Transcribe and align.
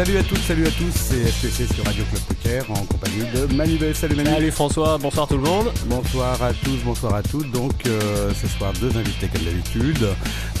Salut 0.00 0.16
à 0.16 0.22
toutes, 0.22 0.38
salut 0.38 0.66
à 0.66 0.70
tous, 0.70 0.92
c'est 0.94 1.28
SPC 1.28 1.74
sur 1.74 1.84
Radio 1.84 2.02
Club 2.04 2.22
Poker 2.22 2.70
en 2.70 2.86
compagnie 2.86 3.22
de 3.34 3.54
Manu. 3.54 3.76
Salut 3.92 4.16
Manu. 4.16 4.30
Salut 4.30 4.50
François, 4.50 4.96
bonsoir 4.96 5.28
tout 5.28 5.36
le 5.36 5.42
monde. 5.42 5.70
Bonsoir 5.88 6.42
à 6.42 6.54
tous, 6.54 6.78
bonsoir 6.86 7.16
à 7.16 7.22
toutes. 7.22 7.50
Donc 7.50 7.72
euh, 7.84 8.32
ce 8.32 8.48
soir 8.48 8.72
deux 8.80 8.96
invités 8.96 9.28
comme 9.30 9.44
d'habitude. 9.44 10.08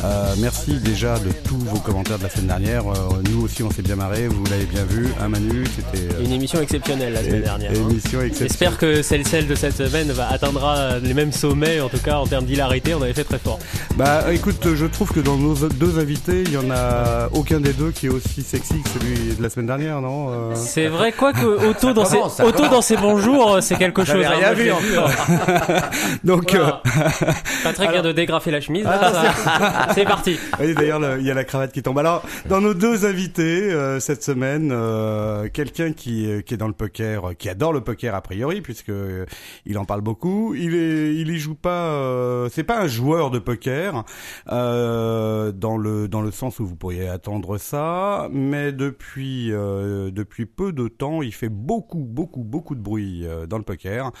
Euh, 0.04 0.34
merci 0.40 0.78
déjà 0.80 1.18
de 1.18 1.30
tous 1.42 1.56
vos 1.56 1.78
commentaires 1.78 2.18
de 2.18 2.24
la 2.24 2.28
semaine 2.28 2.48
dernière. 2.48 2.86
Euh, 2.86 3.22
nous 3.30 3.42
aussi 3.42 3.62
on 3.62 3.70
s'est 3.70 3.80
bien 3.80 3.96
marré, 3.96 4.28
vous 4.28 4.44
l'avez 4.44 4.66
bien 4.66 4.84
vu. 4.84 5.08
Un 5.18 5.30
Manu, 5.30 5.64
c'était 5.74 6.22
Une 6.22 6.32
émission 6.32 6.60
exceptionnelle 6.60 7.14
la 7.14 7.24
semaine 7.24 7.42
dernière. 7.42 7.70
hein. 7.70 7.88
émission 7.88 8.20
exceptionnelle. 8.20 8.48
J'espère 8.50 8.76
que 8.76 9.00
celle-celle 9.00 9.46
de 9.46 9.54
cette 9.54 9.74
semaine 9.78 10.12
va 10.12 10.28
atteindra 10.28 10.98
les 10.98 11.14
mêmes 11.14 11.32
sommets, 11.32 11.80
en 11.80 11.88
tout 11.88 11.96
cas 12.04 12.16
en 12.18 12.26
termes 12.26 12.44
d'hilarité, 12.44 12.94
on 12.94 13.00
avait 13.00 13.14
fait 13.14 13.24
très 13.24 13.38
fort. 13.38 13.58
Bah 13.96 14.34
écoute, 14.34 14.74
je 14.74 14.84
trouve 14.84 15.12
que 15.12 15.20
dans 15.20 15.38
nos 15.38 15.54
deux 15.54 15.98
invités, 15.98 16.42
il 16.44 16.52
y 16.52 16.58
en 16.58 16.70
a 16.70 17.30
aucun 17.32 17.60
des 17.60 17.72
deux 17.72 17.90
qui 17.90 18.04
est 18.06 18.10
aussi 18.10 18.42
sexy 18.42 18.74
que 18.82 18.90
celui 18.90 19.29
de 19.36 19.42
la 19.42 19.50
semaine 19.50 19.66
dernière, 19.66 20.00
non 20.00 20.30
Euh, 20.30 20.54
C'est 20.54 20.86
vrai, 20.88 21.12
quoi 21.12 21.32
que 21.32 21.68
Otto 21.68 21.92
dans, 21.92 22.04
ses, 22.04 22.16
commence, 22.16 22.40
Otto 22.40 22.68
dans 22.68 22.82
ses 22.82 22.96
bons 22.96 23.18
jours, 23.18 23.58
c'est 23.60 23.76
quelque 23.76 24.04
chose. 24.04 24.22
J'avais 24.22 24.26
hein, 24.26 24.52
rien 24.52 24.54
je 24.54 24.62
vu 24.62 24.70
encore. 24.72 25.10
Donc, 26.24 26.50
Voilà. 26.52 26.82
Patrick 27.64 27.90
vient 27.90 28.02
de 28.02 28.12
dégrafer 28.12 28.50
la 28.50 28.60
chemise. 28.60 28.84
ça- 28.84 29.88
C'est 29.94 30.04
parti. 30.04 30.38
Oui, 30.60 30.74
d'ailleurs, 30.74 31.00
le- 31.00 31.18
il 31.20 31.26
y 31.26 31.30
a 31.30 31.34
la 31.34 31.44
cravate 31.44 31.72
qui 31.72 31.82
tombe. 31.82 31.98
Alors, 31.98 32.22
dans 32.48 32.60
nos 32.60 32.74
deux 32.74 33.04
invités 33.06 33.70
euh, 33.72 34.00
cette 34.00 34.22
semaine, 34.22 34.70
euh, 34.72 35.48
quelqu'un 35.52 35.92
qui, 35.92 36.30
euh, 36.30 36.40
qui 36.40 36.54
est 36.54 36.56
dans 36.56 36.68
le 36.68 36.72
poker, 36.74 37.30
euh, 37.30 37.32
qui 37.34 37.48
adore 37.48 37.72
le 37.72 37.80
poker 37.80 38.14
a 38.14 38.20
priori, 38.20 38.60
puisque 38.60 38.90
euh, 38.90 39.26
il 39.66 39.78
en 39.78 39.84
parle 39.84 40.00
beaucoup. 40.00 40.54
Il 40.54 40.74
est, 40.74 41.14
il 41.14 41.30
y 41.30 41.38
joue 41.38 41.54
pas. 41.54 41.70
euh, 41.90 42.48
c'est 42.52 42.64
pas 42.64 42.78
un 42.80 42.86
joueur 42.86 43.30
de 43.30 43.38
poker 43.38 44.04
euh, 44.50 45.52
dans 45.52 45.76
le 45.76 46.08
dans 46.08 46.22
le 46.22 46.30
sens 46.30 46.58
où 46.60 46.66
vous 46.66 46.76
pourriez 46.76 47.08
attendre 47.08 47.58
ça, 47.58 48.28
mais 48.32 48.72
depuis 48.72 49.19
euh, 49.24 50.10
depuis 50.10 50.46
peu 50.46 50.72
de 50.72 50.88
temps, 50.88 51.22
il 51.22 51.32
fait 51.32 51.48
beaucoup 51.48 51.98
beaucoup 52.04 52.42
beaucoup 52.42 52.74
de 52.74 52.80
bruit 52.80 53.26
euh, 53.26 53.46
dans 53.46 53.58
le 53.58 53.62
poker. 53.64 54.12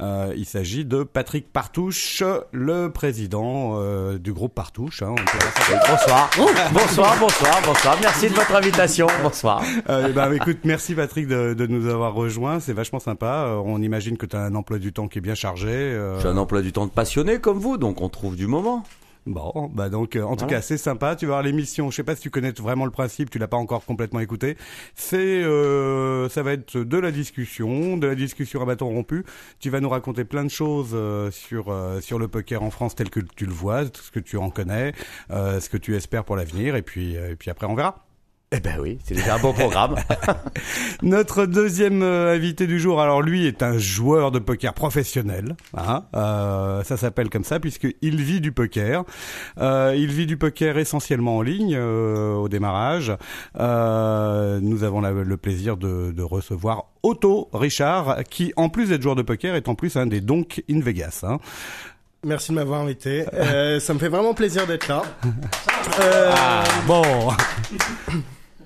Euh, 0.00 0.32
il 0.36 0.44
s'agit 0.44 0.84
de 0.84 1.02
Patrick 1.02 1.52
Partouche, 1.52 2.22
le 2.52 2.88
président 2.88 3.78
du 4.16 4.32
groupe 4.32 4.54
Partouche. 4.54 5.02
hein, 5.02 5.10
on 5.12 5.14
peut 5.16 5.22
Oui, 5.70 5.76
Bonsoir. 5.88 6.30
bonsoir, 6.72 7.16
bonsoir, 7.18 7.62
bonsoir. 7.64 7.98
Merci 8.00 8.28
de 8.28 8.34
votre 8.34 8.54
invitation. 8.54 9.06
Bonsoir. 9.22 9.62
Bah, 9.86 10.34
écoute, 10.34 10.58
merci 10.64 10.94
Patrick 10.94 11.26
de, 11.26 11.54
de 11.54 11.66
nous 11.66 11.88
avoir 11.88 12.14
rejoints, 12.14 12.60
c'est 12.60 12.72
vachement 12.72 13.00
sympa. 13.00 13.60
On 13.64 13.80
imagine 13.82 14.16
que 14.16 14.26
tu 14.26 14.36
as 14.36 14.40
un 14.42 14.54
emploi 14.54 14.78
du 14.78 14.92
temps 14.92 15.08
qui 15.08 15.18
est 15.18 15.22
bien 15.22 15.34
chargé. 15.34 15.98
J'ai 16.20 16.28
un 16.28 16.36
emploi 16.36 16.62
du 16.62 16.72
temps 16.72 16.86
de 16.86 16.90
passionné 16.92 17.38
comme 17.38 17.58
vous, 17.58 17.76
donc 17.76 18.00
on 18.00 18.08
trouve 18.08 18.36
du 18.36 18.46
moment. 18.46 18.84
Bon, 19.26 19.70
bah 19.72 19.88
donc 19.88 20.16
euh, 20.16 20.22
en 20.22 20.36
tout 20.36 20.44
cas 20.44 20.60
c'est 20.60 20.76
sympa. 20.76 21.16
Tu 21.16 21.24
vas 21.24 21.32
voir 21.32 21.42
l'émission. 21.42 21.90
Je 21.90 21.96
sais 21.96 22.04
pas 22.04 22.14
si 22.14 22.20
tu 22.20 22.30
connais 22.30 22.50
vraiment 22.52 22.84
le 22.84 22.90
principe. 22.90 23.30
Tu 23.30 23.38
l'as 23.38 23.48
pas 23.48 23.56
encore 23.56 23.84
complètement 23.86 24.20
écouté. 24.20 24.58
C'est, 24.94 25.16
euh, 25.16 26.28
ça 26.28 26.42
va 26.42 26.52
être 26.52 26.78
de 26.78 26.98
la 26.98 27.10
discussion, 27.10 27.96
de 27.96 28.06
la 28.06 28.14
discussion 28.14 28.60
à 28.60 28.66
bâton 28.66 28.88
rompu. 28.90 29.24
Tu 29.60 29.70
vas 29.70 29.80
nous 29.80 29.88
raconter 29.88 30.24
plein 30.24 30.44
de 30.44 30.50
choses 30.50 30.90
euh, 30.92 31.30
sur 31.30 31.70
euh, 31.70 32.02
sur 32.02 32.18
le 32.18 32.28
poker 32.28 32.62
en 32.62 32.70
France 32.70 32.96
tel 32.96 33.08
que 33.08 33.20
tu 33.20 33.46
le 33.46 33.52
vois, 33.52 33.84
ce 33.86 34.10
que 34.10 34.20
tu 34.20 34.36
en 34.36 34.50
connais, 34.50 34.92
euh, 35.30 35.58
ce 35.58 35.70
que 35.70 35.78
tu 35.78 35.96
espères 35.96 36.24
pour 36.24 36.36
l'avenir. 36.36 36.76
Et 36.76 36.82
puis 36.82 37.16
euh, 37.16 37.30
et 37.32 37.36
puis 37.36 37.50
après 37.50 37.66
on 37.66 37.74
verra. 37.74 38.03
Eh 38.56 38.60
ben 38.60 38.76
oui, 38.80 38.98
c'est 39.04 39.14
déjà 39.14 39.34
un 39.34 39.38
beau 39.40 39.52
programme. 39.52 39.96
Notre 41.02 41.44
deuxième 41.44 42.02
euh, 42.02 42.34
invité 42.36 42.68
du 42.68 42.78
jour, 42.78 43.00
alors 43.00 43.20
lui 43.20 43.46
est 43.46 43.64
un 43.64 43.78
joueur 43.78 44.30
de 44.30 44.38
poker 44.38 44.74
professionnel. 44.74 45.56
Hein, 45.76 46.04
euh, 46.14 46.84
ça 46.84 46.96
s'appelle 46.96 47.30
comme 47.30 47.42
ça 47.42 47.58
puisqu'il 47.58 48.22
vit 48.22 48.40
du 48.40 48.52
poker. 48.52 49.02
Euh, 49.58 49.94
il 49.96 50.12
vit 50.12 50.26
du 50.26 50.36
poker 50.36 50.78
essentiellement 50.78 51.38
en 51.38 51.42
ligne 51.42 51.74
euh, 51.76 52.34
au 52.34 52.48
démarrage. 52.48 53.12
Euh, 53.58 54.60
nous 54.62 54.84
avons 54.84 55.00
la- 55.00 55.10
le 55.10 55.36
plaisir 55.36 55.76
de, 55.76 56.12
de 56.12 56.22
recevoir 56.22 56.84
Otto 57.02 57.48
Richard, 57.52 58.22
qui 58.30 58.52
en 58.56 58.68
plus 58.68 58.90
d'être 58.90 59.02
joueur 59.02 59.16
de 59.16 59.22
poker 59.22 59.56
est 59.56 59.68
en 59.68 59.74
plus 59.74 59.96
un 59.96 60.06
des 60.06 60.20
donks 60.20 60.62
in 60.70 60.78
Vegas. 60.80 61.20
Hein. 61.24 61.38
Merci 62.24 62.52
de 62.52 62.54
m'avoir 62.56 62.80
invité. 62.82 63.24
Euh, 63.34 63.80
ça 63.80 63.92
me 63.94 63.98
fait 63.98 64.08
vraiment 64.08 64.32
plaisir 64.32 64.66
d'être 64.66 64.86
là. 64.88 65.02
Euh, 66.00 66.32
Bon. 66.86 67.02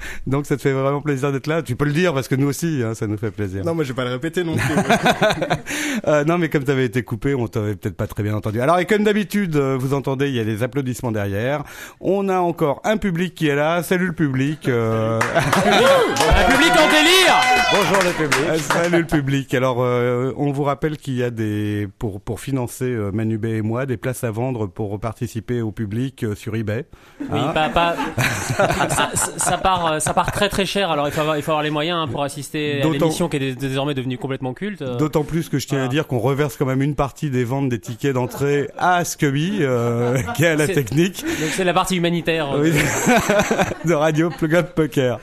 Donc 0.26 0.46
ça 0.46 0.56
te 0.56 0.62
fait 0.62 0.72
vraiment 0.72 1.00
plaisir 1.00 1.32
d'être 1.32 1.46
là. 1.46 1.62
Tu 1.62 1.76
peux 1.76 1.84
le 1.84 1.92
dire 1.92 2.12
parce 2.14 2.28
que 2.28 2.34
nous 2.34 2.48
aussi, 2.48 2.82
hein, 2.84 2.94
ça 2.94 3.06
nous 3.06 3.16
fait 3.18 3.30
plaisir. 3.30 3.64
non, 3.64 3.74
moi 3.74 3.84
je 3.84 3.88
vais 3.92 3.96
pas 3.96 4.04
le 4.04 4.10
répéter 4.12 4.44
non 4.44 4.56
plus. 4.56 4.74
Euh, 6.06 6.24
non, 6.24 6.38
mais 6.38 6.48
comme 6.48 6.64
tu 6.64 6.70
avais 6.70 6.86
été 6.86 7.02
coupé, 7.02 7.34
on 7.34 7.46
t'avait 7.46 7.74
peut-être 7.74 7.96
pas 7.96 8.06
très 8.06 8.22
bien 8.22 8.34
entendu. 8.34 8.60
Alors, 8.60 8.78
et 8.78 8.86
comme 8.86 9.04
d'habitude, 9.04 9.56
euh, 9.56 9.76
vous 9.78 9.92
entendez, 9.92 10.28
il 10.28 10.34
y 10.34 10.40
a 10.40 10.44
des 10.44 10.62
applaudissements 10.62 11.12
derrière. 11.12 11.62
On 12.00 12.28
a 12.28 12.38
encore 12.38 12.80
un 12.84 12.96
public 12.96 13.34
qui 13.34 13.48
est 13.48 13.54
là. 13.54 13.82
Salut 13.82 14.06
le 14.06 14.12
public. 14.12 14.66
euh, 14.68 15.18
Un 15.34 16.50
public 16.50 16.70
en 16.72 16.88
délire 16.88 17.40
Bonjour 17.72 18.02
le 18.02 18.12
public. 18.12 18.46
euh, 18.48 18.58
Salut 18.58 18.98
le 19.00 19.06
public. 19.06 19.52
Alors, 19.54 19.78
euh, 19.82 20.32
on 20.36 20.52
vous 20.52 20.62
rappelle 20.62 20.96
qu'il 20.96 21.14
y 21.14 21.22
a 21.22 21.30
des 21.30 21.88
pour 21.98 22.20
pour 22.20 22.40
financer 22.40 22.84
euh, 22.86 23.10
Manubé 23.12 23.56
et 23.56 23.62
moi 23.62 23.84
des 23.86 23.96
places 23.96 24.24
à 24.24 24.30
vendre 24.30 24.66
pour 24.66 24.98
participer 25.00 25.60
au 25.60 25.70
public 25.72 26.24
euh, 26.24 26.34
sur 26.34 26.54
eBay. 26.56 26.86
Oui, 27.20 27.26
Hein 27.32 27.52
pas, 27.52 27.68
pas... 27.68 27.94
ça, 28.48 29.10
ça- 29.14 29.30
ça 29.36 29.58
part, 29.58 29.89
euh, 29.92 30.00
ça 30.00 30.14
part 30.14 30.32
très 30.32 30.48
très 30.48 30.66
cher. 30.66 30.90
Alors 30.90 31.06
il 31.08 31.12
faut 31.12 31.20
avoir, 31.20 31.36
il 31.36 31.42
faut 31.42 31.50
avoir 31.52 31.62
les 31.62 31.70
moyens 31.70 31.98
hein, 32.02 32.08
pour 32.10 32.22
assister 32.22 32.82
à 32.82 32.88
l'émission 32.88 33.28
qui 33.28 33.36
est 33.36 33.40
dés- 33.40 33.54
désormais 33.54 33.94
devenue 33.94 34.18
complètement 34.18 34.54
culte. 34.54 34.82
Euh, 34.82 34.96
D'autant 34.96 35.24
plus 35.24 35.48
que 35.48 35.58
je 35.58 35.66
tiens 35.66 35.84
à 35.84 35.88
dire 35.88 36.06
qu'on 36.06 36.18
reverse 36.18 36.56
quand 36.56 36.66
même 36.66 36.82
une 36.82 36.94
partie 36.94 37.30
des 37.30 37.44
ventes 37.44 37.68
des 37.68 37.78
tickets 37.78 38.14
d'entrée 38.14 38.68
à 38.78 39.04
Scubby, 39.04 39.58
euh, 39.60 40.18
qui 40.36 40.44
est 40.44 40.48
à 40.48 40.56
la 40.56 40.66
technique. 40.68 41.22
Donc 41.22 41.50
c'est 41.52 41.64
la 41.64 41.74
partie 41.74 41.96
humanitaire. 41.96 42.52
euh, 42.52 42.62
Oui. 42.62 42.72
de 43.84 43.94
Radio 43.94 44.30
Plug 44.30 44.54
Up 44.56 44.74
Poker. 44.74 45.18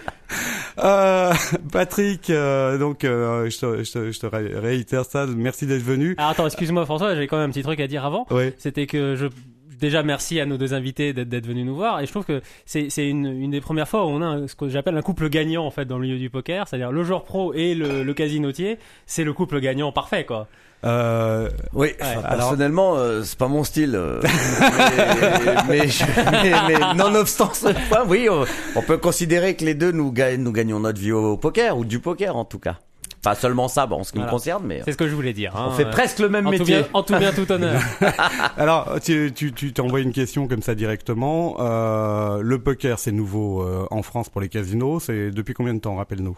Euh, 0.84 1.34
Patrick, 1.72 2.30
euh, 2.30 2.78
donc 2.78 3.04
euh, 3.04 3.50
je, 3.50 3.58
te, 3.58 3.84
je, 3.84 3.92
te, 3.92 4.12
je 4.12 4.20
te 4.20 4.26
ré- 4.28 4.52
réitère 4.60 5.06
ça. 5.06 5.26
Merci 5.26 5.66
d'être 5.66 5.82
venu. 5.82 6.14
Alors 6.18 6.32
attends, 6.32 6.46
excuse-moi 6.46 6.86
François, 6.86 7.14
j'avais 7.14 7.28
quand 7.28 7.38
même 7.38 7.50
un 7.50 7.52
petit 7.52 7.64
truc 7.64 7.80
à 7.80 7.88
dire 7.88 8.06
avant. 8.06 8.28
Oui. 8.30 8.52
C'était 8.58 8.86
que 8.86 9.16
je 9.16 9.26
déjà 9.80 10.04
merci 10.04 10.40
à 10.40 10.46
nos 10.46 10.58
deux 10.58 10.74
invités 10.74 11.14
d'être 11.14 11.46
venus 11.48 11.66
nous 11.66 11.76
voir 11.76 12.00
et 12.02 12.06
je 12.06 12.12
trouve 12.12 12.26
que 12.26 12.42
c'est 12.66 12.90
une, 13.08 13.26
une 13.28 13.52
des 13.52 13.62
premières 13.62 13.88
fois 13.88 14.06
où 14.06 14.10
on 14.10 14.22
a 14.22 14.26
un- 14.26 14.48
ce 14.48 14.56
que 14.56 14.70
j'appelle 14.70 14.98
un 14.98 15.02
couple 15.02 15.30
gagnant 15.30 15.66
en 15.66 15.72
fait 15.72 15.86
dans 15.86 15.98
le 15.98 16.04
milieu 16.08 16.18
du 16.20 16.30
poker, 16.30 16.68
c'est-à-dire 16.68 16.92
le 16.92 17.04
joueur 17.04 17.24
pro 17.24 17.54
et 17.54 17.76
le, 17.76 18.04
le 18.04 18.14
casinotier, 18.14 18.78
c'est 19.06 19.24
le 19.24 19.34
couple 19.34 19.60
gagnant 19.60 19.92
parfait 19.92 20.26
quoi. 20.26 20.48
Euh, 20.86 21.50
Oui, 21.74 21.88
Ouais. 21.88 21.96
enfin, 22.00 22.12
Alors- 22.24 22.38
personnellement, 22.38 22.96
euh, 22.98 23.24
c'est 23.24 23.38
pas 23.38 23.48
mon 23.48 23.64
style. 23.64 23.96
euh, 23.96 24.22
mais, 25.68 25.80
mais, 25.80 25.88
je- 25.88 26.04
mais- 26.32 26.54
mais 26.80 26.94
nonobstant 26.94 27.52
ce 27.54 27.70
point, 27.90 28.04
oui, 28.08 28.28
on, 28.30 28.46
on 28.76 28.82
peut 28.84 28.98
considérer 28.98 29.56
que 29.56 29.66
les 29.66 29.74
deux 29.74 29.92
nous, 29.92 30.12
gagnons 30.12 30.80
notre 30.80 31.00
vie 31.00 31.12
au 31.12 31.36
poker, 31.38 31.78
ou 31.78 31.84
du 31.86 32.00
poker 32.00 32.36
en 32.36 32.46
tout 32.46 32.60
cas. 32.60 32.78
Pas 33.30 33.36
seulement 33.36 33.68
ça, 33.68 33.86
bon, 33.88 33.98
en 34.00 34.04
ce 34.04 34.12
qui 34.12 34.18
Voilà. 34.20 34.32
me 34.32 34.36
concerne, 34.36 34.64
mais 34.66 34.82
C'est 34.86 34.92
ce 34.94 34.98
que 34.98 35.08
je 35.08 35.16
voulais 35.16 35.34
dire. 35.34 35.56
hein. 35.56 35.68
on 35.70 35.72
fait 35.72 35.86
Euh, 35.86 35.92
presque 35.92 36.20
le 36.20 36.30
même 36.30 36.48
en 36.48 36.52
tout, 36.52 36.60
métier. 36.60 36.78
bien, 36.80 36.88
en 36.94 37.04
tout 37.04 37.16
bien, 37.18 37.32
tout 37.34 37.52
honneur. 37.52 37.82
alors, 38.58 39.00
tu 39.02 39.32
tu 39.36 39.52
tu 39.54 39.74
t'envoies 39.74 40.02
une 40.02 40.14
question 40.14 40.48
comme 40.48 40.62
ça 40.62 40.76
directement. 40.76 41.58
Euh, 41.60 42.42
le 42.42 42.60
poker, 42.60 43.00
c'est 43.00 43.12
nouveau 43.12 43.62
euh, 43.64 43.86
en 43.92 44.02
France 44.02 44.30
pour 44.30 44.42
les 44.42 44.50
casinos. 44.50 45.00
C'est 45.00 45.32
depuis 45.32 45.54
combien 45.54 45.74
de 45.74 45.80
temps, 45.80 45.96
rappelle-nous? 45.96 46.38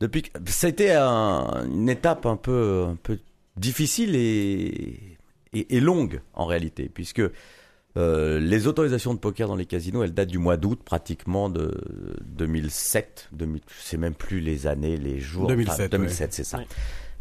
Depuis 0.00 0.22
c'était 0.46 0.92
un- 0.92 1.64
une 1.70 1.88
étape 1.90 2.24
un 2.26 2.36
peu, 2.36 2.86
un 2.90 2.96
peu 3.02 3.18
difficile 3.56 4.16
et, 4.16 5.18
et, 5.52 5.76
et 5.76 5.80
longue 5.80 6.20
en 6.34 6.46
réalité, 6.46 6.90
puisque 6.92 7.22
euh, 7.96 8.38
les 8.38 8.66
autorisations 8.66 9.14
de 9.14 9.18
poker 9.18 9.48
dans 9.48 9.56
les 9.56 9.66
casinos, 9.66 10.02
elles 10.02 10.14
datent 10.14 10.28
du 10.28 10.38
mois 10.38 10.56
d'août 10.56 10.80
pratiquement 10.84 11.48
de 11.48 11.74
2007. 12.22 13.28
2000, 13.32 13.62
je 13.66 13.82
sais 13.82 13.96
même 13.96 14.14
plus 14.14 14.40
les 14.40 14.66
années, 14.66 14.96
les 14.96 15.18
jours. 15.18 15.48
2007, 15.48 15.90
2007, 15.90 16.32
c'est 16.32 16.44
ça. 16.44 16.58
Ouais. 16.58 16.66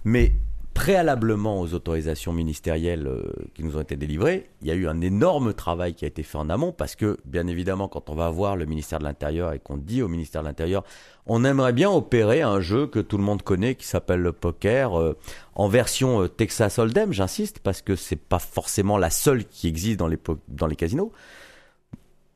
Mais 0.04 0.34
préalablement 0.80 1.60
aux 1.60 1.74
autorisations 1.74 2.32
ministérielles 2.32 3.06
euh, 3.06 3.34
qui 3.54 3.66
nous 3.66 3.76
ont 3.76 3.82
été 3.82 3.98
délivrées, 3.98 4.50
il 4.62 4.70
y 4.70 4.72
a 4.72 4.76
eu 4.76 4.88
un 4.88 5.02
énorme 5.02 5.54
travail 5.54 5.94
qui 5.94 6.06
a 6.06 6.08
été 6.08 6.24
fait 6.24 6.38
en 6.38 6.50
amont 6.50 6.72
parce 6.72 6.96
que, 6.96 7.18
bien 7.26 7.48
évidemment, 7.48 7.90
quand 7.90 8.10
on 8.10 8.16
va 8.16 8.30
voir 8.30 8.56
le 8.56 8.66
ministère 8.66 9.00
de 9.00 9.04
l'Intérieur 9.04 9.52
et 9.52 9.60
qu'on 9.60 9.76
dit 9.76 10.02
au 10.02 10.08
ministère 10.08 10.42
de 10.42 10.48
l'Intérieur, 10.48 10.86
on 11.26 11.44
aimerait 11.44 11.74
bien 11.74 11.92
opérer 11.92 12.42
un 12.44 12.62
jeu 12.62 12.88
que 12.88 13.00
tout 13.00 13.18
le 13.18 13.26
monde 13.26 13.42
connaît 13.42 13.76
qui 13.76 13.88
s'appelle 13.88 14.22
le 14.22 14.32
poker 14.32 14.98
euh, 14.98 15.18
en 15.54 15.68
version 15.68 16.22
euh, 16.22 16.30
Texas 16.30 16.80
Hold'em, 16.80 17.12
j'insiste, 17.12 17.60
parce 17.60 17.82
que 17.82 17.98
c'est 17.98 18.16
pas 18.16 18.40
forcément 18.40 18.98
la 18.98 19.10
seule 19.10 19.44
qui 19.44 19.68
existe 19.68 20.00
dans 20.00 20.08
les, 20.08 20.18
dans 20.48 20.68
les 20.68 20.78
casinos. 20.78 21.12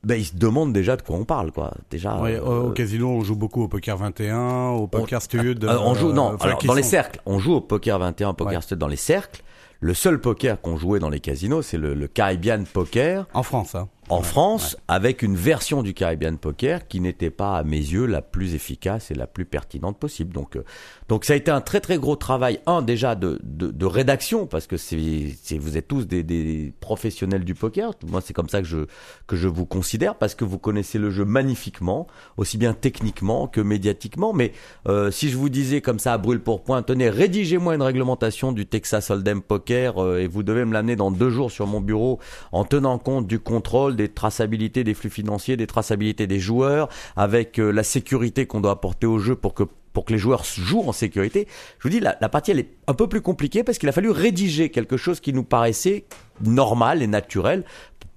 Ben, 0.03 0.15
ils 0.15 0.25
se 0.25 0.35
demandent 0.35 0.73
déjà 0.73 0.97
de 0.97 1.01
quoi 1.01 1.15
on 1.15 1.23
parle, 1.25 1.51
quoi. 1.51 1.73
Déjà. 1.89 2.17
Ouais, 2.21 2.35
euh, 2.35 2.41
au, 2.41 2.67
au 2.67 2.71
casino, 2.71 3.09
on 3.09 3.21
joue 3.21 3.35
beaucoup 3.37 3.63
au 3.63 3.67
poker 3.69 3.95
21, 3.97 4.69
au 4.71 4.87
poker 4.87 5.21
stud. 5.21 5.63
euh, 5.63 5.77
on 5.81 5.93
joue, 5.95 6.11
non, 6.11 6.33
enfin, 6.35 6.45
alors, 6.47 6.57
qui 6.57 6.67
dans 6.67 6.73
les 6.73 6.83
cercles. 6.83 7.21
On 7.25 7.39
joue 7.39 7.53
au 7.53 7.61
poker 7.61 7.97
21, 7.99 8.29
au 8.29 8.33
poker 8.33 8.55
Ouais. 8.55 8.61
stud 8.61 8.77
dans 8.77 8.87
les 8.89 8.95
cercles. 8.97 9.43
Le 9.79 9.93
seul 9.93 10.19
poker 10.19 10.61
qu'on 10.61 10.77
jouait 10.77 10.99
dans 10.99 11.09
les 11.09 11.19
casinos, 11.19 11.61
c'est 11.61 11.77
le, 11.77 11.93
le 11.93 12.07
Caribbean 12.07 12.63
Poker. 12.65 13.25
En 13.33 13.43
France, 13.43 13.75
hein. 13.75 13.87
En 14.09 14.21
France 14.21 14.77
avec 14.87 15.21
une 15.21 15.35
version 15.35 15.83
du 15.83 15.93
Caribbean 15.93 16.37
Poker 16.37 16.87
qui 16.87 16.99
n'était 16.99 17.29
pas 17.29 17.57
à 17.57 17.63
mes 17.63 17.77
yeux 17.77 18.05
la 18.05 18.21
plus 18.21 18.55
efficace 18.55 19.11
et 19.11 19.15
la 19.15 19.27
plus 19.27 19.45
pertinente 19.45 19.97
possible. 19.97 20.33
Donc 20.33 20.55
euh, 20.55 20.63
donc 21.09 21.25
ça 21.25 21.33
a 21.33 21.35
été 21.35 21.51
un 21.51 21.61
très 21.61 21.79
très 21.79 21.97
gros 21.97 22.15
travail 22.15 22.59
un 22.65 22.81
déjà 22.81 23.15
de 23.15 23.39
de, 23.43 23.71
de 23.71 23.85
rédaction 23.85 24.45
parce 24.47 24.67
que 24.67 24.77
c'est 24.77 25.57
vous 25.57 25.77
êtes 25.77 25.87
tous 25.87 26.07
des, 26.07 26.23
des 26.23 26.73
professionnels 26.79 27.43
du 27.43 27.55
poker. 27.55 27.93
Moi 28.07 28.21
c'est 28.21 28.33
comme 28.33 28.49
ça 28.49 28.61
que 28.61 28.67
je 28.67 28.85
que 29.27 29.35
je 29.35 29.47
vous 29.47 29.65
considère 29.65 30.15
parce 30.15 30.35
que 30.35 30.45
vous 30.45 30.59
connaissez 30.59 30.97
le 30.97 31.09
jeu 31.09 31.25
magnifiquement 31.25 32.07
aussi 32.37 32.57
bien 32.57 32.73
techniquement 32.73 33.47
que 33.47 33.61
médiatiquement. 33.61 34.33
Mais 34.33 34.51
euh, 34.87 35.11
si 35.11 35.29
je 35.29 35.37
vous 35.37 35.49
disais 35.49 35.81
comme 35.81 35.99
ça 35.99 36.13
à 36.13 36.17
brûle 36.17 36.41
pour 36.41 36.63
point, 36.63 36.81
tenez 36.83 37.09
rédigez-moi 37.09 37.75
une 37.75 37.81
réglementation 37.81 38.51
du 38.51 38.65
Texas 38.65 39.09
Hold'em 39.09 39.41
Poker 39.41 39.97
euh, 39.97 40.19
et 40.19 40.27
vous 40.27 40.43
devez 40.43 40.65
me 40.65 40.73
l'amener 40.73 40.95
dans 40.95 41.11
deux 41.11 41.29
jours 41.29 41.51
sur 41.51 41.67
mon 41.67 41.81
bureau 41.81 42.19
en 42.51 42.65
tenant 42.65 42.97
compte 42.97 43.27
du 43.27 43.39
contrôle 43.39 43.92
des 43.93 44.09
traçabilités 44.09 44.83
des 44.83 44.93
flux 44.93 45.09
financiers, 45.09 45.57
des 45.57 45.67
traçabilités 45.67 46.27
des 46.27 46.39
joueurs, 46.39 46.89
avec 47.15 47.59
euh, 47.59 47.71
la 47.71 47.83
sécurité 47.83 48.45
qu'on 48.45 48.61
doit 48.61 48.71
apporter 48.71 49.07
au 49.07 49.19
jeu 49.19 49.35
pour 49.35 49.53
que 49.53 49.63
pour 49.93 50.05
que 50.05 50.11
les 50.13 50.17
joueurs 50.17 50.43
jouent 50.43 50.87
en 50.87 50.91
sécurité. 50.91 51.47
Je 51.77 51.83
vous 51.83 51.91
dis, 51.91 51.99
la, 51.99 52.17
la 52.19 52.27
partie, 52.27 52.49
elle 52.49 52.59
est 52.59 52.69
un 52.87 52.95
peu 52.95 53.07
plus 53.07 53.21
compliquée 53.21 53.63
parce 53.63 53.77
qu'il 53.77 53.87
a 53.87 53.91
fallu 53.91 54.09
rédiger 54.09 54.69
quelque 54.69 54.97
chose 54.97 55.19
qui 55.19 55.33
nous 55.33 55.43
paraissait 55.43 56.05
normal 56.41 57.03
et 57.03 57.07
naturel. 57.07 57.63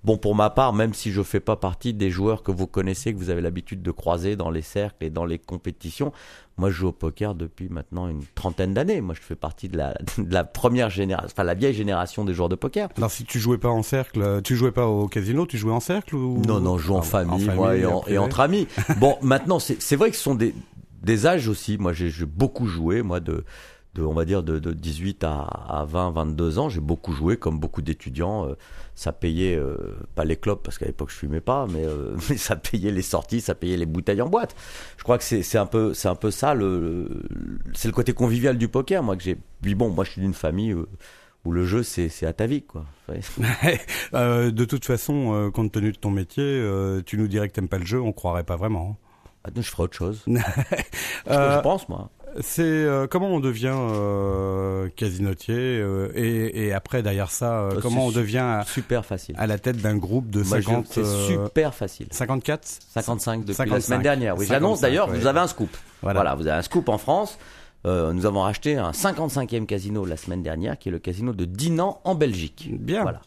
Bon, 0.06 0.18
pour 0.18 0.36
ma 0.36 0.50
part, 0.50 0.72
même 0.72 0.94
si 0.94 1.10
je 1.10 1.20
fais 1.20 1.40
pas 1.40 1.56
partie 1.56 1.92
des 1.92 2.12
joueurs 2.12 2.44
que 2.44 2.52
vous 2.52 2.68
connaissez, 2.68 3.12
que 3.12 3.18
vous 3.18 3.28
avez 3.28 3.40
l'habitude 3.40 3.82
de 3.82 3.90
croiser 3.90 4.36
dans 4.36 4.50
les 4.50 4.62
cercles 4.62 5.04
et 5.04 5.10
dans 5.10 5.24
les 5.24 5.40
compétitions, 5.40 6.12
moi, 6.58 6.70
je 6.70 6.76
joue 6.76 6.86
au 6.86 6.92
poker 6.92 7.34
depuis 7.34 7.68
maintenant 7.68 8.06
une 8.06 8.22
trentaine 8.36 8.72
d'années. 8.72 9.00
Moi, 9.00 9.16
je 9.16 9.20
fais 9.20 9.34
partie 9.34 9.68
de 9.68 9.76
la, 9.76 9.94
de 10.18 10.32
la 10.32 10.44
première 10.44 10.90
génération, 10.90 11.28
enfin 11.32 11.42
la 11.42 11.54
vieille 11.54 11.74
génération 11.74 12.24
des 12.24 12.34
joueurs 12.34 12.48
de 12.48 12.54
poker. 12.54 12.88
Alors, 12.96 13.10
si 13.10 13.24
tu 13.24 13.40
jouais 13.40 13.58
pas 13.58 13.68
en 13.68 13.82
cercle, 13.82 14.42
tu 14.44 14.54
jouais 14.54 14.70
pas 14.70 14.86
au 14.86 15.08
casino, 15.08 15.44
tu 15.44 15.58
jouais 15.58 15.72
en 15.72 15.80
cercle 15.80 16.14
ou 16.14 16.40
Non, 16.46 16.60
non, 16.60 16.78
je 16.78 16.86
joue 16.86 16.94
en, 16.94 17.02
famille, 17.02 17.50
moi, 17.50 17.76
et, 17.76 17.84
en, 17.84 18.04
et 18.06 18.16
entre 18.16 18.38
amis. 18.38 18.68
bon, 18.98 19.16
maintenant, 19.22 19.58
c'est 19.58 19.96
vrai 19.96 20.10
que 20.10 20.16
ce 20.16 20.22
sont 20.22 20.36
des, 20.36 20.54
des 21.02 21.26
âges 21.26 21.48
aussi. 21.48 21.78
Moi, 21.78 21.92
j'ai 21.92 22.12
beaucoup 22.26 22.66
joué, 22.66 23.02
moi, 23.02 23.18
de, 23.18 23.44
de, 23.96 24.02
on 24.02 24.12
va 24.12 24.24
dire, 24.24 24.42
de, 24.42 24.58
de 24.58 24.72
18 24.72 25.24
à, 25.24 25.40
à 25.68 25.84
20, 25.84 26.10
22 26.12 26.58
ans. 26.58 26.68
J'ai 26.68 26.80
beaucoup 26.80 27.12
joué, 27.12 27.36
comme 27.36 27.58
beaucoup 27.58 27.82
d'étudiants. 27.82 28.48
Euh, 28.48 28.54
ça 28.94 29.12
payait, 29.12 29.56
euh, 29.56 29.76
pas 30.14 30.24
les 30.24 30.36
clopes, 30.36 30.62
parce 30.62 30.78
qu'à 30.78 30.86
l'époque, 30.86 31.10
je 31.10 31.16
fumais 31.16 31.40
pas, 31.40 31.66
mais, 31.68 31.84
euh, 31.84 32.16
mais 32.30 32.36
ça 32.36 32.56
payait 32.56 32.92
les 32.92 33.02
sorties, 33.02 33.40
ça 33.40 33.54
payait 33.54 33.76
les 33.76 33.86
bouteilles 33.86 34.22
en 34.22 34.28
boîte. 34.28 34.54
Je 34.96 35.02
crois 35.02 35.18
que 35.18 35.24
c'est 35.24 35.58
un 35.58 35.66
peu, 35.66 35.94
c'est 35.94 36.08
un 36.08 36.14
peu 36.14 36.30
ça, 36.30 36.54
le, 36.54 36.80
le 36.80 37.08
c'est 37.74 37.88
le 37.88 37.94
côté 37.94 38.12
convivial 38.12 38.58
du 38.58 38.68
poker, 38.68 39.02
moi, 39.02 39.16
que 39.16 39.22
j'ai. 39.22 39.36
Puis 39.62 39.74
bon, 39.74 39.90
moi, 39.90 40.04
je 40.04 40.12
suis 40.12 40.20
d'une 40.20 40.34
famille 40.34 40.72
euh, 40.72 40.86
où 41.46 41.52
le 41.52 41.64
jeu, 41.64 41.82
c'est 41.82 42.26
à 42.26 42.32
ta 42.32 42.46
vie, 42.46 42.62
quoi. 42.62 42.84
euh, 44.14 44.50
de 44.50 44.64
toute 44.64 44.84
façon, 44.84 45.32
euh, 45.32 45.50
compte 45.50 45.72
tenu 45.72 45.92
de 45.92 45.96
ton 45.96 46.10
métier, 46.10 46.42
euh, 46.44 47.02
tu 47.06 47.16
nous 47.16 47.28
dirais 47.28 47.48
que 47.48 47.54
t'aimes 47.54 47.68
pas 47.68 47.78
le 47.78 47.86
jeu, 47.86 48.00
on 48.00 48.12
croirait 48.12 48.44
pas 48.44 48.56
vraiment. 48.56 48.96
Ah, 49.44 49.50
je 49.54 49.62
ferai 49.62 49.84
autre 49.84 49.96
chose. 49.96 50.24
je 50.26 51.60
pense, 51.60 51.88
moi. 51.88 52.10
C'est 52.40 52.62
euh, 52.62 53.06
comment 53.06 53.28
on 53.28 53.40
devient 53.40 53.74
euh, 53.74 54.88
casinotier 54.94 55.54
euh, 55.56 56.10
et, 56.14 56.66
et, 56.66 56.72
après 56.72 57.02
derrière 57.02 57.30
ça, 57.30 57.68
comment 57.82 58.06
on 58.06 58.10
devient 58.10 58.62
super 58.66 59.04
facile 59.04 59.34
à 59.38 59.46
la 59.46 59.58
tête 59.58 59.78
d'un 59.78 59.96
groupe 59.96 60.30
de 60.30 60.42
Moi, 60.42 60.62
50 60.62 60.86
C'est 60.90 61.04
super 61.04 61.74
facile. 61.74 62.08
54 62.10 62.66
55 62.66 63.40
depuis 63.40 63.54
55. 63.54 63.74
la 63.74 63.80
semaine 63.80 64.02
dernière. 64.02 64.38
Oui, 64.38 64.46
j'annonce 64.46 64.80
d'ailleurs, 64.80 65.08
ouais. 65.08 65.18
vous 65.18 65.26
avez 65.26 65.40
un 65.40 65.46
scoop. 65.46 65.74
Voilà. 66.02 66.20
Voilà, 66.20 66.34
vous 66.34 66.46
avez 66.46 66.58
un 66.58 66.62
scoop 66.62 66.88
en 66.88 66.98
France. 66.98 67.38
Euh, 67.86 68.12
nous 68.12 68.26
avons 68.26 68.40
racheté 68.40 68.76
un 68.76 68.90
55e 68.90 69.66
casino 69.66 70.04
la 70.04 70.16
semaine 70.16 70.42
dernière, 70.42 70.78
qui 70.78 70.88
est 70.88 70.92
le 70.92 70.98
casino 70.98 71.32
de 71.32 71.44
Dinan 71.44 72.00
en 72.04 72.14
Belgique. 72.14 72.68
Bien. 72.80 73.02
Voilà. 73.02 73.20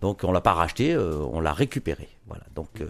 Donc 0.00 0.24
on 0.24 0.32
l'a 0.32 0.40
pas 0.40 0.54
racheté, 0.54 0.92
euh, 0.92 1.18
on 1.32 1.40
l'a 1.40 1.52
récupéré. 1.52 2.08
Voilà. 2.26 2.42
Donc 2.56 2.80
euh, 2.80 2.88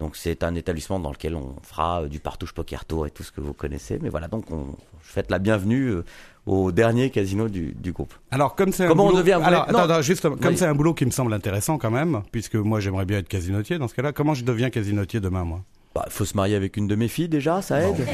donc 0.00 0.16
c'est 0.16 0.42
un 0.44 0.54
établissement 0.54 1.00
dans 1.00 1.10
lequel 1.10 1.34
on 1.34 1.56
fera 1.62 2.02
euh, 2.02 2.08
du 2.08 2.20
partouche 2.20 2.52
poker 2.52 2.84
tour 2.84 3.06
et 3.06 3.10
tout 3.10 3.22
ce 3.22 3.32
que 3.32 3.40
vous 3.40 3.52
connaissez. 3.52 3.98
Mais 4.00 4.08
voilà, 4.08 4.28
donc 4.28 4.50
on 4.50 4.76
je 5.02 5.12
faites 5.12 5.30
la 5.30 5.38
bienvenue 5.38 5.86
euh, 5.88 6.04
au 6.46 6.70
dernier 6.72 7.10
casino 7.10 7.48
du, 7.48 7.72
du 7.72 7.92
groupe. 7.92 8.14
Alors 8.30 8.54
comme 8.54 8.72
c'est 8.72 8.84
un 8.84 8.88
Comment 8.88 9.04
on 9.06 9.10
boulot... 9.10 9.18
devient- 9.22 9.38
vous 9.40 9.46
Alors, 9.46 9.62
attends, 9.68 9.78
attends, 9.84 10.02
juste 10.02 10.22
comme 10.22 10.38
Oui. 10.42 10.56
c'est 10.56 10.66
un 10.66 10.74
boulot 10.74 10.94
qui 10.94 11.04
me 11.06 11.10
semble 11.10 11.32
intéressant 11.32 11.78
quand 11.78 11.90
même, 11.90 12.22
puisque 12.30 12.54
moi 12.56 12.80
j'aimerais 12.80 13.06
bien 13.06 13.18
être 13.18 13.28
casinotier 13.28 13.78
dans 13.78 13.88
ce 13.88 13.94
cas-là. 13.94 14.12
Comment 14.12 14.34
je 14.34 14.44
deviens 14.44 14.70
casinotier 14.70 15.20
demain 15.20 15.44
moi? 15.44 15.60
Bah, 15.94 16.04
faut 16.10 16.24
se 16.26 16.36
marier 16.36 16.54
avec 16.54 16.76
une 16.76 16.86
de 16.86 16.94
mes 16.94 17.08
filles 17.08 17.28
déjà, 17.30 17.62
ça 17.62 17.80
aide. 17.80 18.06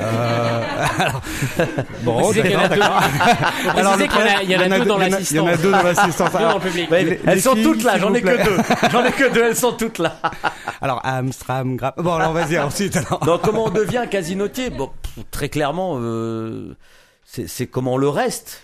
Bon, 2.02 2.18
Préciser 2.20 2.42
qu'il 2.42 2.50
y 2.52 2.56
en 2.56 2.60
a 2.60 2.68
deux. 2.68 2.80
Faut 2.80 3.70
préciser 3.72 4.08
qu'il 4.08 4.20
y 4.20 4.22
en 4.22 4.26
a- 4.38 4.42
il 4.42 4.50
y 4.50 4.56
en 4.56 4.60
a 4.60 4.78
deux 4.78 4.84
dans 4.84 4.98
a- 4.98 5.06
Il 5.08 5.12
y 5.34 5.40
en 5.40 5.46
a 5.46 5.50
l'assistance. 5.50 5.60
deux 5.60 5.70
dans 5.70 5.82
l'assistance. 5.82 6.30
Elles 6.90 7.34
les 7.34 7.40
sont 7.40 7.54
filles, 7.54 7.62
toutes 7.64 7.82
là, 7.82 7.98
j'en 7.98 8.14
ai 8.14 8.22
que 8.22 8.44
deux. 8.44 8.56
J'en 8.90 9.04
ai 9.04 9.10
que 9.12 9.32
deux, 9.34 9.42
elles 9.44 9.56
sont 9.56 9.72
toutes 9.72 9.98
là. 9.98 10.16
Alors 10.80 11.00
Amstram, 11.04 11.76
Gra... 11.76 11.94
Bon 11.96 12.14
alors 12.14 12.32
vas-y 12.32 12.58
ensuite 12.58 12.96
alors. 12.96 13.18
Donc 13.20 13.42
comment 13.42 13.64
on 13.64 13.70
devient 13.70 14.04
casinotier? 14.10 14.70
Bon, 14.70 14.90
très 15.30 15.48
clairement, 15.48 15.96
euh, 16.00 16.76
c'est 17.26 17.48
c'est 17.48 17.66
comment 17.66 17.94
on 17.94 17.98
le 17.98 18.08
reste. 18.08 18.62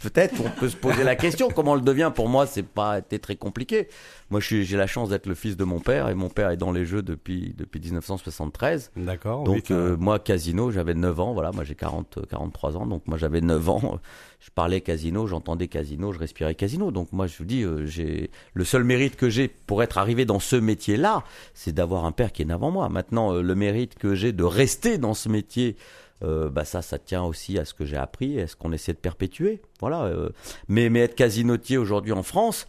Peut-être 0.00 0.34
on 0.44 0.50
peut 0.50 0.68
se 0.68 0.76
poser 0.76 1.04
la 1.04 1.16
question. 1.16 1.48
Comment 1.48 1.72
on 1.72 1.76
le 1.76 1.80
devient 1.80 2.10
Pour 2.14 2.28
moi, 2.28 2.46
c'est 2.46 2.66
pas 2.66 2.98
été 2.98 3.18
très 3.18 3.36
compliqué. 3.36 3.88
Moi, 4.30 4.40
j'ai 4.40 4.76
la 4.76 4.86
chance 4.86 5.10
d'être 5.10 5.26
le 5.26 5.34
fils 5.34 5.56
de 5.56 5.64
mon 5.64 5.80
père 5.80 6.08
et 6.08 6.14
mon 6.14 6.28
père 6.28 6.50
est 6.50 6.56
dans 6.56 6.72
les 6.72 6.84
jeux 6.84 7.02
depuis 7.02 7.54
depuis 7.56 7.80
1973. 7.80 8.92
D'accord. 8.96 9.44
Donc 9.44 9.66
oui, 9.70 9.76
euh, 9.76 9.96
moi 9.96 10.18
casino, 10.18 10.70
j'avais 10.70 10.94
9 10.94 11.20
ans, 11.20 11.32
voilà, 11.32 11.52
moi 11.52 11.64
j'ai 11.64 11.74
40 11.74 12.18
euh, 12.18 12.22
43 12.28 12.76
ans, 12.76 12.86
donc 12.86 13.02
moi 13.06 13.18
j'avais 13.18 13.40
9 13.40 13.68
ans, 13.68 13.98
je 14.40 14.50
parlais 14.50 14.80
casino, 14.80 15.26
j'entendais 15.26 15.68
casino, 15.68 16.12
je 16.12 16.18
respirais 16.18 16.54
casino. 16.54 16.90
Donc 16.90 17.12
moi 17.12 17.26
je 17.26 17.36
vous 17.38 17.44
dis 17.44 17.62
euh, 17.62 17.86
j'ai 17.86 18.30
le 18.54 18.64
seul 18.64 18.84
mérite 18.84 19.16
que 19.16 19.28
j'ai 19.28 19.48
pour 19.48 19.82
être 19.82 19.98
arrivé 19.98 20.24
dans 20.24 20.40
ce 20.40 20.56
métier-là, 20.56 21.24
c'est 21.54 21.72
d'avoir 21.72 22.06
un 22.06 22.12
père 22.12 22.32
qui 22.32 22.42
est 22.42 22.50
avant 22.50 22.70
moi. 22.70 22.88
Maintenant 22.88 23.34
euh, 23.34 23.42
le 23.42 23.54
mérite 23.54 23.96
que 23.96 24.14
j'ai 24.14 24.32
de 24.32 24.44
rester 24.44 24.98
dans 24.98 25.14
ce 25.14 25.28
métier 25.28 25.76
euh, 26.22 26.50
bah 26.50 26.64
ça, 26.64 26.82
ça 26.82 26.98
tient 26.98 27.22
aussi 27.22 27.58
à 27.58 27.64
ce 27.64 27.74
que 27.74 27.84
j'ai 27.84 27.96
appris, 27.96 28.38
et 28.38 28.42
à 28.42 28.46
ce 28.46 28.56
qu'on 28.56 28.72
essaie 28.72 28.92
de 28.92 28.98
perpétuer. 28.98 29.60
Voilà. 29.80 30.02
euh. 30.04 30.30
mais, 30.68 30.90
mais 30.90 31.00
être 31.00 31.14
casinotier 31.14 31.78
aujourd'hui 31.78 32.12
en 32.12 32.22
France, 32.22 32.66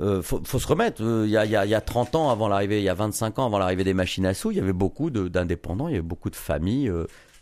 euh, 0.00 0.22
faut, 0.22 0.40
faut 0.44 0.58
se 0.58 0.66
remettre. 0.66 1.02
Euh, 1.02 1.24
Il 1.26 1.30
y, 1.30 1.36
a, 1.36 1.44
il 1.44 1.50
y, 1.50 1.56
a, 1.56 1.64
il 1.66 1.70
y 1.70 1.74
a 1.74 1.80
30 1.80 2.14
ans 2.14 2.30
avant 2.30 2.48
l'arrivée, 2.48 2.78
il 2.78 2.84
y 2.84 2.88
a 2.88 2.94
25 2.94 3.38
ans 3.38 3.46
avant 3.46 3.58
l'arrivée 3.58 3.84
des 3.84 3.94
machines 3.94 4.26
à 4.26 4.34
sous, 4.34 4.50
il 4.50 4.56
y 4.56 4.60
avait 4.60 4.72
beaucoup 4.72 5.10
d'indépendants, 5.10 5.88
il 5.88 5.92
y 5.92 5.94
avait 5.94 6.02
beaucoup 6.02 6.30
de 6.30 6.36
familles 6.36 6.90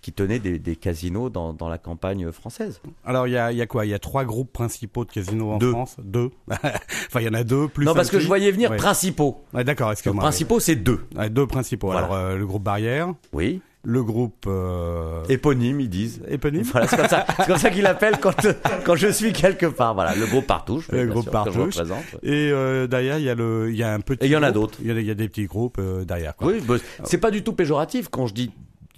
qui 0.03 0.13
tenaient 0.15 0.39
des, 0.39 0.59
des 0.59 0.77
casinos 0.77 1.29
dans, 1.29 1.53
dans 1.53 1.69
la 1.69 1.77
campagne 1.77 2.33
française. 2.33 2.81
Alors 3.05 3.27
il 3.29 3.33
y 3.33 3.37
a, 3.37 3.53
y 3.53 3.61
a 3.61 3.67
quoi? 3.67 3.85
Il 3.85 3.91
y 3.91 3.95
a 3.95 3.99
trois 3.99 4.25
groupes 4.25 4.51
principaux 4.51 5.05
de 5.05 5.11
casinos 5.13 5.51
en 5.53 5.59
Deux. 5.59 5.73
France? 5.73 5.97
Deux. 6.03 6.31
enfin 6.51 7.21
il 7.21 7.25
y 7.25 7.29
en 7.29 7.35
a 7.35 7.45
deux 7.45 7.69
plus. 7.69 7.85
non, 7.85 7.93
parce 7.93 8.09
que 8.09 8.17
petit. 8.17 8.23
je 8.23 8.27
voyais 8.29 8.51
venir 8.51 8.71
Ouais. 8.71 8.79
principaux. 8.79 9.43
Ouais, 9.53 9.63
D'accord. 9.63 9.93
Excuse-moi. 9.93 10.23
Principaux, 10.23 10.59
c'est 10.59 10.75
deux. 10.77 11.01
Deux 11.31 11.47
principaux. 11.47 11.89
Voilà. 11.89 12.07
Alors 12.07 12.17
euh, 12.17 12.37
le 12.37 12.47
groupe 12.47 12.63
Barrière, 12.63 13.13
Oui. 13.35 13.61
Le 13.83 14.03
groupe 14.03 14.45
euh... 14.47 15.25
Éponyme, 15.29 15.81
ils 15.81 15.89
disent. 15.89 16.23
éponyme. 16.29 16.63
Voilà, 16.63 16.87
c'est 16.87 16.97
comme 16.97 17.09
ça, 17.09 17.27
comme 17.47 17.57
ça 17.57 17.71
qu'il 17.71 17.87
appelle 17.87 18.19
quand, 18.19 18.35
quand 18.85 18.95
je 18.97 19.09
suis 19.09 19.33
quelque 19.33 19.67
part. 19.67 19.95
Voilà, 19.95 20.15
le 20.15 20.27
groupe 20.27 20.47
Partouche. 20.47 20.89
Le 20.91 21.07
groupe 21.07 21.31
sûr, 21.31 21.45
que 21.45 21.51
je 21.51 21.59
Partouche. 21.59 21.77
Et 22.23 22.51
euh, 22.53 22.87
derrière 22.87 23.19
il 23.19 23.25
y 23.25 23.31
a 23.31 23.35
le, 23.35 23.71
il 23.71 23.77
y 23.77 23.83
a 23.83 23.93
un 23.93 24.01
petit. 24.01 24.25
Et 24.25 24.29
il 24.29 24.33
y 24.33 24.37
en 24.37 24.43
a 24.43 24.53
d'autres. 24.53 24.79
Il 24.83 24.89
y 24.89 24.91
a, 24.91 25.01
il 25.01 25.07
y 25.07 25.11
a 25.11 25.15
des 25.15 25.29
petits 25.29 25.47
groupes 25.47 25.79
euh, 25.79 26.05
derrière. 26.05 26.37
Quoi. 26.37 26.49
Oui, 26.49 26.61
bah, 26.67 26.77
c'est 27.05 27.19
pas 27.19 27.31
du 27.31 27.43
tout 27.43 27.53
péjoratif 27.53 28.09
quand 28.09 28.27
je 28.27 28.35
dis 28.35 28.51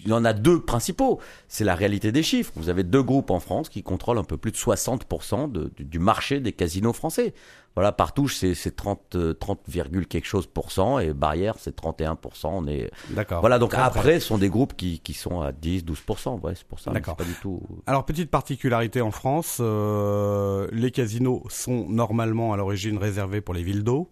il 0.04 0.08
y 0.10 0.12
en 0.12 0.24
a 0.24 0.32
deux 0.32 0.60
principaux. 0.60 1.20
C'est 1.48 1.64
la 1.64 1.74
réalité 1.74 2.12
des 2.12 2.22
chiffres. 2.22 2.52
Vous 2.56 2.68
avez 2.68 2.82
deux 2.84 3.02
groupes 3.02 3.30
en 3.30 3.40
France 3.40 3.68
qui 3.68 3.82
contrôlent 3.82 4.18
un 4.18 4.24
peu 4.24 4.36
plus 4.36 4.50
de 4.52 4.56
60% 4.56 5.50
de- 5.50 5.70
du, 5.76 5.84
du 5.84 5.98
marché 5.98 6.40
des 6.40 6.52
casinos 6.52 6.92
français. 6.92 7.34
Voilà, 7.74 7.90
Partouche, 7.90 8.36
c'est 8.36 8.54
c'est 8.54 8.76
30, 8.76 9.14
euh, 9.14 9.32
30, 9.32 9.60
virgule 9.66 10.06
quelque 10.06 10.26
chose 10.26 10.46
pour 10.46 10.72
cent 10.72 10.98
et 10.98 11.14
Barrière, 11.14 11.54
c'est 11.58 11.74
31%. 11.74 12.50
On 12.52 12.66
est, 12.66 12.90
D'accord. 13.10 13.40
voilà, 13.40 13.58
donc 13.58 13.72
après, 13.72 14.20
ce 14.20 14.26
sont 14.26 14.36
des 14.36 14.50
groupes 14.50 14.76
qui, 14.76 15.00
qui 15.00 15.14
sont 15.14 15.40
à 15.40 15.52
10, 15.52 15.82
12%. 15.86 16.38
Ouais, 16.42 16.54
c'est 16.54 16.66
pour 16.66 16.80
ça. 16.80 16.90
D'accord. 16.90 17.16
Pas 17.16 17.24
du 17.24 17.32
tout. 17.40 17.62
Alors 17.86 18.04
petite 18.04 18.30
particularité 18.30 19.00
en 19.00 19.10
France, 19.10 19.56
euh, 19.60 20.68
les 20.70 20.90
casinos 20.90 21.42
sont 21.48 21.86
normalement 21.88 22.52
à 22.52 22.58
l'origine 22.58 22.98
réservés 22.98 23.40
pour 23.40 23.54
les 23.54 23.62
villes 23.62 23.84
d'eau. 23.84 24.10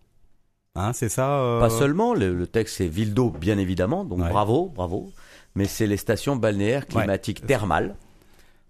Hein, 0.77 0.93
c'est 0.93 1.09
ça 1.09 1.41
euh, 1.41 1.61
Pas 1.61 1.71
seulement, 1.71 2.15
le, 2.15 2.33
le 2.35 2.47
texte 2.47 2.77
c'est 2.77 2.87
ville 2.87 3.13
d'eau, 3.13 3.31
bien 3.31 3.59
évidemment, 3.59 4.05
donc 4.05 4.21
Ouais. 4.21 4.29
bravo, 4.31 4.71
bravo. 4.75 5.11
Mais 5.57 5.65
c'est 5.67 5.87
les 5.89 5.97
stations 5.97 6.37
balnéaires 6.37 6.87
climatiques 6.87 7.45
thermales, 7.45 7.97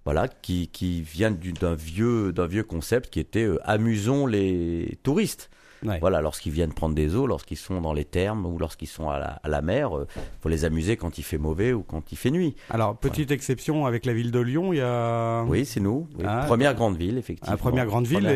voilà, 0.07 0.27
qui, 0.29 0.69
qui 0.69 1.03
viennent 1.03 1.37
du- 1.37 1.53
d'un 1.53 1.75
vieux, 1.75 2.33
d'un 2.33 2.47
vieux 2.47 2.63
concept 2.65 3.11
qui 3.11 3.21
était 3.21 3.45
euh, 3.45 3.59
amusons 3.65 4.27
les 4.27 4.99
touristes. 5.03 5.51
Ouais. 5.85 5.99
Voilà, 6.01 6.21
lorsqu'ils 6.21 6.53
viennent 6.53 6.73
prendre 6.73 6.95
des 6.95 7.15
eaux, 7.15 7.27
lorsqu'ils 7.27 7.57
sont 7.57 7.81
dans 7.81 7.93
les 7.93 8.05
thermes 8.05 8.45
ou 8.47 8.59
lorsqu'ils 8.59 8.87
sont 8.89 9.09
à 9.09 9.19
la, 9.19 9.27
à 9.43 9.49
la 9.49 9.63
mer, 9.63 9.97
euh, 9.97 10.07
faut 10.41 10.49
les 10.49 10.65
amuser 10.65 10.97
quand 10.97 11.19
il 11.19 11.23
fait 11.23 11.39
mauvais 11.39 11.73
ou 11.73 11.83
quand 11.83 12.13
il 12.13 12.19
fait 12.19 12.31
nuit. 12.31 12.55
Alors 12.69 12.97
petite 12.97 13.31
exception 13.31 13.87
avec 13.87 14.05
la 14.07 14.13
ville 14.13 14.31
de 14.31 14.41
Lyon, 14.41 14.73
il 14.73 14.77
y 14.77 14.83
a. 14.83 15.43
Oui, 15.45 15.65
c'est 15.65 15.81
nous. 15.81 16.07
oui. 16.19 16.25
Ah, 16.27 16.45
première 16.47 16.75
grande 16.75 16.97
ville, 16.97 17.19
effectivement. 17.19 17.55
Ah, 17.55 17.57
première 17.57 17.87
grande 17.87 18.07
ville. 18.07 18.27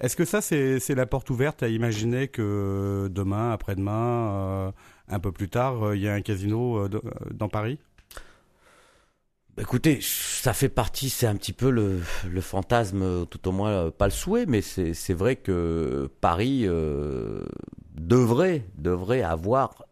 Est-ce 0.00 0.16
que 0.16 0.24
ça 0.24 0.40
c'est 0.40 0.94
la 0.94 1.06
porte 1.06 1.30
ouverte 1.30 1.62
à 1.62 1.68
imaginer 1.68 2.28
que 2.28 3.08
demain, 3.10 3.52
après-demain, 3.52 3.92
euh, 4.32 4.70
un 5.08 5.18
peu 5.18 5.32
plus 5.32 5.48
tard, 5.48 5.82
euh, 5.82 5.96
il 5.96 6.02
y 6.02 6.08
a 6.08 6.14
un 6.14 6.20
casino 6.20 6.78
euh, 6.78 6.88
euh, 6.92 7.00
dans 7.32 7.48
Paris? 7.48 7.78
Écoutez, 9.60 9.98
ça 10.00 10.52
fait 10.52 10.68
partie, 10.68 11.10
c'est 11.10 11.26
un 11.26 11.34
petit 11.34 11.52
peu 11.52 11.70
le, 11.70 12.00
le 12.30 12.40
fantasme, 12.40 13.26
tout 13.26 13.48
au 13.48 13.52
moins 13.52 13.70
euh, 13.70 13.90
pas 13.90 14.04
le 14.06 14.12
souhait, 14.12 14.46
mais 14.46 14.60
c'est 14.62 14.94
c'est 14.94 15.14
vrai 15.14 15.34
que 15.36 16.08
Paris, 16.20 16.62
euh, 16.64 17.44
devrait, 17.94 18.64
devrait 18.76 19.22
avoir 19.22 19.84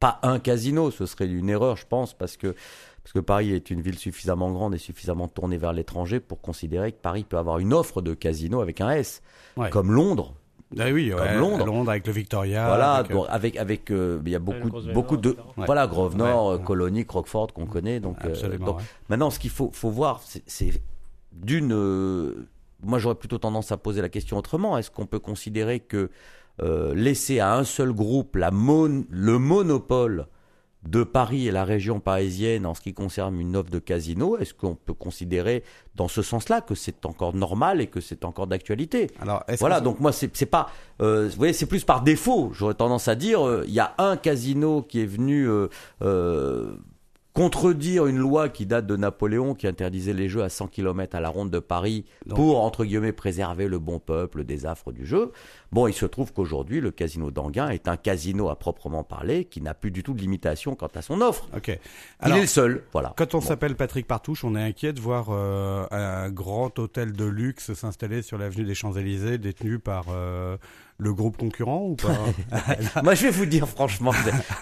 pas 0.00 0.18
un 0.24 0.40
casino, 0.40 0.90
ce 0.90 1.06
serait 1.06 1.28
une 1.28 1.48
erreur, 1.48 1.76
je 1.76 1.86
pense, 1.86 2.12
parce 2.14 2.36
que 2.36 2.56
parce 3.04 3.12
que 3.12 3.20
Paris 3.20 3.52
est 3.52 3.70
une 3.70 3.80
ville 3.82 3.98
suffisamment 3.98 4.50
grande 4.52 4.74
et 4.74 4.78
suffisamment 4.78 5.26
tournée 5.28 5.56
vers 5.58 5.72
l'étranger 5.72 6.20
pour 6.20 6.40
considérer 6.40 6.92
que 6.92 7.00
Paris 7.00 7.24
peut 7.24 7.38
avoir 7.38 7.58
une 7.58 7.72
offre 7.72 8.00
de 8.02 8.14
casino 8.14 8.60
avec 8.60 8.80
un 8.80 8.90
S, 8.90 9.22
Ouais. 9.56 9.70
comme 9.70 9.92
Londres. 9.92 10.34
Ah 10.78 10.84
oui, 10.92 11.10
Comme 11.10 11.20
ouais, 11.20 11.36
Londres. 11.38 11.66
Londres 11.66 11.90
avec 11.90 12.06
le 12.06 12.12
Victoria. 12.12 12.66
voilà, 12.66 12.92
avec, 12.94 13.12
euh, 13.12 13.20
avec 13.28 13.56
avec 13.56 13.90
euh, 13.90 14.20
il 14.24 14.30
y 14.32 14.34
a 14.34 14.38
beaucoup 14.38 14.70
beaucoup 14.94 15.16
de. 15.16 15.30
Ouais. 15.56 15.66
voilà 15.66 15.86
Grosvenor, 15.86 16.46
Ouais, 16.46 16.54
euh, 16.54 16.58
ouais. 16.58 16.64
Colonie, 16.64 17.04
Crockford 17.06 17.48
qu'on 17.52 17.66
connaît. 17.66 18.00
Donc, 18.00 18.16
euh, 18.24 18.28
Absolument. 18.28 18.66
donc 18.66 18.78
ouais. 18.78 18.84
Maintenant, 19.08 19.30
ce 19.30 19.38
qu'il 19.38 19.50
faut, 19.50 19.70
faut 19.72 19.90
voir, 19.90 20.20
c'est- 20.46 20.80
d'une. 21.32 21.72
euh, 21.72 22.46
moi, 22.84 22.98
j'aurais 22.98 23.14
plutôt 23.14 23.38
tendance 23.38 23.70
à 23.72 23.76
poser 23.76 24.02
la 24.02 24.08
question 24.08 24.36
autrement. 24.38 24.76
Est-ce 24.76 24.90
qu'on 24.90 25.06
peut 25.06 25.18
considérer 25.20 25.80
que 25.80 26.10
euh, 26.60 26.94
laisser 26.94 27.38
à 27.40 27.54
un 27.56 27.64
seul 27.64 27.92
groupe 27.92 28.36
la 28.36 28.50
mon- 28.50 29.04
le 29.08 29.38
monopole 29.38 30.26
de 30.84 31.04
Paris 31.04 31.46
et 31.46 31.52
la 31.52 31.64
région 31.64 32.00
parisienne 32.00 32.66
en 32.66 32.74
ce 32.74 32.80
qui 32.80 32.92
concerne 32.92 33.38
une 33.40 33.54
offre 33.56 33.70
de 33.70 33.78
casino, 33.78 34.36
est-ce 34.38 34.52
qu'on 34.52 34.74
peut 34.74 34.92
considérer 34.94 35.62
dans 35.94 36.08
ce 36.08 36.22
sens-là 36.22 36.60
que 36.60 36.74
c'est 36.74 37.06
encore 37.06 37.34
normal 37.36 37.80
et 37.80 37.86
que 37.86 38.00
c'est 38.00 38.24
encore 38.24 38.48
d'actualité? 38.48 39.08
Alors, 39.20 39.44
voilà, 39.60 39.78
que- 39.78 39.84
donc 39.84 40.00
moi 40.00 40.10
c'est 40.12 40.46
pas, 40.46 40.70
euh, 41.00 41.28
vous 41.30 41.36
voyez, 41.36 41.52
c'est 41.52 41.66
plus 41.66 41.84
par 41.84 42.02
défaut. 42.02 42.50
J'aurais 42.52 42.74
tendance 42.74 43.06
à 43.06 43.14
dire, 43.14 43.46
euh, 43.46 43.64
il 43.68 43.72
y 43.74 43.80
a 43.80 43.94
un 43.98 44.16
casino 44.16 44.82
qui 44.82 45.00
est 45.02 45.06
venu 45.06 45.48
euh, 45.48 45.68
euh, 46.02 46.74
contredire 47.34 48.06
une 48.06 48.18
loi 48.18 48.48
qui 48.50 48.66
date 48.66 48.86
de 48.86 48.94
Napoléon, 48.96 49.54
qui 49.54 49.66
interdisait 49.66 50.12
les 50.12 50.28
jeux 50.28 50.42
à 50.42 50.48
100 50.50 50.66
km 50.68 51.16
à 51.16 51.20
la 51.20 51.30
ronde 51.30 51.50
de 51.50 51.58
Paris 51.60 52.04
pour 52.28 52.60
entre 52.62 52.84
guillemets 52.84 53.12
préserver 53.12 53.68
le 53.68 53.78
bon 53.78 53.98
peuple 53.98 54.44
des 54.44 54.66
affres 54.66 54.92
du 54.92 55.06
jeu. 55.06 55.32
Bon, 55.70 55.86
il 55.86 55.94
se 55.94 56.04
trouve 56.04 56.32
qu'aujourd'hui 56.34 56.80
le 56.80 56.90
casino 56.90 57.30
d'Anguin 57.30 57.70
est 57.70 57.88
un 57.88 57.96
casino 57.96 58.50
à 58.50 58.56
proprement 58.58 59.02
parler 59.02 59.46
qui 59.46 59.62
n'a 59.62 59.72
plus 59.72 59.90
du 59.90 60.02
tout 60.02 60.12
de 60.12 60.20
limitation 60.20 60.74
quant 60.74 60.90
à 60.94 61.00
son 61.00 61.22
offre. 61.22 61.48
Ok. 61.56 61.78
il 62.26 62.32
est 62.32 62.40
le 62.42 62.46
seul, 62.46 62.84
voilà. 62.92 63.14
Quand 63.16 63.34
on 63.34 63.38
Bon. 63.38 63.44
s'appelle 63.46 63.76
Patrick 63.76 64.06
Partouche, 64.06 64.44
on 64.44 64.54
est 64.54 64.62
inquiet 64.62 64.92
de 64.92 65.00
voir 65.00 65.28
euh, 65.30 65.86
un 65.90 66.28
grand 66.30 66.78
hôtel 66.78 67.12
de 67.12 67.24
luxe 67.24 67.72
s'installer 67.72 68.20
sur 68.20 68.36
l'avenue 68.36 68.64
des 68.64 68.74
Champs-Élysées, 68.74 69.38
détenu 69.38 69.78
par 69.78 70.06
euh, 70.10 70.58
le 71.02 71.12
groupe 71.12 71.36
concurrent 71.36 71.82
ou 71.86 71.96
pas 71.96 72.16
moi, 73.02 73.14
je 73.14 73.24
vais 73.24 73.30
vous 73.30 73.46
dire 73.46 73.68
franchement. 73.68 74.12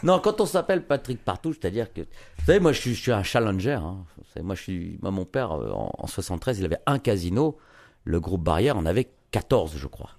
non, 0.02 0.18
quand 0.20 0.40
on 0.40 0.47
s'appelle 0.47 0.85
Patrick 0.87 1.23
Partout, 1.23 1.52
c'est-à-dire 1.52 1.92
que, 1.92 2.00
vous 2.00 2.44
savez, 2.47 2.61
moi, 2.61 2.73
je 2.73 2.80
suis, 2.92 3.12
un 3.12 3.23
challenger. 3.23 3.73
hein. 3.73 3.99
Savez, 4.35 4.44
moi, 4.44 5.11
mon 5.11 5.25
père, 5.25 5.52
euh, 5.52 5.70
en, 5.73 5.90
en 5.97 6.06
73, 6.06 6.59
il 6.59 6.64
avait 6.64 6.80
un 6.87 6.99
casino. 6.99 7.59
Le 8.04 8.20
groupe 8.20 8.42
Barrière 8.42 8.76
en 8.78 8.87
avait 8.87 9.11
14, 9.32 9.75
je 9.76 9.87
crois. 9.87 10.11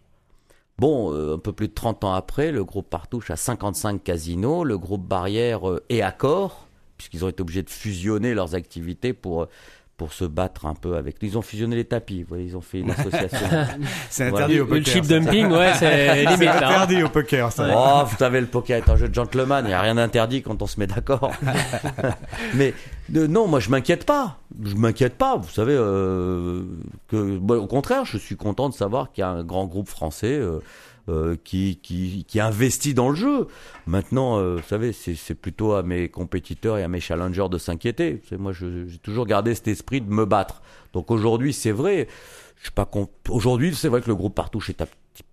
Bon, 0.78 1.14
euh, 1.14 1.36
un 1.36 1.40
peu 1.40 1.54
plus 1.54 1.68
de 1.68 1.74
30 1.74 2.04
ans 2.04 2.14
après, 2.14 2.52
le 2.52 2.64
groupe 2.64 2.90
Partouche 2.90 3.30
a 3.32 3.36
55 3.36 4.04
casinos. 4.04 4.64
Le 4.64 4.78
groupe 4.78 5.06
Barrière 5.08 5.70
euh, 5.70 5.84
est 5.90 6.02
accord, 6.02 6.68
puisqu'ils 6.98 7.24
ont 7.26 7.30
été 7.30 7.42
obligés 7.42 7.64
de 7.64 7.70
fusionner 7.70 8.34
leurs 8.34 8.56
activités 8.56 9.14
pour, 9.14 9.44
euh, 9.44 9.50
pour 10.02 10.14
se 10.14 10.26
battre 10.26 10.66
un 10.66 10.74
peu 10.74 10.96
avec. 10.96 11.18
Ils 11.22 11.38
ont 11.38 11.44
fusionné 11.44 11.76
les 11.76 11.86
tapis, 11.86 12.24
vous 12.24 12.30
voyez, 12.30 12.46
ils 12.46 12.58
ont 12.58 12.62
fait 12.62 12.80
une 12.80 12.90
association. 12.98 13.38
C'est 14.10 14.30
Voilà. 14.32 14.46
interdit 14.48 14.60
au 14.62 14.64
Le 14.66 14.70
poker. 14.80 14.94
chip 14.94 15.06
ça. 15.06 15.20
dumping, 15.20 15.46
ouais, 15.52 15.72
c'est 15.78 16.16
limite. 16.26 16.38
C'est 16.40 16.46
là, 16.46 16.54
hein. 16.56 16.58
interdit 16.72 17.04
au 17.04 17.10
poker, 17.10 17.52
ça. 17.52 17.68
Oh, 17.72 18.04
vous 18.08 18.18
savez, 18.18 18.42
le 18.42 18.48
poker 18.48 18.78
est 18.84 18.90
un 18.90 18.96
jeu 18.96 19.08
de 19.10 19.14
gentleman, 19.14 19.64
il 19.64 19.68
n'y 19.68 19.74
a 19.76 19.82
rien 19.82 19.94
d'interdit 19.94 20.42
quand 20.42 20.60
on 20.64 20.66
se 20.66 20.80
met 20.80 20.88
d'accord. 20.88 21.32
Mais 22.56 22.74
euh, 23.16 23.28
non, 23.28 23.48
moi 23.48 23.60
je 23.60 23.70
m'inquiète 23.70 24.06
pas. 24.08 24.38
Je 24.64 24.74
m'inquiète 24.76 25.14
pas, 25.20 25.38
vous 25.38 25.50
savez, 25.50 25.76
euh, 25.78 26.64
que, 27.08 27.38
bon, 27.38 27.62
au 27.62 27.68
contraire, 27.68 28.04
je 28.06 28.18
suis 28.18 28.36
content 28.38 28.70
de 28.70 28.74
savoir 28.74 29.12
qu'il 29.12 29.22
y 29.22 29.26
a 29.26 29.30
un 29.30 29.44
grand 29.44 29.66
groupe 29.66 29.88
français 29.88 30.34
euh, 30.34 30.60
euh, 31.12 31.36
qui, 31.44 31.78
qui, 31.84 32.26
qui 32.28 32.40
investit 32.40 32.94
dans 32.94 33.10
le 33.10 33.16
jeu. 33.16 33.48
Maintenant, 33.86 34.40
euh, 34.40 34.56
vous 34.56 34.68
savez, 34.68 34.94
c'est 34.94 35.36
plutôt 35.36 35.74
à 35.74 35.84
mes 35.84 36.10
compétiteurs 36.10 36.78
et 36.78 36.84
à 36.84 36.88
mes 36.88 37.00
challengers 37.00 37.50
de 37.50 37.58
s'inquiéter. 37.58 38.22
Moi, 38.38 38.54
j'ai 38.54 38.98
toujours 39.04 39.26
gardé 39.26 39.54
cet 39.54 39.68
esprit 39.68 40.02
de 40.02 40.10
me 40.10 40.26
battre. 40.26 40.62
Donc 40.94 41.12
aujourd'hui, 41.12 41.54
c'est 41.54 41.72
vrai, 41.72 42.08
je 42.64 42.72
pas 42.72 42.90
Aujourd'hui, 43.30 43.76
c'est 43.76 43.88
vrai 43.90 44.02
que 44.02 44.08
le 44.08 44.16
groupe 44.16 44.36
Partouche 44.36 44.70
est 44.70 44.84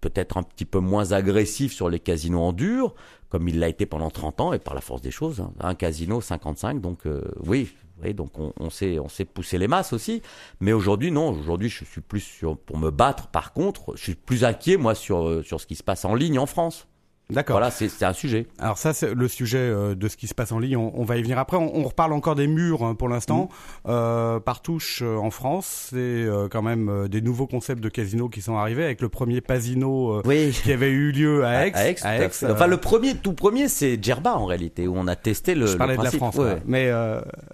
peut-être 0.01 0.37
un 0.37 0.43
petit 0.43 0.65
peu 0.65 0.81
moins 0.81 1.13
agressif 1.13 1.73
sur 1.73 1.89
les 1.89 2.01
casinos 2.01 2.41
en 2.41 2.53
dur, 2.53 2.95
comme 3.29 3.49
il 3.49 3.59
l'a 3.59 3.69
été 3.69 3.87
pendant 3.87 4.11
30 4.11 4.41
ans 4.41 4.53
et 4.53 4.59
par 4.59 4.75
la 4.75 4.81
force 4.81 5.03
des 5.03 5.11
choses. 5.11 5.41
hein. 5.41 5.53
Un 5.61 5.75
casino 5.75 6.21
55, 6.21 6.81
donc 6.81 7.07
euh, 7.07 7.23
oui, 7.45 7.75
donc 8.15 8.39
on, 8.39 8.53
on 8.59 8.71
sait, 8.71 8.99
on 8.99 9.09
sait 9.09 9.25
pousser 9.25 9.59
les 9.59 9.69
masses 9.69 9.93
aussi. 9.93 10.23
Mais 10.61 10.73
aujourd'hui, 10.73 11.11
non. 11.11 11.31
Aujourd'hui, 11.31 11.69
je 11.69 11.85
suis 11.85 12.01
plus 12.01 12.21
sur 12.21 12.57
pour 12.57 12.79
me 12.79 12.91
battre. 12.91 13.29
Par 13.29 13.53
contre, 13.53 13.97
je 13.97 14.03
suis 14.03 14.15
plus 14.15 14.45
inquiet 14.45 14.77
moi 14.77 14.95
sur 14.95 15.27
euh, 15.27 15.43
sur 15.43 15.61
ce 15.61 15.67
qui 15.67 15.77
se 15.77 15.83
passe 15.83 16.05
en 16.05 16.15
ligne 16.15 16.39
en 16.39 16.47
France. 16.47 16.87
D'accord. 17.31 17.59
Voilà, 17.59 17.71
c'est 17.71 18.03
un 18.05 18.15
sujet. 18.15 18.47
Alors 18.59 18.79
ça, 18.79 18.95
c'est 18.95 19.13
le 19.15 19.29
sujet 19.29 19.59
euh, 19.59 19.95
de 19.95 20.09
ce 20.09 20.17
qui 20.17 20.29
se 20.29 20.35
passe 20.35 20.51
en 20.51 20.59
ligne. 20.59 20.79
On, 20.79 20.93
on 20.95 21.05
va 21.05 21.19
y 21.19 21.23
venir 21.23 21.39
après. 21.39 21.59
On, 21.59 21.77
on 21.77 21.83
reparle 21.83 22.15
encore 22.15 22.35
des 22.37 22.47
murs 22.47 22.83
hein, 22.83 22.95
pour 22.95 23.11
l'instant. 23.11 23.51
Mm. 23.85 23.89
Euh, 23.91 24.41
Partouche 24.41 25.03
euh, 25.03 25.17
en 25.19 25.31
France, 25.31 25.89
c'est 25.91 25.97
euh, 25.99 26.49
quand 26.51 26.63
même 26.63 26.89
euh, 26.89 27.07
des 27.07 27.21
nouveaux 27.21 27.47
concepts 27.47 27.83
de 27.83 27.91
casino 27.91 28.31
qui 28.31 28.41
sont 28.41 28.57
arrivés 28.57 28.83
avec 28.85 29.03
le 29.03 29.11
premier 29.11 29.43
Pasino 29.43 30.15
euh, 30.15 30.23
Oui. 30.25 30.59
qui 30.63 30.73
avait 30.73 30.89
eu 30.91 31.13
lieu 31.13 31.45
à 31.45 31.67
Aix. 31.67 31.73
À 31.75 31.89
Aix, 31.91 31.97
à 32.03 32.13
euh, 32.13 32.29
Enfin, 32.55 32.67
le 32.67 32.79
premier, 32.79 33.15
tout 33.15 33.35
premier, 33.35 33.69
c'est 33.69 34.03
Djerba 34.03 34.35
en 34.35 34.47
réalité, 34.47 34.89
où 34.89 34.95
on 34.97 35.07
a 35.07 35.15
testé 35.15 35.55
le. 35.55 35.67
je 35.67 35.73
le 35.73 35.79
parlais 35.79 35.99
de 35.99 36.03
la 36.03 36.11
principe. 36.11 36.19
France, 36.21 36.37
Ouais. 36.39 36.63
mais 36.65 36.91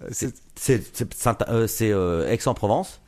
c'est 0.07 0.33
euh, 0.71 1.67
euh, 1.83 2.31
Aix-en-Provence. 2.31 3.01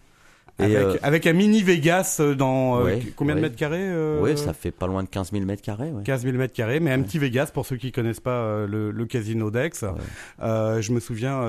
Avec, 0.58 0.74
euh, 0.76 0.96
avec 1.02 1.26
un 1.26 1.34
mini 1.34 1.62
Vegas 1.62 2.16
euh, 2.20 2.34
dans 2.34 2.80
euh, 2.80 2.84
Ouais, 2.84 3.02
combien 3.14 3.34
de 3.34 3.40
ouais. 3.42 3.50
mets 3.50 3.54
carrés 3.54 3.76
euh, 3.82 4.20
Oui, 4.22 4.38
ça 4.38 4.54
fait 4.54 4.70
pas 4.70 4.86
loin 4.86 5.02
de 5.02 5.08
15 5.08 5.32
000 5.32 5.44
mètres 5.44 5.60
carrés. 5.62 5.90
Ouais. 5.90 6.02
15 6.02 6.22
000 6.22 6.36
mètres 6.38 6.54
carrés, 6.54 6.80
mais 6.80 6.92
un 6.92 7.02
petit 7.02 7.18
Vegas 7.18 7.50
pour 7.52 7.66
ceux 7.66 7.76
qui 7.76 7.92
connaissent 7.92 8.20
pas 8.20 8.64
le, 8.66 8.90
le 8.90 9.04
casino 9.06 9.50
d'Aix. 9.50 9.70
Je 10.40 10.92
me 10.92 11.00
souviens, 11.00 11.46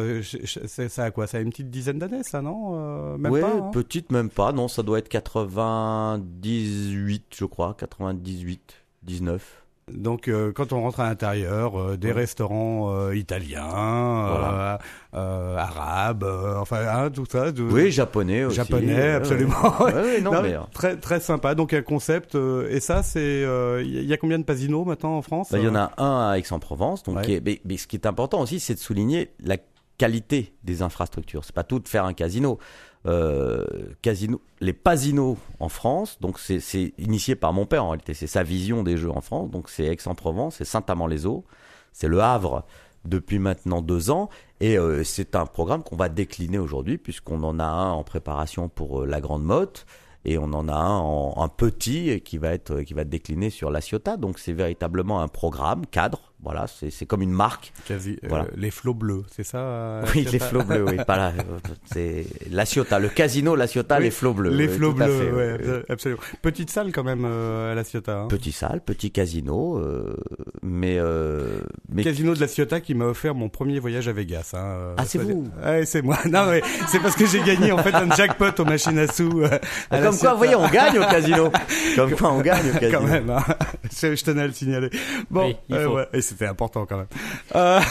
ça 0.89 1.03
a 1.05 1.11
quoi? 1.11 1.25
Ça 1.27 1.37
a 1.37 1.41
une 1.41 1.51
petite 1.51 1.69
dizaine 1.69 1.99
d'années, 1.99 2.23
ça, 2.23 2.41
non? 2.41 3.17
Même 3.17 3.39
pas. 3.39 3.47
hein? 3.53 3.69
petite 3.71 4.11
même 4.11 4.29
pas. 4.29 4.51
Non, 4.51 4.67
ça 4.67 4.83
doit 4.83 4.99
être 4.99 5.07
98, 5.09 7.23
je 7.37 7.45
crois, 7.45 7.75
98, 7.79 8.73
19. 9.03 9.63
Donc, 9.91 10.27
euh, 10.27 10.51
quand 10.51 10.73
on 10.73 10.81
rentre 10.81 10.99
à 10.99 11.07
l'intérieur, 11.07 11.79
euh, 11.79 11.95
des 11.95 12.07
Ouais. 12.09 12.13
restaurants 12.15 12.93
euh, 12.93 13.15
italiens, 13.15 13.63
Voilà. 13.65 14.79
euh, 15.13 15.17
euh, 15.17 15.57
arabes, 15.57 16.23
euh, 16.25 16.57
enfin, 16.59 16.81
hein, 16.89 17.09
tout 17.09 17.25
ça. 17.29 17.53
de- 17.53 17.63
Oui, 17.63 17.89
japonais 17.89 18.43
aussi. 18.43 18.57
japonais, 18.57 19.13
absolument. 19.13 19.55
Ouais, 19.79 19.93
ouais, 19.93 20.21
non, 20.21 20.33
Non, 20.33 20.41
mais, 20.41 20.55
euh, 20.55 20.59
très 20.73 20.97
très 20.97 21.21
sympa. 21.21 21.55
Donc 21.55 21.73
un 21.73 21.81
concept. 21.83 22.35
euh, 22.35 22.67
et 22.69 22.81
ça, 22.81 23.01
c'est 23.01 23.19
euh, 23.21 23.81
il 23.81 24.03
y, 24.03 24.11
a- 24.13 24.17
combien 24.17 24.39
de 24.39 24.43
casinos 24.43 24.83
maintenant 24.83 25.15
en 25.17 25.21
France 25.21 25.51
bah, 25.53 25.57
il 25.57 25.63
y 25.63 25.69
en 25.69 25.75
a 25.75 25.91
un 25.97 26.31
à 26.31 26.37
Aix-en-Provence. 26.37 27.03
Donc, 27.03 27.15
Ouais. 27.17 27.21
qui 27.23 27.33
est- 27.35 27.45
mais, 27.45 27.61
mais 27.63 27.77
ce 27.77 27.87
qui 27.87 27.95
est 27.95 28.05
important 28.05 28.41
aussi, 28.41 28.59
c'est 28.59 28.73
de 28.73 28.79
souligner 28.79 29.31
la 29.41 29.55
qualité 29.97 30.53
des 30.63 30.81
infrastructures. 30.81 31.45
C'est 31.45 31.55
pas 31.55 31.63
tout 31.63 31.79
de 31.79 31.87
faire 31.87 32.03
un 32.05 32.13
casino. 32.13 32.59
Euh, 33.05 33.65
casino, 34.01 34.41
les 34.59 34.73
Pasinos 34.73 35.37
en 35.59 35.69
France, 35.69 36.17
donc 36.19 36.39
c'est 36.39 36.93
initié 36.97 37.35
par 37.35 37.53
mon 37.53 37.65
père 37.65 37.85
en 37.85 37.89
réalité, 37.89 38.13
c'est 38.13 38.27
sa 38.27 38.43
vision 38.43 38.83
des 38.83 38.97
jeux 38.97 39.11
en 39.11 39.21
France. 39.21 39.49
Donc 39.49 39.69
c'est 39.69 39.85
Aix-en-Provence, 39.85 40.55
c'est 40.55 40.65
Saint-Amand-les-Eaux, 40.65 41.45
c'est 41.93 42.07
Le 42.07 42.21
Havre 42.21 42.65
depuis 43.05 43.39
maintenant 43.39 43.81
deux 43.81 44.09
ans, 44.09 44.29
et 44.59 44.77
euh, 44.77 45.03
c'est 45.03 45.35
un 45.35 45.45
programme 45.45 45.83
qu'on 45.83 45.95
va 45.95 46.09
décliner 46.09 46.57
aujourd'hui 46.57 46.97
puisqu'on 46.97 47.43
en 47.43 47.59
a 47.59 47.65
un 47.65 47.91
en 47.91 48.03
préparation 48.03 48.67
pour 48.67 49.03
euh, 49.03 49.05
la 49.05 49.21
Grande 49.21 49.43
Motte. 49.43 49.85
Et 50.25 50.37
on 50.37 50.51
en 50.51 50.67
a 50.67 50.75
un 50.75 51.47
petit 51.47 52.09
et 52.09 52.19
qui 52.19 52.37
va 52.37 52.49
être 52.49 52.81
qui 52.81 52.93
va 52.93 53.05
décliné 53.05 53.49
sur 53.49 53.71
la 53.71 53.79
Ciotat. 53.79 54.17
Donc 54.17 54.39
c'est 54.39 54.51
véritablement 54.51 55.21
un 55.21 55.29
programme 55.29 55.85
cadre. 55.85 56.33
Voilà, 56.43 56.67
c'est 56.67 56.91
c'est 56.91 57.05
comme 57.07 57.21
une 57.23 57.31
marque. 57.31 57.73
Euh, 57.89 57.97
Voilà. 58.29 58.45
les 58.55 58.69
flots 58.71 58.93
bleus, 58.93 59.23
c'est 59.35 59.43
ça 59.43 59.57
euh, 59.57 60.05
Oui, 60.13 60.27
les 60.31 60.37
flots 60.39 60.63
bleus, 60.63 60.85
oui, 60.87 60.97
pas 61.05 61.17
là. 61.17 61.33
C'est 61.91 62.25
la 62.51 62.65
Ciotat, 62.65 62.99
le 62.99 63.09
casino, 63.09 63.55
la 63.55 63.65
Ciotat, 63.67 63.97
Oui, 63.97 64.03
les 64.03 64.11
flots 64.11 64.33
bleus. 64.33 64.51
Les 64.51 64.67
flots 64.67 64.93
bleus, 64.93 65.07
fait, 65.07 65.31
ouais, 65.31 65.57
oui, 65.63 65.71
absolument. 65.89 66.21
Petite 66.43 66.69
salle 66.69 66.91
quand 66.91 67.03
même 67.03 67.25
euh, 67.25 67.71
à 67.71 67.75
la 67.75 67.83
Ciotat. 67.83 68.19
Hein. 68.19 68.27
Petit 68.29 68.51
salle, 68.51 68.81
petit 68.81 69.09
casino, 69.11 69.79
euh, 69.79 70.15
mais 70.61 70.97
euh, 70.99 71.59
mais 71.89 72.03
Casino 72.03 72.35
de 72.35 72.39
la 72.39 72.47
Ciotat 72.47 72.81
qui 72.81 72.93
m'a 72.93 73.05
offert 73.05 73.33
mon 73.33 73.49
premier 73.49 73.79
voyage 73.79 74.07
à 74.07 74.13
Vegas. 74.13 74.51
Hein, 74.53 74.93
Ah, 74.97 75.05
c'est 75.05 75.17
vous 75.17 75.47
Ouais, 75.65 75.85
c'est 75.85 76.01
moi. 76.03 76.17
Non, 76.29 76.45
mais 76.51 76.61
c'est 76.87 76.99
parce 76.99 77.15
que 77.15 77.25
j'ai 77.25 77.41
gagné 77.41 77.71
en 77.71 77.79
fait 77.79 77.93
un 77.95 78.13
jackpot 78.15 78.51
aux 78.59 78.65
machines 78.65 78.99
à 78.99 79.07
sous. 79.07 79.41
euh, 79.41 79.49
à 79.89 79.99
la 79.99 80.07
comme 80.09 80.17
quoi, 80.19 80.31
vous 80.33 80.37
voyez, 80.37 80.55
on 80.55 80.67
gagne 80.69 80.99
au 80.99 81.05
casino. 81.05 81.51
Comme 81.95 82.11
quoi, 82.11 82.31
on 82.31 82.41
gagne 82.41 82.69
au 82.69 82.73
casino. 82.79 82.99
quand 82.99 83.07
même. 83.07 83.29
Hein. 83.31 83.43
je, 83.91 84.23
tenais 84.23 84.43
à 84.43 84.47
le 84.47 84.53
signaler. 84.53 84.89
Bon, 85.31 85.47
Oui, 85.47 85.55
il 85.69 85.75
euh, 85.75 85.85
faut. 85.87 85.95
ouais, 85.95 86.07
et 86.13 86.21
c'était 86.27 86.47
important 86.47 86.85
quand 86.85 86.97
même. 86.97 87.07
Euh... 87.55 87.79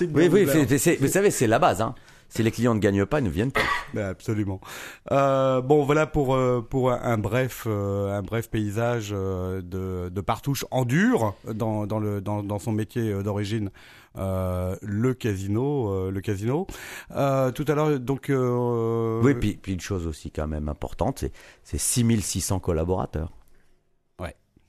Oui, 0.00 0.28
oui, 0.32 0.44
bien, 0.44 0.66
c'est- 0.68 0.78
c'est- 0.78 0.96
vous 0.96 1.06
savez, 1.06 1.30
c'est 1.30 1.46
la 1.46 1.58
base. 1.58 1.80
Hein. 1.82 1.94
Si 2.28 2.42
les 2.42 2.50
clients 2.50 2.74
ne 2.74 2.80
gagnent 2.80 3.04
pas, 3.04 3.18
ils 3.20 3.24
ne 3.24 3.28
viennent 3.30 3.52
pas. 3.52 3.60
Absolument. 4.08 4.58
Euh, 5.12 5.60
bon, 5.60 5.84
voilà 5.84 6.06
pour 6.06 6.34
euh, 6.34 6.62
pour 6.68 6.90
un, 6.90 7.18
bref 7.18 7.66
un 7.66 8.22
bref 8.22 8.48
paysage 8.48 9.10
de 9.10 10.08
de 10.08 10.20
Partouche 10.22 10.64
en 10.70 10.84
dur 10.86 11.34
dans 11.52 11.86
dans 11.86 11.98
le 11.98 12.20
dans 12.22 12.42
dans 12.42 12.58
son 12.58 12.72
métier 12.72 13.22
d'origine. 13.22 13.70
Euh, 14.18 14.76
le 14.82 15.12
casino, 15.14 15.90
euh, 15.92 16.10
le 16.10 16.20
casino. 16.22 16.66
Euh, 17.14 17.50
tout 17.52 17.64
à 17.68 17.74
l'heure, 17.74 18.00
donc. 18.00 18.30
Euh, 18.30 19.20
Oui, 19.22 19.34
puis, 19.34 19.58
puis 19.60 19.72
une 19.74 19.80
chose 19.80 20.06
aussi 20.06 20.30
quand 20.30 20.46
même 20.48 20.68
importante, 20.70 21.18
c'est 21.20 21.32
c'est 21.64 21.78
6600 21.78 22.60
collaborateurs. 22.60 23.30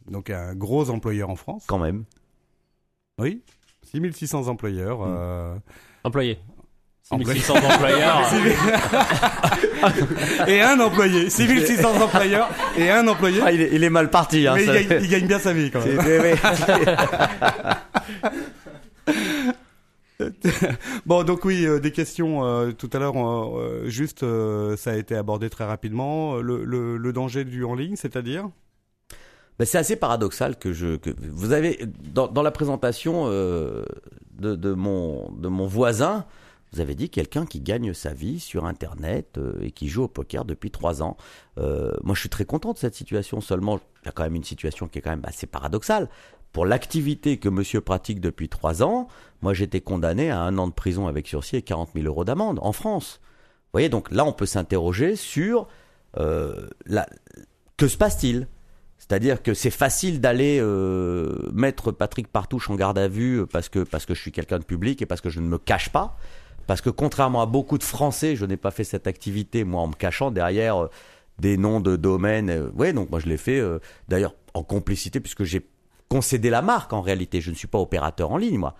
Donc 0.10 0.30
un 0.30 0.56
gros 0.56 0.90
employeur 0.90 1.30
en 1.30 1.36
France. 1.36 1.64
Quand 1.68 1.80
même. 1.80 2.04
Oui, 3.20 3.42
6600 3.92 4.48
employeurs. 4.48 5.00
Hmm. 5.00 5.16
euh, 5.16 5.56
Employé. 6.04 6.40
Employé. 7.10 7.40
1600 7.42 7.56
employeurs. 7.56 8.22
et 10.48 10.62
un 10.62 10.80
employé, 10.80 11.30
6600 11.30 12.02
employeurs 12.02 12.50
et 12.78 12.90
un 12.90 13.06
employé. 13.08 13.42
Ah, 13.44 13.52
il, 13.52 13.62
est, 13.62 13.70
il 13.74 13.84
est 13.84 13.90
mal 13.90 14.10
parti. 14.10 14.48
Hein, 14.48 14.54
mais 14.56 14.64
il 14.66 14.88
gagne, 14.88 15.04
il 15.04 15.10
gagne 15.10 15.28
bien 15.28 15.40
sa 15.40 15.54
vie 15.54 15.70
quand 15.70 15.86
même. 15.86 15.98
Bon, 21.06 21.24
donc 21.24 21.44
oui, 21.44 21.66
euh, 21.66 21.80
des 21.80 21.92
questions 21.92 22.46
euh, 22.46 22.72
tout 22.72 22.90
à 22.94 23.00
l'heure. 23.00 23.16
euh, 23.18 23.84
juste, 23.88 24.24
euh, 24.24 24.78
ça 24.78 24.92
a 24.92 24.96
été 24.96 25.16
abordé 25.16 25.50
très 25.50 25.66
rapidement. 25.66 26.38
Le, 26.38 26.64
le, 26.64 26.98
le 26.98 27.14
danger 27.14 27.44
du 27.44 27.66
en 27.66 27.76
ligne, 27.76 27.96
c'est-à-dire? 27.96 28.48
Ben, 29.60 29.66
c'est 29.66 29.78
assez 29.78 29.96
paradoxal 29.96 30.58
que 30.58 30.74
je 30.74 30.96
que 30.96 31.12
vous 31.30 31.52
avez 31.52 31.80
dans, 32.12 32.42
la 32.42 32.52
présentation 32.52 33.26
euh, 33.28 33.86
de, 34.34 34.56
de 34.56 34.74
mon 34.74 35.32
de 35.32 35.48
mon 35.48 35.68
voisin 35.68 36.26
vous 36.74 36.80
avez 36.80 36.96
dit 36.96 37.10
quelqu'un 37.10 37.46
qui 37.46 37.62
gagne 37.62 37.94
sa 37.94 38.14
vie 38.14 38.40
sur 38.40 38.66
internet 38.66 39.38
euh, 39.38 39.54
et 39.62 39.70
qui 39.70 39.88
joue 39.90 40.04
au 40.04 40.08
poker 40.08 40.44
depuis 40.44 40.72
trois 40.72 41.04
ans. 41.04 41.18
Euh, 41.60 41.92
moi 42.04 42.16
je 42.16 42.22
suis 42.22 42.30
très 42.30 42.46
content 42.46 42.74
de 42.74 42.80
cette 42.80 42.96
situation 42.96 43.42
seulement. 43.42 43.80
Il 44.02 44.08
y 44.08 44.10
a 44.10 44.12
quand 44.12 44.24
même 44.24 44.34
une 44.34 44.44
situation 44.44 44.88
qui 44.88 44.98
est 44.98 45.02
quand 45.04 45.12
même 45.12 45.26
assez 45.26 45.46
paradoxale. 45.46 46.10
Pour 46.52 46.66
l'activité 46.66 47.38
que 47.38 47.48
monsieur 47.48 47.80
pratique 47.80 48.20
depuis 48.20 48.50
trois 48.50 48.82
ans 48.82 49.08
moi 49.44 49.54
j'étais 49.54 49.82
condamné 49.82 50.32
à 50.32 50.40
un 50.40 50.58
an 50.58 50.68
de 50.68 50.74
prison 50.74 51.08
avec 51.08 51.28
sursis 51.28 51.58
et 51.58 51.62
40 51.62 51.92
000 51.94 52.08
euros 52.08 52.26
d'amende 52.26 52.58
en 52.64 52.72
France. 52.72 53.20
Vous 53.22 53.74
voyez 53.74 53.90
donc 53.90 54.10
là 54.10 54.26
on 54.26 54.34
peut 54.34 54.48
s'interroger 54.48 55.16
sur 55.16 55.68
la 56.16 57.08
que 57.78 57.88
se 57.88 57.98
passe-t-il? 57.98 58.48
C'est-à-dire 59.06 59.44
que 59.44 59.54
c'est 59.54 59.70
facile 59.70 60.22
d'aller 60.22 60.60
euh, 60.62 61.50
mettre 61.52 61.92
Patrick 61.92 62.30
Partouche 62.30 62.70
en 62.70 62.76
garde 62.76 62.98
à 62.98 63.10
vue 63.10 63.46
parce 63.48 63.68
que, 63.68 63.80
parce 63.80 64.06
que 64.06 64.14
je 64.14 64.22
suis 64.22 64.32
quelqu'un 64.32 64.60
de 64.60 64.64
public 64.64 65.02
et 65.02 65.06
parce 65.06 65.20
que 65.20 65.30
je 65.30 65.42
ne 65.42 65.46
me 65.46 65.58
cache 65.58 65.90
pas. 65.90 66.16
Parce 66.68 66.80
que 66.80 66.90
contrairement 66.90 67.42
à 67.42 67.46
beaucoup 67.46 67.78
de 67.78 67.84
Français, 67.84 68.38
je 68.38 68.46
n'ai 68.46 68.56
pas 68.56 68.72
fait 68.72 68.86
cette 68.86 69.06
activité, 69.06 69.66
moi, 69.66 69.82
en 69.82 69.88
me 69.88 69.94
cachant 69.94 70.32
derrière 70.32 70.84
euh, 70.84 70.90
des 71.38 71.58
noms 71.58 71.82
de 71.82 71.98
domaines. 71.98 72.50
Euh, 72.50 72.70
ouais, 72.76 72.94
donc 72.94 73.12
moi 73.12 73.20
je 73.20 73.28
l'ai 73.28 73.36
fait, 73.36 73.60
euh, 73.60 73.80
d'ailleurs, 74.08 74.36
en 74.54 74.64
complicité, 74.64 75.20
puisque 75.20 75.44
j'ai 75.44 75.68
concédé 76.08 76.50
la 76.50 76.62
marque 76.62 76.94
en 76.94 77.02
réalité. 77.02 77.42
Je 77.42 77.50
ne 77.50 77.56
suis 77.56 77.68
pas 77.68 77.80
opérateur 77.80 78.32
en 78.32 78.38
ligne, 78.38 78.58
moi. 78.58 78.74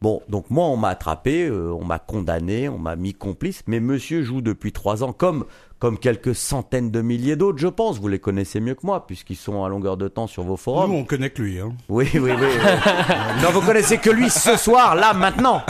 Bon, 0.00 0.22
donc 0.30 0.48
moi, 0.48 0.64
on 0.64 0.78
m'a 0.78 0.88
attrapé, 0.88 1.46
euh, 1.46 1.74
on 1.74 1.84
m'a 1.84 1.98
condamné, 1.98 2.70
on 2.70 2.78
m'a 2.78 2.96
mis 2.96 3.12
complice, 3.12 3.62
mais 3.66 3.80
monsieur 3.80 4.22
joue 4.22 4.40
depuis 4.40 4.72
trois 4.72 5.04
ans, 5.04 5.12
comme, 5.12 5.44
comme 5.80 5.98
quelques 5.98 6.34
centaines 6.34 6.90
de 6.90 7.00
milliers 7.00 7.36
d'autres, 7.36 7.58
je 7.58 7.66
pense. 7.66 7.98
Vous 7.98 8.06
les 8.08 8.18
connaissez 8.18 8.60
mieux 8.60 8.74
que 8.74 8.84
moi, 8.84 9.06
puisqu'ils 9.06 9.36
sont 9.36 9.64
à 9.64 9.68
longueur 9.70 9.96
de 9.96 10.08
temps 10.08 10.26
sur 10.26 10.42
vos 10.44 10.58
forums. 10.58 10.90
Nous, 10.92 10.98
on 10.98 11.04
connaît 11.04 11.30
que 11.30 11.40
lui. 11.42 11.58
Hein. 11.58 11.72
Oui, 11.88 12.06
oui, 12.14 12.20
oui. 12.20 12.32
oui. 12.38 12.46
non, 13.42 13.50
vous 13.50 13.62
connaissez 13.62 13.96
que 13.96 14.10
lui 14.10 14.28
ce 14.28 14.56
soir, 14.58 14.94
là, 14.94 15.14
maintenant. 15.14 15.62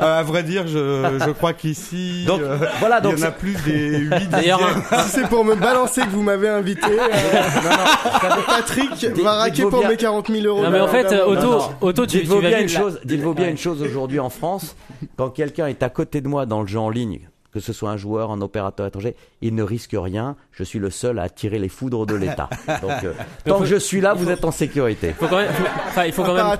Euh, 0.00 0.18
à 0.18 0.22
vrai 0.24 0.42
dire, 0.42 0.66
je, 0.66 1.18
je 1.24 1.30
crois 1.30 1.52
qu'ici, 1.52 2.24
Donc, 2.26 2.40
euh, 2.40 2.58
voilà, 2.80 3.00
il 3.04 3.10
y 3.18 3.22
en 3.22 3.26
a 3.26 3.30
plus 3.30 3.54
des 3.64 3.98
8 3.98 4.30
D'ailleurs, 4.30 4.60
Si 5.04 5.10
c'est 5.10 5.28
pour 5.28 5.44
me 5.44 5.54
balancer 5.54 6.02
que 6.02 6.10
vous 6.10 6.22
m'avez 6.22 6.48
invité, 6.48 6.90
euh, 6.90 7.08
Patrick 8.46 9.04
va 9.22 9.34
raquer 9.34 9.62
pour 9.62 9.78
bien- 9.80 9.90
mes 9.90 9.96
40 9.96 10.28
000 10.28 10.44
euros. 10.44 10.62
Non 10.64 10.70
mais 10.70 10.80
en 10.80 10.88
fait, 10.88 11.04
d'amende. 11.04 11.38
Otto, 11.38 11.50
non. 11.52 11.68
Otto, 11.80 12.06
tu, 12.06 12.18
Dites-vous 12.18 12.40
bien, 12.40 12.60
une 12.60 12.68
chose, 12.68 13.00
dites-vous 13.04 13.34
bien 13.34 13.44
Ouais. 13.44 13.50
une 13.52 13.58
chose 13.58 13.80
aujourd'hui 13.82 14.18
en 14.20 14.28
France, 14.30 14.76
quand 15.16 15.30
quelqu'un 15.30 15.68
est 15.68 15.82
à 15.82 15.88
côté 15.88 16.20
de 16.20 16.28
moi 16.28 16.46
dans 16.46 16.62
le 16.62 16.66
jeu 16.66 16.78
en 16.78 16.90
ligne, 16.90 17.28
que 17.52 17.60
ce 17.60 17.72
soit 17.72 17.90
un 17.90 17.96
joueur, 17.96 18.30
un 18.30 18.40
opérateur 18.40 18.86
étranger, 18.86 19.14
il 19.42 19.54
ne 19.54 19.62
risque 19.62 19.94
rien. 19.94 20.36
Je 20.52 20.64
suis 20.64 20.78
le 20.78 20.90
seul 20.90 21.18
à 21.18 21.22
attirer 21.24 21.58
les 21.58 21.68
foudres 21.68 22.06
de 22.06 22.14
l'État. 22.14 22.48
Donc, 22.82 23.04
euh, 23.04 23.12
tant 23.44 23.54
faut- 23.56 23.60
que 23.60 23.66
je 23.66 23.76
suis 23.76 24.00
là, 24.00 24.14
vous 24.14 24.30
êtes 24.30 24.44
en 24.44 24.50
sécurité. 24.50 25.12
Faut 25.12 25.26
quand 25.28 25.36
même, 25.36 25.52
faut- 25.52 25.64
enfin, 25.88 26.04
il 26.06 26.12
faut 26.12 26.22
quand 26.24 26.34
même 26.34 26.56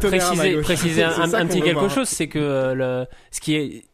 préciser, 0.63 1.03
un, 1.05 1.47
petit 1.47 1.63
quelque 1.63 1.79
voir. 1.79 1.91
chose, 1.91 2.09
c'est 2.09 2.29
que 2.29 2.39
euh, 2.39 2.75
le, 2.75 3.07
ce 3.31 3.41
qui 3.41 3.55
est, 3.57 3.85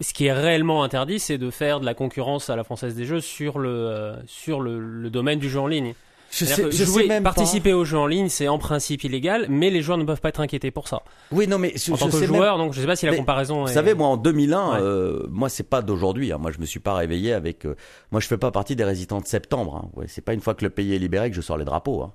ce 0.00 0.12
qui 0.14 0.26
est 0.26 0.32
réellement 0.32 0.82
interdit, 0.84 1.18
c'est 1.18 1.38
de 1.38 1.50
faire 1.50 1.80
de 1.80 1.84
la 1.86 1.94
concurrence 1.94 2.50
à 2.50 2.56
la 2.56 2.64
française 2.64 2.94
des 2.94 3.04
jeux 3.04 3.20
sur 3.20 3.58
le, 3.58 3.68
euh, 3.68 4.16
sur 4.26 4.60
le, 4.60 4.78
le 4.78 5.10
domaine 5.10 5.38
du 5.38 5.48
jeu 5.50 5.60
en 5.60 5.66
ligne. 5.66 5.94
Je 6.36 6.44
C'est-à-dire 6.46 6.68
que 6.70 6.84
jouer, 6.84 7.20
participer 7.20 7.72
au 7.72 7.84
jeu 7.84 7.96
en 7.96 8.06
ligne, 8.06 8.28
c'est 8.28 8.48
en 8.48 8.58
principe 8.58 9.04
illégal, 9.04 9.46
mais 9.48 9.70
les 9.70 9.82
joueurs 9.82 9.98
ne 9.98 10.04
peuvent 10.04 10.20
pas 10.20 10.30
être 10.30 10.40
inquiétés 10.40 10.70
pour 10.72 10.88
ça. 10.88 11.02
Oui, 11.30 11.46
non, 11.46 11.58
mais 11.58 11.72
je, 11.76 11.92
En 11.92 11.96
tant 11.96 12.06
je 12.06 12.10
que 12.10 12.18
sais 12.26 12.26
même- 12.26 12.40
donc 12.58 12.72
je 12.72 12.80
sais 12.80 12.86
pas 12.86 12.96
si 12.96 13.06
la 13.06 13.12
Mais, 13.12 13.18
comparaison 13.18 13.62
Vous 13.64 13.70
est. 13.70 13.74
savez, 13.74 13.94
moi 13.94 14.08
en 14.08 14.16
2001, 14.16 14.72
Ouais. 14.72 14.78
euh, 14.80 15.26
moi 15.30 15.48
c'est 15.48 15.62
pas 15.68 15.80
d'aujourd'hui. 15.82 16.32
hein. 16.32 16.38
Moi 16.38 16.50
je 16.50 16.58
me 16.58 16.66
suis 16.66 16.80
pas 16.80 16.94
réveillé 16.94 17.32
avec. 17.32 17.64
euh, 17.66 17.76
moi 18.10 18.20
je 18.20 18.26
fais 18.26 18.36
pas 18.38 18.50
partie 18.50 18.74
des 18.74 18.84
résistants 18.84 19.20
de 19.20 19.26
septembre. 19.26 19.76
Hein. 19.84 19.90
Ouais, 19.94 20.06
c'est 20.08 20.22
pas 20.22 20.32
une 20.34 20.40
fois 20.40 20.54
que 20.54 20.64
le 20.64 20.70
pays 20.70 20.94
est 20.94 20.98
libéré 20.98 21.30
que 21.30 21.36
je 21.36 21.40
sors 21.40 21.56
les 21.56 21.64
drapeaux. 21.64 22.02
Hein. 22.02 22.12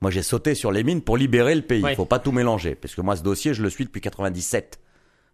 Moi 0.00 0.10
j'ai 0.10 0.22
sauté 0.22 0.54
sur 0.54 0.72
les 0.72 0.82
mines 0.82 1.02
pour 1.02 1.16
libérer 1.16 1.54
le 1.54 1.62
pays. 1.62 1.82
Ouais. 1.82 1.92
Il 1.92 1.96
faut 1.96 2.06
pas 2.06 2.18
tout 2.18 2.32
mélanger 2.32 2.74
parce 2.74 2.94
que 2.94 3.02
moi 3.02 3.14
ce 3.16 3.22
dossier 3.22 3.54
je 3.54 3.62
le 3.62 3.70
suis 3.70 3.84
depuis 3.84 4.00
97. 4.00 4.80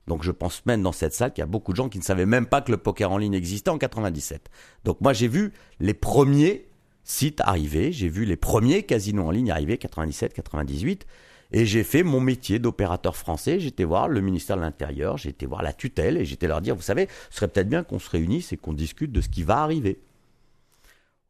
Donc 0.09 0.23
je 0.23 0.31
pense 0.31 0.65
même 0.67 0.83
dans 0.83 0.93
cette 0.93 1.15
salle 1.15 1.33
qu'il 1.33 1.43
y 1.43 1.45
a 1.45 1.47
beaucoup 1.47 1.73
de 1.73 1.77
gens 1.77 1.89
qui 1.89 1.99
ne 1.99 2.05
savaient 2.05 2.27
même 2.27 2.47
pas 2.47 2.61
que 2.61 2.71
le 2.71 2.77
poker 2.77 3.11
en 3.11 3.19
ligne 3.19 3.35
existait 3.35 3.71
en 3.71 3.79
97. 3.79 4.51
Donc 4.85 5.01
moi 5.01 5.13
j'ai 5.13 5.27
vu 5.29 5.53
les 5.81 5.95
premiers 5.95 6.66
sites 7.07 7.41
arriver, 7.41 7.93
j'ai 7.93 8.09
vu 8.09 8.25
les 8.25 8.37
premiers 8.37 8.83
casinos 8.83 9.27
en 9.27 9.31
ligne 9.31 9.51
arriver 9.51 9.79
97, 9.79 10.35
98 10.35 11.07
et 11.53 11.65
j'ai 11.65 11.85
fait 11.85 12.03
mon 12.03 12.21
métier 12.21 12.59
d'opérateur 12.59 13.17
français. 13.17 13.61
J'étais 13.61 13.85
voir 13.85 14.09
le 14.09 14.21
ministère 14.21 14.57
de 14.57 14.63
l'Intérieur, 14.63 15.17
été 15.25 15.47
voir 15.47 15.63
la 15.63 15.73
tutelle 15.73 16.17
et 16.17 16.25
j'étais 16.25 16.49
leur 16.49 16.61
dire, 16.61 16.75
vous 16.75 16.83
savez, 16.83 17.09
ce 17.31 17.37
serait 17.37 17.49
peut-être 17.49 17.69
bien 17.69 17.85
qu'on 17.85 17.99
se 17.99 18.11
réunisse 18.11 18.53
et 18.53 18.57
qu'on 18.57 18.73
discute 18.73 19.13
de 19.13 19.21
ce 19.21 19.29
qui 19.29 19.45
va 19.45 19.59
arriver. 19.59 20.01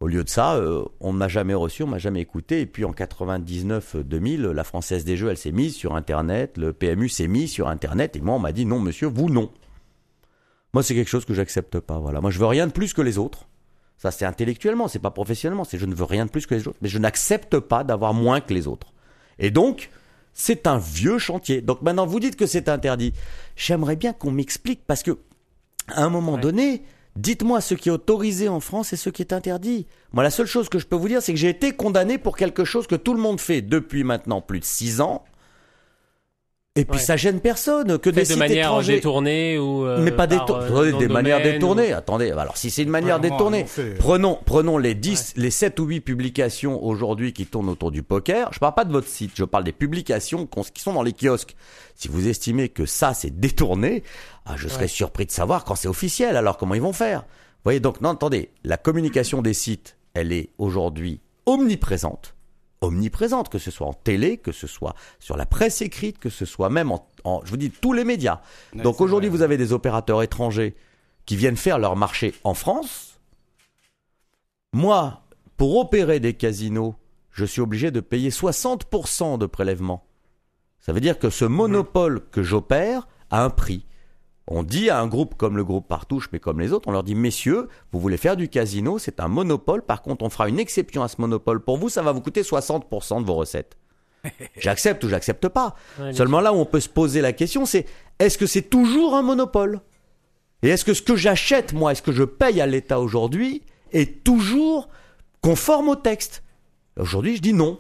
Au 0.01 0.09
lieu 0.09 0.25
de 0.25 0.29
ça, 0.29 0.57
euh, 0.57 0.85
on 1.01 1.13
ne 1.13 1.19
m'a 1.19 1.29
jamais 1.29 1.55
reçu, 1.55 1.83
on 1.83 1.87
m'a 1.87 1.99
jamais 1.99 2.21
écouté. 2.21 2.61
Et 2.61 2.67
puis 2.67 2.85
en 2.85 2.93
99-2000, 2.93 4.51
la 4.51 4.65
Française 4.65 5.05
des 5.05 5.17
Jeux, 5.17 5.31
elle 5.31 5.39
s'est 5.39 5.53
mise 5.53 5.75
sur 5.75 5.95
Internet, 5.95 6.59
le 6.59 6.73
PMU 6.73 7.09
s'est 7.09 7.29
mis 7.29 7.49
sur 7.49 7.69
Internet, 7.69 8.17
et 8.17 8.21
moi 8.21 8.35
on 8.35 8.39
m'a 8.39 8.53
dit 8.53 8.67
non 8.67 8.79
monsieur, 8.79 9.07
vous 9.07 9.31
non. 9.31 9.51
Moi 10.75 10.83
c'est 10.83 10.95
quelque 10.95 11.09
chose 11.09 11.25
que 11.25 11.33
j'accepte 11.33 11.81
pas. 11.81 11.99
Voilà, 11.99 12.21
moi 12.21 12.31
je 12.31 12.39
veux 12.39 12.47
rien 12.47 12.67
de 12.67 12.73
plus 12.73 12.93
que 12.93 13.01
les 13.01 13.17
autres. 13.17 13.47
Ça 13.99 14.11
c'est 14.11 14.25
intellectuellement, 14.27 14.89
c'est 14.89 14.99
pas 14.99 15.11
professionnellement, 15.11 15.65
c'est 15.65 15.79
je 15.79 15.87
ne 15.87 15.95
veux 15.95 16.05
rien 16.05 16.27
de 16.27 16.31
plus 16.31 16.47
que 16.47 16.55
les 16.55 16.69
autres, 16.69 16.79
mais 16.83 16.89
je 16.89 16.99
n'accepte 16.99 17.59
pas 17.59 17.83
d'avoir 17.85 18.13
moins 18.15 18.41
que 18.41 18.53
les 18.53 18.67
autres. 18.67 18.93
Et 19.39 19.51
donc 19.51 19.91
c'est 20.35 20.67
un 20.67 20.79
vieux 20.79 21.19
chantier. 21.19 21.61
Donc 21.63 21.81
maintenant 21.83 22.07
vous 22.07 22.21
dites 22.21 22.37
que 22.37 22.47
c'est 22.47 22.69
interdit. 22.69 23.13
J'aimerais 23.57 23.97
bien 23.97 24.13
qu'on 24.13 24.31
m'explique 24.31 24.83
parce 24.87 25.03
que 25.03 25.19
à 25.89 26.03
un 26.03 26.11
moment 26.11 26.35
Ouais. 26.35 26.41
donné, 26.41 26.83
dites-moi 27.17 27.61
ce 27.63 27.75
qui 27.75 27.89
est 27.89 27.93
autorisé 27.93 28.49
en 28.49 28.61
France 28.61 28.93
et 28.93 28.97
ce 28.97 29.09
qui 29.09 29.23
est 29.23 29.33
interdit. 29.33 29.87
Moi, 30.13 30.23
la 30.25 30.31
seule 30.31 30.47
chose 30.47 30.69
que 30.69 30.79
je 30.79 30.87
peux 30.87 30.97
vous 30.97 31.09
dire, 31.09 31.23
c'est 31.23 31.33
que 31.33 31.39
j'ai 31.39 31.49
été 31.49 31.73
condamné 31.73 32.19
pour 32.19 32.37
quelque 32.37 32.65
chose 32.65 32.87
que 32.87 32.97
tout 32.97 33.15
le 33.15 33.21
monde 33.21 33.41
fait 33.41 33.63
depuis 33.63 34.05
maintenant 34.05 34.41
plus 34.43 34.61
de 34.61 34.65
six 34.65 35.01
ans. 35.01 35.25
Et 36.77 36.85
puis 36.85 36.99
Ouais. 36.99 37.05
ça 37.05 37.17
gêne 37.17 37.41
personne 37.41 37.99
que 37.99 38.11
des 38.11 38.21
de 38.21 38.25
sites 38.27 38.37
manière 38.37 38.67
étrangers. 38.67 38.95
détournée 38.97 39.59
ou. 39.59 39.85
euh, 39.87 39.99
mais 40.03 40.11
pas 40.13 40.27
par, 40.29 40.41
détournées, 40.47 40.71
euh, 40.93 40.99
des 40.99 41.09
de 41.09 41.13
manières 41.13 41.43
détournées. 41.43 41.93
Attendez, 41.93 42.31
alors 42.33 42.57
si 42.57 42.71
c'est 42.71 42.83
une 42.83 42.91
manière 42.91 43.19
Vraiment 43.19 43.35
détournée, 43.37 43.59
annoncé. 43.61 43.95
prenons 43.99 44.39
prenons 44.45 44.77
les 44.79 44.95
10 44.95 45.35
les 45.37 45.51
7 45.51 45.81
ou 45.81 45.85
8 45.87 46.01
publications 46.01 46.85
aujourd'hui 46.85 47.33
qui 47.33 47.47
tournent 47.47 47.69
autour 47.71 47.91
du 47.91 48.03
poker. 48.03 48.51
Je 48.53 48.59
parle 48.59 48.75
pas 48.75 48.85
de 48.85 48.93
votre 48.93 49.09
site, 49.09 49.33
je 49.35 49.45
parle 49.45 49.65
des 49.65 49.73
publications 49.73 50.47
qui 50.47 50.83
sont 50.83 50.93
dans 50.93 51.03
les 51.03 51.13
kiosques. 51.15 51.57
Si 51.95 52.09
vous 52.09 52.29
estimez 52.29 52.69
que 52.69 52.85
ça 52.87 53.15
c'est 53.15 53.41
détourné, 53.41 54.03
ah, 54.45 54.55
je 54.57 54.69
serais 54.69 54.83
Ouais. 54.83 54.89
surpris 54.89 55.27
de 55.27 55.31
savoir 55.33 55.65
quand 55.65 55.75
c'est 55.77 55.89
officiel. 55.89 56.37
Alors 56.37 56.59
comment 56.59 56.75
ils 56.75 56.83
vont 56.83 56.93
faire? 56.93 57.21
Vous 57.21 57.63
voyez 57.65 57.81
donc 57.81 58.01
non 58.03 58.11
attendez, 58.11 58.51
la 58.65 58.77
communication 58.77 59.43
des 59.43 59.55
sites, 59.55 59.97
elle 60.15 60.31
est 60.31 60.51
aujourd'hui 60.59 61.21
omniprésente 61.47 62.35
omniprésente, 62.87 63.49
que 63.49 63.59
ce 63.59 63.71
soit 63.71 63.87
en 63.87 63.93
télé, 63.93 64.39
que 64.39 64.53
ce 64.53 64.67
soit 64.67 64.95
sur 65.19 65.37
la 65.37 65.47
presse 65.47 65.81
écrite, 65.83 66.19
que 66.19 66.31
ce 66.31 66.45
soit 66.45 66.71
même 66.71 66.91
en, 66.93 67.09
en- 67.25 67.41
je 67.45 67.51
vous 67.51 67.57
dis, 67.57 67.71
tous 67.71 67.93
les 67.93 68.05
médias. 68.05 68.41
Ouais, 68.75 68.83
Donc 68.83 69.01
aujourd'hui, 69.01 69.29
vous 69.31 69.43
avez 69.43 69.57
des 69.57 69.73
opérateurs 69.73 70.23
étrangers 70.23 70.75
qui 71.25 71.37
viennent 71.37 71.57
faire 71.57 71.79
leur 71.79 71.97
marché 71.97 72.35
en 72.45 72.55
France. 72.55 73.21
Moi, 74.73 75.23
pour 75.57 75.77
opérer 75.79 76.21
des 76.21 76.35
casinos, 76.35 76.95
je 77.33 77.45
suis 77.45 77.61
obligé 77.61 77.91
de 77.91 78.01
payer 78.01 78.31
60% 78.31 79.39
de 79.39 79.47
prélèvement. 79.47 80.07
Ça 80.81 80.93
veut 80.93 81.01
dire 81.01 81.19
que 81.19 81.31
ce 81.31 81.45
monopole 81.45 82.29
que 82.31 82.43
j'opère 82.43 83.09
a 83.31 83.43
un 83.43 83.51
prix. 83.51 83.86
On 84.49 84.63
dit 84.63 84.91
à 84.91 85.01
un 85.01 85.09
groupe 85.09 85.35
comme 85.37 85.57
le 85.57 85.65
groupe 85.65 85.89
Partouche, 85.89 86.29
mais 86.33 86.39
comme 86.39 86.61
les 86.61 86.73
autres, 86.73 86.89
on 86.89 86.93
leur 86.93 87.03
dit, 87.03 87.17
messieurs, 87.17 87.69
vous 87.93 88.01
voulez 88.01 88.17
faire 88.17 88.37
du 88.37 88.49
casino, 88.49 88.99
c'est 88.99 89.19
un 89.19 89.29
monopole, 89.29 89.83
par 89.83 90.03
contre, 90.03 90.25
on 90.25 90.31
fera 90.31 90.49
une 90.49 90.61
exception 90.61 91.03
à 91.03 91.09
ce 91.09 91.21
monopole. 91.21 91.61
Pour 91.61 91.79
vous, 91.79 91.89
ça 91.89 92.03
va 92.03 92.13
vous 92.13 92.21
coûter 92.21 92.43
60% 92.43 93.23
de 93.23 93.27
vos 93.27 93.35
recettes. 93.35 93.77
J'accepte 94.59 95.03
ou 95.05 95.09
j'accepte 95.09 95.49
pas. 95.49 95.77
Ouais, 96.01 96.13
Seulement 96.13 96.41
là 96.41 96.53
où 96.53 96.57
on 96.57 96.65
peut 96.65 96.81
se 96.81 96.89
poser 96.89 97.21
la 97.21 97.33
question, 97.33 97.65
c'est 97.65 97.87
est-ce 98.19 98.39
que 98.39 98.47
c'est 98.47 98.63
toujours 98.63 99.15
un 99.15 99.23
monopole? 99.23 99.81
Et 100.63 100.69
est-ce 100.69 100.85
que 100.85 100.95
ce 100.95 101.03
que 101.03 101.17
j'achète, 101.17 101.73
moi, 101.73 101.93
est-ce 101.93 102.03
que 102.03 102.13
je 102.13 102.25
paye 102.25 102.61
à 102.61 102.67
l'État 102.67 103.01
aujourd'hui, 103.01 103.63
est 103.93 104.25
toujours 104.25 104.89
conforme 105.43 105.89
au 105.89 105.97
texte? 105.97 106.43
Aujourd'hui, 106.99 107.37
je 107.37 107.43
dis 107.43 107.53
non. 107.53 107.79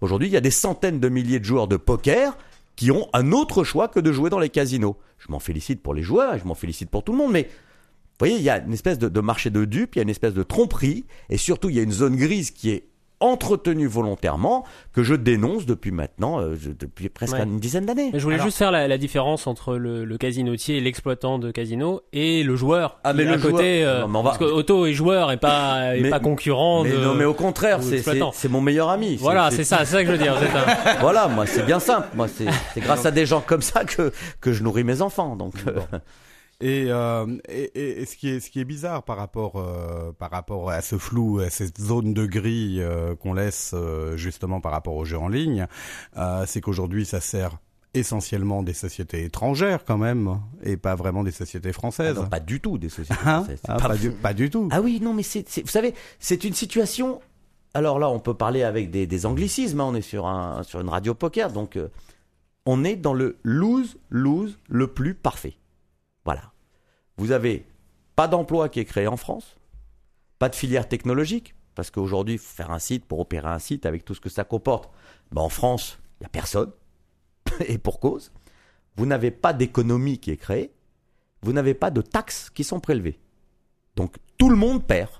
Aujourd'hui, 0.00 0.28
il 0.28 0.32
y 0.32 0.36
a 0.36 0.40
des 0.40 0.50
centaines 0.50 1.00
de 1.00 1.08
milliers 1.08 1.38
de 1.38 1.44
joueurs 1.44 1.68
de 1.68 1.76
poker 1.76 2.36
qui 2.76 2.90
ont 2.90 3.08
un 3.12 3.32
autre 3.32 3.64
choix 3.64 3.88
que 3.88 4.00
de 4.00 4.12
jouer 4.12 4.30
dans 4.30 4.38
les 4.38 4.48
casinos. 4.48 4.96
Je 5.18 5.30
m'en 5.30 5.38
félicite 5.38 5.82
pour 5.82 5.94
les 5.94 6.02
joueurs, 6.02 6.38
je 6.38 6.44
m'en 6.44 6.54
félicite 6.54 6.90
pour 6.90 7.04
tout 7.04 7.12
le 7.12 7.18
monde, 7.18 7.32
mais 7.32 7.44
vous 7.44 8.18
voyez, 8.18 8.36
il 8.36 8.42
y 8.42 8.50
a 8.50 8.58
une 8.58 8.72
espèce 8.72 8.98
de, 8.98 9.08
de 9.08 9.20
marché 9.20 9.50
de 9.50 9.64
dupes, 9.64 9.96
il 9.96 9.98
y 9.98 10.00
a 10.00 10.02
une 10.02 10.10
espèce 10.10 10.34
de 10.34 10.42
tromperie, 10.42 11.04
et 11.30 11.36
surtout, 11.36 11.70
il 11.70 11.76
y 11.76 11.80
a 11.80 11.82
une 11.82 11.92
zone 11.92 12.16
grise 12.16 12.50
qui 12.50 12.70
est 12.70 12.88
entretenu 13.20 13.86
volontairement 13.86 14.64
que 14.92 15.02
je 15.02 15.14
dénonce 15.14 15.66
depuis 15.66 15.90
maintenant, 15.92 16.40
euh, 16.40 16.54
je- 16.60 16.70
depuis 16.70 17.08
presque 17.08 17.34
Ouais. 17.34 17.44
une 17.44 17.58
dizaine 17.58 17.86
d'années. 17.86 18.10
Mais 18.12 18.18
je 18.18 18.24
voulais 18.24 18.34
Alors- 18.36 18.46
juste 18.46 18.58
faire 18.58 18.70
la, 18.70 18.86
la 18.88 18.98
différence 18.98 19.46
entre 19.46 19.76
le, 19.76 20.04
le 20.04 20.18
casinotier 20.18 20.80
l'exploitant 20.80 21.38
de 21.38 21.50
casino 21.50 22.02
et 22.12 22.42
le 22.42 22.56
joueur. 22.56 22.98
Ah, 23.04 23.12
qui 23.12 23.18
mais 23.18 23.22
est 23.22 23.26
le 23.26 23.32
à 23.34 23.38
côté, 23.38 23.80
joueur- 23.82 23.94
euh, 23.94 24.00
Non, 24.02 24.08
mais 24.08 24.18
on 24.18 24.22
va- 24.22 24.30
parce 24.30 24.38
que 24.38 24.44
Otto 24.44 24.86
est 24.86 24.92
joueur 24.92 25.32
et 25.32 25.36
pas, 25.36 25.96
et 25.96 26.00
Mais- 26.02 26.10
pas 26.10 26.20
concurrent 26.20 26.82
Mais 26.84 26.90
de. 26.92 26.98
non, 26.98 27.14
mais 27.14 27.24
au 27.24 27.34
contraire, 27.34 27.78
ou 27.78 27.82
c'est- 27.82 27.88
c'est 27.90 27.94
exploitant. 27.96 28.32
c'est 28.34 28.48
mon 28.50 28.60
meilleur 28.60 28.90
ami. 28.90 29.16
Voilà, 29.16 29.50
c'est 29.50 29.64
ça, 29.64 29.78
c'est 29.84 29.92
ça 29.96 30.00
que 30.02 30.06
je 30.08 30.12
veux 30.12 30.18
dire. 30.22 30.36
c'est 30.38 30.48
un- 30.90 30.96
Voilà, 31.00 31.28
moi, 31.28 31.46
c'est 31.46 31.64
bien 31.64 31.80
simple. 31.80 32.08
Moi, 32.14 32.28
c'est 32.28 32.46
c'est 32.74 32.80
grâce 32.80 33.06
à 33.06 33.10
des 33.10 33.26
gens 33.26 33.40
comme 33.40 33.62
ça 33.62 33.84
que, 33.84 34.12
que 34.40 34.52
je 34.52 34.62
nourris 34.62 34.84
mes 34.84 35.00
enfants. 35.02 35.36
Donc, 35.36 35.54
euh, 35.66 35.78
Et, 36.60 36.86
euh, 36.88 37.26
et, 37.48 38.04
ce 38.06 38.16
qui 38.16 38.28
est 38.28 38.40
ce 38.40 38.50
qui 38.50 38.60
est 38.60 38.64
bizarre 38.64 39.02
par 39.02 39.16
rapport 39.16 39.56
euh, 39.56 40.12
par 40.12 40.30
rapport 40.30 40.70
à 40.70 40.82
ce 40.82 40.98
flou, 40.98 41.40
à 41.40 41.50
cette 41.50 41.80
zone 41.80 42.14
de 42.14 42.26
gris 42.26 42.76
euh, 42.80 43.16
qu'on 43.16 43.34
laisse 43.34 43.74
justement 44.16 44.60
par 44.60 44.72
rapport 44.72 44.94
aux 44.94 45.04
jeux 45.04 45.18
en 45.18 45.28
ligne, 45.28 45.66
c'est 46.46 46.60
qu'aujourd'hui 46.60 47.04
ça 47.04 47.20
sert 47.20 47.58
essentiellement 47.92 48.62
des 48.62 48.72
sociétés 48.72 49.24
étrangères 49.24 49.84
quand 49.84 49.98
même 49.98 50.40
et 50.64 50.76
pas 50.76 50.94
vraiment 50.96 51.22
des 51.22 51.30
sociétés 51.30 51.68
ah 51.70 51.72
françaises. 51.72 52.16
non, 52.16 52.26
pas 52.26 52.40
du 52.40 52.60
tout 52.60 52.76
des 52.78 52.88
sociétés 52.88 53.14
Hein 53.24 53.44
françaises. 53.44 53.60
Ah, 53.68 53.76
pas- 53.76 53.88
pas, 53.88 53.96
du, 53.96 54.10
pas 54.10 54.34
du 54.34 54.50
tout. 54.50 54.68
Ah 54.72 54.80
oui, 54.80 54.98
non, 55.00 55.14
mais 55.14 55.22
c'est, 55.22 55.44
vous 55.62 55.68
savez, 55.68 55.94
c'est 56.18 56.42
une 56.42 56.54
situation. 56.54 57.20
Alors 57.72 58.00
là, 58.00 58.08
on 58.10 58.18
peut 58.18 58.34
parler 58.34 58.62
avec 58.64 58.90
des, 58.90 59.06
des 59.06 59.26
anglicismes. 59.26 59.80
hein, 59.80 59.86
on 59.88 59.94
est 59.94 60.02
sur 60.02 60.26
un 60.26 60.62
sur 60.64 60.80
une 60.80 60.88
radio 60.88 61.14
poker, 61.14 61.52
donc 61.52 61.78
on 62.66 62.84
est 62.84 62.96
dans 62.96 63.14
le 63.14 63.36
lose 63.42 63.96
lose 64.08 64.58
le 64.68 64.86
plus 64.88 65.14
parfait. 65.14 65.54
Voilà. 66.24 66.52
Vous 67.16 67.32
avez 67.32 67.66
pas 68.16 68.28
d'emploi 68.28 68.68
qui 68.68 68.80
est 68.80 68.84
créé 68.84 69.06
en 69.06 69.16
France, 69.16 69.56
pas 70.38 70.48
de 70.48 70.54
filière 70.54 70.88
technologique, 70.88 71.54
parce 71.74 71.90
qu'aujourd'hui, 71.90 72.38
faire 72.38 72.70
un 72.70 72.78
site 72.78 73.04
pour 73.04 73.20
opérer 73.20 73.48
un 73.48 73.58
site 73.58 73.86
avec 73.86 74.04
tout 74.04 74.14
ce 74.14 74.20
que 74.20 74.28
ça 74.28 74.44
comporte. 74.44 74.92
Ben, 75.32 75.42
en 75.42 75.48
France, 75.48 75.98
il 76.20 76.24
y 76.24 76.26
a 76.26 76.28
personne, 76.28 76.72
et 77.66 77.78
pour 77.78 78.00
cause. 78.00 78.32
Vous 78.96 79.06
n'avez 79.06 79.30
pas 79.30 79.52
d'économie 79.52 80.18
qui 80.18 80.30
est 80.30 80.36
créée, 80.36 80.72
vous 81.42 81.52
n'avez 81.52 81.74
pas 81.74 81.90
de 81.90 82.00
taxes 82.00 82.50
qui 82.50 82.64
sont 82.64 82.80
prélevées. 82.80 83.18
Donc 83.96 84.16
tout 84.38 84.50
le 84.50 84.56
monde 84.56 84.86
perd. 84.86 85.10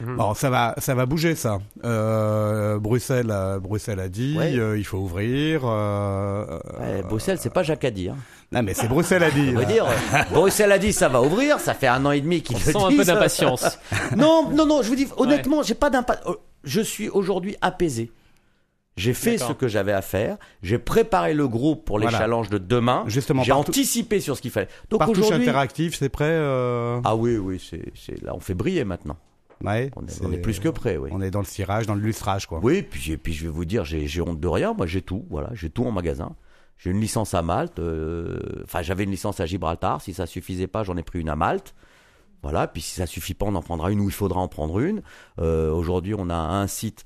Bon, 0.00 0.34
ça 0.34 0.50
va, 0.50 0.74
ça 0.78 0.94
va 0.94 1.06
bouger 1.06 1.34
ça. 1.34 1.58
Euh, 1.84 2.78
Bruxelles, 2.78 3.30
a, 3.30 3.58
Bruxelles 3.58 4.00
a 4.00 4.08
dit, 4.08 4.36
Ouais. 4.38 4.56
euh, 4.58 4.76
il 4.78 4.84
faut 4.84 4.98
ouvrir. 4.98 5.62
Euh, 5.64 6.58
Ouais, 6.80 7.00
euh, 7.00 7.02
Bruxelles, 7.02 7.38
c'est 7.40 7.52
pas 7.52 7.62
Jacadi. 7.62 8.08
Hein. 8.08 8.16
Non, 8.52 8.62
mais 8.62 8.74
c'est 8.74 8.88
Bruxelles 8.88 9.22
a 9.22 9.30
dit. 9.30 9.50
On 9.52 9.54
va 9.54 9.60
là. 9.62 9.66
dire, 9.66 9.86
euh, 9.86 10.18
Bruxelles 10.32 10.72
a 10.72 10.78
dit 10.78 10.92
ça 10.92 11.08
va 11.08 11.22
ouvrir, 11.22 11.58
ça 11.60 11.74
fait 11.74 11.86
un 11.88 12.04
an 12.04 12.10
et 12.10 12.20
demi 12.20 12.42
qu'ils 12.42 12.56
On 12.56 12.58
le 12.58 12.64
sent 12.64 12.78
un 12.84 12.88
disent. 12.88 12.98
peu 12.98 13.04
d'impatience. 13.04 13.78
Non, 14.16 14.48
non, 14.50 14.66
non, 14.66 14.82
je 14.82 14.88
vous 14.88 14.96
dis 14.96 15.08
honnêtement, 15.16 15.62
j'ai 15.62 15.74
pas 15.74 15.90
d'impatience. 15.90 16.36
Je 16.64 16.80
suis 16.80 17.08
aujourd'hui 17.08 17.56
apaisé. 17.60 18.10
J'ai 18.96 19.12
fait 19.12 19.38
ce 19.38 19.52
que 19.52 19.66
j'avais 19.66 19.92
à 19.92 20.02
faire. 20.02 20.36
J'ai 20.62 20.78
préparé 20.78 21.34
le 21.34 21.48
groupe 21.48 21.84
pour 21.84 21.98
les 21.98 22.04
Voilà. 22.04 22.18
challenges 22.18 22.48
de 22.48 22.58
demain. 22.58 23.02
Justement, 23.08 23.42
j'ai 23.42 23.50
anticipé 23.50 24.20
sur 24.20 24.36
ce 24.36 24.42
qu'il 24.42 24.52
fallait. 24.52 24.68
Donc 24.88 25.02
aujourd'hui, 25.08 25.42
interactif, 25.42 25.96
c'est 25.98 26.08
prêt. 26.08 26.26
Euh... 26.28 27.00
ah 27.02 27.16
oui, 27.16 27.36
oui, 27.36 27.60
c'est 27.60 28.22
là, 28.22 28.32
on 28.36 28.40
fait 28.40 28.54
briller 28.54 28.84
maintenant. 28.84 29.16
Ouais, 29.66 29.90
On 29.96 30.06
est, 30.06 30.10
c'est- 30.10 30.24
on 30.24 30.32
est 30.32 30.38
plus 30.38 30.60
que 30.60 30.68
prêt, 30.68 30.96
oui. 30.96 31.10
On 31.12 31.20
est 31.20 31.30
dans 31.30 31.40
le 31.40 31.44
cirage, 31.46 31.86
dans 31.86 31.94
le 31.94 32.00
lustrage, 32.00 32.46
quoi. 32.46 32.60
Oui, 32.62 32.82
puis, 32.82 33.00
j'ai- 33.00 33.16
puis 33.16 33.32
je 33.32 33.44
vais 33.44 33.50
vous 33.50 33.64
dire, 33.64 33.84
j'ai 33.84 34.06
j'ai 34.06 34.20
honte 34.20 34.40
de 34.40 34.48
rien. 34.48 34.72
Moi, 34.74 34.86
j'ai 34.86 35.02
tout. 35.02 35.24
Voilà, 35.30 35.50
j'ai 35.54 35.70
tout 35.70 35.84
en 35.84 35.90
magasin. 35.92 36.34
J'ai 36.76 36.90
une 36.90 37.00
licence 37.00 37.34
à 37.34 37.42
Malte. 37.42 37.78
euh, 37.78 38.38
Enfin, 38.64 38.82
j'avais 38.82 39.04
une 39.04 39.10
licence 39.10 39.40
à 39.40 39.46
Gibraltar. 39.46 40.00
Si 40.00 40.12
ça 40.12 40.26
suffisait 40.26 40.66
pas, 40.66 40.82
j'en 40.82 40.96
ai 40.96 41.02
pris 41.02 41.20
une 41.20 41.28
à 41.28 41.36
Malte. 41.36 41.74
Voilà. 42.42 42.66
Puis 42.66 42.82
si 42.82 42.94
ça 42.96 43.06
suffit 43.06 43.34
pas, 43.34 43.46
on 43.46 43.54
en 43.54 43.62
prendra 43.62 43.90
une 43.90 44.00
ou 44.00 44.08
il 44.08 44.12
faudra 44.14 44.40
en 44.40 44.48
prendre 44.48 44.78
une. 44.80 45.02
Euh, 45.40 45.70
Aujourd'hui, 45.72 46.14
on 46.18 46.28
a 46.30 46.34
un 46.34 46.66
site, 46.66 47.04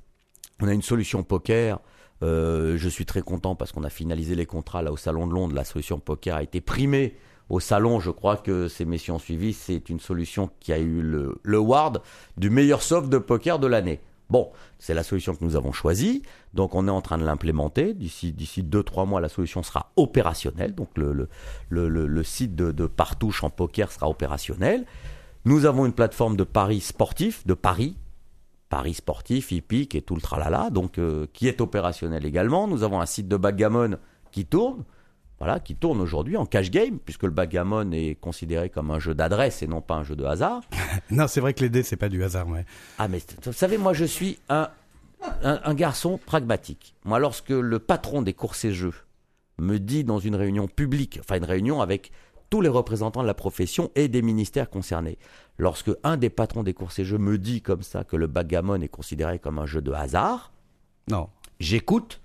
on 0.60 0.66
a 0.68 0.72
une 0.72 0.82
solution 0.82 1.22
poker. 1.22 1.80
Euh, 2.24 2.76
je 2.76 2.88
suis 2.88 3.06
très 3.06 3.22
content 3.22 3.54
parce 3.54 3.70
qu'on 3.70 3.84
a 3.84 3.90
finalisé 3.90 4.34
les 4.34 4.46
contrats 4.46 4.82
là 4.82 4.90
au 4.90 4.96
salon 4.96 5.26
de 5.28 5.32
Londres. 5.34 5.54
La 5.54 5.64
solution 5.64 6.00
poker 6.00 6.34
a 6.34 6.42
été 6.42 6.60
primée 6.60 7.14
au 7.48 7.60
salon. 7.60 8.00
Je 8.00 8.10
crois 8.10 8.36
que 8.36 8.68
ces 8.68 8.84
messieurs 8.84 9.14
ont 9.14 9.18
suivi. 9.18 9.52
C'est 9.52 9.88
une 9.88 10.00
solution 10.00 10.50
qui 10.60 10.72
a 10.72 10.78
eu 10.78 11.00
le, 11.02 11.38
le 11.42 11.56
award 11.58 12.02
du 12.36 12.50
meilleur 12.50 12.82
soft 12.82 13.08
de 13.08 13.18
poker 13.18 13.58
de 13.58 13.66
l'année. 13.66 14.00
Bon, 14.30 14.50
c'est 14.78 14.92
la 14.92 15.02
solution 15.02 15.34
que 15.34 15.42
nous 15.42 15.56
avons 15.56 15.72
choisie. 15.72 16.22
Donc, 16.52 16.74
on 16.74 16.86
est 16.86 16.90
en 16.90 17.00
train 17.00 17.16
de 17.16 17.24
l'implémenter. 17.24 17.94
D'ici, 17.94 18.32
d'ici 18.32 18.62
deux, 18.62 18.82
trois 18.82 19.06
mois, 19.06 19.22
la 19.22 19.30
solution 19.30 19.62
sera 19.62 19.90
opérationnelle. 19.96 20.74
Donc, 20.74 20.90
le, 20.96 21.12
le- 21.70 21.88
le 21.88 22.22
site 22.24 22.54
de, 22.54 22.70
de 22.70 22.86
Partouche 22.86 23.42
en 23.42 23.48
poker 23.48 23.90
sera 23.90 24.08
opérationnel. 24.08 24.84
Nous 25.46 25.64
avons 25.64 25.86
une 25.86 25.94
plateforme 25.94 26.36
de 26.36 26.44
paris 26.44 26.80
sportif, 26.80 27.46
de 27.46 27.54
paris, 27.54 27.96
paris 28.68 28.92
sportif, 28.92 29.50
hippique 29.50 29.94
et 29.94 30.02
tout 30.02 30.14
le 30.14 30.20
tralala, 30.20 30.68
donc 30.68 30.98
euh, 30.98 31.26
qui 31.32 31.48
est 31.48 31.62
opérationnel 31.62 32.26
également. 32.26 32.68
Nous 32.68 32.82
avons 32.82 33.00
un 33.00 33.06
site 33.06 33.28
de 33.28 33.36
backgammon 33.38 33.96
qui 34.30 34.44
tourne, 34.44 34.84
voilà, 35.38 35.60
qui 35.60 35.74
tourne 35.76 36.00
aujourd'hui 36.00 36.36
en 36.36 36.46
cash 36.46 36.70
game, 36.70 36.98
puisque 36.98 37.22
le 37.22 37.30
backgammon 37.30 37.92
est 37.92 38.16
considéré 38.20 38.70
comme 38.70 38.90
un 38.90 38.98
jeu 38.98 39.14
d'adresse 39.14 39.62
et 39.62 39.66
non 39.68 39.80
pas 39.80 39.94
un 39.94 40.02
jeu 40.04 40.16
de 40.16 40.24
hasard. 40.24 40.62
Non, 41.10 41.26
c'est 41.28 41.40
vrai 41.40 41.54
que 41.54 41.60
les 41.60 41.68
dés, 41.70 41.82
c'est 41.82 41.96
pas 41.96 42.08
du 42.08 42.22
hasard, 42.24 42.46
mais. 42.48 42.64
Ah 42.98 43.06
mais 43.08 43.20
vous 43.44 43.52
savez, 43.52 43.78
moi 43.78 43.92
je 43.92 44.04
suis 44.04 44.38
un, 44.48 44.68
un, 45.42 45.60
un 45.64 45.74
garçon 45.74 46.18
pragmatique. 46.18 46.94
Moi, 47.04 47.18
lorsque 47.18 47.50
le 47.50 47.78
patron 47.78 48.20
des 48.22 48.34
courses 48.34 48.64
et 48.64 48.72
jeux 48.72 48.92
me 49.58 49.78
dit 49.78 50.04
dans 50.04 50.18
une 50.18 50.34
réunion 50.36 50.66
publique, 50.68 51.18
enfin 51.20 51.36
une 51.36 51.44
réunion 51.44 51.80
avec 51.80 52.10
tous 52.50 52.60
les 52.60 52.68
représentants 52.68 53.22
de 53.22 53.26
la 53.26 53.34
profession 53.34 53.90
et 53.94 54.08
des 54.08 54.22
ministères 54.22 54.70
concernés, 54.70 55.18
lorsque 55.58 55.90
un 56.02 56.16
des 56.16 56.30
patrons 56.30 56.62
des 56.62 56.74
courses 56.74 56.98
et 56.98 57.04
jeux 57.04 57.18
me 57.18 57.38
dit 57.38 57.60
comme 57.62 57.82
ça 57.82 58.04
que 58.04 58.16
le 58.16 58.26
backgammon 58.26 58.80
est 58.80 58.88
considéré 58.88 59.38
comme 59.38 59.58
un 59.58 59.66
jeu 59.66 59.82
de 59.82 59.92
hasard, 59.92 60.52
Non. 61.10 61.28
j'écoute, 61.60 62.20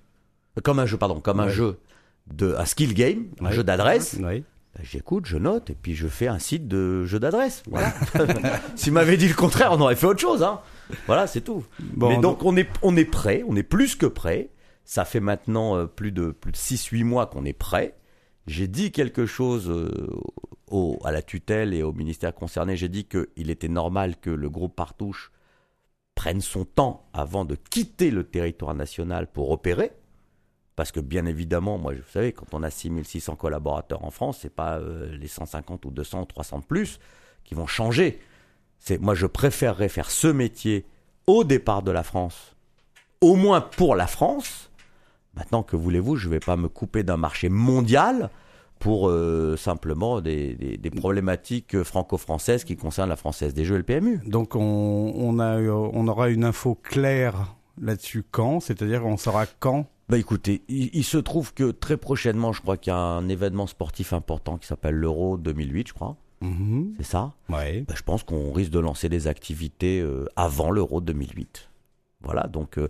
comme 0.63 0.79
un 0.79 0.85
jeu, 0.85 0.97
pardon, 0.97 1.19
comme 1.19 1.39
un 1.39 1.45
Ouais. 1.47 1.51
jeu 1.51 1.79
de 2.27 2.55
un 2.57 2.65
skill 2.65 2.93
game, 2.93 3.25
un 3.39 3.45
Ouais. 3.45 3.51
jeu 3.53 3.63
d'adresse, 3.63 4.19
ben, 4.19 4.43
J'écoute, 4.81 5.27
je 5.27 5.37
note, 5.37 5.69
et 5.69 5.75
puis 5.75 5.93
je 5.93 6.07
fais 6.07 6.25
un 6.27 6.39
site 6.39 6.67
de 6.67 7.05
jeu 7.05 7.19
d'adresse. 7.19 7.61
Voilà. 7.69 7.93
S'il 8.75 8.91
m'avait 8.93 9.17
dit 9.17 9.27
le 9.27 9.35
contraire, 9.35 9.71
on 9.71 9.79
aurait 9.81 9.95
fait 9.95 10.07
autre 10.07 10.19
chose. 10.19 10.41
Hein. 10.41 10.61
Voilà, 11.05 11.27
c'est 11.27 11.41
tout. 11.41 11.63
Bon, 11.79 12.09
Mais 12.09 12.17
donc, 12.17 12.43
on 12.43 12.57
est, 12.57 12.67
on 12.81 12.97
est 12.97 13.05
prêt, 13.05 13.43
on 13.47 13.55
est 13.55 13.61
plus 13.63 13.95
que 13.95 14.07
prêt. 14.07 14.49
Ça 14.83 15.05
fait 15.05 15.19
maintenant 15.19 15.77
euh, 15.77 15.85
plus 15.85 16.11
de, 16.11 16.31
plus 16.31 16.51
de 16.51 16.57
6-8 16.57 17.03
mois 17.03 17.27
qu'on 17.27 17.45
est 17.45 17.53
prêt. 17.53 17.95
J'ai 18.47 18.67
dit 18.67 18.91
quelque 18.91 19.27
chose 19.27 19.69
euh, 19.69 19.91
au, 20.71 20.99
à 21.05 21.11
la 21.11 21.21
tutelle 21.21 21.73
et 21.75 21.83
au 21.83 21.93
ministère 21.93 22.33
concerné. 22.33 22.75
J'ai 22.75 22.89
dit 22.89 23.05
qu'il 23.05 23.51
était 23.51 23.67
normal 23.69 24.15
que 24.19 24.31
le 24.31 24.49
groupe 24.49 24.75
Partouche 24.75 25.31
prenne 26.15 26.41
son 26.41 26.65
temps 26.65 27.05
avant 27.13 27.45
de 27.45 27.55
quitter 27.55 28.09
le 28.09 28.23
territoire 28.23 28.73
national 28.73 29.27
pour 29.31 29.51
opérer. 29.51 29.91
Parce 30.75 30.91
que 30.91 30.99
bien 30.99 31.25
évidemment, 31.25 31.77
moi, 31.77 31.93
vous 31.93 32.01
savez, 32.11 32.33
quand 32.33 32.47
on 32.53 32.63
a 32.63 32.69
6600 32.69 33.35
collaborateurs 33.35 34.03
en 34.03 34.11
France, 34.11 34.39
c'est 34.41 34.53
pas 34.53 34.79
euh, 34.79 35.15
les 35.15 35.27
150 35.27 35.85
ou 35.85 35.91
200 35.91 36.21
ou 36.21 36.25
300 36.25 36.59
de 36.59 36.65
plus 36.65 36.99
qui 37.43 37.53
vont 37.53 37.67
changer. 37.67 38.19
C'est 38.79 38.99
moi, 38.99 39.13
je 39.13 39.27
préférerais 39.27 39.89
faire 39.89 40.09
ce 40.09 40.27
métier 40.27 40.85
au 41.27 41.43
départ 41.43 41.83
de 41.83 41.91
la 41.91 42.03
France, 42.03 42.55
au 43.21 43.35
moins 43.35 43.61
pour 43.61 43.95
la 43.95 44.07
France. 44.07 44.71
Maintenant, 45.35 45.63
que 45.63 45.75
voulez-vous, 45.75 46.15
je 46.15 46.27
ne 46.27 46.33
vais 46.33 46.39
pas 46.39 46.57
me 46.57 46.67
couper 46.67 47.03
d'un 47.03 47.17
marché 47.17 47.49
mondial 47.49 48.29
pour 48.79 49.09
euh, 49.09 49.55
simplement 49.55 50.21
des, 50.21 50.77
problématiques 50.95 51.81
franco-françaises 51.83 52.63
qui 52.63 52.75
concernent 52.75 53.09
la 53.09 53.15
française 53.15 53.53
des 53.53 53.63
jeux 53.63 53.75
et 53.75 53.77
le 53.77 53.83
PMU. 53.83 54.19
Donc, 54.25 54.55
on, 54.55 55.39
on 55.39 56.07
aura 56.07 56.29
une 56.29 56.43
info 56.43 56.75
claire 56.75 57.55
là-dessus 57.79 58.23
quand? 58.29 58.59
C'est-à-dire 58.59 59.01
qu'on 59.01 59.17
saura 59.17 59.45
quand? 59.45 59.87
Bah 60.09 60.17
écoutez, 60.17 60.63
il, 60.67 60.89
il 60.93 61.03
se 61.03 61.17
trouve 61.17 61.53
que 61.53 61.71
très 61.71 61.97
prochainement, 61.97 62.51
je 62.51 62.61
crois 62.61 62.77
qu'il 62.77 62.91
y 62.91 62.95
a 62.95 62.99
un 62.99 63.27
événement 63.29 63.67
sportif 63.67 64.13
important 64.13 64.57
qui 64.57 64.67
s'appelle 64.67 64.95
l'Euro 64.95 65.37
2008, 65.37 65.87
je 65.89 65.93
crois. 65.93 66.17
Mhm. 66.41 66.93
C'est 66.97 67.05
ça? 67.05 67.33
Ouais. 67.49 67.85
Bah, 67.87 67.93
Je 67.97 68.03
pense 68.03 68.23
qu'on 68.23 68.51
risque 68.51 68.71
de 68.71 68.79
lancer 68.79 69.07
des 69.09 69.27
activités 69.27 70.01
euh, 70.01 70.25
avant 70.35 70.71
l'Euro 70.71 70.99
2008. 70.99 71.69
Voilà, 72.21 72.47
donc 72.47 72.77
euh, 72.77 72.89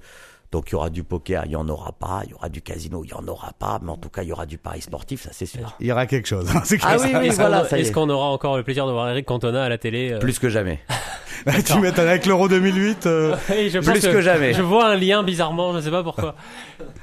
donc 0.54 0.70
il 0.70 0.74
y 0.74 0.76
aura 0.76 0.92
du 0.92 1.04
poker, 1.04 1.44
il 1.48 1.52
y 1.52 1.56
en 1.56 1.68
aura 1.68 1.92
pas, 1.94 2.22
il 2.26 2.30
y 2.30 2.34
aura 2.36 2.48
du 2.48 2.62
casino, 2.62 3.04
il 3.04 3.10
y 3.10 3.14
en 3.16 3.28
aura 3.28 3.54
pas, 3.58 3.80
mais 3.82 3.90
en 3.92 3.98
tout 3.98 4.10
cas 4.10 4.22
il 4.22 4.30
y 4.30 4.32
aura 4.32 4.46
du 4.46 4.60
pari 4.60 4.82
sportif, 4.82 5.24
ça 5.24 5.32
c'est 5.34 5.48
sûr. 5.48 5.76
Il 5.80 5.88
y 5.88 5.92
aura 5.92 6.06
quelque 6.06 6.28
chose. 6.28 6.48
hein, 6.56 6.62
c'est 6.64 6.78
Ah 6.84 6.96
oui, 7.02 7.10
oui, 7.20 7.28
Est-ce 7.28 7.38
voilà, 7.38 7.62
qu'on- 7.64 7.68
ça 7.70 7.78
y 7.80 7.82
Est-ce 7.82 7.90
est. 7.90 7.94
qu'on 7.94 8.08
aura 8.10 8.28
encore 8.28 8.56
le 8.56 8.62
plaisir 8.64 8.86
de 8.86 8.92
voir 8.92 9.10
Eric 9.10 9.26
Cantona 9.26 9.64
à 9.64 9.70
la 9.70 9.80
télé 9.80 10.12
euh, 10.14 10.20
Plus 10.20 10.38
que 10.38 10.50
jamais. 10.50 10.80
tu 11.66 11.80
m'étonnes 11.80 12.08
avec 12.08 12.28
l'Euro 12.28 12.48
2008. 12.48 13.08
euh, 13.08 13.36
oui, 13.50 13.72
je 13.72 13.80
Plus 13.80 14.00
que 14.00 14.22
jamais. 14.22 14.54
Je 14.54 14.62
vois 14.62 14.86
un 14.90 14.96
lien 14.96 15.24
bizarrement, 15.24 15.74
je 15.74 15.80
sais 15.80 15.92
pas 15.92 16.04
pourquoi. 16.04 16.36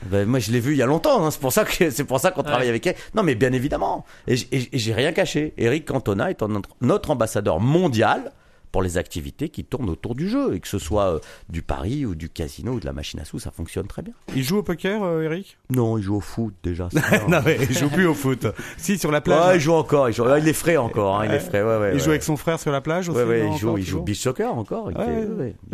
Ben, 0.04 0.26
moi 0.26 0.38
je 0.38 0.50
l'ai 0.50 0.60
vu 0.60 0.72
il 0.72 0.78
y 0.78 0.82
a 0.82 0.86
longtemps, 0.86 1.24
hein, 1.26 1.30
c'est 1.30 1.40
pour 1.40 1.52
ça 1.52 1.64
que 1.64 1.90
c'est 1.90 2.04
pour 2.04 2.18
ça 2.20 2.30
qu'on 2.30 2.42
travaille 2.42 2.68
avec 2.68 2.86
elle. 2.86 2.94
Non 3.14 3.22
mais 3.22 3.34
bien 3.34 3.52
évidemment, 3.52 4.04
et 4.26 4.34
j'ai 4.72 4.94
rien 4.94 5.12
caché. 5.12 5.52
Eric 5.58 5.84
Cantona 5.86 6.30
est 6.30 6.40
notre, 6.42 6.70
notre 6.80 7.10
ambassadeur 7.10 7.60
mondial 7.60 8.32
pour 8.72 8.82
les 8.82 8.98
activités 8.98 9.48
qui 9.48 9.64
tournent 9.64 9.90
autour 9.90 10.14
du 10.14 10.28
jeu, 10.28 10.54
et 10.54 10.60
que 10.60 10.68
ce 10.68 10.78
soit 10.78 11.14
euh, 11.14 11.18
du 11.48 11.62
pari 11.62 12.06
ou 12.06 12.14
du 12.14 12.28
casino 12.28 12.72
ou 12.72 12.80
de 12.80 12.86
la 12.86 12.92
machine 12.92 13.20
à 13.20 13.24
sous, 13.24 13.38
ça 13.38 13.50
fonctionne 13.50 13.86
très 13.86 14.02
bien. 14.02 14.14
Il 14.34 14.44
joue 14.44 14.58
au 14.58 14.62
poker, 14.62 15.02
euh, 15.02 15.22
Eric? 15.22 15.58
Non, 15.70 15.98
il 15.98 16.02
joue 16.02 16.16
au 16.16 16.20
foot 16.20 16.54
déjà. 16.62 16.88
bien. 16.88 17.00
Non, 17.28 17.40
mais 17.44 17.58
il 17.68 17.76
joue 17.76 17.88
plus 17.88 18.06
au 18.06 18.14
foot. 18.14 18.46
Si, 18.76 18.98
sur 18.98 19.10
la 19.10 19.20
plage. 19.20 19.46
Ouais, 19.46 19.56
il 19.56 19.60
joue 19.60 19.72
encore, 19.72 20.08
il, 20.08 20.12
joue... 20.12 20.24
ouais, 20.24 20.40
il 20.40 20.48
est 20.48 20.52
frais 20.52 20.76
encore, 20.76 21.20
hein, 21.20 21.26
il 21.26 21.32
est 21.32 21.40
frais, 21.40 21.62
ouais, 21.62 21.78
ouais. 21.78 21.90
il 21.94 22.00
joue 22.00 22.10
avec 22.10 22.22
son 22.22 22.36
frère 22.36 22.58
sur 22.58 22.72
la 22.72 22.80
plage 22.80 23.08
aussi 23.08 23.20
Ouais, 23.20 23.42
non, 23.42 23.54
il 23.54 23.58
joue, 23.58 23.68
encore, 23.68 23.78
il 23.78 23.84
joue 23.84 24.02
beach 24.02 24.20
soccer 24.20 24.54
encore. 24.54 24.90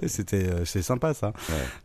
C'était, 0.06 0.48
euh, 0.48 0.64
c'est 0.64 0.82
sympa 0.82 1.14
ça. 1.14 1.32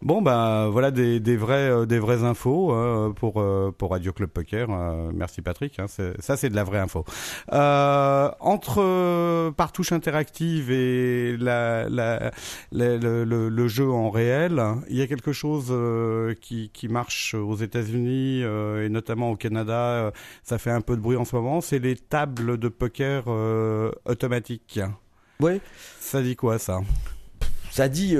Bon 0.01 0.21
bah 0.21 0.67
voilà 0.71 0.91
des, 0.91 1.19
des 1.19 1.37
vrais 1.37 1.69
euh, 1.69 1.85
des 1.85 1.99
vraies 1.99 2.23
infos 2.23 2.71
hein, 2.71 3.13
pour 3.15 3.43
pour 3.77 3.91
Radio 3.91 4.13
Club 4.13 4.29
Poker. 4.29 4.67
Merci 5.13 5.41
Patrick. 5.41 5.79
Hein, 5.79 5.85
ça 6.19 6.37
c'est 6.37 6.49
de 6.49 6.55
la 6.55 6.63
vraie 6.63 6.79
info. 6.79 7.05
Entre 7.51 9.51
Partouche 9.51 9.91
interactive 9.91 10.71
et 10.71 11.00
la, 11.39 11.87
la, 11.89 12.31
la- 12.71 12.97
le, 12.97 13.23
le- 13.23 13.49
le 13.49 13.67
jeu 13.67 13.89
en 13.89 14.09
réel, 14.09 14.61
il 14.89 14.97
y 14.97 15.01
a 15.01 15.07
quelque 15.07 15.31
chose 15.33 15.67
euh, 15.71 16.33
qui 16.39 16.69
qui 16.73 16.87
marche 16.87 17.33
aux 17.33 17.55
États-Unis 17.55 18.41
euh, 18.43 18.85
et 18.85 18.89
notamment 18.89 19.31
au 19.31 19.35
Canada. 19.35 19.73
euh, 20.05 20.11
ça 20.43 20.57
fait 20.57 20.71
un 20.71 20.81
peu 20.81 20.95
de 20.95 21.01
bruit 21.01 21.17
en 21.17 21.25
ce 21.25 21.35
moment. 21.35 21.61
C'est 21.61 21.79
les 21.79 21.95
tables 21.95 22.57
de 22.57 22.67
poker 22.69 23.23
automatiques. 24.05 24.79
Ouais. 25.39 25.59
Ça 25.99 26.21
dit 26.21 26.35
quoi 26.35 26.59
ça? 26.59 26.79
Ça 27.71 27.87
dit. 27.89 28.15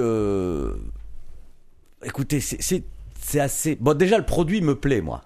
Écoutez, 2.03 2.39
c'est 2.41 3.39
assez. 3.39 3.75
Bon, 3.75 3.95
déjà, 3.95 4.17
le 4.17 4.25
produit 4.25 4.61
me 4.61 4.75
plaît, 4.75 5.01
moi. 5.01 5.21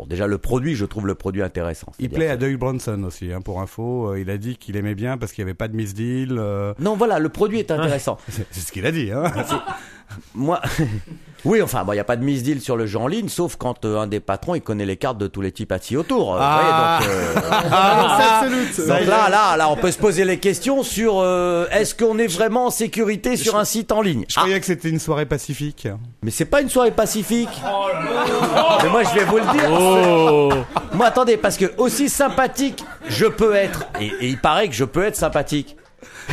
Bon, 0.00 0.06
déjà, 0.06 0.26
le 0.26 0.38
produit, 0.38 0.76
je 0.76 0.86
trouve 0.86 1.06
le 1.06 1.14
produit 1.14 1.42
intéressant. 1.42 1.92
Il 1.98 2.08
plaît 2.08 2.28
que- 2.28 2.30
à 2.32 2.36
Doug 2.38 2.56
Bronson 2.56 3.02
aussi, 3.04 3.30
hein, 3.34 3.42
pour 3.42 3.60
info. 3.60 4.12
Euh, 4.12 4.18
il 4.20 4.30
a 4.30 4.38
dit 4.38 4.56
qu'il 4.56 4.76
aimait 4.76 4.94
bien 4.94 5.18
parce 5.18 5.30
qu'il 5.32 5.44
n'y 5.44 5.50
avait 5.50 5.54
pas 5.56 5.68
de 5.68 5.76
misdeal. 5.76 6.38
euh, 6.38 6.72
Non, 6.78 6.96
voilà, 6.96 7.18
le 7.18 7.28
produit 7.28 7.58
est 7.58 7.70
intéressant. 7.70 8.16
C'est 8.30 8.46
c'est 8.50 8.60
ce 8.60 8.72
qu'il 8.72 8.86
a 8.86 8.92
dit. 8.92 9.10
Hein. 9.12 9.24
Moi, 10.34 10.58
oui, 11.44 11.62
enfin, 11.62 11.84
bon, 11.84 11.92
il 11.92 11.96
n'y 11.96 12.00
a 12.00 12.04
pas 12.04 12.16
de 12.16 12.24
misdeal 12.24 12.60
sur 12.60 12.76
le 12.76 12.86
jeu 12.86 12.98
en 12.98 13.06
ligne, 13.06 13.28
sauf 13.28 13.56
quand 13.56 13.84
euh, 13.84 13.98
un 13.98 14.06
des 14.06 14.20
patrons, 14.20 14.54
il 14.54 14.60
connaît 14.62 14.84
les 14.86 14.96
cartes 14.96 15.18
de 15.18 15.26
tous 15.26 15.40
les 15.40 15.52
types 15.52 15.72
assis 15.72 15.96
autour. 15.96 16.34
euh, 16.34 16.38
vous 16.38 16.42
Ah. 16.44 16.98
voyez, 17.00 17.10
donc, 17.10 17.44
euh, 17.44 17.50
Ah, 17.72 18.42
donc 18.98 19.06
là, 19.06 19.28
là, 19.30 19.56
là, 19.56 19.68
on 19.70 19.76
peut 19.76 19.90
se 19.90 19.98
poser 19.98 20.24
les 20.24 20.38
questions 20.38 20.82
sur 20.82 21.18
euh, 21.20 21.66
est-ce 21.70 21.94
qu'on 21.94 22.18
est 22.18 22.26
vraiment 22.26 22.66
en 22.66 22.70
sécurité 22.70 23.36
sur 23.36 23.56
un 23.56 23.64
site 23.64 23.92
en 23.92 24.02
ligne? 24.02 24.24
Je 24.28 24.34
Ah, 24.36 24.40
croyais 24.42 24.60
que 24.60 24.66
c'était 24.66 24.88
une 24.90 24.98
soirée 25.00 25.26
pacifique. 25.26 25.88
Mais 26.22 26.30
c'est 26.30 26.44
pas 26.44 26.60
une 26.60 26.68
soirée 26.68 26.90
pacifique. 26.90 27.48
mais 28.82 28.88
moi, 28.88 29.02
je 29.04 29.18
vais 29.18 29.24
vous 29.24 29.36
le 29.38 29.52
dire. 29.52 29.70
Oh 29.72 30.50
Moi, 30.94 31.06
attendez, 31.06 31.36
parce 31.36 31.56
que 31.56 31.72
aussi 31.78 32.08
sympathique 32.08 32.84
je 33.08 33.26
peux 33.26 33.54
être, 33.54 33.86
et, 34.00 34.06
et 34.20 34.28
il 34.28 34.38
paraît 34.38 34.68
que 34.68 34.74
je 34.74 34.84
peux 34.84 35.02
être 35.04 35.16
sympathique. 35.16 35.76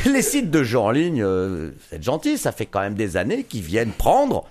Les 0.06 0.22
sites 0.22 0.52
de 0.52 0.64
jeux 0.64 0.80
en 0.80 0.92
ligne, 0.92 1.24
euh, 1.24 1.72
c'est 1.90 2.04
gentil, 2.04 2.38
ça 2.38 2.52
fait 2.52 2.66
quand 2.68 2.80
même 2.82 2.94
des 2.94 3.18
années 3.18 3.44
qu'ils 3.44 3.64
viennent 3.64 3.92
prendre 3.92 4.46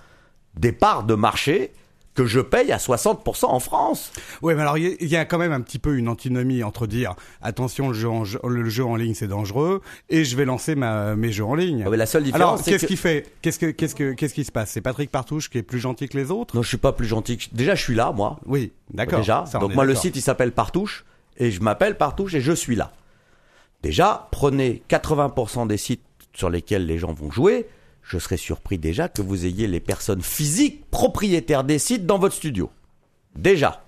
des 0.58 0.72
parts 0.72 1.04
de 1.04 1.14
marché 1.14 1.72
que 2.14 2.24
je 2.24 2.40
paye 2.40 2.72
à 2.72 2.78
60% 2.78 3.44
en 3.44 3.60
France. 3.60 4.10
Oui, 4.40 4.54
mais 4.54 4.62
alors 4.62 4.78
il 4.78 4.84
y 4.84 4.86
a- 4.86 4.96
il 5.00 5.08
y, 5.08 5.16
a 5.16 5.26
quand 5.26 5.36
même 5.36 5.52
un 5.52 5.60
petit 5.60 5.78
peu 5.78 5.98
une 5.98 6.08
antinomie 6.08 6.62
entre 6.62 6.86
dire 6.86 7.14
attention, 7.42 7.88
le 7.88 7.94
jeu 7.94 8.08
en, 8.08 8.22
le 8.48 8.68
jeu 8.70 8.86
en 8.86 8.96
ligne 8.96 9.12
c'est 9.12 9.26
dangereux 9.28 9.82
et 10.08 10.24
je 10.24 10.34
vais 10.34 10.46
lancer 10.46 10.76
ma, 10.76 11.14
mes 11.14 11.30
jeux 11.30 11.44
en 11.44 11.54
ligne. 11.54 11.82
Ah, 11.86 11.90
mais 11.90 11.98
la 11.98 12.06
seule 12.06 12.22
alors 12.22 12.32
différence, 12.56 12.62
c'est 12.62 12.70
qu'est-ce 12.70 12.82
que... 12.84 12.88
qui 12.88 12.96
fait 12.96 13.26
Qu'est-ce 13.42 13.58
que 13.58 13.66
qu'est-ce 13.66 13.94
que 13.94 14.12
qu'est-ce 14.14 14.32
qui 14.32 14.44
se 14.44 14.52
passe? 14.52 14.70
C'est 14.70 14.80
Patrick 14.80 15.10
Partouche 15.10 15.50
qui 15.50 15.58
est 15.58 15.62
plus 15.62 15.78
gentil 15.78 16.08
que 16.08 16.16
les 16.16 16.30
autres? 16.30 16.56
Non, 16.56 16.62
je 16.62 16.68
suis 16.68 16.78
pas 16.78 16.92
plus 16.92 17.06
gentil. 17.06 17.36
que- 17.36 17.44
Déjà, 17.52 17.74
je 17.74 17.82
suis 17.82 17.94
là, 17.94 18.12
moi. 18.12 18.40
Oui, 18.46 18.72
d'accord. 18.94 19.18
Déjà. 19.18 19.44
ça, 19.46 19.58
on 19.58 19.60
Donc 19.60 19.74
moi, 19.74 19.84
le 19.84 19.94
site, 19.94 20.16
il 20.16 20.22
s'appelle 20.22 20.52
Partouche, 20.52 21.04
et 21.36 21.50
je 21.50 21.60
m'appelle 21.60 21.98
Partouche, 21.98 22.32
et 22.32 22.40
je 22.40 22.52
suis 22.52 22.76
là. 22.76 22.92
Déjà, 23.82 24.28
prenez 24.32 24.82
80% 24.88 25.66
des 25.66 25.76
sites 25.76 26.00
sur 26.32 26.48
lesquels 26.48 26.86
les 26.86 26.96
gens 26.98 27.12
vont 27.12 27.30
jouer. 27.30 27.66
Je 28.06 28.18
serais 28.18 28.36
surpris 28.36 28.78
déjà 28.78 29.08
que 29.08 29.20
vous 29.20 29.46
ayez 29.46 29.66
les 29.66 29.80
personnes 29.80 30.22
physiques 30.22 30.88
propriétaires 30.90 31.64
des 31.64 31.80
sites 31.80 32.06
dans 32.06 32.18
votre 32.18 32.34
studio. 32.34 32.70
Déjà. 33.34 33.82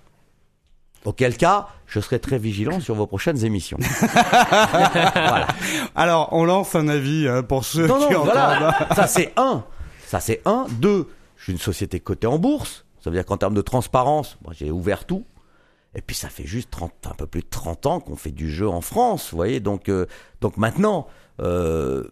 Auquel 1.05 1.37
cas, 1.37 1.69
je 1.87 2.01
serai 2.01 2.19
très 2.19 2.37
vigilant 2.37 2.81
sur 2.81 2.95
vos 2.95 3.07
prochaines 3.07 3.45
émissions. 3.45 3.77
voilà. 4.01 5.47
Alors, 5.95 6.29
on 6.33 6.43
lance 6.43 6.75
un 6.75 6.89
avis 6.89 7.29
hein, 7.29 7.43
pour 7.43 7.63
ceux 7.63 7.87
Non, 7.87 8.07
qui 8.07 8.13
non, 8.13 8.25
voilà. 8.25 8.89
Ça, 8.93 9.07
c'est 9.07 9.31
un. 9.37 9.63
Ça, 10.05 10.19
c'est 10.19 10.41
un. 10.43 10.67
Deux, 10.69 11.07
je 11.37 11.43
suis 11.43 11.53
une 11.53 11.59
société 11.59 12.01
cotée 12.01 12.27
en 12.27 12.37
bourse. 12.37 12.83
Ça 13.01 13.09
veut 13.09 13.15
dire 13.15 13.25
qu'en 13.25 13.37
termes 13.37 13.53
de 13.53 13.61
transparence, 13.61 14.37
moi, 14.43 14.51
j'ai 14.53 14.69
ouvert 14.69 15.05
tout. 15.05 15.23
Et 15.95 16.01
puis, 16.01 16.17
ça 16.17 16.27
fait 16.27 16.45
juste 16.45 16.69
30, 16.71 16.91
un 17.09 17.13
peu 17.13 17.25
plus 17.25 17.41
de 17.41 17.49
30 17.49 17.85
ans 17.85 17.99
qu'on 18.01 18.17
fait 18.17 18.31
du 18.31 18.51
jeu 18.51 18.67
en 18.67 18.81
France, 18.81 19.29
vous 19.31 19.37
voyez. 19.37 19.61
Donc, 19.61 19.87
euh, 19.87 20.05
donc 20.41 20.57
maintenant, 20.57 21.07
euh, 21.39 22.03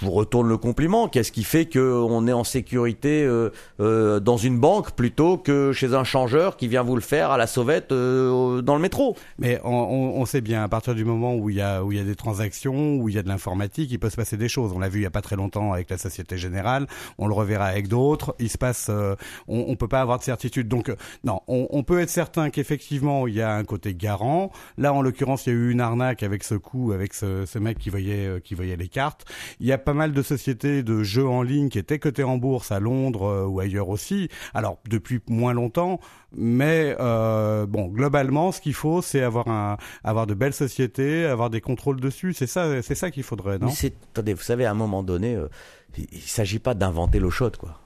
je 0.00 0.06
vous 0.06 0.10
retourne 0.12 0.48
le 0.48 0.56
compliment. 0.56 1.08
Qu'est-ce 1.08 1.32
qui 1.32 1.44
fait 1.44 1.66
qu'on 1.66 2.26
est 2.26 2.32
en 2.32 2.44
sécurité 2.44 3.24
euh, 3.24 3.50
euh, 3.80 4.20
dans 4.20 4.36
une 4.36 4.58
banque 4.58 4.92
plutôt 4.92 5.38
que 5.38 5.72
chez 5.72 5.94
un 5.94 6.04
changeur 6.04 6.56
qui 6.56 6.68
vient 6.68 6.82
vous 6.82 6.96
le 6.96 7.02
faire 7.02 7.30
à 7.30 7.38
la 7.38 7.46
sauvette 7.46 7.92
euh, 7.92 8.62
dans 8.62 8.74
le 8.74 8.80
métro? 8.80 9.16
Mais 9.38 9.60
on, 9.64 9.70
on, 9.70 10.20
on 10.20 10.26
sait 10.26 10.40
bien, 10.40 10.62
à 10.62 10.68
partir 10.68 10.94
du 10.94 11.04
moment 11.04 11.34
où 11.34 11.50
il 11.50 11.56
y 11.56 11.60
a 11.60 11.84
où 11.84 11.92
il 11.92 11.98
y 11.98 12.00
a 12.00 12.04
des 12.04 12.16
transactions, 12.16 12.96
où 12.96 13.08
il 13.08 13.14
y 13.14 13.18
a 13.18 13.22
de 13.22 13.28
l'informatique, 13.28 13.90
il 13.90 13.98
peut 13.98 14.10
se 14.10 14.16
passer 14.16 14.36
des 14.36 14.48
choses. 14.48 14.72
On 14.72 14.78
l'a 14.78 14.88
vu 14.88 15.00
il 15.00 15.02
y 15.02 15.06
a 15.06 15.10
pas 15.10 15.22
très 15.22 15.36
longtemps 15.36 15.72
avec 15.72 15.90
la 15.90 15.98
Société 15.98 16.38
Générale, 16.38 16.86
on 17.18 17.26
le 17.26 17.34
reverra 17.34 17.66
avec 17.66 17.88
d'autres. 17.88 18.34
Il 18.38 18.48
se 18.48 18.58
passe, 18.58 18.88
euh, 18.90 19.16
on, 19.48 19.66
on 19.68 19.76
peut 19.76 19.88
pas 19.88 20.00
avoir 20.00 20.18
de 20.18 20.24
certitude. 20.24 20.68
Donc 20.68 20.88
euh, 20.88 20.96
non, 21.24 21.40
on, 21.48 21.66
on 21.70 21.82
peut 21.82 22.00
être 22.00 22.10
certain 22.10 22.50
qu'effectivement 22.50 23.26
il 23.26 23.34
y 23.34 23.42
a 23.42 23.54
un 23.54 23.64
côté 23.64 23.94
garant. 23.94 24.50
Là, 24.78 24.92
en 24.92 25.02
l'occurrence, 25.02 25.46
il 25.46 25.50
y 25.50 25.52
a 25.52 25.58
eu 25.58 25.70
une 25.70 25.80
arnaque 25.80 26.22
avec 26.22 26.44
ce 26.44 26.54
coup, 26.54 26.92
avec 26.92 27.14
ce, 27.14 27.46
ce 27.46 27.58
mec 27.58 27.78
qui 27.78 27.90
voyait 27.90 28.26
euh, 28.26 28.40
qui 28.40 28.54
voyait 28.54 28.76
les 28.76 28.88
cartes. 28.88 29.24
Il 29.60 29.66
y 29.66 29.72
a 29.72 29.73
pas 29.78 29.94
mal 29.94 30.12
de 30.12 30.22
sociétés 30.22 30.82
de 30.82 31.02
jeux 31.02 31.26
en 31.26 31.42
ligne 31.42 31.68
qui 31.68 31.78
étaient 31.78 31.98
cotées 31.98 32.24
en 32.24 32.36
bourse 32.36 32.72
à 32.72 32.80
Londres 32.80 33.24
euh, 33.24 33.46
ou 33.46 33.60
ailleurs 33.60 33.88
aussi. 33.88 34.28
Alors 34.52 34.78
depuis 34.88 35.20
moins 35.28 35.52
longtemps, 35.52 36.00
mais 36.36 36.96
euh, 37.00 37.66
bon, 37.66 37.86
globalement, 37.86 38.52
ce 38.52 38.60
qu'il 38.60 38.74
faut, 38.74 39.02
c'est 39.02 39.22
avoir 39.22 39.48
un, 39.48 39.76
avoir 40.02 40.26
de 40.26 40.34
belles 40.34 40.54
sociétés, 40.54 41.26
avoir 41.26 41.50
des 41.50 41.60
contrôles 41.60 42.00
dessus. 42.00 42.32
C'est 42.32 42.46
ça, 42.46 42.82
c'est 42.82 42.94
ça 42.94 43.10
qu'il 43.10 43.22
faudrait, 43.22 43.56
attendez, 43.56 44.34
vous 44.34 44.42
savez, 44.42 44.64
à 44.64 44.70
un 44.70 44.74
moment 44.74 45.02
donné, 45.02 45.34
euh, 45.34 45.48
il 45.96 46.08
ne 46.12 46.20
s'agit 46.20 46.58
pas 46.58 46.74
d'inventer 46.74 47.18
l'eau 47.18 47.30
chaude, 47.30 47.56
quoi. 47.56 47.80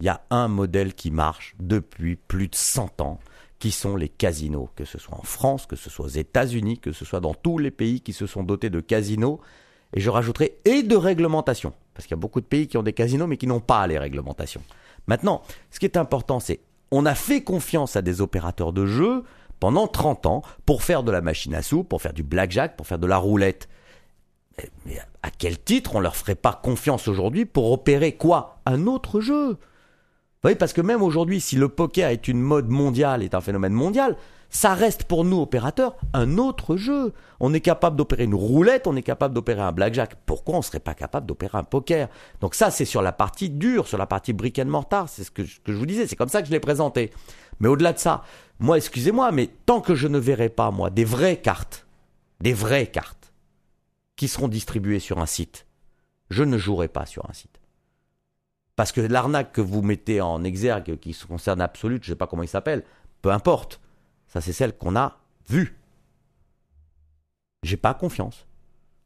Il 0.00 0.06
y 0.06 0.08
a 0.08 0.22
un 0.30 0.48
modèle 0.48 0.94
qui 0.94 1.12
marche 1.12 1.54
depuis 1.60 2.16
plus 2.16 2.48
de 2.48 2.56
100 2.56 3.00
ans, 3.00 3.20
qui 3.60 3.70
sont 3.70 3.96
les 3.96 4.08
casinos, 4.08 4.68
que 4.74 4.84
ce 4.84 4.98
soit 4.98 5.16
en 5.16 5.22
France, 5.22 5.66
que 5.66 5.76
ce 5.76 5.88
soit 5.88 6.06
aux 6.06 6.08
États-Unis, 6.08 6.78
que 6.80 6.90
ce 6.90 7.04
soit 7.04 7.20
dans 7.20 7.34
tous 7.34 7.58
les 7.58 7.70
pays 7.70 8.00
qui 8.00 8.12
se 8.12 8.26
sont 8.26 8.42
dotés 8.42 8.70
de 8.70 8.80
casinos. 8.80 9.38
Et 9.94 10.00
je 10.00 10.10
rajouterai 10.10 10.58
et 10.64 10.82
de 10.82 10.96
réglementation, 10.96 11.72
parce 11.94 12.06
qu'il 12.06 12.14
y 12.16 12.18
a 12.18 12.20
beaucoup 12.20 12.40
de 12.40 12.46
pays 12.46 12.66
qui 12.66 12.78
ont 12.78 12.82
des 12.82 12.92
casinos 12.92 13.26
mais 13.26 13.36
qui 13.36 13.46
n'ont 13.46 13.60
pas 13.60 13.86
les 13.86 13.98
réglementations. 13.98 14.62
Maintenant, 15.06 15.42
ce 15.70 15.78
qui 15.78 15.86
est 15.86 15.96
important, 15.96 16.40
c'est 16.40 16.60
on 16.90 17.06
a 17.06 17.14
fait 17.14 17.42
confiance 17.42 17.96
à 17.96 18.02
des 18.02 18.20
opérateurs 18.20 18.72
de 18.72 18.86
jeux 18.86 19.24
pendant 19.60 19.86
30 19.86 20.26
ans 20.26 20.42
pour 20.66 20.82
faire 20.82 21.02
de 21.02 21.12
la 21.12 21.20
machine 21.20 21.54
à 21.54 21.62
sous, 21.62 21.84
pour 21.84 22.02
faire 22.02 22.12
du 22.12 22.22
blackjack, 22.22 22.76
pour 22.76 22.86
faire 22.86 22.98
de 22.98 23.06
la 23.06 23.16
roulette. 23.16 23.68
Mais- 24.86 25.00
à 25.22 25.30
quel 25.30 25.58
titre 25.58 25.94
on 25.94 26.00
leur 26.00 26.16
ferait 26.16 26.34
pas 26.34 26.58
confiance 26.62 27.06
aujourd'hui 27.06 27.44
pour 27.44 27.70
opérer 27.70 28.16
quoi? 28.16 28.60
Un 28.66 28.86
autre 28.86 29.20
jeu? 29.20 29.50
Vous 29.50 29.58
voyez, 30.42 30.56
parce 30.56 30.72
que 30.72 30.80
même 30.80 31.00
aujourd'hui, 31.00 31.40
si 31.40 31.54
le 31.54 31.68
poker 31.68 32.10
est 32.10 32.26
une 32.26 32.40
mode 32.40 32.68
mondiale, 32.68 33.22
est 33.22 33.34
un 33.34 33.40
phénomène 33.40 33.72
mondial, 33.72 34.16
ça 34.52 34.74
reste 34.74 35.04
pour 35.04 35.24
nous 35.24 35.40
opérateurs 35.40 35.96
un 36.12 36.36
autre 36.36 36.76
jeu. 36.76 37.14
On 37.40 37.54
est 37.54 37.60
capable 37.60 37.96
d'opérer 37.96 38.24
une 38.24 38.34
roulette, 38.34 38.86
on 38.86 38.94
est 38.94 39.02
capable 39.02 39.32
d'opérer 39.34 39.62
un 39.62 39.72
blackjack. 39.72 40.14
Pourquoi 40.26 40.56
on 40.56 40.62
serait 40.62 40.78
pas 40.78 40.94
capable 40.94 41.26
d'opérer 41.26 41.56
un 41.56 41.64
poker? 41.64 42.08
Donc 42.42 42.54
ça, 42.54 42.70
c'est 42.70 42.84
sur 42.84 43.00
la 43.00 43.12
partie 43.12 43.48
dure, 43.48 43.88
sur 43.88 43.96
la 43.96 44.06
partie 44.06 44.34
brick 44.34 44.58
and 44.58 44.66
mortar. 44.66 45.08
C'est 45.08 45.24
ce 45.24 45.30
que 45.30 45.42
je, 45.42 45.58
que 45.60 45.72
je 45.72 45.78
vous 45.78 45.86
disais. 45.86 46.06
C'est 46.06 46.16
comme 46.16 46.28
ça 46.28 46.42
que 46.42 46.48
je 46.48 46.52
l'ai 46.52 46.60
présenté. 46.60 47.10
Mais 47.60 47.68
au-delà 47.68 47.94
de 47.94 47.98
ça, 47.98 48.24
moi, 48.60 48.76
excusez-moi, 48.76 49.32
mais 49.32 49.48
tant 49.64 49.80
que 49.80 49.94
je 49.94 50.06
ne 50.06 50.18
verrai 50.18 50.50
pas 50.50 50.70
moi 50.70 50.90
des 50.90 51.06
vraies 51.06 51.40
cartes, 51.40 51.86
des 52.40 52.52
vraies 52.52 52.88
cartes 52.88 53.32
qui 54.16 54.28
seront 54.28 54.48
distribuées 54.48 55.00
sur 55.00 55.18
un 55.18 55.26
site, 55.26 55.66
je 56.28 56.44
ne 56.44 56.58
jouerai 56.58 56.88
pas 56.88 57.06
sur 57.06 57.28
un 57.28 57.32
site. 57.32 57.58
Parce 58.76 58.92
que 58.92 59.00
l'arnaque 59.00 59.52
que 59.52 59.62
vous 59.62 59.80
mettez 59.80 60.20
en 60.20 60.44
exergue, 60.44 60.98
qui 60.98 61.14
se 61.14 61.24
concerne 61.24 61.62
Absolute, 61.62 62.04
je 62.04 62.10
ne 62.10 62.14
sais 62.14 62.18
pas 62.18 62.26
comment 62.26 62.42
il 62.42 62.48
s'appelle, 62.48 62.84
peu 63.22 63.30
importe. 63.30 63.80
Ça, 64.32 64.40
c'est 64.40 64.52
celle 64.52 64.72
qu'on 64.72 64.96
a 64.96 65.18
vue. 65.48 65.76
J'ai 67.64 67.76
pas 67.76 67.92
confiance. 67.92 68.46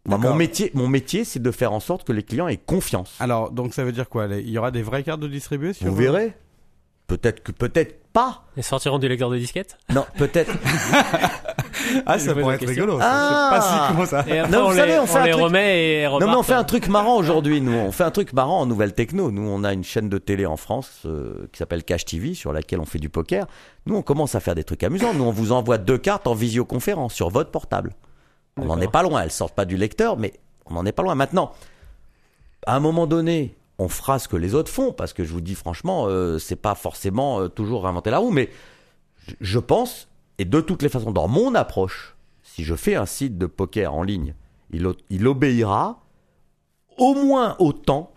Moi, 0.06 0.18
mon 0.18 0.34
métier, 0.36 0.70
mon 0.74 0.86
métier, 0.86 1.24
c'est 1.24 1.40
de 1.40 1.50
faire 1.50 1.72
en 1.72 1.80
sorte 1.80 2.06
que 2.06 2.12
les 2.12 2.22
clients 2.22 2.46
aient 2.46 2.56
confiance. 2.56 3.16
Alors, 3.18 3.50
donc 3.50 3.74
ça 3.74 3.84
veut 3.84 3.90
dire 3.90 4.08
quoi 4.08 4.28
Il 4.28 4.48
y 4.48 4.56
aura 4.56 4.70
des 4.70 4.82
vraies 4.82 5.02
cartes 5.02 5.18
de 5.20 5.26
distribuer 5.26 5.72
sur 5.72 5.88
Vous 5.88 5.96
verrez. 5.96 6.32
Peut-être 7.08 7.42
que 7.42 7.50
peut-être 7.50 8.05
pas. 8.16 8.42
Ils 8.56 8.62
sortiront 8.62 8.98
du 8.98 9.08
lecteur 9.08 9.28
de 9.28 9.36
disquette 9.36 9.76
Non, 9.92 10.06
peut-être. 10.16 10.52
Ah, 12.04 12.18
ça 12.18 12.34
pourrait 12.34 12.56
être 12.56 12.66
rigolo. 12.66 12.98
ça. 12.98 13.06
Ah 13.08 13.50
pas 13.50 13.60
si 13.90 13.96
con 13.96 14.06
ça. 14.06 14.24
Et 14.26 14.38
après, 14.40 14.50
Non, 14.50 14.64
on, 14.64 14.70
vous 14.70 14.70
les, 14.72 14.76
savez, 14.78 14.98
on 14.98 15.06
fait 15.06 15.18
on 15.18 15.20
un 15.20 15.24
les 15.24 15.30
truc- 15.32 15.42
remet 15.44 15.92
et 16.02 16.08
Non 16.08 16.18
mais 16.26 16.34
on 16.34 16.42
fait 16.42 16.54
un 16.54 16.64
truc 16.64 16.88
marrant 16.88 17.16
aujourd'hui 17.16 17.60
nous, 17.60 17.72
on 17.74 17.92
fait 17.92 18.02
un 18.04 18.10
truc 18.10 18.32
marrant 18.32 18.60
en 18.60 18.66
nouvelle 18.66 18.92
techno. 18.94 19.30
Nous 19.30 19.42
on 19.48 19.62
a 19.62 19.72
une 19.72 19.84
chaîne 19.84 20.08
de 20.08 20.18
télé 20.18 20.46
en 20.46 20.56
France 20.56 21.02
euh, 21.04 21.46
qui 21.52 21.58
s'appelle 21.58 21.84
Cash 21.84 22.04
TV 22.04 22.34
sur 22.34 22.52
laquelle 22.52 22.80
on 22.80 22.86
fait 22.86 22.98
du 22.98 23.08
poker. 23.08 23.46
Nous 23.84 23.94
on 23.94 24.02
commence 24.02 24.34
à 24.34 24.40
faire 24.40 24.54
des 24.56 24.64
trucs 24.64 24.82
amusants. 24.82 25.14
Nous 25.14 25.22
on 25.24 25.30
vous 25.30 25.52
envoie 25.52 25.78
deux 25.78 25.98
cartes 25.98 26.26
en 26.26 26.34
visioconférence 26.34 27.12
sur 27.14 27.28
votre 27.30 27.50
portable. 27.50 27.92
On 28.56 28.64
n'en 28.64 28.80
est 28.80 28.90
pas 28.90 29.02
loin, 29.02 29.22
elles 29.22 29.30
sortent 29.30 29.54
pas 29.54 29.66
du 29.66 29.76
lecteur 29.76 30.16
mais 30.16 30.32
on 30.64 30.74
n'en 30.74 30.86
est 30.86 30.92
pas 30.92 31.02
loin 31.04 31.14
maintenant. 31.14 31.52
à 32.66 32.74
un 32.74 32.80
moment 32.80 33.06
donné, 33.06 33.54
on 33.78 33.88
fera 33.88 34.18
ce 34.18 34.28
que 34.28 34.36
les 34.36 34.54
autres 34.54 34.70
font, 34.72 34.92
parce 34.92 35.12
que 35.12 35.24
je 35.24 35.32
vous 35.32 35.40
dis 35.40 35.54
franchement, 35.54 36.06
euh, 36.08 36.38
c'est 36.38 36.56
pas 36.56 36.74
forcément 36.74 37.40
euh, 37.40 37.48
toujours 37.48 37.82
réinventer 37.84 38.10
la 38.10 38.18
roue, 38.18 38.30
mais 38.30 38.48
je- 39.40 39.58
pense, 39.58 40.08
et 40.38 40.44
de 40.44 40.60
toutes 40.60 40.82
les 40.82 40.88
façons, 40.88 41.10
dans 41.12 41.28
mon 41.28 41.54
approche, 41.54 42.16
si 42.42 42.64
je 42.64 42.74
fais 42.74 42.94
un 42.94 43.06
site 43.06 43.36
de 43.38 43.46
poker 43.46 43.94
en 43.94 44.02
ligne, 44.02 44.34
il, 44.70 45.26
obéira 45.26 46.00
au 46.98 47.14
moins 47.14 47.56
autant 47.58 48.12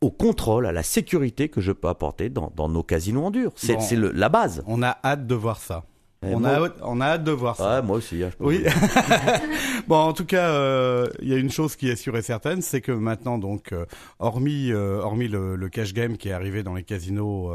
au 0.00 0.10
contrôle, 0.10 0.66
à 0.66 0.72
la 0.72 0.82
sécurité 0.82 1.48
que 1.48 1.60
je 1.62 1.72
peux 1.72 1.88
apporter 1.88 2.28
dans, 2.28 2.52
dans 2.54 2.68
nos 2.68 2.82
casinos 2.82 3.24
en 3.26 3.30
dur. 3.30 3.52
C'est 3.54 3.76
Bon. 3.96 4.10
la 4.14 4.28
base. 4.28 4.62
On 4.66 4.82
a 4.82 4.98
hâte 5.02 5.26
de 5.26 5.34
voir 5.34 5.58
ça. 5.60 5.84
Et 6.30 6.34
On 6.34 6.40
moi- 6.40 6.50
a, 6.50 6.64
hâte- 6.64 6.76
on 6.82 7.00
a 7.00 7.06
hâte 7.06 7.24
de 7.24 7.30
voir 7.32 7.56
ça. 7.56 7.76
Ouais, 7.76 7.82
moi 7.86 7.96
aussi. 7.96 8.22
hein, 8.22 8.28
je 8.32 8.36
peux 8.36 8.44
Oui. 8.44 8.64
bon, 9.88 9.96
en 9.96 10.12
tout 10.12 10.24
cas, 10.24 10.48
euh, 10.50 11.08
il 11.20 11.28
y 11.28 11.34
a 11.34 11.36
une 11.36 11.50
chose 11.50 11.76
qui 11.76 11.88
est 11.88 11.96
sûre 11.96 12.16
et 12.16 12.22
certaine, 12.22 12.62
c'est 12.62 12.80
que 12.80 12.92
maintenant, 12.92 13.38
donc, 13.38 13.72
euh, 13.72 13.84
hormis, 14.18 14.70
euh, 14.72 15.00
hormis 15.00 15.28
le, 15.28 15.56
le 15.56 15.68
cash 15.68 15.92
game 15.94 16.16
qui 16.16 16.28
est 16.28 16.32
arrivé 16.32 16.62
dans 16.62 16.74
les 16.74 16.82
casinos 16.82 17.50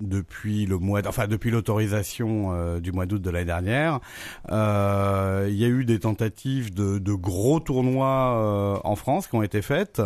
depuis 0.00 0.66
le 0.66 0.78
mois, 0.78 1.00
enfin 1.06 1.26
depuis 1.26 1.50
l'autorisation 1.50 2.52
euh, 2.52 2.80
du 2.80 2.92
mois 2.92 3.06
d'août 3.06 3.20
de 3.22 3.30
l'année 3.30 3.44
dernière, 3.46 4.00
euh, 4.50 5.46
il 5.48 5.56
y 5.56 5.64
a 5.64 5.68
eu 5.68 5.84
des 5.84 5.98
tentatives 6.00 6.74
de, 6.74 6.98
de 6.98 7.12
gros 7.12 7.60
tournois 7.60 8.34
euh, 8.36 8.78
en 8.84 8.96
France 8.96 9.26
qui 9.26 9.34
ont 9.36 9.42
été 9.42 9.62
faites. 9.62 10.02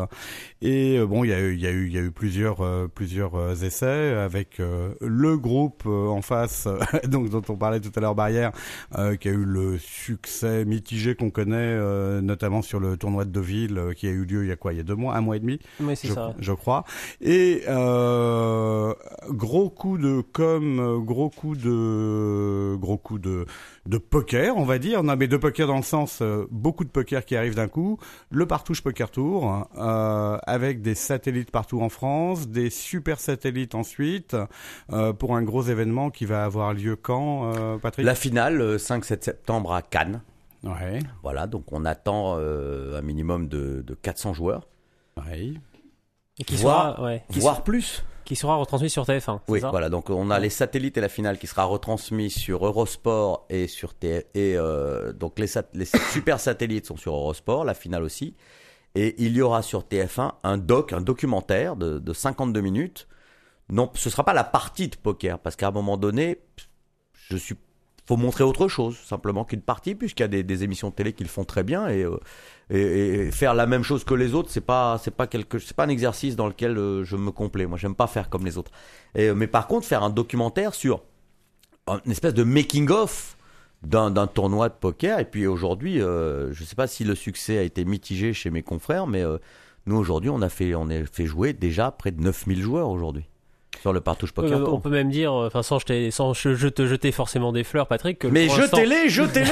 Et 0.62 0.98
euh, 0.98 1.06
bon, 1.06 1.24
il 1.24 1.30
y 1.30 1.32
a 1.32 1.40
eu, 1.40 1.54
il 1.54 1.60
y 1.60 1.66
a 1.66 1.70
eu, 1.70 1.86
il 1.86 1.92
y 1.92 1.98
a 1.98 2.02
eu 2.02 2.10
plusieurs, 2.10 2.58
plusieurs 2.90 3.64
essais 3.64 4.14
avec 4.14 4.60
le 5.00 5.36
groupe 5.36 5.86
en 5.86 6.22
face, 6.22 6.68
donc 7.08 7.30
dont 7.30 7.42
on 7.48 7.56
parlait 7.56 7.80
tout 7.80 7.92
à 7.96 8.00
l'heure, 8.00 8.14
Barrière, 8.14 8.52
euh, 8.96 9.16
qui 9.16 9.28
a 9.28 9.32
eu 9.32 9.44
le 9.44 9.78
succès 9.78 10.64
mitigé 10.64 11.14
qu'on 11.14 11.30
connaît, 11.30 11.56
euh, 11.56 12.20
notamment 12.20 12.62
sur 12.62 12.80
le 12.80 12.96
tournoi 12.96 13.24
de 13.24 13.30
Deauville, 13.30 13.80
qui 13.96 14.06
a 14.06 14.10
eu 14.10 14.24
lieu 14.24 14.44
il 14.44 14.48
y 14.48 14.52
a 14.52 14.56
quoi, 14.56 14.72
il 14.72 14.76
y 14.76 14.80
a 14.80 14.84
deux 14.84 14.94
mois, 14.94 15.16
un 15.16 15.20
mois 15.20 15.36
et 15.36 15.40
demi, 15.40 15.58
Oui, 15.80 15.94
je, 16.02 16.12
ça. 16.12 16.34
je 16.38 16.52
crois. 16.52 16.84
Et 17.20 17.62
euh, 17.68 18.94
gros 19.28 19.70
coup 19.80 19.96
de 19.96 20.20
com, 20.20 20.78
euh, 20.78 20.98
gros 20.98 21.30
coup 21.30 21.56
de, 21.56 22.76
gros 22.76 22.98
coup 22.98 23.18
de, 23.18 23.46
de 23.86 23.96
poker, 23.96 24.54
on 24.58 24.64
va 24.66 24.78
dire. 24.78 25.02
Non, 25.02 25.16
mais 25.16 25.26
de 25.26 25.38
poker 25.38 25.66
dans 25.66 25.78
le 25.78 25.82
sens 25.82 26.18
euh, 26.20 26.46
beaucoup 26.50 26.84
de 26.84 26.90
poker 26.90 27.24
qui 27.24 27.34
arrive 27.34 27.54
d'un 27.54 27.66
coup. 27.66 27.98
Le 28.30 28.44
Partouche 28.44 28.82
Poker 28.82 29.10
Tour, 29.10 29.66
euh, 29.78 30.36
avec 30.46 30.82
des 30.82 30.94
satellites 30.94 31.50
partout 31.50 31.80
en 31.80 31.88
France, 31.88 32.48
des 32.48 32.68
super 32.68 33.18
satellites 33.18 33.74
ensuite, 33.74 34.36
euh, 34.92 35.14
pour 35.14 35.34
un 35.34 35.42
gros 35.42 35.62
événement 35.62 36.10
qui 36.10 36.26
va 36.26 36.44
avoir 36.44 36.74
lieu 36.74 36.94
quand, 36.96 37.50
euh, 37.54 37.78
Patrick? 37.78 38.04
La 38.04 38.14
finale, 38.14 38.60
euh, 38.60 38.76
5-7 38.76 39.24
septembre 39.24 39.72
à 39.72 39.80
Cannes. 39.80 40.20
Ouais, 40.62 40.98
Voilà, 41.22 41.46
donc 41.46 41.72
on 41.72 41.86
attend 41.86 42.34
euh, 42.38 42.98
un 42.98 43.02
minimum 43.02 43.48
de, 43.48 43.82
de 43.86 43.94
400 43.94 44.34
joueurs, 44.34 44.68
ouais. 45.26 45.54
Et 46.38 46.44
qui 46.44 46.56
Voire- 46.56 47.00
ouais, 47.02 47.22
qui, 47.30 47.38
voire 47.40 47.64
plus. 47.64 48.04
Qui 48.30 48.36
sera 48.36 48.54
retransmis 48.54 48.90
sur 48.90 49.02
TF1. 49.02 49.40
c'est 49.44 49.52
Oui, 49.52 49.60
ça 49.60 49.70
voilà. 49.70 49.88
Donc 49.88 50.08
on 50.08 50.30
a 50.30 50.38
les 50.38 50.50
satellites 50.50 50.96
et 50.96 51.00
la 51.00 51.08
finale 51.08 51.36
qui 51.36 51.48
sera 51.48 51.64
retransmis 51.64 52.30
sur 52.30 52.64
Eurosport 52.64 53.44
et 53.50 53.66
sur 53.66 53.92
T 53.92 54.26
et 54.34 54.56
euh, 54.56 55.12
donc 55.12 55.40
les, 55.40 55.48
sat- 55.48 55.68
les 55.74 55.84
super 56.12 56.38
satellites 56.38 56.86
sont 56.86 56.96
sur 56.96 57.12
Eurosport, 57.12 57.64
la 57.64 57.74
finale 57.74 58.04
aussi. 58.04 58.36
Et 58.94 59.16
il 59.18 59.36
y 59.36 59.42
aura 59.42 59.62
sur 59.62 59.82
TF1 59.82 60.34
un 60.44 60.58
doc, 60.58 60.92
un 60.92 61.00
documentaire 61.00 61.74
de, 61.74 61.98
de 61.98 62.12
52 62.12 62.60
minutes. 62.60 63.08
Non, 63.68 63.90
ce 63.94 64.10
sera 64.10 64.22
pas 64.24 64.32
la 64.32 64.44
partie 64.44 64.86
de 64.86 64.94
poker 64.94 65.40
parce 65.40 65.56
qu'à 65.56 65.66
un 65.66 65.72
moment 65.72 65.96
donné, 65.96 66.38
je 67.14 67.36
suis 67.36 67.56
faut 68.06 68.16
montrer 68.16 68.44
autre 68.44 68.68
chose 68.68 68.96
simplement 68.98 69.44
qu'une 69.44 69.60
partie 69.62 69.96
puisqu'il 69.96 70.22
y 70.22 70.24
a 70.24 70.28
des, 70.28 70.44
des 70.44 70.62
émissions 70.62 70.90
de 70.90 70.94
télé 70.94 71.12
qui 71.14 71.24
le 71.24 71.28
font 71.28 71.44
très 71.44 71.64
bien 71.64 71.88
et, 71.88 72.04
euh, 72.04 72.16
et, 72.70 73.26
et 73.26 73.30
faire 73.30 73.54
la 73.54 73.66
même 73.66 73.82
chose 73.82 74.04
que 74.04 74.14
les 74.14 74.34
autres 74.34 74.50
c'est 74.50 74.60
pas 74.60 74.98
c'est 75.02 75.10
pas 75.10 75.26
quelque 75.26 75.58
c'est 75.58 75.74
pas 75.74 75.84
un 75.84 75.88
exercice 75.88 76.36
dans 76.36 76.46
lequel 76.46 76.78
euh, 76.78 77.04
je 77.04 77.16
me 77.16 77.30
complais. 77.30 77.66
Moi 77.66 77.76
j'aime 77.78 77.94
pas 77.94 78.06
faire 78.06 78.30
comme 78.30 78.44
les 78.44 78.58
autres. 78.58 78.70
Et, 79.14 79.28
euh, 79.28 79.34
mais 79.34 79.46
par 79.46 79.66
contre 79.66 79.86
faire 79.86 80.02
un 80.02 80.10
documentaire 80.10 80.74
sur 80.74 81.02
une 82.04 82.12
espèce 82.12 82.34
de 82.34 82.44
making 82.44 82.90
of 82.90 83.36
d'un 83.82 84.26
tournoi 84.26 84.68
de 84.68 84.74
poker. 84.74 85.18
Et 85.18 85.24
puis 85.24 85.46
aujourd'hui 85.46 86.00
euh, 86.00 86.52
je 86.52 86.64
sais 86.64 86.76
pas 86.76 86.86
si 86.86 87.04
le 87.04 87.14
succès 87.14 87.58
a 87.58 87.62
été 87.62 87.84
mitigé 87.84 88.32
chez 88.32 88.50
mes 88.50 88.62
confrères 88.62 89.06
mais 89.06 89.22
euh, 89.22 89.38
nous 89.86 89.96
aujourd'hui 89.96 90.30
on 90.30 90.42
a 90.42 90.48
fait 90.48 90.74
on 90.74 90.88
a 90.90 91.04
fait 91.04 91.26
jouer 91.26 91.52
déjà 91.52 91.90
près 91.90 92.12
de 92.12 92.20
9000 92.20 92.60
joueurs 92.60 92.90
aujourd'hui 92.90 93.29
sur 93.80 93.92
le 93.92 94.00
Partouche 94.00 94.32
Poker 94.32 94.58
Euh, 94.58 94.64
on 94.70 94.78
peut 94.80 94.90
même 94.90 95.08
dire, 95.10 95.32
euh, 95.32 95.46
enfin 95.46 95.62
sans, 95.62 95.78
jeter- 95.78 96.10
sans 96.10 96.34
je, 96.34 96.54
je 96.54 96.68
te 96.68 96.86
jeter 96.86 97.12
forcément 97.12 97.50
des 97.52 97.64
fleurs, 97.64 97.86
Patrick, 97.86 98.18
que 98.18 98.26
Mais 98.26 98.48
jetez-les, 98.48 99.08
jetez-les 99.08 99.50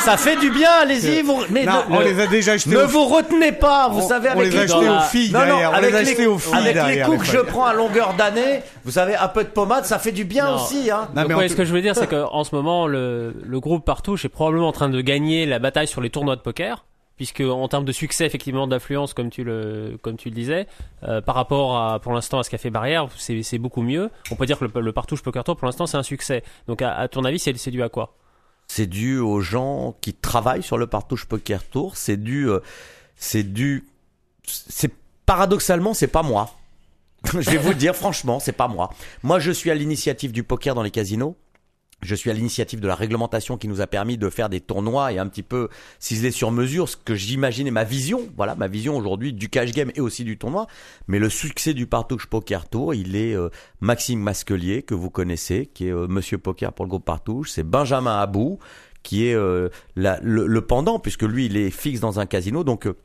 Ça 0.00 0.16
fait 0.16 0.36
du 0.36 0.50
bien, 0.50 0.70
allez-y 0.82 1.22
vous... 1.22 1.38
Mais 1.50 1.64
Non, 1.64 1.84
ne, 1.88 1.96
on 1.96 2.00
les 2.00 2.18
a 2.20 2.26
déjà 2.26 2.52
achetés. 2.52 2.70
ne 2.70 2.82
vous 2.82 3.04
retenez 3.04 3.52
pas, 3.52 3.88
vous 3.88 4.00
on- 4.00 4.08
savez, 4.08 4.30
on 4.30 4.38
avec 4.40 4.52
les 4.52 4.72
aux 4.72 5.00
filles 5.10 5.30
Non, 5.32 5.46
non, 5.46 5.58
avec 5.58 5.90
les 5.90 5.96
a 5.96 6.02
les, 6.02 6.08
achetés 6.10 6.26
aux 6.26 6.38
filles 6.38 6.54
avec 6.54 6.96
les 6.96 7.02
coups 7.02 7.18
que 7.20 7.26
je 7.26 7.38
prends 7.38 7.66
à 7.66 7.74
longueur 7.74 8.14
d'année, 8.14 8.62
vous 8.84 8.90
savez, 8.92 9.14
un 9.14 9.28
peu 9.28 9.44
de 9.44 9.48
pommade, 9.50 9.84
ça 9.84 9.98
fait 10.00 10.12
du 10.12 10.24
bien 10.24 10.48
Non. 10.48 10.54
aussi. 10.56 10.90
Hein. 10.90 11.08
Non, 11.14 11.22
Donc, 11.22 11.28
mais 11.28 11.34
ouais, 11.36 11.48
ce 11.48 11.54
que 11.54 11.64
je 11.64 11.72
veux 11.72 11.82
dire, 11.82 11.94
c'est 11.94 12.08
qu'en 12.08 12.42
ce 12.44 12.54
moment, 12.54 12.86
le, 12.86 13.34
le 13.44 13.60
groupe 13.60 13.84
Partouche 13.84 14.24
est 14.24 14.28
probablement 14.30 14.68
en 14.68 14.72
train 14.72 14.88
de 14.88 15.00
gagner 15.00 15.46
la 15.46 15.58
bataille 15.60 15.86
sur 15.86 16.00
les 16.00 16.10
tournois 16.10 16.36
de 16.36 16.40
poker, 16.40 16.84
puisque 17.16 17.40
en 17.40 17.68
termes 17.68 17.84
de 17.84 17.92
succès, 17.92 18.26
effectivement, 18.26 18.66
d'affluence, 18.66 19.14
comme 19.14 19.30
tu 19.30 19.44
le, 19.44 19.98
comme 20.02 20.16
tu 20.16 20.28
le 20.28 20.34
disais, 20.34 20.66
euh, 21.04 21.20
par 21.20 21.34
rapport 21.34 21.76
à, 21.76 22.00
pour 22.00 22.12
l'instant, 22.12 22.38
à 22.38 22.42
ce 22.42 22.50
qu'a 22.50 22.58
fait 22.58 22.70
Barrière, 22.70 23.08
c'est, 23.16 23.58
beaucoup 23.58 23.82
mieux. 23.82 24.10
On 24.30 24.36
peut 24.36 24.46
dire 24.46 24.58
que 24.58 24.64
le, 24.64 24.80
le 24.80 24.92
Partouche 24.92 25.22
Poker 25.22 25.44
Tour, 25.44 25.56
pour 25.56 25.66
l'instant, 25.66 25.86
c'est 25.86 25.96
un 25.96 26.02
succès. 26.02 26.42
Donc, 26.66 26.82
à, 26.82 27.06
ton 27.08 27.24
avis, 27.24 27.38
c'est, 27.38 27.56
c'est 27.56 27.70
dû 27.70 27.82
à 27.82 27.88
quoi? 27.88 28.16
C'est 28.66 28.86
dû 28.86 29.18
aux 29.18 29.40
gens 29.40 29.94
qui 30.00 30.14
travaillent 30.14 30.62
sur 30.62 30.78
le 30.78 30.86
Partouche 30.86 31.26
Poker 31.26 31.62
Tour. 31.62 31.96
C'est 31.96 32.16
dû, 32.16 32.48
euh, 32.48 32.60
c'est 33.16 33.44
dû, 33.44 33.86
c'est 34.46 34.92
paradoxalement, 35.26 35.94
c'est 35.94 36.08
pas 36.08 36.22
moi. 36.22 36.50
je 37.32 37.50
vais 37.50 37.56
vous 37.56 37.70
le 37.70 37.74
dire 37.74 37.94
franchement, 37.94 38.40
c'est 38.40 38.52
pas 38.52 38.68
moi. 38.68 38.90
Moi, 39.22 39.38
je 39.38 39.50
suis 39.50 39.70
à 39.70 39.74
l'initiative 39.74 40.32
du 40.32 40.42
poker 40.42 40.74
dans 40.74 40.82
les 40.82 40.90
casinos. 40.90 41.36
Je 42.02 42.14
suis 42.14 42.30
à 42.30 42.34
l'initiative 42.34 42.80
de 42.80 42.86
la 42.86 42.94
réglementation 42.94 43.56
qui 43.56 43.66
nous 43.66 43.80
a 43.80 43.86
permis 43.86 44.18
de 44.18 44.28
faire 44.28 44.48
des 44.48 44.60
tournois 44.60 45.12
et 45.12 45.18
un 45.18 45.26
petit 45.26 45.42
peu 45.42 45.68
ciseler 45.98 46.30
sur 46.30 46.50
mesure 46.50 46.88
ce 46.88 46.96
que 46.96 47.14
j'imaginais 47.14 47.70
ma 47.70 47.84
vision. 47.84 48.28
Voilà, 48.36 48.54
ma 48.54 48.68
vision 48.68 48.96
aujourd'hui 48.96 49.32
du 49.32 49.48
cash 49.48 49.72
game 49.72 49.90
et 49.94 50.00
aussi 50.00 50.22
du 50.24 50.36
tournoi. 50.36 50.66
Mais 51.08 51.18
le 51.18 51.30
succès 51.30 51.72
du 51.72 51.86
Partouche 51.86 52.26
Poker 52.26 52.68
Tour, 52.68 52.94
il 52.94 53.16
est 53.16 53.34
euh, 53.34 53.48
Maxime 53.80 54.20
Masquelier, 54.20 54.82
que 54.82 54.94
vous 54.94 55.10
connaissez, 55.10 55.70
qui 55.72 55.88
est 55.88 55.92
euh, 55.92 56.06
Monsieur 56.06 56.36
Poker 56.36 56.72
pour 56.72 56.84
le 56.84 56.90
groupe 56.90 57.04
Partouche. 57.04 57.50
C'est 57.52 57.62
Benjamin 57.62 58.18
Abou, 58.18 58.58
qui 59.02 59.26
est 59.26 59.34
euh, 59.34 59.68
le, 59.94 60.18
le 60.20 60.60
pendant, 60.60 60.98
puisque 60.98 61.22
lui, 61.22 61.46
il 61.46 61.56
est 61.56 61.70
fixe 61.70 62.00
dans 62.00 62.20
un 62.20 62.26
casino. 62.26 62.64
Donc, 62.64 62.86
euh, 62.86 62.96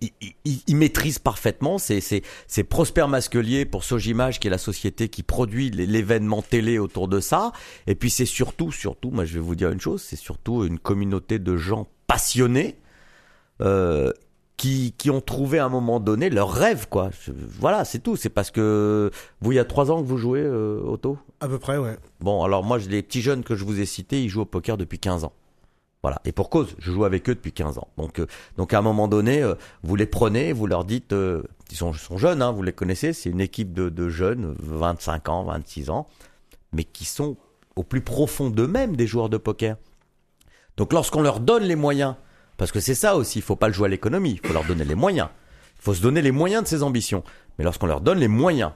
il, 0.00 0.10
il- 0.44 0.60
il 0.66 0.76
maîtrise 0.76 1.18
parfaitement. 1.18 1.78
C'est, 1.78 2.22
Prosper 2.68 3.06
Masquelier 3.08 3.64
pour 3.64 3.84
Sogimage, 3.84 4.40
qui 4.40 4.48
est 4.48 4.50
la 4.50 4.58
société 4.58 5.08
qui 5.08 5.22
produit 5.22 5.70
l'événement 5.70 6.42
télé 6.42 6.78
autour 6.78 7.08
de 7.08 7.20
ça. 7.20 7.52
Et 7.86 7.94
puis 7.94 8.10
c'est 8.10 8.26
surtout, 8.26 8.72
surtout, 8.72 9.10
moi 9.10 9.24
je 9.24 9.34
vais 9.34 9.40
vous 9.40 9.54
dire 9.54 9.70
une 9.70 9.80
chose, 9.80 10.02
c'est 10.02 10.16
surtout 10.16 10.64
une 10.64 10.78
communauté 10.78 11.38
de 11.38 11.56
gens 11.56 11.86
passionnés 12.06 12.76
euh, 13.60 14.10
qui, 14.56 14.94
qui 14.98 15.10
ont 15.10 15.20
trouvé 15.20 15.58
à 15.58 15.64
un 15.66 15.68
moment 15.68 15.98
donné 16.00 16.30
leur 16.30 16.52
rêve, 16.52 16.86
quoi. 16.88 17.10
Je- 17.24 17.32
voilà, 17.60 17.84
c'est 17.84 17.98
tout. 17.98 18.16
C'est 18.16 18.28
parce 18.28 18.50
que 18.50 19.10
vous, 19.40 19.52
il 19.52 19.56
y 19.56 19.58
a 19.58 19.64
trois 19.64 19.90
ans 19.90 20.00
que 20.02 20.06
vous 20.06 20.16
jouez, 20.18 20.42
euh, 20.42 20.80
Otto? 20.84 21.18
À 21.40 21.48
peu 21.48 21.58
près, 21.58 21.76
ouais. 21.76 21.96
Bon, 22.20 22.42
alors 22.44 22.62
moi, 22.64 22.78
les 22.78 23.02
petits 23.02 23.20
jeunes 23.20 23.42
que 23.42 23.54
je 23.56 23.64
vous 23.64 23.80
ai 23.80 23.86
cités, 23.86 24.22
ils 24.22 24.28
jouent 24.28 24.42
au 24.42 24.46
poker 24.46 24.76
depuis 24.76 24.98
15 24.98 25.24
ans. 25.24 25.32
Voilà. 26.04 26.20
Et 26.26 26.32
pour 26.32 26.50
cause, 26.50 26.76
je 26.78 26.92
joue 26.92 27.06
avec 27.06 27.30
eux 27.30 27.34
depuis 27.34 27.52
15 27.52 27.78
ans. 27.78 27.88
Donc, 27.96 28.18
euh, 28.18 28.26
donc 28.58 28.74
à 28.74 28.78
un 28.78 28.82
moment 28.82 29.08
donné, 29.08 29.42
euh, 29.42 29.54
vous 29.82 29.96
les 29.96 30.04
prenez, 30.04 30.52
vous 30.52 30.66
leur 30.66 30.84
dites, 30.84 31.14
euh, 31.14 31.42
ils 31.70 31.78
sont, 31.78 31.94
sont 31.94 32.18
jeunes, 32.18 32.42
hein, 32.42 32.52
vous 32.52 32.62
les 32.62 32.74
connaissez, 32.74 33.14
c'est 33.14 33.30
une 33.30 33.40
équipe 33.40 33.72
de, 33.72 33.88
de 33.88 34.10
jeunes, 34.10 34.54
25 34.58 35.30
ans, 35.30 35.44
26 35.44 35.88
ans, 35.88 36.06
mais 36.74 36.84
qui 36.84 37.06
sont 37.06 37.38
au 37.74 37.84
plus 37.84 38.02
profond 38.02 38.50
d'eux-mêmes 38.50 38.96
des 38.96 39.06
joueurs 39.06 39.30
de 39.30 39.38
poker. 39.38 39.78
Donc 40.76 40.92
lorsqu'on 40.92 41.22
leur 41.22 41.40
donne 41.40 41.62
les 41.62 41.74
moyens, 41.74 42.16
parce 42.58 42.70
que 42.70 42.80
c'est 42.80 42.94
ça 42.94 43.16
aussi, 43.16 43.38
il 43.38 43.42
faut 43.42 43.56
pas 43.56 43.68
le 43.68 43.72
jouer 43.72 43.86
à 43.86 43.88
l'économie, 43.88 44.38
il 44.42 44.46
faut 44.46 44.52
leur 44.52 44.66
donner 44.66 44.84
les 44.84 44.94
moyens. 44.94 45.30
Il 45.78 45.84
faut 45.84 45.94
se 45.94 46.02
donner 46.02 46.20
les 46.20 46.32
moyens 46.32 46.64
de 46.64 46.68
ses 46.68 46.82
ambitions. 46.82 47.24
Mais 47.56 47.64
lorsqu'on 47.64 47.86
leur 47.86 48.02
donne 48.02 48.18
les 48.18 48.28
moyens 48.28 48.72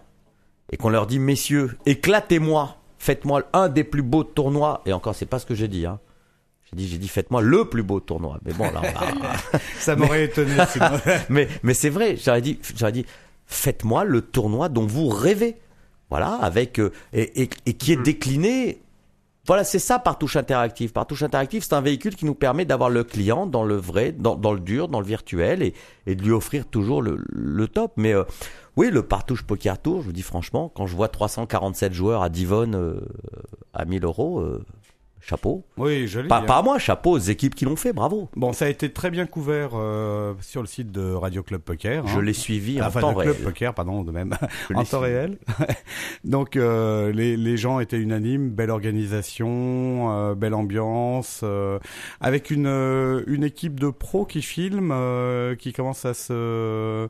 et 0.73 0.79
qu'on 0.79 0.88
leur 0.88 1.07
dit, 1.07 1.19
messieurs, 1.19 1.77
éclatez-moi, 1.85 2.79
faites-moi 2.97 3.43
un 3.53 3.69
des 3.69 3.85
plus 3.85 4.03
beaux 4.03 4.25
tournois, 4.25 4.81
et 4.87 4.95
encore, 4.95 5.14
c'est 5.14 5.27
pas 5.27 5.38
ce 5.38 5.45
que 5.45 5.55
j'ai 5.55 5.69
dit, 5.69 5.85
hein. 5.85 6.01
J'ai 6.70 6.76
dit, 6.76 6.88
j'ai 6.88 6.98
dit, 6.98 7.09
faites-moi 7.09 7.40
le 7.40 7.64
plus 7.64 7.83
beau 7.83 8.00
tournoi. 8.00 8.38
Mais 8.44 8.52
bon, 8.52 8.64
là, 8.64 8.81
on 8.85 9.20
va- 9.22 9.59
Ça 9.78 9.96
m'aurait 9.96 10.24
étonné. 10.24 10.52
sinon. 10.70 10.90
mais, 11.31 11.48
mais 11.62 11.74
c'est 11.74 11.88
vrai, 11.90 12.16
j'aurais 12.16 12.42
dit, 12.42 12.59
j'aurais 12.76 12.92
dit, 12.92 13.07
faites-moi 13.46 14.04
le 14.04 14.20
tournoi 14.22 14.68
dont 14.68 14.87
vous 14.87 15.09
rêvez. 15.09 15.57
Voilà, 16.11 16.35
avec, 16.35 16.78
euh, 16.81 16.90
et, 17.12 17.42
et, 17.42 17.50
et 17.66 17.72
qui 17.74 17.92
est 17.92 18.02
décliné. 18.02 18.81
Voilà, 19.46 19.64
c'est 19.64 19.78
ça 19.78 19.98
Partouche 19.98 20.37
Interactive. 20.37 20.92
Partouche 20.92 21.22
Interactive, 21.22 21.62
c'est 21.62 21.72
un 21.74 21.81
véhicule 21.81 22.14
qui 22.16 22.24
nous 22.26 22.35
permet 22.35 22.64
d'avoir 22.66 22.90
le 22.90 23.03
client 23.05 23.47
dans 23.47 23.64
le 23.64 23.76
vrai, 23.76 24.12
dans, 24.12 24.34
dans 24.36 24.53
le 24.53 24.61
dur, 24.61 24.88
dans 24.88 25.01
le 25.01 25.07
virtuel, 25.07 25.62
et, 25.62 25.72
et 26.07 26.14
de 26.14 26.22
lui 26.22 26.32
offrir 26.32 26.66
toujours 26.66 27.01
le, 27.03 27.18
le 27.28 27.66
top. 27.68 27.93
Mais 27.97 28.12
euh, 28.14 28.24
oui, 28.76 28.90
le 28.90 29.03
Partouche 29.03 29.43
Poker 29.43 29.80
Tour, 29.80 30.01
je 30.03 30.07
vous 30.07 30.12
dis 30.12 30.22
franchement, 30.22 30.70
quand 30.74 30.86
je 30.86 30.95
vois 30.97 31.09
347 31.09 31.93
joueurs 31.95 32.22
à 32.22 32.28
Divonne 32.28 32.74
euh, 32.74 33.01
à 33.72 33.84
1000 33.86 34.05
euros, 34.05 34.40
euh, 34.40 34.62
chapeau. 35.21 35.64
Oui, 35.77 36.07
joli. 36.09 36.29
Pas, 36.29 36.39
hein. 36.39 36.43
pas 36.47 36.57
à 36.59 36.62
moi, 36.62 36.79
chapeau 36.79 37.12
aux 37.12 37.19
équipes 37.19 37.55
qui 37.55 37.64
l'ont 37.64 37.77
fait, 37.77 37.93
bravo. 37.93 38.29
Bon, 38.37 38.53
ça 38.53 38.64
a 38.66 38.69
été 38.69 38.91
très 38.93 39.11
bien 39.11 39.27
couvert 39.27 39.71
euh, 39.75 40.35
sur 40.41 40.61
le 40.62 40.66
site 40.66 40.91
de 40.93 41.12
Radio 41.12 41.43
Club 41.43 41.61
Poker. 41.61 42.07
Je 42.07 42.19
hein. 42.19 42.23
l'ai 42.23 42.33
suivi 42.33 42.81
en 42.81 42.87
Enfin, 42.87 43.01
temps 43.01 43.12
de 43.12 43.19
réel. 43.19 43.33
Club 43.35 43.45
Poker, 43.45 43.75
pardon, 43.75 44.03
de 44.05 44.12
même. 44.12 44.35
Je 44.71 44.75
en 44.75 44.79
temps 44.85 44.85
suivi. 45.01 45.05
réel. 45.05 45.39
Donc, 46.25 46.57
euh, 46.57 47.12
les, 47.12 47.37
les 47.37 47.57
gens 47.57 47.81
étaient 47.81 47.99
unanimes, 47.99 48.51
belle 48.51 48.71
organisation, 48.71 50.11
euh, 50.12 50.35
belle 50.35 50.55
ambiance, 50.55 51.45
avec 52.21 52.51
une, 52.51 52.66
une 53.27 53.45
équipe 53.45 53.79
de 53.81 53.91
pros 53.91 54.25
qui 54.25 54.43
filment, 54.43 54.93
euh, 54.93 55.55
qui 55.57 55.73
commence 55.73 56.05
à 56.05 56.14
se 56.14 57.09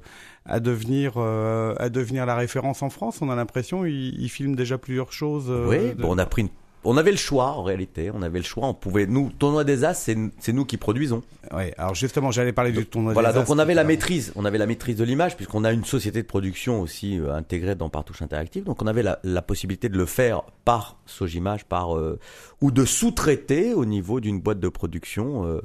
à 0.51 0.61
devenir 0.61 1.13
euh, 1.19 1.75
à 1.79 1.91
devenir 1.91 2.25
la 2.25 2.35
référence 2.35 2.83
en 2.83 2.89
France. 2.89 3.19
On 3.21 3.29
a 3.29 3.37
l'impression 3.37 3.85
ils, 3.85 4.19
ils 4.19 4.31
filment 4.31 4.57
déjà 4.57 4.79
plusieurs 4.79 5.13
choses. 5.13 5.47
euh, 5.51 5.67
Oui, 5.69 5.95
de- 5.95 6.01
bon, 6.03 6.15
on 6.15 6.19
a 6.19 6.25
pris 6.27 6.43
une- 6.43 6.49
On 6.85 6.97
avait 6.97 7.11
le 7.11 7.17
choix 7.17 7.53
en 7.53 7.63
réalité, 7.63 8.11
on 8.15 8.23
avait 8.23 8.39
le 8.39 8.45
choix, 8.45 8.67
on 8.67 8.75
pouvait 8.75 9.07
nous 9.07 9.31
tournoi 9.39 9.65
des 9.65 9.85
as, 9.85 9.95
c'est 9.95 10.53
nous 10.53 10.65
qui 10.65 10.77
produisons. 10.77 11.23
Ouais, 11.53 11.75
alors 11.77 11.95
justement, 11.95 12.31
j'allais 12.31 12.53
parler 12.53 12.73
du 12.73 12.87
tournoi. 12.87 13.13
Voilà, 13.13 13.33
des 13.33 13.39
donc 13.41 13.49
As 13.49 13.53
on 13.53 13.59
avait 13.59 13.75
la 13.75 13.85
maîtrise, 13.85 14.33
on 14.37 14.45
avait 14.45 14.59
la 14.59 14.67
maîtrise 14.67 14.97
de 14.97 15.05
l'image 15.05 15.37
puisqu'on 15.37 15.65
a 15.65 15.73
une 15.73 15.85
société 15.85 16.23
de 16.23 16.27
production 16.27 16.81
aussi 16.81 17.19
euh, 17.19 17.35
intégrée 17.35 17.75
dans 17.75 17.89
Partouche 17.89 18.23
Interactive, 18.23 18.65
donc 18.65 18.81
on 18.83 18.87
avait 18.87 19.03
la, 19.03 19.19
la 19.25 19.43
possibilité 19.43 19.89
de 19.89 19.99
le 19.99 20.07
faire 20.07 20.43
par 20.65 20.99
Sogimage, 21.07 21.65
par 21.65 21.97
euh, 21.97 22.19
ou 22.61 22.71
de 22.71 22.85
sous-traiter 22.85 23.75
au 23.75 23.85
niveau 23.85 24.21
d'une 24.21 24.41
boîte 24.41 24.61
de 24.61 24.69
production 24.69 25.45
euh, 25.47 25.61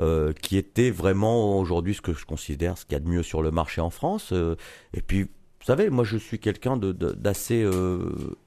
euh, 0.00 0.32
qui 0.42 0.58
était 0.58 0.90
vraiment 0.90 1.58
aujourd'hui 1.58 1.94
ce 1.94 2.02
que 2.02 2.12
je 2.12 2.26
considère 2.26 2.76
ce 2.76 2.84
qu'il 2.84 2.92
y 2.92 2.96
a 2.96 3.00
de 3.00 3.08
mieux 3.08 3.22
sur 3.22 3.40
le 3.40 3.50
marché 3.50 3.80
en 3.80 3.90
France. 3.90 4.30
euh, 4.32 4.56
et 4.92 5.00
puis 5.00 5.28
vous 5.66 5.72
savez, 5.72 5.90
moi 5.90 6.04
je 6.04 6.16
suis 6.16 6.38
quelqu'un 6.38 6.76
de- 6.76 6.92
de- 6.92 7.10
d'assez 7.10 7.60
euh, 7.64 7.98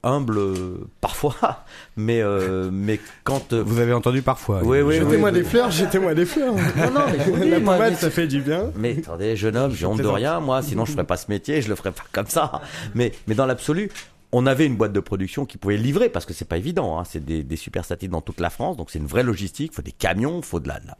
humble 0.03 0.37
euh, 0.37 0.87
parfois, 1.01 1.65
mais 1.97 2.21
euh, 2.21 2.69
mais 2.71 2.97
quand 3.25 3.51
euh, 3.51 3.61
Vous 3.61 3.79
avez 3.79 3.91
entendu 3.91 4.21
parfois. 4.21 4.61
Oui, 4.63 4.79
oui, 4.79 4.95
Jetez-moi 4.95 5.29
oui, 5.29 5.35
des 5.35 5.41
oui. 5.41 5.49
fleurs, 5.49 5.69
jetez-moi 5.69 6.13
des 6.13 6.25
fleurs. 6.25 6.53
non 6.55 6.91
non, 6.93 7.01
mais 7.11 7.19
je 7.25 7.29
vous 7.29 7.43
dis, 7.43 7.49
La 7.49 7.59
moi, 7.59 7.73
pommade, 7.75 7.91
mais 7.91 7.97
ça 7.97 8.09
fait 8.09 8.27
du 8.27 8.39
bien. 8.41 8.71
mais 8.77 8.95
attendez, 8.99 9.35
jeune 9.35 9.57
homme, 9.57 9.73
j'ai 9.73 9.85
honte 9.85 10.01
de 10.01 10.07
rien, 10.07 10.39
moi, 10.39 10.61
sinon 10.61 10.85
je 10.85 10.93
ferais 10.93 11.03
pas 11.03 11.17
ce 11.17 11.25
métier, 11.29 11.61
je 11.61 11.67
le 11.67 11.75
ferais 11.75 11.91
pas 11.91 12.03
comme 12.13 12.27
ça. 12.27 12.61
Mais, 12.95 13.11
mais 13.27 13.35
dans 13.35 13.45
l'absolu, 13.45 13.91
on 14.31 14.45
avait 14.45 14.65
une 14.65 14.77
boîte 14.77 14.93
de 14.93 14.99
production 15.01 15.45
qui 15.45 15.57
pouvait 15.57 15.75
livrer, 15.75 16.07
parce 16.07 16.25
que 16.25 16.33
c'est 16.33 16.47
pas 16.47 16.57
évident, 16.57 16.99
hein, 16.99 17.03
c'est 17.03 17.25
des, 17.25 17.43
des 17.43 17.55
super 17.57 17.83
satellites 17.83 18.11
dans 18.13 18.21
toute 18.21 18.39
la 18.39 18.49
France, 18.49 18.77
donc 18.77 18.91
c'est 18.91 18.99
une 18.99 19.07
vraie 19.07 19.23
logistique, 19.23 19.73
faut 19.73 19.81
des 19.81 19.91
camions, 19.91 20.41
faut 20.41 20.61
de 20.61 20.69
la, 20.69 20.79
de 20.79 20.87
la- 20.87 20.97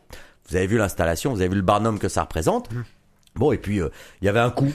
Vous 0.50 0.58
avez 0.58 0.68
vu 0.68 0.78
l'installation, 0.78 1.32
vous 1.32 1.40
avez 1.40 1.50
vu 1.50 1.56
le 1.56 1.62
barnum 1.62 1.98
que 1.98 2.10
ça 2.10 2.24
représente. 2.24 2.70
Bon, 3.36 3.54
et 3.54 3.58
puis, 3.58 3.80
euh, 3.80 3.88
il 4.22 4.26
y 4.26 4.28
avait 4.28 4.40
un 4.42 4.50
coût. 4.50 4.74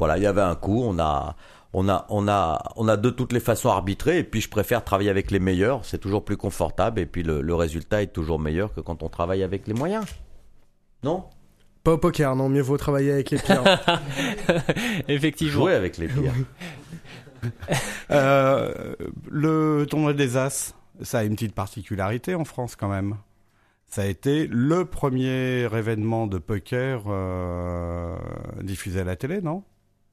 Voilà, 0.00 0.16
il 0.16 0.24
y 0.24 0.26
avait 0.26 0.40
un 0.42 0.56
coût, 0.56 0.82
on 0.84 0.98
a... 0.98 1.36
On 1.72 1.88
a, 1.88 2.04
on 2.08 2.26
a, 2.26 2.60
on 2.74 2.88
a 2.88 2.96
de 2.96 3.10
toutes 3.10 3.32
les 3.32 3.38
façons 3.38 3.68
arbitré 3.68 4.18
et 4.18 4.24
puis 4.24 4.40
je 4.40 4.48
préfère 4.48 4.82
travailler 4.82 5.08
avec 5.08 5.30
les 5.30 5.38
meilleurs, 5.38 5.84
c'est 5.84 5.98
toujours 5.98 6.24
plus 6.24 6.36
confortable 6.36 6.98
et 6.98 7.06
puis 7.06 7.22
le, 7.22 7.42
le 7.42 7.54
résultat 7.54 8.02
est 8.02 8.08
toujours 8.08 8.40
meilleur 8.40 8.74
que 8.74 8.80
quand 8.80 9.04
on 9.04 9.08
travaille 9.08 9.44
avec 9.44 9.68
les 9.68 9.74
moyens. 9.74 10.04
Non? 11.04 11.26
Pas 11.84 11.92
au 11.92 11.98
poker, 11.98 12.36
non, 12.36 12.48
mieux 12.48 12.60
vaut 12.60 12.76
travailler 12.76 13.12
avec 13.12 13.30
les 13.30 13.38
pires. 13.38 13.62
Effectivement. 15.08 15.52
Jouer 15.52 15.74
avec 15.74 15.96
les 15.96 16.08
pires. 16.08 16.34
Euh, 18.10 18.94
le 19.30 19.86
tournoi 19.88 20.12
des 20.12 20.36
As, 20.36 20.74
ça 21.00 21.20
a 21.20 21.22
une 21.24 21.36
petite 21.36 21.54
particularité 21.54 22.34
en 22.34 22.44
France 22.44 22.76
quand 22.76 22.88
même. 22.88 23.16
Ça 23.86 24.02
a 24.02 24.06
été 24.06 24.46
le 24.46 24.84
premier 24.84 25.62
événement 25.74 26.26
de 26.26 26.36
poker 26.36 27.04
euh, 27.06 28.14
diffusé 28.62 29.00
à 29.00 29.04
la 29.04 29.16
télé, 29.16 29.40
non? 29.40 29.62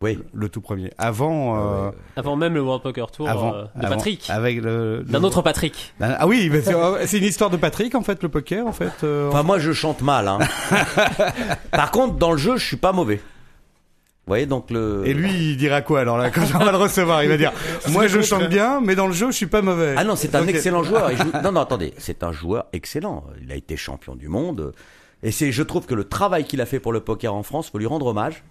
Oui. 0.02 0.20
Le 0.32 0.48
tout 0.48 0.62
premier. 0.62 0.92
Avant, 1.00 1.58
euh, 1.88 1.92
Avant 2.16 2.36
même 2.36 2.54
le 2.54 2.62
World 2.62 2.84
Poker 2.84 3.10
Tour 3.10 3.28
avant, 3.28 3.54
euh, 3.56 3.64
de 3.76 3.86
avant- 3.86 3.96
Patrick. 3.96 4.30
avec 4.30 4.62
le, 4.62 5.04
D'un 5.08 5.24
autre 5.24 5.42
Patrick. 5.42 5.94
Ah 6.00 6.28
oui, 6.28 6.50
mais 6.52 6.62
c'est 6.62 6.76
c'est 7.08 7.18
une 7.18 7.24
histoire 7.24 7.50
de 7.50 7.58
Patrick 7.58 7.96
en 7.96 8.04
fait, 8.04 8.22
le 8.22 8.30
poker 8.30 8.68
en 8.68 8.74
fait. 8.74 8.92
euh, 9.04 9.28
Enfin, 9.30 9.42
moi, 9.42 9.58
je 9.58 9.72
chante 9.74 10.02
mal. 10.02 10.28
Hein. 10.28 10.38
Par 11.72 11.92
contre, 11.92 12.16
dans 12.16 12.32
le 12.32 12.38
jeu, 12.38 12.58
je 12.58 12.66
suis 12.66 12.78
pas 12.78 12.92
mauvais. 12.92 13.16
Vous 13.16 14.32
voyez, 14.32 14.46
donc 14.46 14.70
le. 14.72 15.04
Et 15.08 15.14
lui, 15.14 15.32
il 15.52 15.58
dira 15.58 15.82
quoi 15.82 16.02
alors 16.02 16.18
là 16.18 16.30
quand 16.30 16.42
on 16.54 16.58
va 16.64 16.72
le 16.72 16.78
recevoir? 16.78 17.24
Il 17.24 17.30
va 17.30 17.38
dire 17.38 17.54
Moi, 17.90 18.08
je 18.08 18.22
chante 18.22 18.50
bien, 18.50 18.82
mais 18.82 18.94
dans 18.94 19.08
le 19.08 19.14
jeu, 19.14 19.32
je 19.32 19.36
suis 19.38 19.48
pas 19.48 19.62
mauvais. 19.62 19.96
Ah 19.98 20.04
non, 20.04 20.16
c'est 20.16 20.36
un 20.36 20.42
Donc, 20.42 20.50
excellent 20.50 20.84
joueur. 20.84 21.12
Il 21.12 21.18
joue- 21.18 21.32
Non, 21.44 21.52
non, 21.54 21.62
attendez, 21.62 21.94
c'est 21.98 22.24
un 22.24 22.32
joueur 22.34 22.66
excellent. 22.74 23.24
Il 23.42 23.52
a 23.52 23.56
été 23.56 23.78
champion 23.78 24.16
du 24.16 24.28
monde. 24.28 24.74
Et 25.24 25.32
c'est, 25.32 25.52
je 25.52 25.64
trouve 25.64 25.86
que 25.86 25.96
le 25.96 26.04
travail 26.04 26.44
qu'il 26.44 26.62
a 26.62 26.66
fait 26.68 26.80
pour 26.80 26.92
le 26.94 27.00
poker 27.00 27.34
en 27.34 27.42
France, 27.42 27.70
faut 27.72 27.78
lui 27.80 27.88
rendre 27.88 28.06
hommage. 28.08 28.44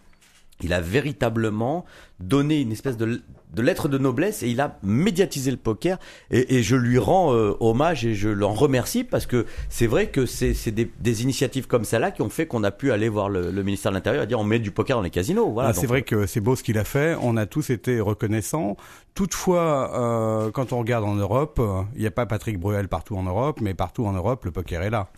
Il 0.63 0.73
a 0.73 0.81
véritablement 0.81 1.85
donné 2.19 2.61
une 2.61 2.73
espèce 2.73 2.97
de, 2.97 3.21
de 3.55 3.63
lettre 3.63 3.89
de 3.89 3.99
noblesse 3.99 4.43
et 4.43 4.49
il 4.49 4.61
a 4.61 4.79
médiatisé 4.83 5.51
le 5.51 5.57
poker. 5.59 5.99
Et, 6.31 6.57
et 6.57 6.63
je 6.63 6.77
lui 6.77 6.99
rends 6.99 7.35
euh, 7.35 7.55
hommage 7.61 8.07
et 8.07 8.15
je 8.15 8.29
l'en 8.29 8.55
remercie 8.55 9.05
parce 9.05 9.27
que 9.27 9.45
c'est 9.69 9.87
vrai 9.87 10.09
que 10.09 10.25
c'est, 10.25 10.55
des, 10.71 10.91
des 10.99 11.23
initiatives 11.23 11.67
comme 11.67 11.85
celle-là 11.85 12.11
qui 12.11 12.23
ont 12.23 12.31
fait 12.31 12.47
qu'on 12.47 12.65
a 12.65 12.71
pu 12.71 12.91
aller 12.91 13.09
voir 13.09 13.29
le, 13.29 13.51
le 13.51 13.63
ministère 13.63 13.93
de 13.93 13.97
l'Intérieur 13.97 14.25
et 14.25 14.27
dire 14.27 14.41
on 14.41 14.45
met 14.45 14.59
du 14.59 14.71
poker 14.71 14.97
dans 14.97 15.03
les 15.03 15.11
casinos. 15.11 15.51
Voilà. 15.53 15.71
Ah, 15.71 15.73
c'est 15.75 15.87
vrai 15.87 16.03
que 16.03 16.27
c'est 16.27 16.41
beau 16.41 16.57
ce 16.57 16.63
qu'il 16.63 16.79
a 16.79 16.85
fait. 16.85 17.17
On 17.21 17.37
a 17.37 17.47
tous 17.47 17.71
été 17.71 18.01
reconnaissants. 18.01 18.77
Toutefois, 19.15 19.93
euh, 19.95 20.51
quand 20.51 20.73
on 20.73 20.79
regarde 20.79 21.05
en 21.05 21.15
Europe, 21.15 21.59
euh, 21.61 21.83
il 21.95 22.01
n'y 22.01 22.07
a 22.07 22.11
pas 22.11 22.27
Patrick 22.27 22.59
Bruel 22.59 22.89
partout 22.89 23.17
en 23.17 23.23
Europe, 23.23 23.61
mais 23.61 23.75
partout 23.75 24.07
en 24.07 24.13
Europe, 24.13 24.45
le 24.45 24.51
poker 24.51 24.83
est 24.83 24.91
là. 24.91 25.09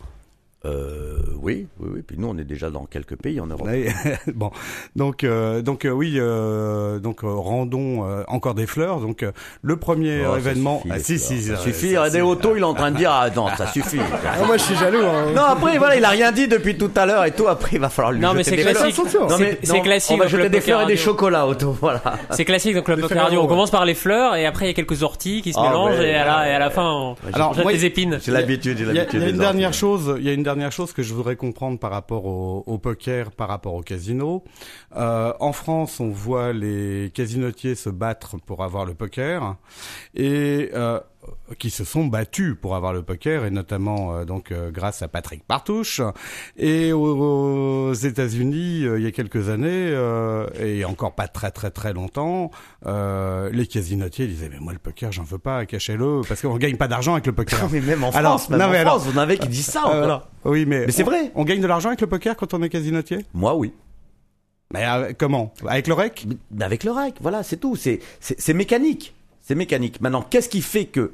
Euh, 0.65 1.19
oui, 1.41 1.67
oui, 1.79 1.89
oui. 1.95 2.01
Puis 2.05 2.17
nous, 2.19 2.27
on 2.27 2.37
est 2.37 2.43
déjà 2.43 2.69
dans 2.69 2.83
quelques 2.85 3.15
pays 3.15 3.39
en 3.39 3.47
Europe. 3.47 3.67
Bon, 4.35 4.51
donc 4.95 5.23
euh, 5.23 5.61
donc 5.61 5.85
euh, 5.85 5.89
oui, 5.89 6.15
euh, 6.17 6.99
donc 6.99 7.23
euh, 7.23 7.27
rendons 7.29 8.05
euh, 8.05 8.23
encore 8.27 8.55
des 8.55 8.67
fleurs. 8.67 8.99
Donc 8.99 9.23
euh, 9.23 9.31
le 9.61 9.77
premier 9.77 10.21
Oh, 10.27 10.33
ça 10.33 10.37
événement, 10.39 10.81
suffit, 10.81 10.93
ah, 10.93 10.99
si 10.99 11.17
si, 11.19 11.41
ça 11.43 11.55
ça- 11.55 11.61
suffit. 11.61 11.91
ça- 11.93 11.99
Regardez 12.01 12.19
ça- 12.19 12.25
Otto, 12.25 12.55
il 12.57 12.59
est 12.59 12.63
en 12.63 12.73
train 12.73 12.91
de 12.91 12.97
dire 12.97 13.09
ah 13.11 13.29
non, 13.33 13.47
ça 13.57 13.67
suffit. 13.67 13.99
Ah, 14.25 14.45
moi, 14.45 14.57
je 14.57 14.63
suis 14.63 14.75
jaloux. 14.75 14.99
Hein. 14.99 15.31
Non, 15.33 15.43
après, 15.43 15.77
voilà, 15.77 15.95
il 15.95 16.03
a 16.05 16.09
rien 16.09 16.31
dit 16.33 16.47
depuis 16.47 16.77
tout 16.77 16.91
à 16.95 17.05
l'heure 17.05 17.23
et 17.25 17.31
tout. 17.31 17.47
Après, 17.47 17.71
il 17.77 17.79
va 17.79 17.89
falloir 17.89 18.11
lui 18.11 18.19
Non, 18.19 18.33
mais 18.33 18.43
jeter 18.43 18.57
des 18.57 18.63
classique. 18.63 18.95
fleurs. 19.07 19.29
Non, 19.29 19.37
mais 19.39 19.57
C'est- 19.63 19.81
classique 19.81 20.15
On 20.15 20.17
va 20.19 20.27
jeter 20.27 20.49
des 20.49 20.61
fleurs 20.61 20.81
et 20.81 20.85
des 20.87 20.93
radio. 20.95 21.05
chocolats, 21.05 21.47
Otto. 21.47 21.71
Voilà. 21.79 22.01
C'est 22.31 22.45
classique, 22.45 22.75
donc 22.75 22.87
le 22.89 22.97
Ferrero, 22.97 23.23
radio. 23.25 23.41
On 23.41 23.47
commence 23.47 23.71
par 23.71 23.85
les 23.85 23.93
fleurs 23.95 24.35
et 24.35 24.45
après 24.45 24.65
il 24.65 24.67
y 24.67 24.71
a 24.71 24.73
quelques 24.73 25.03
orties 25.03 25.41
qui 25.41 25.53
se 25.53 25.59
Ah, 25.59 25.63
mélangent 25.69 25.99
et, 26.01 26.13
à 26.15 26.59
la, 26.59 26.69
fin 26.69 26.83
on, 26.91 27.15
jette 27.55 27.67
des 27.67 27.85
épines. 27.85 28.19
J'ai 28.21 28.31
l'habitude, 28.31 28.77
j'ai 28.77 28.83
Il 28.83 28.87
y 28.87 28.91
a, 28.91 28.93
l'habitude. 28.93 29.19
il 29.21 29.23
y 29.23 29.27
a 29.27 29.29
une 29.29 29.37
dernière 29.39 29.73
chose, 29.73 30.15
il 30.19 30.25
y 30.25 30.29
a 30.29 30.33
une 30.33 30.43
dernière 30.49 30.71
chose 30.71 30.93
que 30.93 31.03
je 31.03 31.13
voudrais 31.13 31.35
comprendre 31.35 31.77
par 31.77 31.91
rapport 31.91 32.25
au, 32.25 32.77
poker, 32.79 33.29
par 33.29 33.49
rapport 33.49 33.75
au 33.75 33.81
casino. 33.81 34.43
Euh, 34.95 35.31
en 35.39 35.53
France, 35.53 35.99
on 35.99 36.09
voit 36.09 36.53
les 36.53 37.11
casinotiers 37.13 37.75
se 37.75 37.91
battre 37.91 38.37
pour 38.37 38.63
avoir 38.63 38.83
le 38.85 38.95
poker 38.95 39.57
et 40.15 40.71
euh, 40.73 40.99
qui 41.57 41.69
se 41.69 41.83
sont 41.83 42.05
battus 42.05 42.55
pour 42.61 42.75
avoir 42.75 42.93
le 42.93 43.01
poker 43.03 43.45
et 43.45 43.51
notamment 43.51 44.13
euh, 44.15 44.25
donc 44.25 44.51
euh, 44.51 44.71
grâce 44.71 45.01
à 45.01 45.07
Patrick 45.07 45.43
Partouche. 45.45 46.01
Et 46.57 46.91
aux, 46.93 47.93
États-Unis, 47.93 48.83
euh, 48.85 48.99
il 48.99 49.03
y 49.03 49.07
a 49.07 49.11
quelques 49.11 49.49
années 49.49 49.89
et 50.59 50.85
encore 50.85 51.13
pas 51.15 51.27
très 51.27 51.51
très 51.51 51.71
très 51.71 51.93
longtemps, 51.93 52.51
les 52.85 53.67
casinotiers 53.67 54.27
disaient 54.27 54.49
mais 54.49 54.59
moi 54.59 54.73
le 54.73 54.79
poker 54.79 55.11
j'en 55.11 55.23
veux 55.23 55.37
pas, 55.39 55.65
cachez-le 55.65 56.21
parce 56.27 56.41
qu'on 56.41 56.57
gagne 56.57 56.77
pas 56.77 56.87
d'argent 56.87 57.13
avec 57.13 57.25
le 57.25 57.33
poker. 57.33 57.59
Mais 57.71 57.81
même 57.81 58.03
en 58.03 58.09
Alors, 58.11 58.39
France, 58.39 58.49
même 58.49 58.59
non, 58.59 58.65
en 58.65 58.69
mais 58.71 58.81
France, 58.81 59.03
alors- 59.03 59.15
en 59.15 59.17
avez 59.19 59.37
qui 59.37 59.47
disent 59.47 59.65
ça. 59.67 59.83
Euh, 59.87 59.99
voilà. 59.99 60.27
Oui, 60.45 60.65
mais, 60.65 60.85
Mais 60.85 60.91
c'est 60.91 61.03
on- 61.03 61.07
vrai. 61.07 61.31
On 61.35 61.43
gagne 61.43 61.61
de 61.61 61.67
l'argent 61.67 61.89
avec 61.89 62.01
le 62.01 62.07
poker 62.07 62.35
quand 62.35 62.53
on 62.53 62.61
est 62.63 62.69
casinotier? 62.69 63.25
Moi, 63.33 63.55
oui. 63.55 63.73
Mais 64.73 64.85
euh, 64.87 65.13
comment? 65.17 65.53
Avec 65.67 65.87
le 65.87 65.93
rec? 65.93 66.25
Avec 66.59 66.83
le 66.83 66.91
rec, 66.91 67.15
voilà, 67.21 67.43
c'est 67.43 67.57
tout. 67.57 67.75
C'est 67.75 68.53
mécanique. 68.53 69.13
C'est 69.49 69.55
mécanique. 69.55 69.99
Maintenant, 69.99 70.21
qu'est-ce 70.21 70.47
qui 70.47 70.61
fait 70.61 70.85
que, 70.85 71.11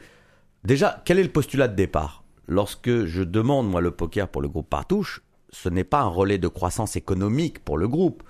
déjà, 0.65 1.01
quel 1.05 1.19
est 1.19 1.23
le 1.23 1.31
postulat 1.31 1.69
de 1.69 1.75
départ? 1.75 2.25
Lorsque 2.49 3.05
je 3.05 3.23
demande, 3.23 3.69
moi, 3.69 3.79
le 3.79 3.91
poker 3.91 4.27
pour 4.27 4.41
le 4.41 4.49
groupe 4.49 4.69
Partouche, 4.69 5.21
ce 5.51 5.69
n'est 5.69 5.85
pas 5.85 6.01
un 6.01 6.09
relais 6.09 6.37
de 6.37 6.49
croissance 6.49 6.97
économique 6.97 7.59
pour 7.59 7.77
le 7.77 7.87
groupe. 7.87 8.23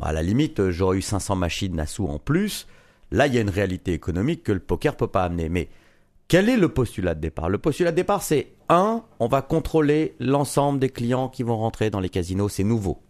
À 0.00 0.14
la 0.14 0.22
limite, 0.22 0.70
j'aurais 0.70 0.96
eu 0.96 1.02
500 1.02 1.36
machines 1.36 1.76
Nassau 1.76 2.08
en 2.08 2.18
plus. 2.18 2.66
Là, 3.10 3.26
il 3.26 3.34
y 3.34 3.36
a 3.36 3.42
une 3.42 3.50
réalité 3.50 3.92
économique 3.92 4.44
que 4.44 4.52
le 4.52 4.60
poker 4.60 4.96
peut 4.96 5.08
pas 5.08 5.24
amener. 5.24 5.50
Mais 5.50 5.68
quel 6.26 6.48
est 6.48 6.56
le 6.56 6.70
postulat 6.70 7.14
de 7.14 7.20
départ? 7.20 7.50
Le 7.50 7.58
postulat 7.58 7.90
de 7.90 7.96
départ, 7.96 8.22
c'est 8.22 8.48
un, 8.70 9.04
on 9.20 9.28
va 9.28 9.42
contrôler 9.42 10.14
l'ensemble 10.20 10.78
des 10.78 10.88
clients 10.88 11.28
qui 11.28 11.42
vont 11.42 11.58
rentrer 11.58 11.90
dans 11.90 12.00
les 12.00 12.08
casinos, 12.08 12.48
c'est 12.48 12.64
nouveau. 12.64 13.02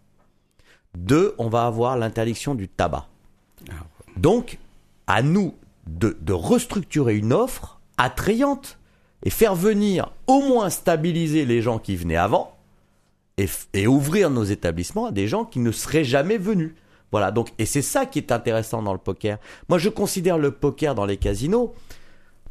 Deux, 0.96 1.36
on 1.38 1.48
va 1.48 1.66
avoir 1.66 1.96
l'interdiction 1.96 2.56
du 2.56 2.66
tabac. 2.66 3.06
Donc, 4.16 4.58
à 5.06 5.22
nous 5.22 5.54
de, 5.86 6.32
restructurer 6.32 7.16
une 7.16 7.32
offre 7.32 7.80
attrayante 7.98 8.78
et 9.22 9.30
faire 9.30 9.54
venir 9.54 10.12
au 10.26 10.40
moins 10.40 10.70
stabiliser 10.70 11.44
les 11.44 11.62
gens 11.62 11.78
qui 11.78 11.96
venaient 11.96 12.16
avant 12.16 12.56
et 13.72 13.86
ouvrir 13.86 14.30
nos 14.30 14.44
établissements 14.44 15.06
à 15.06 15.10
des 15.10 15.26
gens 15.26 15.44
qui 15.44 15.58
ne 15.58 15.72
seraient 15.72 16.04
jamais 16.04 16.38
venus. 16.38 16.74
Voilà, 17.10 17.30
donc, 17.30 17.52
et 17.58 17.66
c'est 17.66 17.82
ça 17.82 18.06
qui 18.06 18.18
est 18.18 18.32
intéressant 18.32 18.82
dans 18.82 18.92
le 18.92 18.98
poker. 18.98 19.38
Moi, 19.68 19.78
je 19.78 19.88
considère 19.88 20.38
le 20.38 20.50
poker 20.52 20.94
dans 20.94 21.04
les 21.04 21.16
casinos. 21.16 21.74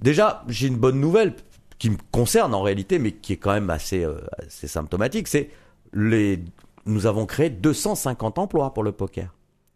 Déjà, 0.01 0.43
j'ai 0.47 0.67
une 0.67 0.77
bonne 0.77 0.99
nouvelle 0.99 1.35
qui 1.79 1.89
me 1.89 1.97
concerne 2.11 2.53
en 2.53 2.61
réalité, 2.61 2.99
mais 2.99 3.11
qui 3.11 3.33
est 3.33 3.37
quand 3.37 3.53
même 3.53 3.69
assez, 3.69 4.03
euh, 4.03 4.21
assez 4.45 4.67
symptomatique. 4.67 5.27
C'est 5.27 5.49
les, 5.93 6.43
nous 6.85 7.05
avons 7.05 7.25
créé 7.25 7.49
250 7.49 8.39
emplois 8.39 8.73
pour 8.73 8.83
le 8.83 8.91
poker. 8.91 9.33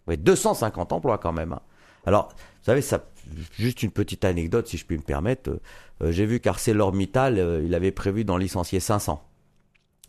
Oui, 0.07 0.17
250 0.17 0.91
emplois 0.93 1.17
quand 1.17 1.33
même. 1.33 1.53
hein. 1.53 1.61
Alors, 2.05 2.29
vous 2.29 2.63
savez, 2.63 2.81
ça, 2.81 3.03
juste 3.57 3.83
une 3.83 3.91
petite 3.91 4.25
anecdote, 4.25 4.67
si 4.67 4.77
je 4.77 4.85
puis 4.85 4.97
me 4.97 5.03
permettre. 5.03 5.59
Euh, 6.01 6.11
J'ai 6.11 6.25
vu 6.25 6.39
qu'ArcelorMittal, 6.39 7.39
euh, 7.39 7.63
il 7.65 7.73
avait 7.75 7.91
prévu 7.91 8.23
d'en 8.23 8.37
licencier 8.37 8.79
500. 8.79 9.23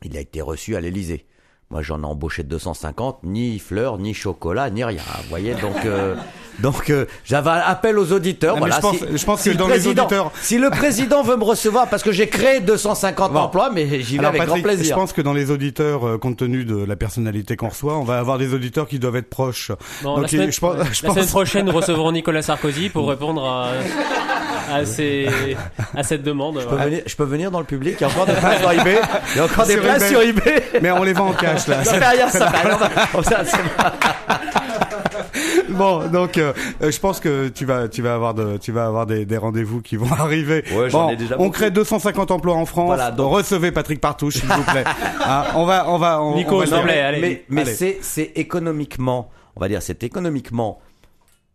Il 0.04 0.16
a 0.16 0.20
été 0.20 0.40
reçu 0.40 0.76
à 0.76 0.80
l'Elysée. 0.80 1.26
Moi, 1.70 1.82
j'en 1.82 2.00
ai 2.00 2.06
embauché 2.06 2.44
250, 2.44 3.18
ni 3.24 3.58
fleurs, 3.58 3.98
ni 3.98 4.14
chocolat, 4.14 4.70
ni 4.70 4.82
rien. 4.84 5.02
Vous 5.24 5.28
voyez, 5.28 5.52
donc, 5.54 5.84
euh, 5.84 6.14
donc, 6.60 6.88
euh, 6.88 7.04
j'avais 7.26 7.50
un 7.50 7.58
appel 7.58 7.98
aux 7.98 8.10
auditeurs. 8.10 8.56
Non, 8.56 8.64
mais 8.64 8.70
voilà, 8.70 8.76
je 8.76 8.80
pense- 8.80 8.96
si- 9.10 9.18
je 9.18 9.24
pense 9.26 9.40
si 9.40 9.44
que 9.44 9.50
le 9.50 9.56
dans 9.58 9.66
les 9.66 9.72
président- 9.74 10.04
auditeurs- 10.06 10.32
si 10.40 10.56
le 10.56 10.70
président 10.70 11.22
veut 11.22 11.36
me 11.36 11.44
recevoir, 11.44 11.90
parce 11.90 12.02
que 12.02 12.10
j'ai 12.10 12.26
créé 12.26 12.60
250 12.60 13.34
Bon. 13.34 13.40
emplois, 13.40 13.68
mais 13.70 14.00
j'y 14.00 14.14
vais 14.14 14.20
Alors, 14.20 14.30
avec 14.30 14.40
Patrick, 14.46 14.62
grand 14.64 14.72
plaisir. 14.74 14.94
je 14.96 14.98
pense 14.98 15.12
que 15.12 15.20
dans 15.20 15.34
les 15.34 15.50
auditeurs, 15.50 16.06
euh, 16.08 16.16
compte 16.16 16.38
tenu 16.38 16.64
de 16.64 16.74
la 16.82 16.96
personnalité 16.96 17.56
qu'on 17.56 17.68
reçoit, 17.68 17.98
on 17.98 18.04
va 18.04 18.18
avoir 18.18 18.38
des 18.38 18.54
auditeurs 18.54 18.88
qui 18.88 18.98
doivent 18.98 19.16
être 19.16 19.28
proches. 19.28 19.70
Bon, 20.02 20.14
Donc, 20.14 20.22
la 20.22 20.28
semaine, 20.28 20.50
je 20.50 20.56
je 20.58 20.66
la 20.66 20.84
pense- 20.84 20.96
semaine 21.16 21.26
prochaine, 21.26 21.66
nous 21.66 21.72
recevrons 21.72 22.12
Nicolas 22.12 22.40
Sarkozy 22.40 22.88
pour 22.88 23.06
répondre 23.10 23.44
à, 23.44 23.72
à, 24.70 24.84
ces, 24.84 25.28
à 25.96 26.02
cette 26.02 26.22
demande. 26.22 26.60
Je 26.60 26.66
peux, 26.66 26.76
venir, 26.76 27.02
je 27.06 27.16
peux 27.16 27.24
venir 27.24 27.50
dans 27.50 27.60
le 27.60 27.64
public 27.66 27.96
Il 27.98 28.02
y 28.02 28.04
a 28.04 28.08
encore 28.08 28.26
des 28.26 28.32
places 28.40 28.60
sur 28.60 28.70
eBay 28.72 29.00
Il 29.34 29.36
y 29.38 29.40
a 29.40 29.44
encore 29.44 29.66
des 29.66 29.76
places 29.76 30.08
sur 30.08 30.20
eBay 30.22 30.62
Mais 30.82 30.90
on 30.90 31.02
les 31.02 31.12
vend 31.12 31.28
en 31.28 31.32
cash 31.32 31.66
là. 31.68 31.84
Ça 31.84 31.94
fait 31.94 32.06
rien, 32.06 32.28
ça 32.28 32.50
fait 32.50 32.66
rien. 32.68 32.78
Ça, 33.22 33.44
c'est- 33.44 33.58
Bon, 35.70 36.06
donc 36.08 36.38
euh, 36.38 36.52
euh, 36.82 36.90
je 36.90 36.98
pense 36.98 37.20
que 37.20 37.48
tu 37.48 37.64
vas, 37.64 37.88
tu 37.88 38.02
vas 38.02 38.14
avoir 38.14 38.34
de, 38.34 38.56
tu 38.56 38.72
vas 38.72 38.86
avoir 38.86 39.06
des, 39.06 39.24
des 39.24 39.36
rendez-vous 39.36 39.80
qui 39.82 39.96
vont 39.96 40.10
arriver. 40.18 40.64
Ouais, 40.74 40.90
j'en 40.90 41.06
bon, 41.06 41.10
ai 41.12 41.16
déjà 41.16 41.34
on 41.36 41.44
beaucoup. 41.44 41.50
crée 41.50 41.70
250 41.70 42.30
emplois 42.30 42.54
en 42.54 42.66
France. 42.66 42.86
Voilà, 42.86 43.10
donc- 43.10 43.32
Recevez 43.32 43.70
Patrick 43.70 44.00
Partouche, 44.00 44.34
s'il 44.34 44.48
vous 44.48 44.62
plaît. 44.64 44.84
Hein, 45.30 45.44
on 45.56 45.66
va, 45.66 45.84
on 45.90 45.98
va, 45.98 46.22
on, 46.22 46.36
Nico, 46.36 46.62
on 46.62 46.64
va 46.64 46.82
mais, 46.84 47.00
allez. 47.00 47.20
mais, 47.50 47.64
mais 47.66 47.74
c'est 48.00 48.32
économiquement, 48.34 49.28
on 49.56 49.60
va 49.60 49.68
dire, 49.68 49.82
c'est 49.82 50.02
économiquement 50.02 50.78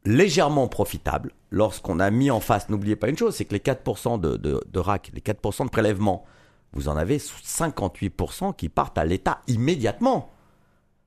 légèrement 0.05 0.67
profitable 0.67 1.31
lorsqu'on 1.51 1.99
a 1.99 2.09
mis 2.11 2.31
en 2.31 2.39
face, 2.39 2.69
n'oubliez 2.69 2.95
pas 2.95 3.09
une 3.09 3.17
chose, 3.17 3.35
c'est 3.35 3.45
que 3.45 3.53
les 3.53 3.59
4% 3.59 4.19
de, 4.19 4.37
de, 4.37 4.61
de 4.71 4.79
RAC, 4.79 5.11
les 5.13 5.21
4% 5.21 5.65
de 5.65 5.69
prélèvement, 5.69 6.25
vous 6.73 6.87
en 6.89 6.97
avez 6.97 7.17
58% 7.17 8.55
qui 8.55 8.69
partent 8.69 8.97
à 8.97 9.05
l'État 9.05 9.41
immédiatement. 9.47 10.31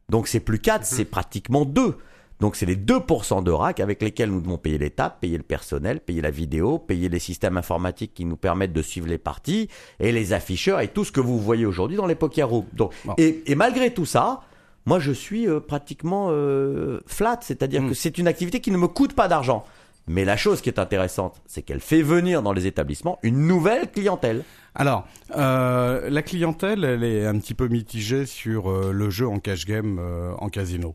Donc 0.08 0.28
c'est 0.28 0.40
plus 0.40 0.60
4, 0.60 0.84
c'est 0.84 1.04
pratiquement 1.04 1.64
2. 1.64 1.96
Donc 2.38 2.54
c'est 2.54 2.66
les 2.66 2.76
2% 2.76 3.42
de 3.42 3.50
RAC 3.50 3.80
avec 3.80 4.02
lesquels 4.02 4.30
nous 4.30 4.40
devons 4.40 4.58
payer 4.58 4.78
l'État, 4.78 5.10
payer 5.10 5.36
le 5.38 5.42
personnel, 5.42 6.00
payer 6.00 6.20
la 6.20 6.30
vidéo, 6.30 6.78
payer 6.78 7.08
les 7.08 7.18
systèmes 7.18 7.56
informatiques 7.56 8.12
qui 8.14 8.24
nous 8.26 8.36
permettent 8.36 8.74
de 8.74 8.82
suivre 8.82 9.08
les 9.08 9.18
parties 9.18 9.68
et 10.00 10.12
les 10.12 10.32
afficheurs 10.32 10.80
et 10.80 10.88
tout 10.88 11.04
ce 11.04 11.12
que 11.12 11.20
vous 11.20 11.40
voyez 11.40 11.64
aujourd'hui 11.66 11.96
dans 11.96 12.06
les 12.06 12.14
poker 12.14 12.48
rooms. 12.48 12.66
Donc, 12.74 12.92
Bon. 13.04 13.14
et, 13.16 13.42
et 13.50 13.54
malgré 13.54 13.92
tout 13.92 14.04
ça, 14.06 14.42
moi 14.86 14.98
je 14.98 15.12
suis 15.12 15.46
euh, 15.48 15.60
pratiquement 15.60 16.28
euh, 16.30 17.00
flat, 17.06 17.38
c'est-à-dire 17.42 17.82
Mm. 17.82 17.88
que 17.88 17.94
c'est 17.94 18.16
une 18.18 18.28
activité 18.28 18.60
qui 18.60 18.70
ne 18.70 18.78
me 18.78 18.88
coûte 18.88 19.12
pas 19.14 19.28
d'argent. 19.28 19.64
Mais 20.08 20.24
la 20.24 20.36
chose 20.36 20.60
qui 20.60 20.68
est 20.68 20.78
intéressante, 20.78 21.42
c'est 21.46 21.62
qu'elle 21.62 21.80
fait 21.80 22.00
venir 22.00 22.40
dans 22.40 22.52
les 22.52 22.66
établissements 22.68 23.18
une 23.24 23.46
nouvelle 23.46 23.90
clientèle. 23.90 24.44
Alors, 24.76 25.04
euh, 25.36 26.08
la 26.08 26.22
clientèle, 26.22 26.84
elle 26.84 27.02
est 27.02 27.26
un 27.26 27.36
petit 27.38 27.54
peu 27.54 27.66
mitigée 27.66 28.24
sur 28.24 28.70
euh, 28.70 28.92
le 28.92 29.10
jeu 29.10 29.26
en 29.26 29.40
cash 29.40 29.66
game 29.66 29.98
euh, 29.98 30.32
en 30.38 30.48
casino. 30.48 30.94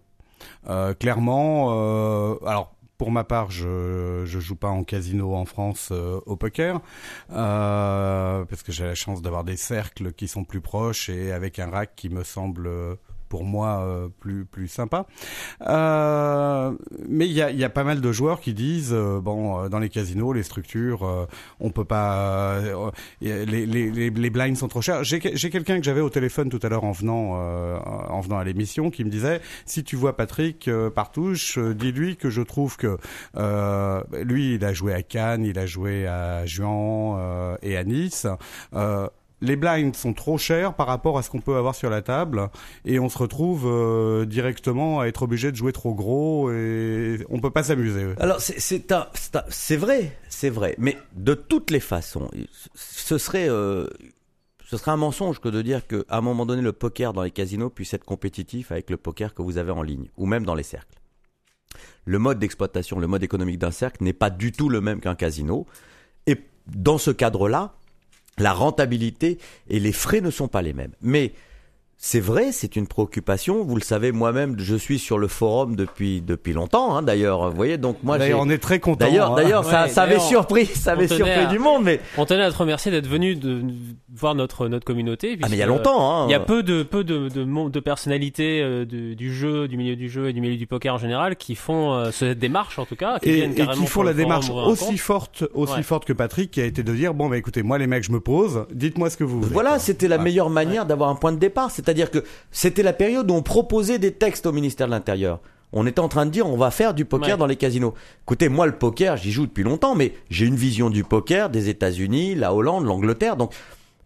Clairement, 1.00 1.70
alors 2.46 2.74
pour 2.98 3.10
ma 3.12 3.24
part, 3.24 3.50
je 3.50 4.24
je 4.26 4.39
joue 4.39 4.56
pas 4.56 4.70
en 4.70 4.84
casino 4.84 5.34
en 5.34 5.46
France 5.46 5.89
euh, 5.92 6.20
au 6.28 6.36
poker 6.36 6.82
euh, 7.32 8.46
parce 8.46 8.62
que 8.62 8.72
j'ai 8.72 8.84
la 8.84 8.94
chance 8.94 9.24
d'avoir 9.24 9.44
des 9.44 9.58
cercles 9.58 10.14
qui 10.14 10.28
sont 10.28 10.44
plus 10.44 10.62
proches 10.62 11.10
et 11.10 11.32
avec 11.32 11.58
un 11.58 11.72
rack 11.72 11.94
qui 11.96 12.10
me 12.10 12.24
semble 12.24 12.70
pour 13.32 13.46
moi 13.46 13.80
euh, 13.80 14.10
plus 14.20 14.44
plus 14.44 14.68
sympa. 14.68 15.06
Euh, 15.62 16.74
mais 17.08 17.28
il 17.28 17.32
y 17.32 17.42
a, 17.42 17.50
y 17.50 17.64
a 17.64 17.70
pas 17.70 17.86
mal 17.86 18.02
de 18.02 18.12
joueurs 18.12 18.42
qui 18.42 18.54
disent 18.54 18.92
euh, 18.94 19.22
bon 19.22 19.40
euh, 19.58 19.70
dans 19.70 19.80
les 19.80 19.88
casinos 19.88 20.34
les 20.34 20.44
structures 20.44 21.04
euh, 21.06 21.26
on 21.62 21.70
peut 21.72 21.86
pas 21.86 22.58
euh, 22.58 22.92
les, 23.22 23.46
les, 23.46 23.66
les, 23.66 24.10
les 24.10 24.30
blinds 24.30 24.56
sont 24.56 24.68
trop 24.68 24.82
chers. 24.82 25.06
J'ai 25.06 25.22
quelqu'un 25.22 25.78
que 25.80 25.86
j'avais 25.86 26.02
au 26.02 26.10
téléphone 26.10 26.50
tout 26.50 26.60
à 26.62 26.68
l'heure 26.68 26.84
en 26.84 26.92
venant 26.92 27.22
en 28.18 28.20
venant 28.20 28.38
à 28.38 28.44
l'émission 28.44 28.90
qui 28.90 29.06
me 29.06 29.10
disait 29.10 29.40
si 29.66 29.86
tu 29.86 29.96
vois 29.96 30.18
Patrick 30.18 30.70
Partouche, 30.94 31.58
dis-lui 31.58 32.18
que 32.18 32.30
je 32.30 32.42
trouve 32.42 32.76
que 32.76 32.98
lui 34.24 34.56
il 34.56 34.66
a 34.66 34.74
joué 34.74 34.94
à 34.94 35.04
Cannes, 35.04 35.46
il 35.46 35.58
a 35.58 35.66
joué 35.66 36.06
à 36.06 36.46
Juan 36.46 37.58
et 37.62 37.78
à 37.78 37.84
Nice. 37.86 38.28
Les 39.42 39.56
blinds 39.56 39.94
sont 39.94 40.14
trop 40.14 40.38
chers 40.38 40.76
par 40.76 40.88
rapport 40.88 41.18
à 41.18 41.24
ce 41.24 41.30
qu'on 41.30 41.42
peut 41.42 41.56
avoir 41.56 41.74
sur 41.74 41.89
la 41.89 42.02
table 42.02 42.50
et 42.86 43.00
on 43.00 43.10
se 43.10 43.18
retrouve 43.18 43.66
euh, 43.66 44.26
directement 44.26 45.00
à 45.00 45.08
être 45.08 45.24
obligé 45.24 45.52
de 45.52 45.56
jouer 45.56 45.74
trop 45.74 45.96
gros 45.96 46.52
et 46.52 47.26
on 47.30 47.39
peut 47.39 47.50
pas 47.50 47.64
s'amuser. 47.64 48.14
Alors 48.20 48.39
c'est 48.39 49.78
vrai, 49.78 50.18
c'est 50.30 50.50
vrai, 50.50 50.76
mais 50.78 50.98
de 51.16 51.34
toutes 51.34 51.72
les 51.72 51.80
façons, 51.80 52.30
ce 52.76 53.18
serait 53.18 53.50
euh, 53.50 53.88
ce 54.72 54.78
serait 54.78 54.92
un 54.92 54.98
mensonge 54.98 55.39
que 55.39 55.50
de 55.50 55.62
dire 55.62 55.86
qu'à 55.86 55.98
un 56.10 56.22
moment 56.22 56.46
donné 56.46 56.62
le 56.62 56.72
poker 56.72 57.12
dans 57.12 57.24
les 57.24 57.32
casinos 57.32 57.70
puisse 57.70 57.94
être 57.94 58.06
compétitif 58.06 58.72
avec 58.72 58.89
le 58.89 58.96
poker 58.96 59.34
que 59.34 59.42
vous 59.42 59.58
avez 59.58 59.72
en 59.72 59.82
ligne 59.82 60.08
ou 60.18 60.26
même 60.26 60.46
dans 60.46 60.56
les 60.56 60.64
cercles. 60.64 60.98
Le 62.06 62.20
mode 62.20 62.39
d'exploitation, 62.39 63.00
le 63.00 63.08
mode 63.08 63.24
économique 63.24 63.60
d'un 63.60 63.72
cercle 63.72 64.04
n'est 64.04 64.14
pas 64.14 64.30
du 64.30 64.52
tout 64.52 64.70
le 64.70 64.82
même 64.82 65.02
qu'un 65.02 65.16
casino 65.16 65.66
et 66.26 66.38
dans 66.68 66.98
ce 66.98 67.12
cadre-là, 67.12 67.74
la 68.38 68.54
rentabilité 68.54 69.38
et 69.70 69.80
les 69.80 69.92
frais 69.92 70.22
ne 70.22 70.32
sont 70.32 70.48
pas 70.48 70.62
les 70.62 70.74
mêmes. 70.74 70.94
Mais 71.02 71.34
c'est 72.04 72.20
vrai, 72.20 72.52
c'est 72.52 72.76
une 72.76 72.88
préoccupation. 72.88 73.64
Vous 73.64 73.76
le 73.76 73.84
savez, 73.84 74.12
moi-même, 74.12 74.56
je 74.58 74.76
suis 74.76 74.97
sur 74.97 75.20
le 75.20 75.28
forum 75.28 75.76
depuis 75.76 76.20
depuis 76.20 76.52
longtemps. 76.52 76.95
hein, 76.95 77.04
d'ailleurs, 77.04 77.52
vous 77.52 77.56
voyez. 77.56 77.78
Donc 77.78 77.97
moi, 78.02 78.18
on 78.36 78.49
est 78.49 78.58
très 78.58 78.80
content. 78.80 79.06
D'ailleurs, 79.06 79.34
hein. 79.34 79.36
d'ailleurs, 79.36 79.64
ça, 79.64 79.84
Ouais, 79.84 79.89
ça 79.89 80.02
avait 80.02 80.18
surpris, 80.20 80.66
ça 80.66 80.93
avait 80.93 81.08
surpris 81.08 81.30
à- 81.30 81.45
du 81.45 81.60
monde, 81.60 81.84
mais 81.84 81.99
On 82.18 82.26
tenait 82.26 82.41
à 82.41 82.52
te 82.52 82.58
remercier 82.58 82.89
d'être 82.91 83.06
venu 83.08 83.36
de, 83.36 83.62
de 83.62 83.74
voir 84.16 84.34
notre, 84.34 84.68
notre 84.68 84.84
communauté. 84.84 85.38
ah 85.43 85.47
mais 85.49 85.58
il 85.58 85.60
y 85.60 85.62
a 85.62 85.68
longtemps, 85.68 86.24
hein. 86.24 86.26
Il 86.28 86.32
y 86.32 86.34
a 86.34 86.39
peu 86.39 86.64
de 86.64 86.82
peu 86.82 87.04
de 87.04 87.30
de, 87.30 87.70
de 87.70 87.80
personnalités 87.80 88.62
euh, 88.64 88.84
du, 88.84 89.16
du 89.16 89.32
jeu, 89.32 89.68
du 89.68 89.78
milieu 89.78 89.95
du 89.95 90.10
jeu 90.10 90.28
et 90.30 90.34
du 90.34 90.41
milieu 90.41 90.58
du 90.58 90.66
poker 90.66 90.95
en 90.95 90.97
général 90.97 91.36
qui 91.36 91.54
font 91.54 91.93
euh, 91.93 92.10
cette 92.12 92.39
démarche 92.39 92.80
en 92.80 92.86
tout 92.88 92.95
cas, 92.95 93.20
qui 93.20 93.30
et, 93.30 93.49
qui 93.52 93.86
font 93.86 94.02
la 94.02 94.14
démarche 94.14 94.49
aussi 94.49 94.97
forte, 94.97 95.43
aussi 95.54 95.74
Ouais. 95.76 95.84
forte 95.84 96.06
que 96.06 96.14
Patrick, 96.14 96.49
qui 96.49 96.62
a 96.62 96.66
été 96.66 96.82
de 96.82 96.93
dire 96.95 97.14
bon 97.14 97.30
bah 97.30 97.38
écoutez, 97.38 97.62
moi 97.62 97.78
les 97.78 97.86
mecs, 97.86 98.04
je 98.04 98.12
me 98.12 98.20
pose, 98.20 98.66
dites-moi 98.74 99.12
ce 99.12 99.18
que 99.18 99.24
vous 99.24 99.39
voulez. 99.39 99.54
Voilà, 99.54 99.78
c'était 99.78 100.08
la 100.08 100.18
Ouais. 100.18 100.24
meilleure 100.24 100.49
manière 100.49 100.88
d'avoir 100.88 101.10
un 101.12 101.16
point 101.16 101.32
de 101.32 101.38
départ. 101.38 101.70
C'est-à-dire 101.92 102.10
que 102.10 102.24
c'était 102.52 102.84
la 102.84 102.94
période 102.94 103.30
où 103.30 103.34
on 103.34 103.42
proposait 103.42 104.00
des 104.00 104.14
textes 104.14 104.46
au 104.46 104.54
ministère 104.54 104.88
de 104.88 104.92
l'Intérieur. 104.92 105.39
On 105.74 105.86
était 105.86 106.00
en 106.00 106.08
train 106.08 106.26
de 106.26 106.32
dire 106.32 106.48
on 106.48 106.56
va 106.56 106.72
faire 106.72 106.94
du 106.94 107.04
poker 107.04 107.32
Ouais. 107.32 107.38
dans 107.38 107.46
les 107.48 107.58
casinos. 107.58 107.94
Écoutez, 108.24 108.48
moi 108.48 108.66
le 108.66 108.72
poker, 108.78 109.18
j'y 109.18 109.32
joue 109.32 109.46
depuis 109.46 109.64
longtemps, 109.64 109.94
mais 109.94 110.14
j'ai 110.30 110.46
une 110.46 110.56
vision 110.56 110.89
du 110.89 111.04
poker 111.04 111.50
des 111.50 111.68
États-Unis, 111.68 112.36
la 112.36 112.54
Hollande, 112.54 112.86
l'Angleterre. 112.86 113.36
Donc 113.36 113.52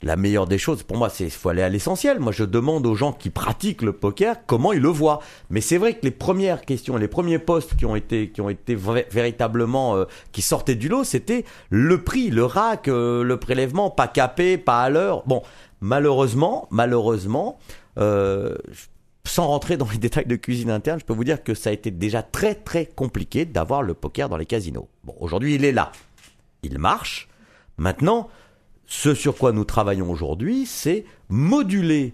la 0.02 0.18
meilleure 0.18 0.46
des 0.46 0.60
choses 0.60 0.84
pour 0.84 0.98
moi, 0.98 1.10
c'est 1.10 1.30
faut 1.30 1.50
aller 1.50 1.64
à 1.64 1.70
l'essentiel. 1.70 2.20
Moi, 2.20 2.32
je 2.32 2.44
demande 2.44 2.86
aux 2.86 2.94
gens 2.96 3.14
qui 3.14 3.32
pratiquent 3.32 3.82
le 3.82 3.94
poker 3.94 4.46
comment 4.46 4.74
ils 4.74 4.82
le 4.82 4.90
voient. 4.90 5.22
Mais 5.50 5.62
c'est 5.62 5.78
vrai 5.78 5.94
que 5.94 6.02
les 6.04 6.12
premières 6.12 6.62
questions, 6.62 6.98
les 6.98 7.08
premiers 7.08 7.40
postes 7.40 7.76
qui 7.76 7.86
ont 7.86 7.96
été 7.96 8.30
qui 8.30 8.42
ont 8.42 8.50
été 8.50 8.76
véritablement 8.76 9.96
euh, 9.96 10.06
qui 10.32 10.42
sortaient 10.44 10.76
du 10.76 10.90
lot, 10.90 11.04
c'était 11.04 11.46
le 11.72 12.04
prix, 12.04 12.30
le 12.30 12.46
rack, 12.46 12.88
euh, 12.88 13.24
le 13.24 13.38
prélèvement, 13.38 13.90
pas 13.90 14.08
capé, 14.08 14.58
pas 14.58 14.82
à 14.84 14.90
l'heure. 14.90 15.24
Bon, 15.26 15.42
malheureusement, 15.86 16.68
malheureusement. 16.72 17.60
Euh, 17.98 18.56
sans 19.28 19.48
rentrer 19.48 19.78
dans 19.78 19.88
les 19.92 19.98
détails 20.08 20.26
de 20.26 20.36
cuisine 20.36 20.70
interne, 20.70 21.00
je 21.00 21.06
peux 21.06 21.14
vous 21.14 21.24
dire 21.24 21.44
que 21.44 21.54
ça 21.54 21.70
a 21.70 21.74
été 21.74 21.92
déjà 21.92 22.22
très 22.24 22.56
très 22.56 22.86
compliqué 22.86 23.46
d'avoir 23.46 23.82
le 23.82 23.94
poker 23.94 24.30
dans 24.30 24.38
les 24.38 24.46
casinos. 24.46 24.88
Bon, 25.04 25.16
aujourd'hui, 25.20 25.56
il 25.56 25.64
est 25.66 25.72
là. 25.72 25.92
Il 26.64 26.80
marche. 26.80 27.28
Maintenant, 27.78 28.30
ce 28.86 29.14
sur 29.14 29.36
quoi 29.38 29.52
nous 29.52 29.64
travaillons 29.66 30.12
aujourd'hui, 30.12 30.66
c'est 30.66 31.06
moduler 31.30 32.14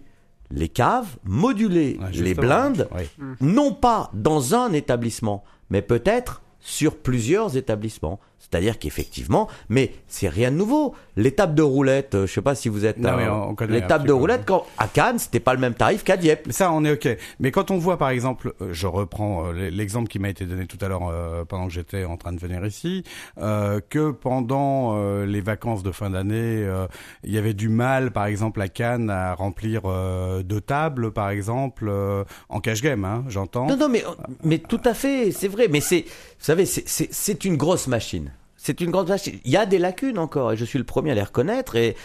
les 0.51 0.69
caves, 0.69 1.17
moduler 1.23 1.97
Ouais, 2.01 2.11
les 2.11 2.33
blindes, 2.33 2.87
Oui. 2.93 3.03
non 3.39 3.73
pas 3.73 4.09
dans 4.13 4.53
un 4.55 4.73
établissement, 4.73 5.43
mais 5.69 5.81
peut-être 5.81 6.41
sur 6.59 6.97
plusieurs 6.97 7.55
établissements. 7.57 8.19
C'est-à-dire 8.41 8.79
qu'effectivement, 8.79 9.47
mais 9.69 9.93
c'est 10.07 10.27
rien 10.27 10.51
de 10.51 10.57
nouveau. 10.57 10.93
L'étape 11.15 11.55
de 11.55 11.61
roulette, 11.61 12.15
euh, 12.15 12.27
je 12.27 12.33
sais 12.33 12.41
pas 12.41 12.55
si 12.55 12.67
vous 12.69 12.85
êtes 12.85 12.97
Non, 12.97 13.09
euh, 13.17 13.65
l'étape 13.67 14.05
de 14.05 14.11
roulette 14.11 14.43
quand 14.45 14.65
à 14.77 14.87
Cannes, 14.87 15.19
c'était 15.19 15.39
pas 15.39 15.53
le 15.53 15.59
même 15.59 15.73
tarif 15.73 16.03
qu'à 16.03 16.17
Dieppe. 16.17 16.47
Mais 16.47 16.53
ça, 16.53 16.71
on 16.71 16.83
est 16.83 16.91
ok. 16.91 17.17
Mais 17.39 17.51
quand 17.51 17.71
on 17.71 17.77
voit, 17.77 17.97
par 17.97 18.09
exemple, 18.09 18.53
euh, 18.61 18.69
je 18.73 18.87
reprends 18.87 19.51
l'exemple 19.51 20.09
qui 20.09 20.19
m'a 20.19 20.29
été 20.29 20.45
donné 20.45 20.65
tout 20.65 20.77
à 20.81 20.87
l'heure 20.87 21.07
euh, 21.09 21.45
pendant 21.45 21.67
que 21.67 21.73
j'étais 21.73 22.03
en 22.05 22.17
train 22.17 22.33
de 22.33 22.39
venir 22.39 22.65
ici, 22.65 23.03
euh, 23.39 23.79
que 23.89 24.11
pendant 24.11 24.95
euh, 24.97 25.25
les 25.25 25.41
vacances 25.41 25.83
de 25.83 25.91
fin 25.91 26.09
d'année, 26.09 26.63
euh, 26.65 26.87
il 27.23 27.31
y 27.31 27.37
avait 27.37 27.53
du 27.53 27.69
mal, 27.69 28.11
par 28.11 28.25
exemple, 28.25 28.61
à 28.61 28.67
Cannes, 28.67 29.09
à 29.09 29.33
remplir 29.35 29.83
euh, 29.85 30.43
deux 30.43 30.61
tables, 30.61 31.11
par 31.11 31.29
exemple, 31.29 31.87
euh, 31.89 32.23
en 32.49 32.59
cash 32.59 32.81
game, 32.81 33.05
hein, 33.05 33.23
j'entends. 33.27 33.67
Non, 33.67 33.77
non, 33.77 33.89
mais, 33.89 34.03
mais 34.43 34.57
tout 34.57 34.81
à 34.85 34.93
fait, 34.93 35.31
c'est 35.31 35.47
vrai. 35.47 35.67
Mais 35.69 35.81
c'est, 35.81 36.01
vous 36.01 36.45
savez, 36.45 36.65
c'est 36.65 37.45
une 37.45 37.57
grosse 37.57 37.87
machine. 37.87 38.30
C'est 38.63 38.79
une 38.79 38.91
grosse 38.91 39.09
machine. 39.09 39.39
Il 39.43 39.51
y 39.51 39.57
a 39.57 39.65
des 39.65 39.79
lacunes 39.79 40.19
encore, 40.19 40.51
et 40.51 40.57
je 40.57 40.65
suis 40.65 40.77
le 40.77 40.85
premier 40.85 41.11
à 41.11 41.15
les 41.15 41.23
reconnaître. 41.23 41.75
Et 41.75 41.95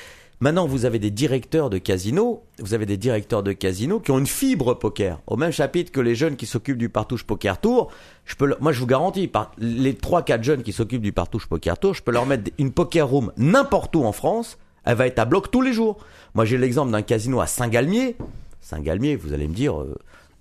Maintenant, 0.41 0.67
vous 0.67 0.85
avez 0.85 0.99
des 0.99 1.11
directeurs 1.11 1.71
de 1.71 1.79
casinos, 1.79 2.45
vous 2.59 2.75
avez 2.75 2.85
des 2.85 2.99
directeurs 2.99 3.43
de 3.43 3.53
casinos 3.53 4.01
qui 4.01 4.11
ont 4.11 4.19
une 4.19 4.27
fibre 4.27 4.75
poker, 4.75 5.19
au 5.27 5.39
même 5.39 5.51
chapitre 5.51 5.91
que 5.91 6.01
les 6.01 6.15
jeunes 6.15 6.37
qui 6.37 6.45
s'occupent 6.45 6.77
du 6.77 6.91
partouche 6.91 7.25
poker 7.25 7.59
tour. 7.59 7.91
Je 8.27 8.35
peux, 8.37 8.55
moi, 8.61 8.71
je 8.73 8.81
vous 8.81 8.87
garantis, 8.87 9.33
les 9.57 9.95
trois, 9.95 10.23
quatre 10.23 10.45
jeunes 10.45 10.63
qui 10.63 10.75
s'occupent 10.75 11.01
du 11.01 11.13
partouche 11.13 11.47
poker 11.47 11.79
tour, 11.79 11.95
je 11.95 12.03
peux 12.03 12.13
leur 12.13 12.27
mettre 12.27 12.51
une 12.59 12.71
poker 12.71 13.09
room 13.09 13.33
n'importe 13.39 13.97
où 13.97 14.05
en 14.05 14.13
France. 14.13 14.59
Elle 14.85 14.97
va 14.97 15.07
être 15.07 15.19
à 15.19 15.25
bloc 15.25 15.51
tous 15.51 15.63
les 15.63 15.73
jours. 15.73 15.97
Moi, 16.35 16.45
j'ai 16.45 16.59
l'exemple 16.59 16.93
d'un 16.93 17.01
casino 17.01 17.41
à 17.41 17.47
Saint-Galmier. 17.47 18.17
Saint-Galmier, 18.61 19.17
vous 19.17 19.33
allez 19.33 19.49
me 19.49 19.55
dire, 19.55 19.81
euh, 19.81 19.97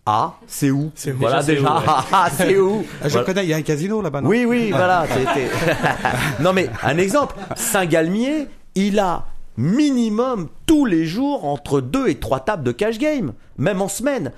ah, 0.06 0.36
c'est 0.48 0.70
où 0.72 0.92
C'est 0.96 1.12
où 1.12 1.18
Voilà 1.18 1.42
Déjà, 1.42 1.46
c'est 1.48 1.56
déjà, 1.56 1.74
où, 1.74 1.78
ouais. 1.80 1.84
ah, 1.88 2.06
ah, 2.12 2.30
c'est 2.32 2.58
où 2.58 2.86
Ah, 3.02 3.08
je 3.08 3.10
Voilà. 3.14 3.26
connais, 3.26 3.44
il 3.46 3.50
y 3.50 3.54
a 3.54 3.58
un 3.58 3.62
casino 3.62 4.02
là-bas, 4.02 4.22
Oui, 4.24 4.46
oui, 4.46 4.70
voilà. 4.72 5.06
c'était- 5.08 5.50
non, 6.42 6.54
mais 6.54 6.70
un 6.84 6.98
exemple. 6.98 7.36
Saint-Galmier, 7.56 8.48
il 8.76 9.00
a 9.00 9.26
minimum 9.58 10.48
tous 10.66 10.86
les 10.86 11.06
jours 11.06 11.46
entre 11.46 11.82
deux 11.82 12.08
et 12.08 12.16
trois 12.16 12.40
tables 12.42 12.64
de 12.64 12.72
cash 12.72 12.98
game, 13.00 13.34
même 13.58 13.82
en 13.82 13.88
semaine. 13.88 14.32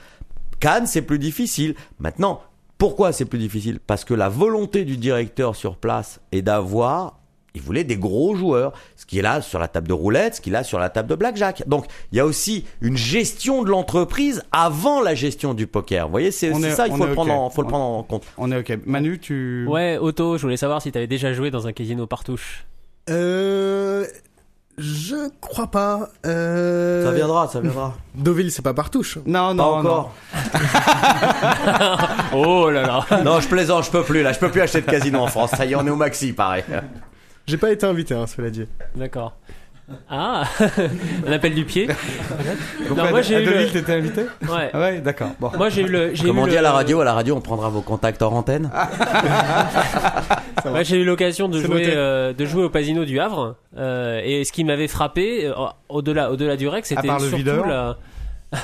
Cannes, 0.59 0.87
c'est 0.87 1.01
plus 1.01 1.19
difficile. 1.19 1.75
Maintenant, 1.99 2.41
pourquoi 2.77 3.11
c'est 3.11 3.25
plus 3.25 3.39
difficile? 3.39 3.79
Parce 3.85 4.05
que 4.05 4.13
la 4.13 4.29
volonté 4.29 4.85
du 4.85 4.97
directeur 4.97 5.55
sur 5.55 5.75
place 5.77 6.19
est 6.31 6.41
d'avoir, 6.43 7.16
il 7.57 7.61
voulait 7.61 7.83
des 7.83 7.97
gros 7.97 8.35
joueurs, 8.35 8.73
ce 8.95 9.05
qui 9.05 9.19
est 9.19 9.21
là 9.21 9.41
sur 9.41 9.59
la 9.59 9.67
table 9.67 9.87
de 9.87 9.93
roulette, 9.93 10.35
ce 10.35 10.41
qu'il 10.41 10.55
a 10.55 10.63
sur 10.63 10.79
la 10.79 10.89
table 10.89 11.09
de 11.09 11.15
blackjack. 11.15 11.67
Donc, 11.67 11.85
il 12.11 12.17
y 12.17 12.21
a 12.21 12.25
aussi 12.25 12.65
une 12.81 12.97
gestion 12.97 13.63
de 13.63 13.69
l'entreprise 13.69 14.43
avant 14.51 15.01
la 15.01 15.15
gestion 15.15 15.53
du 15.53 15.67
poker. 15.67 16.05
Vous 16.05 16.11
voyez, 16.11 16.31
c'est 16.31 16.53
ça, 16.71 16.87
il 16.87 16.95
faut, 16.95 17.05
le 17.05 17.13
prendre, 17.13 17.33
en, 17.33 17.49
faut 17.49 17.63
le 17.63 17.67
prendre 17.67 17.85
en 17.85 18.03
compte. 18.03 18.23
On 18.37 18.51
est 18.51 18.57
ok. 18.57 18.79
Manu, 18.85 19.19
tu. 19.19 19.65
Ouais, 19.67 19.97
Otto, 19.99 20.37
je 20.37 20.43
voulais 20.43 20.57
savoir 20.57 20.81
si 20.81 20.91
t'avais 20.91 21.07
déjà 21.07 21.33
joué 21.33 21.51
dans 21.51 21.67
un 21.67 21.73
casino 21.73 22.05
partouche. 22.05 22.65
Euh, 23.09 24.05
je 24.77 25.29
crois 25.41 25.67
pas. 25.67 26.09
Euh... 26.25 27.03
Ça 27.03 27.11
viendra, 27.11 27.47
ça 27.47 27.59
viendra. 27.61 27.95
Deauville, 28.15 28.51
c'est 28.51 28.61
pas 28.61 28.75
partouche. 28.75 29.17
Non, 29.25 29.47
Pas 29.47 29.53
non, 29.55 29.63
encore. 29.63 30.13
Oh 32.33 32.69
là 32.69 32.83
là. 32.83 33.23
Non, 33.23 33.39
je 33.39 33.47
plaisante, 33.47 33.85
je 33.85 33.91
peux 33.91 34.03
plus 34.03 34.21
là, 34.21 34.33
je 34.33 34.39
peux 34.39 34.51
plus 34.51 34.61
acheter 34.61 34.81
de 34.81 34.85
casino 34.85 35.19
en 35.19 35.27
France. 35.27 35.51
Ça 35.57 35.65
y 35.65 35.71
est, 35.71 35.75
on 35.75 35.87
est 35.87 35.89
au 35.89 35.95
maxi, 35.95 36.33
pareil. 36.33 36.63
J'ai 37.47 37.57
pas 37.57 37.71
été 37.71 37.85
invité, 37.85 38.13
hein, 38.13 38.27
cela 38.27 38.49
dit. 38.49 38.65
D'accord. 38.95 39.33
Ah, 40.09 40.43
un 41.25 41.31
appel 41.31 41.55
du 41.55 41.63
pied. 41.63 41.87
Donc, 42.89 42.97
Non, 42.97 43.05
à- 43.05 43.09
moi, 43.09 43.21
j'ai 43.21 43.41
eu 43.41 43.45
le- 43.45 43.69
t'étais 43.71 43.93
invité 43.93 44.23
Ouais. 44.41 44.69
Ah 44.73 44.79
ouais, 44.81 44.99
d'accord. 44.99 45.29
Bon. 45.39 45.49
Moi 45.55 45.69
j'ai 45.69 45.83
eu 45.83 45.87
le. 45.87 46.11
Comme 46.25 46.39
on 46.39 46.45
dit 46.45 46.51
le- 46.51 46.57
à 46.57 46.61
la 46.61 46.73
radio, 46.73 46.99
à 46.99 47.05
la 47.05 47.13
radio, 47.13 47.35
on 47.37 47.39
prendra 47.39 47.69
vos 47.69 47.79
contacts 47.79 48.21
hors 48.21 48.33
antenne. 48.33 48.69
Moi, 50.65 50.83
j'ai 50.83 50.97
eu 50.97 51.05
l'occasion 51.05 51.47
de 51.47 51.61
jouer, 51.61 51.85
euh, 51.95 52.33
de 52.33 52.45
jouer 52.45 52.63
au 52.63 52.69
Casino 52.69 53.05
du 53.05 53.19
Havre. 53.19 53.55
euh, 53.77 54.19
et 54.25 54.43
ce 54.43 54.51
qui 54.51 54.65
m'avait 54.65 54.89
frappé, 54.89 55.45
euh, 55.45 55.53
au-delà, 55.87 56.31
au-delà 56.31 56.57
du 56.57 56.67
rec, 56.67 56.85
c'était 56.85 57.07
part 57.07 57.19
le 57.19 57.29
surtout 57.29 57.45
la. 57.65 57.95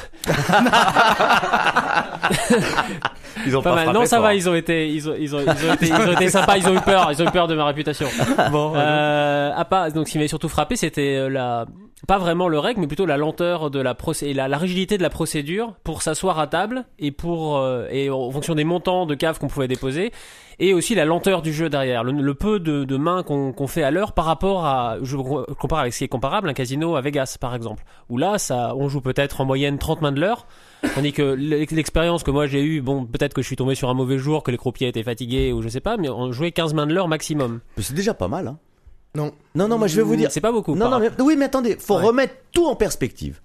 Ils 3.46 3.58
ont 3.58 3.62
Pas 3.62 3.76
mal. 3.76 3.92
Non, 3.94 4.06
ça 4.06 4.20
va, 4.20 4.34
ils 4.34 4.48
ont 4.48 4.56
été, 4.56 4.90
ils 4.90 5.10
ont, 5.10 5.16
ils 5.20 5.36
ont, 5.36 5.40
ils 5.42 5.70
ont 5.70 5.74
été, 5.74 5.88
ils 5.88 5.94
ont 5.94 6.12
été 6.14 6.30
sympas. 6.30 6.58
Ils 6.58 6.68
ont 6.68 6.76
eu 6.76 6.82
peur. 6.82 7.12
Ils 7.12 7.22
ont 7.22 7.26
eu 7.26 7.32
peur 7.32 7.48
de 7.48 7.56
ma 7.56 7.66
réputation. 7.66 8.08
Bon, 8.52 8.74
Euh, 8.76 9.52
à 9.56 9.66
part, 9.66 9.92
donc, 9.92 10.08
ce 10.08 10.14
qui 10.14 10.18
m'avait 10.18 10.28
surtout 10.28 10.50
frappé, 10.50 10.76
c'était 10.76 11.16
euh, 11.18 11.30
la, 11.30 11.66
pas 12.08 12.18
vraiment 12.18 12.48
le 12.48 12.60
règle, 12.60 12.82
mais 12.82 12.88
plutôt 12.88 13.06
la 13.06 13.18
lenteur 13.18 13.72
de 13.72 13.80
la 13.80 13.96
procé 13.96 14.30
et 14.30 14.34
la, 14.34 14.48
la 14.48 14.58
rigidité 14.58 14.98
de 14.98 15.04
la 15.04 15.10
procédure 15.10 15.76
pour 15.84 16.02
s'asseoir 16.02 16.38
à 16.40 16.48
table 16.48 16.86
et 17.00 17.12
pour, 17.12 17.58
euh, 17.58 17.88
et 17.90 18.10
en 18.10 18.30
fonction 18.32 18.56
des 18.56 18.64
montants 18.66 19.06
de 19.06 19.16
caves 19.16 19.40
qu'on 19.40 19.48
pouvait 19.48 19.68
déposer. 19.68 20.12
Et 20.60 20.74
aussi 20.74 20.94
la 20.96 21.06
lenteur 21.06 21.42
du 21.42 21.52
jeu 21.52 21.68
derrière, 21.70 22.04
le, 22.04 22.34
peu 22.36 22.60
de, 22.60 22.84
de 22.84 22.98
mains 22.98 23.24
qu'on 23.24 23.54
qu'on 23.54 23.66
fait 23.68 23.82
à 23.84 23.90
l'heure 23.90 24.12
par 24.14 24.26
rapport 24.26 24.66
à, 24.66 24.98
je 25.02 25.18
compare 25.18 25.80
avec 25.80 25.94
ce 25.94 25.98
qui 26.00 26.04
est 26.04 26.08
comparable, 26.10 26.48
un 26.48 26.54
casino 26.54 26.96
à 26.96 27.02
Vegas 27.02 27.38
par 27.42 27.56
exemple, 27.56 27.84
où 28.10 28.18
là, 28.18 28.38
ça, 28.38 28.74
on 28.76 28.88
joue 28.88 29.02
peut-être 29.02 29.42
en 29.42 29.46
moyenne 29.46 29.80
30 29.80 30.02
mains 30.02 30.12
de 30.12 30.22
l'heure, 30.22 30.46
tandis 30.94 31.12
que 31.12 31.24
l'ex- 31.24 31.74
l'expérience 31.74 32.22
que 32.24 32.30
moi 32.32 32.46
j'ai 32.46 32.62
eue, 32.64 32.82
bon, 32.82 33.04
peut-être 33.06 33.34
que 33.34 33.42
je 33.42 33.48
suis 33.48 33.56
tombé 33.56 33.74
sur 33.74 33.90
un 33.90 33.96
mauvais 33.96 34.20
jour, 34.20 34.44
que 34.44 34.52
les 34.52 34.58
croupiers 34.58 34.88
étaient 34.90 35.02
fatigués 35.04 35.52
ou 35.54 35.64
je 35.64 35.70
sais 35.70 35.82
pas, 35.82 35.98
mais 35.98 36.08
on 36.10 36.32
jouait 36.32 36.52
15 36.52 36.76
mains 36.76 36.86
de 36.86 36.94
l'heure 36.94 37.08
maximum. 37.08 37.62
C'est 37.80 37.96
déjà 37.96 38.14
pas 38.14 38.28
mal, 38.28 38.48
hein. 38.48 38.58
Non. 39.16 39.32
Non, 39.56 39.68
non, 39.68 39.78
moi 39.78 39.88
je 39.88 39.96
vais 39.96 40.02
vous 40.02 40.16
dire. 40.16 40.32
C'est 40.32 40.42
pas 40.42 40.52
beaucoup. 40.52 40.76
Non, 40.76 40.90
non, 40.90 41.00
mais, 41.00 41.10
oui, 41.22 41.36
mais 41.38 41.46
attendez, 41.46 41.78
faut 41.80 41.98
Ouais. 41.98 42.04
remettre 42.06 42.34
tout 42.52 42.66
en 42.66 42.76
perspective. 42.76 43.42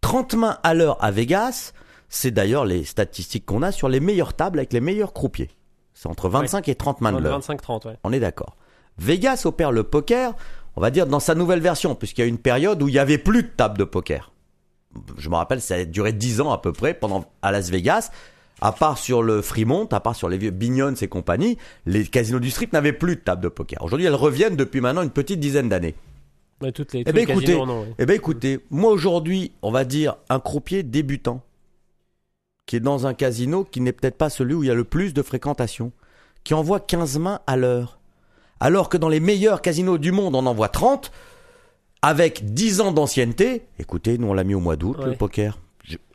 30 0.00 0.34
mains 0.34 0.58
à 0.62 0.74
l'heure 0.74 1.02
à 1.04 1.10
Vegas, 1.10 1.72
c'est 2.08 2.30
d'ailleurs 2.30 2.64
les 2.64 2.84
statistiques 2.84 3.44
qu'on 3.44 3.62
a 3.62 3.72
sur 3.72 3.88
les 3.88 4.00
meilleures 4.00 4.34
tables 4.34 4.58
avec 4.58 4.72
les 4.72 4.80
meilleurs 4.80 5.12
croupiers. 5.12 5.50
C'est 5.94 6.08
entre 6.08 6.28
25 6.28 6.68
et 6.68 6.74
30 6.74 7.00
mains 7.00 7.12
de 7.12 7.18
l'heure. 7.18 7.40
25-30, 7.40 7.86
ouais. 7.88 7.96
On 8.04 8.12
est 8.12 8.20
d'accord. 8.20 8.56
Vegas 8.98 9.42
opère 9.44 9.72
le 9.72 9.82
poker, 9.82 10.34
on 10.76 10.80
va 10.80 10.90
dire 10.90 11.06
dans 11.06 11.20
sa 11.20 11.34
nouvelle 11.34 11.60
version, 11.60 11.94
puisqu'il 11.94 12.20
y 12.22 12.24
a 12.24 12.28
une 12.28 12.38
période 12.38 12.82
où 12.82 12.88
il 12.88 12.94
y 12.94 12.98
avait 12.98 13.18
plus 13.18 13.42
de 13.42 13.48
table 13.48 13.76
de 13.78 13.84
poker. 13.84 14.32
Je 15.18 15.28
me 15.28 15.34
rappelle, 15.34 15.60
ça 15.60 15.74
a 15.74 15.84
duré 15.84 16.12
10 16.12 16.40
ans 16.40 16.50
à 16.52 16.58
peu 16.58 16.72
près 16.72 16.94
pendant 16.94 17.24
à 17.42 17.52
Las 17.52 17.68
Vegas. 17.70 18.10
À 18.60 18.72
part 18.72 18.98
sur 18.98 19.22
le 19.22 19.40
Fremont, 19.40 19.86
à 19.92 20.00
part 20.00 20.16
sur 20.16 20.28
les 20.28 20.36
vieux 20.36 20.50
Bignons 20.50 20.94
et 20.94 21.08
compagnie, 21.08 21.58
les 21.86 22.04
casinos 22.04 22.40
du 22.40 22.50
strip 22.50 22.72
n'avaient 22.72 22.92
plus 22.92 23.16
de 23.16 23.20
table 23.20 23.42
de 23.42 23.48
poker. 23.48 23.82
Aujourd'hui, 23.82 24.06
elles 24.06 24.14
reviennent 24.14 24.56
depuis 24.56 24.80
maintenant 24.80 25.02
une 25.02 25.10
petite 25.10 25.38
dizaine 25.38 25.68
d'années. 25.68 25.94
Ouais, 26.60 26.72
toutes 26.72 26.92
les, 26.92 27.04
Eh 27.06 27.12
ben 27.12 27.28
écoutez, 27.28 27.54
ouais. 27.54 27.94
eh 27.98 28.06
ben 28.06 28.16
écoutez, 28.16 28.60
moi 28.70 28.90
aujourd'hui, 28.90 29.52
on 29.62 29.70
va 29.70 29.84
dire 29.84 30.16
un 30.28 30.40
croupier 30.40 30.82
débutant 30.82 31.42
qui 32.66 32.76
est 32.76 32.80
dans 32.80 33.06
un 33.06 33.14
casino 33.14 33.64
qui 33.64 33.80
n'est 33.80 33.92
peut-être 33.92 34.18
pas 34.18 34.28
celui 34.28 34.54
où 34.54 34.62
il 34.62 34.66
y 34.66 34.70
a 34.70 34.74
le 34.74 34.84
plus 34.84 35.14
de 35.14 35.22
fréquentation, 35.22 35.92
qui 36.44 36.52
envoie 36.54 36.80
15 36.80 37.18
mains 37.18 37.40
à 37.46 37.56
l'heure. 37.56 37.98
Alors 38.60 38.88
que 38.88 38.96
dans 38.96 39.08
les 39.08 39.20
meilleurs 39.20 39.62
casinos 39.62 39.98
du 39.98 40.12
monde, 40.12 40.34
on 40.34 40.44
en 40.46 40.52
voit 40.52 40.68
30 40.68 41.10
avec 42.02 42.44
10 42.52 42.80
ans 42.80 42.92
d'ancienneté. 42.92 43.62
Écoutez, 43.78 44.18
nous 44.18 44.28
on 44.28 44.34
l'a 44.34 44.44
mis 44.44 44.54
au 44.54 44.60
mois 44.60 44.76
d'août 44.76 44.96
le 45.04 45.14
poker. 45.14 45.58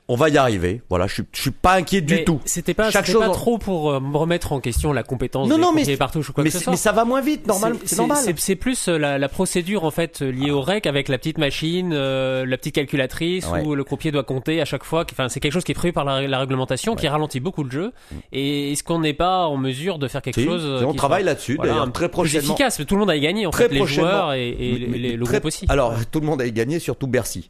On 0.10 0.16
va 0.16 0.28
y 0.28 0.38
arriver. 0.38 0.82
Voilà, 0.90 1.08
je 1.08 1.14
suis 1.14 1.24
je 1.32 1.42
suis 1.42 1.52
pas 1.52 1.76
inquiet 1.76 2.02
du 2.02 2.16
Mais 2.16 2.24
tout. 2.26 2.42
C'était 2.44 2.74
pas, 2.74 2.92
Chaque 2.92 3.10
pas 3.14 3.30
en- 3.30 3.32
trop 3.32 3.58
pour 3.58 3.90
euh, 3.90 4.00
me 4.02 4.18
remettre 4.18 4.52
en 4.52 4.60
question 4.60 4.92
la 4.92 5.02
compétence 5.02 5.48
Non, 5.48 5.56
des 5.56 5.62
non, 5.62 5.72
mais 5.72 5.96
partout 5.96 6.20
ou 6.20 6.34
quoi 6.34 6.44
Mais, 6.44 6.50
que 6.50 6.54
ce 6.54 6.58
c'est- 6.58 6.64
soit. 6.66 6.72
mais 6.72 6.78
ça 6.78 6.92
va 6.92 7.06
moins 7.06 7.22
vite, 7.22 7.48
normal, 7.48 7.78
c'est 7.86 7.96
normal. 7.98 8.18
C'est 8.22 8.38
c'est 8.38 8.56
plus 8.58 8.90
euh, 8.90 8.98
la, 8.98 9.18
la 9.18 9.30
procédure 9.30 9.86
en 9.86 9.92
fait 9.92 10.22
euh, 10.22 10.30
liée 10.30 10.52
au 10.52 10.60
rec 10.62 10.88
avec 10.88 11.08
la 11.08 11.18
petite 11.18 11.38
machine, 11.38 11.92
euh, 11.94 12.46
la 12.46 12.58
petite 12.58 12.76
calculatrice 12.76 13.48
Ouais. 13.48 13.64
où 13.66 13.76
le 13.76 13.84
croupier 13.86 14.12
doit 14.12 14.24
compter 14.24 14.60
à 14.62 14.66
chaque 14.66 14.84
fois. 14.84 15.06
Enfin, 15.10 15.30
c'est 15.30 15.40
quelque 15.40 15.54
chose 15.54 15.64
qui 15.64 15.72
est 15.72 15.76
prévu 15.76 15.94
par 15.94 16.04
la, 16.04 16.28
la 16.28 16.40
réglementation, 16.40 16.96
qui 16.96 17.08
ralentit 17.08 17.40
beaucoup 17.40 17.64
le 17.64 17.72
jeu. 17.72 17.94
Et 18.34 18.74
est-ce 18.74 18.84
qu'on 18.84 19.00
n'est 19.00 19.14
pas 19.14 19.46
en 19.48 19.56
mesure 19.56 20.00
de 20.00 20.10
faire 20.10 20.22
quelque 20.22 20.42
Si, 20.42 20.46
chose 20.46 20.80
si, 20.80 20.84
on 20.86 20.94
travaille 20.94 21.24
là-dessus, 21.24 21.56
voilà, 21.56 21.76
un 21.82 21.90
très 21.92 22.06
peu 22.08 22.10
plus 22.10 22.12
prochainement. 22.12 22.54
efficace 22.56 22.82
Tout 22.86 22.96
le 22.96 23.00
monde 23.00 23.10
a 23.10 23.18
gagné 23.18 23.46
en 23.46 23.52
Très 23.52 23.64
fait, 23.70 23.70
les 23.74 23.78
prochainement. 23.78 24.10
joueurs 24.10 24.34
et, 24.34 24.50
et 24.50 24.88
Mais- 24.90 24.98
les- 24.98 25.16
le 25.16 25.24
très- 25.24 25.36
groupe 25.36 25.46
aussi. 25.46 25.66
Alors, 25.70 25.94
tout 26.12 26.20
le 26.20 26.26
monde 26.26 26.42
a 26.42 26.50
gagné, 26.50 26.80
surtout 26.80 27.08
Bercy. 27.08 27.50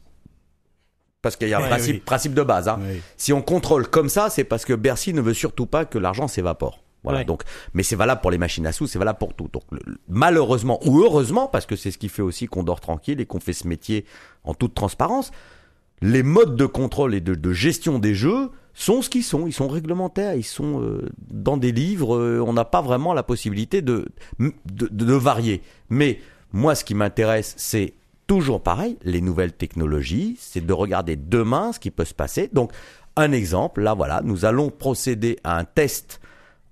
Parce 1.24 1.34
qu'il 1.36 1.48
y 1.48 1.54
a 1.54 1.58
un 1.58 1.66
principe, 1.66 1.94
oui. 1.96 2.00
principe 2.00 2.34
de 2.34 2.42
base. 2.42 2.68
Hein. 2.68 2.78
Oui. 2.80 3.00
Si 3.16 3.32
on 3.32 3.42
contrôle 3.42 3.88
comme 3.88 4.08
ça, 4.08 4.30
c'est 4.30 4.44
parce 4.44 4.64
que 4.64 4.74
Bercy 4.74 5.12
ne 5.12 5.20
veut 5.20 5.34
surtout 5.34 5.66
pas 5.66 5.84
que 5.84 5.98
l'argent 5.98 6.28
s'évapore. 6.28 6.84
Voilà. 7.02 7.18
Ouais. 7.18 7.24
Donc, 7.24 7.42
mais 7.74 7.82
c'est 7.82 7.96
valable 7.96 8.20
pour 8.20 8.30
les 8.30 8.38
machines 8.38 8.66
à 8.66 8.72
sous, 8.72 8.86
c'est 8.86 8.98
valable 8.98 9.18
pour 9.18 9.34
tout. 9.34 9.48
Donc, 9.52 9.62
le- 9.72 9.96
malheureusement 10.08 10.78
ou 10.86 11.00
heureusement, 11.02 11.48
parce 11.48 11.66
que 11.66 11.76
c'est 11.76 11.90
ce 11.90 11.98
qui 11.98 12.08
fait 12.08 12.22
aussi 12.22 12.46
qu'on 12.46 12.62
dort 12.62 12.80
tranquille 12.80 13.20
et 13.20 13.26
qu'on 13.26 13.40
fait 13.40 13.52
ce 13.52 13.66
métier 13.66 14.04
en 14.44 14.54
toute 14.54 14.74
transparence, 14.74 15.30
les 16.02 16.22
modes 16.22 16.56
de 16.56 16.66
contrôle 16.66 17.14
et 17.14 17.20
de, 17.20 17.34
de 17.34 17.52
gestion 17.52 17.98
des 17.98 18.14
jeux 18.14 18.50
sont 18.74 19.02
ce 19.02 19.08
qu'ils 19.10 19.22
sont. 19.24 19.46
Ils 19.46 19.52
sont 19.52 19.68
réglementaires, 19.68 20.34
ils 20.34 20.42
sont 20.44 20.80
euh, 20.82 21.08
dans 21.30 21.56
des 21.56 21.72
livres. 21.72 22.16
euh, 22.16 22.40
on 22.46 22.52
n'a 22.52 22.64
pas 22.64 22.80
vraiment 22.82 23.12
la 23.14 23.22
possibilité 23.22 23.80
de- 23.82 24.06
de 24.38 25.12
varier. 25.14 25.62
Mais 25.90 26.20
moi, 26.52 26.74
ce 26.74 26.84
qui 26.84 26.94
m'intéresse, 26.94 27.54
c'est 27.56 27.94
toujours 28.26 28.62
pareil, 28.62 28.96
les 29.02 29.20
nouvelles 29.20 29.52
technologies, 29.52 30.36
c'est 30.38 30.64
de 30.64 30.72
regarder 30.72 31.16
demain 31.16 31.72
ce 31.72 31.78
qui 31.80 31.90
peut 31.90 32.04
se 32.04 32.14
passer. 32.14 32.48
Donc, 32.52 32.72
un 33.16 33.32
exemple, 33.32 33.82
là 33.82 33.94
voilà, 33.94 34.20
nous 34.24 34.44
allons 34.44 34.70
procéder 34.70 35.38
à 35.44 35.58
un 35.58 35.64
test 35.64 36.20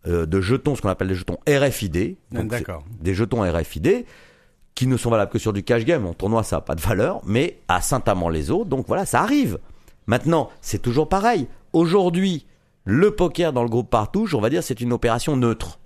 euh, 0.07 0.27
de 0.27 0.41
jetons, 0.41 0.75
ce 0.75 0.83
qu'on 0.83 0.89
appelle 0.89 1.09
des 1.09 1.15
jetons 1.15 1.39
RFID. 1.49 2.17
Donc, 2.33 2.49
D'accord. 2.49 2.85
Des 3.01 3.15
jetons 3.15 3.43
RFID 3.43 4.05
qui 4.75 4.87
ne 4.87 4.97
sont 4.97 5.11
valables 5.11 5.31
que 5.31 5.39
sur 5.39 5.53
du 5.53 5.63
cash 5.63 5.85
game. 5.85 6.07
En 6.07 6.15
tournoi, 6.15 6.43
ça 6.43 6.57
n'a 6.57 6.61
pas 6.63 6.75
de 6.75 6.81
valeur, 6.81 7.21
mais 7.25 7.59
à 7.69 7.81
Saint-Amand-les-Eaux, 7.81 8.65
donc 8.65 8.87
voilà, 8.89 9.05
ça 9.07 9.21
arrive. 9.21 9.59
Maintenant, 10.07 10.49
c'est 10.61 10.81
toujours 10.83 11.09
pareil. 11.09 11.47
Aujourd'hui, 11.73 12.47
le 12.85 13.15
poker 13.15 13.53
dans 13.53 13.63
le 13.63 13.69
groupe 13.69 13.91
Partouche, 13.91 14.35
on 14.35 14.41
va 14.41 14.51
dire, 14.51 14.63
c'est 14.65 14.81
une 14.81 14.93
opération 14.93 15.37
neutre. 15.37 15.79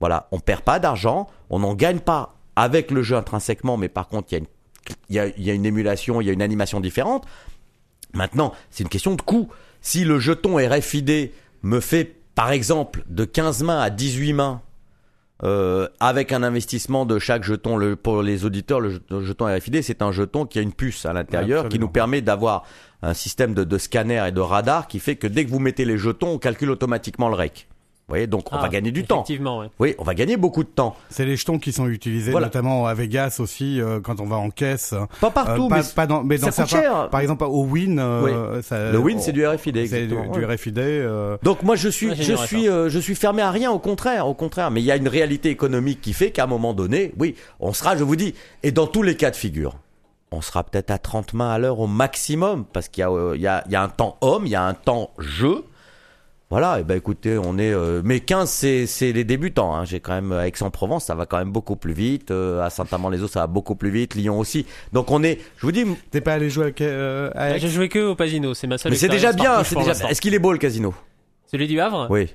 Voilà, 0.00 0.26
on 0.32 0.40
perd 0.40 0.62
pas 0.62 0.78
d'argent, 0.80 1.26
on 1.50 1.58
n'en 1.60 1.74
gagne 1.74 2.00
pas 2.00 2.34
avec 2.56 2.90
le 2.90 3.02
jeu 3.02 3.16
intrinsèquement, 3.16 3.76
mais 3.76 3.88
par 3.88 4.08
contre, 4.08 4.28
il 4.30 4.32
y, 4.32 4.36
a 4.36 4.38
une- 4.40 4.46
il 5.08 5.16
y, 5.16 5.18
a, 5.18 5.26
il 5.26 5.42
y 5.42 5.50
a 5.50 5.54
une 5.54 5.66
émulation, 5.66 6.20
il 6.20 6.26
y 6.26 6.30
a 6.30 6.32
une 6.32 6.42
animation 6.42 6.80
différente. 6.80 7.24
Maintenant, 8.12 8.52
c'est 8.70 8.82
une 8.82 8.88
question 8.90 9.14
de 9.14 9.22
coût. 9.22 9.48
Si 9.80 10.04
le 10.04 10.18
jeton 10.18 10.56
RFID 10.56 11.30
me 11.62 11.80
fait, 11.80 12.16
par 12.34 12.50
exemple, 12.52 13.04
de 13.08 13.24
15 13.24 13.62
mains 13.62 13.80
à 13.80 13.90
18 13.90 14.32
mains, 14.32 14.62
euh, 15.42 15.88
avec 16.00 16.32
un 16.32 16.42
investissement 16.42 17.06
de 17.06 17.18
chaque 17.18 17.44
jeton, 17.44 17.76
le, 17.78 17.96
pour 17.96 18.22
les 18.22 18.44
auditeurs, 18.44 18.78
le, 18.80 18.90
jet- 18.90 19.02
le 19.10 19.24
jeton 19.24 19.46
RFID, 19.46 19.82
c'est 19.82 20.02
un 20.02 20.12
jeton 20.12 20.44
qui 20.44 20.58
a 20.58 20.62
une 20.62 20.72
puce 20.74 21.06
à 21.06 21.14
l'intérieur, 21.14 21.62
qui 21.70 21.78
nous 21.78 21.88
permet 21.88 22.20
d'avoir 22.20 22.64
un 23.02 23.14
système 23.14 23.54
de, 23.54 23.64
de 23.64 23.78
scanner 23.78 24.22
et 24.28 24.32
de 24.32 24.40
radar 24.40 24.86
qui 24.86 24.98
fait 24.98 25.16
que 25.16 25.26
dès 25.26 25.46
que 25.46 25.50
vous 25.50 25.58
mettez 25.58 25.86
les 25.86 25.96
jetons, 25.96 26.32
on 26.32 26.38
calcule 26.38 26.70
automatiquement 26.70 27.30
le 27.30 27.36
rec. 27.36 27.68
Voyez, 28.10 28.26
donc 28.26 28.52
on 28.52 28.56
Ah, 28.56 28.62
va 28.62 28.68
gagner 28.68 28.90
du 28.90 29.04
temps. 29.04 29.16
Effectivement, 29.22 29.58
ouais. 29.60 29.66
Oui, 29.78 29.94
on 29.98 30.04
va 30.04 30.14
gagner 30.14 30.36
beaucoup 30.36 30.62
de 30.62 30.68
temps. 30.68 30.96
C'est 31.08 31.24
les 31.24 31.36
jetons 31.36 31.58
qui 31.58 31.72
sont 31.72 31.86
utilisés, 31.88 32.30
Voilà. 32.30 32.46
notamment 32.48 32.86
à 32.86 32.94
Vegas 32.94 33.36
aussi, 33.40 33.80
euh, 33.80 34.00
quand 34.00 34.20
on 34.20 34.26
va 34.26 34.36
en 34.36 34.50
caisse. 34.50 34.94
Pas 35.20 35.30
partout, 35.30 35.66
Euh, 35.66 35.68
pas, 35.68 35.76
mais 35.78 35.82
pas 35.94 36.06
dans, 36.06 36.22
mais 36.22 36.38
dans 36.38 36.50
ça 36.50 36.62
coûte 36.62 36.70
certains- 36.70 36.82
cher. 36.88 37.08
Par 37.10 37.20
exemple, 37.20 37.44
au 37.44 37.64
Win, 37.64 37.98
euh, 37.98 38.60
ça- 38.62 38.92
le 38.92 38.98
win, 38.98 39.18
c'est 39.20 39.32
du 39.32 39.46
RFID, 39.46 39.60
c'est 39.64 39.72
du, 39.72 39.78
exactement. 40.14 40.32
du 40.32 40.40
ouais. 40.44 40.54
RFID. 40.54 40.78
euh, 40.78 41.36
Donc 41.42 41.62
moi 41.62 41.76
je 41.76 41.88
suis 41.88 42.08
Ouais, 42.10 42.16
je 42.16 42.34
suis 42.34 42.68
euh, 42.68 42.88
je 42.88 42.98
suis 42.98 43.14
fermé 43.14 43.42
à 43.42 43.50
rien 43.50 43.70
au 43.70 43.78
contraire 43.78 44.26
au 44.26 44.34
contraire 44.34 44.70
mais 44.70 44.80
il 44.80 44.84
y 44.84 44.90
a 44.90 44.96
une 44.96 45.08
réalité 45.08 45.48
économique 45.50 46.00
qui 46.00 46.12
fait 46.12 46.30
qu'à 46.30 46.44
un 46.44 46.46
moment 46.46 46.74
donné 46.74 47.12
oui 47.18 47.34
on 47.60 47.72
sera 47.72 47.96
je 47.96 48.02
vous 48.04 48.16
dis 48.16 48.34
et 48.62 48.72
dans 48.72 48.86
tous 48.86 49.02
les 49.02 49.16
cas 49.16 49.30
de 49.30 49.36
figure 49.36 49.76
on 50.32 50.40
sera 50.40 50.64
peut-être 50.64 50.90
à 50.90 50.98
30 50.98 51.34
mains 51.34 51.50
à 51.50 51.58
l'heure 51.58 51.78
au 51.80 51.86
maximum 51.86 52.64
parce 52.72 52.88
qu'il 52.88 53.02
y 53.02 53.04
a 53.04 53.10
euh, 53.10 53.32
il 53.36 53.42
y 53.42 53.46
a 53.46 53.62
il 53.66 53.72
y 53.72 53.76
a 53.76 53.82
un 53.82 53.88
temps 53.88 54.16
homme 54.20 54.46
il 54.46 54.50
y 54.50 54.56
a 54.56 54.64
un 54.64 54.74
temps 54.74 55.10
jeu 55.18 55.64
voilà 56.50 56.80
et 56.80 56.84
ben 56.84 56.96
écoutez 56.96 57.38
on 57.38 57.58
est 57.58 57.72
euh, 57.72 58.02
mais 58.04 58.18
15 58.18 58.50
c'est 58.50 58.86
c'est 58.86 59.12
les 59.12 59.22
débutants 59.22 59.72
hein. 59.72 59.84
j'ai 59.84 60.00
quand 60.00 60.14
même 60.14 60.32
à 60.32 60.48
Aix-en-Provence 60.48 61.04
ça 61.04 61.14
va 61.14 61.24
quand 61.24 61.38
même 61.38 61.52
beaucoup 61.52 61.76
plus 61.76 61.92
vite 61.92 62.32
euh, 62.32 62.60
à 62.60 62.70
Saint-Amand-les-Eaux 62.70 63.28
ça 63.28 63.40
va 63.40 63.46
beaucoup 63.46 63.76
plus 63.76 63.90
vite 63.90 64.16
Lyon 64.16 64.38
aussi. 64.38 64.66
Donc 64.92 65.12
on 65.12 65.22
est 65.22 65.38
je 65.58 65.62
vous 65.62 65.70
dis 65.70 65.84
T'es 66.10 66.20
pas 66.20 66.34
allé 66.34 66.50
jouer 66.50 66.64
avec, 66.64 66.80
euh, 66.80 67.30
à 67.36 67.50
Aix 67.50 67.60
J'ai 67.60 67.68
joué 67.68 67.88
que 67.88 68.00
au 68.00 68.14
Pasino, 68.16 68.54
c'est 68.54 68.66
ma 68.66 68.78
seule 68.78 68.90
mais 68.90 68.98
c'est 68.98 69.08
déjà 69.08 69.32
bien 69.32 69.60
est-ce 69.60 70.20
qu'il 70.20 70.34
est 70.34 70.38
beau 70.40 70.52
le 70.52 70.58
casino? 70.58 70.92
Celui 71.46 71.68
du 71.68 71.80
Havre? 71.80 72.08
Oui 72.10 72.28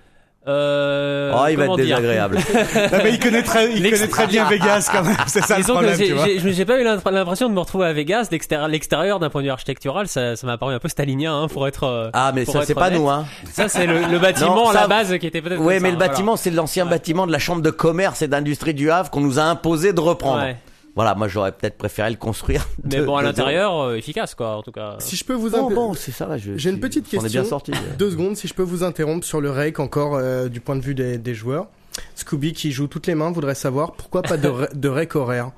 Euh, 0.48 1.34
oh 1.36 1.48
il 1.50 1.58
va 1.58 1.66
être 1.66 1.76
désagréable 1.76 2.38
Non, 2.76 2.98
mais 3.04 3.12
il 3.14 3.20
connaît 3.20 3.42
très, 3.42 3.72
il 3.72 3.82
connaît 3.92 4.08
très 4.08 4.28
bien 4.28 4.48
Vegas 4.48 4.90
quand 4.92 5.02
même. 5.04 5.16
C'est 5.28 5.44
ça 5.44 5.56
le 5.58 5.62
Disons 5.64 5.74
que 5.74 5.80
problème, 5.80 5.98
j'ai- 5.98 6.06
tu 6.08 6.14
vois. 6.14 6.52
j'ai 6.54 6.66
pas 6.66 6.80
eu 6.80 6.84
l'imp- 6.84 7.10
l'impression 7.12 7.50
de 7.50 7.54
me 7.56 7.60
retrouver 7.60 7.88
à 7.88 7.94
Vegas. 7.94 8.28
L'extérieur, 8.70 9.20
d'un 9.20 9.30
point 9.32 9.42
de 9.42 9.48
vue 9.48 9.52
architectural, 9.52 10.08
ça, 10.08 10.36
ça 10.36 10.46
m'a 10.46 10.58
paru 10.58 10.76
un 10.76 10.80
peu 10.80 10.88
stalinien, 10.88 11.34
hein, 11.36 11.48
pour 11.48 11.68
être. 11.68 11.84
euh, 11.86 12.10
ah 12.14 12.32
mais 12.34 12.46
ça 12.46 12.62
c'est 12.64 12.76
pas 12.76 12.90
nous 12.92 13.10
hein 13.10 13.26
Ça, 13.52 13.68
c'est 13.70 13.88
le, 13.88 14.02
le 14.12 14.20
bâtiment 14.20 14.56
Non, 14.56 14.70
à 14.70 14.74
ça- 14.74 14.82
la 14.82 14.88
base 14.88 15.18
qui 15.18 15.28
était 15.28 15.42
peut-être. 15.42 15.60
Oui, 15.62 15.76
mais 15.76 15.80
ça, 15.80 15.86
le 15.88 15.96
voilà. 15.96 16.08
bâtiment, 16.10 16.36
c'est 16.38 16.52
l'ancien 16.52 16.86
bâtiment 16.86 17.26
de 17.26 17.32
la 17.32 17.40
chambre 17.40 17.62
de 17.64 17.72
commerce 17.72 18.22
et 18.22 18.28
d'industrie 18.28 18.74
du 18.76 18.92
Havre 18.92 19.10
qu'on 19.10 19.22
nous 19.22 19.40
a 19.40 19.44
imposé 19.44 19.94
de 19.94 20.00
reprendre. 20.00 20.44
Ouais. 20.44 20.58
Voilà, 20.96 21.14
moi 21.16 21.28
j'aurais 21.28 21.52
peut-être 21.52 21.78
préféré 21.78 22.10
le 22.10 22.16
construire. 22.16 22.68
Mais 22.84 23.02
bon, 23.02 23.18
à 23.18 23.22
de- 23.22 23.28
l'intérieur, 23.28 23.78
euh, 23.82 23.96
efficace, 23.96 24.34
quoi, 24.34 24.56
en 24.58 24.62
tout 24.64 24.72
cas. 24.72 24.96
Si 25.00 25.16
je 25.16 25.26
peux 25.26 25.34
vous 25.34 25.50
Bon, 25.52 25.66
inter- 25.66 25.76
bon, 25.76 25.94
c'est 25.94 26.12
ça 26.12 26.26
va. 26.26 26.38
je- 26.38 26.56
J'ai 26.58 26.70
une 26.70 26.80
petite 26.80 27.06
j'en 27.12 27.18
ai 27.20 27.30
bien 27.30 27.42
question. 27.42 27.50
sorti. 27.50 27.72
Deux 28.00 28.12
secondes, 28.12 28.38
si 28.38 28.48
je 28.48 28.54
peux 28.54 28.64
vous 28.64 28.84
interrompre 28.84 29.26
sur 29.26 29.42
le 29.42 29.52
rec 29.52 29.80
encore 29.80 30.16
euh, 30.16 30.48
du 30.48 30.62
point 30.62 30.76
de 30.78 30.82
vue 30.82 30.96
des, 30.96 31.18
des 31.18 31.34
joueurs. 31.36 31.68
Scooby 32.16 32.54
qui 32.54 32.72
joue 32.72 32.88
toutes 32.88 33.08
les 33.08 33.16
mains 33.16 33.32
voudrait 33.32 33.56
savoir 33.56 33.94
pourquoi 33.94 34.22
pas 34.22 34.38
de, 34.38 34.52
de 34.74 34.88
rec 34.90 35.16
horaire. 35.16 35.52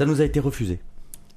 Ça 0.00 0.06
nous 0.06 0.20
a 0.20 0.24
été 0.24 0.40
refusé. 0.40 0.80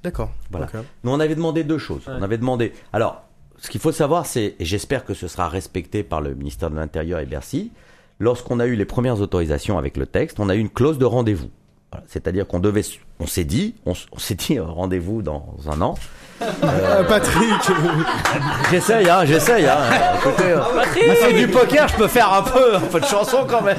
D'accord. 0.02 0.30
Voilà. 0.50 0.68
Nous, 1.04 1.10
on 1.10 1.20
avait 1.20 1.34
demandé 1.34 1.64
deux 1.64 1.78
choses. 1.78 2.06
Ouais. 2.06 2.14
On 2.18 2.22
avait 2.22 2.38
demandé. 2.38 2.72
Alors, 2.92 3.22
ce 3.58 3.68
qu'il 3.70 3.80
faut 3.80 3.92
savoir, 3.92 4.24
c'est, 4.26 4.54
et 4.58 4.64
j'espère 4.64 5.04
que 5.04 5.14
ce 5.14 5.26
sera 5.28 5.48
respecté 5.48 6.02
par 6.02 6.20
le 6.20 6.34
ministère 6.34 6.70
de 6.70 6.76
l'Intérieur 6.76 7.18
et 7.20 7.26
Bercy, 7.26 7.72
lorsqu'on 8.18 8.60
a 8.60 8.66
eu 8.66 8.76
les 8.76 8.84
premières 8.84 9.20
autorisations 9.20 9.78
avec 9.78 9.96
le 9.96 10.06
texte, 10.06 10.38
on 10.40 10.48
a 10.48 10.54
eu 10.54 10.58
une 10.60 10.70
clause 10.70 10.98
de 10.98 11.04
rendez-vous. 11.04 11.50
Voilà. 11.90 12.04
C'est-à-dire 12.08 12.46
qu'on 12.46 12.60
devait, 12.60 12.82
on 13.18 13.26
s'est 13.26 13.44
dit, 13.44 13.74
on, 13.86 13.94
s'est 14.18 14.34
dit 14.34 14.58
euh, 14.58 14.64
rendez-vous 14.64 15.22
dans 15.22 15.54
un 15.68 15.80
an. 15.80 15.94
Ah, 16.40 17.02
Patrick 17.08 17.70
J'essaye, 18.70 19.08
hein, 19.08 19.24
j'essaye. 19.24 19.66
Hein. 19.66 19.78
Écoutez, 20.18 20.52
euh, 20.52 21.32
du 21.32 21.48
poker, 21.48 21.88
je 21.88 21.96
peux 21.96 22.08
faire 22.08 22.32
un 22.32 22.42
peu, 22.42 22.76
un 22.76 22.80
peu 22.80 23.00
de 23.00 23.06
chanson 23.06 23.46
quand 23.48 23.62
même. 23.62 23.78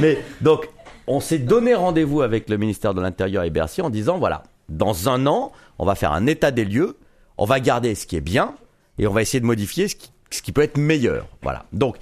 Mais 0.00 0.18
donc, 0.40 0.68
on 1.06 1.20
s'est 1.20 1.38
donné 1.38 1.74
rendez-vous 1.74 2.22
avec 2.22 2.50
le 2.50 2.58
ministère 2.58 2.92
de 2.92 3.00
l'Intérieur 3.00 3.44
et 3.44 3.50
Bercy 3.50 3.80
en 3.80 3.90
disant 3.90 4.18
voilà, 4.18 4.42
dans 4.68 5.08
un 5.08 5.26
an, 5.26 5.52
on 5.78 5.86
va 5.86 5.94
faire 5.94 6.12
un 6.12 6.26
état 6.26 6.50
des 6.50 6.64
lieux, 6.64 6.98
on 7.38 7.46
va 7.46 7.60
garder 7.60 7.94
ce 7.94 8.06
qui 8.06 8.16
est 8.16 8.20
bien 8.20 8.54
et 8.98 9.06
on 9.06 9.12
va 9.12 9.22
essayer 9.22 9.40
de 9.40 9.46
modifier 9.46 9.88
ce 9.88 9.96
qui, 9.96 10.12
ce 10.30 10.42
qui 10.42 10.52
peut 10.52 10.62
être 10.62 10.76
meilleur. 10.76 11.26
Voilà. 11.42 11.64
Donc, 11.72 11.96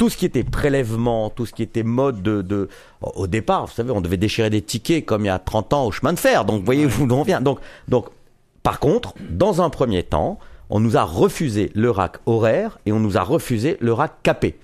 tout 0.00 0.08
ce 0.08 0.16
qui 0.16 0.24
était 0.24 0.44
prélèvement, 0.44 1.28
tout 1.28 1.44
ce 1.44 1.52
qui 1.52 1.62
était 1.62 1.82
mode 1.82 2.22
de, 2.22 2.40
de 2.40 2.70
au 3.02 3.26
départ, 3.26 3.66
vous 3.66 3.72
savez, 3.74 3.90
on 3.90 4.00
devait 4.00 4.16
déchirer 4.16 4.48
des 4.48 4.62
tickets 4.62 5.04
comme 5.04 5.24
il 5.24 5.26
y 5.26 5.30
a 5.30 5.38
30 5.38 5.74
ans 5.74 5.84
au 5.84 5.90
chemin 5.90 6.14
de 6.14 6.18
fer. 6.18 6.46
Donc, 6.46 6.64
voyez-vous 6.64 7.06
d'où 7.06 7.16
on 7.16 7.22
vient. 7.22 7.42
Donc, 7.42 7.58
donc, 7.86 8.06
par 8.62 8.80
contre, 8.80 9.12
dans 9.28 9.60
un 9.60 9.68
premier 9.68 10.02
temps, 10.02 10.38
on 10.70 10.80
nous 10.80 10.96
a 10.96 11.02
refusé 11.02 11.70
le 11.74 11.90
rack 11.90 12.16
horaire 12.24 12.78
et 12.86 12.92
on 12.92 12.98
nous 12.98 13.18
a 13.18 13.22
refusé 13.22 13.76
le 13.80 13.92
rack 13.92 14.14
capé. 14.22 14.58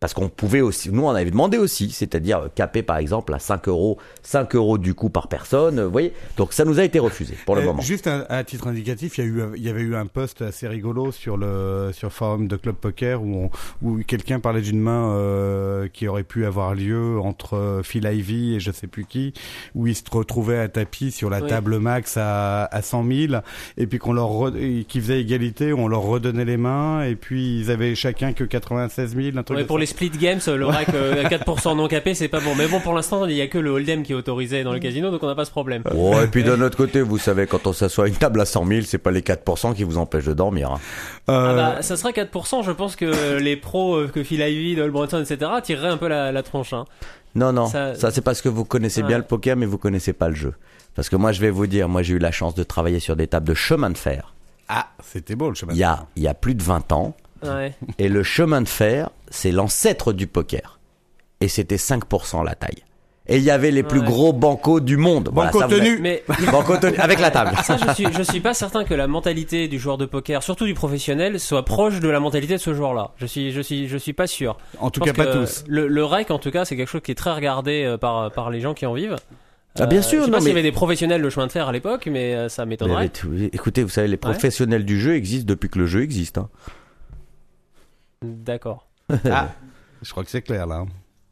Parce 0.00 0.14
qu'on 0.14 0.30
pouvait 0.30 0.62
aussi, 0.62 0.90
nous 0.90 1.02
on 1.04 1.10
avait 1.10 1.30
demandé 1.30 1.58
aussi, 1.58 1.90
c'est-à-dire 1.90 2.38
euh, 2.38 2.48
capé 2.54 2.82
par 2.82 2.96
exemple 2.96 3.34
à 3.34 3.38
5 3.38 3.68
euros, 3.68 3.98
5 4.22 4.54
euros 4.54 4.78
du 4.78 4.94
coup 4.94 5.10
par 5.10 5.28
personne, 5.28 5.78
euh, 5.78 5.84
vous 5.84 5.90
voyez. 5.92 6.14
Donc 6.38 6.54
ça 6.54 6.64
nous 6.64 6.80
a 6.80 6.84
été 6.84 6.98
refusé 6.98 7.34
pour 7.44 7.54
le 7.54 7.60
Euh, 7.60 7.64
moment. 7.66 7.82
Juste 7.82 8.06
un- 8.06 8.24
à 8.30 8.42
titre 8.42 8.66
indicatif, 8.68 9.18
il 9.18 9.24
y 9.24 9.24
a 9.24 9.30
eu, 9.30 9.42
il 9.56 9.62
y 9.62 9.68
avait 9.68 9.82
eu 9.82 9.94
un 9.96 10.06
post 10.06 10.40
assez 10.40 10.66
rigolo 10.68 11.12
sur 11.12 11.36
le 11.36 11.90
sur 11.92 12.10
forum 12.14 12.48
de 12.48 12.56
Club 12.56 12.76
Poker 12.76 13.22
où 13.22 13.34
on, 13.44 13.50
où 13.86 13.98
quelqu'un 14.02 14.40
parlait 14.40 14.62
d'une 14.62 14.80
main 14.80 15.10
euh, 15.16 15.86
qui 15.92 16.08
aurait 16.08 16.24
pu 16.24 16.46
avoir 16.46 16.74
lieu 16.74 17.20
entre 17.20 17.58
euh, 17.58 17.82
Phil 17.82 18.06
Ivey 18.06 18.56
et 18.56 18.60
je 18.60 18.70
sais 18.72 18.86
plus 18.86 19.04
qui, 19.04 19.34
où 19.74 19.86
ils 19.86 19.94
se 19.94 20.02
retrouvaient 20.10 20.60
à 20.60 20.68
tapis 20.68 21.10
sur 21.10 21.28
la 21.28 21.42
Oui. 21.42 21.48
table 21.50 21.78
max 21.78 22.16
à, 22.16 22.64
à 22.64 22.80
100 22.80 23.04
000 23.04 23.34
et 23.76 23.86
puis 23.86 23.98
qu'on 23.98 24.14
leur 24.14 24.30
qui 24.88 24.98
faisait 25.02 25.20
égalité, 25.20 25.74
on 25.74 25.88
leur 25.88 26.00
redonnait 26.04 26.46
les 26.46 26.56
mains 26.56 27.02
et 27.02 27.16
puis 27.16 27.60
ils 27.60 27.70
avaient 27.70 27.94
chacun 27.94 28.32
que 28.32 28.44
96 28.44 29.14
000, 29.14 29.36
un 29.36 29.42
truc. 29.42 29.58
Ouais, 29.58 29.62
de 29.64 29.68
pour 29.68 29.76
ça. 29.76 29.80
les 29.80 29.89
split 29.90 30.10
games, 30.10 30.40
le 30.46 30.64
rack 30.66 30.88
euh, 30.94 31.24
à 31.24 31.28
4% 31.28 31.76
non 31.76 31.86
capé, 31.88 32.14
c'est 32.14 32.28
pas 32.28 32.40
bon. 32.40 32.54
Mais 32.56 32.66
bon, 32.66 32.80
pour 32.80 32.94
l'instant, 32.94 33.26
il 33.26 33.32
y 33.36 33.40
a 33.42 33.46
que 33.46 33.58
le 33.58 33.70
hold'em 33.70 34.02
qui 34.02 34.12
est 34.12 34.14
autorisé 34.14 34.64
dans 34.64 34.72
le 34.72 34.78
casino, 34.78 35.10
donc 35.10 35.22
on 35.22 35.26
n'a 35.26 35.34
pas 35.34 35.44
ce 35.44 35.50
problème. 35.50 35.82
Oh, 35.94 36.14
et 36.22 36.26
puis 36.26 36.42
d'un 36.42 36.60
autre 36.62 36.76
côté, 36.76 37.02
vous 37.02 37.18
savez, 37.18 37.46
quand 37.46 37.66
on 37.66 37.72
s'assoit 37.72 38.06
à 38.06 38.08
une 38.08 38.14
table 38.16 38.40
à 38.40 38.44
100 38.46 38.66
000, 38.66 38.80
c'est 38.86 38.98
pas 38.98 39.10
les 39.10 39.20
4% 39.20 39.74
qui 39.74 39.84
vous 39.84 39.98
empêchent 39.98 40.24
de 40.24 40.32
dormir. 40.32 40.70
hein. 40.72 40.80
Ah 41.28 41.32
Euh, 41.32 41.56
bah, 41.56 41.82
ça 41.82 41.96
sera 41.96 42.10
4%, 42.10 42.64
je 42.64 42.72
pense 42.72 42.96
que 42.96 43.38
les 43.38 43.56
pros, 43.56 43.96
euh, 43.96 44.08
que 44.08 44.22
Phil 44.22 44.40
Ivey, 44.40 44.74
Doyle 44.76 44.90
Brunson, 44.90 45.20
etc., 45.22 45.50
tireraient 45.62 45.88
un 45.88 45.96
peu 45.98 46.08
la, 46.08 46.32
la 46.32 46.42
tronche. 46.42 46.72
Hein. 46.72 46.86
Non, 47.34 47.52
non, 47.52 47.66
ça, 47.66 47.94
Ça- 47.94 48.10
c'est 48.10 48.22
parce 48.22 48.40
que 48.42 48.48
vous 48.48 48.64
connaissez 48.64 49.02
Ouais. 49.02 49.08
bien 49.08 49.18
le 49.18 49.24
poker, 49.24 49.56
mais 49.56 49.66
vous 49.66 49.78
connaissez 49.78 50.12
pas 50.12 50.28
le 50.28 50.34
jeu. 50.34 50.54
Parce 50.96 51.08
que 51.08 51.14
moi, 51.16 51.30
je 51.32 51.40
vais 51.40 51.50
vous 51.50 51.66
dire, 51.68 51.88
moi 51.88 52.02
j'ai 52.02 52.14
eu 52.14 52.18
la 52.18 52.32
chance 52.32 52.54
de 52.56 52.62
travailler 52.64 52.98
sur 52.98 53.14
des 53.14 53.28
tables 53.28 53.46
de 53.46 53.54
chemin 53.54 53.90
de 53.90 53.96
fer. 53.98 54.34
ah, 54.68 54.88
c'était 55.04 55.34
beau 55.36 55.48
le 55.48 55.54
chemin. 55.54 55.72
Il 55.72 55.78
y 55.78 55.84
a, 55.84 56.06
il 56.16 56.22
y 56.22 56.28
a 56.28 56.34
plus 56.34 56.54
de 56.54 56.62
20 56.62 56.92
ans. 56.92 57.14
Ouais. 57.44 57.72
Et 57.98 58.08
le 58.08 58.22
chemin 58.22 58.60
de 58.62 58.68
fer, 58.68 59.10
c'est 59.30 59.52
l'ancêtre 59.52 60.12
du 60.12 60.26
poker. 60.26 60.78
Et 61.40 61.48
c'était 61.48 61.76
5% 61.76 62.44
la 62.44 62.54
taille. 62.54 62.82
Et 63.26 63.36
il 63.36 63.42
y 63.44 63.50
avait 63.50 63.70
les 63.70 63.82
plus 63.84 64.00
Ouais. 64.00 64.06
gros 64.06 64.32
bancos 64.32 64.80
du 64.80 64.96
monde. 64.96 65.28
Banco 65.32 65.62
tenu. 65.68 65.98
Mais 66.00 66.24
Banco 66.50 66.76
tenu, 66.78 66.96
avec 66.98 67.20
la 67.20 67.30
table. 67.30 67.52
ça, 67.62 67.76
je 67.76 67.92
suis, 67.94 68.12
je 68.12 68.22
suis 68.22 68.40
pas 68.40 68.54
certain 68.54 68.82
que 68.84 68.92
la 68.92 69.06
mentalité 69.06 69.68
du 69.68 69.78
joueur 69.78 69.98
de 69.98 70.04
poker, 70.06 70.42
surtout 70.42 70.66
du 70.66 70.74
professionnel, 70.74 71.38
soit 71.38 71.64
proche 71.64 72.00
de 72.00 72.08
la 72.08 72.18
mentalité 72.18 72.54
de 72.54 72.58
ce 72.58 72.74
joueur-là. 72.74 73.12
Je 73.18 73.26
suis, 73.26 73.52
je 73.52 73.60
suis, 73.60 73.86
je 73.88 73.96
suis 73.96 74.12
pas 74.14 74.26
sûr. 74.26 74.58
En 74.80 74.90
tout 74.90 75.00
cas, 75.00 75.12
pas 75.12 75.26
tous. 75.26 75.64
Le, 75.68 75.86
le 75.86 76.04
rec, 76.04 76.30
en 76.32 76.38
tout 76.40 76.50
cas, 76.50 76.64
c'est 76.64 76.76
quelque 76.76 76.88
chose 76.88 77.02
qui 77.02 77.12
est 77.12 77.16
très 77.16 77.32
regardé 77.32 77.84
euh, 77.84 77.96
par, 77.96 78.32
par 78.32 78.50
les 78.50 78.60
gens 78.60 78.74
qui 78.74 78.84
en 78.84 78.94
vivent. 78.94 79.16
Ah, 79.78 79.86
bien 79.86 80.02
sûr, 80.02 80.20
je 80.20 80.24
sais 80.24 80.30
non, 80.30 80.36
pas 80.38 80.40
s'il 80.40 80.50
y 80.50 80.52
mais- 80.54 80.58
avait 80.60 80.68
des 80.68 80.74
professionnels 80.74 81.22
de 81.22 81.30
chemin 81.30 81.46
de 81.46 81.52
fer 81.52 81.68
à 81.68 81.72
l'époque, 81.72 82.08
mais 82.10 82.34
euh, 82.34 82.48
ça 82.48 82.64
Mais 82.64 82.70
m'étonnerait. 82.70 83.12
écoutez, 83.52 83.84
vous 83.84 83.88
savez, 83.90 84.08
les 84.08 84.16
professionnels 84.16 84.84
du 84.84 84.98
jeu 84.98 85.14
existent 85.14 85.46
depuis 85.48 85.68
que 85.70 85.78
le 85.78 85.86
jeu 85.86 86.02
existe. 86.02 86.38
hein. 86.38 86.48
D'accord, 88.22 88.88
Ah, 89.30 89.48
je 90.02 90.10
crois 90.10 90.24
que 90.24 90.30
c'est 90.30 90.42
clair 90.42 90.66
là. 90.66 90.84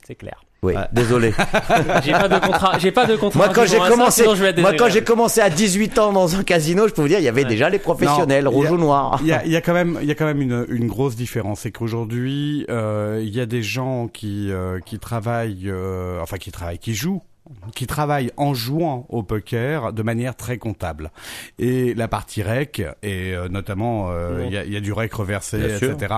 c'est 0.06 0.14
clair. 0.14 0.42
Oui, 0.60 0.74
Ah. 0.76 0.88
désolé. 0.92 1.32
J'ai 2.04 2.10
pas 2.10 2.28
de 2.28 2.38
contrat, 2.44 2.78
j'ai 2.80 2.90
pas 2.90 3.06
de 3.06 3.14
contrat. 3.14 3.38
Moi, 3.38 3.48
quand 3.54 3.64
j'ai 3.64 3.78
commencé, 3.78 4.24
moi, 4.58 4.72
quand 4.76 4.88
j'ai 4.88 5.04
commencé 5.04 5.40
à 5.40 5.50
18 5.50 5.96
ans 6.00 6.12
dans 6.12 6.34
un 6.34 6.42
casino, 6.42 6.88
je 6.88 6.92
peux 6.94 7.00
vous 7.02 7.06
dire, 7.06 7.20
il 7.20 7.24
y 7.24 7.28
avait 7.28 7.44
Ouais. 7.44 7.48
déjà 7.48 7.70
les 7.70 7.78
professionnels, 7.78 8.42
Non, 8.42 8.50
rouge 8.50 8.66
a- 8.66 8.72
ou 8.72 8.76
noir. 8.76 9.18
Il 9.22 9.28
y 9.28 9.32
a, 9.32 9.44
il 9.44 9.52
y 9.52 9.56
a 9.56 9.60
quand 9.60 9.72
même, 9.72 9.98
il 10.02 10.08
y 10.08 10.10
a 10.10 10.16
quand 10.16 10.24
même 10.26 10.42
une, 10.42 10.66
une 10.68 10.88
grosse 10.88 11.14
différence, 11.14 11.60
c'est 11.60 11.70
qu'aujourd'hui, 11.70 12.66
euh, 12.70 13.22
il 13.24 13.32
y 13.32 13.40
a 13.40 13.46
des 13.46 13.62
gens 13.62 14.08
qui 14.08 14.50
euh, 14.50 14.80
qui 14.84 14.98
travaillent, 14.98 15.68
euh, 15.70 16.20
enfin 16.20 16.38
qui 16.38 16.50
travaillent, 16.50 16.80
qui 16.80 16.92
jouent 16.94 17.22
qui 17.74 17.86
travaillent 17.86 18.30
en 18.36 18.54
jouant 18.54 19.06
au 19.08 19.22
poker 19.22 19.92
de 19.92 20.02
manière 20.02 20.34
très 20.36 20.58
comptable. 20.58 21.10
Et 21.58 21.94
la 21.94 22.08
partie 22.08 22.42
rec, 22.42 22.82
et 23.02 23.34
euh, 23.34 23.48
notamment 23.48 24.08
euh, 24.10 24.44
il 24.46 24.52
y, 24.52 24.56
a, 24.58 24.64
il 24.64 24.72
y 24.72 24.76
a 24.76 24.80
du 24.80 24.92
rec 24.92 25.12
reversé, 25.14 25.58
Bien 25.58 25.76
etc. 25.76 26.14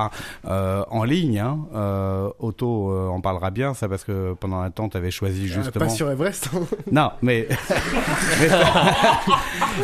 euh, 0.47 0.83
en 0.91 1.05
ligne. 1.05 1.39
Hein, 1.39 1.59
euh, 1.74 2.28
Otto 2.41 2.91
euh, 2.93 3.09
en 3.09 3.20
parlera 3.20 3.51
bien, 3.51 3.74
ça 3.74 3.89
parce 3.89 4.05
que 4.05 4.35
pendant 4.35 4.61
un 4.61 4.70
temps, 4.70 4.89
tu 4.89 4.97
avais 4.97 5.11
choisi 5.11 5.49
justement... 5.49 5.87
Pas 5.87 5.91
sur 5.91 6.11
Everest. 6.11 6.49
hein. 6.55 6.61
Non, 6.93 7.11
mais... 7.22 7.47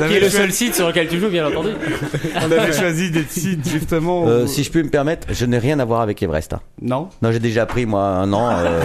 mais 0.00 0.08
Qui 0.08 0.14
est 0.14 0.20
le 0.20 0.28
seul 0.30 0.52
site 0.52 0.74
sur 0.74 0.88
lequel 0.88 1.08
tu 1.08 1.18
joues, 1.20 1.28
bien 1.30 1.46
entendu. 1.46 1.70
On 2.36 2.50
avait 2.50 2.72
choisi 2.72 3.10
des 3.10 3.24
sites 3.24 3.68
justement... 3.68 4.26
Euh, 4.26 4.44
où- 4.44 4.46
si 4.46 4.62
je 4.64 4.70
puis 4.70 4.82
me 4.82 4.88
permettre, 4.90 5.28
je 5.32 5.44
n'ai 5.46 5.58
rien 5.58 5.78
à 5.78 5.84
voir 5.84 6.00
avec 6.00 6.22
Everest. 6.22 6.52
hein. 6.54 6.60
Non 6.82 7.08
Non, 7.22 7.32
j'ai 7.32 7.38
déjà 7.40 7.66
pris 7.66 7.86
moi 7.86 8.02
un 8.02 8.32
an. 8.32 8.48
euh, 8.50 8.82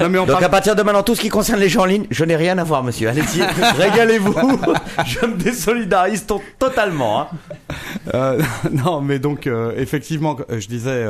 Non 0.00 0.08
mais 0.08 0.18
on 0.18 0.22
Donc 0.26 0.32
parle 0.32 0.44
à 0.44 0.48
partir 0.48 0.76
de 0.76 0.82
maintenant, 0.82 1.02
tout 1.02 1.14
ce 1.14 1.20
qui 1.20 1.28
concerne 1.30 1.60
les 1.60 1.68
gens 1.68 1.82
en 1.82 1.86
ligne, 1.86 2.06
je 2.10 2.24
n'ai 2.24 2.36
rien 2.36 2.58
à 2.58 2.64
voir, 2.64 2.82
monsieur. 2.84 3.08
Allez-y, 3.08 3.42
régalez-vous. 3.78 4.34
je 5.06 5.26
me 5.26 5.36
désolidarise 5.36 6.26
to- 6.26 6.42
totalement. 6.58 7.22
hein. 7.22 7.28
Euh, 8.14 8.42
non, 8.72 9.00
mais 9.00 9.18
donc 9.18 9.46
euh, 9.46 9.72
effectivement, 9.76 10.36
euh, 10.50 10.60
je 10.60 10.68
disais 10.68 11.06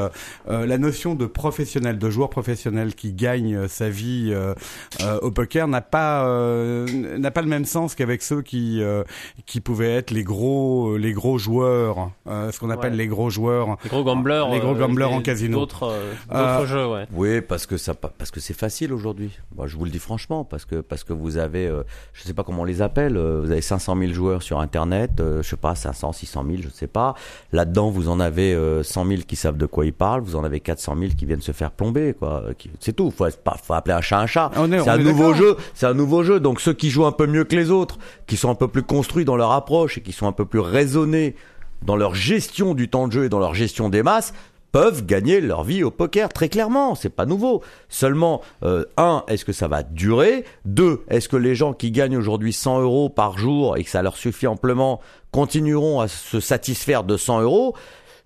euh, 0.51 0.67
la 0.67 0.79
notion 0.79 1.15
de 1.15 1.27
professionnel, 1.27 1.99
de 1.99 2.11
joueur 2.11 2.31
professionnel 2.31 2.95
qui 2.95 3.13
gagne 3.13 3.55
euh, 3.57 3.69
sa 3.69 3.89
vie 3.89 4.31
euh, 4.33 4.55
euh, 5.03 5.19
au 5.23 5.31
poker 5.31 5.69
n'a 5.69 5.81
pas 5.81 6.25
euh, 6.27 6.87
n'a 7.19 7.31
pas 7.31 7.43
le 7.43 7.49
même 7.49 7.65
sens 7.65 7.95
qu'avec 7.95 8.23
ceux 8.23 8.43
qui 8.43 8.83
euh, 8.83 9.03
qui 9.47 9.61
pouvaient 9.61 9.95
être 9.97 10.11
les 10.11 10.25
gros 10.25 10.97
les 10.97 11.13
gros 11.13 11.39
joueurs, 11.39 12.11
euh, 12.29 12.51
ce 12.53 12.59
qu'on 12.61 12.71
appelle 12.71 12.93
Ouais. 12.93 12.97
les 12.99 13.07
gros 13.09 13.31
joueurs. 13.31 13.77
Les 13.85 13.91
gros 13.91 14.05
gamblers. 14.05 14.49
Les 14.51 14.59
gros 14.61 14.75
gamblers 14.75 15.13
en 15.13 15.21
casino. 15.23 15.59
D'autres 15.61 15.85
euh, 15.85 16.13
Euh, 16.33 16.57
d'autres 16.59 16.67
jeux, 16.69 16.87
ouais. 16.89 17.07
Oui, 17.13 17.41
parce 17.41 17.67
que 17.67 17.77
ça, 17.77 17.95
parce 17.95 18.31
que 18.31 18.41
c'est 18.41 18.55
facile 18.57 18.93
aujourd'hui. 18.93 19.31
Moi, 19.57 19.67
je 19.67 19.77
vous 19.77 19.85
le 19.85 19.91
dis 19.91 19.99
franchement, 19.99 20.10
parce 20.49 20.65
que 20.65 20.77
parce 20.77 21.05
que 21.05 21.13
vous 21.13 21.37
avez, 21.37 21.67
euh, 21.67 21.83
je 22.13 22.23
sais 22.23 22.35
pas 22.35 22.43
comment 22.43 22.63
on 22.63 22.65
les 22.65 22.83
appelle, 22.83 23.17
euh, 23.17 23.41
vous 23.43 23.51
avez 23.51 23.61
500 23.61 23.97
000 23.99 24.13
joueurs 24.13 24.43
sur 24.43 24.61
Internet, 24.61 25.21
euh, 25.21 25.43
je 25.43 25.49
sais 25.49 25.57
pas 25.57 25.75
500, 25.75 26.13
600 26.13 26.45
000, 26.47 26.63
je 26.63 26.69
sais 26.69 26.87
pas. 26.87 27.15
Là-dedans, 27.53 27.91
vous 27.91 28.09
en 28.09 28.21
avez 28.21 28.55
euh, 28.55 28.83
100 28.83 29.07
000 29.07 29.21
qui 29.27 29.37
savent 29.37 29.57
de 29.57 29.67
quoi 29.67 29.87
ils 29.87 29.93
parlent, 29.93 30.23
vous 30.23 30.37
en 30.37 30.45
avez 30.45 30.61
400 30.61 30.97
000 30.99 31.13
qui 31.17 31.27
viennent 31.27 31.41
se 31.41 31.53
faire 31.53 31.71
plomber, 31.71 32.15
quoi. 32.19 32.45
C'est 32.81 32.95
tout. 32.95 33.11
Faut, 33.11 33.27
faut 33.63 33.75
appeler 33.75 33.95
un 33.95 34.01
chat 34.01 34.21
un 34.21 34.27
chat. 34.27 34.51
C'est 34.55 34.89
un 34.89 34.99
nouveau 34.99 35.35
jeu. 35.35 35.57
C'est 35.75 35.87
un 35.87 35.95
nouveau 35.95 36.23
jeu. 36.23 36.41
Donc 36.41 36.61
ceux 36.61 36.75
qui 36.75 36.91
jouent 36.91 37.07
un 37.07 37.13
peu 37.13 37.27
mieux 37.27 37.45
que 37.45 37.57
les 37.57 37.71
autres, 37.71 37.99
qui 38.27 38.37
sont 38.37 38.51
un 38.51 38.55
peu 38.55 38.69
plus 38.69 38.83
construits 38.83 39.25
dans 39.25 39.37
leur 39.37 39.53
approche 39.53 39.99
et 39.99 40.01
qui 40.01 40.13
sont 40.13 40.27
un 40.27 40.33
peu 40.33 40.45
plus 40.45 40.61
raisonnés 40.61 41.35
dans 41.83 41.97
leur 41.97 42.15
gestion 42.15 42.75
du 42.75 42.89
temps 42.89 43.09
de 43.09 43.13
jeu 43.13 43.25
et 43.25 43.29
dans 43.29 43.39
leur 43.39 43.55
gestion 43.55 43.89
des 43.89 44.03
masses 44.03 44.35
peuvent 44.73 45.05
gagner 45.05 45.41
leur 45.41 45.65
vie 45.65 45.83
au 45.83 45.91
poker 45.91 46.29
très 46.33 46.49
clairement, 46.49 46.95
c'est 46.95 47.09
pas 47.11 47.27
nouveau. 47.27 47.63
Seulement, 47.89 48.41
euh, 48.63 48.85
un, 48.97 49.25
est-ce 49.29 49.45
que 49.45 49.53
ça 49.53 49.69
va 49.69 49.83
durer? 49.83 50.45
Deux, 50.65 51.03
est-ce 51.09 51.29
que 51.29 51.37
les 51.37 51.55
gens 51.55 51.73
qui 51.73 51.91
gagnent 51.91 52.17
aujourd'hui 52.17 52.53
100 52.53 52.81
euros 52.83 53.09
par 53.09 53.39
jour 53.39 53.77
et 53.77 53.85
que 53.85 53.91
ça 53.91 54.03
leur 54.03 54.17
suffit 54.17 54.47
amplement 54.47 55.01
continueront 55.33 56.01
à 56.01 56.09
se 56.09 56.41
satisfaire 56.41 57.05
de 57.05 57.17
100 57.17 57.43
euros? 57.43 57.75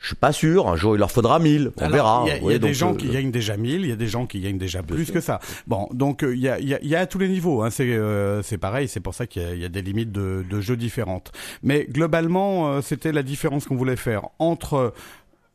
Je 0.00 0.08
suis 0.08 0.16
pas 0.16 0.32
sûr. 0.32 0.68
Un 0.68 0.76
jour, 0.76 0.96
il 0.96 0.98
leur 0.98 1.10
faudra 1.10 1.38
1000. 1.38 1.70
On 1.78 1.80
Alors, 1.80 1.90
verra. 1.94 2.22
Il 2.26 2.28
y 2.28 2.32
a, 2.32 2.36
il 2.36 2.40
y 2.40 2.42
a 2.42 2.46
Oui, 2.46 2.52
des 2.54 2.58
donc, 2.58 2.72
gens 2.72 2.92
euh, 2.92 2.96
qui 2.96 3.08
gagnent 3.08 3.30
déjà 3.30 3.56
1000, 3.56 3.80
il 3.84 3.88
y 3.88 3.92
a 3.92 3.96
des 3.96 4.06
gens 4.06 4.26
qui 4.26 4.38
gagnent 4.40 4.58
déjà 4.58 4.82
plus 4.82 5.10
que 5.10 5.20
ça. 5.20 5.38
Bon, 5.66 5.88
donc 5.94 6.22
euh, 6.22 6.34
il 6.36 6.42
y, 6.42 6.48
a, 6.50 6.60
y, 6.60 6.74
a, 6.74 6.78
y 6.84 6.94
a 6.94 7.00
à 7.00 7.06
tous 7.06 7.18
les 7.18 7.28
niveaux. 7.28 7.62
Hein, 7.62 7.70
c'est 7.70 7.88
euh, 7.88 8.42
c'est 8.42 8.58
pareil, 8.58 8.86
c'est 8.86 9.00
pour 9.00 9.14
ça 9.14 9.26
qu'il 9.26 9.40
y, 9.40 9.44
a- 9.46 9.54
il 9.54 9.62
y 9.62 9.64
a 9.64 9.70
des 9.70 9.80
limites 9.80 10.12
de, 10.12 10.44
de 10.50 10.60
jeux 10.60 10.76
différentes. 10.76 11.32
Mais 11.62 11.86
globalement, 11.90 12.68
euh, 12.68 12.80
c'était 12.82 13.12
la 13.12 13.22
différence 13.22 13.64
qu'on 13.64 13.76
voulait 13.76 13.96
faire 13.96 14.28
entre 14.38 14.92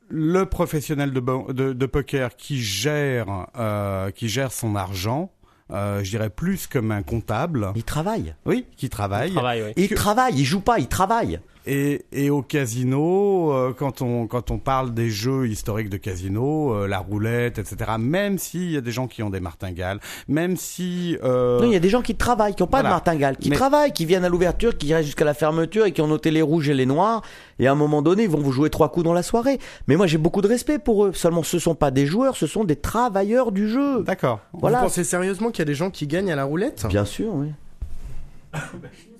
le 0.09 0.45
professionnel 0.45 1.11
de, 1.13 1.53
de, 1.53 1.73
de 1.73 1.85
poker 1.85 2.35
qui 2.35 2.61
gère 2.61 3.47
euh, 3.57 4.11
qui 4.11 4.27
gère 4.29 4.51
son 4.51 4.75
argent. 4.75 5.31
Euh, 5.71 6.03
je 6.03 6.09
dirais 6.09 6.31
plus 6.31 6.65
comme 6.65 6.91
un 6.91 7.03
comptable, 7.03 7.71
Ils 7.75 7.83
travaillent. 7.83 8.33
oui, 8.45 8.65
qui 8.75 8.89
travaille, 8.89 9.31
Travail, 9.31 9.61
ouais. 9.61 9.73
Ils 9.77 9.89
travaillent. 9.89 10.33
Ils 10.35 10.45
jouent 10.45 10.61
pas. 10.61 10.79
Ils 10.79 10.87
travaillent. 10.87 11.39
Et, 11.71 12.05
et 12.11 12.29
au 12.29 12.41
casino, 12.41 13.53
euh, 13.53 13.73
quand 13.77 14.01
on 14.01 14.25
quand 14.27 14.49
on 14.51 14.57
parle 14.57 14.93
des 14.93 15.09
jeux 15.09 15.47
historiques 15.47 15.89
de 15.89 15.97
casino, 15.97 16.73
euh, 16.73 16.87
la 16.87 16.99
roulette, 16.99 17.59
etc. 17.59 17.91
Même 17.99 18.37
s'il 18.39 18.71
y 18.71 18.77
a 18.77 18.81
des 18.81 18.91
gens 18.91 19.07
qui 19.07 19.21
ont 19.21 19.29
des 19.29 19.39
martingales, 19.39 19.99
même 20.27 20.57
si 20.57 21.17
euh, 21.23 21.59
Non, 21.59 21.67
il 21.67 21.73
y 21.73 21.75
a 21.75 21.79
des 21.79 21.89
gens 21.89 22.01
qui 22.01 22.15
travaillent, 22.15 22.55
qui 22.55 22.63
n'ont 22.63 22.67
pas 22.67 22.77
voilà. 22.81 22.89
de 22.89 22.93
martingale, 22.95 23.37
qui 23.37 23.49
Mais- 23.49 23.55
travaillent, 23.55 23.91
qui 23.93 24.05
viennent 24.05 24.25
à 24.25 24.29
l'ouverture, 24.29 24.77
qui 24.77 24.93
restent 24.93 25.05
jusqu'à 25.05 25.25
la 25.25 25.33
fermeture 25.33 25.85
et 25.85 25.91
qui 25.91 26.01
ont 26.01 26.07
noté 26.07 26.31
les 26.31 26.41
rouges 26.41 26.69
et 26.69 26.73
les 26.73 26.85
noirs. 26.85 27.21
Et 27.59 27.67
à 27.67 27.71
un 27.71 27.75
moment 27.75 28.01
donné, 28.01 28.23
ils 28.23 28.29
vont 28.29 28.39
vous 28.41 28.51
jouer 28.51 28.69
trois 28.69 28.89
coups 28.89 29.03
dans 29.03 29.13
la 29.13 29.23
soirée. 29.23 29.59
Mais 29.87 29.95
moi, 29.95 30.07
j'ai 30.07 30.17
beaucoup 30.17 30.41
de 30.41 30.47
respect 30.47 30.79
pour 30.79 31.05
eux. 31.05 31.13
Seulement, 31.13 31.43
ce 31.43 31.59
sont 31.59 31.75
pas 31.75 31.91
des 31.91 32.05
joueurs, 32.05 32.35
ce 32.37 32.47
sont 32.47 32.63
des 32.63 32.75
travailleurs 32.77 33.51
du 33.51 33.67
jeu. 33.69 34.01
d'accord. 34.03 34.39
Voilà. 34.53 34.77
Vous 34.79 34.83
pensez 34.85 35.03
sérieusement 35.03 35.49
qu'il 35.51 35.59
y 35.59 35.61
a 35.63 35.65
des 35.65 35.75
gens 35.75 35.89
qui 35.91 36.07
gagnent 36.07 36.31
à 36.31 36.35
la 36.35 36.45
roulette? 36.45 36.85
Bien 36.89 37.05
sûr, 37.05 37.33
oui. 37.35 37.49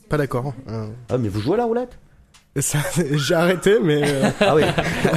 Pas 0.10 0.18
d'accord. 0.18 0.54
Ah, 1.10 1.18
mais 1.18 1.30
vous 1.30 1.40
jouez 1.40 1.54
à 1.54 1.58
la 1.58 1.66
roulette? 1.66 1.98
J'ai 2.56 3.36
arrêté, 3.36 3.78
mais 3.82 4.02
euh, 4.04 4.30
Ah 4.42 4.56
oui. 4.56 4.64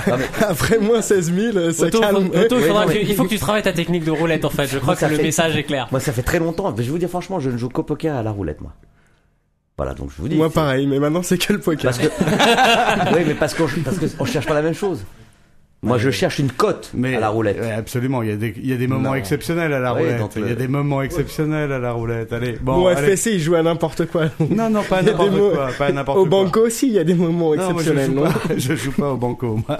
Mais- 0.06 0.44
après 0.46 0.78
moins 0.78 1.00
16 1.02 1.32
000, 1.34 1.72
ça 1.72 1.86
Otto, 1.86 2.00
calme. 2.00 2.16
faut- 2.16 2.22
il, 2.34 2.40
Oui, 2.56 2.62
faudra 2.62 2.82
non, 2.82 2.88
que- 2.88 2.92
mais- 2.94 3.02
il 3.02 3.14
faut 3.14 3.24
que 3.24 3.28
tu 3.30 3.38
travailles 3.38 3.62
ta 3.62 3.72
technique 3.72 4.04
de 4.04 4.10
roulette 4.10 4.44
en 4.44 4.50
fait. 4.50 4.66
Je 4.66 4.78
crois 4.78 4.94
Ça 4.96 5.06
que 5.06 5.12
le 5.12 5.16
fait- 5.16 5.22
message 5.24 5.56
est 5.56 5.62
clair. 5.64 5.88
Moi, 5.90 5.98
ça 6.00 6.12
fait 6.12 6.22
très 6.22 6.38
longtemps. 6.38 6.72
Je 6.76 6.82
vais 6.82 6.88
vous 6.90 6.98
dire 6.98 7.08
franchement, 7.08 7.40
je 7.40 7.50
ne 7.50 7.56
joue 7.56 7.68
qu'au 7.68 7.82
poker 7.82 8.14
à 8.14 8.22
la 8.22 8.30
roulette, 8.30 8.60
moi. 8.60 8.72
Voilà, 9.78 9.94
donc 9.94 10.10
je 10.14 10.20
vous 10.20 10.28
dis. 10.28 10.36
Moi 10.36 10.50
pareil, 10.50 10.86
mais 10.86 10.98
maintenant 10.98 11.22
c'est 11.22 11.38
que 11.38 11.52
le 11.54 11.58
poker. 11.58 11.82
Parce 11.90 11.98
que. 11.98 12.06
oui, 13.16 13.22
mais 13.26 13.34
parce 13.34 13.54
qu'on 13.54 13.66
parce 13.84 13.98
que 13.98 14.06
on 14.20 14.24
cherche 14.26 14.46
pas 14.46 14.54
la 14.54 14.62
même 14.62 14.74
chose. 14.74 15.02
Moi, 15.84 15.98
je 15.98 16.10
cherche 16.10 16.38
une 16.38 16.52
cote 16.52 16.92
Mais 16.94 17.16
à 17.16 17.18
la 17.20 17.28
roulette. 17.28 17.58
absolument, 17.60 18.22
il 18.22 18.28
y 18.28 18.32
a 18.32 18.36
des 18.36 18.54
il 18.56 18.68
y 18.68 18.72
a 18.72 18.76
des 18.76 18.86
moments 18.86 19.10
Non. 19.10 19.14
exceptionnels 19.16 19.72
à 19.72 19.80
la 19.80 19.92
Oui, 19.94 20.02
roulette. 20.02 20.20
Il 20.36 20.46
y 20.46 20.52
a 20.52 20.54
des 20.54 20.68
moments 20.68 21.02
exceptionnels 21.02 21.72
à 21.72 21.80
la 21.80 21.90
roulette. 21.90 22.32
Allez, 22.32 22.52
bon. 22.62 22.88
FPC, 22.94 23.32
il 23.34 23.40
joue 23.40 23.56
à 23.56 23.64
n'importe 23.64 24.06
quoi. 24.06 24.26
Non, 24.38 24.70
non, 24.70 24.84
pas 24.84 24.98
a 24.98 25.02
n'importe 25.02 25.30
quoi, 25.36 25.68
pas 25.76 25.90
n'importe 25.92 26.18
Au 26.18 26.22
quoi. 26.22 26.30
banco 26.44 26.60
aussi, 26.66 26.86
il 26.86 26.92
y 26.92 26.98
a 27.00 27.04
des 27.04 27.14
moments 27.14 27.56
Non, 27.56 27.72
moi, 27.72 27.82
je 27.82 27.90
exceptionnels, 27.90 28.10
joue 28.10 28.14
non 28.14 28.22
pas, 28.30 28.38
je 28.56 28.74
joue 28.76 28.92
pas 28.92 29.10
au 29.12 29.16
banco. 29.16 29.58
Moi, 29.66 29.78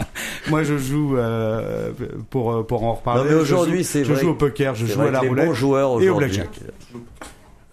moi 0.48 0.62
je 0.64 0.76
joue 0.76 1.16
euh, 1.16 1.92
pour 2.30 2.66
pour 2.66 2.82
en 2.82 2.94
reparler. 2.94 3.20
Non, 3.20 3.24
mais 3.26 3.30
je 3.36 3.36
aujourd'hui, 3.36 3.78
joue- 3.78 3.84
c'est 3.84 4.04
Je 4.04 4.14
joue 4.14 4.30
au 4.30 4.34
poker, 4.34 4.74
je 4.74 4.86
joue 4.86 5.02
à 5.02 5.10
la 5.12 5.20
roulette 5.20 5.46
bons 5.46 5.54
joueurs 5.54 6.02
et 6.02 6.08
au 6.08 6.14
aujourd'hui. 6.16 6.38
blackjack. 6.40 6.60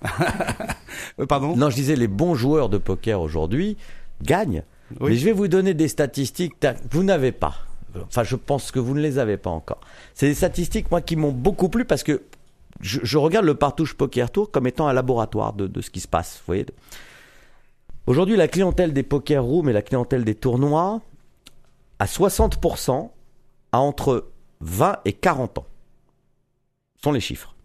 Euh, 1.19 1.25
pardon? 1.25 1.55
Non, 1.57 1.69
je 1.69 1.75
disais 1.75 1.95
les 1.95 2.07
bons 2.07 2.35
joueurs 2.35 2.69
de 2.69 2.77
poker 2.77 3.19
aujourd'hui 3.21 3.75
gagnent. 4.23 4.63
Oui. 5.01 5.11
Mais 5.11 5.15
je 5.17 5.25
vais 5.25 5.31
vous 5.33 5.47
donner 5.47 5.73
des 5.73 5.87
statistiques 5.87 6.53
que 6.59 6.67
vous 6.91 7.03
n'avez 7.03 7.31
pas. 7.31 7.55
Enfin, 7.95 8.23
je 8.23 8.35
pense 8.35 8.71
que 8.71 8.79
vous 8.79 8.93
ne 8.93 9.01
les 9.01 9.17
avez 9.17 9.37
pas 9.37 9.49
encore. 9.49 9.79
C'est 10.13 10.27
des 10.27 10.35
statistiques, 10.35 10.91
moi, 10.91 11.01
qui 11.01 11.15
m'ont 11.15 11.31
beaucoup 11.31 11.69
plu 11.69 11.85
parce 11.85 12.03
que 12.03 12.21
je, 12.81 13.17
regarde 13.17 13.45
le 13.45 13.55
Partouche 13.55 13.95
Poker 13.95 14.31
Tour 14.31 14.51
comme 14.51 14.67
étant 14.67 14.87
un 14.87 14.93
laboratoire 14.93 15.53
de, 15.53 15.81
ce 15.81 15.89
qui 15.89 15.99
se 15.99 16.07
passe. 16.07 16.43
Aujourd'hui, 18.07 18.35
la 18.35 18.47
clientèle 18.47 18.93
des 18.93 19.03
poker 19.03 19.43
rooms 19.43 19.69
et 19.69 19.73
la 19.73 19.81
clientèle 19.81 20.23
des 20.23 20.35
tournois, 20.35 21.01
à 21.99 22.05
60%, 22.05 23.09
a 23.71 23.79
entre 23.79 24.29
20 24.61 24.99
et 25.05 25.13
40 25.13 25.59
ans. 25.59 25.65
Ce 26.97 27.03
sont 27.03 27.11
les 27.11 27.19
chiffres. 27.19 27.55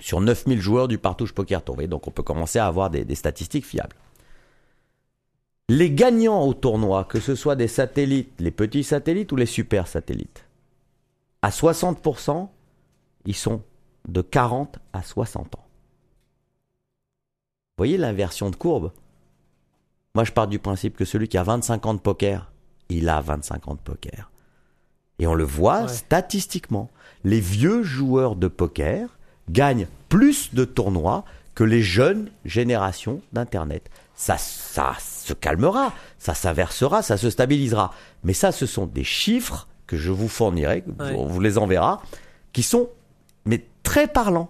Sur 0.00 0.20
9000 0.20 0.60
joueurs 0.60 0.88
du 0.88 0.98
Partouche 0.98 1.32
Poker 1.32 1.62
Tour. 1.62 1.76
Donc 1.88 2.08
on 2.08 2.10
peut 2.10 2.22
commencer 2.22 2.58
à 2.58 2.66
avoir 2.66 2.90
des 2.90 3.14
statistiques 3.14 3.66
fiables. 3.66 3.96
Les 5.74 5.90
gagnants 5.90 6.44
au 6.46 6.52
tournoi, 6.52 7.04
que 7.04 7.18
ce 7.18 7.34
soit 7.34 7.56
des 7.56 7.66
satellites, 7.66 8.38
les 8.40 8.50
petits 8.50 8.84
satellites 8.84 9.32
ou 9.32 9.36
les 9.36 9.46
super 9.46 9.88
satellites, 9.88 10.44
à 11.40 11.48
60%, 11.48 12.50
ils 13.24 13.34
sont 13.34 13.62
de 14.06 14.20
40 14.20 14.78
à 14.92 15.02
60 15.02 15.54
ans. 15.54 15.64
Vous 17.70 17.78
voyez 17.78 17.96
l'inversion 17.96 18.50
de 18.50 18.56
courbe 18.56 18.92
Moi, 20.14 20.24
je 20.24 20.32
pars 20.32 20.46
du 20.46 20.58
principe 20.58 20.94
que 20.94 21.06
celui 21.06 21.26
qui 21.26 21.38
a 21.38 21.42
25 21.42 21.86
ans 21.86 21.94
de 21.94 22.00
poker, 22.00 22.52
il 22.90 23.08
a 23.08 23.22
25 23.22 23.68
ans 23.68 23.74
de 23.74 23.80
poker. 23.80 24.30
Et 25.20 25.26
on 25.26 25.32
le 25.32 25.44
voit 25.44 25.84
Ouais. 25.84 25.88
statistiquement. 25.88 26.90
Les 27.24 27.40
vieux 27.40 27.82
joueurs 27.82 28.36
de 28.36 28.48
poker 28.48 29.08
gagnent 29.48 29.88
plus 30.10 30.52
de 30.52 30.66
tournois 30.66 31.24
que 31.54 31.64
les 31.64 31.80
jeunes 31.80 32.30
générations 32.44 33.22
d'Internet. 33.32 33.88
Ça, 34.24 34.38
ça 34.38 34.92
se 35.00 35.32
calmera, 35.32 35.92
ça 36.18 36.32
s'inversera, 36.34 37.02
ça 37.02 37.16
se 37.16 37.28
stabilisera. 37.28 37.90
Mais 38.22 38.34
ça, 38.34 38.52
ce 38.52 38.66
sont 38.66 38.86
des 38.86 39.02
chiffres 39.02 39.66
que 39.88 39.96
je 39.96 40.12
vous 40.12 40.28
fournirai, 40.28 40.84
Ouais. 41.00 41.14
on 41.18 41.26
vous 41.26 41.40
les 41.40 41.58
enverra, 41.58 42.00
qui 42.52 42.62
sont 42.62 42.88
mais 43.46 43.64
très 43.82 44.06
parlants. 44.06 44.48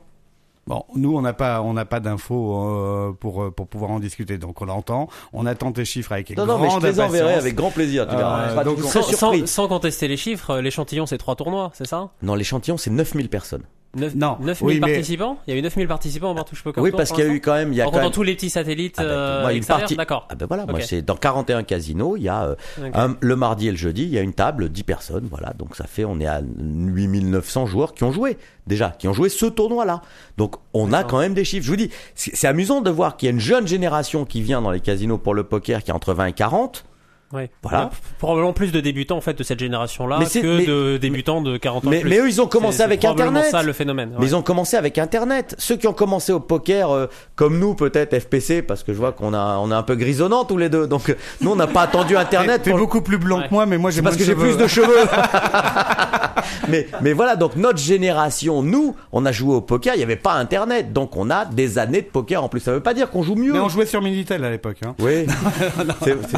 Bon, 0.67 0.85
nous 0.95 1.17
on 1.17 1.23
n'a 1.23 1.33
pas 1.33 1.63
on 1.63 1.73
n'a 1.73 1.87
pas 1.87 2.01
d'infos 2.01 2.55
euh, 2.55 3.13
pour 3.19 3.43
euh, 3.45 3.51
pour 3.51 3.67
pouvoir 3.67 3.93
en 3.93 3.99
discuter. 3.99 4.37
Donc 4.37 4.61
on 4.61 4.67
l'entend. 4.67 5.09
On 5.33 5.47
attend 5.47 5.73
tes 5.73 5.87
chiffres 5.87 6.13
avec 6.13 6.37
Non, 6.37 6.45
non, 6.45 6.59
mais 6.59 6.69
je 6.69 6.87
les 6.87 7.01
enverrai 7.01 7.33
avec 7.35 7.55
grand 7.55 7.71
plaisir. 7.71 8.07
Tu 8.07 8.15
Euh, 8.15 8.19
verras. 8.19 8.65
Donc, 8.65 8.79
Sans, 8.81 9.47
sans 9.47 9.69
contester 9.69 10.07
les 10.07 10.19
chiffres, 10.19 10.59
l'échantillon 10.59 11.07
c'est 11.07 11.17
trois 11.19 11.35
tournois, 11.35 11.71
c'est 11.73 11.87
ça? 11.87 12.11
Non, 12.21 12.35
l'échantillon, 12.35 12.77
c'est 12.77 12.91
9000 12.91 13.31
personnes. 13.31 13.63
9, 13.95 14.15
Non, 14.15 14.39
9000 14.41 14.57
oui, 14.67 14.75
mais- 14.75 14.81
participants? 14.81 15.39
Il 15.47 15.53
y 15.53 15.57
a 15.57 15.59
eu 15.59 15.63
9000 15.63 15.87
participants 15.87 16.31
en 16.31 16.35
Partouche 16.35 16.63
Poker 16.63 16.83
Oui, 16.83 16.91
parce 16.93 17.11
qu'il 17.13 17.25
y 17.25 17.27
a 17.27 17.31
eu 17.31 17.41
quand 17.41 17.53
même, 17.53 17.73
il 17.73 17.77
y 17.77 17.81
a 17.83 17.85
En 17.85 17.87
quand 17.89 17.93
comptant 17.93 18.05
même 18.05 18.13
tous 18.13 18.23
les 18.23 18.35
petits 18.35 18.49
satellites 18.49 18.95
Ah 18.99 19.03
ben, 19.05 19.11
euh, 19.11 19.41
moi, 19.43 19.53
une 19.53 19.65
partie- 19.65 19.97
D'accord. 19.97 20.27
Ah 20.31 20.35
ben 20.35 20.47
voilà, 20.47 20.65
moi 20.67 20.81
c'est 20.81 21.03
dans 21.03 21.15
41 21.17 21.63
casinos, 21.63 22.17
il 22.17 22.23
y 22.23 22.29
a 22.31 22.45
euh, 22.45 22.55
un- 22.95 23.17
le 23.21 23.37
mardi 23.37 23.69
et 23.69 23.71
le 23.71 23.77
jeudi, 23.77 24.05
il 24.05 24.09
y 24.09 24.19
a 24.19 24.23
une 24.23 24.33
table, 24.33 24.71
10 24.71 24.83
personnes, 24.83 25.27
voilà, 25.31 25.53
donc 25.59 25.77
ça 25.77 25.85
fait, 25.87 26.05
on 26.07 26.19
est 26.21 26.27
à 26.27 26.41
8900 26.43 27.67
joueurs 27.67 27.93
qui 27.95 28.05
ont 28.05 28.13
joué, 28.13 28.39
déjà, 28.67 28.91
qui 28.99 29.09
ont 29.09 29.13
joué 29.13 29.29
ce 29.29 29.47
tournoi-là. 29.47 30.01
Donc 30.39 30.57
on 30.73 30.93
a 30.93 31.05
quand 31.05 31.19
même 31.19 31.35
des 31.35 31.45
chiffres. 31.45 31.65
Je 31.67 31.71
vous 31.71 31.77
dis, 31.77 31.91
c'est 32.15 32.35
c'est 32.35 32.47
amusant 32.49 32.81
de 32.81 32.91
voir 32.91 33.17
qu'il 33.17 33.27
y 33.27 33.31
a 33.31 33.33
une 33.35 33.41
jeune 33.41 33.67
génération 33.67 34.25
qui 34.25 34.41
vient 34.43 34.63
dans 34.63 34.71
les 34.71 34.81
casinos 34.81 35.19
pour 35.19 35.35
le 35.35 35.45
poker 35.45 35.83
qui 35.83 35.91
est 35.91 35.95
entre 35.95 36.15
20 36.15 36.27
et 36.27 36.33
40. 36.33 36.85
Ouais. 37.33 37.51
Voilà. 37.63 37.79
A 37.85 37.91
probablement 38.19 38.53
plus 38.53 38.73
de 38.73 38.81
débutants 38.81 39.17
en 39.17 39.21
fait 39.21 39.35
de 39.39 39.43
cette 39.43 39.59
génération-là 39.61 40.19
Mais 40.19 40.27
que 40.27 40.31
c'est- 40.31 40.43
mais- 40.43 40.67
de 40.67 40.99
débutants 40.99 41.41
de 41.41 41.57
40 41.57 41.87
ans. 41.87 41.91
Mais, 41.91 42.01
plus. 42.01 42.11
mais 42.11 42.19
eux, 42.19 42.29
ils 42.29 42.41
ont 42.43 42.47
commencé 42.47 42.73
C'est- 42.73 42.79
c'est 42.79 42.85
avec 42.85 43.01
probablement 43.01 43.31
Internet. 43.39 43.51
ça 43.51 43.63
le 43.63 43.73
phénomène. 43.73 44.15
Mais 44.19 44.27
ils 44.27 44.37
ont 44.37 44.43
commencé 44.43 44.77
avec 44.77 44.99
Internet. 44.99 45.55
Ceux 45.59 45.77
qui 45.77 45.87
ont 45.89 45.93
commencé 45.93 46.33
au 46.33 46.41
poker, 46.41 46.91
euh, 46.91 47.07
comme 47.37 47.59
nous 47.59 47.75
peut-être 47.75 48.19
FPC, 48.19 48.63
parce 48.63 48.83
que 48.83 48.93
je 48.93 48.99
vois 48.99 49.13
qu'on 49.13 49.33
a, 49.35 49.57
on 49.59 49.71
est 49.71 49.75
un 49.75 49.83
peu 49.83 49.95
grisonnants 49.95 50.45
tous 50.45 50.57
les 50.59 50.69
deux. 50.69 50.87
Donc 50.87 51.15
nous, 51.41 51.51
on 51.53 51.57
n'a 51.57 51.67
pas 51.67 51.83
attendu 51.83 52.17
Internet. 52.17 52.63
T'es 52.63 52.71
pour- 52.71 52.81
beaucoup 52.81 53.01
plus 53.03 53.19
blanc 53.19 53.39
Ouais. 53.39 53.49
que 53.49 53.55
moi, 53.55 53.67
mais 53.67 53.79
moi 53.79 53.91
j'ai 53.91 53.97
C'est 53.97 54.03
parce 54.03 54.17
que 54.17 54.25
j'ai 54.25 54.35
plus 54.35 54.57
de 54.57 54.67
cheveux. 54.67 54.87
mais, 56.69 56.87
mais 57.01 57.13
voilà, 57.13 57.37
donc 57.37 57.57
notre 57.57 57.79
génération, 57.79 58.63
nous, 58.63 58.95
on 59.13 59.25
a 59.27 59.33
joué 59.33 59.55
au 59.55 59.61
poker, 59.61 59.95
il 59.95 59.99
n'y 59.99 60.05
avait 60.05 60.17
pas 60.17 60.35
Internet, 60.35 60.93
donc 60.93 61.17
on 61.17 61.31
a 61.31 61.45
des 61.45 61.79
années 61.79 62.03
de 62.03 62.07
poker 62.07 62.43
en 62.45 62.49
plus. 62.49 62.61
Ça 62.61 62.73
veut 62.73 62.81
pas 62.81 62.95
dire 62.95 63.11
qu'on 63.11 63.23
joue 63.23 63.35
mieux. 63.37 63.53
Mais 63.53 63.59
on 63.59 63.69
jouait 63.69 63.87
sur 63.87 64.03
Minitel 64.03 64.45
à 64.45 64.51
l'époque. 64.51 64.79
Hein. 64.85 64.95
Oui. 64.99 65.27
C'est- 66.05 66.17
c'est- 66.29 66.37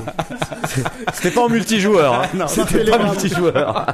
c'est- 0.68 0.83
C'était 1.12 1.30
pas 1.30 1.42
en 1.42 1.48
multijoueur. 1.48 2.14
Hein. 2.14 2.26
Non, 2.34 2.46
C'était 2.46 2.84
pas 2.84 2.98
multijoueur. 2.98 3.86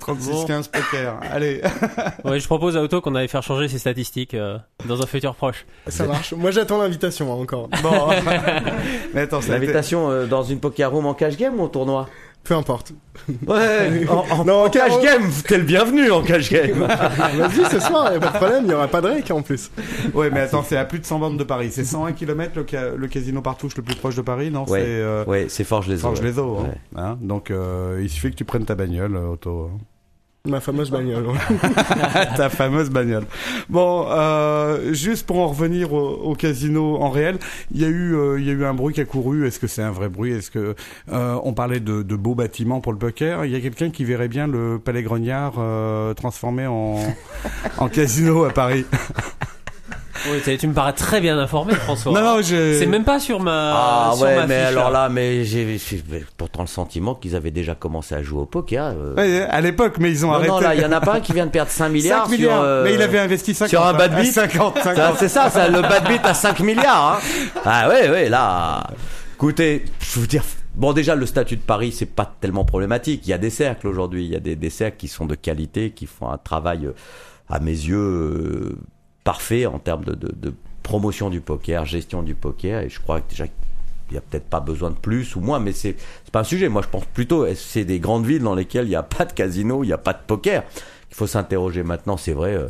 36-15 0.00 0.70
poker. 0.70 1.20
Allez. 1.32 1.62
Ouais, 2.24 2.40
je 2.40 2.46
propose 2.46 2.76
à 2.76 2.82
Auto 2.82 3.00
qu'on 3.00 3.14
aille 3.14 3.28
faire 3.28 3.42
changer 3.42 3.68
ses 3.68 3.78
statistiques 3.78 4.34
euh, 4.34 4.58
dans 4.86 5.00
un 5.00 5.06
futur 5.06 5.34
proche. 5.34 5.64
Ça 5.86 6.04
marche. 6.04 6.32
Moi, 6.32 6.50
j'attends 6.50 6.78
l'invitation 6.78 7.32
hein, 7.32 7.36
encore. 7.36 7.68
Bon. 7.82 8.08
Mais 9.14 9.22
attends, 9.22 9.40
L'invitation 9.48 10.10
euh, 10.10 10.26
dans 10.26 10.42
une 10.42 10.58
poker 10.58 10.90
room 10.90 11.06
en 11.06 11.14
cash 11.14 11.36
game 11.36 11.58
ou 11.60 11.64
en 11.64 11.68
tournoi? 11.68 12.08
Peu 12.46 12.54
importe. 12.54 12.92
Ouais, 13.46 14.06
en, 14.08 14.24
en- 14.30 14.44
Non, 14.44 14.64
en 14.64 14.70
cash 14.70 15.00
game, 15.02 15.22
t'es 15.48 15.58
le 15.58 15.64
bienvenu 15.64 16.10
en 16.12 16.22
cash 16.22 16.50
game. 16.50 16.78
Vas-y, 16.86 17.70
ce 17.70 17.80
soir, 17.80 18.12
y 18.12 18.16
a 18.16 18.20
pas 18.20 18.28
de 18.28 18.36
problème, 18.36 18.64
il 18.66 18.70
y 18.70 18.74
aura 18.74 18.86
pas 18.88 19.00
de 19.00 19.08
rec 19.08 19.30
en 19.30 19.42
plus. 19.42 19.70
Ouais, 20.14 20.30
mais 20.30 20.40
attends, 20.40 20.62
c'est 20.62 20.76
à 20.76 20.84
plus 20.84 21.00
de 21.00 21.04
100 21.06 21.18
bandes 21.18 21.38
de 21.38 21.44
Paris. 21.44 21.70
C'est 21.72 21.84
101 21.84 22.12
km 22.12 22.52
le, 22.56 22.66
ca- 22.68 22.90
le 22.96 23.08
casino 23.08 23.40
partouche 23.42 23.76
le 23.76 23.82
plus 23.82 23.96
proche 23.96 24.14
de 24.16 24.22
Paris, 24.22 24.50
non? 24.50 24.62
Ouais. 24.68 24.80
C'est 24.80 24.86
euh, 24.86 25.24
ouais, 25.24 25.48
Forge 25.48 25.88
les 25.88 25.96
Forge 25.96 26.20
Eaux. 26.20 26.22
les 26.22 26.38
eaux. 26.38 26.58
hein. 26.60 26.68
Ouais. 26.94 27.02
Hein 27.02 27.18
Donc, 27.20 27.50
euh, 27.50 27.98
il 28.00 28.08
suffit 28.10 28.30
que 28.30 28.36
tu 28.36 28.44
prennes 28.44 28.64
ta 28.64 28.74
bagnole, 28.76 29.16
euh, 29.16 29.30
auto. 29.32 29.70
hein. 29.74 29.78
Ma 30.46 30.60
fameuse 30.60 30.90
bagnole. 30.90 31.26
ta 32.36 32.48
fameuse 32.48 32.90
bagnole. 32.90 33.24
Bon, 33.68 34.06
euh, 34.08 34.92
juste 34.92 35.26
pour 35.26 35.38
en 35.38 35.48
revenir 35.48 35.92
au, 35.92 36.34
casino 36.34 36.96
en 36.96 37.10
réel, 37.10 37.38
il 37.72 37.80
y 37.80 37.84
a 37.84 37.88
eu, 37.88 38.14
euh, 38.14 38.38
il 38.38 38.46
y 38.46 38.50
a 38.50 38.52
eu 38.52 38.64
un 38.64 38.74
bruit 38.74 38.94
qui 38.94 39.00
a 39.00 39.04
couru. 39.04 39.46
Est-ce 39.46 39.58
que 39.58 39.66
c'est 39.66 39.82
un 39.82 39.90
vrai 39.90 40.08
bruit? 40.08 40.32
Est-ce 40.32 40.50
que 40.50 40.74
euh, 41.12 41.38
on 41.42 41.52
parlait 41.52 41.80
de, 41.80 42.02
de 42.02 42.16
beaux 42.16 42.34
bâtiments 42.34 42.80
pour 42.80 42.92
le 42.92 42.98
poker 42.98 43.44
Il 43.44 43.50
y 43.50 43.56
a 43.56 43.60
quelqu'un 43.60 43.90
qui 43.90 44.04
verrait 44.04 44.28
bien 44.28 44.46
le 44.46 44.78
Palais 44.78 45.02
Grognard 45.02 45.54
euh, 45.58 46.14
transformé 46.14 46.66
en, 46.66 46.96
en 47.78 47.88
casino 47.88 48.44
à 48.44 48.50
Paris. 48.50 48.84
Oui, 50.30 50.56
tu 50.58 50.66
me 50.68 50.72
parais 50.74 50.92
très 50.92 51.20
bien 51.20 51.38
informé, 51.38 51.74
François. 51.74 52.12
Non, 52.12 52.20
non, 52.20 52.42
j'ai. 52.42 52.78
C'est 52.78 52.86
même 52.86 53.04
pas 53.04 53.20
sur 53.20 53.40
ma. 53.40 53.72
Ah 53.74 54.12
sur 54.14 54.24
ouais, 54.26 54.36
ma 54.36 54.46
mais 54.46 54.58
fiche, 54.60 54.68
alors 54.68 54.90
là, 54.90 55.08
mais 55.08 55.44
j'ai 55.44 55.78
j'ai 55.78 56.02
pourtant 56.36 56.62
le 56.62 56.68
sentiment 56.68 57.14
qu'ils 57.14 57.36
avaient 57.36 57.50
déjà 57.50 57.74
commencé 57.74 58.14
à 58.14 58.22
jouer 58.22 58.40
au 58.40 58.46
poker. 58.46 58.94
euh. 58.96 59.14
Ouais, 59.14 59.42
à 59.42 59.60
l'époque, 59.60 59.96
mais 59.98 60.10
ils 60.10 60.24
ont 60.24 60.28
Non, 60.28 60.34
arrêté. 60.34 60.50
non, 60.50 60.60
là, 60.60 60.74
il 60.74 60.80
y 60.80 60.84
en 60.84 60.92
a 60.92 61.00
pas 61.00 61.14
un 61.14 61.20
qui 61.20 61.32
vient 61.32 61.46
de 61.46 61.50
perdre 61.50 61.70
5 61.70 61.88
milliards. 61.88 62.26
5 62.26 62.32
milliards. 62.32 62.54
Sur, 62.56 62.62
euh, 62.62 62.84
Mais 62.84 62.94
il 62.94 63.02
avait 63.02 63.18
investi 63.18 63.54
50. 63.54 63.68
sur 63.70 63.84
un 63.86 63.92
bad 63.94 64.14
beat. 64.16 64.32
50, 64.32 64.78
50. 64.82 64.96
Ça, 64.96 65.14
C'est 65.18 65.28
ça, 65.28 65.50
ça, 65.50 65.68
le 65.68 65.80
bad 65.82 66.06
beat 66.08 66.24
à 66.24 66.34
5 66.34 66.60
milliards. 66.60 67.20
Hein. 67.22 67.50
Ah 67.64 67.88
ouais, 67.88 68.08
ouais, 68.10 68.28
là. 68.28 68.86
Écoutez, 69.34 69.84
je 70.00 70.20
veux 70.20 70.26
dire, 70.26 70.42
bon 70.74 70.92
déjà 70.94 71.14
le 71.14 71.26
statut 71.26 71.56
de 71.56 71.60
Paris 71.62 71.92
c'est 71.92 72.06
pas 72.06 72.34
tellement 72.40 72.64
problématique. 72.64 73.22
Il 73.26 73.30
y 73.30 73.32
a 73.34 73.38
des 73.38 73.50
cercles 73.50 73.86
aujourd'hui, 73.88 74.24
il 74.24 74.30
y 74.32 74.36
a 74.36 74.40
des, 74.40 74.56
des 74.56 74.70
cercles 74.70 74.96
qui 74.96 75.08
sont 75.08 75.26
de 75.26 75.34
qualité, 75.34 75.90
qui 75.90 76.06
font 76.06 76.30
un 76.30 76.38
travail 76.38 76.86
euh, 76.86 76.92
à 77.50 77.58
mes 77.60 77.70
yeux 77.72 77.96
euh, 77.98 78.78
parfait 79.26 79.66
en 79.66 79.78
termes 79.78 80.04
de, 80.04 80.14
de, 80.14 80.32
de 80.34 80.54
promotion 80.82 81.28
du 81.28 81.40
poker, 81.42 81.84
gestion 81.84 82.22
du 82.22 82.34
poker. 82.34 82.80
Et 82.82 82.88
je 82.88 83.00
crois 83.00 83.20
que 83.20 83.28
déjà 83.30 83.44
il 84.10 84.14
y 84.14 84.16
a 84.16 84.20
peut-être 84.20 84.46
pas 84.48 84.60
besoin 84.60 84.90
de 84.90 84.94
plus 84.94 85.34
ou 85.34 85.40
moins, 85.40 85.58
mais 85.58 85.72
c'est 85.72 85.96
pas 86.32 86.40
un 86.40 86.44
sujet. 86.44 86.68
Moi 86.68 86.80
je 86.82 86.88
pense 86.88 87.04
plutôt 87.06 87.44
c'est 87.54 87.84
des 87.84 87.98
grandes 87.98 88.24
villes 88.24 88.42
dans 88.42 88.54
lesquelles 88.54 88.86
il 88.86 88.90
n'y 88.90 88.94
a 88.96 89.02
pas 89.02 89.24
de 89.24 89.32
casino, 89.32 89.82
il 89.84 89.88
n'y 89.88 89.92
a 89.92 89.98
pas 89.98 90.12
de 90.12 90.20
poker? 90.26 90.62
Il 91.10 91.14
faut 91.16 91.26
s'interroger 91.26 91.82
maintenant. 91.82 92.16
C'est 92.16 92.32
vrai. 92.32 92.54
euh, 92.54 92.68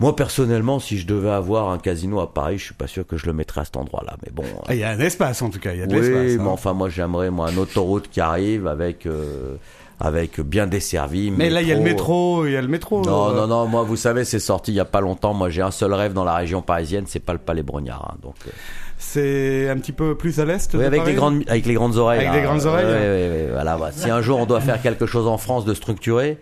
moi 0.00 0.16
personnellement, 0.16 0.80
si 0.80 0.98
je 0.98 1.06
devais 1.06 1.30
avoir 1.30 1.70
un 1.70 1.78
casino 1.78 2.18
à 2.18 2.34
Paris, 2.34 2.58
je 2.58 2.64
suis 2.64 2.74
pas 2.74 2.88
sûr 2.88 3.06
que 3.06 3.16
je 3.16 3.26
le 3.26 3.32
mettrais 3.32 3.60
à 3.60 3.64
cet 3.64 3.76
endroit-là. 3.76 4.16
Mais 4.26 4.32
bon. 4.32 4.42
euh, 4.42 4.62
Ah, 4.66 4.74
Il 4.74 4.80
y 4.80 4.84
a 4.84 4.90
un 4.90 4.98
espace 4.98 5.40
en 5.40 5.50
tout 5.50 5.60
cas. 5.60 5.72
Il 5.72 5.78
y 5.78 5.82
a 5.82 5.86
de 5.86 5.94
oui, 5.94 6.00
l'espace. 6.00 6.36
mais 6.38 6.42
hein. 6.50 6.52
enfin 6.52 6.72
moi 6.72 6.88
j'aimerais 6.88 7.30
moi 7.30 7.48
un 7.48 7.56
autoroute 7.56 8.08
qui 8.10 8.20
arrive 8.20 8.66
avec 8.66 9.06
euh, 9.06 9.54
avec 10.00 10.40
bien 10.40 10.66
desservi. 10.66 11.30
Mais 11.30 11.50
là, 11.50 11.62
il 11.62 11.68
y 11.68 11.72
a 11.72 11.76
le 11.76 11.80
métro. 11.80 12.46
Il 12.46 12.52
y 12.52 12.56
a 12.56 12.62
le 12.62 12.68
métro. 12.68 13.02
Non, 13.04 13.30
euh, 13.30 13.34
non, 13.34 13.46
non, 13.46 13.66
moi 13.66 13.82
vous 13.82 13.96
savez, 13.96 14.24
c'est 14.24 14.38
sorti 14.38 14.72
il 14.72 14.74
y 14.76 14.80
a 14.80 14.84
pas 14.84 15.00
longtemps. 15.00 15.34
Moi 15.34 15.50
j'ai 15.50 15.62
un 15.62 15.70
seul 15.70 15.92
rêve 15.94 16.12
dans 16.12 16.24
la 16.24 16.34
région 16.34 16.62
parisienne, 16.62 17.04
c'est 17.06 17.20
pas 17.20 17.32
le 17.32 17.38
Palais 17.38 17.62
Brognard. 17.62 18.10
hein, 18.12 18.18
donc, 18.22 18.34
euh, 18.46 18.50
C'est 18.98 19.68
un 19.68 19.76
petit 19.78 19.92
peu 19.92 20.16
plus 20.16 20.40
à 20.40 20.44
l'est. 20.44 20.72
oui, 20.74 20.84
avec 20.84 21.00
Paris 21.00 21.10
les 21.12 21.16
grandes, 21.16 21.42
avec 21.46 21.66
les 21.66 21.74
grandes 21.74 21.96
oreilles. 21.96 22.20
Avec 22.26 22.40
les 22.40 22.42
grandes 22.46 22.64
oreilles, 22.64 23.48
voilà. 23.52 23.78
Si 23.92 24.10
un 24.10 24.20
jour 24.22 24.38
on 24.40 24.46
doit 24.46 24.60
faire 24.60 24.80
quelque 24.82 25.06
chose 25.06 25.26
en 25.26 25.38
France 25.38 25.64
de 25.64 25.74
structuré, 25.74 26.38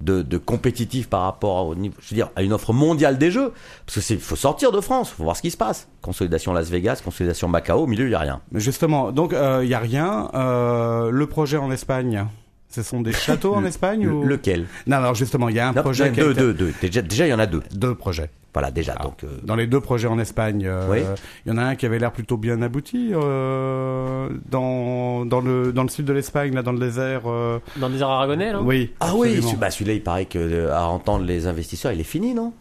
de, 0.00 0.20
de 0.22 0.36
compétitif 0.36 1.08
par 1.08 1.22
rapport 1.22 1.68
au 1.68 1.74
niveau, 1.76 1.94
je 2.00 2.10
veux 2.10 2.16
dire, 2.16 2.30
à 2.34 2.42
une 2.42 2.52
offre 2.52 2.72
mondiale 2.72 3.18
des 3.18 3.30
jeux, 3.30 3.52
parce 3.86 3.94
que 3.96 4.00
c'est, 4.00 4.16
faut 4.16 4.34
sortir 4.34 4.72
de 4.72 4.80
France, 4.80 5.10
faut 5.10 5.22
voir 5.22 5.36
ce 5.36 5.42
qui 5.42 5.52
se 5.52 5.56
passe. 5.56 5.86
Consolidation 6.02 6.52
Las 6.52 6.70
Vegas, 6.70 7.00
consolidation 7.04 7.46
Macao, 7.46 7.78
au 7.82 7.86
milieu 7.86 8.06
il 8.06 8.10
y 8.10 8.14
a 8.14 8.18
rien. 8.18 8.40
Justement, 8.52 9.12
donc 9.12 9.32
il 9.62 9.68
y 9.68 9.74
a 9.74 9.78
rien. 9.78 10.28
Euh, 10.34 11.10
le 11.10 11.26
projet 11.26 11.56
en 11.56 11.70
Espagne, 11.70 12.26
ce 12.72 12.82
sont 12.82 13.00
des 13.02 13.12
châteaux 13.12 13.54
en 13.54 13.60
Le- 13.60 13.68
Espagne 13.68 14.04
Le- 14.04 14.12
ou 14.12 14.24
lequel 14.24 14.66
Non, 14.86 14.96
alors 14.96 15.14
justement, 15.14 15.48
il 15.48 15.56
y 15.56 15.60
a 15.60 15.68
un 15.68 15.72
Non, 15.72 15.82
projet. 15.82 16.08
deux, 16.10 16.14
qui 16.14 16.20
a 16.20 16.24
été- 16.30 16.34
deux, 16.40 16.54
deux. 16.54 16.72
Déjà, 16.80 17.02
déjà 17.02 17.26
il 17.26 17.30
y 17.30 17.34
en 17.34 17.38
a 17.38 17.46
deux. 17.46 17.62
Deux 17.74 17.94
projets. 17.94 18.30
Voilà, 18.54 18.70
déjà. 18.70 18.92
Alors, 18.92 19.12
donc, 19.12 19.24
euh, 19.24 19.28
Dans 19.44 19.56
les 19.56 19.66
deux 19.66 19.80
projets 19.80 20.08
en 20.08 20.18
Espagne, 20.18 20.64
euh, 20.66 20.86
Oui. 20.90 20.98
il 21.46 21.50
y 21.50 21.54
en 21.54 21.58
a 21.58 21.62
un 21.62 21.74
qui 21.74 21.86
avait 21.86 21.98
l'air 21.98 22.12
plutôt 22.12 22.36
bien 22.36 22.60
abouti 22.60 23.12
euh, 23.14 24.28
dans 24.50 25.24
dans 25.24 25.40
le 25.40 25.72
dans 25.72 25.82
le 25.82 25.88
sud 25.88 26.04
de 26.04 26.12
l'Espagne, 26.12 26.54
là, 26.54 26.62
dans 26.62 26.72
le 26.72 26.78
désert. 26.78 27.22
euh, 27.26 27.58
Dans 27.78 27.88
des 27.88 28.00
airs 28.00 28.08
aragonais, 28.10 28.52
là? 28.52 28.60
Oui. 28.62 28.92
ah 29.00 29.12
oui, 29.14 29.36
absolument. 29.36 29.58
bah, 29.58 29.70
celui-là, 29.70 29.94
il 29.94 30.02
paraît 30.02 30.26
que 30.26 30.68
à 30.70 30.86
entendre 30.86 31.24
les 31.24 31.46
investisseurs, 31.46 31.92
il 31.92 32.00
est 32.00 32.04
fini, 32.04 32.34
non? 32.34 32.52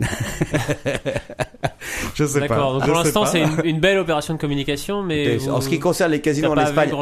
Je 2.14 2.24
sais 2.26 2.40
pas. 2.40 2.48
D'accord, 2.48 2.78
pour 2.82 2.94
l'instant 2.94 3.26
c'est 3.26 3.42
une, 3.42 3.60
une 3.64 3.80
belle 3.80 3.98
opération 3.98 4.34
de 4.34 4.38
communication, 4.40 5.02
mais. 5.02 5.36
Vous- 5.36 5.50
En 5.50 5.60
ce 5.60 5.68
qui 5.68 5.78
concerne 5.78 6.10
les 6.12 6.20
casinos 6.20 6.50
en 6.52 6.58
Espagne, 6.58 6.90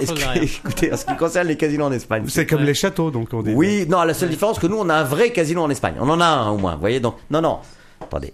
écoutez, 0.43 0.93
en 0.93 0.97
ce 0.97 1.05
qui 1.05 1.17
concerne 1.17 1.49
les 1.49 1.57
casinos 1.57 1.87
en 1.87 1.93
Espagne, 1.93 2.25
C'est 2.29 2.47
comme 2.47 2.61
Ouais. 2.61 2.67
les 2.67 2.75
châteaux, 2.75 3.11
donc 3.11 3.29
on 3.33 3.43
dit. 3.43 3.53
Oui, 3.55 3.87
non, 3.89 4.03
la 4.05 4.15
seule 4.15 4.29
différence, 4.31 4.57
c'est 4.57 4.63
que 4.63 4.67
nous, 4.67 4.79
on 4.79 4.89
a 4.89 4.95
un 4.95 5.05
vrai 5.05 5.31
casino 5.31 5.63
en 5.63 5.71
Espagne. 5.71 5.95
On 6.01 6.09
en 6.09 6.21
a 6.21 6.27
un, 6.27 6.51
au 6.51 6.59
moins. 6.59 6.75
Vous 6.75 6.81
voyez, 6.81 7.01
donc, 7.01 7.17
non, 7.31 7.41
non. 7.41 7.59
Attendez. 8.01 8.33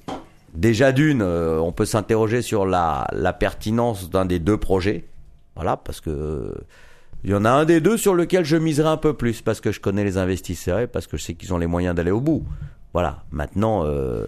Déjà 0.54 0.92
d'une, 0.92 1.22
euh, 1.22 1.58
on 1.58 1.72
peut 1.72 1.84
s'interroger 1.86 2.42
sur 2.42 2.64
la, 2.66 3.06
la 3.12 3.32
pertinence 3.32 4.10
d'un 4.10 4.24
des 4.24 4.38
deux 4.38 4.56
projets. 4.56 5.04
Voilà, 5.56 5.76
parce 5.76 6.00
que 6.00 6.54
il 7.24 7.30
y 7.30 7.34
en 7.34 7.44
a 7.44 7.50
un 7.50 7.64
des 7.64 7.80
deux 7.80 7.96
sur 7.96 8.14
lequel 8.14 8.44
je 8.44 8.56
miserai 8.56 8.88
un 8.88 8.96
peu 8.98 9.14
plus, 9.14 9.40
parce 9.40 9.60
que 9.60 9.72
je 9.72 9.80
connais 9.80 10.04
les 10.04 10.18
investisseurs 10.18 10.80
et 10.80 10.86
parce 10.86 11.06
que 11.06 11.16
je 11.16 11.22
sais 11.22 11.34
qu'ils 11.34 11.54
ont 11.54 11.58
les 11.58 11.66
moyens 11.66 11.94
d'aller 11.94 12.10
au 12.10 12.20
bout. 12.20 12.44
Voilà. 12.92 13.24
Maintenant, 13.32 13.82
euh, 13.84 14.26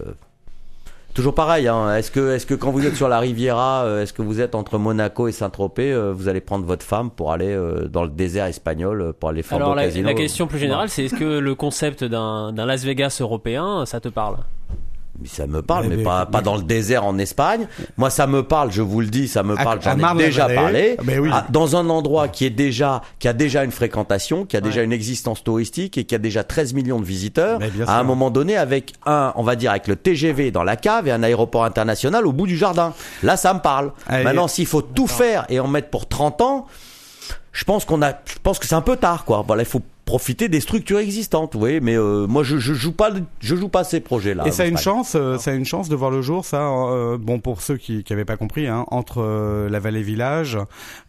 toujours 1.17 1.33
pareil. 1.33 1.67
Hein, 1.67 1.95
est-ce 1.95 2.11
que, 2.11 2.35
est-ce 2.35 2.45
que 2.45 2.53
quand 2.53 2.69
vous 2.69 2.85
êtes 2.85 2.95
sur 2.95 3.09
la 3.09 3.17
Riviera, 3.17 3.83
euh, 3.85 4.03
est-ce 4.03 4.13
que 4.13 4.21
vous 4.21 4.39
êtes 4.39 4.53
entre 4.53 4.77
Monaco 4.77 5.27
et 5.27 5.31
Saint-Tropez, 5.31 5.91
euh, 5.91 6.13
vous 6.13 6.27
allez 6.27 6.41
prendre 6.41 6.63
votre 6.63 6.85
femme 6.85 7.09
pour 7.09 7.31
aller 7.31 7.51
euh, 7.51 7.87
dans 7.87 8.03
le 8.03 8.11
désert 8.11 8.45
espagnol 8.45 9.13
pour 9.19 9.29
aller 9.29 9.41
faire 9.41 9.57
Alors 9.57 9.73
la, 9.73 9.85
casino 9.85 10.05
la 10.05 10.13
question 10.13 10.45
plus 10.45 10.59
générale, 10.59 10.89
c'est 10.89 11.05
est-ce 11.05 11.15
que 11.15 11.39
le 11.39 11.55
concept 11.55 12.03
d'un 12.03 12.53
Las 12.53 12.83
Vegas 12.83 13.17
européen, 13.19 13.83
ça 13.87 13.99
te 13.99 14.09
parle? 14.09 14.37
Ça 15.25 15.47
me 15.47 15.61
parle, 15.61 15.87
Mais 15.87 16.03
pas, 16.03 16.25
pas 16.25 16.41
dans 16.41 16.55
le 16.55 16.63
désert 16.63 17.03
en 17.05 17.17
Espagne. 17.17 17.67
Moi, 17.97 18.09
ça 18.09 18.27
me 18.27 18.43
parle, 18.43 18.71
je 18.71 18.81
vous 18.81 19.01
le 19.01 19.07
dis, 19.07 19.27
ça 19.27 19.41
me 19.43 19.57
À- 19.59 19.63
parle, 19.63 19.79
j'en 19.81 20.15
ai 20.15 20.17
déjà 20.17 20.47
parlé. 20.47 20.97
Mais 21.03 21.17
oui. 21.19 21.29
Ah, 21.33 21.45
dans 21.49 21.75
un 21.75 21.89
endroit 21.89 22.27
qui 22.27 22.45
est 22.45 22.49
déjà, 22.51 23.01
qui 23.19 23.27
a 23.27 23.33
déjà 23.33 23.63
une 23.63 23.71
fréquentation, 23.71 24.45
qui 24.45 24.55
a 24.57 24.61
déjà 24.61 24.83
une 24.83 24.93
existence 24.93 25.43
touristique 25.43 25.97
et 25.97 26.03
qui 26.03 26.13
a 26.15 26.19
déjà 26.19 26.43
13 26.43 26.73
millions 26.73 26.99
de 26.99 27.05
visiteurs. 27.05 27.59
À 27.87 27.99
un 27.99 28.03
moment 28.03 28.29
donné, 28.29 28.57
avec 28.57 28.93
un, 29.05 29.33
on 29.35 29.43
va 29.43 29.55
dire, 29.55 29.71
avec 29.71 29.87
le 29.87 29.95
TGV 29.95 30.51
dans 30.51 30.63
la 30.63 30.75
cave 30.75 31.07
et 31.07 31.11
un 31.11 31.23
aéroport 31.23 31.65
international 31.65 32.27
au 32.27 32.31
bout 32.31 32.47
du 32.47 32.57
jardin. 32.57 32.93
Là, 33.23 33.37
ça 33.37 33.53
me 33.53 33.59
parle. 33.59 33.91
Allez. 34.07 34.23
Maintenant, 34.23 34.47
s'il 34.47 34.67
faut 34.67 34.81
tout 34.81 35.07
faire 35.07 35.45
et 35.49 35.59
en 35.59 35.67
mettre 35.67 35.89
pour 35.89 36.07
30 36.07 36.41
ans, 36.41 36.67
je 37.51 37.63
pense 37.63 37.85
qu'on 37.85 38.01
a, 38.03 38.11
je 38.11 38.35
pense 38.43 38.59
que 38.59 38.67
c'est 38.67 38.75
un 38.75 38.81
peu 38.81 38.97
tard, 38.97 39.25
quoi. 39.25 39.43
Voilà, 39.47 39.63
il 39.63 39.67
faut 39.67 39.81
profiter 40.07 40.49
des 40.49 40.59
structures 40.59 40.97
existantes, 40.97 41.53
vous 41.53 41.59
voyez. 41.59 41.79
Mais 41.79 41.95
euh, 41.95 42.25
moi, 42.25 42.41
je, 42.41 42.57
je 42.57 42.73
joue 42.73 42.93
pas, 42.93 43.11
je 43.39 43.55
joue 43.55 43.69
pas 43.69 43.83
ces 43.83 43.99
projets-là. 43.99 44.47
Et 44.47 44.51
ça 44.51 44.63
a 44.63 44.65
une 44.65 44.77
chance, 44.79 45.13
euh, 45.15 45.37
ça 45.37 45.51
a 45.51 45.53
une 45.53 45.65
chance 45.65 45.87
de 45.89 45.95
voir 45.95 46.09
le 46.09 46.23
jour, 46.23 46.43
ça. 46.45 46.67
euh, 46.71 47.19
bon, 47.19 47.39
pour 47.39 47.61
ceux 47.61 47.77
qui 47.77 48.03
n'avaient 48.09 48.25
pas 48.25 48.37
compris, 48.37 48.65
hein, 48.65 48.85
entre 48.87 49.21
euh, 49.21 49.69
la 49.69 49.79
Vallée 49.79 50.01
Village 50.01 50.57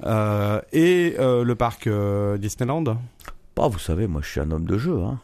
euh, 0.05 0.61
et 0.75 1.15
euh, 1.19 1.45
le 1.45 1.55
parc 1.55 1.87
euh, 1.87 2.37
Disneyland. 2.37 2.83
Bah, 3.57 3.69
vous 3.69 3.79
savez, 3.79 4.07
moi, 4.07 4.21
je 4.23 4.29
suis 4.29 4.41
un 4.41 4.51
homme 4.51 4.67
de 4.67 4.77
jeu. 4.77 4.99
Hein. 5.03 5.19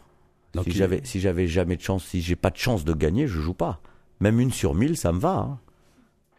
Donc, 0.55 0.65
si 0.65 0.71
il- 0.71 0.77
j'avais, 0.77 1.01
si 1.05 1.21
j'avais 1.21 1.47
jamais 1.49 1.77
de 1.77 1.83
chance, 1.83 2.05
si 2.05 2.23
j'ai 2.23 2.37
pas 2.37 2.51
de 2.51 2.57
chance 2.57 2.85
de 2.85 2.95
gagner, 2.95 3.27
je 3.27 3.41
joue 3.41 3.55
pas. 3.55 3.81
Même 4.21 4.39
une 4.41 4.53
sur 4.53 4.75
mille, 4.75 4.97
ça 4.97 5.13
me 5.13 5.19
va. 5.19 5.31
hein. 5.35 5.59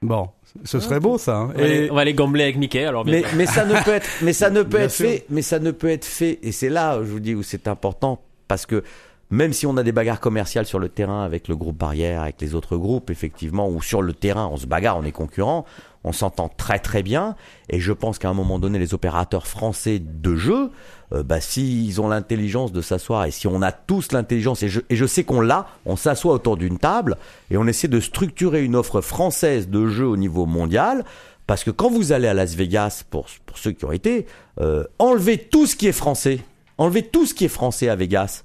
Bon, 0.06 0.30
ce 0.64 0.80
serait 0.80 1.00
beau, 1.00 1.18
ça. 1.18 1.36
hein. 1.38 1.52
on 1.56 1.58
va, 1.60 1.64
aller, 1.66 1.86
Et 1.86 1.92
on 1.92 1.96
va 1.96 2.02
aller 2.02 2.14
gambler 2.14 2.44
avec 2.44 2.58
Mickey 2.58 2.86
alors 2.86 3.06
Mais, 3.06 3.24
mais 3.36 3.46
ça 3.46 3.66
ne 3.66 3.74
peut 3.84 3.92
être, 3.94 4.08
mais 4.22 4.34
ça 4.34 4.50
ne 4.50 4.62
peut 4.64 4.78
Bien 4.78 4.86
être 4.86 4.92
sûr. 4.92 5.08
fait, 5.10 5.26
mais 5.30 5.42
ça 5.42 5.60
ne 5.60 5.72
peut 5.72 5.90
être 5.90 6.06
fait. 6.06 6.40
Et 6.44 6.52
c'est 6.52 6.70
là, 6.70 6.98
je 7.00 7.08
vous 7.12 7.20
dis, 7.20 7.36
où 7.36 7.44
c'est 7.44 7.68
important, 7.68 8.22
parce 8.48 8.66
que 8.66 8.84
même 9.32 9.54
si 9.54 9.66
on 9.66 9.76
a 9.76 9.84
des 9.84 9.92
bagarres 9.92 10.20
commerciales 10.20 10.66
sur 10.68 10.78
le 10.80 10.88
terrain 10.88 11.24
avec 11.24 11.48
le 11.48 11.56
groupe 11.56 11.78
Barrière, 11.78 12.22
avec 12.22 12.40
les 12.42 12.54
autres 12.56 12.78
groupes, 12.78 13.10
effectivement, 13.10 13.68
ou 13.68 13.82
sur 13.82 14.02
le 14.02 14.14
terrain, 14.14 14.48
on 14.52 14.58
se 14.58 14.68
bagarre, 14.68 14.98
on 14.98 15.04
est 15.04 15.12
concurrents, 15.12 15.66
on 16.06 16.14
s'entend 16.14 16.50
très 16.50 16.80
très 16.80 17.04
bien. 17.04 17.36
Et 17.68 17.80
je 17.80 17.92
pense 17.92 18.20
qu'à 18.20 18.30
un 18.30 18.34
moment 18.34 18.60
donné, 18.60 18.80
les 18.80 18.94
opérateurs 18.94 19.48
français 19.48 20.00
de 20.00 20.36
jeu, 20.36 20.70
euh, 21.12 21.24
bah, 21.24 21.42
s'ils 21.42 22.00
ont 22.00 22.08
l'intelligence 22.08 22.72
de 22.72 22.82
s'asseoir 22.82 23.26
et 23.26 23.32
si 23.32 23.48
on 23.48 23.62
a 23.62 23.72
tous 23.72 24.12
l'intelligence, 24.12 24.64
et 24.64 24.70
je, 24.70 24.82
et 24.90 24.96
je 24.96 25.06
sais 25.06 25.24
qu'on 25.24 25.42
l'a, 25.42 25.68
on 25.86 25.96
s'assoit 25.96 26.34
autour 26.34 26.58
d'une 26.58 26.78
table 26.78 27.18
et 27.50 27.58
on 27.58 27.66
essaie 27.66 27.88
de 27.88 28.00
structurer 28.00 28.64
une 28.64 28.76
offre 28.76 29.02
française 29.02 29.68
de 29.68 29.88
jeu 29.88 30.06
au 30.06 30.16
niveau 30.16 30.46
mondial. 30.46 31.04
Parce 31.48 31.64
que 31.64 31.72
quand 31.72 31.90
vous 31.90 32.12
allez 32.12 32.28
à 32.28 32.34
Las 32.34 32.56
Vegas, 32.56 33.04
pour, 33.10 33.28
pour 33.46 33.58
ceux 33.58 33.72
qui 33.72 33.86
ont 33.86 33.92
été, 33.92 34.28
euh, 34.62 34.84
enlevez 35.00 35.38
tout 35.38 35.66
ce 35.66 35.76
qui 35.76 35.88
est 35.88 35.92
français. 35.92 36.40
Enlevez 36.78 37.04
tout 37.04 37.26
ce 37.26 37.34
qui 37.34 37.46
est 37.46 37.50
français 37.50 37.90
à 37.90 37.96
Vegas. 37.96 38.44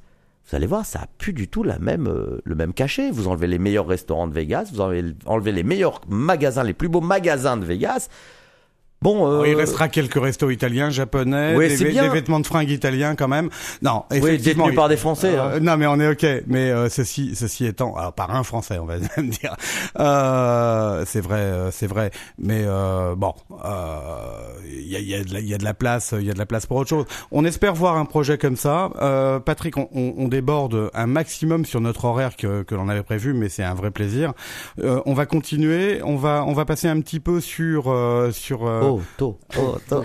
Vous 0.50 0.56
allez 0.56 0.66
voir, 0.66 0.84
ça 0.84 1.02
a 1.02 1.06
plus 1.18 1.32
du 1.32 1.46
tout 1.46 1.62
la 1.62 1.78
même, 1.78 2.08
euh, 2.08 2.40
le 2.42 2.54
même 2.56 2.72
cachet. 2.72 3.12
Vous 3.12 3.28
enlevez 3.28 3.46
les 3.46 3.60
meilleurs 3.60 3.86
restaurants 3.86 4.26
de 4.26 4.34
Vegas, 4.34 4.70
vous 4.72 4.80
enlevez 4.80 5.52
les 5.52 5.62
meilleurs 5.62 6.00
magasins, 6.08 6.64
les 6.64 6.74
plus 6.74 6.88
beaux 6.88 7.00
magasins 7.00 7.56
de 7.56 7.64
Vegas. 7.64 8.08
Bon, 9.02 9.26
euh, 9.40 9.48
Il 9.48 9.54
restera 9.54 9.88
quelques 9.88 10.20
restos 10.20 10.50
italiens, 10.50 10.90
japonais, 10.90 11.56
Ouais, 11.56 11.68
des, 11.74 12.08
vêtements 12.10 12.38
de 12.40 12.46
fringues 12.46 12.68
italiens 12.68 13.14
quand 13.14 13.28
même. 13.28 13.48
Non, 13.80 14.04
oui, 14.10 14.18
effectivement. 14.18 14.64
détenus 14.64 14.76
par 14.76 14.88
des 14.90 14.98
Français. 14.98 15.36
hein. 15.38 15.52
Euh, 15.54 15.60
non, 15.60 15.78
mais 15.78 15.86
on 15.86 15.98
est 16.00 16.08
ok. 16.08 16.26
Mais 16.46 16.70
euh, 16.70 16.90
ceci, 16.90 17.34
ceci 17.34 17.64
étant, 17.64 17.96
alors 17.96 18.12
par 18.12 18.34
un 18.34 18.42
Français, 18.42 18.78
on 18.78 18.84
va 18.84 18.96
même 19.16 19.30
dire. 19.30 19.56
Euh, 19.98 21.04
c'est 21.06 21.20
vrai, 21.22 21.38
euh, 21.40 21.70
c'est 21.70 21.86
vrai. 21.86 22.10
Mais 22.38 22.62
euh, 22.66 23.14
bon, 23.16 23.32
euh, 23.64 24.26
il 24.70 24.86
y, 24.88 24.96
a, 24.96 25.00
y, 25.00 25.14
a 25.14 25.24
de 25.24 25.32
la- 25.32 25.40
il 25.40 25.48
y 25.48 25.54
a 25.54 25.58
de 25.58 25.64
la 25.64 25.74
place, 25.74 26.14
il 26.18 26.26
y 26.26 26.30
a 26.30 26.34
de 26.34 26.38
la 26.38 26.46
place 26.46 26.66
pour 26.66 26.76
autre 26.76 26.90
chose. 26.90 27.06
On 27.32 27.44
espère 27.46 27.74
voir 27.74 27.96
un 27.96 28.04
projet 28.04 28.36
comme 28.36 28.56
ça. 28.56 28.90
Euh, 29.00 29.38
Patrick, 29.40 29.76
on, 29.78 29.88
on, 29.94 30.14
on 30.18 30.28
déborde 30.28 30.90
un 30.94 31.06
maximum 31.06 31.64
sur 31.64 31.80
notre 31.80 32.04
horaire 32.04 32.36
que, 32.36 32.62
que 32.64 32.74
l'on 32.74 32.88
avait 32.88 33.02
prévu, 33.02 33.32
mais 33.32 33.48
c'est 33.48 33.62
un 33.64 33.74
vrai 33.74 33.90
plaisir. 33.90 34.32
Euh, 34.82 35.00
on 35.06 35.14
va 35.14 35.24
continuer. 35.26 36.02
On 36.04 36.16
va, 36.16 36.44
on 36.46 36.52
va 36.52 36.64
passer 36.66 36.88
un 36.88 37.00
petit 37.00 37.20
peu 37.20 37.40
sur 37.40 37.84
euh, 37.90 38.30
sur. 38.30 38.66
euh, 38.66 38.88
Oh, 38.89 38.89
tôt, 39.16 39.38
oh, 39.58 39.76
tôt. 39.88 40.02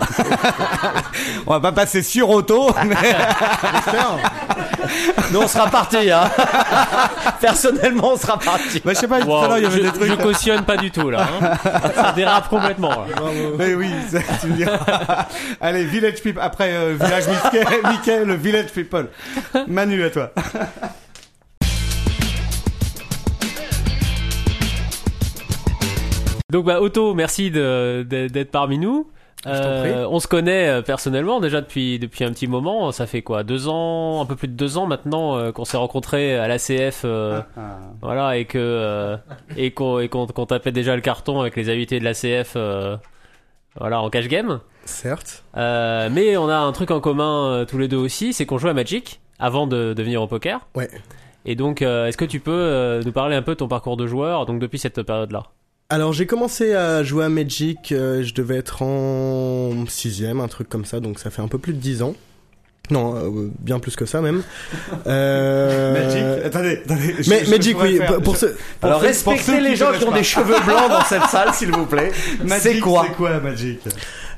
On 1.46 1.52
va 1.52 1.60
pas 1.60 1.72
passer 1.72 2.02
sur 2.02 2.28
auto. 2.30 2.70
mais- 2.86 2.96
Nous, 5.32 5.40
on 5.40 5.48
sera 5.48 5.66
parti, 5.68 6.10
hein. 6.10 6.30
Personnellement, 7.40 8.12
on 8.12 8.16
sera 8.16 8.38
parti. 8.38 8.80
Bah, 8.84 8.92
je 8.94 8.98
sais 9.00 9.08
pas. 9.08 9.20
Tout 9.20 9.30
à 9.32 9.40
Wow, 9.40 9.46
l'heure, 9.48 9.58
il 9.58 9.64
y 9.64 9.66
avait 9.66 9.76
je, 9.78 9.82
des 9.82 9.92
trucs. 9.92 10.08
je 10.08 10.14
cautionne 10.14 10.62
pas 10.64 10.76
du 10.76 10.90
tout 10.90 11.10
là. 11.10 11.26
hein. 11.42 11.50
Ça 11.94 12.12
dérape 12.12 12.48
complètement. 12.48 12.90
là. 12.90 13.06
Mais 13.58 13.74
oui, 13.74 13.90
ça, 14.10 14.18
tu 14.40 14.46
me 14.48 14.56
diras. 14.56 14.78
Allez, 15.60 15.84
Village 15.84 16.22
People. 16.22 16.42
Après 16.42 16.70
euh, 16.72 16.94
Village 17.00 17.24
Mickey, 17.28 17.64
Mickey, 17.90 18.24
le 18.24 18.34
Village 18.34 18.66
People. 18.72 19.08
Manu, 19.66 20.04
à 20.04 20.10
toi. 20.10 20.30
Donc 26.56 26.64
bah 26.64 26.80
Otto, 26.80 27.12
merci 27.12 27.50
d'être 27.50 28.50
parmi 28.50 28.78
nous. 28.78 29.10
Euh, 29.46 30.06
on 30.10 30.20
se 30.20 30.26
connaît 30.26 30.68
euh, 30.68 30.80
personnellement 30.80 31.38
déjà 31.38 31.60
depuis 31.60 31.98
depuis 31.98 32.24
un 32.24 32.32
petit 32.32 32.46
moment. 32.46 32.90
Ça 32.92 33.06
fait 33.06 33.20
quoi, 33.20 33.42
deux 33.42 33.68
ans, 33.68 34.22
un 34.22 34.24
peu 34.24 34.36
plus 34.36 34.48
de 34.48 34.54
deux 34.54 34.78
ans 34.78 34.86
maintenant 34.86 35.36
euh, 35.36 35.52
qu'on 35.52 35.66
s'est 35.66 35.76
rencontrés 35.76 36.34
à 36.34 36.48
l'ACF, 36.48 37.02
euh, 37.04 37.42
voilà, 38.00 38.38
et 38.38 38.46
que 38.46 39.18
et 39.58 39.72
qu'on 39.72 39.98
et 39.98 40.08
qu'on 40.08 40.26
qu'on 40.28 40.46
tapait 40.46 40.72
déjà 40.72 40.96
le 40.96 41.02
carton 41.02 41.42
avec 41.42 41.56
les 41.56 41.68
invités 41.68 42.00
de 42.00 42.04
l'ACF, 42.04 42.56
voilà, 43.78 44.00
en 44.00 44.08
cash 44.08 44.28
game. 44.28 44.60
Certes. 44.86 45.44
Mais 45.54 46.38
on 46.38 46.48
a 46.48 46.56
un 46.56 46.72
truc 46.72 46.90
en 46.90 47.00
commun 47.00 47.66
tous 47.68 47.76
les 47.76 47.88
deux 47.88 47.98
aussi, 47.98 48.32
c'est 48.32 48.46
qu'on 48.46 48.56
joue 48.56 48.68
à 48.68 48.72
Magic 48.72 49.20
avant 49.38 49.66
de, 49.66 49.92
de 49.92 50.02
venir 50.02 50.22
au 50.22 50.26
poker. 50.26 50.66
Ouais. 50.74 50.88
Et 51.44 51.54
donc, 51.54 51.82
est-ce 51.82 52.16
que 52.16 52.24
tu 52.24 52.40
peux 52.40 53.02
nous 53.04 53.12
parler 53.12 53.36
un 53.36 53.42
peu 53.42 53.52
de 53.52 53.58
ton 53.58 53.68
parcours 53.68 53.98
de 53.98 54.06
joueur, 54.06 54.46
donc 54.46 54.58
depuis 54.58 54.78
cette 54.78 55.02
période-là? 55.02 55.42
Alors 55.88 56.12
j'ai 56.12 56.26
commencé 56.26 56.74
à 56.74 57.04
jouer 57.04 57.24
à 57.24 57.28
Magic, 57.28 57.92
euh, 57.92 58.22
je 58.24 58.34
devais 58.34 58.56
être 58.56 58.82
en 58.82 59.86
sixième, 59.88 60.40
un 60.40 60.48
truc 60.48 60.68
comme 60.68 60.84
ça, 60.84 60.98
donc 60.98 61.20
ça 61.20 61.30
fait 61.30 61.42
un 61.42 61.48
peu 61.48 61.58
plus 61.58 61.74
de 61.74 61.78
dix 61.78 62.02
ans. 62.02 62.14
Non, 62.90 63.16
euh, 63.16 63.50
bien 63.60 63.78
plus 63.80 63.94
que 63.96 64.04
ça 64.06 64.20
même. 64.20 64.42
Euh, 65.06 65.92
Magic. 65.92 66.44
Attendez, 66.46 66.80
attendez. 66.84 67.14
je- 67.20 67.30
Mais 67.30 67.44
je- 67.44 67.50
Magic, 67.50 67.76
oui. 67.80 67.96
faire- 67.98 68.20
pour- 68.20 68.36
ce, 68.36 68.46
Alors, 68.82 69.00
respectez 69.00 69.60
les 69.60 69.76
gens 69.76 69.92
qui 69.92 70.04
ont 70.04 70.10
pas. 70.10 70.18
des 70.18 70.24
cheveux 70.24 70.58
blancs 70.64 70.88
dans 70.88 71.04
cette 71.04 71.24
salle, 71.30 71.52
s'il 71.54 71.70
vous 71.70 71.86
plaît. 71.86 72.10
Magic, 72.44 72.62
C'est 72.62 72.78
quoi 72.80 73.04
C'est 73.08 73.14
quoi 73.16 73.38
Magic? 73.40 73.80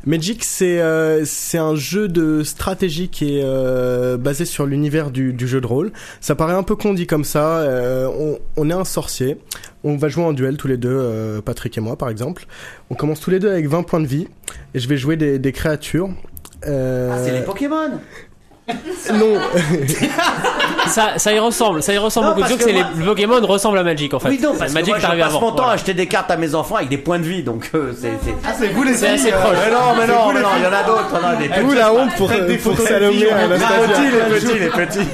Magic, 0.09 0.43
c'est 0.43 0.81
euh, 0.81 1.25
c'est 1.27 1.59
un 1.59 1.75
jeu 1.75 2.09
de 2.09 2.43
stratégie 2.43 3.09
qui 3.11 3.37
est 3.39 3.43
euh, 3.45 4.17
basé 4.17 4.47
sur 4.47 4.65
l'univers 4.65 5.11
du, 5.11 5.35
du 5.35 5.47
jeu 5.47 5.61
de 5.61 5.67
rôle. 5.67 5.93
Ça 6.23 6.35
paraît 6.35 6.55
un 6.55 6.63
peu 6.63 6.77
con 6.77 6.95
dit 6.95 7.07
comme 7.07 7.25
ça. 7.25 7.59
euh, 7.59 8.07
on, 8.19 8.39
on 8.57 8.71
est 8.71 8.75
un 8.75 8.87
sorcier. 8.87 9.37
On 9.85 9.97
va 9.99 10.09
jouer 10.09 10.25
en 10.25 10.33
duel 10.33 10.57
tous 10.57 10.67
les 10.67 10.79
deux, 10.79 10.89
euh, 10.91 11.43
Patrick 11.43 11.77
et 11.77 11.83
moi 11.83 11.97
par 11.97 12.09
exemple. 12.09 12.47
On 12.89 12.95
commence 12.95 13.21
tous 13.21 13.29
les 13.31 13.39
deux 13.39 13.51
avec 13.51 13.69
20 13.69 13.83
points 13.83 14.01
de 14.01 14.07
vie 14.07 14.29
et 14.73 14.79
je 14.79 14.89
vais 14.89 14.97
jouer 14.97 15.17
des, 15.17 15.39
des 15.39 15.53
créatures. 15.53 16.09
Euh, 16.67 17.11
Ah, 17.13 17.23
c'est 17.23 17.33
les 17.33 17.43
Pokémon. 17.45 17.91
Non, 19.15 19.41
ça, 20.89 21.19
ça 21.19 21.33
y 21.33 21.39
ressemble, 21.39 21.83
ça 21.83 21.95
y 21.95 21.99
ressemble 21.99 22.27
Non, 22.27 22.35
beaucoup. 22.35 22.41
parce 22.49 22.53
que, 22.55 22.59
que 22.59 22.65
c'est 22.71 22.73
moi- 22.75 22.87
les 22.95 23.01
le 23.01 23.07
Pokémon 23.07 23.41
ressemble 23.47 23.79
à 23.79 23.83
Magic 23.83 24.13
en 24.13 24.19
fait. 24.21 24.29
Oui, 24.29 24.39
non, 24.43 24.55
parce 24.59 24.71
que 24.71 24.75
Magic 24.75 24.89
moi, 24.91 24.99
je 24.99 25.07
passe 25.07 25.21
avant. 25.23 25.41
mon 25.41 25.53
temps 25.53 25.69
à 25.69 25.73
acheter 25.73 25.95
des 25.95 26.07
cartes 26.07 26.31
à 26.31 26.37
mes 26.37 26.55
enfants 26.55 26.77
avec 26.77 26.89
des 26.91 26.99
points 26.99 27.19
de 27.19 27.25
vie, 27.25 27.43
donc 27.43 27.71
euh, 27.75 27.93
c'est... 27.99 28.11
Ah, 28.47 28.53
c'est 28.59 28.69
vous 28.69 28.83
les 28.83 28.95
C'est 28.95 29.09
assez 29.09 29.33
euh, 29.33 29.39
proche. 29.41 29.57
Mais 29.65 29.71
non, 29.73 29.79
mais 29.99 30.07
non, 30.07 30.27
vous, 30.27 30.33
mais 30.33 30.43
non, 30.43 30.49
il 30.59 30.63
y 30.63 30.67
en 30.67 30.73
a 30.73 30.83
d'autres. 30.83 31.65
Ouh 31.67 31.73
la 31.73 31.93
honte 31.95 32.15
pour, 32.17 32.31
Faites 32.31 32.47
des 32.47 32.59
pour 32.59 32.77
Salomé 32.79 33.31
à 33.31 33.37
on 33.47 33.49
Les 33.49 33.59
petits, 33.89 34.11
les 34.11 34.41
petits, 34.41 34.59
les 34.59 34.69
petits. 34.87 35.09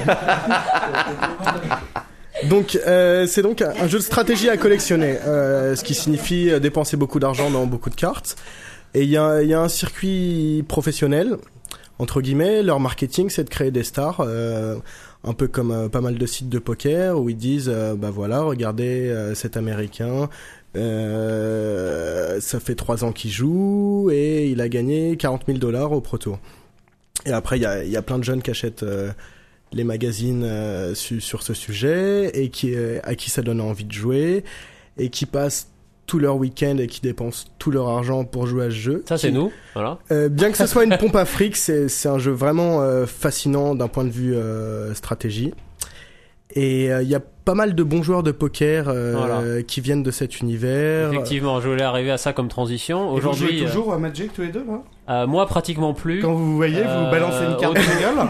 Donc 2.49 2.77
euh, 2.85 3.25
c'est 3.27 3.41
donc 3.41 3.61
un 3.61 3.87
jeu 3.87 3.97
de 3.99 4.03
stratégie 4.03 4.49
à 4.49 4.57
collectionner, 4.57 5.17
euh, 5.25 5.75
ce 5.75 5.83
qui 5.83 5.93
signifie 5.95 6.51
euh, 6.51 6.59
dépenser 6.59 6.97
beaucoup 6.97 7.19
d'argent 7.19 7.49
dans 7.49 7.65
beaucoup 7.65 7.89
de 7.89 7.95
cartes. 7.95 8.35
Et 8.93 9.03
il 9.03 9.09
y 9.09 9.17
a, 9.17 9.41
il 9.41 9.49
y 9.49 9.53
a 9.53 9.59
un 9.59 9.67
circuit 9.69 10.63
professionnel, 10.67 11.37
entre 11.99 12.21
guillemets, 12.21 12.61
leur 12.63 12.79
marketing 12.79 13.29
c'est 13.29 13.43
de 13.43 13.49
créer 13.49 13.71
des 13.71 13.83
stars, 13.83 14.19
euh, 14.21 14.77
un 15.23 15.33
peu 15.33 15.47
comme 15.47 15.71
euh, 15.71 15.89
pas 15.89 16.01
mal 16.01 16.17
de 16.17 16.25
sites 16.25 16.49
de 16.49 16.59
poker 16.59 17.19
où 17.19 17.29
ils 17.29 17.37
disent, 17.37 17.71
euh, 17.73 17.95
bah 17.95 18.11
voilà, 18.11 18.41
regardez 18.41 19.09
euh, 19.09 19.33
cet 19.35 19.57
Américain, 19.57 20.29
ça 22.41 22.59
fait 22.59 22.75
trois 22.75 23.03
ans 23.05 23.11
qu'il 23.11 23.31
joue 23.31 24.09
et 24.11 24.49
il 24.49 24.59
a 24.61 24.67
gagné 24.69 25.15
40 25.17 25.43
000 25.47 25.57
dollars 25.57 25.91
au 25.93 26.01
Pro 26.01 26.17
Tour. 26.17 26.39
Et 27.25 27.31
après 27.31 27.57
il 27.57 27.61
y 27.63 27.97
a, 27.97 28.01
plein 28.01 28.19
de 28.19 28.23
jeunes 28.23 28.41
qui 28.41 28.51
achètent... 28.51 28.85
les 29.73 29.83
magazines 29.83 30.47
su- 30.93 31.19
sur 31.21 31.43
ce 31.43 31.53
sujet 31.53 32.29
et 32.33 32.49
qui 32.49 32.75
à 33.03 33.15
qui 33.15 33.29
ça 33.29 33.41
donne 33.41 33.59
envie 33.59 33.83
de 33.83 33.91
jouer 33.91 34.43
et 34.97 35.09
qui 35.09 35.25
passent 35.25 35.69
tout 36.05 36.19
leur 36.19 36.35
week-end 36.37 36.77
et 36.77 36.87
qui 36.87 37.01
dépensent 37.01 37.45
tout 37.59 37.71
leur 37.71 37.87
argent 37.89 38.23
pour 38.25 38.45
jouer 38.47 38.65
à 38.65 38.69
ce 38.69 38.75
jeu. 38.75 39.03
Ça 39.07 39.17
c'est 39.17 39.31
nous, 39.31 39.51
voilà. 39.73 39.97
Euh, 40.11 40.29
bien 40.29 40.51
que 40.51 40.57
ce 40.57 40.67
soit 40.67 40.83
une 40.83 40.97
pompe 40.97 41.15
à 41.15 41.25
fric, 41.25 41.55
c'est 41.55 41.89
un 42.07 42.19
jeu 42.19 42.31
vraiment 42.31 42.81
euh, 42.81 43.05
fascinant 43.05 43.73
d'un 43.75 43.87
point 43.87 44.03
de 44.05 44.11
vue 44.11 44.35
euh, 44.35 44.93
stratégie. 44.93 45.53
Et 46.57 46.89
euh, 46.91 47.01
il 47.03 47.09
y 47.09 47.15
a 47.15 47.19
pas 47.19 47.53
mal 47.55 47.75
de 47.75 47.83
bons 47.83 48.01
joueurs 48.01 48.23
de 48.23 48.31
poker 48.31 48.85
euh, 48.87 49.13
Voilà. 49.17 49.61
qui 49.63 49.81
viennent 49.81 50.03
de 50.03 50.11
cet 50.11 50.39
univers. 50.39 51.11
Effectivement, 51.11 51.59
je 51.59 51.67
voulais 51.67 51.83
arriver 51.83 52.11
à 52.11 52.17
ça 52.17 52.31
comme 52.33 52.47
transition. 52.47 53.09
Et 53.17 53.19
vous 53.19 53.21
jouez 53.21 53.29
Aujourd'hui, 53.31 53.65
toujours 53.65 53.93
à 53.93 53.97
Magic 53.97 54.31
tous 54.33 54.41
les 54.43 54.47
deux 54.49 54.61
euh, 54.69 54.77
euh, 55.09 55.27
moi 55.27 55.45
pratiquement 55.47 55.93
plus. 55.93 56.21
Quand 56.21 56.31
vous 56.33 56.45
vous 56.51 56.55
voyez, 56.55 56.81
vous 56.81 56.87
Euh, 56.87 57.11
balancez 57.11 57.43
une 57.45 57.57
carte 57.57 57.75
de 57.75 57.99
gueule? 57.99 58.27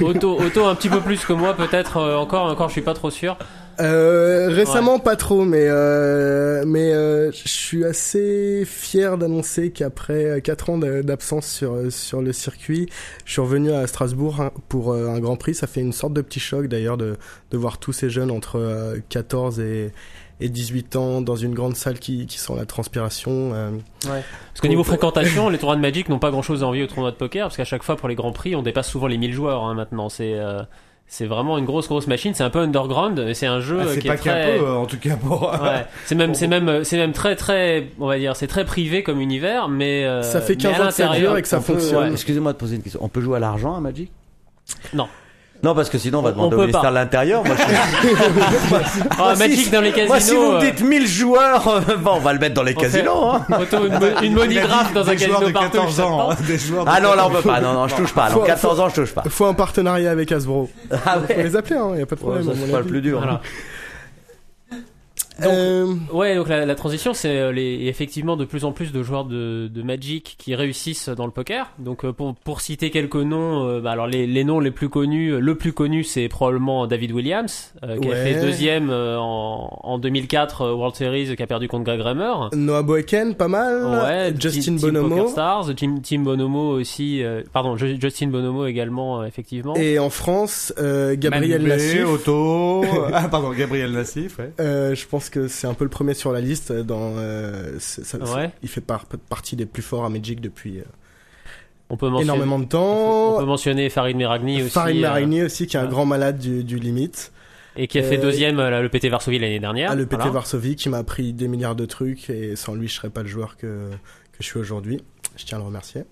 Auto, 0.08 0.38
auto 0.40 0.64
un 0.64 0.74
petit 0.76 0.88
peu 0.88 1.00
plus 1.00 1.24
que 1.24 1.32
moi, 1.32 1.54
peut-être 1.54 1.96
euh, 1.96 2.16
encore, 2.16 2.44
encore, 2.46 2.68
je 2.68 2.72
suis 2.74 2.82
pas 2.82 2.94
trop 2.94 3.10
sûr. 3.10 3.36
Euh, 3.80 4.48
récemment 4.50 4.98
pas 4.98 5.16
trop, 5.16 5.44
mais 5.44 5.64
euh, 5.68 6.64
mais 6.66 6.92
euh, 6.92 7.30
je 7.32 7.48
suis 7.48 7.84
assez 7.84 8.64
fier 8.66 9.16
d'annoncer 9.18 9.70
qu'après 9.70 10.40
4 10.42 10.70
ans 10.70 10.78
de- 10.78 11.02
d'absence 11.02 11.46
sur 11.46 11.90
sur 11.90 12.20
le 12.22 12.32
circuit, 12.32 12.88
je 13.24 13.32
suis 13.32 13.40
revenu 13.40 13.72
à 13.72 13.86
Strasbourg 13.86 14.40
hein, 14.40 14.50
pour 14.68 14.92
euh, 14.92 15.08
un 15.08 15.18
Grand 15.20 15.36
Prix. 15.36 15.54
Ça 15.54 15.66
fait 15.66 15.80
une 15.80 15.92
sorte 15.92 16.12
de 16.12 16.20
petit 16.20 16.40
choc 16.40 16.66
d'ailleurs 16.66 16.96
de 16.98 17.16
de 17.50 17.56
voir 17.56 17.78
tous 17.78 17.92
ces 17.92 18.10
jeunes 18.10 18.30
entre 18.30 18.56
euh, 18.58 18.96
14 19.08 19.60
et 19.60 19.92
et 20.42 20.48
18 20.48 20.96
ans 20.96 21.20
dans 21.20 21.36
une 21.36 21.54
grande 21.54 21.76
salle 21.76 21.98
qui 21.98 22.26
qui 22.26 22.38
sent 22.38 22.54
la 22.56 22.64
transpiration. 22.66 23.52
euh. 23.54 23.70
Parce 24.04 24.60
que 24.62 24.66
niveau 24.68 24.84
fréquentation, 24.84 25.48
les 25.50 25.58
tournois 25.58 25.76
de 25.76 25.82
Magic 25.82 26.08
n'ont 26.08 26.18
pas 26.18 26.30
grand 26.30 26.42
chose 26.42 26.62
à 26.62 26.66
envier 26.66 26.82
aux 26.82 26.86
tournois 26.86 27.10
de 27.10 27.16
poker, 27.16 27.46
parce 27.46 27.56
qu'à 27.56 27.64
chaque 27.64 27.82
fois 27.82 27.96
pour 27.96 28.08
les 28.08 28.14
grands 28.14 28.32
prix, 28.32 28.54
on 28.56 28.62
dépasse 28.62 28.88
souvent 28.88 29.06
les 29.06 29.18
1000 29.18 29.32
joueurs 29.34 29.62
hein, 29.64 29.74
maintenant. 29.74 30.08
C'est 30.08 30.34
euh, 30.34 30.62
c'est 31.12 31.26
vraiment 31.26 31.58
une 31.58 31.64
grosse 31.64 31.88
grosse 31.88 32.06
machine. 32.06 32.34
C'est 32.34 32.44
un 32.44 32.50
peu 32.50 32.60
underground, 32.60 33.20
mais 33.26 33.34
c'est 33.34 33.46
un 33.46 33.58
jeu 33.58 33.78
Ah, 33.80 33.84
euh, 33.84 33.94
C'est 33.94 34.00
qui 34.00 34.06
pas 34.06 34.14
est 34.14 34.18
qu'un 34.18 34.30
très. 34.30 34.58
peu, 34.58 34.64
euh, 34.64 34.74
en 34.76 34.86
tout 34.86 34.96
cas 34.96 35.16
pour. 35.16 35.42
Ouais, 35.42 35.84
c'est 36.06 36.14
même, 36.14 36.34
c'est 36.36 36.46
même, 36.46 36.84
c'est 36.84 36.96
même 36.98 37.12
très, 37.12 37.34
très, 37.34 37.88
on 37.98 38.06
va 38.06 38.16
dire, 38.16 38.36
c'est 38.36 38.46
très 38.46 38.64
privé 38.64 39.02
comme 39.02 39.20
univers, 39.20 39.68
mais 39.68 40.04
euh, 40.04 40.22
Ça 40.22 40.40
fait 40.40 40.54
mais 40.54 40.62
15 40.70 40.80
à 40.80 40.84
ans 40.84 40.86
que 40.86 40.92
ça 40.92 41.02
l'intérieur, 41.06 41.30
dure 41.32 41.38
et 41.38 41.42
que 41.42 41.48
ça 41.48 41.60
fonctionne. 41.60 42.04
ouais. 42.04 42.12
Excusez-moi 42.12 42.52
de 42.52 42.58
poser 42.58 42.76
une 42.76 42.82
question. 42.82 43.00
On 43.02 43.08
peut 43.08 43.20
jouer 43.20 43.36
à 43.38 43.40
l'argent 43.40 43.74
à 43.74 43.80
Magic? 43.80 44.12
Non. 44.94 45.08
Non, 45.62 45.74
parce 45.74 45.90
que 45.90 45.98
sinon 45.98 46.20
on 46.20 46.22
va 46.22 46.32
demander 46.32 46.54
on 46.56 46.58
au 46.58 46.62
ministère 46.62 46.88
de 46.90 46.94
l'Intérieur. 46.94 47.44
Moi, 47.44 47.54
je- 47.56 47.64
Ah, 49.10 49.16
Moi, 49.18 49.34
si- 49.34 49.40
Magic 49.40 49.70
dans 49.70 49.80
les 49.82 49.90
casinos. 49.90 50.08
Moi, 50.08 50.20
si 50.20 50.34
vous 50.34 50.52
me 50.52 50.56
euh, 50.56 50.60
dites 50.60 50.80
1000 50.80 51.06
joueurs, 51.06 51.68
euh, 51.68 51.96
bon, 51.98 52.12
on 52.14 52.18
va 52.20 52.32
le 52.32 52.38
mettre 52.38 52.54
dans 52.54 52.62
les 52.62 52.74
On 52.76 52.80
fait- 52.80 52.86
casinos. 52.86 53.26
Hein. 53.30 53.46
Auto, 53.60 53.76
une, 53.86 54.38
une 54.38 54.60
draft 54.62 54.94
dans 54.94 55.06
un 55.08 55.12
des 55.14 55.18
joueurs 55.18 55.40
casino 55.40 55.46
de 55.48 55.52
partout. 55.52 55.70
14 55.72 55.90
je 55.90 55.94
sais 55.96 56.02
ans. 56.02 56.30
hein, 56.30 56.36
Des 56.46 56.58
joueurs 56.58 56.84
de 56.86 56.90
Ah 56.92 57.00
non, 57.00 57.14
là 57.14 57.26
on 57.26 57.28
14 57.28 57.42
peut 57.42 57.48
pas. 57.50 57.60
Non, 57.60 57.72
non, 57.74 57.88
je 57.88 57.94
touche 57.96 58.14
pas. 58.14 58.28
Non, 58.30 58.34
Faut- 58.36 58.40
14 58.44 58.80
ans, 58.80 58.88
je 58.88 58.94
touche 58.94 59.12
pas. 59.12 59.22
Faut 59.28 59.44
un 59.44 59.54
partenariat 59.54 60.10
avec 60.10 60.32
Hasbro. 60.32 60.70
Ah 60.90 60.96
Faut 61.26 61.34
ouais. 61.34 61.42
les 61.42 61.56
appeler, 61.56 61.76
hein. 61.76 61.90
Y 61.96 62.02
a 62.02 62.06
pas 62.06 62.16
de 62.16 62.20
Ouais, 62.22 62.26
problème. 62.40 62.44
ça, 62.44 62.50
à 62.52 62.54
c'est 62.66 62.72
pas 62.72 62.78
le 62.78 62.84
plus 62.84 63.00
dur. 63.02 63.18
Voilà. 63.18 63.40
Euh, 65.48 65.94
Ouais, 66.12 66.34
donc 66.36 66.48
la, 66.48 66.66
la 66.66 66.74
transition, 66.74 67.14
c'est 67.14 67.38
euh, 67.38 67.52
les, 67.52 67.86
effectivement 67.86 68.36
de 68.36 68.44
plus 68.44 68.64
en 68.64 68.72
plus 68.72 68.92
de 68.92 69.02
joueurs 69.02 69.24
de, 69.24 69.68
de 69.72 69.82
Magic 69.82 70.36
qui 70.38 70.54
réussissent 70.54 71.08
dans 71.08 71.26
le 71.26 71.32
poker. 71.32 71.70
Donc 71.78 72.04
euh, 72.04 72.12
pour, 72.12 72.34
pour 72.34 72.60
citer 72.60 72.90
quelques 72.90 73.14
noms, 73.16 73.66
euh, 73.68 73.80
bah, 73.80 73.92
alors 73.92 74.06
les, 74.06 74.26
les 74.26 74.44
noms 74.44 74.60
les 74.60 74.70
plus 74.70 74.88
connus, 74.88 75.38
le 75.40 75.54
plus 75.54 75.72
connu 75.72 76.04
c'est 76.04 76.28
probablement 76.28 76.86
David 76.86 77.12
Williams, 77.12 77.72
euh, 77.84 77.98
qui 77.98 78.10
a 78.10 78.14
fait 78.16 78.40
deuxième 78.40 78.90
euh, 78.90 79.18
en, 79.18 79.78
en 79.82 79.98
2004 79.98 80.62
euh, 80.62 80.72
World 80.74 80.96
Series, 80.96 81.34
qui 81.36 81.42
a 81.42 81.46
perdu 81.46 81.68
contre 81.68 81.84
Greg 81.84 82.00
Raymer. 82.00 82.32
Noah 82.54 82.82
Boeken, 82.82 83.34
pas 83.34 83.48
mal. 83.48 83.84
Ouais, 84.04 84.34
Justin 84.38 84.76
Team- 84.76 84.78
Bonomo. 84.80 85.08
Poker 85.16 85.28
Stars, 85.28 85.74
Team, 85.76 86.00
Team 86.02 86.24
Bonomo 86.24 86.70
aussi, 86.72 87.22
euh, 87.22 87.42
pardon, 87.52 87.76
Ju- 87.76 87.98
Justin 88.00 88.28
Bonomo 88.28 88.66
également, 88.66 89.20
euh, 89.22 89.26
effectivement. 89.26 89.74
Et 89.76 89.98
en 89.98 90.10
France, 90.10 90.72
euh, 90.78 91.14
Gabriel 91.18 91.62
Manu 91.62 91.74
Blé, 91.76 91.76
Nassif. 91.76 92.06
Otto. 92.06 92.84
ah, 93.12 93.28
pardon, 93.28 93.50
Gabriel 93.52 93.92
Nassif, 93.92 94.38
ouais. 94.38 94.50
Euh, 94.60 94.94
je 94.94 95.06
pense 95.06 95.29
que 95.30 95.48
c'est 95.48 95.66
un 95.66 95.74
peu 95.74 95.84
le 95.84 95.90
premier 95.90 96.14
sur 96.14 96.32
la 96.32 96.40
liste. 96.40 96.72
Dans, 96.72 97.14
euh, 97.16 97.78
ça- 97.78 98.18
Ouais. 98.18 98.50
il 98.62 98.68
fait 98.68 98.80
par- 98.80 99.06
partie 99.06 99.56
des 99.56 99.66
plus 99.66 99.82
forts 99.82 100.04
à 100.04 100.08
Magic 100.10 100.40
depuis 100.40 100.78
euh, 100.78 100.84
on 101.88 101.96
peut 101.96 102.08
énormément 102.20 102.58
de 102.58 102.64
on 102.64 102.68
temps. 102.68 103.38
peut 103.38 103.44
mentionner 103.46 103.88
Farid 103.90 104.16
Meragni 104.16 104.62
aussi. 104.62 104.70
Farid 104.70 104.96
euh, 104.98 105.08
Marigny 105.08 105.42
aussi, 105.42 105.66
qui 105.66 105.76
est 105.76 105.80
un 105.80 105.82
voilà. 105.84 105.92
grand 105.94 106.06
malade 106.06 106.38
du, 106.38 106.62
du 106.64 106.78
limite. 106.78 107.32
et 107.76 107.86
qui 107.88 107.98
a 107.98 108.02
fait 108.02 108.18
Euh, 108.18 108.22
deuxième 108.22 108.60
à 108.60 108.80
le 108.80 108.88
PT 108.88 109.08
Varsovie 109.08 109.38
l'année 109.38 109.58
dernière. 109.60 109.90
Ah, 109.92 109.94
le 109.96 110.04
PT 110.06 110.16
Voilà. 110.16 110.30
Varsovie 110.32 110.76
qui 110.76 110.88
m'a 110.88 110.98
appris 110.98 111.32
des 111.32 111.48
milliards 111.48 111.74
de 111.76 111.86
trucs 111.86 112.28
et 112.30 112.54
sans 112.56 112.74
lui, 112.74 112.86
je 112.88 112.94
serais 112.94 113.10
pas 113.10 113.22
le 113.22 113.28
joueur 113.28 113.56
que, 113.56 113.88
que 113.90 114.38
je 114.40 114.44
suis 114.44 114.58
aujourd'hui. 114.58 115.02
Je 115.36 115.44
tiens 115.44 115.58
à 115.58 115.60
le 115.60 115.66
remercier. 115.66 116.02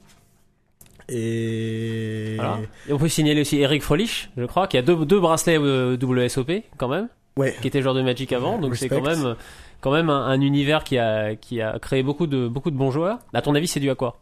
Et 1.09 2.35
Voilà. 2.36 2.59
Et 2.89 2.93
on 2.93 2.99
peut 2.99 3.09
signaler 3.09 3.40
aussi 3.40 3.59
Eric 3.59 3.82
Frolich, 3.82 4.31
je 4.36 4.45
crois, 4.45 4.66
qui 4.66 4.77
a 4.78 4.82
deux, 4.82 5.05
deux 5.07 5.20
bracelets 5.20 5.59
euh, 5.59 5.97
WSOP 6.01 6.51
quand 6.77 6.89
même, 6.89 7.09
ouais, 7.39 7.56
qui 7.60 7.69
était 7.69 7.82
joueur 7.82 7.94
de 7.94 8.02
Magic 8.02 8.32
avant, 8.32 8.59
donc 8.59 8.77
c'est 8.77 8.89
quand 8.89 9.02
même 9.02 9.36
quand 9.81 9.93
même 9.93 10.10
un, 10.10 10.27
un 10.27 10.40
univers 10.40 10.85
qui 10.85 10.98
a 10.98 11.36
qui 11.36 11.60
a 11.60 11.78
créé 11.78 12.02
beaucoup 12.02 12.27
de 12.27 12.48
beaucoup 12.48 12.70
de 12.70 12.77
bons 12.77 12.90
joueurs. 12.90 13.19
À 13.32 13.43
ton 13.43 13.55
avis, 13.55 13.69
c'est 13.69 13.81
dû 13.81 13.90
à 13.90 13.94
quoi? 13.94 14.20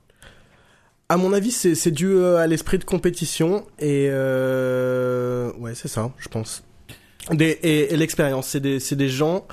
À 1.08 1.16
mon 1.16 1.32
avis, 1.32 1.52
c'est 1.52 1.90
dû 1.92 2.08
euh, 2.08 2.36
à 2.38 2.48
l'esprit 2.48 2.78
de 2.78 2.84
compétition 2.84 3.64
et 3.78 4.08
euh, 4.10 5.52
ouais, 5.58 5.74
c'est 5.76 5.88
ça, 5.88 6.10
je 6.18 6.28
pense. 6.28 6.64
Des, 7.30 7.58
et 7.62 7.92
et 7.92 7.96
l'expérience, 7.96 8.48
c'est 8.48 8.60
des 8.60 8.78
des 8.78 9.08
gens. 9.08 9.46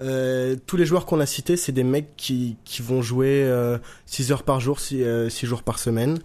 Euh, 0.00 0.54
tous 0.66 0.76
les 0.76 0.84
joueurs 0.84 1.06
qu'on 1.06 1.18
a 1.18 1.26
cités, 1.26 1.56
c'est 1.56 1.72
des 1.72 1.82
mecs 1.82 2.14
qui, 2.16 2.56
qui 2.64 2.82
vont 2.82 3.02
jouer 3.02 3.50
6 4.06 4.32
heures 4.32 4.42
par 4.44 4.60
jour, 4.60 4.78
6 4.80 5.28
jours 5.42 5.62
par 5.62 5.78
semaine, 5.78 6.20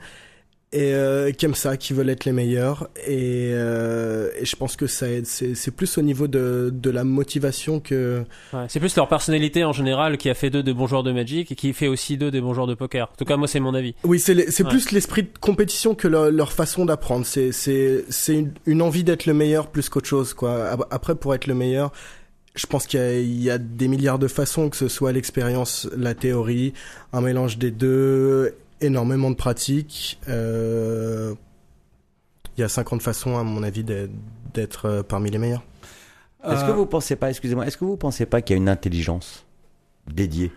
et 0.76 0.94
euh, 0.96 1.32
qui 1.32 1.46
aiment 1.46 1.54
ça, 1.54 1.78
qui 1.78 1.94
veulent 1.94 2.10
être 2.10 2.26
les 2.26 2.32
meilleurs. 2.32 2.90
Et, 3.08 3.52
euh, 3.54 4.30
et 4.40 4.44
je 4.46 4.56
pense 4.56 4.76
que 4.76 4.88
ça 4.88 5.08
aide. 5.08 5.28
C'est 5.28 5.72
plus 5.72 5.98
au 5.98 6.02
niveau 6.02 6.28
de, 6.28 6.72
de 6.74 6.90
la 6.90 7.04
motivation 7.04 7.80
que. 7.80 8.24
Ouais, 8.52 8.66
C'est 8.68 8.80
plus 8.80 8.96
leur 8.96 9.08
personnalité 9.08 9.64
en 9.64 9.72
général 9.72 10.18
qui 10.18 10.30
a 10.30 10.34
fait 10.34 10.50
d'eux 10.50 10.64
des 10.64 10.74
bons 10.74 10.88
joueurs 10.88 11.04
de 11.04 11.12
Magic 11.12 11.52
et 11.52 11.56
qui 11.56 11.74
fait 11.74 11.88
aussi 11.88 12.18
d'eux 12.18 12.32
des 12.32 12.42
bons 12.42 12.54
joueurs 12.56 12.68
de 12.68 12.74
poker. 12.76 13.10
En 13.14 13.16
tout 13.16 13.26
cas, 13.26 13.38
moi, 13.38 13.48
c'est 13.48 13.60
mon 13.60 13.74
avis. 13.76 13.94
Oui, 14.04 14.20
c'est 14.20 14.34
Ouais. 14.36 14.70
plus 14.70 14.92
l'esprit 14.92 15.24
de 15.24 15.30
compétition 15.40 15.94
que 15.96 16.08
leur, 16.08 16.32
leur 16.32 16.52
façon 16.52 16.86
d'apprendre. 16.86 17.26
C'est 17.26 17.52
c'est 17.52 18.04
c'est 18.10 18.34
une, 18.36 18.52
une 18.66 18.82
envie 18.82 19.04
d'être 19.04 19.26
le 19.28 19.34
meilleur 19.36 19.68
plus 19.68 19.90
qu'autre 19.90 20.08
chose 20.08 20.34
quoi. 20.34 20.66
Ap- 20.70 20.88
Après 20.90 21.14
pour 21.16 21.36
être 21.36 21.46
le 21.46 21.54
meilleur, 21.54 21.92
je 22.56 22.66
pense 22.66 22.88
qu'il 22.88 23.00
y, 23.26 23.44
y 23.44 23.50
a 23.52 23.58
des 23.58 23.88
milliards 23.88 24.20
de 24.20 24.28
façons 24.28 24.70
que 24.70 24.78
ce 24.78 24.88
soit 24.88 25.12
l'expérience, 25.12 25.88
la 25.96 26.14
théorie, 26.16 26.74
un 27.12 27.22
mélange 27.22 27.58
des 27.58 27.72
deux, 27.72 28.54
énormément 28.84 29.30
de 29.32 29.36
pratique. 29.36 30.20
Euh, 30.30 31.34
il 32.58 32.62
y 32.62 32.64
a 32.64 32.70
50 32.70 33.02
façons 33.02 33.38
à 33.38 33.44
mon 33.44 33.64
avis 33.64 33.84
d'être- 33.84 34.86
euh, 34.88 35.04
parmi 35.04 35.30
les 35.32 35.38
meilleurs. 35.38 35.64
Est-ce 36.48 36.66
que 36.66 36.72
vous 36.72 36.86
pensez 36.86 37.16
pas, 37.16 37.30
excusez-moi, 37.30 37.66
est-ce 37.66 37.78
que 37.78 37.86
vous 37.86 37.96
pensez 37.96 38.26
pas 38.26 38.42
qu'il 38.42 38.56
y 38.56 38.60
a 38.60 38.62
une 38.62 38.68
intelligence 38.70 39.46
dédiée? 40.08 40.52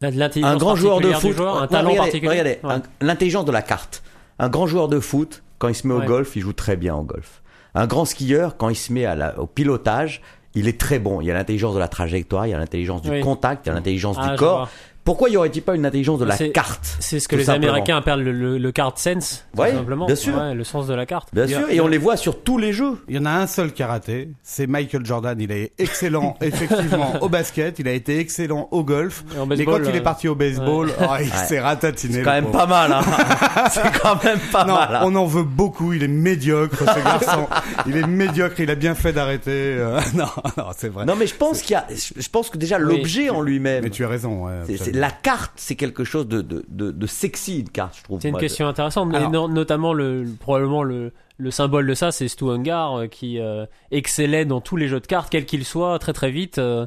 Un 0.00 0.56
grand 0.56 0.74
joueur 0.76 1.00
de 1.00 1.12
foot, 1.12 1.32
joueur, 1.36 1.62
un 1.62 1.66
talent 1.66 1.90
regardez, 1.90 2.10
particulier. 2.10 2.30
regardez, 2.30 2.58
Ouais. 2.64 2.72
un- 2.74 2.82
l'intelligence 3.00 3.44
de 3.44 3.52
la 3.52 3.62
carte. 3.62 4.02
Un 4.38 4.48
grand 4.48 4.66
joueur 4.66 4.88
de 4.88 4.98
foot, 5.00 5.42
quand 5.58 5.68
il 5.68 5.74
se 5.74 5.86
met 5.86 5.94
au 5.94 5.98
Ouais. 6.00 6.06
golf, 6.06 6.34
il 6.36 6.42
joue 6.42 6.52
très 6.52 6.76
bien 6.76 6.94
au 6.96 7.02
golf. 7.02 7.42
Un 7.74 7.86
grand 7.86 8.04
skieur, 8.04 8.56
quand 8.56 8.68
il 8.68 8.74
se 8.76 8.92
met 8.92 9.04
à 9.04 9.14
la- 9.14 9.38
au 9.40 9.46
pilotage, 9.46 10.20
il 10.54 10.68
est 10.68 10.78
très 10.78 10.98
bon. 10.98 11.20
Il 11.20 11.26
y 11.26 11.30
a 11.30 11.34
l'intelligence 11.34 11.74
de 11.74 11.78
la 11.80 11.88
trajectoire, 11.88 12.46
il 12.46 12.50
y 12.50 12.54
a 12.54 12.58
l'intelligence 12.58 13.02
du 13.02 13.10
Oui. 13.10 13.20
contact, 13.20 13.66
il 13.66 13.70
y 13.70 13.72
a 13.72 13.74
l'intelligence 13.74 14.16
Ah, 14.20 14.30
du 14.30 14.36
corps. 14.38 14.58
vois. 14.58 14.68
Pourquoi 15.04 15.28
y 15.30 15.36
aurait-il 15.36 15.62
pas 15.62 15.74
une 15.74 15.84
intelligence 15.84 16.20
de 16.20 16.24
la 16.24 16.36
C'est- 16.36 16.50
carte 16.50 16.96
C'est 17.00 17.18
ce 17.18 17.26
que 17.26 17.34
les 17.34 17.44
simplement. 17.44 17.72
Américains 17.72 17.96
appellent 17.96 18.22
le, 18.22 18.30
le, 18.32 18.58
le 18.58 18.72
card 18.72 18.96
sense, 18.96 19.44
tout 19.52 19.60
Ouais, 19.60 19.72
simplement. 19.72 20.06
bien 20.06 20.14
sûr. 20.14 20.36
Ouais, 20.36 20.54
le 20.54 20.62
sens 20.62 20.86
de 20.86 20.94
la 20.94 21.06
carte. 21.06 21.28
Bien 21.32 21.42
a- 21.44 21.48
sûr, 21.48 21.70
et 21.70 21.80
on 21.80 21.88
les 21.88 21.98
voit 21.98 22.16
sur 22.16 22.40
tous 22.42 22.56
les 22.56 22.72
jeux. 22.72 22.98
Il 23.08 23.16
y 23.16 23.18
en 23.18 23.24
a 23.26 23.30
un 23.32 23.48
seul 23.48 23.72
qui 23.72 23.82
a 23.82 23.88
raté, 23.88 24.28
c'est 24.44 24.68
Michael 24.68 25.04
Jordan. 25.04 25.36
Il 25.40 25.50
est 25.50 25.72
excellent, 25.78 26.36
effectivement, 26.40 27.14
au 27.20 27.28
basket. 27.28 27.80
Il 27.80 27.88
a 27.88 27.92
été 27.92 28.18
excellent 28.20 28.68
au 28.70 28.84
golf. 28.84 29.24
Et 29.34 29.40
en 29.40 29.46
Mais 29.46 29.56
baseball, 29.56 29.82
quand 29.82 29.88
il 29.90 29.96
est 29.96 29.98
euh, 29.98 30.02
parti 30.02 30.28
au 30.28 30.36
baseball, 30.36 30.90
oh, 31.00 31.04
il 31.18 31.24
Ouais. 31.24 31.46
s'est 31.46 31.58
ratatiné. 31.60 32.12
C'est 32.12 32.18
le 32.20 32.24
quand 32.24 32.32
même 32.32 32.50
pas 32.52 32.66
mal, 32.66 32.92
hein. 32.92 33.02
C'est 33.70 34.00
quand 34.00 34.22
même 34.22 34.38
pas 34.52 34.64
mal. 34.64 34.94
hein. 34.94 35.00
on 35.04 35.14
en 35.16 35.26
veut 35.26 35.42
beaucoup. 35.42 35.92
Il 35.94 36.04
est 36.04 36.08
médiocre, 36.08 36.78
ce 36.78 37.02
garçon. 37.04 37.48
il 37.86 37.96
est 37.96 38.06
médiocre. 38.06 38.60
Il 38.60 38.70
a 38.70 38.76
bien 38.76 38.94
fait 38.94 39.12
d'arrêter. 39.12 39.50
euh, 39.50 40.00
non, 40.14 40.26
non, 40.56 40.66
c'est 40.76 40.88
vrai. 40.90 41.04
Non, 41.06 41.16
mais 41.16 41.26
je 41.26 41.34
pense 41.34 41.60
qu'il 41.62 41.72
y 41.72 41.76
a, 41.76 41.86
je 41.90 42.28
pense 42.28 42.50
que 42.50 42.56
déjà 42.58 42.78
Oui. 42.78 42.98
l'objet 42.98 43.30
en 43.30 43.40
lui-même, 43.40 43.82
Mais 43.82 43.90
tu 43.90 44.04
as 44.04 44.08
raison. 44.08 44.44
ouais, 44.46 44.52
c'est- 44.68 44.76
c'est-. 44.76 44.91
La 44.98 45.10
carte, 45.10 45.52
c'est 45.56 45.76
quelque 45.76 46.04
chose 46.04 46.26
de, 46.28 46.40
de, 46.42 46.64
de, 46.68 46.90
de 46.90 47.06
sexy, 47.06 47.60
une 47.60 47.68
carte, 47.68 47.96
je 47.98 48.02
trouve. 48.04 48.20
C'est 48.20 48.28
une 48.28 48.32
moi. 48.32 48.40
question 48.40 48.66
intéressante, 48.68 49.08
mais 49.10 49.16
Alors- 49.18 49.30
no- 49.30 49.48
notamment 49.48 49.92
le, 49.94 50.22
le- 50.24 50.32
probablement 50.38 50.82
le, 50.82 51.12
le 51.38 51.50
symbole 51.50 51.86
de 51.86 51.94
ça, 51.94 52.12
c'est 52.12 52.28
Stu 52.28 52.44
Ungar 52.50 52.94
euh, 53.00 53.06
qui 53.06 53.38
euh, 53.40 53.66
excellait 53.90 54.44
dans 54.44 54.60
tous 54.60 54.76
les 54.76 54.88
jeux 54.88 55.00
de 55.00 55.06
cartes, 55.06 55.30
quels 55.30 55.46
qu'ils 55.46 55.64
soient, 55.64 55.98
très 55.98 56.12
très 56.12 56.30
vite. 56.30 56.58
euh, 56.58 56.86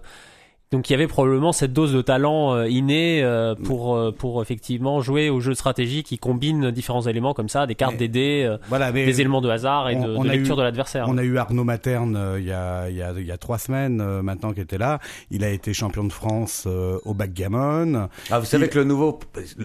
donc 0.72 0.90
il 0.90 0.94
y 0.94 0.96
avait 0.96 1.08
probablement 1.08 1.52
cette 1.54 1.74
dose 1.74 1.94
de 1.94 2.02
talent 2.02 2.54
euh, 2.56 2.68
inné 2.68 3.22
euh, 3.24 3.56
pour 3.56 3.96
euh, 3.96 4.12
pour 4.12 4.42
effectivement 4.42 5.00
jouer 5.02 5.30
aux 5.30 5.40
jeux 5.40 5.52
de 5.52 5.58
stratégie 5.58 6.04
qui 6.04 6.18
combinent 6.18 6.72
différents 6.72 7.04
éléments 7.04 7.34
comme 7.34 7.50
ça, 7.50 7.68
des 7.68 7.76
cartes, 7.76 7.94
Mais- 7.94 7.98
des 8.00 8.08
dés, 8.08 8.44
euh, 8.46 8.58
Voilà, 8.68 8.92
mais 8.92 9.06
des 9.06 9.22
éléments 9.22 9.42
de 9.42 9.50
hasard 9.50 9.90
et 9.90 9.96
on- 9.96 10.08
de, 10.08 10.16
on 10.16 10.24
de 10.24 10.30
a 10.30 10.32
lecture 10.34 10.56
eu- 10.56 10.58
de 10.58 10.64
l'adversaire. 10.64 11.06
On 11.08 11.18
a 11.18 11.24
eu 11.24 11.38
Arnaud 11.38 11.64
Materne 11.64 12.16
euh, 12.16 12.40
il 12.40 12.46
y, 12.46 12.52
a, 12.52 12.90
il, 12.90 12.96
y 12.96 13.02
a, 13.02 13.12
il 13.16 13.26
y 13.26 13.32
a 13.32 13.38
trois 13.38 13.58
semaines 13.58 14.02
euh, 14.02 14.22
maintenant 14.22 14.54
qui 14.54 14.62
était 14.62 14.78
là. 14.78 15.00
Il 15.32 15.44
a 15.44 15.50
été 15.50 15.74
champion 15.74 16.04
de 16.04 16.12
France 16.12 16.66
euh, 16.68 16.98
au 17.06 17.14
backgammon. 17.14 18.10
Ah, 18.32 18.40
vous 18.40 18.46
savez 18.46 18.66
Il- 18.66 18.70
que 18.70 18.80
le 18.80 18.86
nouveau, 18.86 19.20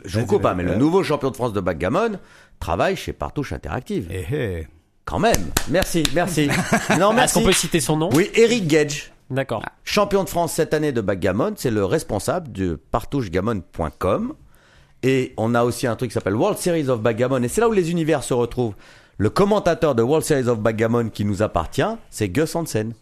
je 0.04 0.20
vous 0.20 0.26
coupe 0.26 0.42
pas, 0.42 0.54
vas-y, 0.54 0.64
mais 0.66 0.72
le 0.72 0.78
nouveau 0.78 1.02
champion 1.02 1.30
de 1.30 1.36
France 1.36 1.52
de 1.52 1.60
backgammon 1.60 2.18
travaille 2.58 2.96
chez 2.96 3.12
Partouche 3.12 3.52
Interactive. 3.52 4.06
Eh, 4.10 4.24
eh. 4.32 4.66
Quand 5.06 5.18
même. 5.18 5.32
Merci, 5.70 6.02
merci. 6.14 6.48
non, 7.00 7.16
Est-ce 7.16 7.34
qu'on 7.34 7.42
peut 7.42 7.52
citer 7.52 7.80
son 7.80 7.96
nom? 7.96 8.10
Oui, 8.12 8.30
Eric 8.34 8.66
Gage, 8.68 9.10
D'accord. 9.30 9.64
champion 9.84 10.24
de 10.24 10.28
France 10.28 10.52
cette 10.52 10.74
année 10.74 10.92
de 10.92 11.00
backgammon, 11.00 11.54
c'est 11.56 11.70
le 11.70 11.84
responsable 11.84 12.50
de 12.52 12.78
partouchegammon.com. 12.90 14.34
Et 15.02 15.32
on 15.36 15.54
a 15.54 15.64
aussi 15.64 15.86
un 15.86 15.96
truc 15.96 16.10
qui 16.10 16.14
s'appelle 16.14 16.34
World 16.36 16.58
Series 16.58 16.88
of 16.88 17.00
Backgammon. 17.00 17.42
Et 17.42 17.48
c'est 17.48 17.60
là 17.60 17.68
où 17.68 17.72
les 17.72 17.90
univers 17.90 18.22
se 18.22 18.34
retrouvent. 18.34 18.74
Le 19.16 19.30
commentateur 19.30 19.94
de 19.94 20.02
World 20.02 20.24
Series 20.26 20.48
of 20.48 20.60
Backgammon 20.60 21.08
qui 21.08 21.24
nous 21.24 21.42
appartient, 21.42 21.82
c'est 22.10 22.28
Gus 22.28 22.54
Hansen. 22.54 22.92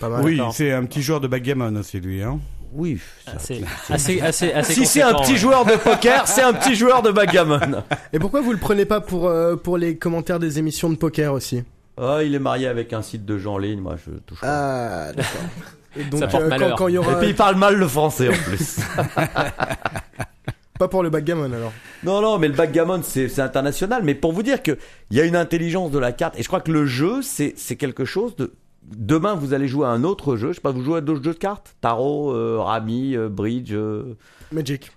Pas 0.00 0.08
mal. 0.08 0.24
Oui, 0.24 0.40
c'est 0.52 0.72
un 0.72 0.84
petit 0.84 1.02
joueur 1.02 1.20
de 1.20 1.28
backgammon 1.28 1.76
aussi 1.76 2.00
lui. 2.00 2.22
Hein. 2.22 2.40
Oui. 2.72 2.98
Ah, 3.26 3.32
C'est 3.38 3.60
assez 3.90 4.20
assez 4.20 4.52
assez. 4.52 4.72
Si 4.72 4.86
c'est 4.86 5.02
un 5.02 5.12
petit 5.14 5.32
ouais. 5.32 5.38
joueur 5.38 5.64
de 5.64 5.76
poker, 5.76 6.26
c'est 6.26 6.42
un 6.42 6.54
petit 6.54 6.74
joueur 6.74 7.02
de 7.02 7.10
backgammon. 7.10 7.82
Et 8.12 8.18
pourquoi 8.18 8.40
vous 8.40 8.52
le 8.52 8.58
prenez 8.58 8.86
pas 8.86 9.00
pour 9.00 9.28
euh, 9.28 9.56
pour 9.56 9.76
les 9.76 9.96
commentaires 9.98 10.38
des 10.38 10.58
émissions 10.58 10.88
de 10.88 10.96
poker 10.96 11.34
aussi? 11.34 11.62
Oh, 11.98 12.18
il 12.24 12.34
est 12.34 12.38
marié 12.38 12.66
avec 12.68 12.92
un 12.92 13.02
site 13.02 13.24
de 13.24 13.38
gens 13.38 13.54
en 13.54 13.58
ligne, 13.58 13.80
moi 13.80 13.96
je 14.04 14.12
touche 14.26 14.40
pas. 14.40 15.08
Ah, 15.08 15.12
d'accord. 15.12 15.42
Et 15.96 16.04
donc 16.04 16.20
Ça 16.20 16.26
porte 16.26 16.44
euh, 16.44 16.48
quand, 16.48 16.58
malheur. 16.58 16.76
quand 16.78 16.88
il 16.88 16.92
y 16.92 16.94
Et 16.94 16.98
aura 16.98 17.18
puis 17.18 17.28
il 17.28 17.34
parle 17.34 17.56
mal 17.56 17.76
le 17.76 17.86
français 17.86 18.28
en 18.30 18.32
plus. 18.48 18.78
pas 20.78 20.88
pour 20.88 21.02
le 21.02 21.10
backgammon 21.10 21.52
alors. 21.52 21.72
non, 22.02 22.20
non, 22.22 22.38
mais 22.38 22.48
le 22.48 22.54
backgammon 22.54 23.02
c'est 23.02 23.28
c'est 23.28 23.42
international. 23.42 24.02
Mais 24.04 24.14
pour 24.14 24.32
vous 24.32 24.42
dire 24.42 24.62
que 24.62 24.78
il 25.10 25.16
y 25.16 25.20
a 25.20 25.24
une 25.24 25.36
intelligence 25.36 25.90
de 25.90 25.98
la 25.98 26.12
carte, 26.12 26.38
et 26.38 26.42
je 26.42 26.48
crois 26.48 26.60
que 26.60 26.72
le 26.72 26.86
jeu 26.86 27.22
c'est 27.22 27.54
c'est 27.56 27.76
quelque 27.76 28.04
chose 28.04 28.36
de. 28.36 28.52
Demain 28.84 29.34
vous 29.34 29.52
allez 29.54 29.68
jouer 29.68 29.86
à 29.86 29.90
un 29.90 30.02
autre 30.02 30.36
jeu. 30.36 30.48
Je 30.48 30.54
sais 30.54 30.60
pas, 30.60 30.72
vous 30.72 30.82
jouez 30.82 30.98
à 30.98 31.00
d'autres 31.02 31.22
jeux 31.22 31.34
de 31.34 31.38
cartes, 31.38 31.76
tarot, 31.80 32.32
euh, 32.34 32.58
rami, 32.58 33.14
euh, 33.16 33.28
bridge. 33.28 33.72
euh, 33.72 34.16
Magic. 34.50 34.90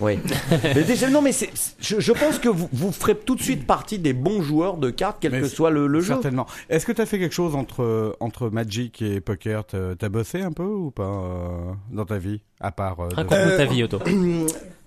Oui. 0.00 0.18
mais 0.74 0.82
déjà, 0.82 1.08
non, 1.10 1.22
mais 1.22 1.32
c'est- 1.32 1.50
je, 1.80 2.00
je 2.00 2.12
pense 2.12 2.38
que 2.38 2.48
vous, 2.48 2.68
vous 2.72 2.92
ferez 2.92 3.14
tout 3.16 3.34
de 3.36 3.42
suite 3.42 3.66
partie 3.66 3.98
des 3.98 4.12
bons 4.12 4.42
joueurs 4.42 4.76
de 4.76 4.90
cartes, 4.90 5.18
quel 5.20 5.32
Mais 5.32 5.40
que 5.40 5.48
soit 5.48 5.70
le, 5.70 5.86
le 5.86 6.00
jeu. 6.00 6.08
Certainement. 6.14 6.46
Est-ce 6.68 6.86
que 6.86 6.92
tu 6.92 7.00
as 7.00 7.06
fait 7.06 7.18
quelque 7.18 7.34
chose 7.34 7.54
entre 7.54 8.16
entre 8.20 8.50
Magic 8.50 9.02
et 9.02 9.20
poker? 9.20 9.64
T'as 9.66 9.94
t'as 9.98 10.08
bossé 10.08 10.40
un 10.42 10.52
peu 10.52 10.64
ou 10.64 10.90
pas 10.90 11.02
euh, 11.04 11.72
dans 11.92 12.04
ta 12.06 12.18
vie 12.18 12.40
à 12.60 12.72
part 12.72 13.00
euh, 13.00 13.08
de- 13.08 13.14
Raconte-nous 13.16 13.50
Euh, 13.50 13.56
ta 13.56 13.64
vie, 13.66 13.82
Otto. 13.82 13.98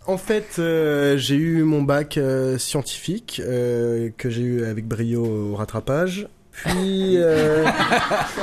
En 0.06 0.18
fait, 0.18 0.57
euh, 0.60 1.15
j'ai 1.18 1.36
eu 1.36 1.64
mon 1.64 1.82
bac 1.82 2.18
euh, 2.18 2.57
scientifique 2.57 3.41
euh, 3.45 4.10
que 4.18 4.30
j'ai 4.30 4.41
eu 4.41 4.65
avec 4.65 4.86
brio 4.86 5.24
au 5.26 5.56
rattrapage. 5.56 6.28
Puis, 6.52 7.14
euh, 7.15 7.65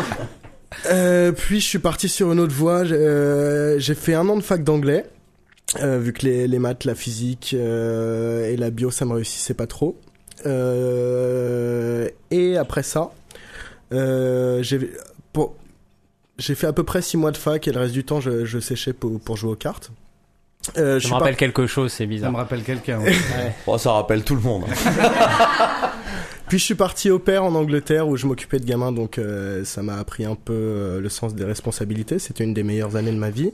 euh, 0.90 1.32
puis 1.32 1.60
je 1.60 1.66
suis 1.66 1.78
parti 1.78 2.08
sur 2.08 2.32
une 2.32 2.40
autre 2.40 2.54
voie. 2.54 2.84
J'ai 2.84 2.94
euh, 2.96 3.78
j'ai 3.78 3.94
fait 3.94 4.14
un 4.14 4.28
an 4.28 4.36
de 4.36 4.42
fac 4.42 4.64
d'anglais, 4.64 5.04
euh, 5.80 5.98
vu 5.98 6.12
que 6.12 6.26
les, 6.26 6.48
les 6.48 6.58
maths, 6.58 6.84
la 6.84 6.94
physique 6.94 7.54
euh, 7.56 8.50
et 8.50 8.56
la 8.56 8.70
bio, 8.70 8.90
ça 8.90 9.04
me 9.04 9.12
réussissait 9.14 9.54
pas 9.54 9.66
trop. 9.66 9.96
Euh, 10.46 12.08
et 12.30 12.56
après 12.56 12.82
ça, 12.82 13.10
euh, 13.92 14.62
j'ai 14.62 14.90
pour- 15.32 15.54
fait 16.40 16.66
à 16.66 16.72
peu 16.72 16.82
près 16.84 17.02
six 17.02 17.16
mois 17.16 17.30
de 17.30 17.36
fac 17.36 17.68
et 17.68 17.72
le 17.72 17.78
reste 17.80 17.92
du 17.92 18.04
temps, 18.04 18.20
je, 18.20 18.44
je 18.44 18.58
séchais 18.58 18.92
pour, 18.92 19.20
pour 19.20 19.36
jouer 19.36 19.52
aux 19.52 19.56
cartes. 19.56 19.90
Euh, 20.76 20.98
je 20.98 21.08
me 21.08 21.14
rappelle 21.14 21.36
quelque 21.36 21.66
chose, 21.66 21.92
c'est 21.92 22.06
bizarre. 22.06 22.28
Ça 22.28 22.32
me 22.32 22.36
rappelle 22.36 22.62
quelqu'un. 22.62 22.98
Ouais. 23.00 23.06
ouais. 23.36 23.54
bon, 23.66 23.78
ça 23.78 23.92
rappelle 23.92 24.24
tout 24.24 24.34
le 24.34 24.42
monde. 24.42 24.64
Puis 26.48 26.58
je 26.58 26.64
suis 26.64 26.74
parti 26.74 27.10
au 27.10 27.18
père 27.20 27.44
en 27.44 27.54
Angleterre 27.54 28.08
où 28.08 28.16
je 28.16 28.26
m'occupais 28.26 28.58
de 28.58 28.64
gamins, 28.64 28.90
donc 28.92 29.18
euh, 29.18 29.64
ça 29.64 29.82
m'a 29.82 29.96
appris 29.98 30.24
un 30.24 30.34
peu 30.34 30.52
euh, 30.52 31.00
le 31.00 31.08
sens 31.08 31.34
des 31.34 31.44
responsabilités. 31.44 32.18
C'était 32.18 32.42
une 32.44 32.54
des 32.54 32.64
meilleures 32.64 32.96
années 32.96 33.12
de 33.12 33.16
ma 33.18 33.30
vie. 33.30 33.52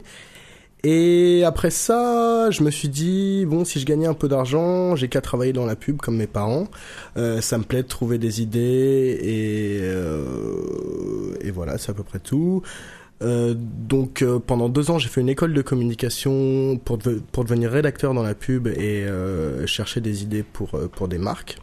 Et 0.84 1.42
après 1.44 1.70
ça, 1.70 2.50
je 2.50 2.62
me 2.62 2.70
suis 2.70 2.88
dit 2.88 3.44
bon, 3.46 3.64
si 3.64 3.80
je 3.80 3.86
gagnais 3.86 4.06
un 4.06 4.14
peu 4.14 4.28
d'argent, 4.28 4.94
j'ai 4.94 5.08
qu'à 5.08 5.20
travailler 5.20 5.52
dans 5.52 5.66
la 5.66 5.76
pub 5.76 5.96
comme 5.96 6.16
mes 6.16 6.26
parents. 6.26 6.68
Euh, 7.16 7.40
ça 7.40 7.58
me 7.58 7.64
plaît 7.64 7.82
de 7.82 7.88
trouver 7.88 8.18
des 8.18 8.40
idées 8.42 9.18
et 9.22 9.80
et 11.46 11.50
voilà, 11.50 11.78
c'est 11.78 11.90
à 11.90 11.94
peu 11.94 12.02
près 12.02 12.18
tout. 12.18 12.62
Euh, 13.22 13.54
donc 13.56 14.22
euh, 14.22 14.38
pendant 14.38 14.68
deux 14.68 14.90
ans, 14.90 14.98
j'ai 14.98 15.08
fait 15.08 15.20
une 15.20 15.28
école 15.28 15.54
de 15.54 15.62
communication 15.62 16.78
pour, 16.84 16.98
de, 16.98 17.22
pour 17.32 17.44
devenir 17.44 17.70
rédacteur 17.70 18.12
dans 18.12 18.22
la 18.22 18.34
pub 18.34 18.66
et 18.66 19.04
euh, 19.04 19.66
chercher 19.66 20.00
des 20.00 20.22
idées 20.22 20.42
pour 20.42 21.08
des 21.08 21.18
marques. 21.18 21.58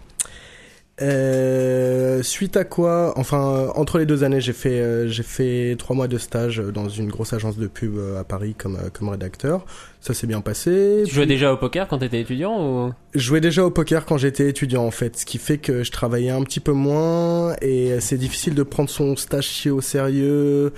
Suite 1.00 2.58
à 2.58 2.64
quoi, 2.64 3.14
enfin 3.18 3.72
entre 3.76 3.98
les 3.98 4.06
deux 4.06 4.24
années, 4.24 4.42
j'ai 4.42 4.54
fait 4.54 5.08
j'ai 5.10 5.24
fait 5.24 5.76
trois 5.78 5.96
mois 5.96 6.08
de 6.08 6.18
stage 6.18 6.58
dans 6.58 6.90
une 6.90 7.10
grosse 7.10 7.34
agence 7.34 7.58
de 7.58 7.68
pub 7.68 7.98
à 8.20 8.24
Paris 8.24 8.56
comme 8.58 8.78
comme 8.94 9.10
rédacteur. 9.10 9.66
Ça 10.02 10.14
s'est 10.14 10.28
bien 10.28 10.42
passé. 10.42 11.04
Tu 11.08 11.16
jouais 11.16 11.26
déjà 11.26 11.54
au 11.54 11.58
poker 11.58 11.88
quand 11.88 11.98
tu 11.98 12.06
étais 12.06 12.20
étudiant 12.20 12.60
ou? 12.60 12.94
Je 13.14 13.20
jouais 13.20 13.40
déjà 13.40 13.66
au 13.66 13.72
poker 13.72 14.06
quand 14.06 14.18
j'étais 14.18 14.50
étudiant 14.50 14.84
en 14.84 14.92
fait, 14.92 15.18
ce 15.18 15.26
qui 15.26 15.38
fait 15.38 15.58
que 15.58 15.84
je 15.84 15.92
travaillais 15.92 16.32
un 16.32 16.44
petit 16.44 16.60
peu 16.60 16.74
moins 16.74 17.56
et 17.62 18.00
c'est 18.02 18.18
difficile 18.18 18.54
de 18.54 18.64
prendre 18.64 18.90
son 18.90 19.16
stage 19.16 19.68
au 19.68 19.82
sérieux. 19.82 20.74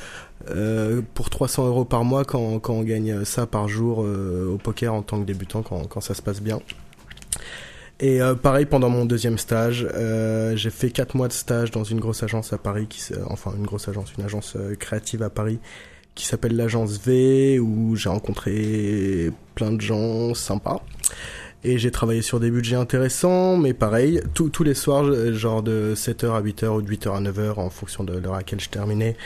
Euh, 0.51 1.01
pour 1.15 1.31
300 1.31 1.65
euros 1.65 1.85
par 1.85 2.03
mois 2.03 2.23
quand, 2.23 2.59
quand 2.59 2.73
on 2.73 2.83
gagne 2.83 3.25
ça 3.25 3.47
par 3.47 3.67
jour 3.67 4.03
euh, 4.03 4.53
au 4.53 4.57
poker 4.57 4.93
en 4.93 5.01
tant 5.01 5.19
que 5.19 5.25
débutant 5.25 5.63
quand, 5.63 5.87
quand 5.87 6.01
ça 6.01 6.13
se 6.13 6.21
passe 6.21 6.41
bien. 6.41 6.59
Et 7.99 8.21
euh, 8.21 8.35
pareil 8.35 8.65
pendant 8.65 8.89
mon 8.89 9.05
deuxième 9.05 9.37
stage, 9.37 9.87
euh, 9.93 10.55
j'ai 10.55 10.69
fait 10.69 10.89
quatre 10.89 11.15
mois 11.15 11.27
de 11.27 11.33
stage 11.33 11.71
dans 11.71 11.83
une 11.83 11.99
grosse 11.99 12.23
agence 12.23 12.51
à 12.51 12.57
Paris, 12.57 12.87
qui, 12.87 13.01
enfin 13.27 13.53
une 13.57 13.65
grosse 13.65 13.87
agence, 13.87 14.13
une 14.17 14.25
agence 14.25 14.57
créative 14.79 15.23
à 15.23 15.29
Paris 15.29 15.59
qui 16.13 16.25
s'appelle 16.25 16.55
l'agence 16.55 16.97
V 16.97 17.59
où 17.59 17.95
j'ai 17.97 18.07
rencontré 18.07 19.31
plein 19.53 19.71
de 19.73 19.81
gens 19.81 20.33
sympas 20.33 20.81
et 21.65 21.77
j'ai 21.77 21.91
travaillé 21.91 22.21
sur 22.21 22.39
des 22.39 22.49
budgets 22.49 22.77
intéressants 22.77 23.57
mais 23.57 23.73
pareil 23.73 24.21
tous 24.33 24.63
les 24.63 24.75
soirs 24.75 25.03
genre 25.33 25.61
de 25.61 25.93
7h 25.93 26.31
à 26.31 26.41
8h 26.41 26.67
ou 26.67 26.81
de 26.81 26.89
8h 26.89 27.17
à 27.17 27.19
9h 27.19 27.59
en 27.59 27.69
fonction 27.69 28.05
de 28.05 28.17
l'heure 28.17 28.35
à 28.35 28.37
laquelle 28.37 28.61
je 28.61 28.69
terminais 28.69 29.17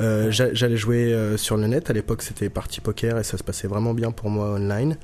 euh, 0.00 0.30
J'allais 0.30 0.76
jouer 0.76 1.12
euh, 1.12 1.36
sur 1.36 1.56
le 1.56 1.66
net. 1.66 1.90
À 1.90 1.92
l'époque, 1.92 2.22
c'était 2.22 2.48
partie 2.48 2.80
poker 2.80 3.18
et 3.18 3.24
ça 3.24 3.38
se 3.38 3.44
passait 3.44 3.68
vraiment 3.68 3.94
bien 3.94 4.10
pour 4.10 4.30
moi 4.30 4.54
online. 4.54 4.96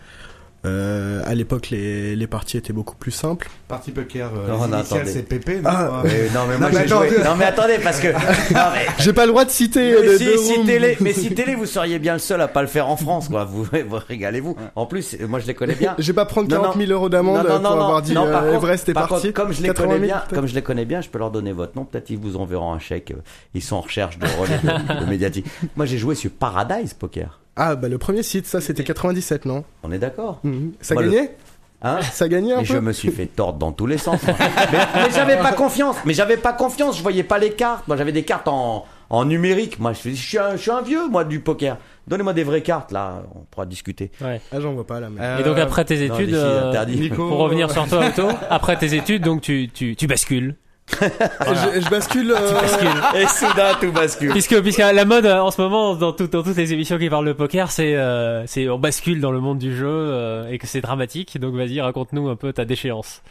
Euh, 0.66 1.22
à 1.24 1.34
l'époque, 1.34 1.70
les, 1.70 2.14
les 2.14 2.26
parties 2.26 2.58
étaient 2.58 2.74
beaucoup 2.74 2.94
plus 2.94 3.12
simples. 3.12 3.48
Partie 3.66 3.92
poker, 3.92 4.30
euh, 4.34 4.48
non, 4.48 4.68
non, 4.68 4.82
c'est 4.84 5.22
PP, 5.22 5.62
non, 5.62 5.70
ah, 5.70 6.02
mais, 6.04 6.28
non, 6.34 6.40
mais 6.48 6.58
moi 6.60 6.70
j'ai 6.70 6.86
joué. 6.86 7.24
Non, 7.24 7.34
mais 7.38 7.46
attendez, 7.46 7.78
parce 7.82 7.98
que. 7.98 8.08
J'ai 8.98 9.14
pas 9.14 9.24
le 9.24 9.32
droit 9.32 9.46
de 9.46 9.50
citer. 9.50 9.94
Mais, 10.02 10.18
si, 10.18 10.38
citez-les, 10.38 10.98
mais 11.00 11.12
citez-les, 11.14 11.54
vous 11.54 11.64
seriez 11.64 11.98
bien 11.98 12.12
le 12.12 12.18
seul 12.18 12.42
à 12.42 12.48
pas 12.48 12.60
le 12.60 12.68
faire 12.68 12.88
en 12.88 12.96
France, 12.96 13.28
quoi. 13.28 13.44
Vous, 13.44 13.64
vous 13.64 13.98
régalez-vous. 14.06 14.54
En 14.76 14.84
plus, 14.84 15.16
moi 15.20 15.40
je 15.40 15.46
les 15.46 15.54
connais 15.54 15.74
bien. 15.74 15.94
Je 15.98 16.06
vais 16.06 16.12
pas 16.12 16.26
prendre 16.26 16.48
40 16.48 16.76
000 16.76 16.90
euros 16.92 17.08
d'amende 17.08 17.46
pour 17.46 17.54
avoir 17.54 18.02
dit 18.02 18.14
euh, 18.16 18.54
Everest 18.54 18.88
est 18.88 18.94
parti. 18.94 19.32
comme 19.32 19.52
je 19.52 19.62
les 19.62 19.72
connais 19.72 19.98
bien, 19.98 20.22
comme 20.32 20.46
je 20.46 20.54
les 20.54 20.62
connais 20.62 20.84
bien, 20.84 21.00
je 21.00 21.08
peux 21.08 21.18
leur 21.18 21.30
donner 21.30 21.52
votre 21.52 21.76
nom. 21.76 21.86
Peut-être 21.86 22.10
ils 22.10 22.18
vous 22.18 22.36
enverront 22.36 22.72
un 22.72 22.78
chèque. 22.78 23.14
Ils 23.54 23.62
sont 23.62 23.76
en 23.76 23.80
recherche 23.80 24.18
de 24.18 24.26
relais 24.26 25.06
médiatique. 25.06 25.46
Moi 25.76 25.86
j'ai 25.86 25.96
joué 25.96 26.14
sur 26.14 26.30
Paradise 26.30 26.92
Poker. 26.92 27.40
Ah, 27.62 27.76
bah 27.76 27.90
le 27.90 27.98
premier 27.98 28.22
site, 28.22 28.46
ça 28.46 28.62
c'était 28.62 28.84
97, 28.84 29.44
non 29.44 29.64
On 29.82 29.92
est 29.92 29.98
d'accord. 29.98 30.40
Mhm. 30.44 30.72
Ça 30.80 30.94
gagnait 30.94 31.36
Hein 31.82 32.00
ça 32.02 32.26
gagnait 32.26 32.54
un 32.54 32.60
mais 32.60 32.66
peu 32.66 32.74
je 32.74 32.78
me 32.78 32.92
suis 32.92 33.10
fait 33.10 33.26
tordre 33.26 33.58
dans 33.58 33.72
tous 33.72 33.86
les 33.86 33.98
sens. 33.98 34.20
mais, 34.26 35.10
j'avais 35.14 35.36
pas 35.36 35.52
confiance. 35.52 35.96
Mais 36.06 36.14
j'avais 36.14 36.38
pas 36.38 36.54
confiance. 36.54 36.96
Je 36.96 37.02
voyais 37.02 37.22
pas 37.22 37.38
les 37.38 37.52
cartes. 37.52 37.86
Moi, 37.86 37.98
j'avais 37.98 38.12
des 38.12 38.22
cartes 38.22 38.48
en, 38.48 38.86
en 39.10 39.24
numérique. 39.26 39.78
Moi, 39.78 39.92
je, 39.92 40.10
suis 40.10 40.38
un, 40.38 40.52
je 40.52 40.56
suis 40.62 40.70
un 40.70 40.80
vieux, 40.80 41.08
moi, 41.08 41.24
du 41.24 41.40
poker. 41.40 41.76
Donnez-moi 42.06 42.32
des 42.32 42.44
vraies 42.44 42.62
cartes, 42.62 42.92
là. 42.92 43.22
On 43.34 43.40
pourra 43.50 43.66
discuter. 43.66 44.10
Ouais. 44.22 44.40
Ah, 44.52 44.60
j'en 44.60 44.72
vois 44.72 44.86
pas, 44.86 45.00
là. 45.00 45.08
Mais... 45.10 45.40
Et 45.40 45.42
donc, 45.42 45.58
après 45.58 45.84
tes 45.84 46.02
études, 46.02 46.34
euh, 46.34 47.08
pour 47.14 47.38
revenir 47.38 47.70
sur 47.70 47.86
toi, 47.88 48.08
Auto, 48.08 48.28
après 48.50 48.76
tes 48.76 48.94
études, 48.94 49.22
donc 49.22 49.40
tu, 49.40 49.70
tu, 49.72 49.96
tu 49.96 50.06
bascules 50.06 50.56
je, 51.00 51.80
je, 51.80 51.90
bascule. 51.90 52.32
Euh... 52.32 53.20
Et 53.20 53.26
soudain 53.26 53.74
tout 53.80 53.92
bascule. 53.92 54.30
Puisque, 54.30 54.60
puisque 54.60 54.78
la 54.78 55.04
mode 55.04 55.26
euh, 55.26 55.40
en 55.40 55.50
ce 55.50 55.60
moment 55.60 55.94
dans, 55.94 56.12
tout, 56.12 56.26
dans 56.26 56.42
toutes 56.42 56.56
les 56.56 56.72
émissions 56.72 56.98
qui 56.98 57.08
parlent 57.08 57.26
de 57.26 57.32
poker, 57.32 57.70
c'est 57.70 57.94
euh, 57.96 58.46
c'est 58.46 58.68
on 58.68 58.78
bascule 58.78 59.20
dans 59.20 59.30
le 59.30 59.40
monde 59.40 59.58
du 59.58 59.76
jeu 59.76 59.86
euh, 59.88 60.50
et 60.50 60.58
que 60.58 60.66
c'est 60.66 60.80
dramatique. 60.80 61.38
Donc 61.38 61.54
vas-y, 61.54 61.80
raconte-nous 61.80 62.28
un 62.28 62.36
peu 62.36 62.52
ta 62.52 62.64
déchéance. 62.64 63.22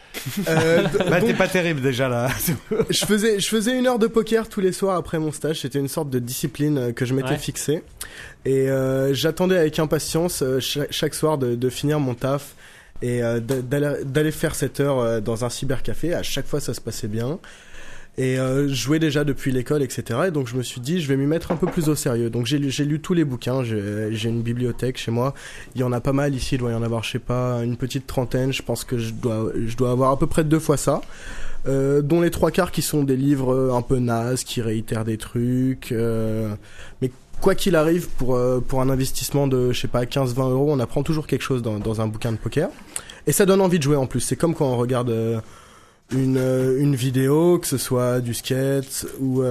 Euh, 0.47 0.83
bah 1.09 1.21
t'es 1.21 1.33
pas 1.33 1.47
terrible 1.47 1.81
déjà 1.81 2.07
là. 2.07 2.29
je 2.89 3.05
faisais 3.05 3.39
je 3.39 3.47
faisais 3.47 3.77
une 3.77 3.87
heure 3.87 3.99
de 3.99 4.07
poker 4.07 4.49
tous 4.49 4.61
les 4.61 4.71
soirs 4.71 4.95
après 4.95 5.19
mon 5.19 5.31
stage. 5.31 5.61
C'était 5.61 5.79
une 5.79 5.87
sorte 5.87 6.09
de 6.09 6.19
discipline 6.19 6.93
que 6.93 7.05
je 7.05 7.13
m'étais 7.13 7.37
fixée 7.37 7.83
et 8.45 8.67
j'attendais 9.11 9.57
avec 9.57 9.79
impatience 9.79 10.43
chaque, 10.59 10.91
chaque, 10.91 11.13
soir 11.13 11.37
de, 11.37 11.55
de 11.55 11.69
finir 11.69 11.99
mon 11.99 12.13
taf 12.13 12.55
et 13.01 13.23
euh, 13.23 13.39
d'aller 13.39 14.31
faire 14.31 14.55
cette 14.55 14.79
heure 14.79 14.99
euh, 14.99 15.21
dans 15.21 15.45
un 15.45 15.49
cybercafé. 15.49 16.13
À 16.13 16.23
chaque 16.23 16.47
fois, 16.47 16.59
ça 16.59 16.73
se 16.73 16.81
passait 16.81 17.07
bien. 17.07 17.39
Et 18.17 18.37
euh, 18.37 18.67
je 18.67 18.73
jouais 18.73 18.99
déjà 18.99 19.23
depuis 19.23 19.51
l'école, 19.51 19.81
etc. 19.81 20.19
Et 20.27 20.31
donc 20.31 20.47
je 20.47 20.57
me 20.57 20.61
suis 20.61 20.81
dit, 20.81 20.99
je 20.99 21.07
vais 21.07 21.15
m'y 21.15 21.25
mettre 21.25 21.53
un 21.53 21.55
peu 21.55 21.67
plus 21.67 21.87
au 21.87 21.95
sérieux. 21.95 22.29
Donc 22.29 22.47
j'ai 22.47 22.57
lu, 22.57 22.69
lu 22.69 22.99
tous 22.99 23.13
les 23.13 23.23
bouquins, 23.23 23.63
j'ai 23.63 24.27
une 24.27 24.41
bibliothèque 24.41 24.97
chez 24.97 25.11
moi. 25.11 25.33
Il 25.75 25.81
y 25.81 25.85
en 25.85 25.93
a 25.93 26.01
pas 26.01 26.11
mal 26.11 26.35
ici, 26.35 26.55
il 26.55 26.57
doit 26.57 26.71
y 26.71 26.75
en 26.75 26.83
avoir, 26.83 27.03
je 27.03 27.11
sais 27.11 27.19
pas, 27.19 27.63
une 27.63 27.77
petite 27.77 28.07
trentaine. 28.07 28.51
Je 28.51 28.61
pense 28.61 28.83
que 28.83 28.97
je 28.97 29.13
dois, 29.13 29.53
je 29.55 29.77
dois 29.77 29.91
avoir 29.91 30.11
à 30.11 30.19
peu 30.19 30.27
près 30.27 30.43
deux 30.43 30.59
fois 30.59 30.75
ça. 30.75 30.99
Euh, 31.67 32.01
dont 32.01 32.19
les 32.19 32.31
trois 32.31 32.51
quarts 32.51 32.71
qui 32.71 32.81
sont 32.81 33.03
des 33.03 33.15
livres 33.15 33.71
un 33.73 33.81
peu 33.81 33.99
nazes, 33.99 34.43
qui 34.43 34.61
réitèrent 34.61 35.05
des 35.05 35.17
trucs. 35.17 35.93
Mais 37.01 37.11
quoi 37.41 37.55
qu'il 37.55 37.75
arrive, 37.75 38.07
pour, 38.09 38.35
euh, 38.35 38.59
pour 38.65 38.81
un 38.81 38.89
investissement 38.89 39.47
de, 39.47 39.71
je 39.71 39.79
sais 39.79 39.87
pas, 39.87 40.05
15-20 40.05 40.51
euros, 40.51 40.71
on 40.71 40.79
apprend 40.79 41.03
toujours 41.03 41.27
quelque 41.27 41.41
chose 41.41 41.61
dans, 41.61 41.79
dans 41.79 42.01
un 42.01 42.07
bouquin 42.07 42.31
de 42.31 42.37
poker. 42.37 42.69
Et 43.27 43.31
ça 43.31 43.45
donne 43.45 43.61
envie 43.61 43.77
de 43.77 43.83
jouer 43.83 43.95
en 43.95 44.07
plus. 44.07 44.21
C'est 44.21 44.35
comme 44.35 44.55
quand 44.55 44.67
on 44.67 44.77
regarde 44.77 45.09
euh, 45.09 45.39
une, 46.11 46.37
euh, 46.37 46.79
une 46.79 46.95
vidéo, 46.95 47.59
que 47.59 47.67
ce 47.67 47.77
soit 47.77 48.21
du 48.21 48.33
skate 48.33 49.07
ou... 49.19 49.41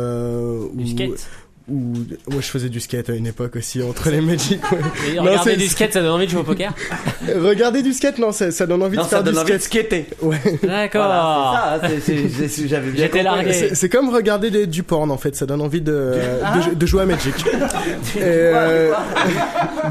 du 0.75 0.89
skate 0.89 1.29
ou 1.71 1.93
moi 2.31 2.41
je 2.41 2.47
faisais 2.47 2.69
du 2.69 2.81
skate 2.81 3.11
à 3.11 3.15
une 3.15 3.27
époque 3.27 3.57
aussi 3.57 3.83
entre 3.83 4.11
les 4.11 4.21
Magic. 4.21 4.61
Ouais. 4.73 4.79
Et 5.15 5.19
regarder 5.19 5.57
du 5.57 5.67
skate, 5.69 5.93
ça 5.93 6.01
donne 6.01 6.11
envie 6.13 6.27
de 6.27 6.31
jouer 6.31 6.41
au 6.41 6.45
poker. 6.45 6.73
regarder 7.37 7.83
du 7.83 7.93
skate, 7.93 8.19
non, 8.19 8.33
ça, 8.33 8.51
ça 8.51 8.67
donne 8.67 8.83
envie 8.83 8.97
non, 8.97 9.05
de 9.05 9.09
faire 9.09 9.23
du 9.23 9.35
skate. 9.35 9.61
skater. 9.63 10.07
Ouais. 10.23 10.39
D'accord. 10.63 11.05
Voilà, 11.07 11.81
c'est 12.05 12.29
ça. 12.29 12.67
J'avais 12.67 12.91
bien 12.91 13.05
J'étais 13.05 13.23
largué. 13.23 13.75
C'est 13.75 13.89
comme 13.89 14.09
regarder 14.15 14.51
des, 14.51 14.67
du 14.67 14.83
porn 14.83 15.11
en 15.11 15.19
fait. 15.19 15.37
Ça 15.37 15.47
donne 15.47 15.61
envie 15.61 15.81
de 15.81 16.15
Ah. 16.45 16.57
de, 16.75 16.87
jouer 16.87 17.03
à 17.03 17.07
Magic. 17.07 17.35
du, 17.43 18.19
Et, 18.19 18.23
euh, 18.23 18.93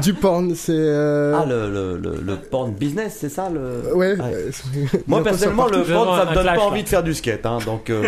du 0.02 0.14
porn, 0.14 0.54
c'est. 0.54 0.72
Euh... 0.74 1.34
Ah 1.40 1.44
le, 1.48 1.70
le, 1.70 1.96
le, 1.98 2.20
le 2.22 2.36
porn 2.36 2.72
business, 2.72 3.16
c'est 3.20 3.28
ça 3.28 3.48
le. 3.52 3.94
Ouais. 3.94 4.08
Ouais. 4.12 4.16
euh, 4.20 4.50
Moi 5.06 5.22
personnellement, 5.22 5.66
le 5.66 5.82
porn, 5.82 6.18
ça 6.18 6.24
me 6.30 6.34
donne 6.34 6.42
clash, 6.44 6.56
pas 6.56 6.62
envie 6.64 6.82
de 6.82 6.88
faire 6.88 7.02
du 7.02 7.14
skate, 7.14 7.46
hein, 7.46 7.58
donc. 7.64 7.90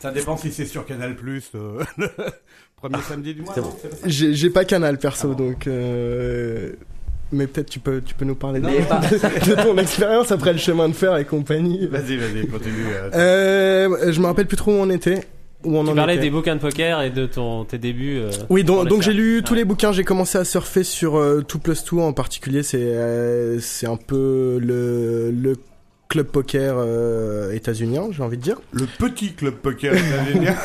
Ça 0.00 0.10
dépend 0.10 0.36
si 0.36 0.52
c'est 0.52 0.66
sur 0.66 0.84
Canal 0.86 1.14
Plus. 1.16 1.50
Euh, 1.54 1.82
le 1.98 2.08
premier 2.76 3.02
samedi 3.02 3.34
du 3.34 3.42
mois. 3.42 3.52
c'est 3.54 3.60
non 3.60 3.68
bon. 3.68 3.76
J'ai 4.06 4.34
j'ai 4.34 4.50
pas 4.50 4.64
Canal 4.64 4.98
perso, 4.98 5.30
Ah 5.32 5.34
bon. 5.36 5.48
donc. 5.50 5.66
Euh... 5.66 6.72
Mais 7.30 7.46
peut-être 7.46 7.68
tu 7.68 7.78
peux 7.78 8.00
tu 8.00 8.14
peux 8.14 8.24
nous 8.24 8.34
parler 8.36 8.60
de, 8.60 9.62
ton 9.62 9.76
expérience 9.76 10.32
après 10.32 10.52
le 10.54 10.58
chemin 10.58 10.88
de 10.88 10.94
fer 10.94 11.14
et 11.18 11.24
compagnie. 11.26 11.86
Vas-y, 11.86 12.16
vas-y, 12.16 12.46
continue. 12.46 12.86
euh. 12.90 13.10
Euh, 13.14 14.12
je 14.12 14.20
me 14.20 14.26
rappelle 14.26 14.46
plus 14.46 14.56
trop 14.56 14.70
où 14.72 14.76
on 14.76 14.88
était. 14.88 15.24
Où 15.64 15.76
on 15.76 15.84
Tu 15.84 15.90
en 15.90 15.94
parlais 15.94 16.14
était. 16.14 16.22
des 16.22 16.30
bouquins 16.30 16.54
de 16.56 16.60
poker 16.60 17.02
et 17.02 17.10
de 17.10 17.26
ton 17.26 17.64
tes 17.64 17.76
débuts. 17.78 18.16
euh, 18.18 18.30
Oui, 18.48 18.64
donc, 18.64 19.02
j'ai 19.02 19.12
lu 19.12 19.42
tous 19.44 19.52
Ouais. 19.52 19.58
les 19.58 19.64
bouquins, 19.66 19.92
j'ai 19.92 20.04
commencé 20.04 20.38
à 20.38 20.44
surfer 20.44 20.84
sur 20.84 21.18
euh, 21.18 21.42
Tout 21.46 21.58
Plus 21.58 21.82
Tout 21.84 22.00
en 22.00 22.12
particulier, 22.14 22.62
c'est 22.62 22.78
euh, 22.80 23.58
c'est 23.60 23.86
un 23.88 23.96
peu 23.96 24.58
le, 24.62 25.30
le 25.32 25.56
club 26.08 26.26
poker 26.28 26.74
euh, 26.78 27.52
états-unien, 27.52 28.04
j'ai 28.12 28.22
envie 28.22 28.38
de 28.38 28.42
dire. 28.42 28.56
Le 28.72 28.86
petit 28.86 29.34
club 29.34 29.54
poker 29.54 29.92
italien. 29.94 30.54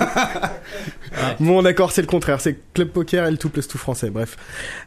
Bon 1.39 1.61
d'accord, 1.61 1.91
c'est 1.91 2.01
le 2.01 2.07
contraire, 2.07 2.39
c'est 2.41 2.57
club 2.73 2.89
poker 2.89 3.27
et 3.27 3.31
le 3.31 3.37
Tout 3.37 3.49
Plus 3.49 3.67
Tout 3.67 3.77
français, 3.77 4.09
bref. 4.09 4.35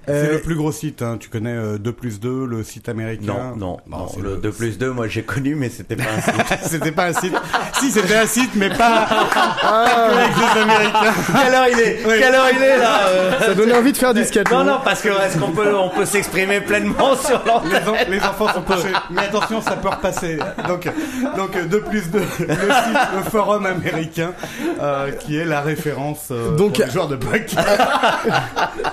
C'est 0.07 0.13
Euh, 0.13 0.33
le 0.35 0.41
plus 0.41 0.55
gros 0.57 0.73
site, 0.73 1.01
hein. 1.03 1.17
tu 1.21 1.29
connais 1.29 1.53
euh, 1.55 1.79
2 1.79 1.93
plus 1.93 2.19
2, 2.21 2.47
le 2.47 2.63
site 2.65 2.89
américain. 2.89 3.27
Non, 3.27 3.57
non, 3.57 3.77
Bon, 3.87 3.99
non, 3.99 4.09
c'est 4.09 4.21
le 4.21 4.31
le- 4.31 4.37
2 4.39 4.51
plus 4.51 4.79
2, 4.79 4.91
moi 4.91 5.07
j'ai 5.09 5.23
connu, 5.23 5.55
mais 5.55 5.69
c'était 5.69 5.95
pas 5.97 6.05
un 6.17 6.21
site. 6.21 6.59
C'était 6.63 6.93
pas 6.93 7.07
un 7.09 7.13
site. 7.13 7.35
si, 7.79 7.91
c'était 7.91 8.17
un 8.17 8.27
site, 8.27 8.51
mais 8.57 8.69
pas 8.71 9.07
ah, 9.09 10.09
avec 10.11 10.35
des 10.35 10.61
Américains. 10.61 11.15
Quelle 11.43 11.55
heure 11.55 11.67
il 11.73 11.79
est 11.81 11.99
Oui. 12.07 12.15
Quelle 12.19 12.35
heure 12.35 12.47
il 12.53 12.63
est 12.63 12.79
là 12.79 13.07
euh 13.09 13.41
ça 13.41 13.55
donnait 13.55 13.75
envie 13.77 13.93
de 13.93 13.97
faire 13.99 14.15
du 14.15 14.25
skate. 14.25 14.51
Non, 14.51 14.65
non, 14.65 14.81
parce 14.85 15.03
que 15.03 15.09
est-ce 15.09 15.39
qu'on 15.39 15.53
peut, 15.53 15.75
on 15.77 15.91
peut 15.91 16.07
s'exprimer 16.07 16.61
pleinement 16.61 17.15
sur 17.17 17.43
Les, 17.45 17.51
l'antenne 17.51 17.89
en- 17.89 18.11
les 18.11 18.21
enfants 18.21 18.53
sont 18.53 18.63
couchés. 18.63 18.93
Mais 19.11 19.23
attention, 19.23 19.61
ça 19.61 19.77
peut 19.77 19.89
repasser. 19.89 20.39
Donc, 20.69 20.89
donc 21.37 21.69
de 21.69 21.79
plus 21.79 22.11
de 22.11 22.19
le 22.19 22.25
site, 22.25 22.99
le 23.17 23.23
forum 23.31 23.67
américain, 23.67 24.33
euh, 24.81 25.11
qui 25.13 25.37
est 25.37 25.45
la 25.45 25.61
référence 25.61 26.29
euh, 26.31 26.57
Donc- 26.57 26.75
pour 26.77 26.85
les 26.87 26.91
joueurs 26.91 27.09
de 27.09 27.17
poker. 27.17 27.47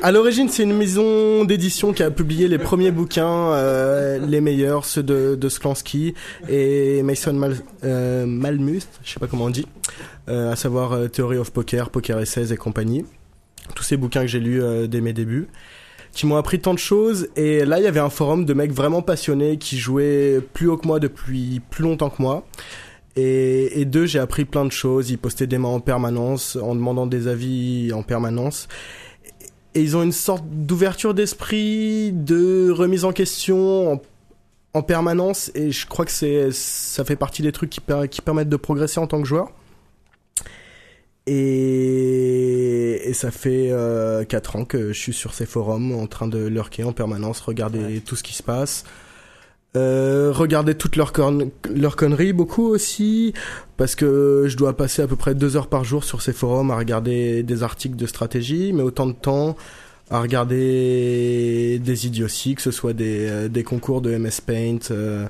À 0.00 0.12
l'origine, 0.12 0.48
c'est 0.48 0.62
une 0.62 0.76
maison 0.76 1.44
d'édition 1.44 1.92
qui 1.92 2.04
a 2.04 2.10
publié 2.12 2.46
les 2.46 2.58
premiers 2.58 2.92
bouquins, 2.92 3.50
euh, 3.52 4.18
les 4.24 4.40
meilleurs, 4.40 4.84
ceux 4.84 5.02
de, 5.02 5.34
de 5.34 5.48
Sklansky 5.48 6.14
et 6.48 7.02
Mason 7.02 7.32
Mal, 7.32 7.56
euh, 7.82 8.24
Malmuth, 8.24 8.86
je 9.02 9.12
sais 9.12 9.18
pas 9.18 9.26
comment 9.26 9.46
on 9.46 9.50
dit, 9.50 9.66
euh, 10.28 10.52
à 10.52 10.56
savoir 10.56 10.92
euh, 10.92 11.08
Theory 11.08 11.38
of 11.38 11.50
Poker, 11.50 11.90
Poker 11.90 12.20
Essays 12.20 12.52
et 12.52 12.56
compagnie. 12.56 13.04
Tous 13.74 13.82
ces 13.82 13.96
bouquins 13.96 14.20
que 14.20 14.28
j'ai 14.28 14.38
lus 14.38 14.62
euh, 14.62 14.86
dès 14.86 15.00
mes 15.00 15.12
débuts, 15.12 15.48
qui 16.18 16.26
m'ont 16.26 16.36
appris 16.36 16.58
tant 16.58 16.74
de 16.74 16.80
choses. 16.80 17.28
Et 17.36 17.64
là, 17.64 17.78
il 17.78 17.84
y 17.84 17.86
avait 17.86 18.00
un 18.00 18.10
forum 18.10 18.44
de 18.44 18.52
mecs 18.52 18.72
vraiment 18.72 19.02
passionnés 19.02 19.56
qui 19.56 19.78
jouaient 19.78 20.40
plus 20.52 20.68
haut 20.68 20.76
que 20.76 20.84
moi 20.84 20.98
depuis 20.98 21.60
plus 21.70 21.84
longtemps 21.84 22.10
que 22.10 22.20
moi. 22.20 22.44
Et, 23.14 23.84
d'eux, 23.84 24.06
j'ai 24.06 24.18
appris 24.18 24.44
plein 24.44 24.64
de 24.64 24.72
choses. 24.72 25.10
Ils 25.10 25.16
postaient 25.16 25.46
des 25.46 25.58
mains 25.58 25.68
en 25.68 25.78
permanence, 25.78 26.56
en 26.56 26.74
demandant 26.74 27.06
des 27.06 27.28
avis 27.28 27.92
en 27.92 28.02
permanence 28.02 28.66
et 29.74 29.82
ils 29.82 29.96
ont 29.96 30.02
une 30.02 30.12
sorte 30.12 30.44
d'ouverture 30.48 31.14
d'esprit, 31.14 32.10
de 32.10 32.70
remise 32.70 33.04
en 33.04 33.12
question 33.12 33.92
en, 33.92 34.02
en 34.74 34.82
permanence 34.82 35.52
et 35.54 35.70
je 35.70 35.86
crois 35.86 36.04
que 36.04 36.10
c'est 36.10 36.50
ça 36.50 37.04
fait 37.04 37.16
partie 37.16 37.42
des 37.42 37.52
trucs 37.52 37.70
qui 37.70 38.20
permettent 38.22 38.48
de 38.48 38.56
progresser 38.56 38.98
en 38.98 39.06
tant 39.06 39.20
que 39.20 39.28
joueur. 39.28 39.52
Et, 41.28 43.08
et 43.10 43.12
ça 43.12 43.30
fait 43.30 43.68
euh, 43.70 44.24
4 44.24 44.56
ans 44.56 44.64
que 44.64 44.92
je 44.92 44.98
suis 44.98 45.12
sur 45.12 45.34
ces 45.34 45.46
forums 45.46 45.92
en 45.92 46.06
train 46.06 46.26
de 46.28 46.46
lurker 46.46 46.84
en 46.84 46.92
permanence, 46.92 47.40
regarder 47.40 48.00
tout 48.04 48.16
ce 48.16 48.22
qui 48.22 48.34
se 48.34 48.42
passe. 48.42 48.84
Euh, 49.76 50.32
regarder 50.34 50.74
toutes 50.74 50.96
leurs 50.96 51.12
con- 51.12 51.50
leurs 51.74 51.94
conneries 51.96 52.32
beaucoup 52.32 52.66
aussi 52.66 53.34
parce 53.76 53.94
que 53.94 54.44
je 54.48 54.56
dois 54.56 54.74
passer 54.74 55.02
à 55.02 55.06
peu 55.06 55.14
près 55.14 55.34
deux 55.34 55.56
heures 55.58 55.66
par 55.68 55.84
jour 55.84 56.04
sur 56.04 56.22
ces 56.22 56.32
forums 56.32 56.70
à 56.70 56.76
regarder 56.76 57.42
des 57.42 57.62
articles 57.62 57.94
de 57.96 58.06
stratégie, 58.06 58.72
mais 58.72 58.82
autant 58.82 59.06
de 59.06 59.12
temps 59.12 59.56
à 60.10 60.20
regarder 60.22 61.78
des 61.84 62.06
idioties, 62.06 62.54
que 62.54 62.62
ce 62.62 62.70
soit 62.70 62.94
des, 62.94 63.28
euh, 63.28 63.48
des 63.48 63.62
concours 63.62 64.00
de 64.00 64.16
MS 64.16 64.40
Paint 64.44 64.78
euh, 64.90 65.26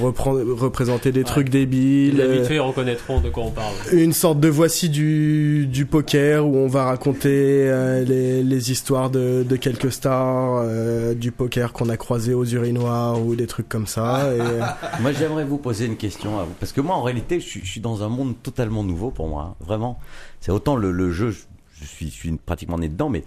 reprendre, 0.00 0.40
représenter 0.54 1.12
des 1.12 1.20
Ouais. 1.20 1.24
trucs 1.24 1.48
débiles. 1.48 2.16
Les 2.16 2.22
euh, 2.22 2.38
habitués 2.38 2.58
reconnaîtront 2.58 3.20
de 3.20 3.28
quoi 3.30 3.44
on 3.44 3.50
parle. 3.50 3.74
une 3.92 4.12
sorte 4.12 4.40
de 4.40 4.48
voici 4.48 4.88
du, 4.88 5.66
du 5.66 5.86
poker 5.86 6.46
où 6.46 6.56
on 6.56 6.66
va 6.68 6.84
raconter 6.84 7.28
euh, 7.68 8.04
les, 8.04 8.42
les 8.42 8.70
histoires 8.72 9.10
de, 9.10 9.42
de 9.48 9.56
quelques 9.56 9.92
stars 9.92 10.62
euh, 10.64 11.14
du 11.14 11.32
poker 11.32 11.72
qu'on 11.72 11.88
a 11.88 11.96
croisé 11.96 12.34
aux 12.34 12.44
urinoirs 12.44 13.20
ou 13.24 13.34
des 13.36 13.46
trucs 13.46 13.68
comme 13.68 13.86
ça. 13.86 14.32
Et, 14.34 14.38
Moi, 15.02 15.12
j'aimerais 15.12 15.44
vous 15.44 15.58
poser 15.58 15.86
une 15.86 15.96
question 15.96 16.38
à 16.38 16.44
vous. 16.44 16.54
Parce 16.60 16.72
que 16.72 16.80
moi, 16.80 16.94
en 16.96 17.02
réalité, 17.02 17.40
je 17.40 17.46
suis, 17.46 17.60
je 17.64 17.70
suis 17.70 17.80
dans 17.80 18.02
un 18.02 18.08
monde 18.08 18.34
totalement 18.42 18.84
nouveau 18.84 19.10
pour 19.10 19.28
moi. 19.28 19.56
hein. 19.60 19.64
Vraiment. 19.64 19.98
C'est 20.40 20.52
autant 20.52 20.76
le, 20.76 20.90
le 20.92 21.10
jeu, 21.10 21.30
je, 21.30 21.40
je 21.80 21.84
suis, 21.86 22.06
je 22.06 22.14
suis 22.14 22.32
pratiquement 22.32 22.78
né 22.78 22.88
dedans, 22.88 23.08
mais 23.08 23.24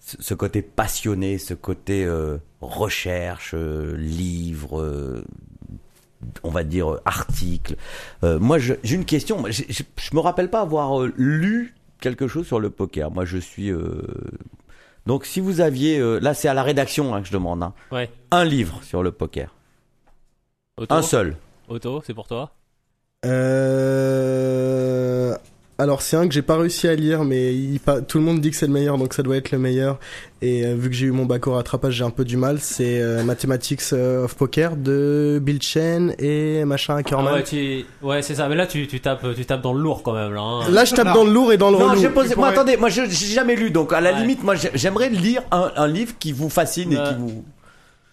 ce, 0.00 0.16
ce 0.20 0.34
côté 0.34 0.62
passionné, 0.62 1.38
ce 1.38 1.54
côté 1.54 2.04
euh, 2.04 2.38
recherche, 2.60 3.52
euh, 3.54 3.96
livre, 3.96 4.80
euh, 4.80 5.24
on 6.42 6.50
va 6.50 6.64
dire 6.64 6.92
euh, 6.94 7.00
article. 7.04 7.76
Euh, 8.24 8.38
moi, 8.38 8.58
je- 8.58 8.74
j'ai 8.82 8.94
une 8.96 9.04
question. 9.04 9.42
J'ai- 9.48 9.66
Je 9.70 9.82
je 9.96 10.14
me 10.14 10.20
rappelle 10.20 10.50
pas 10.50 10.60
avoir 10.60 11.02
euh, 11.02 11.12
lu 11.16 11.74
quelque 12.00 12.26
chose 12.28 12.46
sur 12.46 12.60
le 12.60 12.70
poker. 12.70 13.10
Moi, 13.10 13.24
je 13.24 13.38
suis. 13.38 13.70
euh, 13.70 14.02
Donc, 15.06 15.24
si 15.24 15.40
vous 15.40 15.60
aviez, 15.60 15.98
euh, 15.98 16.18
là, 16.18 16.34
c'est 16.34 16.48
à 16.48 16.54
la 16.54 16.62
rédaction 16.64 17.14
hein, 17.14 17.22
que 17.22 17.28
je 17.28 17.32
demande, 17.32 17.62
hein, 17.62 17.72
Ouais. 17.92 18.10
un 18.32 18.44
livre 18.44 18.80
sur 18.82 19.02
le 19.04 19.12
poker, 19.12 19.54
Auto, 20.76 20.92
un 20.94 21.02
seul. 21.02 21.36
Auto, 21.68 22.02
c'est 22.04 22.12
pour 22.14 22.26
toi? 22.26 22.50
Euh, 23.96 25.36
alors 25.78 26.00
c'est 26.02 26.16
un 26.16 26.26
que 26.26 26.32
j'ai 26.34 26.42
pas 26.42 26.56
réussi 26.56 26.88
à 26.88 26.94
lire, 26.94 27.24
mais 27.24 27.54
il, 27.54 27.78
tout 28.08 28.18
le 28.18 28.24
monde 28.24 28.40
dit 28.40 28.50
que 28.50 28.56
c'est 28.56 28.66
le 28.66 28.72
meilleur, 28.72 28.96
donc 28.98 29.12
ça 29.12 29.22
doit 29.22 29.36
être 29.36 29.50
le 29.50 29.58
meilleur. 29.58 29.98
Et 30.42 30.64
euh, 30.66 30.74
vu 30.74 30.88
que 30.90 30.94
j'ai 30.96 31.06
eu 31.06 31.10
mon 31.10 31.24
bac 31.26 31.46
au 31.46 31.52
rattrapage, 31.52 31.94
j'ai 31.94 32.04
un 32.04 32.10
peu 32.10 32.24
du 32.24 32.36
mal. 32.36 32.58
C'est 32.60 33.00
euh, 33.00 33.22
Mathematics 33.24 33.80
euh, 33.92 34.24
of 34.24 34.34
Poker 34.36 34.76
de 34.76 35.38
Bill 35.42 35.60
Chen 35.62 36.14
et 36.18 36.64
machin 36.64 36.96
Ackerman. 36.96 37.28
Ah 37.30 37.36
ouais, 37.36 37.42
tu... 37.42 37.84
ouais 38.02 38.22
c'est 38.22 38.34
ça. 38.34 38.48
Mais 38.48 38.54
là, 38.54 38.66
tu, 38.66 38.86
tu, 38.86 39.00
tapes, 39.00 39.26
tu 39.34 39.44
tapes 39.44 39.62
dans 39.62 39.72
le 39.74 39.80
lourd 39.82 40.02
quand 40.02 40.12
même. 40.14 40.32
Là, 40.32 40.40
hein. 40.40 40.70
Là, 40.70 40.84
je 40.84 40.94
tape 40.94 41.12
dans 41.14 41.24
le 41.24 41.32
lourd 41.32 41.52
et 41.52 41.56
dans 41.58 41.70
le 41.70 41.78
Non, 41.78 41.90
relou. 41.90 42.10
posé. 42.10 42.28
Moi, 42.28 42.34
pourrais- 42.34 42.48
attendez, 42.50 42.76
moi, 42.76 42.88
je 42.88 43.02
j'ai 43.08 43.26
jamais 43.34 43.56
lu, 43.56 43.70
donc 43.70 43.92
à 43.92 44.00
la 44.00 44.12
Ouais. 44.12 44.20
limite, 44.20 44.42
moi, 44.42 44.54
j'ai- 44.54 44.70
j'aimerais 44.74 45.08
lire 45.10 45.42
un, 45.50 45.70
un 45.76 45.88
livre 45.88 46.14
qui 46.18 46.32
vous 46.32 46.48
fascine 46.50 46.92
et 46.92 46.96
qui 46.96 47.14
vous. 47.18 47.44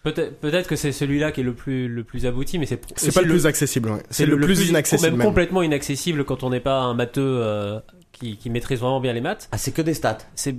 Peut-être 0.03 0.39
peut-être 0.41 0.67
que 0.67 0.75
c'est 0.75 0.91
celui-là 0.91 1.31
qui 1.31 1.39
est 1.39 1.43
le 1.45 1.53
plus, 1.53 1.87
le 1.87 2.03
plus 2.03 2.25
abouti, 2.25 2.59
mais 2.59 2.65
c'est 2.65 2.79
C'est 2.97 3.13
pas 3.13 3.21
le 3.21 3.29
plus 3.29 3.45
accessible. 3.45 3.89
ouais. 3.89 4.03
C'est 4.09 4.25
le, 4.25 4.37
plus 4.37 4.67
inaccessible. 4.69 5.11
Même, 5.11 5.17
même. 5.19 5.27
complètement 5.27 5.61
inaccessible 5.61 6.25
quand 6.25 6.43
on 6.43 6.49
n'est 6.49 6.59
pas 6.59 6.81
un 6.81 6.93
matheux 6.93 7.21
euh, 7.41 7.79
qui, 8.11 8.35
qui 8.35 8.49
maîtrise 8.49 8.79
vraiment 8.81 8.99
bien 8.99 9.13
les 9.13 9.21
maths. 9.21 9.47
Ah, 9.53 9.57
c'est 9.57 9.71
que 9.71 9.81
des 9.81 9.93
stats. 9.93 10.17
C'est 10.35 10.55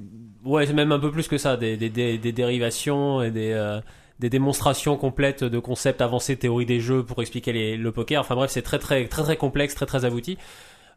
ouais, 0.47 0.67
c'est 0.67 0.73
même 0.73 0.93
un 0.93 0.99
peu 0.99 1.11
plus 1.11 1.29
que 1.29 1.37
ça, 1.37 1.59
des, 1.59 1.77
des, 1.77 1.91
des, 1.91 2.17
des 2.17 2.33
dérivations 2.33 3.21
et 3.23 3.31
des, 3.31 3.53
euh, 3.53 3.81
des 4.19 4.31
démonstrations 4.31 4.97
complètes 4.97 5.45
de 5.45 5.59
concepts 5.59 6.01
avancés, 6.01 6.37
théorie 6.37 6.65
des 6.67 6.81
jeux 6.81 7.03
pour 7.05 7.21
expliquer 7.21 7.53
les, 7.53 7.77
le 7.77 7.93
poker. 7.93 8.23
Enfin 8.23 8.37
bref, 8.37 8.51
c'est 8.51 8.63
très 8.63 8.79
très 8.79 9.07
très 9.09 9.23
très 9.25 9.37
complexe, 9.37 9.75
très 9.75 9.87
très 9.87 10.07
abouti. 10.07 10.39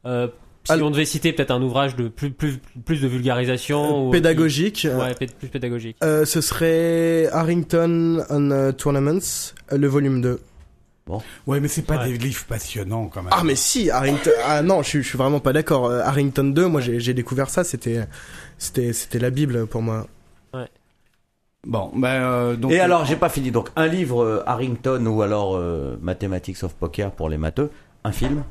Euh, 0.06 0.30
si 0.68 0.72
Alors- 0.74 0.88
on 0.88 0.92
devait 0.92 1.06
citer 1.06 1.34
peut-être 1.34 1.52
un 1.52 1.62
ouvrage 1.62 1.96
de 1.96 2.08
plus 2.08 2.30
plus 2.32 2.60
plus 2.86 3.02
de 3.02 3.08
vulgarisation 3.08 4.08
ou 4.08 4.12
Pédagogique. 4.12 4.76
qui- 4.76 4.90
ouais, 4.90 5.16
peut- 5.16 5.26
plus 5.40 5.48
pédagogique. 5.48 5.98
Euh, 6.04 6.26
ce 6.26 6.42
serait 6.42 7.28
Harrington 7.32 8.24
on 8.30 8.52
euh, 8.52 8.72
Tournaments, 8.72 9.18
euh, 9.72 9.78
le 9.78 9.88
volume 9.88 10.22
2. 10.22 10.40
Ouais, 11.48 11.62
mais 11.62 11.70
c'est 11.70 11.84
pas 11.84 11.98
Ouais. 12.00 12.10
des 12.12 12.18
livres 12.18 12.44
passionnants 12.50 13.08
quand 13.08 13.22
même. 13.24 13.32
Ah 13.34 13.42
mais 13.46 13.56
si, 13.56 13.90
Harrington. 13.90 14.30
Ah 14.46 14.62
non, 14.62 14.84
je 14.84 14.90
suis, 14.90 15.04
je 15.04 15.08
suis 15.08 15.18
vraiment 15.18 15.40
pas 15.40 15.54
d'accord. 15.54 15.86
Euh, 15.88 16.02
Harrington 16.02 16.44
2, 16.44 16.68
moi 16.68 16.82
j'ai 16.82 17.14
découvert 17.14 17.50
ça, 17.50 17.64
c'était 17.64 18.06
c'était 18.58 18.92
c'était 18.94 19.20
la 19.20 19.30
bible 19.30 19.68
pour 19.68 19.82
moi. 19.82 20.06
Bon, 21.66 21.92
ben 21.96 22.08
euh, 22.08 22.56
donc. 22.56 22.72
et 22.72 22.80
alors, 22.80 23.04
j'ai 23.06 23.16
pas 23.18 23.28
fini. 23.30 23.52
Donc, 23.52 23.70
un 23.76 23.88
livre 23.88 24.24
euh, 24.24 24.44
Harrington 24.46 25.06
ou 25.06 25.22
alors 25.22 25.56
euh, 25.58 25.98
Mathematics 26.02 26.64
of 26.64 26.74
Poker 26.76 27.12
pour 27.12 27.28
les 27.30 27.38
matheux. 27.38 27.72
Un 28.06 28.12
film. 28.14 28.44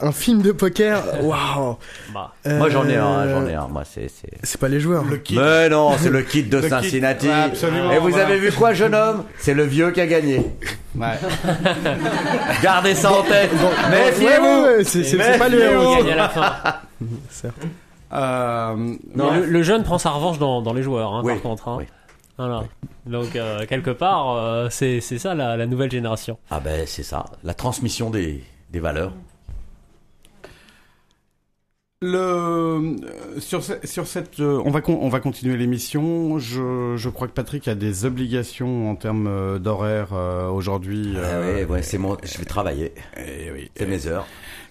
Un 0.00 0.12
film 0.12 0.42
de 0.42 0.52
poker, 0.52 1.02
waouh. 1.22 1.76
Bah, 2.14 2.32
Moi, 2.46 2.68
j'en 2.70 2.88
ai 2.88 2.96
un. 2.96 3.06
Euh, 3.18 3.40
J'en 3.40 3.46
ai 3.48 3.54
un. 3.54 3.66
Moi, 3.68 3.82
c'est. 3.84 4.08
c'est- 4.08 4.30
C'est 4.42 4.60
pas 4.60 4.68
les 4.68 4.78
joueurs. 4.80 5.04
le 5.04 5.16
kit. 5.16 5.36
Mais 5.36 5.68
non, 5.68 5.92
c'est 5.98 6.10
le 6.10 6.22
kit 6.30 6.44
de 6.44 6.56
Le 6.56 6.62
kit. 6.62 6.68
Cincinnati. 6.68 7.26
Ouais, 7.26 7.32
absolument, 7.32 7.90
Et 7.92 7.98
vous 7.98 8.08
voilà. 8.10 8.26
avez 8.26 8.38
vu 8.38 8.52
quoi, 8.52 8.72
jeune 8.74 8.94
homme? 8.94 9.24
C'est 9.38 9.54
le 9.54 9.64
vieux 9.64 9.90
qui 9.90 10.00
a 10.00 10.06
gagné. 10.06 10.46
Ouais. 10.96 11.18
Gardez 12.62 12.94
ça 12.94 13.12
en 13.12 13.22
tête. 13.22 13.50
Ouais, 13.52 13.58
ouais, 13.58 14.84
c'est 14.84 15.16
pas 15.38 15.48
le 15.48 15.56
Méfiez-vous. 15.58 15.82
héros. 15.82 15.96
il 16.00 16.04
gagne 16.04 16.12
à 16.12 16.16
la 16.16 16.28
fin. 16.28 16.52
Certes. 17.30 17.54
Euh, 18.12 18.76
Non. 19.14 19.32
Mais 19.32 19.40
le, 19.40 19.46
le 19.46 19.62
jeune 19.62 19.82
prend 19.82 19.98
sa 19.98 20.10
revanche 20.10 20.38
dans, 20.38 20.62
dans 20.62 20.72
les 20.72 20.82
joueurs, 20.82 21.12
hein, 21.14 21.22
Oui, 21.24 21.34
par 21.34 21.42
contre. 21.42 21.68
Hein. 21.68 21.76
oui. 21.80 21.84
Voilà. 22.38 22.62
Donc, 23.06 23.34
euh, 23.36 23.66
quelque 23.66 23.90
part, 23.90 24.36
euh, 24.36 24.68
c'est 24.70 25.00
c'est 25.00 25.18
ça 25.18 25.34
la, 25.34 25.56
la 25.56 25.66
nouvelle 25.66 25.90
génération. 25.90 26.38
Ah 26.50 26.60
ben, 26.60 26.84
c'est 26.86 27.02
ça. 27.02 27.24
La 27.42 27.52
transmission 27.54 28.10
des, 28.10 28.44
des 28.70 28.78
valeurs. 28.80 29.12
Le 32.00 32.16
euh, 32.16 32.96
sur 33.40 33.64
ce- 33.64 33.84
sur 33.84 34.06
cette 34.06 34.38
euh, 34.38 34.62
on 34.64 34.70
va 34.70 34.80
on 34.86 35.08
va 35.08 35.18
continuer 35.18 35.56
l'émission. 35.56 36.38
Je 36.38 36.94
je 36.96 37.08
crois 37.08 37.26
que 37.26 37.32
Patrick 37.32 37.66
a 37.66 37.74
des 37.74 38.04
obligations 38.04 38.88
en 38.88 38.94
termes 38.94 39.26
euh, 39.26 39.58
d'horaire 39.58 40.12
aujourd'hui. 40.52 41.16
Ah 41.20 41.40
ouais, 41.40 41.64
ouais, 41.64 41.82
c'est 41.82 41.98
mon. 41.98 42.16
Je 42.22 42.38
vais 42.38 42.44
travailler. 42.44 42.92
et 43.16 43.50
oui. 43.52 43.70
C'est 43.74 43.86
mes 43.86 44.06
heures. 44.06 44.26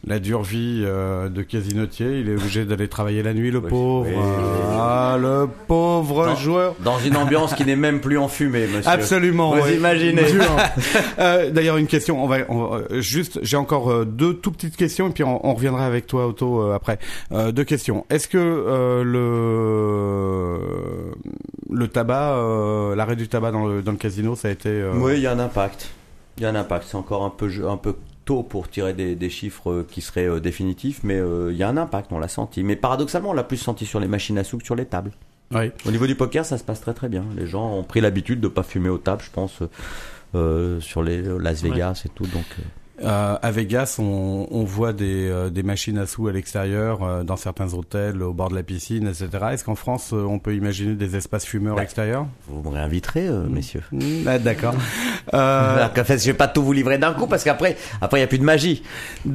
La 0.07 0.19
dure 0.19 0.41
vie 0.41 0.84
euh, 0.85 1.27
de 1.29 1.41
casinotier, 1.41 2.19
il 2.21 2.29
est 2.29 2.35
obligé 2.35 2.63
d'aller 2.65 2.88
travailler 2.88 3.21
la 3.23 3.34
nuit, 3.34 3.51
le 3.51 3.59
Oui, 3.59 3.69
pauvre. 3.69 4.07
oui, 4.07 4.13
oui, 4.15 4.21
oui. 4.23 4.75
Ah, 4.79 5.17
le 5.19 5.47
pauvre 5.67 6.35
joueur. 6.38 6.75
Dans 6.79 6.97
une 6.99 7.17
ambiance 7.17 7.53
qui 7.53 7.65
n'est 7.65 7.75
même 7.75 7.99
plus 7.99 8.17
enfumée, 8.17 8.67
monsieur. 8.67 8.89
Absolument. 8.89 9.55
Vous 9.55 9.63
oui. 9.63 9.75
imaginez. 9.75 10.23
Euh, 11.19 11.49
D'ailleurs, 11.51 11.77
une 11.77 11.88
question. 11.88 12.23
On 12.23 12.27
va, 12.27 12.38
on 12.49 12.75
euh, 12.75 13.01
juste. 13.01 13.39
J'ai 13.41 13.57
encore 13.57 14.05
deux 14.05 14.35
tout 14.35 14.51
petites 14.51 14.77
questions 14.77 15.07
et 15.09 15.11
puis 15.11 15.23
on, 15.23 15.45
on 15.45 15.53
reviendra 15.55 15.85
avec 15.85 16.05
toi, 16.07 16.27
Otto, 16.27 16.61
euh, 16.61 16.73
après. 16.75 16.99
Euh, 17.31 17.51
deux 17.51 17.63
questions. 17.63 18.05
Est-ce 18.09 18.27
que 18.27 18.38
euh, 18.38 19.03
le 19.03 20.59
le 21.69 21.88
tabac, 21.88 22.34
euh, 22.35 22.95
l'arrêt 22.95 23.15
du 23.15 23.27
tabac 23.27 23.51
dans 23.51 23.65
le 23.65 23.81
dans 23.81 23.91
le 23.91 23.97
casino, 23.97 24.35
ça 24.35 24.47
a 24.47 24.51
été. 24.51 24.69
euh, 24.69 24.91
Oui, 24.95 25.13
il 25.15 25.21
y 25.21 25.27
a 25.27 25.31
un 25.31 25.39
impact. 25.39 25.89
Il 26.38 26.43
y 26.43 26.45
a 26.45 26.49
un 26.49 26.55
impact. 26.55 26.85
C'est 26.89 26.97
encore 26.97 27.23
un 27.23 27.29
peu, 27.31 27.49
un 27.67 27.77
peu 27.77 27.95
tôt 28.28 28.44
pour 28.44 28.70
tirer 28.70 28.94
des, 28.94 29.16
des 29.16 29.30
chiffres 29.30 29.72
euh, 29.72 29.88
qui 29.90 30.02
seraient 30.02 30.28
euh, 30.28 30.40
définitifs, 30.40 30.99
mais 31.04 31.16
euh, 31.16 31.52
il 31.52 31.58
y 31.58 31.64
a 31.64 31.70
un 31.70 31.78
impact, 31.78 32.12
on 32.12 32.20
l'a 32.20 32.28
senti. 32.28 32.62
Mais 32.64 32.76
paradoxalement, 32.76 33.30
on 33.32 33.34
l'a 33.34 33.45
plus 33.45 33.58
senti 33.58 33.86
sur 33.86 33.99
les 33.99 34.08
machines 34.08 34.38
à 34.38 34.44
sous 34.44 34.58
que 34.58 34.66
sur 34.66 34.76
les 34.76 34.86
tables. 34.86 35.12
Oui. 35.52 35.72
Au 35.86 35.91
niveau 35.91 36.08
du 36.08 36.16
poker, 36.16 36.45
ça 36.45 36.58
se 36.58 36.64
passe 36.64 36.82
très 36.82 36.94
très 36.94 37.08
bien. 37.08 37.24
Les 37.38 37.48
gens 37.48 37.72
ont 37.72 37.84
pris 37.84 38.02
l'habitude 38.02 38.41
de 38.41 38.49
pas 38.49 38.64
fumer 38.64 38.90
aux 38.90 38.98
tables, 38.98 39.24
je 39.24 39.32
pense, 39.32 39.64
euh, 40.36 40.82
sur 40.82 41.02
les 41.04 41.22
Las 41.22 41.64
Vegas 41.64 42.04
et 42.06 42.10
tout. 42.10 42.26
Donc, 42.26 42.45
euh, 42.60 42.64
Euh, 43.03 43.36
à 43.41 43.52
Vegas, 43.52 43.98
on, 43.99 44.48
on 44.49 44.64
voit 44.64 44.91
des, 44.91 45.28
euh, 45.30 45.49
des 45.49 45.61
machines 45.61 45.98
à 45.99 46.07
sous 46.07 46.28
à 46.28 46.32
l'extérieur, 46.32 47.03
euh, 47.03 47.24
dans 47.24 47.36
certains 47.36 47.74
hôtels, 47.76 48.24
au 48.24 48.34
bord 48.34 48.49
de 48.49 48.56
la 48.56 48.64
piscine, 48.64 49.07
etc. 49.07 49.30
Est-ce 49.52 49.64
qu'en 49.64 49.76
France, 49.76 50.11
euh, 50.14 50.24
on 50.24 50.40
peut 50.40 50.56
imaginer 50.56 50.95
des 50.95 51.15
espaces 51.15 51.45
fumeurs 51.45 51.76
Bah, 51.76 51.84
extérieurs? 51.84 52.26
Vous 52.48 52.68
me 52.68 52.74
réinviterez, 52.76 53.28
euh, 53.28 53.44
messieurs. 53.48 53.84
Mm, 53.91 54.28
ah, 54.28 54.40
D'accord. 54.40 54.74
Euh, 55.34 55.86
qu'en 55.94 56.06
fait, 56.06 56.19
je 56.19 56.26
vais 56.28 56.34
pas 56.34 56.48
tout 56.48 56.64
vous 56.64 56.72
livrer 56.72 56.98
d'un 56.98 57.11
coup 57.14 57.28
parce 57.28 57.44
qu'après, 57.44 57.76
après, 57.99 58.19
il 58.19 58.22
y 58.22 58.24
a 58.24 58.28
plus 58.28 58.40
de 58.40 58.45
magie. 58.45 58.82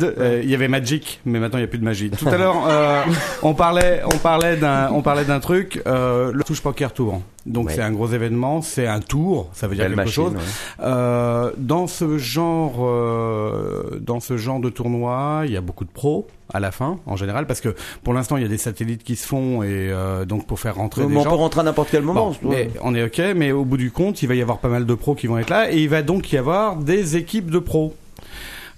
euh, 0.02 0.40
Il 0.43 0.48
y 0.48 0.55
avait 0.55 0.66
Magic, 0.66 1.20
mais 1.26 1.39
maintenant 1.39 1.59
il 1.59 1.62
y 1.62 1.64
a 1.64 1.68
plus 1.68 1.78
de 1.78 1.84
magie. 1.84 2.09
Tout 2.09 2.28
à 2.28 2.39
l'heure, 2.39 2.56
euh, 2.66 3.02
on 3.43 3.52
parlait, 3.52 4.01
on 4.06 4.16
parlait 4.16 4.56
d'un, 4.56 4.90
on 4.90 5.02
parlait 5.02 5.26
d'un 5.26 5.39
truc, 5.39 5.82
euh, 5.86 6.32
le 6.32 6.43
Touche 6.44 6.62
Poker 6.62 6.94
Tour. 6.94 7.20
Donc 7.44 7.66
Ouais. 7.66 7.74
c'est 7.74 7.82
un 7.82 7.90
gros 7.90 8.06
événement, 8.09 8.62
c'est 8.62 8.86
un 8.86 9.01
tour, 9.01 9.48
ça 9.52 9.66
veut 9.66 9.74
dire 9.74 9.85
Belle 9.85 9.93
quelque 9.97 10.05
machine. 10.05 10.23
chose. 10.24 10.32
ouais. 10.35 10.40
Euh, 10.85 11.51
dans 11.59 11.86
ce 11.89 12.16
genre, 12.19 12.77
euh, 12.82 13.98
dans 14.01 14.20
ce 14.20 14.36
genre 14.36 14.60
de 14.60 14.69
tournoi, 14.70 15.43
il 15.47 15.52
y 15.52 15.56
a 15.56 15.60
beaucoup 15.60 15.85
de 15.85 15.90
pros 15.90 16.27
à 16.55 16.60
la 16.60 16.70
fin, 16.70 16.98
en 17.06 17.16
général, 17.16 17.47
parce 17.47 17.60
que 17.60 17.74
pour 18.05 18.12
l'instant 18.14 18.36
il 18.36 18.43
y 18.43 18.47
a 18.47 18.48
des 18.48 18.59
satellites 18.59 19.02
qui 19.05 19.16
se 19.16 19.27
font 19.27 19.62
et 19.62 19.69
euh, 19.90 20.24
donc 20.24 20.47
pour 20.47 20.60
faire 20.60 20.74
rentrer 20.77 21.05
des 21.06 21.16
on 21.16 21.23
gens. 21.23 21.31
peut 21.31 21.36
rentrer 21.36 21.60
à 21.60 21.64
n'importe 21.64 21.89
quel 21.90 22.02
moment. 22.02 22.32
Bon, 22.43 22.51
mais 22.51 22.70
on 22.82 22.94
est 22.94 23.02
ok, 23.05 23.20
mais 23.35 23.52
au 23.52 23.64
bout 23.64 23.77
du 23.78 23.90
compte, 23.90 24.23
il 24.23 24.27
va 24.28 24.35
y 24.35 24.43
avoir 24.43 24.59
pas 24.59 24.69
mal 24.69 24.85
de 24.86 24.94
pros 24.94 25.14
qui 25.14 25.27
vont 25.27 25.39
être 25.39 25.51
là, 25.51 25.73
et 25.73 25.78
il 25.78 25.89
va 25.89 26.02
donc 26.02 26.31
y 26.32 26.36
avoir 26.36 26.77
des 26.77 27.16
équipes 27.16 27.51
de 27.51 27.59
pros. 27.59 27.94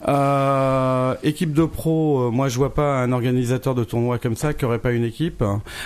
Euh, 0.06 1.14
équipe 1.22 1.52
de 1.52 1.64
pros, 1.64 2.24
euh, 2.26 2.30
moi 2.30 2.48
je 2.48 2.56
vois 2.58 2.74
pas 2.74 2.96
un 3.02 3.12
organisateur 3.12 3.74
de 3.74 3.84
tournoi 3.84 4.18
comme 4.18 4.36
ça 4.36 4.52
qui 4.52 4.64
aurait 4.64 4.78
pas 4.78 4.92
une 4.92 5.04
équipe. 5.04 5.42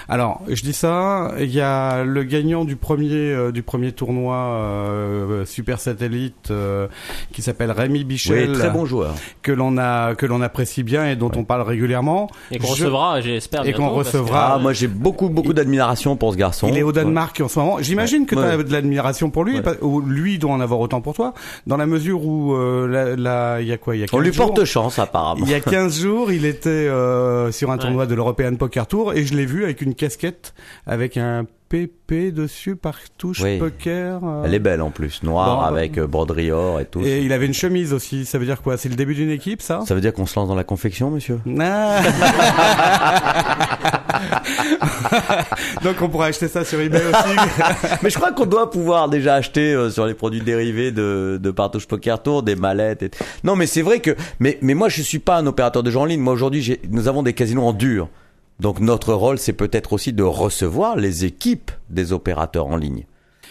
Alors 0.09 0.41
je 0.49 0.63
dis 0.63 0.73
ça, 0.73 1.33
il 1.39 1.51
y 1.55 1.61
a 1.61 2.05
le 2.05 2.23
gagnant 2.25 2.65
du 2.65 2.77
premier 2.77 3.13
euh, 3.15 3.53
du 3.53 3.63
premier 3.63 3.93
tournoi 3.93 4.35
euh, 4.37 5.45
Super 5.45 5.79
Satellite 5.81 6.51
euh, 6.51 6.89
qui 7.33 7.43
s'appelle 7.43 7.71
Rémi 7.71 8.05
Bichel, 8.05 8.51
Oui, 8.51 8.57
très 8.59 8.71
bon 8.71 8.85
joueur. 8.87 9.15
que 9.43 9.53
l'on 9.53 9.79
a 9.79 10.15
que 10.15 10.27
l'on 10.27 10.43
apprécie 10.43 10.83
bien 10.83 11.09
et 11.09 11.17
dont 11.17 11.31
on 11.37 11.45
parle 11.45 11.63
régulièrement. 11.63 12.29
Et 12.51 12.59
qu'on 12.59 12.67
Je- 12.67 12.73
recevra, 12.73 13.21
j'espère. 13.21 13.67
Et 13.67 13.73
qu'on 13.73 13.89
que- 13.89 13.95
recevra. 13.95 14.55
Ah, 14.55 14.59
moi 14.59 14.73
j'ai 14.73 14.89
beaucoup 14.89 15.29
beaucoup 15.29 15.53
d'admiration 15.53 16.17
pour 16.17 16.33
ce 16.33 16.39
garçon. 16.39 16.69
Il 16.69 16.77
est 16.79 16.83
au 16.83 16.93
Danemark 16.93 17.41
en 17.41 17.49
ce 17.49 17.59
moment. 17.59 17.77
J'imagine 17.81 18.27
que 18.27 18.35
tu 18.35 18.41
as 18.41 18.57
de 18.57 18.73
l'admiration 18.73 19.31
pour 19.31 19.45
lui, 19.45 19.57
Ouais. 19.57 19.63
pas- 19.63 19.75
ou 19.83 20.01
lui 20.01 20.39
doit 20.39 20.53
en 20.53 20.61
avoir 20.61 20.81
autant 20.81 21.01
pour 21.01 21.15
toi, 21.15 21.35
dans 21.67 21.77
la 21.77 21.87
mesure 21.87 22.25
où 22.25 22.55
euh, 22.55 23.15
il 23.61 23.67
y 23.69 23.73
a 23.73 23.77
quoi? 23.79 23.95
Il 23.97 24.01
y 24.01 24.03
a 24.03 24.07
15 24.07 24.08
On 24.17 24.21
lui 24.21 24.33
jours, 24.33 24.47
porte 24.55 24.65
chance 24.65 24.99
apparemment. 24.99 25.45
Il 25.45 25.51
y 25.51 25.55
a 25.55 25.61
15 25.61 26.01
jours, 26.03 26.33
il 26.33 26.45
était 26.45 26.69
euh, 26.69 27.51
sur 27.53 27.71
un 27.71 27.75
Ouais. 27.75 27.81
tournoi 27.81 28.07
de 28.07 28.15
l'European 28.15 28.55
Poker 28.57 28.87
Tour 28.87 29.13
et 29.15 29.25
je 29.25 29.35
l'ai 29.35 29.47
vu 29.47 29.65
avec 29.65 29.81
une 29.83 29.95
casquette 29.95 30.55
avec 30.87 31.17
un 31.17 31.47
PP 31.69 32.33
dessus 32.33 32.77
par 32.77 32.97
touche 33.19 33.41
Oui. 33.43 33.59
poker. 33.59 34.21
euh. 34.25 34.43
Elle 34.45 34.55
est 34.55 34.59
belle 34.59 34.81
en 34.81 34.91
plus, 34.91 35.23
noire 35.23 35.59
Bon, 35.59 35.65
avec 35.77 35.99
euh, 35.99 36.07
broderie 36.07 36.51
or 36.51 36.81
et 36.81 36.87
tout. 36.87 37.03
Et 37.05 37.21
il 37.23 37.33
avait 37.33 37.47
une 37.47 37.55
chemise 37.55 37.93
aussi. 37.93 38.25
Ça 38.25 38.39
veut 38.39 38.47
dire 38.47 38.63
quoi? 38.63 38.77
C'est 38.79 38.89
le 38.89 38.95
début 38.95 39.15
d'une 39.15 39.31
équipe, 39.31 39.61
ça? 39.61 39.83
Ça 39.87 39.95
veut 39.95 40.01
dire 40.01 40.15
qu'on 40.15 40.25
se 40.27 40.39
lance 40.39 40.49
dans 40.49 40.55
la 40.55 40.65
confection, 40.65 41.11
monsieur? 41.11 41.41
Ah. 41.61 42.01
Donc 45.83 45.97
on 46.03 46.09
pourra 46.09 46.27
acheter 46.27 46.49
ça 46.49 46.65
sur 46.65 46.81
eBay 46.81 46.99
aussi. 47.01 47.37
Mais 48.03 48.11
je 48.11 48.17
crois 48.17 48.33
qu'on 48.33 48.47
doit 48.47 48.71
pouvoir 48.71 49.09
déjà 49.09 49.35
acheter 49.35 49.73
euh, 49.75 49.91
sur 49.91 50.07
les 50.07 50.15
produits 50.15 50.41
dérivés 50.41 50.93
de, 50.93 51.39
de 51.41 51.51
Partouche 51.51 51.87
Poker 51.87 52.23
Tour 52.23 52.43
des 52.43 52.57
mallettes. 52.57 53.03
Et... 53.03 53.11
Non, 53.45 53.57
mais 53.57 53.67
c'est 53.67 53.83
vrai 53.83 54.01
que. 54.01 54.17
Mais, 54.41 54.59
mais 54.63 54.75
moi, 54.75 54.89
je 54.89 55.03
suis 55.03 55.19
pas 55.19 55.37
un 55.37 55.47
opérateur 55.47 55.83
de 55.83 55.91
jeux 55.91 55.99
en 55.99 56.05
ligne. 56.05 56.21
Moi, 56.21 56.33
aujourd'hui, 56.33 56.79
nous 56.91 57.09
avons 57.09 57.23
des 57.23 57.33
casinos 57.33 57.63
en 57.65 57.73
dur. 57.73 58.09
Donc, 58.61 58.81
notre 58.81 59.13
rôle, 59.15 59.39
c'est 59.39 59.53
peut-être 59.53 59.93
aussi 59.93 60.13
de 60.13 60.23
recevoir 60.23 60.97
les 60.97 61.25
équipes 61.25 61.71
des 61.91 62.13
opérateurs 62.13 62.67
en 62.67 62.77
ligne. 62.77 63.05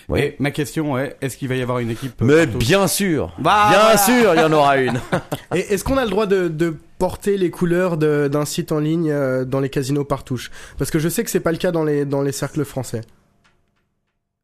Oui. 0.09 0.19
Et 0.21 0.35
ma 0.39 0.51
question 0.51 0.97
est 0.97 1.17
est-ce 1.21 1.35
qu'il 1.37 1.47
va 1.49 1.55
y 1.55 1.61
avoir 1.61 1.79
une 1.79 1.89
équipe 1.89 2.21
Mais 2.21 2.45
partout 2.45 2.57
bien 2.59 2.87
sûr, 2.87 3.33
Bah, 3.39 3.67
bien 3.69 3.97
sûr, 3.97 4.33
il 4.35 4.39
y 4.39 4.43
en 4.43 4.53
aura 4.53 4.77
une. 4.77 4.99
Et 5.55 5.59
est-ce 5.59 5.83
qu'on 5.83 5.97
a 5.97 6.05
le 6.05 6.09
droit 6.09 6.25
de, 6.27 6.47
de 6.47 6.73
porter 6.97 7.35
les 7.37 7.49
couleurs 7.51 7.97
d'un 7.97 8.45
site 8.45 8.71
en 8.71 8.79
ligne 8.79 9.11
euh, 9.11 9.43
dans 9.43 9.59
les 9.59 9.69
casinos 9.69 10.05
par 10.05 10.23
touche 10.23 10.49
Parce 10.77 10.91
que 10.91 10.99
je 10.99 11.09
sais 11.09 11.23
que 11.25 11.29
c'est 11.29 11.41
pas 11.41 11.51
le 11.51 11.57
cas 11.57 11.71
dans 11.73 11.83
les 11.83 12.05
dans 12.05 12.21
les 12.21 12.31
cercles 12.31 12.63
français. 12.63 13.01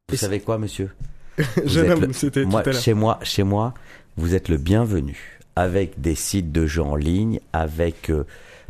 Vous 0.09 0.17
savez 0.17 0.39
quoi, 0.41 0.57
monsieur? 0.57 0.89
Jeune 1.65 1.85
êtes 1.85 1.91
homme, 1.93 2.01
le- 2.07 2.13
c'était 2.13 2.43
tout 2.43 2.49
moi, 2.49 2.61
à 2.61 2.63
l'heure. 2.65 2.81
chez 2.81 2.93
moi, 2.93 3.19
chez 3.23 3.43
moi, 3.43 3.73
vous 4.17 4.35
êtes 4.35 4.49
le 4.49 4.57
bienvenu 4.57 5.39
avec 5.55 6.01
des 6.01 6.15
sites 6.15 6.51
de 6.51 6.65
jeux 6.65 6.81
en 6.83 6.95
ligne, 6.95 7.39
avec 7.53 8.09
euh, 8.09 8.25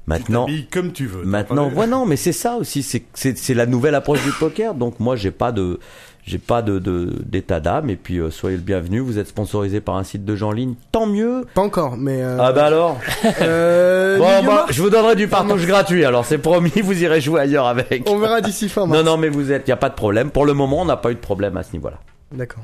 maintenant. 0.08 0.46
T'habilles 0.46 0.68
comme 0.68 0.92
tu 0.92 1.06
veux. 1.06 1.24
Maintenant, 1.24 1.70
ouais, 1.72 1.88
non, 1.88 2.06
mais 2.06 2.16
c'est 2.16 2.32
ça 2.34 2.56
aussi, 2.56 2.84
c'est 3.14 3.54
la 3.54 3.66
nouvelle 3.66 3.96
approche 3.96 4.24
du 4.24 4.32
poker. 4.32 4.74
Donc 4.74 5.00
moi, 5.00 5.16
j'ai 5.16 5.32
pas 5.32 5.52
de 5.52 5.80
j'ai 6.26 6.38
pas 6.38 6.62
de 6.62 6.80
de- 6.80 7.22
d'état 7.26 7.60
d'âme. 7.60 7.90
Et 7.90 7.96
puis 7.98 8.18
euh, 8.20 8.30
soyez 8.32 8.56
le 8.56 8.64
bienvenu. 8.64 9.00
Vous 9.00 9.20
êtes 9.20 9.28
sponsorisé 9.28 9.82
par 9.82 9.96
un 9.98 10.04
site 10.06 10.24
de 10.24 10.36
jeux 10.36 10.46
en 10.46 10.52
ligne, 10.54 10.76
tant 10.92 11.06
mieux. 11.06 11.46
Pas 11.54 11.62
encore, 11.62 11.98
mais. 11.98 12.22
euh, 12.24 12.38
Ah 12.40 12.52
bah 12.54 12.66
alors. 12.66 12.98
euh, 13.42 14.18
Bon, 14.18 14.44
bah, 14.46 14.66
je 14.70 14.82
vous 14.82 14.90
donnerai 14.90 15.16
du 15.16 15.28
partage 15.28 15.66
gratuit. 15.66 16.06
Alors 16.06 16.26
c'est 16.26 16.38
promis, 16.38 16.72
vous 16.82 17.02
irez 17.04 17.20
jouer 17.20 17.42
ailleurs 17.42 17.68
avec. 17.68 18.10
On 18.10 18.18
verra 18.20 18.40
d'ici 18.42 18.70
fin 18.70 18.86
mars. 18.86 19.04
Non, 19.04 19.12
non, 19.12 19.18
mais 19.18 19.30
vous 19.30 19.52
êtes, 19.52 19.68
y 19.68 19.72
a 19.72 19.78
pas 19.78 19.90
de 19.90 19.96
problème. 19.96 20.32
Pour 20.32 20.46
le 20.46 20.54
moment, 20.54 20.82
on 20.82 20.86
n'a 20.86 20.98
pas 20.98 21.12
eu 21.12 21.16
de 21.16 21.20
problème 21.20 21.58
à 21.58 21.64
ce 21.64 21.74
niveau-là. 21.74 21.98
D'accord. 22.32 22.64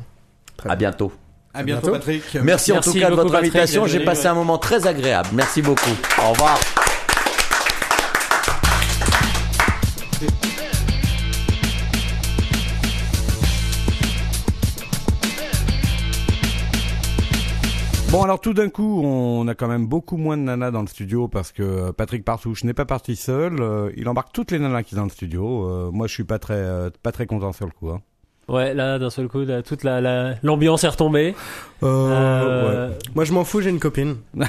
À 0.65 0.75
bien. 0.75 0.89
bientôt. 0.89 1.11
À 1.53 1.63
bientôt. 1.63 1.91
Patrick. 1.91 2.23
Merci, 2.43 2.71
en 2.71 2.79
tout 2.79 2.93
cas 2.93 3.09
de 3.09 3.15
votre 3.15 3.31
Patrick, 3.31 3.49
invitation. 3.55 3.87
J'ai 3.87 3.99
passé 4.01 4.23
ouais. 4.23 4.27
un 4.27 4.35
moment 4.35 4.57
très 4.57 4.87
agréable. 4.87 5.29
Merci 5.33 5.61
beaucoup. 5.61 5.89
Au 6.25 6.31
revoir. 6.31 6.57
Bon, 18.11 18.23
alors 18.23 18.41
tout 18.41 18.55
d'un 18.55 18.69
coup, 18.69 19.03
on 19.03 19.47
a 19.47 19.53
quand 19.53 19.67
même 19.67 19.85
beaucoup 19.85 20.17
moins 20.17 20.35
de 20.35 20.41
nanas 20.41 20.71
dans 20.71 20.81
le 20.81 20.87
studio 20.87 21.27
parce 21.27 21.51
que 21.51 21.91
Patrick 21.91 22.25
Partouche 22.25 22.63
n'est 22.63 22.73
pas 22.73 22.85
parti 22.85 23.15
seul. 23.15 23.61
Euh, 23.61 23.91
il 23.95 24.09
embarque 24.09 24.31
toutes 24.33 24.49
les 24.49 24.57
nanas 24.57 24.81
qui 24.81 24.91
sont 24.91 25.01
dans 25.01 25.03
le 25.03 25.11
studio. 25.11 25.69
Euh, 25.69 25.91
moi, 25.91 26.07
je 26.07 26.13
suis 26.15 26.23
pas 26.23 26.39
très, 26.39 26.55
euh, 26.55 26.89
pas 27.03 27.11
très 27.11 27.27
content 27.27 27.53
sur 27.53 27.67
le 27.67 27.71
coup. 27.71 27.89
Hein. 27.89 28.01
Ouais, 28.49 28.73
là, 28.73 28.97
d'un 28.99 29.09
seul 29.09 29.27
coup, 29.27 29.41
là, 29.45 29.61
toute 29.61 29.83
la, 29.83 30.01
la- 30.01 30.33
l'ambiance 30.43 30.83
est 30.83 30.87
retombée. 30.89 31.35
Euh, 31.83 31.87
Euh, 32.11 32.89
Moi, 33.15 33.23
je 33.23 33.31
m'en 33.31 33.43
fous, 33.45 33.61
j'ai 33.61 33.69
une 33.69 33.79
copine. 33.79 34.17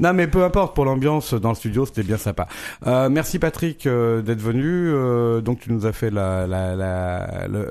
Non, 0.00 0.12
mais 0.12 0.26
peu 0.26 0.44
importe 0.44 0.74
pour 0.74 0.84
l'ambiance 0.84 1.34
dans 1.34 1.50
le 1.50 1.54
studio, 1.54 1.86
c'était 1.86 2.02
bien 2.02 2.16
sympa. 2.16 2.48
Euh, 2.86 3.08
merci 3.08 3.38
Patrick 3.38 3.86
euh, 3.86 4.20
d'être 4.22 4.40
venu. 4.40 4.90
Euh, 4.92 5.40
donc 5.40 5.60
tu 5.60 5.72
nous 5.72 5.86
as 5.86 5.92
fait 5.92 6.10
la, 6.10 6.46
la, 6.46 6.74
la, 6.76 7.26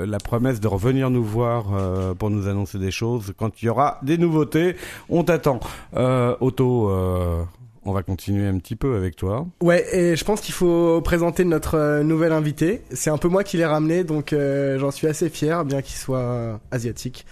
la 0.06 0.18
promesse 0.18 0.60
de 0.60 0.68
revenir 0.68 1.10
nous 1.10 1.24
voir 1.24 1.66
euh, 1.74 2.14
pour 2.14 2.30
nous 2.30 2.48
annoncer 2.48 2.78
des 2.80 2.92
choses 2.92 3.34
quand 3.38 3.62
il 3.62 3.66
y 3.66 3.70
aura 3.70 4.00
des 4.02 4.18
nouveautés. 4.18 4.76
On 5.10 5.24
t'attend. 5.24 5.60
Euh, 5.96 6.36
Otto, 6.40 6.90
euh, 6.90 7.44
on 7.86 7.92
va 7.94 8.02
continuer 8.04 8.48
un 8.48 8.58
petit 8.58 8.76
peu 8.76 8.96
avec 8.96 9.16
toi. 9.16 9.46
Ouais, 9.62 9.86
et 9.96 10.16
je 10.16 10.24
pense 10.26 10.42
qu'il 10.42 10.54
faut 10.54 11.02
présenter 11.02 11.46
notre 11.46 11.76
euh, 11.76 12.04
nouvel 12.04 12.32
invité. 12.34 12.82
C'est 12.92 13.10
un 13.10 13.18
peu 13.18 13.28
moi 13.28 13.44
qui 13.44 13.58
l'ai 13.58 13.66
ramené, 13.66 14.04
donc 14.04 14.34
euh, 14.34 14.78
j'en 14.80 14.92
suis 14.92 15.08
assez 15.08 15.30
fier, 15.30 15.64
bien 15.66 15.82
qu'il 15.82 15.96
soit 15.96 16.60
asiatique. 16.72 17.26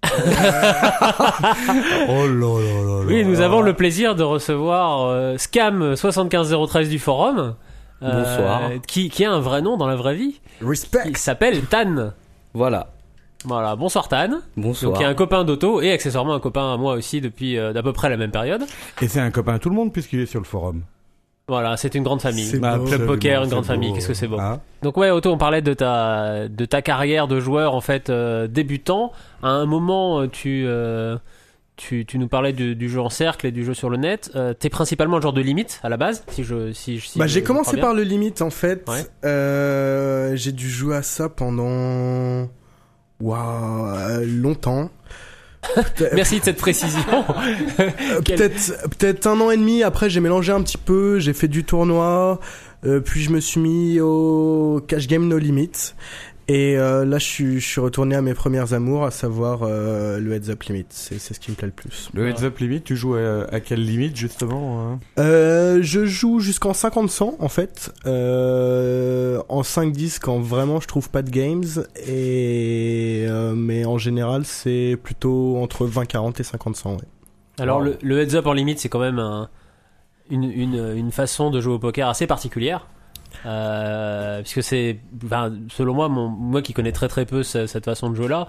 Oh 2.08 2.26
là 2.26 2.60
là 2.60 2.82
là 3.00 3.04
Oui, 3.06 3.24
nous 3.24 3.40
avons 3.40 3.60
le 3.60 3.74
plaisir 3.74 4.14
de 4.14 4.22
recevoir 4.22 5.06
euh, 5.08 5.36
Scam 5.38 5.96
75013 5.96 6.88
du 6.88 6.98
forum. 6.98 7.54
euh, 8.02 8.22
Bonsoir. 8.22 8.70
Qui, 8.86 9.10
qui 9.10 9.24
a 9.24 9.32
un 9.32 9.40
vrai 9.40 9.60
nom 9.62 9.76
dans 9.76 9.86
la 9.86 9.96
vraie 9.96 10.14
vie. 10.14 10.40
Respect. 10.62 11.02
Il 11.06 11.16
s'appelle 11.16 11.62
Tan. 11.62 12.12
Voilà. 12.54 12.92
Voilà, 13.44 13.76
bonsoir 13.76 14.08
Tan. 14.08 14.40
Bonsoir. 14.56 14.92
Donc, 14.92 15.00
il 15.00 15.04
y 15.04 15.06
a 15.06 15.08
un 15.08 15.14
copain 15.14 15.44
d'Auto 15.44 15.80
et 15.80 15.92
accessoirement 15.92 16.34
un 16.34 16.40
copain 16.40 16.74
à 16.74 16.76
moi 16.76 16.94
aussi 16.94 17.20
depuis 17.20 17.56
euh, 17.56 17.72
d'à 17.72 17.82
peu 17.82 17.92
près 17.92 18.08
la 18.10 18.16
même 18.16 18.32
période. 18.32 18.62
Et 19.00 19.06
c'est 19.08 19.20
un 19.20 19.30
copain 19.30 19.54
à 19.54 19.58
tout 19.60 19.68
le 19.70 19.76
monde 19.76 19.92
puisqu'il 19.92 20.20
est 20.20 20.26
sur 20.26 20.40
le 20.40 20.44
forum. 20.44 20.82
Voilà, 21.46 21.76
c'est 21.78 21.94
une 21.94 22.02
grande 22.02 22.20
famille. 22.20 22.44
C'est 22.46 22.58
Bah, 22.58 22.76
beau. 22.76 22.84
Club 22.84 23.06
poker, 23.06 23.44
une 23.44 23.48
grande 23.50 23.64
famille, 23.64 23.92
qu'est-ce 23.94 24.08
que 24.08 24.12
c'est 24.14 24.26
beau. 24.26 24.38
Hein 24.38 24.60
Donc 24.82 24.96
ouais, 24.98 25.10
Otto, 25.10 25.30
on 25.30 25.38
parlait 25.38 25.62
de 25.62 25.72
ta 25.72 26.46
de 26.48 26.64
ta 26.66 26.82
carrière 26.82 27.26
de 27.28 27.40
joueur 27.40 27.74
en 27.74 27.80
fait 27.80 28.10
euh, 28.10 28.48
débutant. 28.48 29.12
À 29.42 29.48
un 29.50 29.64
moment, 29.64 30.20
euh, 30.20 30.26
tu 30.26 30.64
euh, 30.66 31.16
tu, 31.76 32.04
tu 32.04 32.18
nous 32.18 32.28
parlais 32.28 32.52
du, 32.52 32.74
du 32.74 32.90
jeu 32.90 33.00
en 33.00 33.08
cercle 33.08 33.46
et 33.46 33.52
du 33.52 33.64
jeu 33.64 33.72
sur 33.72 33.88
le 33.88 33.96
net. 33.96 34.30
Euh, 34.34 34.52
T'es 34.52 34.68
principalement 34.68 35.16
le 35.16 35.22
genre 35.22 35.32
de 35.32 35.40
limite 35.40 35.80
à 35.84 35.88
la 35.88 35.96
base, 35.96 36.22
si 36.28 36.42
je 36.44 36.72
si, 36.72 37.00
si 37.00 37.18
Bah, 37.18 37.26
j'ai 37.28 37.40
me 37.40 37.46
commencé 37.46 37.78
par 37.78 37.94
le 37.94 38.02
limite 38.02 38.42
en 38.42 38.50
fait. 38.50 38.86
Ouais. 38.86 39.06
Euh, 39.24 40.36
j'ai 40.36 40.52
dû 40.52 40.68
jouer 40.68 40.96
à 40.96 41.02
ça 41.02 41.30
pendant 41.30 42.48
waouh 43.20 43.86
euh, 43.96 44.24
longtemps. 44.26 44.90
Merci 46.14 46.38
de 46.40 46.44
cette 46.44 46.56
précision. 46.58 47.00
Euh, 47.80 48.20
Quel- 48.24 48.38
Peut-être 48.38 48.88
peut-être 48.98 49.26
un 49.26 49.40
an 49.40 49.50
et 49.50 49.56
demi. 49.56 49.82
Après, 49.82 50.08
j'ai 50.10 50.20
mélangé 50.20 50.52
un 50.52 50.62
petit 50.62 50.78
peu. 50.78 51.18
J'ai 51.18 51.32
fait 51.32 51.48
du 51.48 51.64
tournoi. 51.64 52.40
euh, 52.84 53.00
puis 53.00 53.20
je 53.22 53.30
me 53.30 53.40
suis 53.40 53.60
mis 53.60 54.00
au 54.00 54.80
cash 54.86 55.06
game 55.08 55.26
no 55.28 55.38
limit. 55.38 55.94
Et 56.50 56.78
euh, 56.78 57.04
là, 57.04 57.18
je 57.18 57.24
suis, 57.26 57.60
je 57.60 57.66
suis 57.66 57.80
retourné 57.80 58.16
à 58.16 58.22
mes 58.22 58.32
premières 58.32 58.72
amours, 58.72 59.04
à 59.04 59.10
savoir 59.10 59.60
euh, 59.64 60.18
le 60.18 60.32
heads 60.32 60.48
up 60.50 60.62
limit. 60.62 60.86
C'est 60.88 61.18
c'est 61.18 61.34
ce 61.34 61.40
qui 61.40 61.50
me 61.50 61.56
plaît 61.56 61.66
le 61.66 61.72
plus. 61.74 62.08
Le 62.14 62.26
heads 62.26 62.42
up 62.42 62.58
limite, 62.58 62.84
tu 62.84 62.96
joues 62.96 63.16
à, 63.16 63.44
à 63.52 63.60
quelle 63.60 63.84
limite 63.84 64.16
justement 64.16 64.80
hein? 64.92 65.00
Euh, 65.18 65.80
je 65.82 66.06
joue 66.06 66.40
jusqu'en 66.40 66.72
50-100 66.72 67.36
en 67.38 67.48
fait, 67.48 67.92
euh, 68.06 69.42
en 69.50 69.60
5-10 69.60 70.20
quand 70.20 70.38
vraiment 70.40 70.80
je 70.80 70.86
trouve 70.88 71.10
pas 71.10 71.20
de 71.20 71.28
games, 71.30 71.64
et 72.06 73.26
euh, 73.28 73.52
mais 73.54 73.84
en 73.84 73.98
général 73.98 74.46
c'est 74.46 74.96
plutôt 75.02 75.58
entre 75.58 75.86
20-40 75.86 76.40
et 76.40 76.44
50-100. 76.44 76.92
Ouais. 76.92 76.96
Alors 77.58 77.78
Wow. 77.80 77.84
le, 77.84 77.98
le 78.02 78.20
heads 78.22 78.36
up 78.36 78.46
en 78.46 78.52
limite, 78.54 78.78
c'est 78.78 78.88
quand 78.88 79.00
même 79.00 79.18
un- 79.18 79.50
une, 80.30 80.44
une, 80.44 80.94
une 80.96 81.12
façon 81.12 81.50
de 81.50 81.60
jouer 81.60 81.74
au 81.74 81.78
poker 81.78 82.08
assez 82.08 82.26
particulière. 82.26 82.86
Euh, 83.46 84.40
puisque 84.42 84.62
c'est, 84.62 84.98
enfin, 85.24 85.52
selon 85.70 85.94
moi, 85.94 86.08
moi 86.08 86.62
qui 86.62 86.72
connais 86.72 86.92
très 86.92 87.08
très 87.08 87.24
peu 87.26 87.42
ce- 87.42 87.66
cette 87.66 87.84
façon 87.84 88.10
de 88.10 88.14
jouer 88.16 88.28
là, 88.28 88.48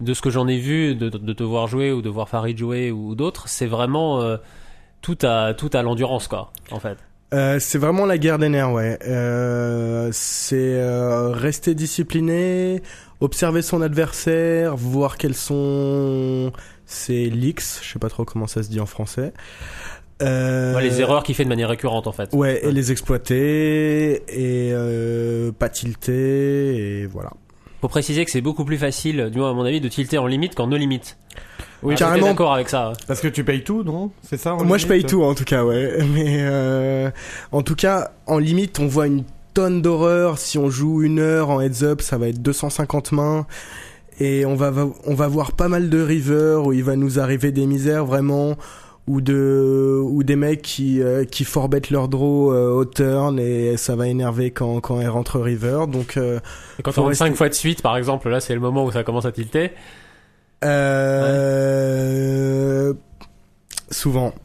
de 0.00 0.12
ce 0.14 0.20
que 0.20 0.30
j'en 0.30 0.46
ai 0.46 0.58
vu, 0.58 0.94
de, 0.94 1.08
de 1.08 1.32
te 1.32 1.42
voir 1.42 1.68
jouer 1.68 1.90
ou 1.92 2.02
de 2.02 2.08
voir 2.10 2.28
Farid 2.28 2.56
jouer 2.58 2.90
ou 2.90 3.14
d'autres, 3.14 3.48
c'est 3.48 3.66
vraiment 3.66 4.20
euh, 4.20 4.36
tout 5.00 5.18
à 5.22 5.54
tout 5.54 5.70
à 5.72 5.82
l'endurance 5.82 6.28
quoi, 6.28 6.52
en 6.70 6.80
fait. 6.80 6.98
Euh, 7.34 7.58
c'est 7.58 7.78
vraiment 7.78 8.06
la 8.06 8.18
guerre 8.18 8.38
des 8.38 8.48
nerfs, 8.48 8.70
ouais. 8.72 8.98
Euh, 9.06 10.10
c'est 10.12 10.56
euh, 10.78 11.30
rester 11.30 11.74
discipliné, 11.74 12.82
observer 13.20 13.62
son 13.62 13.82
adversaire, 13.82 14.76
voir 14.76 15.16
quels 15.16 15.34
sont 15.34 16.52
ses 16.84 17.28
leaks, 17.28 17.80
je 17.82 17.92
sais 17.94 17.98
pas 17.98 18.08
trop 18.10 18.24
comment 18.24 18.46
ça 18.46 18.62
se 18.62 18.68
dit 18.68 18.78
en 18.78 18.86
français. 18.86 19.32
Euh, 20.22 20.74
Ouais, 20.74 20.82
les 20.82 21.00
erreurs 21.00 21.22
qu'il 21.22 21.34
fait 21.34 21.44
de 21.44 21.48
manière 21.48 21.68
récurrente 21.68 22.06
en 22.06 22.12
fait. 22.12 22.30
Ouais, 22.32 22.60
et 22.64 22.72
les 22.72 22.90
exploiter, 22.92 24.22
et 24.28 24.70
euh, 24.72 25.52
pas 25.52 25.68
tilter, 25.68 27.02
et 27.02 27.06
voilà. 27.06 27.30
Faut 27.82 27.88
préciser 27.88 28.24
que 28.24 28.30
c'est 28.30 28.40
beaucoup 28.40 28.64
plus 28.64 28.78
facile, 28.78 29.28
du 29.30 29.38
moins 29.38 29.50
à 29.50 29.54
mon 29.54 29.64
avis, 29.64 29.80
de 29.80 29.88
tilter 29.88 30.18
en 30.18 30.26
limite 30.26 30.54
qu'en 30.54 30.66
no 30.68 30.76
limite. 30.76 31.18
Oui, 31.82 31.92
Ah, 31.94 31.98
carrément. 31.98 32.28
d'accord 32.28 32.54
avec 32.54 32.68
ça. 32.70 32.94
Parce 33.06 33.20
que 33.20 33.28
tu 33.28 33.44
payes 33.44 33.62
tout, 33.62 33.82
non? 33.82 34.10
C'est 34.22 34.38
ça 34.38 34.54
en 34.54 34.64
Moi, 34.64 34.78
je 34.78 34.86
paye 34.86 35.04
tout, 35.04 35.22
en 35.22 35.34
tout 35.34 35.44
cas, 35.44 35.62
ouais. 35.64 35.98
Mais 36.14 36.38
euh, 36.40 37.10
en 37.52 37.60
tout 37.62 37.74
cas, 37.74 38.12
en 38.26 38.38
limite, 38.38 38.80
on 38.80 38.86
voit 38.86 39.06
une 39.06 39.24
tonne 39.52 39.82
d'horreur. 39.82 40.38
Si 40.38 40.56
on 40.58 40.70
joue 40.70 41.02
une 41.02 41.18
heure 41.18 41.50
en 41.50 41.60
heads 41.60 41.82
up, 41.84 42.00
ça 42.00 42.16
va 42.16 42.28
être 42.28 42.40
250 42.40 43.12
mains. 43.12 43.46
Et 44.18 44.46
on 44.46 44.54
va, 44.54 44.72
on 45.04 45.14
va 45.14 45.28
voir 45.28 45.52
pas 45.52 45.68
mal 45.68 45.90
de 45.90 46.00
rivers 46.00 46.64
où 46.66 46.72
il 46.72 46.82
va 46.82 46.96
nous 46.96 47.20
arriver 47.20 47.52
des 47.52 47.66
misères 47.66 48.06
vraiment. 48.06 48.56
Ou 49.08 49.20
de 49.20 50.00
ou 50.02 50.24
des 50.24 50.34
mecs 50.34 50.62
qui 50.62 51.00
euh, 51.00 51.24
qui 51.24 51.44
forbettent 51.44 51.90
leur 51.90 52.08
draw 52.08 52.52
euh, 52.52 52.70
au 52.72 52.84
turn 52.84 53.38
et 53.38 53.76
ça 53.76 53.94
va 53.94 54.08
énerver 54.08 54.50
quand 54.50 54.80
quand 54.80 55.00
elle 55.00 55.08
rentre 55.10 55.38
river. 55.38 55.84
Donc 55.88 56.16
euh, 56.16 56.40
Et 56.80 56.82
quand 56.82 56.90
on 56.98 57.02
rentre 57.02 57.08
rester- 57.10 57.24
5 57.26 57.36
fois 57.36 57.48
de 57.48 57.54
suite, 57.54 57.82
par 57.82 57.96
exemple, 57.96 58.28
là 58.28 58.40
c'est 58.40 58.54
le 58.54 58.60
moment 58.60 58.84
où 58.84 58.90
ça 58.90 59.04
commence 59.04 59.24
à 59.24 59.30
tilter. 59.32 59.70
euh, 61.56 62.94
souvent 63.90 64.34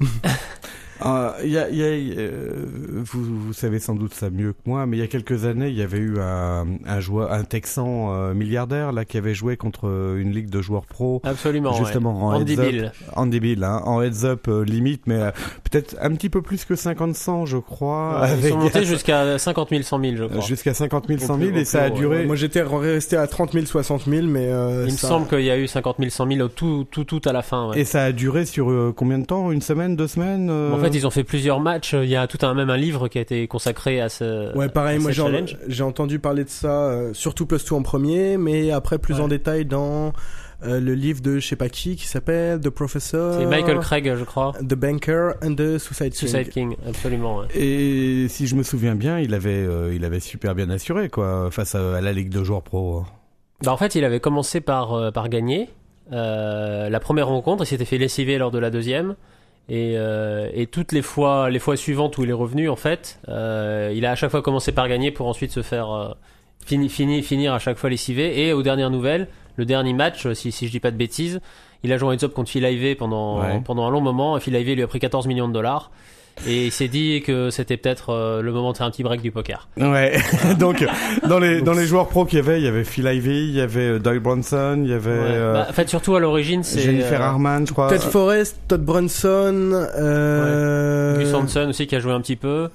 Il 1.44 1.50
y 1.52 1.58
a, 1.58 1.70
il 1.70 1.76
y 1.78 1.84
a, 1.84 1.88
euh, 1.88 2.50
vous, 2.94 3.24
vous 3.24 3.54
savez 3.54 3.80
sans 3.80 3.96
doute 3.96 4.14
ça 4.14 4.30
mieux 4.30 4.54
que 4.54 4.60
moi, 4.66 4.86
mais 4.86 4.98
il 4.98 5.00
y 5.00 5.04
a 5.04 5.08
quelques 5.08 5.46
années, 5.46 5.70
il 5.70 5.76
y 5.78 5.82
avait 5.82 5.98
eu 5.98 6.20
un, 6.20 6.66
un 6.86 7.00
joueur, 7.00 7.32
un 7.32 7.44
Texan 7.44 8.14
euh, 8.14 8.34
milliardaire 8.34 8.92
là 8.92 9.06
qui 9.06 9.18
avait 9.18 9.34
joué 9.34 9.58
contre 9.58 9.86
une 10.18 10.32
ligue 10.32 10.50
de 10.50 10.62
joueurs 10.62 10.86
pro, 10.86 11.22
Absolument. 11.24 11.74
justement 11.74 12.30
ouais. 12.30 12.36
en 12.36 12.42
Andy 12.42 12.54
heads 12.54 12.60
up, 12.60 12.70
Bill. 12.72 12.92
Andy 13.16 13.40
Bill, 13.40 13.64
hein, 13.64 13.82
en 13.86 14.02
heads 14.02 14.26
up 14.26 14.48
euh, 14.48 14.64
limite, 14.64 15.04
mais 15.08 15.16
euh, 15.16 15.32
peut-être 15.70 15.96
un 16.02 16.12
petit 16.14 16.30
peu 16.30 16.42
plus 16.42 16.66
que 16.66 16.76
50 16.76 17.16
100 17.16 17.46
je 17.48 17.58
crois, 17.58 18.22
Ouais, 18.22 18.28
ils 18.30 18.34
avec- 18.34 18.52
sont 18.54 18.60
montés 18.60 18.86
jusqu'à 18.86 19.38
50 19.40 19.70
000, 19.70 19.82
100 19.84 20.00
000, 20.02 20.16
je 20.18 20.24
crois. 20.26 20.42
jusqu'à 20.42 20.74
50 20.74 21.08
000, 21.08 21.20
100 21.20 21.34
Au 21.34 21.38
000, 21.40 21.52
plus- 21.52 21.62
et 21.62 21.66
ça 21.66 21.84
a 21.84 21.90
plus 21.90 22.00
duré. 22.00 22.26
moi 22.26 22.36
j'étais 22.36 22.62
resté 22.62 23.18
à 23.18 23.28
30 23.28 23.54
000 23.54 23.66
60 23.66 24.06
000 24.08 24.28
mais 24.28 24.48
euh, 24.48 24.86
Il 24.88 24.94
me 24.94 24.98
ça- 24.98 25.08
semble 25.08 25.28
qu'il 25.28 25.42
y 25.42 25.50
a 25.52 25.58
eu 25.58 25.68
50 25.68 25.96
000, 26.00 26.10
100 26.10 26.28
000 26.28 26.42
au 26.42 26.48
tout, 26.48 26.86
tout, 26.90 27.04
tout 27.06 27.22
à 27.26 27.34
la 27.34 27.42
fin. 27.42 27.70
ouais. 27.70 27.80
Et 27.80 27.86
ça 27.86 28.04
a 28.04 28.12
duré 28.12 28.46
sur 28.46 28.70
euh, 28.70 28.94
combien 28.96 29.18
de 29.20 29.26
temps? 29.26 29.52
Une 29.52 29.62
semaine, 29.62 29.96
deux 29.96 30.08
semaines? 30.08 30.50
Euh 30.50 30.74
En 30.74 30.78
fait, 30.78 30.91
ils 30.94 31.06
ont 31.08 31.10
fait 31.12 31.24
plusieurs 31.24 31.60
matchs. 31.60 31.94
Il 31.94 32.10
y 32.10 32.16
a 32.16 32.28
tout 32.28 32.38
un 32.46 32.54
même 32.54 32.70
un 32.70 32.78
livre 32.78 33.08
qui 33.08 33.18
a 33.18 33.22
été 33.22 33.48
consacré 33.48 34.00
à 34.02 34.10
ce. 34.10 34.56
Ouais, 34.56 34.70
pareil, 34.70 35.00
moi 35.00 35.12
j'ai 35.12 35.22
challenge. 35.22 35.58
j'ai 35.68 35.84
entendu 35.84 36.20
parler 36.20 36.44
de 36.44 36.50
ça, 36.50 36.86
euh, 36.86 37.14
surtout 37.14 37.46
Plus 37.46 37.64
2 37.66 37.76
en 37.76 37.82
premier, 37.84 38.38
mais 38.38 38.72
après 38.72 38.98
plus 39.00 39.16
Ouais. 39.16 39.22
en 39.22 39.28
détail 39.28 39.66
dans 39.66 40.14
euh, 40.64 40.80
le 40.80 40.94
livre 40.94 41.22
de 41.22 41.40
je 41.40 41.48
sais 41.48 41.56
pas 41.56 41.70
qui 41.70 41.96
qui 41.96 42.06
s'appelle 42.08 42.60
The 42.60 42.70
Professor. 42.70 43.34
C'est 43.40 43.46
Michael 43.48 43.80
Craig, 43.80 44.14
je 44.16 44.24
crois. 44.24 44.54
The 44.60 44.76
Banker 44.76 45.32
and 45.44 45.56
the 45.56 45.78
Suicide 45.80 46.12
King. 46.14 46.30
Suicide 46.30 46.50
King, 46.50 46.76
absolument. 46.88 47.40
ouais. 47.40 47.46
Et 47.56 48.28
si 48.30 48.46
je 48.48 48.56
me 48.56 48.62
souviens 48.64 48.94
bien, 48.96 49.20
il 49.20 49.34
avait, 49.34 49.50
euh, 49.66 49.94
il 49.96 50.06
avait 50.06 50.20
super 50.20 50.54
bien 50.54 50.70
assuré 50.70 51.10
quoi 51.10 51.50
face 51.52 51.74
à, 51.76 51.98
à 51.98 52.02
la 52.02 52.14
ligue 52.14 52.30
de 52.30 52.44
joueurs 52.44 52.62
pro. 52.62 53.04
Bah, 53.64 53.72
en 53.72 53.78
fait, 53.78 53.96
il 53.96 54.04
avait 54.06 54.20
commencé 54.20 54.62
par, 54.62 54.94
euh, 54.94 55.12
par 55.12 55.30
gagner 55.30 55.70
euh, 56.12 56.90
la 56.90 57.00
première 57.00 57.28
rencontre. 57.28 57.64
Il 57.64 57.68
s'était 57.68 57.86
fait 57.86 57.98
lessiver 57.98 58.38
lors 58.38 58.52
de 58.52 58.60
la 58.60 58.70
deuxième. 58.70 59.16
Et, 59.74 59.94
euh, 59.96 60.50
et 60.54 60.68
toutes 60.68 60.92
les 60.92 61.02
fois, 61.02 61.50
les 61.50 61.60
fois 61.60 61.78
suivantes 61.78 62.18
où 62.18 62.24
il 62.26 62.30
est 62.30 62.34
revenu, 62.34 62.68
en 62.68 62.76
fait, 62.76 63.20
euh, 63.30 63.94
il 63.96 64.06
a 64.06 64.12
à 64.12 64.16
chaque 64.16 64.30
fois 64.32 64.42
commencé 64.42 64.74
par 64.74 64.90
gagner 64.90 65.12
pour 65.12 65.28
ensuite 65.28 65.52
se 65.52 65.62
faire 65.62 65.90
euh, 65.92 66.10
fini, 66.66 66.90
fini, 66.90 67.24
finir 67.24 67.54
à 67.54 67.60
chaque 67.60 67.78
fois 67.78 67.90
lessivé. 67.90 68.42
Et 68.48 68.52
aux 68.52 68.64
dernières 68.64 68.90
nouvelles, 68.90 69.30
le 69.56 69.64
dernier 69.64 69.94
match, 69.94 70.26
euh, 70.26 70.34
si, 70.34 70.52
si 70.52 70.68
je 70.68 70.72
dis 70.72 70.82
pas 70.82 70.92
de 70.92 70.98
bêtises, 70.98 71.40
il 71.84 71.94
a 71.94 71.98
joué 71.98 72.10
en 72.10 72.12
heads 72.12 72.26
up 72.26 72.34
contre 72.34 72.50
Phil 72.50 72.64
Ivey 72.66 72.96
pendant, 72.96 73.40
Ouais. 73.40 73.62
pendant 73.64 73.86
un 73.88 73.92
long 73.92 74.02
moment. 74.02 74.38
Phil 74.42 74.56
Ivey 74.56 74.76
lui 74.76 74.84
a 74.84 74.88
pris 74.88 75.00
14 75.00 75.26
millions 75.28 75.48
de 75.48 75.54
dollars. 75.54 75.90
Et 76.48 76.66
il 76.66 76.72
s'est 76.72 76.88
dit 76.88 77.22
que 77.22 77.50
c'était 77.52 77.78
peut-être 77.78 78.10
euh, 78.10 78.42
le 78.42 78.52
moment 78.52 78.72
de 78.72 78.78
faire 78.78 78.88
un 78.88 78.92
petit 78.92 79.04
break 79.04 79.22
du 79.22 79.32
poker. 79.32 79.68
Ouais. 79.78 80.18
Donc 80.60 80.84
dans 81.28 81.38
les 81.40 81.62
dans 81.62 81.74
les 81.74 81.86
joueurs 81.86 82.08
pro 82.08 82.26
qu'il 82.26 82.38
y 82.40 82.42
avait, 82.42 82.60
il 82.60 82.64
y 82.64 82.68
avait 82.68 82.84
Phil 82.84 83.06
Ivey, 83.06 83.44
il 83.44 83.52
y 83.52 83.62
avait 83.62 83.80
euh, 83.82 84.00
Doyle 84.00 84.20
Bronson, 84.20 84.82
il 84.84 84.90
y 84.90 84.94
avait 84.94 85.12
Ouais. 85.12 85.18
euh, 85.20 85.54
Bah, 85.54 85.68
en 85.70 85.74
fait, 85.74 85.88
surtout 85.88 86.16
à 86.16 86.20
l'origine, 86.20 86.64
c'est 86.64 86.82
Jennifer 86.82 87.22
euh, 87.22 87.26
Harman, 87.26 87.66
je 87.68 87.74
crois. 87.74 87.90
Ted 87.90 88.02
Forrest, 88.02 88.58
Todd 88.68 88.82
Brunson, 88.84 89.72
euh... 89.98 91.18
Gus 91.20 91.34
Hansen 91.34 91.70
aussi 91.70 91.86
qui 91.88 91.96
a 91.96 92.00
joué 92.00 92.12
un 92.14 92.22
petit 92.22 92.36
peu. 92.36 92.70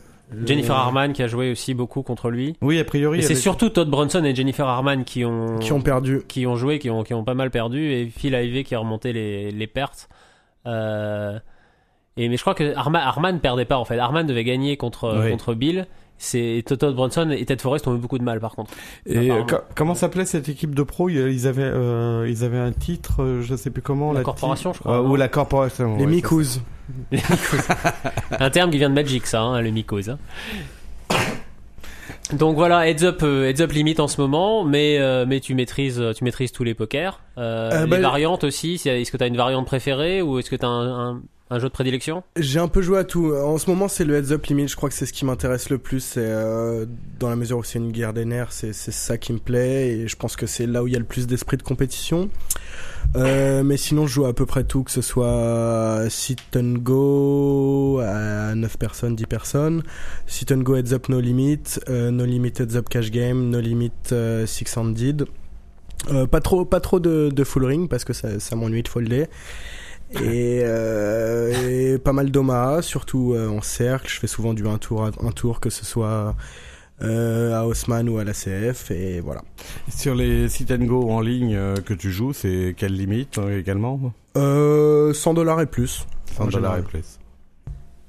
Jennifer 0.45 0.74
Harman 0.74 1.12
qui 1.12 1.23
a 1.23 1.28
joué 1.28 1.53
aussi 1.53 1.73
beaucoup 1.73 2.03
contre 2.03 2.31
lui. 2.31 2.57
Oui, 2.61 2.81
a 2.81 2.85
priori. 2.85 3.20
C'est 3.23 3.27
avait- 3.33 3.35
surtout 3.41 3.69
Todd 3.69 3.89
Brunson 3.89 4.24
et 4.24 4.35
Jennifer 4.35 4.66
Harman 4.66 5.05
qui 5.05 5.24
ont, 5.24 5.59
qui 5.61 5.73
ont 5.73 5.81
perdu. 5.81 6.23
qui 6.27 6.47
ont 6.49 6.57
joué, 6.57 6.81
qui 6.81 6.91
ont, 6.91 7.05
qui 7.05 7.15
ont 7.15 7.23
pas 7.23 7.35
mal 7.35 7.51
perdu. 7.53 7.93
Et 7.93 8.07
Phil 8.16 8.35
Ivey 8.35 8.65
qui 8.65 8.74
a 8.74 8.81
remonté 8.81 9.12
les, 9.12 9.53
les 9.53 9.66
pertes. 9.69 10.09
Euh, 10.66 11.39
et, 12.16 12.28
mais 12.28 12.36
je 12.36 12.43
crois 12.43 12.55
que 12.55 12.74
Harman, 12.76 13.02
Harman 13.02 13.38
perdait 13.40 13.64
pas 13.64 13.78
en 13.78 13.84
fait. 13.84 13.98
Harman 13.98 14.24
devait 14.26 14.44
gagner 14.44 14.76
contre, 14.76 15.22
Oui. 15.24 15.30
contre 15.30 15.55
Bill. 15.55 15.86
C'est 16.18 16.64
Todd 16.66 16.94
Brunson 16.97 17.28
et 17.30 17.44
Ted 17.44 17.60
Forrest 17.60 17.86
ont 17.88 17.94
eu 17.94 17.98
beaucoup 17.98 18.16
de 18.16 18.24
mal 18.24 18.40
par 18.40 18.55
contre. 18.55 18.70
Et 19.05 19.16
euh, 19.18 19.20
apparemment. 19.43 19.47
co- 19.47 19.56
comment 19.74 19.94
s'appelait 19.94 20.24
cette 20.24 20.48
équipe 20.48 20.74
de 20.74 20.82
pro 20.82 21.10
Ils 21.10 21.47
avaient 21.47 21.62
euh, 21.62 22.26
ils 22.26 22.43
avaient 22.43 22.56
un 22.59 22.72
titre, 22.72 23.22
euh, 23.22 23.43
je 23.43 23.55
sais 23.55 23.68
plus 23.68 23.82
comment. 23.82 24.14
La 24.14 24.20
ti- 24.20 24.24
corporation, 24.24 24.72
je 24.72 24.78
crois, 24.78 24.98
Euh, 24.98 25.02
non 25.02 25.10
ou 25.10 25.16
la 25.16 25.28
corporation. 25.28 25.97
Les 25.98 26.06
ouais. 26.06 26.22
Un 28.40 28.48
terme 28.51 28.70
qui 28.70 28.78
vient 28.78 28.88
de 28.88 28.94
Magic, 28.94 29.26
ça, 29.26 29.43
hein, 29.43 29.60
le 29.60 29.70
mycose. 29.70 30.09
hein. 30.09 30.18
Donc 32.32 32.56
voilà, 32.56 32.88
heads 32.88 33.05
up, 33.05 33.20
euh, 33.22 33.48
heads 33.48 33.60
up 33.62 33.70
limite 33.72 34.01
en 34.01 34.09
ce 34.09 34.20
moment, 34.20 34.64
mais 34.64 34.98
euh, 34.98 35.26
mais 35.28 35.38
tu 35.40 35.55
maîtrises, 35.55 36.02
tu 36.16 36.24
maîtrises 36.24 36.51
tous 36.51 36.64
les 36.64 36.74
pokers. 36.74 37.20
Euh, 37.38 37.70
Euh, 37.72 37.84
les 37.84 37.90
bah, 37.90 38.01
variantes 38.01 38.43
aussi. 38.43 38.78
si- 38.78 38.88
Est-ce 38.88 39.12
que 39.12 39.16
tu 39.16 39.22
as 39.24 39.28
une 39.28 39.36
variante 39.36 39.66
préférée 39.66 40.22
ou 40.22 40.38
est-ce 40.38 40.51
que 40.51 40.56
tu 40.56 40.64
as 40.64 40.68
un, 40.68 41.10
un, 41.10 41.22
un 41.51 41.59
jeu 41.59 41.68
de 41.68 41.73
prédilection? 41.73 42.24
J'ai 42.36 42.59
un 42.59 42.68
peu 42.68 42.82
joué 42.82 42.98
à 42.98 43.05
tout. 43.05 43.32
En 43.32 43.59
ce 43.59 43.70
moment, 43.70 43.89
c'est 43.89 44.05
le 44.05 44.16
heads 44.16 44.32
up 44.32 44.47
limit. 44.47 44.68
Je 44.68 44.77
crois 44.77 44.89
que 44.89 44.94
c'est 44.94 45.06
ce 45.06 45.12
qui 45.12 45.24
m'intéresse 45.24 45.70
le 45.70 45.78
plus. 45.78 46.14
Euh, 46.16 46.86
dans 47.20 47.31
la 47.31 47.36
mesure 47.36 47.59
où 47.59 47.64
c'est 47.64 47.78
une 47.78 47.93
guerre 47.93 48.12
des 48.12 48.24
nerfs, 48.24 48.52
c'est 48.52 48.73
ça 48.73 49.16
qui 49.16 49.32
me 49.32 49.39
plaît 49.39 49.89
et 49.89 50.09
je 50.09 50.16
pense 50.16 50.36
que 50.36 50.47
c'est 50.47 50.66
là 50.66 50.82
où 50.82 50.89
il 50.89 50.93
y 50.93 50.97
a 50.97 50.98
le 50.98 51.05
plus 51.05 51.27
d'esprit 51.27 51.56
de 51.56 51.62
compétition. 51.62 52.31
Euh, 53.14 53.62
mais 53.62 53.77
sinon, 53.77 54.06
je 54.06 54.14
joue 54.14 54.27
à 54.27 54.35
peu 54.35 54.44
près 54.44 54.64
tout, 54.64 54.82
que 54.82 54.90
ce 54.90 55.02
soit 55.02 56.05
sit 56.10 56.56
and 56.56 56.78
go 56.78 58.01
à 58.01 58.55
9 58.56 58.77
personnes, 58.78 59.14
10 59.14 59.27
personnes, 59.27 59.82
sit 60.27 60.51
and 60.51 60.59
go 60.59 60.74
heads 60.74 60.93
up 60.93 61.09
no 61.09 61.20
limit, 61.20 61.78
euh, 61.89 62.10
no 62.10 62.24
limit 62.24 62.55
heads 62.59 62.77
up 62.77 62.89
cash 62.89 63.12
game, 63.12 63.51
no 63.51 63.60
limit 63.60 63.93
six 64.47 64.77
handed. 64.77 65.27
Pas 66.31 66.40
trop, 66.40 66.64
pas 66.64 66.81
trop 66.81 67.01
de, 67.01 67.31
de 67.32 67.44
full 67.44 67.64
ring 67.64 67.89
parce 67.89 68.05
que 68.05 68.12
ça, 68.12 68.39
ça 68.39 68.55
m'ennuie 68.55 68.82
de 68.82 68.89
folder. 68.89 69.27
Et, 70.12 70.61
euh, 70.62 71.95
et 71.95 71.99
pas 71.99 72.12
mal 72.12 72.31
d'Omaha, 72.31 72.83
surtout 72.83 73.35
euh, 73.35 73.49
en 73.49 73.61
cercle. 73.61 74.09
Je 74.09 74.19
fais 74.20 74.27
souvent 74.27 74.55
du 74.55 74.66
un 74.66 74.78
tour, 74.78 75.05
un 75.05 75.33
tour, 75.33 75.61
que 75.61 75.70
ce 75.70 75.85
soit 75.85 76.35
euh, 77.03 77.55
à 77.55 77.66
Haussmann 77.66 78.09
ou 78.09 78.19
à 78.19 78.24
la 78.24 78.33
CF. 78.33 78.91
Et 78.91 79.20
voilà. 79.20 79.43
Sur 79.91 80.15
les 80.15 80.49
sit 80.49 80.70
and 80.70 80.85
go 80.85 81.11
en 81.11 81.20
ligne 81.20 81.55
euh, 81.57 81.77
que 81.77 81.95
tu 81.95 82.11
joues, 82.11 82.33
c'est 82.33 82.74
quelle 82.77 82.95
limite 82.95 83.39
euh, 83.39 83.59
également? 83.59 84.01
Euh, 84.37 85.12
100 85.12 85.35
dollars 85.35 85.61
et 85.61 85.66
plus. 85.66 86.07
100 86.37 86.45
En 86.45 86.47
dollars 86.49 86.78
et 86.78 86.83
plus. 86.83 87.19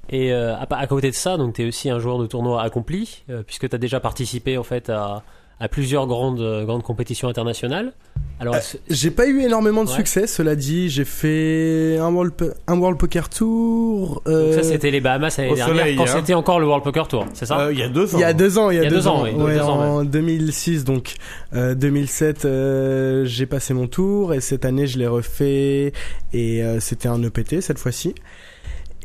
Et 0.09 0.31
euh, 0.31 0.55
à, 0.55 0.67
à 0.73 0.87
côté 0.87 1.09
de 1.09 1.15
ça, 1.15 1.35
donc 1.35 1.55
tu 1.55 1.63
es 1.63 1.67
aussi 1.67 1.89
un 1.89 1.99
joueur 1.99 2.17
de 2.17 2.27
tournoi 2.27 2.61
accompli, 2.61 3.23
euh, 3.29 3.43
puisque 3.43 3.67
tu 3.67 3.75
as 3.75 3.79
déjà 3.79 3.99
participé 3.99 4.57
en 4.57 4.63
fait 4.63 4.89
à, 4.89 5.23
à 5.59 5.67
plusieurs 5.67 6.05
grandes, 6.05 6.39
euh, 6.39 6.65
grandes 6.65 6.83
compétitions 6.83 7.27
internationales. 7.27 7.93
Alors, 8.39 8.53
Euh, 8.55 8.59
J'ai 8.89 9.09
pas 9.09 9.25
eu 9.25 9.41
énormément 9.41 9.83
de 9.83 9.89
Ouais. 9.89 9.95
succès, 9.95 10.27
cela 10.27 10.55
dit. 10.55 10.89
J'ai 10.89 11.05
fait 11.05 11.97
un 11.99 12.13
World, 12.13 12.33
un 12.67 12.77
World 12.77 12.99
Poker 12.99 13.27
Tour. 13.29 14.21
donc 14.25 14.33
euh, 14.33 14.53
ça 14.55 14.61
c'était 14.63 14.91
les 14.91 15.01
Bahamas 15.01 15.35
l'année 15.37 15.55
dernière, 15.55 15.67
soleil, 15.75 15.95
quand 15.95 16.03
hein. 16.03 16.07
c'était 16.17 16.35
encore 16.35 16.59
le 16.59 16.67
World 16.67 16.83
Poker 16.83 17.07
Tour, 17.07 17.25
c'est 17.33 17.47
ça? 17.47 17.59
Euh, 17.59 17.73
Il 17.73 17.79
y 17.79 17.83
a 17.83 17.89
deux 17.89 18.13
ans. 18.13 18.17
Il 18.19 18.21
y 18.21 18.23
a 18.23 18.33
deux 18.33 18.57
ans, 18.59 18.69
il 18.69 18.77
y 18.77 18.85
a, 18.85 18.89
deux, 18.89 19.07
ans, 19.07 19.23
oui, 19.23 19.31
Ouais, 19.31 19.55
deux 19.55 19.61
ans, 19.61 19.79
en 19.97 20.03
2006 20.03 20.83
donc 20.83 21.15
euh, 21.55 21.73
2007 21.73 22.45
euh, 22.45 23.25
j'ai 23.25 23.47
passé 23.47 23.73
mon 23.73 23.87
tour 23.87 24.33
et 24.35 24.41
cette 24.41 24.65
année 24.65 24.85
je 24.85 24.99
l'ai 24.99 25.07
refait 25.07 25.91
et 26.33 26.63
euh, 26.63 26.79
c'était 26.79 27.07
un 27.07 27.21
EPT 27.23 27.61
cette 27.61 27.79
fois-ci 27.79 28.13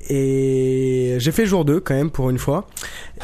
Et 0.09 1.17
j'ai 1.19 1.33
fait 1.33 1.47
jour 1.47 1.65
2 1.65 1.81
quand 1.81 1.95
même 1.95 2.11
pour 2.11 2.29
une 2.31 2.39
fois. 2.39 2.67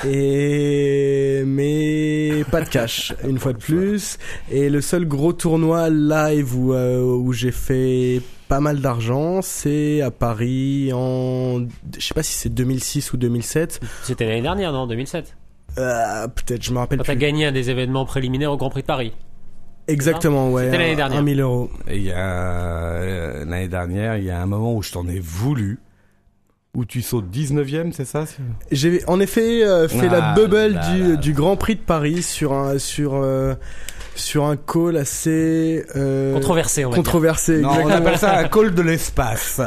Et 0.06 1.42
mais 1.46 2.44
pas 2.50 2.60
de 2.60 2.68
cash 2.68 3.14
une 3.26 3.38
fois 3.38 3.52
de 3.52 3.59
plus. 3.59 4.18
Et 4.50 4.70
le 4.70 4.80
seul 4.80 5.06
gros 5.06 5.32
tournoi 5.32 5.90
live 5.90 6.56
où, 6.56 6.72
euh, 6.72 7.02
où 7.02 7.32
j'ai 7.32 7.50
fait 7.52 8.20
pas 8.48 8.60
mal 8.60 8.80
d'argent, 8.80 9.42
c'est 9.42 10.00
à 10.02 10.10
Paris 10.10 10.90
en 10.94 11.66
je 11.98 12.06
sais 12.06 12.14
pas 12.14 12.22
si 12.22 12.32
c'est 12.32 12.48
2006 12.48 13.12
ou 13.12 13.16
2007. 13.16 13.80
C'était 14.05 14.26
l'année 14.26 14.42
dernière, 14.42 14.72
non 14.72 14.86
2007 14.86 15.36
Euh, 15.78 16.28
Peut-être, 16.28 16.62
je 16.62 16.72
me 16.72 16.78
rappelle 16.78 16.98
Quand 16.98 17.05
t'as 17.05 17.14
gagné 17.14 17.46
un 17.46 17.52
des 17.52 17.68
événements 17.70 18.05
préliminaires 18.06 18.52
au 18.52 18.56
Grand 18.56 18.70
Prix 18.70 18.82
de 18.82 18.86
Paris. 18.86 19.12
Exactement, 19.88 20.50
ouais. 20.52 20.64
C'était 20.66 20.78
l'année 20.78 20.96
dernière. 20.96 21.18
un 21.18 21.22
1000 21.22 21.40
euros. 21.40 21.70
Il 21.90 22.02
y 22.02 22.12
a 22.12 22.18
euh, 22.18 23.44
l'année 23.46 23.68
dernière, 23.68 24.16
il 24.18 24.24
y 24.24 24.30
a 24.30 24.40
un 24.40 24.46
moment 24.46 24.74
où 24.74 24.82
je 24.82 24.92
t'en 24.92 25.06
ai 25.09 25.18
voulu, 25.18 25.78
où 26.74 26.85
tu 26.85 27.03
sautes 27.03 27.31
19e, 27.32 27.93
c'est 27.93 28.05
ça 28.05 28.24
J'ai 28.70 29.03
en 29.07 29.20
effet 29.20 29.65
euh, 29.65 29.89
fait 29.89 30.09
la 30.09 30.31
Ah 30.31 30.35
bubble 30.35 30.74
là 30.74 30.93
du, 30.93 31.03
là 31.11 31.16
du 31.16 31.32
Grand 31.32 31.57
Prix 31.57 31.77
de 31.77 31.81
Paris 31.81 32.23
sur 32.23 32.53
un 32.53 32.78
sur 32.78 33.15
euh, 33.15 33.55
sur 34.15 34.45
un 34.45 34.57
call 34.57 34.97
assez 34.97 35.85
euh, 35.97 36.35
Controversé, 36.35 36.85
on 36.85 36.90
va 36.90 36.97
dire. 36.97 37.05
controversé. 37.05 37.59
Non, 37.61 37.70
on 37.85 37.89
appelle 37.90 38.19
ça 38.19 38.39
un 38.39 38.49
call 38.49 38.74
de 38.74 38.82
l'espace. 38.82 39.61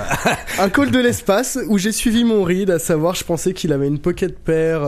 un 0.60 0.69
call 0.69 0.91
de 0.91 0.99
l'espace 0.99 1.57
où 1.68 1.78
j'ai 1.78 1.91
suivi 1.91 2.23
mon 2.23 2.44
read, 2.44 2.69
à 2.69 2.80
savoir, 2.80 3.15
je 3.15 3.23
pensais 3.23 3.53
qu'il 3.53 3.73
avait 3.73 3.88
une 3.88 3.99
pocket 3.99 4.38
pair 4.38 4.82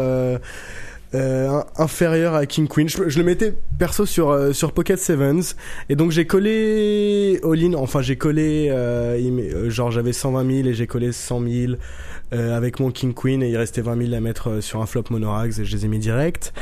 euh, 1.14 1.50
in- 1.50 1.66
inférieure 1.78 2.34
à 2.36 2.46
King 2.46 2.68
Queen. 2.68 2.90
Je, 2.90 3.08
je 3.10 3.18
le 3.20 3.24
mettais 3.24 3.54
perso 3.78 4.06
sur 4.06 4.30
euh, 4.32 4.52
sur 4.54 4.72
Pocket 4.72 4.98
Sevens 5.00 5.56
et 5.90 5.96
donc 5.96 6.12
j'ai 6.12 6.26
collé 6.26 7.40
all-in. 7.44 7.74
Enfin, 7.76 8.02
j'ai 8.02 8.16
collé 8.16 8.68
euh, 8.72 9.18
euh, 9.20 9.70
genre 9.70 9.92
j'avais 9.92 10.14
120 10.14 10.52
000 10.64 10.68
et 10.70 10.74
j'ai 10.74 10.88
collé 10.88 11.12
100 11.12 11.42
000 11.42 11.74
euh, 12.34 12.58
avec 12.58 12.80
mon 12.80 12.90
King 12.92 13.14
Queen 13.14 13.44
et 13.44 13.50
il 13.50 13.58
restait 13.58 13.82
20 13.82 14.02
000 14.06 14.14
à 14.16 14.20
mettre 14.20 14.50
euh, 14.50 14.62
sur 14.62 14.82
un 14.82 14.86
flop 14.86 15.04
monorax 15.10 15.60
et 15.60 15.66
je 15.66 15.76
les 15.76 15.86
ai 15.86 15.88
mis 15.88 16.00
direct. 16.00 16.54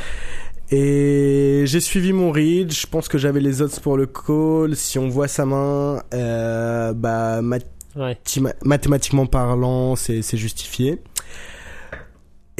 Et 0.70 1.64
j'ai 1.66 1.80
suivi 1.80 2.12
mon 2.14 2.30
read, 2.30 2.72
je 2.72 2.86
pense 2.86 3.08
que 3.08 3.18
j'avais 3.18 3.40
les 3.40 3.60
odds 3.60 3.78
pour 3.82 3.96
le 3.98 4.06
call. 4.06 4.74
Si 4.74 4.98
on 4.98 5.08
voit 5.08 5.28
sa 5.28 5.44
main, 5.44 6.02
euh, 6.14 6.92
bah 6.94 7.42
mat- 7.42 7.66
Ouais. 7.94 8.16
Mathéma- 8.24 8.54
mathématiquement 8.64 9.26
parlant, 9.26 9.96
c'est 9.96 10.22
c'est 10.22 10.38
justifié. 10.38 10.98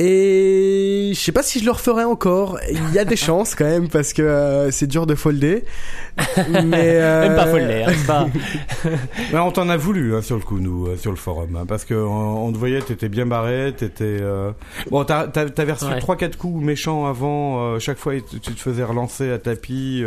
Et 0.04 1.12
je 1.14 1.20
sais 1.20 1.32
pas 1.32 1.42
si 1.42 1.60
je 1.60 1.64
le 1.64 1.70
referai 1.70 2.04
encore. 2.04 2.58
Il 2.70 2.92
y 2.92 2.98
a 2.98 3.04
des 3.04 3.16
chances 3.28 3.54
quand 3.54 3.64
même 3.64 3.88
parce 3.88 4.12
que 4.12 4.22
euh, 4.22 4.70
c'est 4.70 4.86
dur 4.86 5.06
de 5.06 5.14
folder. 5.14 5.64
Mais 6.64 6.96
euh, 7.00 7.28
Même 7.28 7.36
pas 7.36 7.46
folder, 7.46 7.84
hein, 7.86 7.92
pas. 8.06 8.26
Mais 9.32 9.38
on 9.38 9.50
t'en 9.52 9.68
a 9.68 9.76
voulu 9.76 10.14
hein, 10.14 10.22
sur 10.22 10.36
le 10.36 10.42
coup, 10.42 10.58
nous, 10.58 10.88
euh, 10.88 10.96
sur 10.96 11.10
le 11.10 11.16
forum, 11.16 11.56
hein, 11.56 11.64
parce 11.66 11.84
que 11.84 11.94
on, 11.94 12.46
on 12.46 12.52
te 12.52 12.58
voyait, 12.58 12.80
t'étais 12.82 13.08
bien 13.08 13.26
barré, 13.26 13.72
t'étais. 13.76 14.18
Euh... 14.20 14.52
Bon, 14.90 15.04
t'avais 15.04 15.72
reçu 15.72 15.84
Ouais. 15.86 16.00
trois, 16.00 16.16
quatre 16.16 16.36
coups 16.36 16.62
méchants 16.62 17.06
avant. 17.06 17.74
euh, 17.74 17.78
chaque 17.78 17.98
fois, 17.98 18.14
tu 18.14 18.40
tu 18.40 18.52
te 18.54 18.60
faisais 18.60 18.84
relancer 18.84 19.30
à 19.30 19.38
tapis. 19.38 20.02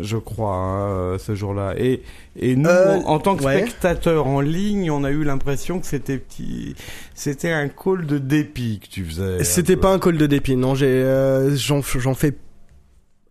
Je 0.00 0.16
crois, 0.16 0.54
hein, 0.54 0.88
euh, 0.88 1.18
ce 1.18 1.34
jour-là. 1.34 1.74
Et, 1.78 2.02
et 2.36 2.56
nous, 2.56 2.68
Euh, 2.68 2.96
en, 3.04 3.14
en 3.14 3.18
tant 3.18 3.36
que 3.36 3.44
ouais. 3.44 3.58
spectateurs 3.60 4.26
en 4.26 4.40
ligne, 4.40 4.90
on 4.90 5.04
a 5.04 5.10
eu 5.10 5.24
l'impression 5.24 5.80
que 5.80 5.86
c'était 5.86 6.18
petit, 6.18 6.74
c'était 7.14 7.50
un 7.52 7.68
call 7.68 8.06
de 8.06 8.18
dépit 8.18 8.80
que 8.80 8.88
tu 8.88 9.04
faisais. 9.04 9.44
C'était 9.44 9.76
pas 9.76 9.92
un 9.92 9.98
call 9.98 10.18
de 10.18 10.26
dépit. 10.26 10.56
Non, 10.56 10.74
j'ai 10.74 10.86
euh, 10.86 11.54
j'en 11.56 11.80
j'en 11.82 12.14
fais 12.14 12.34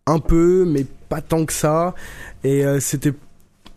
un 0.07 0.19
peu, 0.19 0.65
mais 0.65 0.85
pas 1.09 1.21
tant 1.21 1.45
que 1.45 1.53
ça. 1.53 1.93
Et 2.43 2.65
euh, 2.65 2.79
c'était 2.79 3.13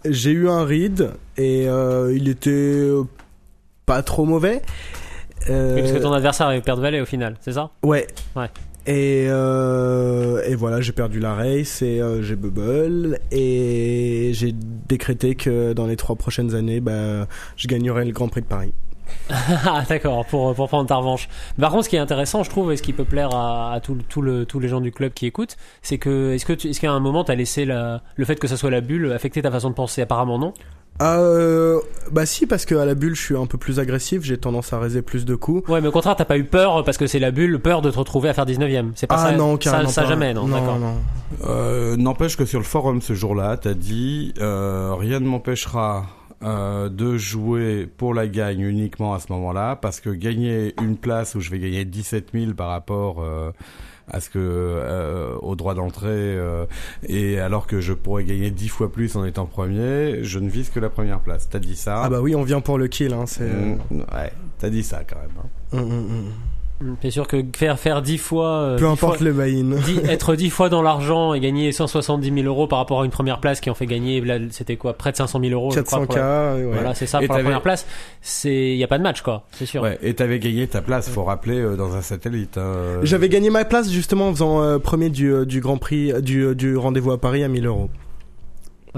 j'ai 0.05 0.31
eu 0.31 0.49
un 0.49 0.65
read 0.65 1.11
et 1.37 1.69
euh, 1.69 2.15
il 2.15 2.29
était 2.29 2.89
pas 3.87 4.03
trop 4.03 4.25
mauvais. 4.25 4.63
Euh, 5.51 5.75
Oui, 5.77 5.81
parce 5.83 5.93
que 5.95 5.99
ton 6.03 6.13
adversaire 6.13 6.47
avait 6.49 6.61
perdu 6.61 6.81
de 6.81 6.83
valet 6.83 7.01
au 7.01 7.07
final, 7.07 7.37
c'est 7.41 7.53
ça? 7.53 7.71
Ouais. 7.83 8.07
Ouais. 8.37 8.49
Et, 8.89 9.27
euh, 9.29 10.43
et 10.47 10.55
voilà, 10.55 10.81
j'ai 10.81 10.93
perdu 10.93 11.21
la 11.21 11.35
race 11.35 11.83
et 11.83 12.01
euh, 12.01 12.23
j'ai 12.23 12.37
bubble 12.37 13.19
et 13.31 14.31
j'ai 14.33 14.55
décrété 14.55 15.35
que 15.35 15.75
dans 15.75 15.87
les 15.87 15.97
trois 15.97 16.17
prochaines 16.17 16.55
années, 16.55 16.81
bah, 16.81 17.27
je 17.57 17.69
gagnerai 17.69 18.07
le 18.07 18.13
Grand 18.13 18.29
Prix 18.29 18.41
de 18.41 18.47
Paris. 18.47 18.73
Ah 19.31 19.85
d'accord, 19.87 20.25
pour, 20.25 20.55
pour 20.55 20.69
prendre 20.69 20.89
ta 20.89 20.97
revanche. 20.97 21.29
Par 21.61 21.71
contre, 21.71 21.85
ce 21.85 21.91
qui 21.91 21.97
est 21.97 21.99
intéressant, 21.99 22.43
je 22.45 22.49
trouve, 22.49 22.73
et 22.73 22.79
ce 22.79 22.83
qui 22.83 22.95
peut 22.95 23.05
plaire 23.05 23.35
à, 23.35 23.79
tous 23.83 24.23
les 24.23 24.69
gens 24.69 24.81
du 24.81 24.91
club 24.91 25.13
qui 25.13 25.27
écoutent, 25.27 25.59
c'est 25.83 25.99
que 25.99 26.33
est-ce 26.33 26.81
qu'à 26.81 26.91
un 26.91 27.01
moment, 27.01 27.25
t'as 27.25 27.35
laissé 27.35 27.67
la, 27.67 28.03
le 28.17 28.25
fait 28.25 28.37
que 28.37 28.49
ça 28.49 28.57
soit 28.57 28.71
la 28.71 28.81
bulle 28.81 29.13
affecter 29.13 29.43
ta 29.43 29.51
façon 29.51 29.69
de 29.69 29.75
penser? 29.75 30.01
Apparemment 30.01 30.39
non. 30.39 30.55
Euh, 31.01 31.81
bah 32.11 32.27
si, 32.27 32.47
parce 32.47 32.65
que 32.65 32.75
à 32.75 32.85
la 32.85 32.95
bulle, 32.95 33.15
je 33.15 33.23
suis 33.23 33.37
un 33.37 33.47
peu 33.47 33.59
plus 33.59 33.79
agressif, 33.79 34.23
j'ai 34.23 34.37
tendance 34.39 34.73
à 34.73 34.79
raiser 34.79 35.03
plus 35.03 35.25
de 35.25 35.35
coups. 35.35 35.69
Ouais, 35.69 35.81
mais 35.81 35.89
au 35.89 35.93
contraire, 35.93 36.17
t'as 36.17 36.25
pas 36.25 36.39
eu 36.39 36.45
peur 36.45 36.83
parce 36.85 36.97
que 36.99 37.07
c'est 37.07 37.19
la 37.19 37.31
bulle, 37.31 37.59
peur 37.61 37.83
de 37.83 37.91
te 37.91 37.99
retrouver 37.99 38.29
à 38.29 38.35
faire 38.35 38.47
19ème. 38.47 38.91
C'est 38.95 39.07
pas 39.07 39.17
ah 39.17 39.31
ça 39.31 39.33
non, 39.37 39.53
ça, 39.53 39.59
carrément 39.71 39.89
ça 39.91 40.03
pas. 40.03 40.09
jamais, 40.09 40.35
non, 40.35 40.49
d'accord. 40.49 40.79
non. 40.79 40.95
Euh, 41.45 41.97
N'empêche 41.97 42.37
que 42.37 42.45
sur 42.45 42.59
le 42.59 42.65
forum 42.65 43.01
ce 43.01 43.15
jour-là, 43.15 43.57
t'as 43.57 43.75
dit 43.75 44.35
euh, 44.41 44.95
rien 44.99 45.21
ne 45.21 45.27
m'empêchera 45.27 46.07
euh, 46.43 46.89
de 46.89 47.17
jouer 47.17 47.89
pour 47.97 48.15
la 48.15 48.27
gagne 48.27 48.61
uniquement 48.61 49.15
à 49.15 49.21
ce 49.21 49.33
moment-là, 49.33 49.77
parce 49.77 50.01
que 50.01 50.11
gagner 50.11 50.75
une 50.81 50.97
place 50.97 51.35
où 51.35 51.41
je 51.41 51.51
vais 51.51 51.59
gagner 51.59 51.85
17 51.85 52.31
000 52.33 52.53
par 52.55 52.69
rapport 52.69 53.23
euh, 53.23 53.51
à 54.11 54.21
ce 54.21 54.31
que 54.31 54.39
euh, 54.39 55.35
au 55.43 55.55
droit 55.57 55.75
d'entrée 55.75 56.09
euh, 56.11 56.65
et 57.07 57.39
alors 57.41 57.67
que 57.67 57.81
je 57.81 57.93
pourrais 57.93 58.25
gagner 58.25 58.51
10 58.51 58.69
fois 58.69 58.91
plus 58.93 59.17
en 59.17 59.25
étant 59.25 59.47
premier, 59.47 60.25
je 60.25 60.39
ne 60.39 60.49
vise 60.49 60.71
que 60.71 60.81
la 60.81 60.91
première 60.91 61.21
place. 61.21 61.49
T'as 61.51 61.59
dit 61.59 61.77
ça 61.77 62.03
Ah 62.05 62.09
bah 62.09 62.21
oui, 62.21 62.35
on 62.35 62.43
vient 62.43 62.61
pour 62.61 62.79
le 62.79 62.89
kill, 62.89 63.13
hein, 63.13 63.25
c'est... 63.27 63.49
Mm, 63.49 63.79
ouais, 63.93 64.33
t'as 64.59 64.71
dit 64.71 64.83
ça 64.83 65.03
quand 65.09 65.17
même. 65.21 65.31
hein. 65.39 65.83
Mm, 65.85 65.95
mm, 65.95 66.21
mm. 66.27 66.33
C'est 67.03 67.11
sûr 67.11 67.27
que 67.27 67.43
faire 67.57 67.79
faire 67.79 68.03
10 68.03 68.19
fois, 68.19 68.49
euh, 68.51 68.77
Peu 68.77 68.85
10 68.87 68.93
importe 68.93 69.17
fois- 69.17 69.27
le 69.27 69.33
buy-in. 69.33 69.77
dix- 69.85 69.99
être 70.09 70.37
10 70.37 70.49
fois 70.49 70.69
dans 70.69 70.81
l'argent 70.81 71.35
et 71.35 71.41
gagner 71.41 71.73
170 71.73 72.33
000 72.33 72.47
euros 72.47 72.69
par 72.69 72.79
rapport 72.79 73.01
à 73.03 73.05
une 73.05 73.11
première 73.11 73.41
place 73.41 73.61
qui 73.61 73.69
en 73.69 73.75
fait 73.75 73.87
gagner, 73.87 74.21
là, 74.21 74.39
c'était 74.51 74.77
quoi, 74.77 74.93
près 74.93 75.11
de 75.11 75.17
500 75.17 75.41
000 75.41 75.53
euros, 75.53 75.71
je 75.73 75.81
crois, 75.81 75.99
400k, 76.01 76.07
pour 76.07 76.17
la- 76.17 76.55
ouais. 76.57 76.65
Voilà, 76.73 76.95
c'est 76.95 77.07
ça 77.07 77.21
Et 77.21 77.27
pour 77.27 77.37
la 77.37 77.43
première 77.43 77.63
place. 77.63 77.85
C'est, 78.23 78.77
y 78.77 78.85
a 78.85 78.87
pas 78.87 78.99
de 78.99 79.03
match, 79.03 79.23
quoi, 79.23 79.45
c'est 79.51 79.67
sûr. 79.67 79.83
Ouais, 79.83 79.99
et 80.03 80.15
t'avais 80.15 80.39
gagné 80.39 80.67
ta 80.69 80.81
place, 80.81 81.09
faut 81.09 81.25
rappeler, 81.25 81.59
euh, 81.59 81.77
dans 81.77 81.97
un 81.97 82.03
satellite. 82.03 82.59
hein. 82.59 83.01
J'avais 83.03 83.29
gagné 83.29 83.51
ma 83.51 83.65
place 83.65 83.91
justement 83.91 84.29
en 84.29 84.33
faisant 84.33 84.63
euh, 84.63 84.79
premier 84.79 85.11
du, 85.11 85.33
euh, 85.33 85.45
du 85.45 85.61
Grand 85.61 85.79
Prix, 85.79 86.13
euh, 86.13 86.21
du, 86.21 86.43
euh, 86.45 86.55
du 86.55 86.77
rendez-vous 86.77 87.11
à 87.11 87.19
Paris 87.21 87.43
à 87.43 87.49
1000 87.49 87.67
euros. 87.67 87.89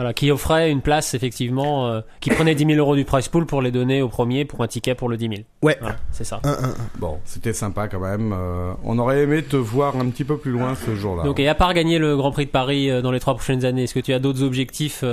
Voilà, 0.01 0.15
qui 0.15 0.31
offrait 0.31 0.71
une 0.71 0.81
place 0.81 1.13
effectivement, 1.13 1.87
euh, 1.89 2.01
qui 2.21 2.31
prenait 2.31 2.55
10 2.55 2.65
000 2.65 2.79
euros 2.79 2.97
du 2.97 3.05
price 3.05 3.29
pool 3.29 3.45
pour 3.45 3.61
les 3.61 3.71
donner 3.71 4.01
au 4.01 4.09
premier 4.09 4.47
pour 4.47 4.63
un 4.63 4.67
ticket 4.67 4.95
pour 4.95 5.11
le 5.11 5.19
10 5.19 5.29
000. 5.29 5.35
Ouais. 5.61 5.77
Voilà, 5.79 5.97
c'est 6.11 6.25
ça. 6.25 6.41
1, 6.43 6.49
1, 6.49 6.53
1. 6.53 6.75
Bon, 6.99 7.19
c'était 7.27 7.53
sympa 7.53 7.87
quand 7.87 8.01
même. 8.01 8.33
euh, 8.33 8.73
on 8.83 8.99
aurait 8.99 9.21
aimé 9.25 9.43
te 9.43 9.57
voir 9.57 9.97
un 9.97 10.09
petit 10.09 10.25
peu 10.25 10.39
plus 10.39 10.53
loin 10.53 10.75
ce 10.75 10.95
jour-là. 10.95 11.25
Donc, 11.25 11.39
et 11.39 11.49
à 11.49 11.55
part 11.55 11.75
gagner 11.75 11.99
le 11.99 12.17
Grand 12.17 12.31
Prix 12.31 12.47
de 12.47 12.51
Paris 12.51 12.91
euh, 12.91 13.03
dans 13.03 13.11
les 13.13 13.21
trois 13.21 13.35
prochaines 13.35 13.67
années, 13.67 13.83
est-ce 13.83 13.93
que 13.93 14.01
tu 14.01 14.15
as 14.15 14.19
d'autres 14.21 14.43
objectifs 14.43 15.05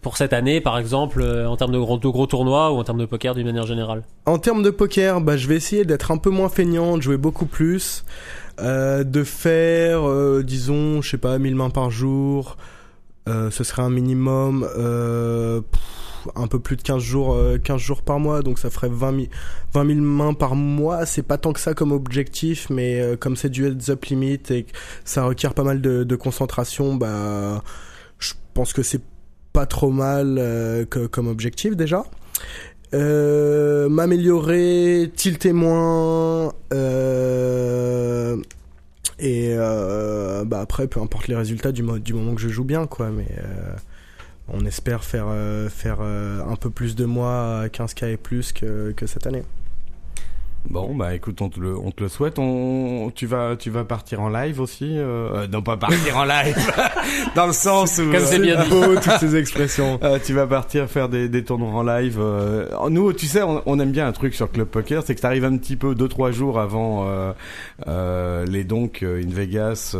pour 0.00 0.16
cette 0.16 0.32
année, 0.32 0.60
par 0.60 0.78
exemple, 0.78 1.20
en 1.24 1.56
termes 1.56 1.72
de 1.72 1.78
gros, 1.80 1.98
de 1.98 2.06
gros 2.08 2.26
tournois 2.28 2.70
ou 2.70 2.76
en 2.76 2.84
termes 2.84 3.00
de 3.00 3.04
poker 3.04 3.34
d'une 3.34 3.46
manière 3.46 3.66
générale? 3.66 4.04
En 4.26 4.38
termes 4.38 4.62
de 4.62 4.70
poker, 4.70 5.20
bah, 5.20 5.36
je 5.36 5.48
vais 5.48 5.56
essayer 5.56 5.84
d'être 5.84 6.12
un 6.12 6.18
peu 6.18 6.30
moins 6.30 6.48
feignant, 6.48 6.96
de 6.96 7.02
jouer 7.02 7.16
beaucoup 7.16 7.46
plus, 7.46 8.04
euh, 8.60 9.02
de 9.02 9.24
faire, 9.24 10.08
euh, 10.08 10.44
disons, 10.46 11.02
je 11.02 11.10
sais 11.10 11.18
pas, 11.18 11.36
1000 11.36 11.56
mains 11.56 11.70
par 11.70 11.90
jour. 11.90 12.56
Euh, 13.28 13.50
ce 13.50 13.62
serait 13.62 13.82
un 13.82 13.90
minimum, 13.90 14.68
euh, 14.76 15.60
un 16.34 16.48
peu 16.48 16.58
plus 16.58 16.76
de 16.76 16.82
15 16.82 17.00
jours, 17.00 17.34
euh, 17.34 17.58
15 17.58 17.80
jours 17.80 18.02
par 18.02 18.18
mois, 18.18 18.42
donc 18.42 18.58
ça 18.58 18.68
ferait 18.68 18.88
20 18.90 19.14
000, 19.14 19.26
20 19.74 19.86
000 19.86 20.00
mains 20.00 20.34
par 20.34 20.56
mois. 20.56 21.06
C'est 21.06 21.22
pas 21.22 21.38
tant 21.38 21.52
que 21.52 21.60
ça 21.60 21.74
comme 21.74 21.92
objectif, 21.92 22.68
mais 22.70 23.16
comme 23.20 23.36
c'est 23.36 23.48
du 23.48 23.66
heads 23.66 23.90
up 23.90 24.04
limit 24.06 24.40
et 24.50 24.64
que 24.64 24.72
ça 25.04 25.24
requiert 25.24 25.54
pas 25.54 25.64
mal 25.64 25.80
de, 25.80 26.16
concentration, 26.16 26.96
bah, 26.96 27.62
je 28.18 28.34
pense 28.54 28.72
que 28.72 28.82
c'est 28.82 29.02
pas 29.52 29.66
trop 29.66 29.90
mal 29.90 30.86
comme 31.10 31.28
objectif 31.28 31.76
déjà. 31.76 32.04
M'améliorer, 32.92 35.10
tilter 35.14 35.52
moins, 35.52 36.52
et 39.22 39.54
euh, 39.56 40.44
bah 40.44 40.60
après, 40.60 40.86
peu 40.88 41.00
importe 41.00 41.28
les 41.28 41.36
résultats 41.36 41.72
du, 41.72 41.82
mo- 41.82 41.98
du 41.98 42.12
moment 42.12 42.34
que 42.34 42.40
je 42.40 42.48
joue 42.48 42.64
bien, 42.64 42.86
quoi. 42.86 43.10
Mais 43.10 43.26
euh, 43.38 43.72
on 44.48 44.64
espère 44.66 45.04
faire 45.04 45.28
faire 45.70 45.98
euh, 46.00 46.42
un 46.44 46.56
peu 46.56 46.68
plus 46.70 46.94
de 46.96 47.04
mois 47.04 47.60
à 47.60 47.66
15k 47.68 48.10
et 48.12 48.16
plus 48.16 48.52
que, 48.52 48.92
que 48.96 49.06
cette 49.06 49.26
année. 49.26 49.44
Bon 50.70 50.94
bah 50.94 51.12
écoute, 51.12 51.42
on 51.42 51.48
te 51.48 51.58
le, 51.58 51.76
on 51.76 51.90
te 51.90 52.04
le 52.04 52.08
souhaite. 52.08 52.38
On, 52.38 53.10
tu 53.12 53.26
vas, 53.26 53.56
tu 53.56 53.68
vas 53.68 53.84
partir 53.84 54.20
en 54.20 54.28
live 54.28 54.60
aussi. 54.60 54.96
Euh, 54.96 55.28
euh 55.34 55.46
non 55.48 55.60
pas 55.60 55.76
partir 55.76 56.16
en 56.16 56.24
live, 56.24 56.56
dans 57.34 57.48
le 57.48 57.52
sens 57.52 57.98
où. 57.98 58.10
Comme 58.10 58.24
c'est 58.24 58.38
bien 58.38 58.60
euh, 58.60 58.68
beau 58.68 58.94
toutes 59.00 59.18
ces 59.18 59.34
expressions. 59.34 59.98
Euh, 60.04 60.20
tu 60.24 60.32
vas 60.32 60.46
partir 60.46 60.88
faire 60.88 61.08
des, 61.08 61.28
des 61.28 61.42
tournois 61.42 61.70
en 61.70 61.82
live. 61.82 62.18
Euh, 62.20 62.68
nous, 62.90 63.12
tu 63.12 63.26
sais, 63.26 63.42
on, 63.42 63.60
on, 63.66 63.80
aime 63.80 63.90
bien 63.90 64.06
un 64.06 64.12
truc 64.12 64.34
sur 64.34 64.50
Club 64.52 64.68
Poker, 64.68 65.02
c'est 65.04 65.16
que 65.16 65.20
t'arrives 65.20 65.44
un 65.44 65.56
petit 65.56 65.74
peu 65.74 65.96
deux 65.96 66.08
trois 66.08 66.30
jours 66.30 66.60
avant 66.60 67.08
euh, 67.88 68.46
les 68.46 68.62
donc 68.62 69.02
in 69.02 69.28
Vegas, 69.28 69.96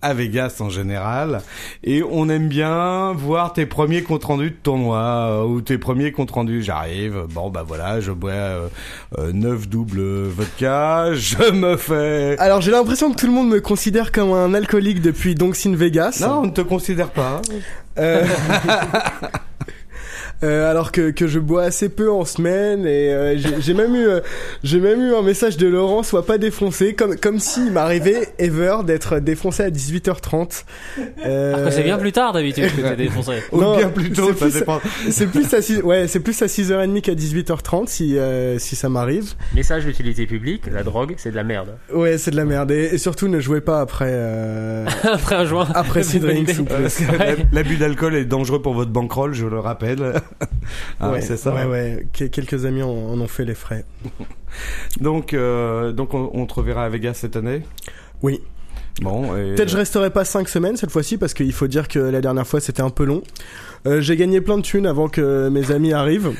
à 0.00 0.14
Vegas 0.14 0.56
en 0.60 0.70
général, 0.70 1.42
et 1.84 2.02
on 2.02 2.30
aime 2.30 2.48
bien 2.48 3.12
voir 3.12 3.52
tes 3.52 3.66
premiers 3.66 4.02
comptes 4.02 4.24
rendus 4.24 4.50
de 4.50 4.56
tournoi 4.56 5.46
ou 5.46 5.60
tes 5.60 5.76
premiers 5.76 6.12
comptes 6.12 6.30
rendus. 6.30 6.62
J'arrive, 6.62 7.26
bon 7.28 7.50
bah 7.50 7.64
voilà, 7.66 8.00
je 8.00 8.12
bois 8.12 8.70
9 9.18 9.65
double 9.66 10.00
vodka, 10.28 11.12
je 11.14 11.50
me 11.50 11.76
fais. 11.76 12.36
Alors 12.38 12.60
j'ai 12.60 12.70
l'impression 12.70 13.10
que 13.10 13.16
tout 13.16 13.26
le 13.26 13.32
monde 13.32 13.48
me 13.48 13.60
considère 13.60 14.12
comme 14.12 14.32
un 14.32 14.54
alcoolique 14.54 15.02
depuis 15.02 15.34
Donks 15.34 15.56
Sin 15.56 15.74
Vegas. 15.74 16.18
Non, 16.20 16.40
on 16.40 16.46
ne 16.46 16.50
te 16.50 16.60
considère 16.60 17.10
pas. 17.10 17.40
Hein. 17.40 17.54
Euh, 17.98 18.24
euh, 20.42 20.70
alors 20.70 20.92
que, 20.92 21.10
que 21.10 21.26
je 21.26 21.38
bois 21.38 21.62
assez 21.64 21.88
peu 21.88 22.10
en 22.10 22.24
semaine 22.24 22.86
et 22.86 23.10
euh, 23.12 23.36
j'ai 23.38 23.60
j'ai 23.60 23.74
même 23.74 23.94
eu 23.94 24.06
euh, 24.06 24.20
j'ai 24.62 24.80
même 24.80 25.00
eu 25.00 25.14
un 25.14 25.22
message 25.22 25.56
de 25.56 25.66
Laurent 25.66 26.02
soit 26.02 26.26
pas 26.26 26.36
défoncé 26.38 26.94
comme 26.94 27.16
comme 27.16 27.38
s'il 27.40 27.72
m'arrivait 27.72 28.28
ever 28.38 28.78
d'être 28.84 29.18
défoncé 29.18 29.62
à 29.62 29.70
18h30. 29.70 30.64
Euh, 31.24 31.64
que 31.66 31.70
c'est 31.70 31.82
bien 31.82 31.98
plus 31.98 32.12
tard 32.12 32.32
d'habitude 32.32 32.74
que 32.74 32.80
t'es 32.82 32.96
défoncé. 32.96 33.38
Ou 33.52 33.60
Non, 33.60 33.76
bien 33.76 33.88
plus 33.88 34.10
tôt, 34.10 34.28
c'est 34.32 34.38
ça 34.38 34.44
plus- 34.50 34.58
dépend. 34.60 34.80
c'est 35.10 35.26
plus 35.26 35.54
à 35.54 35.62
6 35.62 35.82
ouais, 35.82 36.06
c'est 36.08 36.20
plus 36.20 36.40
à 36.42 36.46
6h30 36.46 37.00
qu'à 37.00 37.14
18h30 37.14 37.86
si 37.88 38.18
euh, 38.18 38.58
si 38.58 38.76
ça 38.76 38.88
m'arrive. 38.88 39.32
Message 39.54 39.84
d'utilité 39.84 40.26
publique, 40.26 40.64
la 40.72 40.82
drogue, 40.82 41.14
c'est 41.16 41.30
de 41.30 41.36
la 41.36 41.44
merde. 41.44 41.76
Ouais, 41.94 42.18
c'est 42.18 42.30
de 42.30 42.36
la 42.36 42.44
merde 42.44 42.70
et, 42.70 42.90
et 42.94 42.98
surtout 42.98 43.28
ne 43.28 43.40
jouez 43.40 43.60
pas 43.60 43.80
après 43.80 44.10
euh, 44.10 44.84
Après 45.04 45.34
un 45.36 45.44
joint. 45.46 45.68
après 45.74 46.02
c'est 46.02 46.18
six 46.18 46.20
drinks. 46.20 46.56
L'abus 47.52 47.76
d'alcool 47.76 48.14
est 48.16 48.24
dangereux 48.24 48.60
pour 48.60 48.74
votre 48.74 48.90
bankroll, 48.90 49.32
je 49.34 49.46
le 49.46 49.58
rappelle. 49.60 50.14
Hein, 51.00 51.10
ouais, 51.12 51.20
c'est 51.20 51.36
ça. 51.36 51.54
Ouais, 51.54 51.64
ouais. 51.64 52.06
Que- 52.12 52.24
quelques 52.24 52.64
amis 52.66 52.82
en, 52.82 52.88
en 52.90 53.20
ont 53.20 53.28
fait 53.28 53.44
les 53.44 53.54
frais. 53.54 53.84
Donc, 55.00 55.34
euh, 55.34 55.92
donc 55.92 56.14
on, 56.14 56.30
on 56.32 56.46
te 56.46 56.54
reverra 56.54 56.84
à 56.84 56.88
Vegas 56.88 57.14
cette 57.14 57.36
année? 57.36 57.62
Oui. 58.22 58.40
Bon. 59.02 59.36
et- 59.36 59.54
Peut-être 59.54 59.68
je 59.68 59.76
resterai 59.76 60.10
pas 60.10 60.24
5 60.24 60.48
semaines 60.48 60.76
cette 60.76 60.90
fois-ci 60.90 61.18
parce 61.18 61.34
qu'il 61.34 61.52
faut 61.52 61.66
dire 61.66 61.86
que 61.88 61.98
la 61.98 62.20
dernière 62.22 62.46
fois 62.46 62.60
c'était 62.60 62.80
un 62.82 62.90
peu 62.90 63.04
long. 63.04 63.22
Euh, 63.86 64.00
j'ai 64.00 64.16
gagné 64.16 64.40
plein 64.40 64.56
de 64.56 64.62
thunes 64.62 64.86
avant 64.86 65.08
que 65.08 65.48
mes 65.48 65.70
amis 65.70 65.92
arrivent. 65.92 66.32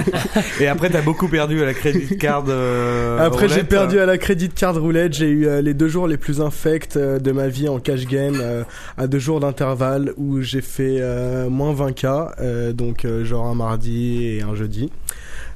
Et 0.60 0.68
après, 0.68 0.88
t'as 0.88 1.00
beaucoup 1.00 1.26
perdu 1.26 1.60
à 1.60 1.64
la 1.66 1.74
credit 1.74 2.16
card. 2.16 2.44
euh, 2.48 3.18
Après 3.18 3.48
j'ai 3.48 3.64
perdu 3.64 3.98
à 3.98 4.06
la 4.06 4.18
credit 4.18 4.50
card 4.50 4.78
roulette. 4.80 5.14
J'ai 5.14 5.28
eu 5.28 5.46
euh, 5.48 5.62
les 5.62 5.74
deux 5.74 5.88
jours 5.88 6.06
les 6.06 6.16
plus 6.18 6.40
infects 6.40 6.96
euh, 6.96 7.18
de 7.18 7.32
ma 7.32 7.48
vie 7.48 7.68
en 7.68 7.80
cash 7.80 8.06
game 8.06 8.36
euh, 8.40 8.62
à 8.98 9.06
deux 9.08 9.18
jours 9.18 9.40
d'intervalle 9.40 10.12
où 10.16 10.42
j'ai 10.42 10.60
fait 10.60 10.98
euh, 11.00 11.48
moins 11.48 11.74
20k, 11.74 12.34
euh, 12.40 12.72
donc 12.72 13.04
euh, 13.04 13.24
genre 13.24 13.46
un 13.46 13.54
mardi 13.54 14.24
et 14.24 14.42
un 14.42 14.54
jeudi. 14.54 14.90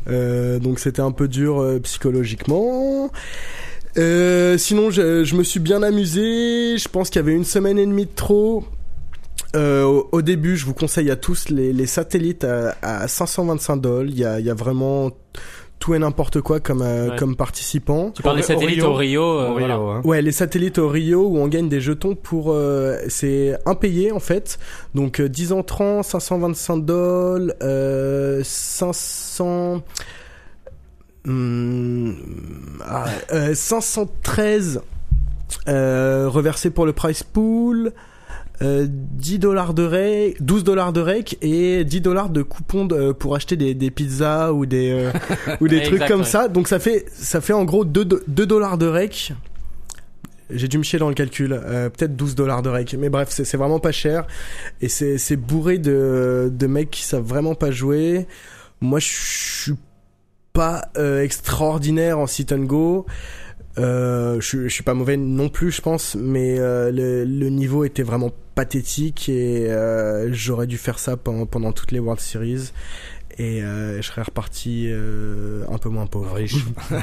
Euh, 0.09 0.59
donc 0.59 0.78
c'était 0.81 1.03
un 1.03 1.12
peu 1.12 1.28
dur 1.28 1.61
euh, 1.61 1.78
psychologiquement. 1.81 3.11
Euh, 3.98 4.59
sinon, 4.59 4.90
je, 4.90 5.24
je 5.24 5.35
me 5.36 5.43
suis 5.43 5.60
bien 5.60 5.82
amusé. 5.82 6.77
Je 6.78 6.89
pense 6.89 7.09
qu'il 7.10 7.20
y 7.20 7.24
avait 7.24 7.35
une 7.35 7.44
semaine 7.44 7.78
et 7.78 7.86
demie 7.86 8.06
de 8.06 8.14
trop. 8.14 8.64
Euh, 9.55 9.85
au, 9.85 10.09
au 10.12 10.23
début, 10.23 10.56
je 10.56 10.66
vous 10.66 10.74
conseille 10.74 11.10
à 11.10 11.16
tous 11.16 11.48
les, 11.48 11.73
les 11.73 11.86
satellites 11.86 12.44
à, 12.44 12.77
à 12.82 13.09
525 13.09 13.77
dollars. 13.77 14.05
Il 14.10 14.18
y 14.18 14.24
a, 14.24 14.39
il 14.40 14.44
y 14.47 14.51
a 14.51 14.55
vraiment 14.55 15.10
tout 15.78 15.94
et 15.94 15.98
n'importe 15.98 16.40
quoi 16.40 16.59
comme, 16.59 16.81
euh, 16.82 17.10
Ouais. 17.10 17.16
comme 17.16 17.36
participant. 17.36 18.10
Tu 18.10 18.23
parles 18.23 18.36
des 18.36 18.43
au 18.43 18.47
satellites 18.47 18.81
Rio. 18.81 18.86
au 18.90 18.94
Rio. 18.94 19.23
euh, 19.23 19.48
Au 19.51 19.55
Rio, 19.55 19.66
voilà. 19.66 19.74
hein. 19.77 20.01
Ouais, 20.05 20.20
les 20.23 20.32
satellites 20.32 20.78
au 20.78 20.89
Rio 20.89 21.27
où 21.27 21.39
on 21.39 21.48
gagne 21.48 21.68
des 21.68 21.81
jetons 21.81 22.14
pour 22.14 22.47
euh, 22.51 22.97
c'est 23.09 23.56
impayé 23.66 24.10
en 24.12 24.18
fait. 24.20 24.59
Donc 24.94 25.20
euh, 25.20 25.28
10 25.28 25.52
entrants, 25.52 26.02
525 26.02 26.78
dollars, 26.85 27.55
euh, 27.62 28.40
500 28.43 29.82
hmm, 31.27 32.12
ah, 32.85 33.05
euh, 33.32 33.55
513 33.55 34.81
euh, 35.69 36.28
reversés 36.28 36.70
pour 36.70 36.86
le 36.86 36.93
price 36.93 37.23
pool. 37.23 37.93
Euh, 38.62 38.86
10 38.89 39.39
dollars 39.39 39.74
de 39.74 39.85
rec, 39.85 40.43
12 40.43 40.65
dollars 40.65 40.94
de 40.94 41.03
rec 41.03 41.36
et 41.43 41.85
10 41.85 42.01
dollars 42.01 42.31
de 42.31 42.40
coupons 42.40 42.86
de- 42.86 43.12
pour 43.12 43.36
acheter 43.36 43.55
des, 43.57 43.74
des 43.74 43.90
pizzas 43.90 44.53
ou 44.53 44.65
des 44.65 44.93
euh, 44.93 45.12
ou 45.61 45.69
des 45.69 45.82
trucs 45.82 46.07
comme 46.07 46.24
ça. 46.24 46.48
Donc 46.48 46.66
ça 46.66 46.78
fait 46.78 47.05
ça 47.12 47.43
fait 47.43 47.53
en 47.53 47.65
gros 47.65 47.85
2, 47.85 48.05
2 48.27 48.47
dollars 48.47 48.78
de 48.78 48.86
rec. 48.86 49.35
J'ai 50.48 50.69
dû 50.69 50.78
me 50.78 50.85
chier 50.85 50.98
dans 50.98 51.09
le 51.09 51.15
calcul, 51.15 51.53
euh, 51.53 51.90
peut-être 51.90 52.16
12 52.16 52.35
dollars 52.35 52.62
de 52.62 52.70
rec. 52.70 52.97
Mais 52.98 53.11
bref, 53.11 53.28
c'est 53.31 53.57
vraiment 53.59 53.81
pas 53.81 53.93
cher 53.93 54.27
et 54.81 54.89
c'est 54.89 55.19
c'est 55.19 55.36
bourré 55.36 55.77
de 55.77 56.51
de 56.51 56.66
mecs 56.66 56.90
qui 56.90 57.03
savent 57.03 57.24
vraiment 57.27 57.55
pas 57.55 57.70
jouer. 57.70 58.27
Moi, 58.81 59.01
je 59.01 59.07
suis 59.09 59.74
pas 60.57 60.89
euh, 60.97 61.23
extraordinaire 61.23 62.19
en 62.19 62.27
sit 62.27 62.51
and 62.51 62.65
go. 62.65 63.07
Euh, 63.78 64.41
je, 64.41 64.69
je 64.69 64.73
suis 64.73 64.83
pas 64.83 64.95
mauvais 64.95 65.19
non 65.19 65.51
plus, 65.51 65.70
je 65.70 65.83
pense, 65.83 66.15
mais 66.15 66.59
euh, 66.59 66.91
le, 66.91 67.24
le 67.24 67.51
niveau 67.51 67.85
était 67.85 68.03
vraiment 68.03 68.31
pathétique 68.55 69.28
et 69.28 69.70
euh, 69.70 70.33
j'aurais 70.33 70.66
dû 70.66 70.78
faire 70.78 70.99
ça 70.99 71.19
pendant, 71.19 71.45
pendant 71.45 71.73
toutes 71.73 71.93
les 71.93 71.99
World 71.99 72.20
Series 72.20 72.73
et 73.37 73.62
euh, 73.62 74.01
je 74.01 74.07
serais 74.07 74.23
reparti 74.23 74.87
euh, 74.89 75.65
un 75.70 75.77
peu 75.77 75.91
moins 75.91 76.07
pauvre. 76.07 76.35
Riche. 76.35 76.57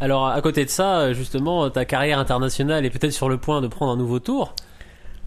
Alors 0.00 0.26
à 0.26 0.42
côté 0.42 0.64
de 0.64 0.70
ça, 0.70 1.12
justement, 1.12 1.70
ta 1.70 1.84
carrière 1.84 2.18
internationale 2.18 2.84
est 2.84 2.90
peut-être 2.90 3.12
sur 3.12 3.28
le 3.28 3.38
point 3.38 3.60
de 3.60 3.68
prendre 3.68 3.92
un 3.92 3.96
nouveau 3.96 4.18
tour, 4.18 4.56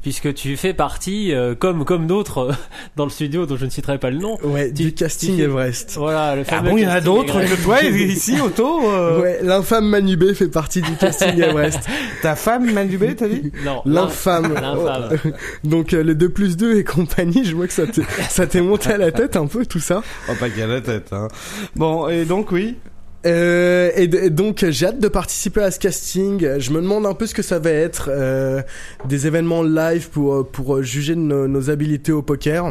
puisque 0.01 0.33
tu 0.33 0.55
fais 0.57 0.73
partie, 0.73 1.33
euh, 1.33 1.55
comme 1.55 1.83
comme 1.85 2.07
d'autres 2.07 2.37
euh, 2.39 2.53
dans 2.95 3.03
le 3.05 3.09
studio 3.09 3.45
dont 3.45 3.57
je 3.57 3.65
ne 3.65 3.69
citerai 3.69 3.97
pas 3.97 4.09
le 4.09 4.17
nom. 4.17 4.37
Ouais, 4.43 4.67
Tu- 4.73 4.83
du 4.83 4.93
casting 4.93 5.35
fais- 5.37 5.43
Everest. 5.43 5.95
Voilà, 5.97 6.35
le 6.35 6.41
Ah 6.41 6.45
fameux 6.45 6.69
bon, 6.71 6.77
il 6.77 6.83
y 6.83 6.87
en 6.87 6.91
a 6.91 7.01
d'autres 7.01 7.39
que 7.41 7.61
toi 7.63 7.81
ici, 7.83 8.39
Otto. 8.41 8.89
euh, 8.91 9.21
Ouais, 9.21 9.39
l'infâme 9.41 9.85
Manubé 9.87 10.33
fait 10.33 10.47
partie 10.47 10.81
du 10.81 10.91
casting 10.95 11.37
Everest. 11.41 11.79
Ta 12.21 12.35
femme, 12.35 12.71
Manubé, 12.71 13.15
t'as 13.15 13.27
dit? 13.27 13.51
Non, 13.65 13.81
L'infâme. 13.85 14.53
L'infâme. 14.53 15.17
Donc 15.63 15.93
euh, 15.93 16.03
le 16.03 16.15
2 16.15 16.29
plus 16.29 16.57
2 16.57 16.77
et 16.77 16.83
compagnie, 16.83 17.43
je 17.45 17.55
vois 17.55 17.67
que 17.67 17.73
ça 17.73 17.87
t'est- 17.87 18.03
ça 18.29 18.47
t'est 18.47 18.61
monté 18.61 18.91
à 18.93 18.97
la 18.97 19.11
tête 19.11 19.35
un 19.35 19.47
peu 19.47 19.65
tout 19.65 19.79
ça. 19.79 20.01
Oh, 20.29 20.33
pas 20.39 20.49
qu'à 20.49 20.67
la 20.67 20.81
tête. 20.81 21.09
Hein. 21.11 21.27
Bon, 21.75 22.07
et 22.09 22.25
donc 22.25 22.51
oui. 22.51 22.77
Euh, 23.25 23.91
et, 23.95 24.07
donc 24.29 24.65
j'ai 24.69 24.85
hâte 24.85 24.99
de 24.99 25.07
participer 25.07 25.61
à 25.61 25.71
ce 25.71 25.79
casting. 25.79 26.59
Je 26.59 26.71
me 26.71 26.81
demande 26.81 27.05
un 27.05 27.13
peu 27.13 27.25
ce 27.25 27.33
que 27.33 27.41
ça 27.41 27.59
va 27.59 27.71
être, 27.71 28.09
euh, 28.11 28.61
des 29.05 29.27
événements 29.27 29.63
live 29.63 30.09
pour 30.09 30.35
euh, 30.35 30.43
pour 30.43 30.77
euh, 30.77 30.83
juger 30.83 31.15
de 31.15 31.19
nos, 31.19 31.47
nos 31.47 31.69
habilités 31.69 32.11
au 32.11 32.21
poker. 32.21 32.67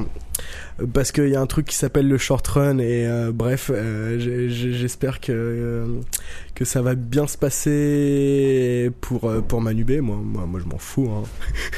Euh, 0.81 0.87
Parce 0.93 1.13
qu'il 1.13 1.29
y 1.29 1.37
a 1.37 1.41
un 1.41 1.47
truc 1.47 1.67
qui 1.67 1.77
s'appelle 1.77 2.09
le 2.09 2.19
short 2.19 2.47
run 2.49 2.79
et 2.79 3.07
euh, 3.07 3.31
bref, 3.33 3.71
j'espère 4.19 5.21
que 5.21 5.87
que 6.55 6.65
ça 6.65 6.83
va 6.83 6.95
bien 6.95 7.27
se 7.27 7.37
passer 7.37 8.91
pour 9.01 9.31
pour 9.47 9.61
Manubé. 9.61 10.01
Moi, 10.01 10.17
moi, 10.23 10.47
moi, 10.47 10.61
je 10.65 10.69
m'en 10.69 10.79
fous. 10.79 11.11
Hein. 11.11 11.25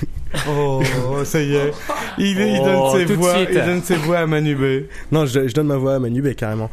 Oh, 0.48 0.80
ça 1.24 1.42
y 1.42 1.54
est. 1.56 1.72
Il, 2.18 2.38
il 2.38 2.58
Oh, 2.62 2.64
donne 2.64 3.06
ses 3.06 3.14
voix. 3.14 3.34
Il 3.50 3.54
donne 3.54 3.82
ses 3.82 3.96
voix 3.96 4.18
à 4.18 4.26
Manubé. 4.26 4.88
Non, 5.10 5.26
je, 5.26 5.48
je 5.48 5.54
donne 5.54 5.66
ma 5.66 5.76
voix 5.76 5.94
à 5.94 5.98
Manubé 5.98 6.34
carrément. 6.34 6.70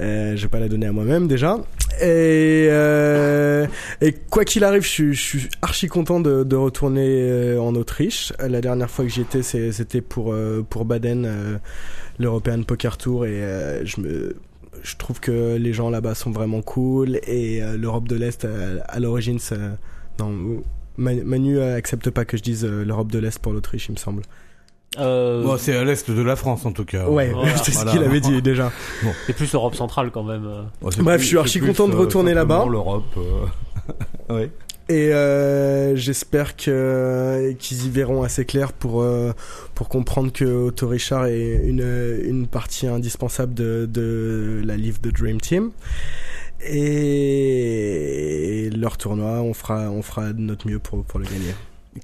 Euh, 0.00 0.36
je 0.36 0.42
vais 0.42 0.48
pas 0.48 0.60
la 0.60 0.68
donner 0.68 0.86
à 0.86 0.92
moi-même 0.92 1.26
déjà. 1.26 1.58
Et, 2.00 2.68
euh, 2.70 3.66
et 4.00 4.12
quoi 4.12 4.44
qu'il 4.44 4.64
arrive, 4.64 4.82
je, 4.82 4.88
suis- 4.88 5.14
je 5.14 5.20
suis 5.20 5.48
archi 5.60 5.88
content 5.88 6.20
de, 6.20 6.44
de 6.44 6.56
retourner 6.56 7.06
euh, 7.08 7.60
en 7.60 7.74
Autriche. 7.74 8.32
La 8.38 8.60
dernière 8.60 8.88
fois 8.90 9.04
que 9.04 9.10
j'y 9.10 9.22
étais, 9.22 9.42
c'était 9.42 10.00
pour 10.00 10.32
euh, 10.32 10.64
pour 10.68 10.84
Baden, 10.84 11.58
l'European 12.18 12.62
Poker 12.62 12.96
Tour, 12.96 13.26
et 13.26 13.42
je 13.84 14.00
me 14.00 14.36
je 14.82 14.96
trouve 14.96 15.20
que 15.20 15.56
les 15.56 15.72
gens 15.74 15.90
là-bas 15.90 16.14
sont 16.14 16.30
vraiment 16.30 16.62
cool 16.62 17.16
et 17.26 17.62
euh, 17.62 17.76
l'Europe 17.76 18.08
de 18.08 18.16
l'Est 18.16 18.46
euh, 18.46 18.78
à 18.88 18.98
l'origine 18.98 19.38
ça 19.38 19.56
non 20.18 20.62
Manu 21.00 21.58
euh, 21.58 21.76
accepte 21.76 22.10
pas 22.10 22.24
que 22.24 22.36
je 22.36 22.42
dise 22.42 22.64
euh, 22.64 22.84
l'Europe 22.84 23.10
de 23.10 23.18
l'Est 23.18 23.38
pour 23.40 23.52
l'Autriche 23.52 23.86
il 23.88 23.92
me 23.92 23.96
semble 23.96 24.22
Euh, 24.98 25.42
Bon, 25.44 25.56
c'est 25.56 25.76
à 25.76 25.84
l'est 25.84 26.10
de 26.10 26.22
la 26.22 26.36
France 26.36 26.66
en 26.66 26.72
tout 26.72 26.84
cas. 26.84 27.08
ouais 27.08 27.30
voilà, 27.32 27.56
c'est 27.64 27.70
ce 27.72 27.76
voilà. 27.76 27.92
qu'il 27.92 28.02
avait 28.04 28.20
dit 28.20 28.42
déjà 28.42 28.70
c'est 29.26 29.32
plus 29.34 29.52
Europe 29.54 29.74
centrale 29.74 30.10
quand 30.10 30.24
même. 30.24 30.42
Bon, 30.82 30.90
Bref, 30.98 31.16
plus- 31.16 31.22
je 31.22 31.26
suis 31.28 31.38
archi 31.38 31.60
content 31.60 31.88
de 31.88 31.96
retourner 31.96 32.34
là-bas. 32.34 32.66
L'Europe. 32.68 33.04
euh, 33.16 34.34
ouais. 34.34 34.50
Et 34.88 35.14
euh, 35.14 35.94
j'espère 35.94 36.56
que 36.56 37.52
qu'ils 37.60 37.86
y 37.86 37.90
verront 37.90 38.24
assez 38.24 38.44
clair 38.44 38.72
pour 38.72 39.02
euh, 39.02 39.32
pour 39.76 39.88
comprendre 39.88 40.32
que 40.32 40.44
Otto 40.44 40.88
Richard 40.88 41.26
est 41.26 41.62
une 41.64 41.86
une 42.24 42.48
partie 42.48 42.88
indispensable 42.88 43.54
de 43.54 43.86
de 43.88 44.60
la 44.64 44.76
Live 44.76 44.98
the 45.00 45.12
Dream 45.14 45.40
Team. 45.40 45.70
Et 46.62 48.70
leur 48.76 48.96
tournoi, 48.96 49.40
on 49.42 49.54
fera 49.54 49.90
on 49.90 50.02
fera 50.02 50.32
de 50.32 50.40
notre 50.40 50.68
mieux 50.68 50.78
pour 50.78 51.04
pour 51.04 51.18
le 51.18 51.26
gagner. 51.26 51.54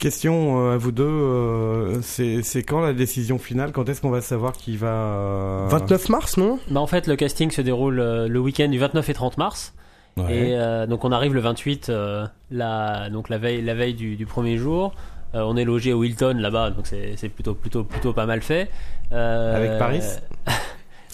Question 0.00 0.66
euh, 0.66 0.74
à 0.74 0.76
vous 0.76 0.90
deux, 0.90 1.04
euh, 1.04 2.02
c'est 2.02 2.42
c'est 2.42 2.62
quand 2.64 2.80
la 2.80 2.92
décision 2.92 3.38
finale? 3.38 3.70
Quand 3.72 3.88
est-ce 3.88 4.00
qu'on 4.00 4.10
va 4.10 4.20
savoir 4.20 4.52
qui 4.52 4.76
va 4.76 4.88
euh, 4.88 5.66
29 5.70 6.08
mars, 6.08 6.36
non? 6.36 6.58
Bah 6.70 6.80
en 6.80 6.86
fait 6.88 7.06
le 7.06 7.14
casting 7.16 7.50
se 7.50 7.62
déroule 7.62 8.00
euh, 8.00 8.28
le 8.28 8.38
week-end 8.40 8.68
du 8.68 8.78
29 8.78 9.08
et 9.08 9.14
30 9.14 9.38
mars 9.38 9.72
Ouais. 10.18 10.48
et 10.48 10.56
euh, 10.56 10.86
donc 10.86 11.04
on 11.04 11.12
arrive 11.12 11.34
le 11.34 11.40
28 11.40 11.90
euh, 11.90 12.26
la 12.50 13.10
donc 13.10 13.28
la 13.28 13.36
veille 13.36 13.60
la 13.60 13.74
veille 13.74 13.92
du, 13.94 14.16
du 14.16 14.24
premier 14.26 14.56
jour. 14.56 14.94
Euh, 15.34 15.42
on 15.46 15.56
est 15.58 15.64
logé 15.64 15.92
au 15.92 16.02
Hilton 16.04 16.36
là-bas 16.38 16.70
donc 16.70 16.86
c'est 16.86 17.12
c'est 17.16 17.28
plutôt 17.28 17.54
plutôt 17.54 17.84
plutôt 17.84 18.12
pas 18.14 18.24
mal 18.26 18.40
fait. 18.40 18.68
Euh, 19.12 19.56
Avec 19.56 19.78
Paris? 19.78 20.00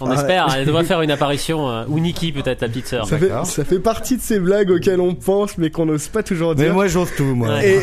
On 0.01 0.11
Ah, 0.11 0.15
espère, 0.15 0.47
elle 0.57 0.67
devrait 0.67 0.85
faire 0.85 1.01
une 1.03 1.11
apparition 1.13 1.69
euh, 1.71 1.85
ou 1.89 2.01
Nikki 2.01 2.33
peut-être 2.33 2.61
la 2.63 2.69
petite 2.69 2.87
sœur. 2.89 3.07
ça 3.07 3.19
fait, 3.19 3.31
ça 3.45 3.65
fait 3.65 3.79
partie 3.79 4.17
de 4.17 4.23
ces 4.23 4.41
blagues 4.41 4.71
auxquelles 4.71 5.01
on 5.01 5.15
pense 5.15 5.59
mais 5.59 5.71
qu'on 5.71 5.87
n'ose 5.87 6.09
pas 6.09 6.23
toujours 6.25 6.55
Mais 6.57 6.65
dire. 6.65 6.75
moi 6.75 6.89
j'ose 6.89 7.11
tout, 7.17 7.23
moi. 7.25 7.49
Ouais. 7.51 7.77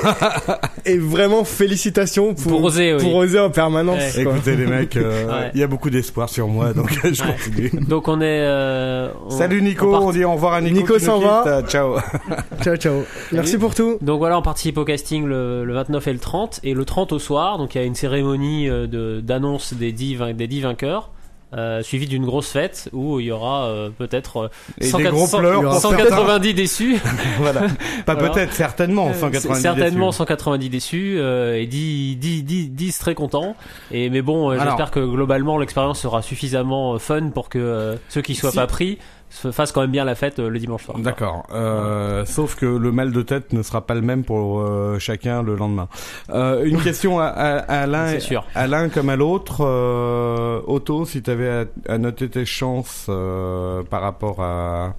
Et, 0.86 0.91
et 0.94 0.98
vraiment 0.98 1.44
félicitations 1.45 2.34
pour, 2.34 2.52
Pour 2.52 2.64
oser, 2.65 2.94
oui. 2.95 3.02
pour 3.03 3.15
oser 3.15 3.40
en 3.40 3.49
permanence. 3.49 4.18
Ouais. 4.18 4.23
quoi. 4.23 4.34
Écoutez 4.34 4.56
les 4.57 4.65
mecs, 4.65 4.98
euh, 4.98 5.23
il 5.23 5.30
Ouais. 5.30 5.52
y 5.61 5.64
a 5.64 5.68
beaucoup 5.68 5.90
d'espoir 5.90 6.27
sur 6.30 6.48
moi, 6.48 6.73
donc 6.73 6.91
je 6.91 7.22
Ouais. 7.23 7.31
continue. 7.31 7.72
Donc 7.88 8.07
on 8.07 8.19
est 8.19 8.26
euh, 8.41 9.10
on- 9.27 9.30
Salut 9.30 9.61
Nico, 9.61 9.88
on 9.88 9.91
part- 9.91 10.03
on 10.03 10.11
dit 10.11 10.26
au 10.26 10.34
revoir 10.34 10.53
à 10.53 10.61
Nico. 10.61 10.76
Nico 10.77 10.99
s'en 10.99 11.19
va. 11.19 11.44
Euh, 11.48 11.61
Ciao. 11.68 11.95
Ciao, 12.64 12.76
ciao. 12.76 13.03
Merci 13.31 13.57
pour 13.57 13.76
tout. 13.76 13.98
Donc 14.02 14.19
voilà, 14.19 14.38
on 14.38 14.41
participe 14.41 14.77
au 14.77 14.84
casting 14.84 15.26
le, 15.26 15.64
le 15.64 15.73
29 15.73 16.07
et 16.07 16.14
le 16.14 16.19
30. 16.19 16.60
Et 16.64 16.73
le 16.73 16.84
30 16.86 17.14
au 17.14 17.19
soir, 17.19 17.57
donc 17.57 17.76
il 17.76 17.77
y 17.77 17.81
a 17.81 17.86
une 17.86 17.95
cérémonie 17.95 18.68
euh, 18.69 18.88
de- 18.88 19.22
d'annonce 19.22 19.73
des 19.73 19.91
10, 19.91 20.15
vain- 20.15 20.34
des 20.34 20.48
10 20.48 20.61
vainqueurs. 20.61 21.11
Euh, 21.58 21.82
suivi 21.82 22.06
d'une 22.06 22.28
grosse 22.28 22.52
fête 22.52 22.90
où 22.94 23.20
il 23.20 23.26
y 23.26 23.32
aura 23.32 23.66
euh, 23.66 23.90
peut-être 23.90 24.38
euh, 24.38 24.50
Et 24.78 24.86
des 24.86 24.92
104 24.92 25.12
gros 25.12 25.28
pleurs 25.40 25.62
pour 25.64 25.74
190 25.74 26.54
déçus. 26.54 27.00
voilà. 27.40 27.64
Pas 28.06 28.16
peut-être, 28.16 28.54
certainement, 28.54 29.12
190 29.12 29.60
certainement 29.60 30.08
déçus. 30.10 30.18
190 30.18 30.70
déçus 30.70 31.16
euh, 31.18 31.60
et 31.60 31.66
10, 31.66 32.18
10, 32.18 32.44
10, 32.44 32.70
10 32.70 33.00
très 33.00 33.16
contents. 33.16 33.56
Et 33.90 34.12
mais 34.12 34.22
bon, 34.22 34.52
euh, 34.52 34.60
j'espère 34.64 34.92
que 34.92 35.00
globalement 35.00 35.58
l'expérience 35.58 36.00
sera 36.00 36.22
suffisamment 36.22 36.94
euh, 36.94 36.98
fun 37.00 37.30
pour 37.32 37.50
que 37.50 37.58
euh, 37.58 37.96
ceux 38.10 38.22
qui 38.22 38.36
soient 38.36 38.52
Si. 38.52 38.58
pas 38.58 38.68
pris 38.68 39.00
se 39.30 39.52
fassent 39.52 39.72
quand 39.72 39.82
même 39.82 39.92
bien 39.92 40.06
la 40.06 40.16
fête 40.16 40.40
euh, 40.40 40.50
le 40.50 40.58
dimanche 40.60 40.86
soir. 40.86 40.98
D'accord. 40.98 41.46
Euh, 41.52 42.26
sauf 42.26 42.56
que 42.56 42.66
le 42.66 42.92
mal 42.92 43.12
de 43.12 43.22
tête 43.22 43.54
ne 43.54 43.62
sera 43.62 43.86
pas 43.86 43.94
le 43.96 44.02
même 44.02 44.24
pour 44.24 44.60
euh, 44.60 44.98
chacun 45.00 45.44
le 45.44 45.56
lendemain. 45.56 45.88
Euh, 46.32 46.64
une 46.66 46.82
question 46.82 47.20
à, 47.20 47.26
à, 47.26 47.58
à 47.82 47.86
l'un, 47.88 48.08
C'est 48.08 48.20
sûr. 48.22 48.44
à 48.56 48.66
l'un 48.68 48.90
comme 48.90 49.10
à 49.10 49.16
l'autre. 49.16 49.58
Euh, 49.62 50.62
Otto, 50.68 51.06
si 51.06 51.22
tu 51.22 51.30
avais 51.30 51.50
à, 51.50 51.66
à 51.94 51.98
noter 51.98 52.28
tes 52.30 52.46
chances 52.46 53.06
euh, 53.10 53.84
par 53.84 54.02
rapport 54.02 54.42
à, 54.42 54.96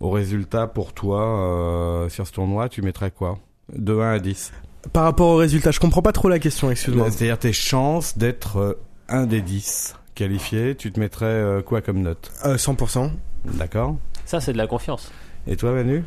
aux 0.00 0.10
résultats 0.10 0.66
pour 0.66 0.92
toi 0.92 1.22
euh, 1.22 2.08
sur 2.08 2.26
ce 2.26 2.32
tournoi, 2.32 2.68
tu 2.68 2.82
mettrais 2.82 3.10
quoi? 3.10 3.38
De 3.74 3.98
1 3.98 4.12
à 4.14 4.18
10 4.18 4.52
Par 4.92 5.04
rapport 5.04 5.28
au 5.30 5.36
résultat, 5.36 5.70
je 5.70 5.80
comprends 5.80 6.02
pas 6.02 6.12
trop 6.12 6.28
la 6.28 6.38
question, 6.38 6.70
excuse-moi. 6.70 7.10
C'est-à-dire 7.10 7.38
tes 7.38 7.52
chances 7.54 8.18
d'être 8.18 8.58
euh, 8.58 8.74
un 9.08 9.24
des 9.24 9.40
10 9.40 9.94
qualifiés, 10.14 10.74
tu 10.76 10.92
te 10.92 11.00
mettrais 11.00 11.24
euh, 11.26 11.62
quoi 11.62 11.80
comme 11.80 12.00
note? 12.02 12.30
Euh, 12.44 12.56
100%. 12.56 13.10
D'accord 13.44 13.96
Ça 14.24 14.40
c'est 14.40 14.52
de 14.52 14.58
la 14.58 14.66
confiance. 14.66 15.10
Et 15.46 15.56
toi 15.56 15.72
Manu? 15.72 16.04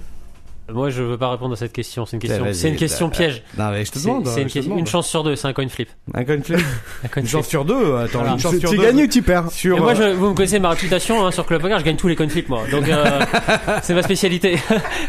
Moi 0.72 0.90
je 0.90 1.04
veux 1.04 1.18
pas 1.18 1.30
répondre 1.30 1.54
à 1.54 1.56
cette 1.56 1.74
question, 1.74 2.06
c'est 2.08 2.18
une 2.18 2.22
question, 2.22 2.44
vas-y, 2.44 2.56
c'est 2.56 2.70
une 2.70 2.76
question 2.76 3.08
bah, 3.08 3.14
piège. 3.16 3.44
Non 3.58 3.70
mais 3.70 3.86
je 3.86 3.92
te 3.92 4.00
demande. 4.00 4.26
c'est 4.26 4.42
une, 4.42 4.48
je 4.48 4.54
te 4.54 4.54
question- 4.54 4.70
demande. 4.72 4.80
une 4.80 4.88
chance 4.88 5.08
sur 5.08 5.24
deux, 5.24 5.36
c'est 5.36 5.48
un 5.48 5.54
coin 5.54 5.68
flip. 5.70 5.90
Un 6.14 6.24
coin 6.26 6.42
flip 6.42 6.58
Un 7.04 7.08
coin 7.08 7.22
Une 7.22 7.28
flip. 7.28 7.28
chance 7.28 7.48
sur 7.48 7.66
deux 7.66 7.96
Attends, 7.98 8.20
Voilà. 8.20 8.32
une 8.34 8.40
chance 8.40 8.54
Tu 8.54 8.60
sur 8.62 8.70
tu 8.72 8.78
deux. 8.78 8.84
gagnes 8.84 9.04
ou 9.04 9.08
tu 9.08 9.22
perds 9.22 9.52
Sur, 9.52 9.78
Et 9.78 9.80
moi, 9.80 9.92
euh, 9.92 9.96
je, 10.14 10.16
vous 10.16 10.30
me 10.30 10.34
connaissez 10.34 10.58
ma 10.60 10.70
réputation 10.70 11.24
hein, 11.24 11.30
sur 11.32 11.46
Club 11.46 11.62
Poker, 11.62 11.78
je 11.80 11.84
gagne 11.86 11.98
tous 11.98 12.08
les 12.08 12.16
coin 12.16 12.28
flips 12.28 12.50
moi. 12.50 12.64
Donc 12.72 12.90
euh, 12.90 13.20
c'est 13.84 13.94
ma 13.94 14.02
spécialité. 14.02 14.58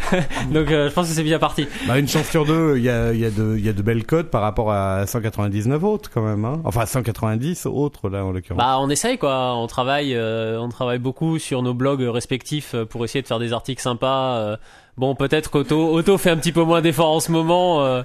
Donc 0.51 0.69
euh, 0.71 0.89
je 0.89 0.93
pense 0.93 1.07
que 1.07 1.13
c'est 1.13 1.23
bien 1.23 1.39
parti. 1.39 1.67
bah, 1.87 1.97
une 1.97 2.07
chance 2.07 2.27
sur 2.29 2.45
deux, 2.45 2.77
il 2.77 2.83
y 2.83 2.89
a, 2.89 3.11
il 3.13 3.19
y, 3.19 3.25
a 3.25 3.31
de, 3.31 3.55
il 3.57 3.65
y 3.65 3.69
a 3.69 3.73
de 3.73 3.81
belles 3.81 4.05
cotes 4.05 4.29
par 4.29 4.41
rapport 4.43 4.71
à 4.71 5.07
199 5.07 5.83
autres 5.83 6.09
quand 6.13 6.21
même. 6.21 6.45
Hein. 6.45 6.61
Enfin 6.65 6.85
190 6.85 7.65
autres 7.65 8.09
là 8.09 8.23
en 8.25 8.31
l'occurrence. 8.31 8.59
Bah 8.59 8.77
on 8.79 8.89
essaye 8.89 9.17
quoi, 9.17 9.55
on 9.55 9.65
travaille, 9.67 10.13
euh, 10.15 10.59
on 10.59 10.69
travaille 10.69 10.99
beaucoup 10.99 11.39
sur 11.39 11.63
nos 11.63 11.73
blogs 11.73 12.01
respectifs 12.03 12.75
euh, 12.75 12.85
pour 12.85 13.03
essayer 13.05 13.21
de 13.21 13.27
faire 13.27 13.39
des 13.39 13.53
articles 13.53 13.81
sympas. 13.81 14.57
Bon 14.97 15.13
peut-être 15.15 15.51
qu'Auto 15.51 15.93
Auto 15.93 16.17
fait 16.17 16.31
un 16.31 16.37
petit 16.37 16.51
peu 16.51 16.63
moins 16.63 16.81
d'efforts 16.81 17.11
en 17.11 17.19
ce 17.19 17.31
moment 17.31 17.83
euh, 17.83 18.01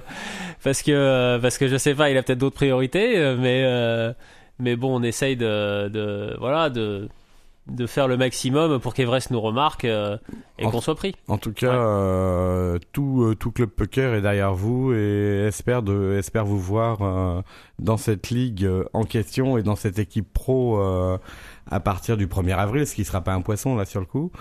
parce 0.63 0.81
que 0.83 0.91
euh, 0.91 1.39
parce 1.39 1.57
que 1.57 1.67
je 1.67 1.77
sais 1.77 1.95
pas, 1.95 2.09
il 2.11 2.17
a 2.17 2.23
peut-être 2.23 2.37
d'autres 2.39 2.55
priorités, 2.55 3.17
euh, 3.17 3.35
mais 3.39 3.63
euh, 3.65 4.13
mais 4.59 4.75
bon 4.75 4.99
on 4.99 5.03
essaye 5.03 5.35
de, 5.35 5.89
de 5.89 6.35
voilà 6.39 6.69
de 6.69 7.09
de 7.67 7.87
faire 7.87 8.09
le 8.09 8.17
maximum 8.17 8.77
pour 8.81 8.93
qu'Everest 8.93 9.31
nous 9.31 9.39
remarque 9.39 9.85
euh, 9.85 10.17
et 10.59 10.65
qu'on 10.65 10.81
soit 10.81 10.95
pris. 10.95 11.15
En 11.29 11.37
tout 11.37 11.53
cas, 11.53 11.69
Ouais. 11.69 11.75
euh, 11.79 12.77
tout, 12.91 13.23
euh, 13.23 13.35
tout 13.35 13.51
club 13.51 13.69
poker 13.69 14.13
est 14.15 14.21
derrière 14.21 14.53
vous 14.53 14.93
et 14.93 15.45
espère 15.47 15.81
de, 15.81 16.17
espère 16.19 16.43
vous 16.43 16.59
voir 16.59 16.97
euh, 17.01 17.41
dans 17.79 17.95
cette 17.95 18.29
ligue 18.31 18.65
euh, 18.65 18.83
en 18.91 19.05
question 19.05 19.57
et 19.57 19.63
dans 19.63 19.77
cette 19.77 19.97
équipe 19.97 20.27
pro 20.33 20.77
euh, 20.81 21.17
à 21.69 21.79
partir 21.79 22.17
du 22.17 22.27
1er 22.27 22.55
avril, 22.57 22.85
ce 22.85 22.93
qui 22.95 23.05
sera 23.05 23.21
pas 23.21 23.33
un 23.33 23.41
poisson 23.41 23.75
là 23.75 23.85
sur 23.85 23.99
le 23.99 24.05
coup. 24.05 24.31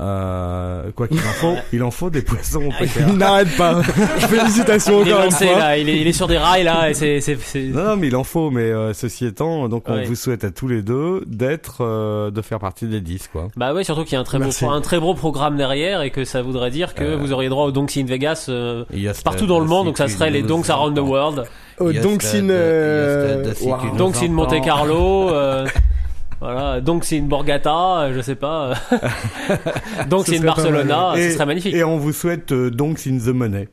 Euh, 0.00 0.90
quoi 0.92 1.08
qu'il 1.08 1.18
en 1.18 1.32
faut, 1.34 1.54
il 1.72 1.82
en 1.82 1.90
faut 1.90 2.10
des 2.10 2.22
poissons 2.22 2.62
au. 2.66 2.84
Il 3.08 3.16
n'arrête 3.18 3.54
pas. 3.56 3.82
Félicitations 3.82 5.02
Il 5.02 5.08
est 5.08 5.12
encore 5.12 5.24
une 5.26 5.30
lancé 5.30 5.46
fois. 5.46 5.58
là, 5.58 5.76
il 5.78 5.88
est, 5.88 6.00
il 6.00 6.06
est 6.06 6.12
sur 6.12 6.26
des 6.26 6.38
rails 6.38 6.64
là 6.64 6.90
et 6.90 6.94
c'est 6.94 7.20
c'est 7.20 7.38
c'est- 7.40 7.64
Non, 7.64 7.84
non, 7.84 7.96
mais 7.96 8.08
il 8.08 8.16
en 8.16 8.24
faut. 8.24 8.50
Mais 8.50 8.62
euh, 8.62 8.92
ceci 8.94 9.26
étant, 9.26 9.68
donc 9.68 9.84
on 9.88 9.94
Ouais. 9.94 10.04
vous 10.04 10.14
souhaite 10.14 10.44
à 10.44 10.50
tous 10.50 10.68
les 10.68 10.82
deux 10.82 11.22
d'être, 11.26 11.78
euh, 11.84 12.30
de 12.30 12.40
faire 12.42 12.58
partie 12.58 12.86
des 12.86 13.00
10 13.00 13.28
quoi. 13.32 13.48
Bah 13.56 13.74
ouais, 13.74 13.84
surtout 13.84 14.04
qu'il 14.04 14.14
y 14.14 14.16
a 14.16 14.20
un 14.20 14.24
très 14.24 14.38
beau 14.38 14.50
un 14.68 14.80
très 14.80 14.98
beau 15.00 15.14
programme 15.14 15.56
derrière 15.56 16.02
et 16.02 16.10
que 16.10 16.24
ça 16.24 16.42
voudrait 16.42 16.70
dire 16.70 16.94
que 16.94 17.04
Euh. 17.04 17.16
vous 17.16 17.32
auriez 17.32 17.48
droit 17.48 17.64
aux 17.66 17.72
Donks 17.72 17.96
in 17.96 18.04
Vegas 18.06 18.46
euh, 18.48 18.84
Il 18.92 19.00
y 19.02 19.08
a 19.08 19.12
partout 19.24 19.46
dans 19.46 19.60
le 19.60 19.66
monde, 19.66 19.86
donc 19.86 19.98
ça 19.98 20.08
serait 20.08 20.30
les 20.30 20.42
Donks 20.42 20.70
around 20.70 20.96
the 20.96 21.00
world, 21.00 21.44
Oh, 21.78 21.88
euh, 21.88 21.92
the 21.92 22.04
waouh. 22.04 22.20
city. 22.20 23.96
Donks 23.96 24.22
in. 24.22 24.28
Monte 24.28 24.60
Carlo, 24.64 25.30
euh, 26.42 26.52
voilà, 26.52 26.80
Donks 26.80 27.12
in 27.12 27.22
Borgata, 27.22 28.00
euh, 28.02 28.14
je 28.14 28.20
sais 28.20 28.34
pas, 28.34 28.74
Donks 30.08 30.26
Ce 30.26 30.32
in 30.32 30.36
serait 30.36 30.46
pas 30.46 30.54
Barcelona, 30.54 31.12
Et- 31.16 31.28
ce 31.28 31.34
serait 31.34 31.46
magnifique. 31.46 31.74
Et 31.74 31.84
on 31.84 31.98
vous 31.98 32.12
souhaite 32.12 32.52
euh, 32.52 32.70
donc 32.70 33.00
in 33.06 33.18
the 33.18 33.28
money. 33.34 33.68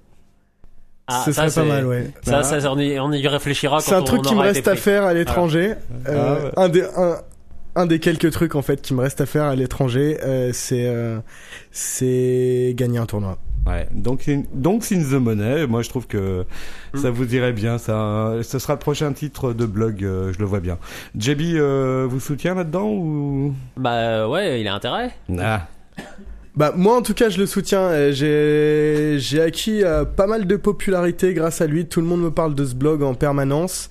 Ah, 1.07 1.21
Ce 1.25 1.31
ça, 1.31 1.47
serait 1.49 1.63
pas 1.63 1.67
c'est- 1.69 1.81
mal, 1.81 1.85
ouais. 1.87 2.11
Ça, 2.23 2.43
ça, 2.43 2.71
on 2.71 2.77
y, 2.77 2.99
on 2.99 3.11
y 3.13 3.25
réfléchira 3.27 3.79
C'est 3.79 3.95
un 3.95 4.01
on 4.01 4.03
truc 4.03 4.21
qui 4.23 4.35
me 4.35 4.41
reste 4.41 4.67
à 4.67 4.75
faire 4.75 5.03
à 5.05 5.13
l'étranger. 5.13 5.75
Euh, 6.09 6.35
Ah 6.37 6.43
ouais. 6.43 6.51
un 6.65 6.69
des 6.69 6.81
un, 6.83 7.15
un 7.77 7.85
des 7.85 7.99
quelques 7.99 8.31
trucs 8.31 8.55
en 8.55 8.61
fait 8.61 8.81
qui 8.81 8.93
me 8.93 9.01
reste 9.01 9.21
à 9.21 9.25
faire 9.25 9.43
à 9.43 9.55
l'étranger, 9.55 10.17
euh, 10.23 10.49
c'est 10.51 10.85
euh, 10.87 11.19
c'est 11.71 12.73
gagner 12.75 12.97
un 12.97 13.05
tournoi. 13.05 13.37
Ouais. 13.67 13.87
Donc 13.91 14.27
in, 14.29 14.43
donc 14.53 14.85
in 14.91 14.99
the 15.01 15.13
money. 15.19 15.67
Moi, 15.67 15.81
je 15.81 15.89
trouve 15.89 16.07
que 16.07 16.45
Mm. 16.93 16.97
ça 16.99 17.09
vous 17.11 17.35
irait 17.35 17.51
bien. 17.53 17.77
Ça, 17.77 18.33
ce 18.41 18.59
sera 18.59 18.73
le 18.73 18.79
prochain 18.79 19.11
titre 19.13 19.53
de 19.53 19.65
blog. 19.65 20.03
euh, 20.03 20.31
je 20.33 20.39
le 20.39 20.45
vois 20.45 20.59
bien. 20.61 20.77
JB 21.17 21.41
euh, 21.55 22.07
vous 22.09 22.19
soutient 22.19 22.55
là-dedans 22.55 22.87
ou? 22.87 23.53
Bah 23.75 24.27
ouais, 24.29 24.61
il 24.61 24.67
a 24.67 24.73
intérêt. 24.75 25.11
Ah. 25.39 25.67
Bah 26.55 26.73
moi 26.75 26.97
en 26.97 27.01
tout 27.03 27.13
cas 27.13 27.29
je 27.29 27.37
le 27.37 27.45
soutiens. 27.45 27.81
Euh, 27.81 28.11
J'ai 28.13 29.19
j'ai 29.19 29.41
acquis 29.41 29.83
euh, 29.83 30.05
pas 30.05 30.25
mal 30.25 30.47
de 30.47 30.55
popularité 30.55 31.33
grâce 31.35 31.61
à 31.61 31.67
lui. 31.67 31.85
Tout 31.87 32.01
le 32.01 32.07
monde 32.07 32.21
me 32.21 32.31
parle 32.31 32.55
de 32.55 32.65
ce 32.65 32.73
blog 32.73 33.03
en 33.03 33.13
permanence. 33.13 33.89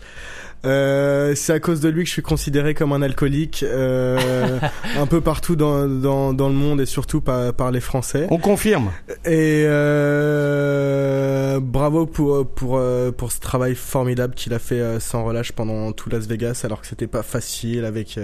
Euh, 0.64 1.34
c'est 1.34 1.52
à 1.52 1.60
cause 1.60 1.80
de 1.80 1.88
lui 1.88 2.02
que 2.02 2.08
je 2.08 2.12
suis 2.12 2.22
considéré 2.22 2.74
comme 2.74 2.92
un 2.92 3.02
alcoolique 3.02 3.62
euh, 3.62 4.58
un 4.98 5.06
peu 5.06 5.20
partout 5.20 5.56
dans, 5.56 5.86
dans, 5.86 6.32
dans 6.32 6.48
le 6.48 6.54
monde 6.54 6.80
et 6.80 6.86
surtout 6.86 7.20
par, 7.20 7.52
par 7.54 7.70
les 7.70 7.80
Français. 7.80 8.26
On 8.30 8.38
confirme. 8.38 8.90
Et 9.24 9.64
euh, 9.66 11.60
bravo 11.60 12.06
pour 12.06 12.48
pour 12.48 12.76
euh, 12.76 13.12
pour 13.12 13.32
ce 13.32 13.40
travail 13.40 13.74
formidable 13.74 14.34
qu'il 14.34 14.54
a 14.54 14.58
fait 14.58 14.80
euh, 14.80 15.00
sans 15.00 15.24
relâche 15.24 15.52
pendant 15.52 15.92
tout 15.92 16.10
Las 16.10 16.26
Vegas, 16.26 16.62
alors 16.64 16.80
que 16.80 16.86
c'était 16.86 17.06
pas 17.06 17.22
facile 17.22 17.84
avec 17.84 18.18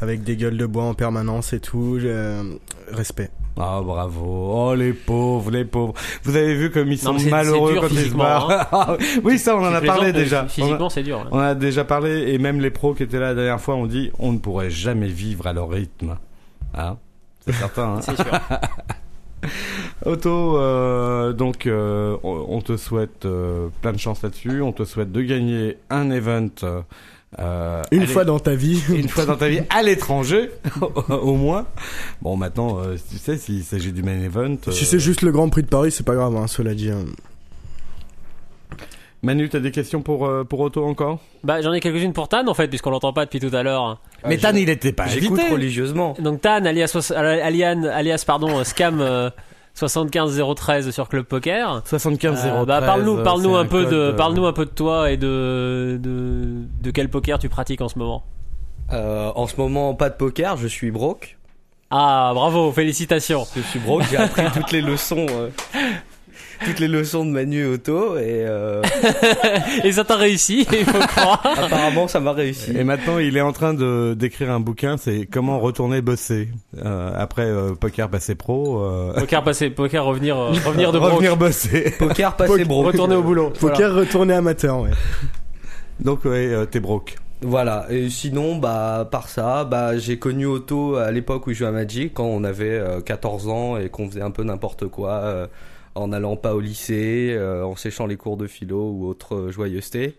avec 0.00 0.22
des 0.22 0.36
gueules 0.36 0.56
de 0.56 0.66
bois 0.66 0.84
en 0.84 0.94
permanence 0.94 1.52
et 1.52 1.60
tout. 1.60 1.98
Euh, 2.02 2.42
respect. 2.92 3.30
Ah 3.58 3.80
bravo. 3.84 4.52
Oh 4.54 4.74
les 4.74 4.92
pauvres, 4.92 5.50
les 5.50 5.64
pauvres. 5.64 5.94
Vous 6.22 6.36
avez 6.36 6.54
vu 6.54 6.70
comme 6.70 6.90
ils 6.92 6.98
sont 6.98 7.14
malheureux 7.30 7.72
dur 7.72 7.82
quand 7.82 7.88
ils 7.90 8.10
se 8.10 8.14
barrent. 8.14 8.96
oui, 9.24 9.38
ça 9.38 9.56
on 9.56 9.60
en 9.66 9.74
a 9.74 9.80
parlé 9.80 10.12
déjà. 10.12 10.46
Physiquement, 10.46 10.88
c'est 10.88 11.02
dur. 11.02 11.20
hein. 11.20 11.28
On 11.30 11.38
a 11.38 11.54
déjà 11.54 11.84
parlé 11.84 12.32
et 12.32 12.38
même 12.38 12.60
les 12.60 12.70
pros 12.70 12.94
qui 12.94 13.02
étaient 13.02 13.18
là 13.18 13.28
la 13.28 13.34
dernière 13.34 13.60
fois 13.60 13.74
ont 13.74 13.86
dit 13.86 14.10
on 14.18 14.32
ne 14.32 14.38
pourrait 14.38 14.70
jamais 14.70 15.08
vivre 15.08 15.46
à 15.46 15.52
leur 15.52 15.68
rythme. 15.68 16.16
Hein 16.74 16.96
C'est 17.40 17.52
certain. 17.52 17.96
Hein 17.96 18.00
C'est 18.02 18.16
sûr. 18.16 18.26
Otto, 20.06 20.56
euh, 20.58 21.32
donc 21.32 21.66
euh, 21.66 22.16
on 22.22 22.46
on 22.50 22.60
te 22.60 22.76
souhaite 22.76 23.24
euh, 23.26 23.68
plein 23.82 23.92
de 23.92 23.98
chance 23.98 24.22
là-dessus. 24.22 24.60
On 24.62 24.72
te 24.72 24.84
souhaite 24.84 25.12
de 25.12 25.22
gagner 25.22 25.76
un 25.90 26.10
event 26.10 26.48
euh, 27.38 27.82
Une 27.92 28.06
fois 28.06 28.24
dans 28.24 28.38
ta 28.40 28.54
vie. 28.54 28.82
une 28.94 29.08
fois 29.08 29.24
dans 29.24 29.36
ta 29.36 29.48
vie 29.48 29.60
à 29.70 29.82
l'étranger, 29.82 30.50
au 31.08 31.34
moins. 31.36 31.66
Bon, 32.22 32.36
maintenant, 32.36 32.80
euh, 32.80 32.96
tu 33.10 33.18
sais, 33.18 33.36
s'il 33.36 33.62
s'agit 33.62 33.92
du 33.92 34.02
main 34.02 34.20
event. 34.20 34.56
Si 34.64 34.70
euh, 34.70 34.72
c'est 34.72 34.98
juste 34.98 35.22
le 35.22 35.30
Grand 35.32 35.48
Prix 35.48 35.62
de 35.62 35.68
Paris, 35.68 35.92
c'est 35.92 36.04
pas 36.06 36.14
grave, 36.14 36.36
hein, 36.36 36.46
cela 36.46 36.74
dit. 36.74 36.90
hein. 36.90 37.04
Manu, 39.22 39.50
t'as 39.50 39.58
des 39.60 39.70
questions 39.70 40.00
pour 40.00 40.24
euh, 40.26 40.44
pour 40.44 40.60
Otto 40.60 40.82
encore? 40.82 41.18
Bah 41.44 41.60
j'en 41.60 41.74
ai 41.74 41.80
quelques-unes 41.80 42.14
pour 42.14 42.28
Tan 42.28 42.46
en 42.48 42.54
fait, 42.54 42.68
puisqu'on 42.68 42.88
l'entend 42.90 43.12
pas 43.12 43.26
depuis 43.26 43.38
tout 43.38 43.54
à 43.54 43.62
l'heure. 43.62 44.00
Mais 44.26 44.38
Tan, 44.38 44.54
il 44.56 44.70
était 44.70 44.92
pas 44.92 45.06
J'écoute 45.08 45.40
religieusement. 45.50 46.16
Donc 46.18 46.40
Tan, 46.40 46.64
alias, 46.64 47.12
alias, 47.14 47.76
alias 47.92 48.24
pardon, 48.26 48.64
Scam 48.64 49.00
euh, 49.02 49.28
75 49.80 50.42
013 50.56 50.90
sur 50.90 51.08
Club 51.08 51.24
Poker. 51.24 51.82
75 51.86 52.38
Euh, 52.38 52.42
0 52.42 52.66
bah, 52.66 52.82
parle-nous, 52.82 53.22
parle-nous 53.22 53.56
un 53.56 53.64
peu 53.64 53.86
de, 53.86 54.12
parle-nous 54.12 54.44
un 54.46 54.52
peu 54.52 54.66
de 54.66 54.70
toi 54.70 55.10
et 55.10 55.16
de, 55.16 55.98
de, 56.02 56.66
de 56.82 56.90
quel 56.90 57.08
poker 57.08 57.38
tu 57.38 57.48
pratiques 57.48 57.80
en 57.80 57.88
ce 57.88 57.98
moment? 57.98 58.22
Euh, 58.92 59.30
en 59.34 59.46
ce 59.46 59.56
moment, 59.56 59.94
pas 59.94 60.10
de 60.10 60.14
poker, 60.16 60.56
je 60.58 60.66
suis 60.66 60.90
broke. 60.90 61.38
Ah, 61.90 62.32
bravo, 62.34 62.70
félicitations. 62.72 63.46
Je 63.56 63.62
suis 63.62 63.78
broke, 63.78 64.02
j'ai 64.10 64.18
appris 64.18 64.42
toutes 64.54 64.70
les 64.70 64.82
leçons, 64.82 65.26
euh, 65.30 65.48
toutes 66.64 66.78
les 66.78 66.88
leçons 66.88 67.24
de 67.24 67.30
Manu 67.30 67.62
et 67.62 67.66
Otto 67.66 68.16
et 68.16 68.44
euh, 68.46 68.82
et 69.84 69.92
ça 69.92 70.04
t'a 70.04 70.16
réussi, 70.16 70.66
il 70.72 70.84
faut 70.84 70.98
croire. 70.98 71.42
apparemment 71.44 72.08
ça 72.08 72.20
m'a 72.20 72.32
réussi. 72.32 72.72
Et 72.76 72.84
maintenant, 72.84 73.18
il 73.18 73.36
est 73.36 73.40
en 73.40 73.52
train 73.52 73.74
de 73.74 74.14
d'écrire 74.18 74.50
un 74.50 74.60
bouquin, 74.60 74.96
c'est 74.96 75.26
comment 75.26 75.58
retourner 75.58 76.00
bosser 76.02 76.48
euh, 76.84 77.12
après 77.16 77.46
euh, 77.46 77.74
poker 77.74 78.08
passé 78.08 78.34
pro. 78.34 78.82
Euh, 78.82 79.12
Poker 79.14 79.42
passer, 79.44 79.70
poker 79.70 80.04
revenir, 80.04 80.36
euh, 80.38 80.52
revenir 80.64 80.92
de 80.92 80.98
broke. 80.98 81.12
revenir 81.12 81.36
bosser. 81.36 81.94
Poker 81.98 82.36
passé 82.36 82.64
broke. 82.64 82.86
Retourner 82.86 83.14
au 83.16 83.22
boulot. 83.22 83.52
Voilà. 83.60 83.76
Poker 83.76 83.94
retourné 83.94 84.34
amateur, 84.34 84.80
ouais. 84.80 84.90
Donc 86.00 86.24
ouais, 86.24 86.46
euh, 86.52 86.66
t'es 86.66 86.80
broke. 86.80 87.16
Voilà. 87.42 87.86
Et 87.90 88.10
sinon, 88.10 88.56
bah 88.56 89.08
par 89.10 89.28
ça, 89.28 89.64
bah 89.64 89.96
j'ai 89.98 90.18
connu 90.18 90.46
Otto 90.46 90.96
à 90.96 91.10
l'époque 91.10 91.46
où 91.46 91.52
je 91.52 91.58
jouais 91.58 91.68
à 91.68 91.72
Magic, 91.72 92.12
quand 92.14 92.24
on 92.24 92.44
avait 92.44 92.68
euh, 92.78 93.00
14 93.00 93.48
ans 93.48 93.76
et 93.78 93.88
qu'on 93.88 94.08
faisait 94.08 94.20
un 94.22 94.30
peu 94.30 94.42
n'importe 94.42 94.86
quoi, 94.88 95.12
euh, 95.24 95.46
en 95.94 96.12
allant 96.12 96.36
pas 96.36 96.54
au 96.54 96.60
lycée, 96.60 97.34
euh, 97.36 97.64
en 97.64 97.76
séchant 97.76 98.06
les 98.06 98.16
cours 98.16 98.36
de 98.36 98.46
philo 98.46 98.90
ou 98.90 99.06
autre 99.06 99.34
euh, 99.34 99.50
joyeuseté. 99.50 100.16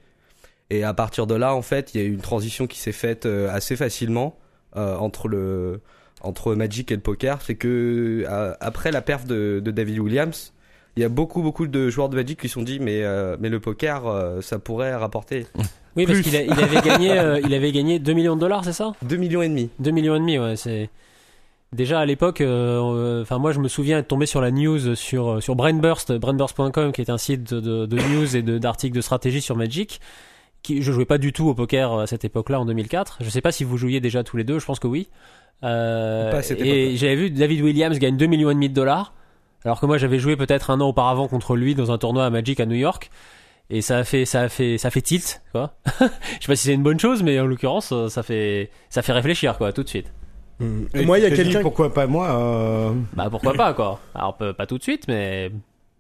Et 0.70 0.84
à 0.84 0.94
partir 0.94 1.28
de 1.28 1.36
là, 1.36 1.54
en 1.56 1.62
fait, 1.62 1.94
il 1.94 2.02
y 2.02 2.04
a 2.04 2.08
eu 2.08 2.14
une 2.14 2.22
transition 2.22 2.68
qui 2.68 2.80
s'est 2.80 2.92
faite 2.92 3.26
euh, 3.26 3.50
assez 3.52 3.76
facilement 3.76 4.38
euh, 4.76 4.96
entre 4.98 5.28
le 5.28 5.82
entre 6.24 6.54
Magic 6.56 6.92
et 6.92 6.96
le 6.96 7.02
poker. 7.02 7.42
C'est 7.42 7.56
que 7.56 8.24
euh, 8.28 8.54
après 8.60 8.92
la 8.92 9.02
perf 9.02 9.26
de, 9.26 9.62
de 9.64 9.72
David 9.72 10.00
Williams, 10.00 10.54
il 10.96 11.02
y 11.02 11.06
a 11.06 11.10
beaucoup 11.10 11.42
beaucoup 11.42 11.68
de 11.68 11.90
joueurs 11.90 12.10
de 12.10 12.16
Magic 12.16 12.40
qui 12.40 12.48
se 12.48 12.54
sont 12.54 12.64
dit 12.64 12.80
mais 12.80 13.04
euh, 13.04 13.38
mais 13.40 13.50
le 13.50 13.60
poker 13.60 14.08
euh, 14.08 14.42
ça 14.42 14.60
pourrait 14.60 14.96
rapporter 14.96 15.46
Oui, 15.98 16.06
parce 16.06 16.22
qu'il 16.22 16.34
il 16.34 16.52
avait 16.54 16.82
gagné, 16.82 17.20
euh, 17.20 17.42
il 17.44 17.54
avait 17.54 17.72
gagné 17.74 18.00
2 18.00 18.14
millions 18.14 18.36
de 18.36 18.42
dollars, 18.42 18.64
c'est 18.64 18.72
ça? 18.72 18.94
2 19.02 19.18
millions 19.18 19.42
et 19.42 19.50
demi. 19.50 19.70
2 19.80 19.92
millions 19.92 20.16
et 20.16 20.20
demi, 20.20 20.40
ouais, 20.40 20.56
c'est. 20.56 20.90
Déjà 21.74 22.02
à 22.02 22.06
l'époque, 22.06 22.42
euh, 22.42 23.22
enfin 23.22 23.38
moi 23.38 23.54
je 23.54 23.60
me 23.60 23.70
souviens 23.70 24.00
être 24.00 24.10
tombé 24.10 24.26
sur 24.26 24.42
la 24.42 24.52
news 24.52 24.94
sur 24.96 25.42
sur 25.42 25.56
Brainburst, 25.56 26.12
brainburst.com, 26.12 26.92
qui 26.92 27.00
est 27.00 27.10
un 27.10 27.18
site 27.18 27.54
de, 27.54 27.86
de 27.86 27.98
news 28.14 28.36
et 28.36 28.42
d'articles 28.42 28.96
de, 28.96 29.02
stratégie 29.02 29.42
sur 29.42 29.56
Magic. 29.56 30.02
Qui, 30.64 30.82
je 30.82 30.92
jouais 30.92 31.06
pas 31.06 31.18
du 31.18 31.32
tout 31.32 31.48
au 31.48 31.56
poker 31.56 31.98
à 32.00 32.08
cette 32.08 32.26
époque-là 32.26 32.60
en 32.60 32.66
2004. 32.66 33.20
Je 33.22 33.30
sais 33.30 33.42
pas 33.42 33.54
si 33.54 33.64
vous 33.64 33.78
jouiez 33.78 34.02
déjà 34.02 34.24
tous 34.24 34.36
les 34.36 34.44
deux. 34.44 34.60
Je 34.60 34.66
pense 34.66 34.80
que 34.80 34.88
oui. 34.88 35.08
Euh, 35.64 36.42
et 36.58 36.98
j'avais 36.98 37.16
vu 37.16 37.30
David 37.30 37.62
Williams 37.62 37.98
gagne 38.00 38.18
2 38.18 38.26
millions 38.26 38.50
et 38.50 38.54
demi 38.54 38.68
de 38.68 38.74
dollars, 38.74 39.14
alors 39.64 39.80
que 39.80 39.86
moi 39.86 39.98
j'avais 39.98 40.20
joué 40.20 40.36
peut-être 40.36 40.72
un 40.72 40.82
an 40.82 40.90
auparavant 40.90 41.28
contre 41.28 41.56
lui 41.56 41.76
dans 41.76 41.92
un 41.92 41.98
tournoi 41.98 42.26
à 42.26 42.30
Magic 42.30 42.60
à 42.60 42.66
New 42.66 42.76
York. 42.76 43.12
Et 43.70 43.80
ça 43.80 44.00
a 44.00 44.04
fait, 44.04 44.26
ça 44.26 44.42
a 44.42 44.50
fait, 44.50 44.78
ça 44.78 44.90
fait 44.90 45.02
tilt, 45.02 45.42
quoi. 45.54 45.76
je 45.86 46.06
sais 46.06 46.48
pas 46.48 46.56
si 46.58 46.68
c'est 46.68 46.74
une 46.74 46.84
bonne 46.84 47.00
chose, 47.00 47.24
mais 47.24 47.40
en 47.40 47.46
l'occurrence, 47.46 47.94
euh, 47.94 48.10
ça 48.10 48.22
fait, 48.22 48.70
ça 48.90 49.02
fait 49.02 49.14
réfléchir, 49.14 49.58
quoi, 49.58 49.72
tout 49.72 49.84
de 49.84 49.88
suite. 49.88 50.12
Mm. 50.62 50.88
Et 50.94 51.06
Moi, 51.06 51.20
il 51.20 51.24
y 51.24 51.26
a 51.26 51.32
quelqu'un. 51.32 51.62
Pourquoi 51.62 51.94
pas 51.94 52.08
moi 52.08 52.30
euh, 52.30 52.92
Bah 53.14 53.28
pourquoi 53.30 53.54
pas 53.54 53.74
quoi. 53.74 54.00
Alors 54.16 54.38
pas 54.38 54.66
tout 54.66 54.78
de 54.78 54.84
suite 54.84 55.08
mais 55.08 55.52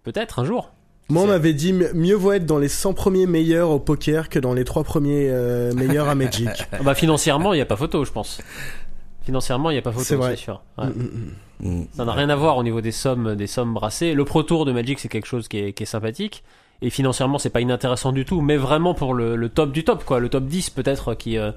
peut-être 0.03 0.39
un 0.39 0.45
jour. 0.45 0.71
Moi, 1.09 1.23
on 1.23 1.27
m'avait 1.27 1.53
dit 1.53 1.73
mieux 1.73 2.15
vaut 2.15 2.31
être 2.31 2.45
dans 2.45 2.57
les 2.57 2.69
100 2.69 2.93
premiers 2.93 3.25
meilleurs 3.25 3.69
au 3.69 3.79
poker 3.79 4.29
que 4.29 4.39
dans 4.39 4.53
les 4.53 4.63
3 4.63 4.85
premiers 4.85 5.27
euh, 5.29 5.73
meilleurs 5.73 6.07
à 6.07 6.15
Magic. 6.15 6.47
Ah 6.71 6.77
Bah 6.83 6.95
financièrement 6.95 7.53
il 7.53 7.57
y 7.57 7.61
a 7.61 7.65
pas 7.65 7.75
photo 7.75 8.05
je 8.05 8.11
pense. 8.11 8.41
Financièrement 9.23 9.71
il 9.71 9.75
y 9.75 9.79
a 9.79 9.81
pas 9.81 9.91
photo 9.91 10.23
c'est 10.23 10.35
sûr. 10.37 10.61
Ouais. 10.77 10.85
Mm, 10.87 11.33
mm. 11.59 11.87
Ça 11.93 12.05
n'a 12.05 12.13
rien 12.13 12.29
à 12.29 12.35
voir 12.35 12.57
au 12.57 12.63
niveau 12.63 12.79
des 12.79 12.91
sommes 12.91 13.35
des 13.35 13.47
sommes 13.47 13.73
brassées. 13.73 14.13
Le 14.13 14.23
Pro 14.23 14.43
Tour 14.43 14.65
de 14.65 14.71
Magic 14.71 14.99
c'est 14.99 15.09
quelque 15.09 15.27
chose 15.27 15.47
qui 15.49 15.57
est, 15.57 15.73
qui 15.73 15.83
est 15.83 15.87
sympathique 15.87 16.43
et 16.81 16.89
financièrement 16.89 17.37
c'est 17.37 17.49
pas 17.49 17.61
inintéressant 17.61 18.11
du 18.11 18.25
tout 18.25 18.41
mais 18.41 18.57
vraiment 18.57 18.93
pour 18.93 19.13
le, 19.13 19.35
le 19.35 19.49
top 19.49 19.71
du 19.71 19.83
top 19.83 20.03
quoi, 20.03 20.19
le 20.19 20.29
top 20.29 20.45
10 20.45 20.69
peut-être 20.71 21.13
qui 21.13 21.37
euh, 21.37 21.51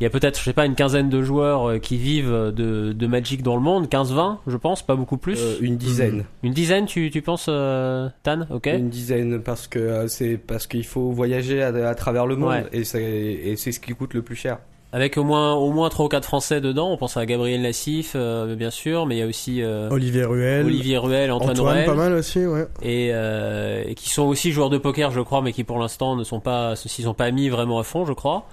il 0.00 0.04
y 0.04 0.06
a 0.06 0.10
peut-être 0.10 0.38
je 0.38 0.44
sais 0.44 0.52
pas 0.52 0.64
une 0.66 0.76
quinzaine 0.76 1.08
de 1.08 1.22
joueurs 1.22 1.68
euh, 1.68 1.78
qui 1.78 1.96
vivent 1.96 2.52
de, 2.54 2.92
de 2.92 3.06
Magic 3.08 3.42
dans 3.42 3.56
le 3.56 3.62
monde, 3.62 3.88
15 3.88 4.12
20 4.12 4.38
je 4.46 4.56
pense, 4.56 4.82
pas 4.86 4.94
beaucoup 4.94 5.16
plus. 5.16 5.38
Euh, 5.40 5.56
une 5.60 5.76
dizaine. 5.76 6.24
Une 6.44 6.52
dizaine 6.52 6.86
tu 6.86 7.10
tu 7.10 7.20
penses 7.22 7.46
euh, 7.48 8.08
Tan 8.22 8.46
OK 8.50 8.66
Une 8.66 8.88
dizaine 8.90 9.42
parce 9.42 9.66
que 9.66 9.78
euh, 9.80 10.06
c'est 10.06 10.36
parce 10.36 10.68
qu'il 10.68 10.84
faut 10.86 11.10
voyager 11.10 11.62
à, 11.62 11.68
à 11.88 11.94
travers 11.96 12.26
le 12.26 12.36
monde 12.36 12.50
Ouais. 12.50 12.66
et 12.72 12.84
c'est 12.84 13.02
et 13.02 13.56
c'est 13.56 13.72
ce 13.72 13.80
qui 13.80 13.92
coûte 13.92 14.14
le 14.14 14.22
plus 14.22 14.36
cher. 14.36 14.58
Avec 14.90 15.18
au 15.18 15.22
moins 15.24 15.52
au 15.54 15.70
moins 15.70 15.90
trois 15.90 16.06
ou 16.06 16.08
quatre 16.08 16.24
Français 16.24 16.62
dedans. 16.62 16.90
On 16.90 16.96
pense 16.96 17.18
à 17.18 17.26
Gabriel 17.26 17.60
Nassif, 17.60 18.12
euh, 18.14 18.54
bien 18.54 18.70
sûr, 18.70 19.04
mais 19.04 19.16
il 19.16 19.18
y 19.18 19.22
a 19.22 19.26
aussi 19.26 19.62
euh, 19.62 19.90
Olivier 19.90 20.24
Ruel. 20.24 20.64
Olivier 20.64 20.96
Ruel, 20.96 21.30
Antoine, 21.30 21.50
Antoine, 21.50 21.74
Ruel, 21.74 21.84
pas 21.86 21.94
mal 21.94 22.12
aussi, 22.14 22.46
ouais. 22.46 22.66
et, 22.80 23.10
euh, 23.12 23.84
et 23.86 23.94
qui 23.94 24.08
sont 24.08 24.22
aussi 24.22 24.50
joueurs 24.50 24.70
de 24.70 24.78
poker, 24.78 25.10
je 25.10 25.20
crois, 25.20 25.42
mais 25.42 25.52
qui 25.52 25.62
pour 25.62 25.78
l'instant 25.78 26.16
ne 26.16 26.24
sont 26.24 26.40
pas, 26.40 26.74
s'y 26.74 27.02
sont 27.02 27.12
pas 27.12 27.30
mis 27.30 27.50
vraiment 27.50 27.78
à 27.78 27.82
fond, 27.82 28.06
je 28.06 28.14
crois. 28.14 28.46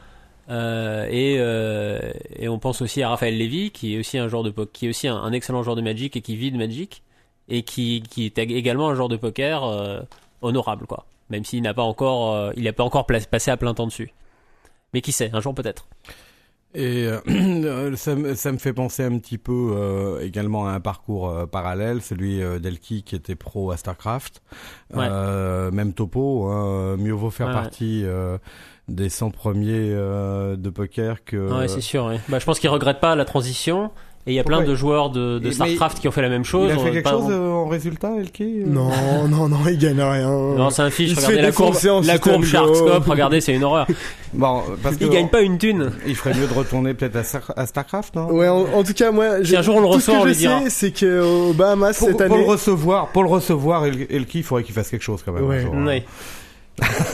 Euh, 0.49 1.07
et, 1.09 1.37
euh, 1.39 1.99
et 2.35 2.49
on 2.49 2.59
pense 2.59 2.81
aussi 2.81 3.01
à 3.01 3.09
Raphaël 3.09 3.37
Lévy, 3.37 3.71
qui 3.71 3.95
est 3.95 3.99
aussi 3.99 4.17
un 4.17 4.27
joueur 4.27 4.43
de 4.43 4.49
po- 4.51 4.65
qui 4.65 4.87
est 4.87 4.89
aussi 4.89 5.07
un, 5.07 5.15
un 5.15 5.31
excellent 5.31 5.63
joueur 5.63 5.77
de 5.77 5.81
Magic 5.81 6.17
et 6.17 6.21
qui 6.21 6.35
vit 6.35 6.51
de 6.51 6.57
Magic 6.57 7.01
et 7.47 7.63
qui, 7.63 8.03
qui 8.09 8.25
est 8.25 8.37
également 8.37 8.89
un 8.89 8.95
joueur 8.95 9.07
de 9.07 9.15
poker 9.15 9.63
euh, 9.63 9.99
honorable, 10.41 10.85
quoi. 10.85 11.05
Même 11.29 11.45
s'il 11.45 11.61
n'a 11.63 11.73
pas 11.73 11.81
encore, 11.83 12.33
euh, 12.33 12.51
il 12.57 12.65
n'a 12.65 12.73
pas 12.73 12.83
encore 12.83 13.07
passé 13.07 13.51
à 13.51 13.57
plein 13.57 13.73
temps 13.73 13.87
dessus. 13.87 14.11
Mais 14.93 15.01
qui 15.01 15.11
sait, 15.13 15.29
un 15.33 15.39
jour 15.41 15.55
peut-être. 15.55 15.87
Et 16.75 17.07
euh, 17.07 17.95
ça, 17.95 18.15
me- 18.15 18.35
ça 18.35 18.51
me 18.51 18.57
fait 18.57 18.73
penser 18.73 19.03
un 19.03 19.17
petit 19.17 19.37
peu 19.37 19.71
euh, 19.75 20.19
également 20.21 20.67
à 20.67 20.71
un 20.71 20.79
parcours 20.79 21.29
euh, 21.29 21.45
parallèle, 21.45 22.01
celui 22.01 22.41
euh, 22.43 22.59
d'Elki 22.59 23.03
qui 23.03 23.15
était 23.15 23.35
pro 23.35 23.71
à 23.71 23.77
StarCraft. 23.77 24.41
Ouais. 24.93 25.07
Euh, 25.09 25.71
même 25.71 25.93
topo, 25.93 26.47
hein, 26.47 26.97
mieux 26.97 27.13
vaut 27.13 27.29
faire 27.31 27.47
Ouais, 27.47 27.53
partie 27.53 28.01
euh, 28.05 28.37
des 28.87 29.09
100 29.09 29.31
premiers 29.31 29.71
euh, 29.93 30.55
de 30.57 30.69
poker 30.69 31.23
que... 31.23 31.59
Ouais, 31.59 31.67
c'est 31.67 31.81
sûr. 31.81 32.05
ouais. 32.05 32.19
Bah, 32.29 32.39
je 32.39 32.45
pense 32.45 32.59
qu'il 32.59 32.69
regrette 32.69 32.99
pas 32.99 33.15
la 33.15 33.25
transition. 33.25 33.91
Et 34.27 34.31
il 34.31 34.33
y 34.33 34.39
a 34.39 34.43
plein 34.43 34.63
de 34.63 34.73
joueurs 34.73 35.11
de, 35.11 35.39
Starcraft 35.51 35.99
qui 35.99 36.07
ont 36.07 36.11
fait 36.11 36.23
la 36.23 36.29
même 36.29 36.43
chose. 36.45 36.71
Il 36.73 36.79
a 36.79 36.83
fait 36.83 36.91
quelque 36.91 37.03
pas- 37.03 37.11
chose 37.11 37.27
euh, 37.29 37.47
en 37.51 37.67
résultat, 37.67 38.11
Elki 38.19 38.61
euh 38.61 38.65
Non, 38.65 38.89
non, 39.29 39.47
non, 39.47 39.57
il 39.69 39.77
gagne 39.77 40.01
rien. 40.01 40.27
Non, 40.29 40.71
c'est 40.71 40.81
un 40.81 40.89
fiche. 40.89 41.11
Il 41.11 41.15
Regardez 41.17 41.35
fait 41.35 41.41
la 41.43 41.51
courbe, 41.51 41.75
la 42.05 42.17
courbe. 42.17 42.43
Sharkscope. 42.43 43.05
Regardez, 43.07 43.39
c'est 43.41 43.53
une 43.53 43.63
horreur. 43.63 43.85
Bon, 44.33 44.63
parce 44.83 44.97
que 44.97 45.05
Il 45.05 45.09
gagne 45.11 45.29
pas 45.29 45.39
une 45.41 45.57
thune. 45.57 45.91
il 46.05 46.13
ferait 46.15 46.33
mieux 46.33 46.45
de 46.47 46.53
retourner 46.53 46.93
peut-être 46.93 47.15
à, 47.15 47.23
Star- 47.23 47.53
à 47.55 47.65
StarCraft, 47.65 48.15
non? 48.15 48.31
Ouais, 48.33 48.49
en, 48.49 48.65
en 48.73 48.83
tout 48.83 48.91
cas, 48.93 49.11
moi, 49.11 49.45
Si 49.45 49.55
un 49.55 49.61
jour 49.61 49.75
on 49.77 49.79
le 49.79 49.85
tout 49.85 49.93
reçoit, 49.93 50.15
ce 50.15 50.19
on 50.19 50.27
je 50.27 50.33
dira. 50.33 50.59
sais, 50.63 50.69
c'est 50.71 50.91
que 50.91 51.21
aux 51.49 51.53
Bahamas 51.53 51.97
pour, 51.97 52.07
cette 52.09 52.17
pour 52.17 52.25
année. 52.25 52.37
le 52.39 52.43
recevoir, 52.49 53.07
pour 53.13 53.23
le 53.23 53.29
recevoir, 53.29 53.85
El- 53.85 54.07
Elki, 54.09 54.39
il 54.39 54.43
faudrait 54.43 54.63
qu'il 54.63 54.75
fasse 54.75 54.89
quelque 54.89 55.03
chose 55.03 55.21
quand 55.25 55.31
même. 55.31 55.45
un 55.45 55.47
Ouais. 55.47 55.63
hein. 55.63 56.01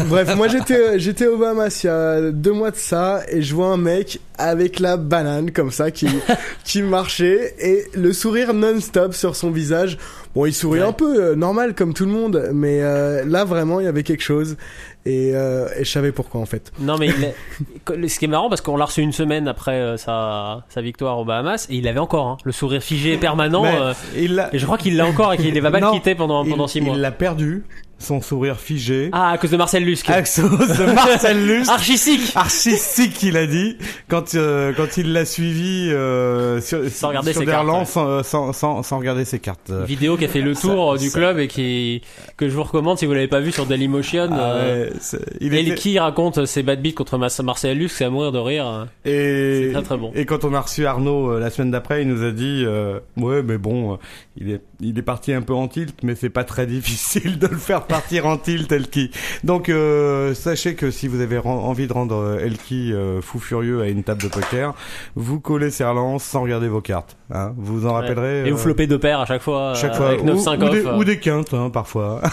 Bref, 0.08 0.36
moi 0.36 0.48
j'étais 0.48 0.98
j'étais 0.98 1.28
aux 1.28 1.38
Bahamas 1.38 1.84
il 1.84 1.88
y 1.88 1.90
a 1.90 2.32
deux 2.32 2.52
mois 2.52 2.72
de 2.72 2.76
ça 2.78 3.22
et 3.30 3.44
je 3.44 3.54
vois 3.54 3.68
un 3.68 3.78
mec 3.78 4.20
avec 4.40 4.80
la 4.80 4.98
banane 4.98 5.52
comme 5.52 5.70
ça 5.70 5.92
qui 5.92 6.08
qui 6.64 6.82
marchait 6.82 7.54
et 7.60 7.86
le 7.94 8.12
sourire 8.12 8.54
non-stop 8.56 9.14
sur 9.14 9.36
son 9.36 9.52
visage. 9.52 10.00
Bon, 10.34 10.46
il 10.48 10.54
sourit 10.54 10.80
Ouais. 10.80 10.86
un 10.88 10.94
peu 10.94 11.22
euh, 11.24 11.36
normal 11.36 11.76
comme 11.76 11.94
tout 11.94 12.06
le 12.06 12.12
monde, 12.12 12.50
mais 12.54 12.82
euh, 12.82 13.24
là 13.26 13.44
vraiment 13.46 13.80
il 13.80 13.84
y 13.84 13.88
avait 13.88 14.02
quelque 14.04 14.24
chose 14.24 14.58
et, 15.06 15.32
euh, 15.36 15.68
et 15.78 15.84
je 15.84 15.92
savais 15.92 16.12
pourquoi 16.12 16.42
en 16.42 16.46
fait. 16.48 16.72
Non, 16.80 16.98
mais 16.98 17.10
il 17.10 17.24
est- 18.04 18.08
ce 18.08 18.18
qui 18.18 18.26
est 18.26 18.30
marrant 18.30 18.50
parce 18.50 18.62
qu'on 18.62 18.78
l'a 18.78 18.86
reçu 18.86 19.02
une 19.02 19.12
semaine 19.12 19.48
après 19.48 19.76
euh, 19.76 19.98
sa, 19.98 20.64
sa 20.70 20.82
victoire 20.82 21.20
aux 21.20 21.26
Bahamas 21.26 21.68
et 21.70 21.76
il 21.76 21.88
avait 21.88 22.00
encore 22.00 22.28
hein, 22.28 22.38
le 22.46 22.52
sourire 22.52 22.82
figé 22.82 23.18
permanent. 23.18 23.64
Euh, 23.66 23.94
il 24.18 24.44
et 24.54 24.58
je 24.58 24.66
crois 24.66 24.78
qu'il 24.80 24.96
l'a 24.98 25.06
encore 25.06 25.34
et 25.34 25.38
qu'il 25.38 25.60
va 25.62 25.70
pas 25.70 25.80
le 25.82 25.92
quitter 25.92 26.16
pendant, 26.16 26.44
il- 26.44 26.50
pendant 26.50 26.68
six 26.68 26.82
mois. 26.82 26.96
Il 26.96 27.02
l'a 27.02 27.12
perdu, 27.12 27.64
son 28.02 28.22
sourire 28.22 28.60
figé. 28.60 29.10
Ah, 29.14 29.30
à 29.32 29.38
cause 29.38 29.52
de 29.52 29.58
Marcel 29.58 29.84
Lusque. 29.86 30.10
À 30.10 30.22
cause 30.22 30.36
de 30.78 30.94
Marcel 30.94 31.46
Luce. 31.48 31.70
Archisique 31.70 32.32
Artistique, 32.36 33.24
il 33.24 33.38
a 33.38 33.48
dit, 33.48 33.78
quand 34.08 34.36
euh, 34.36 34.74
quand 34.76 34.98
il 34.98 35.14
l'a 35.14 35.26
suivi 35.26 35.90
euh, 35.92 36.60
sur, 36.62 36.88
Sans 36.90 37.10
regarder 37.10 37.32
sur 37.34 37.42
ses 37.42 37.48
cartes, 37.48 37.88
sans, 37.88 38.24
sans, 38.24 38.54
sans, 38.54 38.84
sans 38.84 38.98
regarder 39.00 39.26
ses 39.26 39.40
cartes. 39.40 39.70
Euh, 39.70 39.84
vidéo 39.86 40.18
qui 40.18 40.26
a 40.26 40.28
fait 40.28 40.42
le 40.42 40.56
tour 40.56 40.94
Ça- 40.98 41.02
du 41.04 41.10
ça- 41.10 41.18
club 41.20 41.40
et 41.40 41.48
qui 41.48 42.02
que 42.38 42.48
je 42.50 42.54
vous 42.54 42.64
recommande 42.64 42.98
si 42.98 43.06
vous 43.06 43.14
l'avez 43.14 43.28
pas 43.28 43.40
vu 43.40 43.52
sur 43.52 43.66
Dailymotion. 43.66 44.30
Ah 44.32 44.40
euh, 44.54 44.90
ouais, 44.90 45.20
il 45.40 45.54
et 45.54 45.62
était- 45.62 45.76
qui 45.76 45.98
raconte 46.00 46.46
ses 46.46 46.64
bad 46.64 46.82
beats 46.82 46.92
contre 46.94 47.18
Marcel 47.18 47.78
Luce, 47.78 47.94
c'est 47.94 48.06
à 48.06 48.10
mourir 48.10 48.32
de 48.32 48.40
rire. 48.40 48.88
et, 49.06 49.66
c'est 49.68 49.74
très, 49.74 49.84
très 49.84 49.98
bon. 49.98 50.12
Et 50.16 50.26
quand 50.26 50.44
on 50.46 50.54
a 50.54 50.60
reçu 50.62 50.86
Arnaud 50.86 51.32
euh, 51.32 51.40
la 51.40 51.50
semaine 51.50 51.72
d'après, 51.72 52.02
il 52.02 52.08
nous 52.08 52.24
a 52.24 52.32
dit, 52.32 52.64
euh, 52.66 53.00
ouais, 53.18 53.42
mais 53.44 53.58
bon, 53.58 53.94
euh, 53.94 53.98
il 54.38 54.52
est, 54.52 54.62
il 54.80 54.98
est 54.98 55.02
parti 55.04 55.34
un 55.34 55.42
peu 55.42 55.54
en 55.54 55.68
tilt, 55.68 55.96
mais 56.04 56.16
c'est 56.16 56.30
pas 56.30 56.44
très 56.44 56.66
difficile 56.68 57.38
de 57.40 57.48
le 57.48 57.58
faire 57.58 57.84
partir 57.92 58.26
en 58.26 58.38
tilt, 58.38 58.72
Elki. 58.72 59.12
Donc, 59.44 59.68
euh, 59.70 60.34
sachez 60.34 60.76
que 60.76 60.90
si 60.92 61.08
vous 61.08 61.20
avez 61.22 61.38
envie 61.38 61.88
de 61.88 61.94
rendre 61.94 62.16
euh, 62.16 62.40
Elki 62.46 62.94
euh, 62.94 63.22
fou 63.22 63.38
furieux 63.40 63.82
à 63.82 63.88
une 63.90 64.04
table 64.04 64.22
de 64.24 64.28
poker, 64.30 64.74
vous 65.16 65.40
collez 65.40 65.70
Serlan 65.72 66.18
sans 66.18 66.42
regarder 66.42 66.70
vos 66.70 66.82
cartes. 66.82 67.18
Hein. 67.34 67.54
Vous 67.58 67.82
vous 67.82 67.86
en 67.88 67.90
Ouais. 67.92 68.02
rappellerez. 68.08 68.48
Et 68.48 68.52
vous 68.52 68.58
floppez 68.58 68.88
deux 68.88 69.00
paires 69.00 69.20
à 69.20 69.26
chaque 69.26 69.42
fois, 69.42 69.74
chaque 69.76 69.92
euh, 69.92 69.96
fois, 69.96 70.08
avec 70.08 70.24
ou, 70.24 70.28
9-5 70.28 70.60
ou 70.60 70.64
off. 70.64 70.72
des, 70.72 70.86
ou 70.86 71.04
des 71.04 71.20
quintes, 71.20 71.54
hein, 71.54 71.70
parfois. 71.70 72.22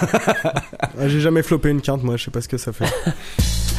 Ah, 1.00 1.06
J'ai 1.06 1.20
jamais 1.20 1.42
flopé 1.42 1.68
une 1.70 1.80
quinte 1.80 2.02
moi, 2.02 2.16
je 2.16 2.24
sais 2.24 2.30
pas 2.30 2.40
ce 2.40 2.48
que 2.48 2.56
ça 2.56 2.72
fait. 2.72 2.84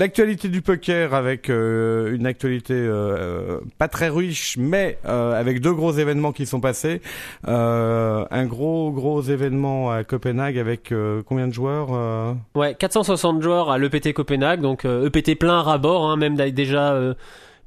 L'actualité 0.00 0.48
du 0.48 0.62
poker 0.62 1.12
avec 1.12 1.50
euh, 1.50 2.16
une 2.16 2.24
actualité 2.24 2.72
euh, 2.72 3.58
pas 3.76 3.86
très 3.86 4.08
riche, 4.08 4.56
mais 4.58 4.96
euh, 5.04 5.38
avec 5.38 5.60
deux 5.60 5.74
gros 5.74 5.92
événements 5.92 6.32
qui 6.32 6.46
sont 6.46 6.58
passés. 6.58 7.02
Euh, 7.46 8.24
un 8.30 8.46
gros 8.46 8.92
gros 8.92 9.20
événement 9.20 9.90
à 9.90 10.02
Copenhague 10.02 10.56
avec 10.56 10.90
euh, 10.90 11.22
combien 11.26 11.48
de 11.48 11.52
joueurs 11.52 11.88
euh? 11.92 12.32
Ouais, 12.54 12.74
460 12.74 13.42
joueurs 13.42 13.70
à 13.70 13.76
l'EPT 13.76 14.14
Copenhague, 14.14 14.62
donc 14.62 14.86
euh, 14.86 15.06
EPT 15.06 15.38
plein 15.38 15.60
à 15.68 15.76
bord, 15.76 16.08
hein, 16.08 16.16
même 16.16 16.34
déjà 16.34 16.94
euh, 16.94 17.12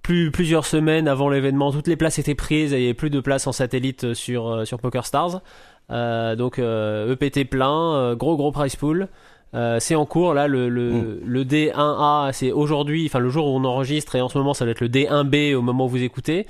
plus, 0.02 0.32
plusieurs 0.32 0.66
semaines 0.66 1.08
avant 1.08 1.30
l'événement, 1.30 1.72
toutes 1.72 1.88
les 1.88 1.98
places 1.98 2.18
étaient 2.18 2.34
prises, 2.34 2.74
et 2.74 2.78
il 2.78 2.80
n'y 2.80 2.86
avait 2.88 2.94
plus 2.96 3.12
de 3.12 3.20
place 3.20 3.46
en 3.46 3.52
satellite 3.52 4.16
sur, 4.16 4.48
euh, 4.48 4.66
sur 4.66 4.80
Poker 4.80 5.06
Stars. 5.06 5.44
Euh, 5.92 6.36
donc 6.36 6.60
euh, 6.60 7.14
EPT 7.14 7.50
plein, 7.50 7.94
euh, 7.94 8.16
gros 8.16 8.38
gros 8.38 8.52
price 8.52 8.76
pool. 8.76 9.08
Euh, 9.56 9.78
c'est 9.80 9.94
en 9.96 10.06
cours 10.06 10.34
là 10.34 10.48
le, 10.48 10.68
le, 10.68 10.90
Mm. 10.92 11.18
le 11.26 11.44
D1A 11.46 12.32
c'est 12.34 12.52
aujourd'hui 12.52 13.06
enfin 13.08 13.20
le 13.20 13.30
jour 13.30 13.46
où 13.48 13.50
on 13.56 13.64
enregistre 13.66 14.16
et 14.16 14.22
en 14.22 14.28
ce 14.30 14.38
moment 14.38 14.54
ça 14.56 14.66
va 14.66 14.72
être 14.72 14.82
le 14.82 14.90
D1B 14.90 15.54
au 15.56 15.62
moment 15.62 15.86
où 15.86 15.90
vous 15.90 16.02
écoutez 16.02 16.48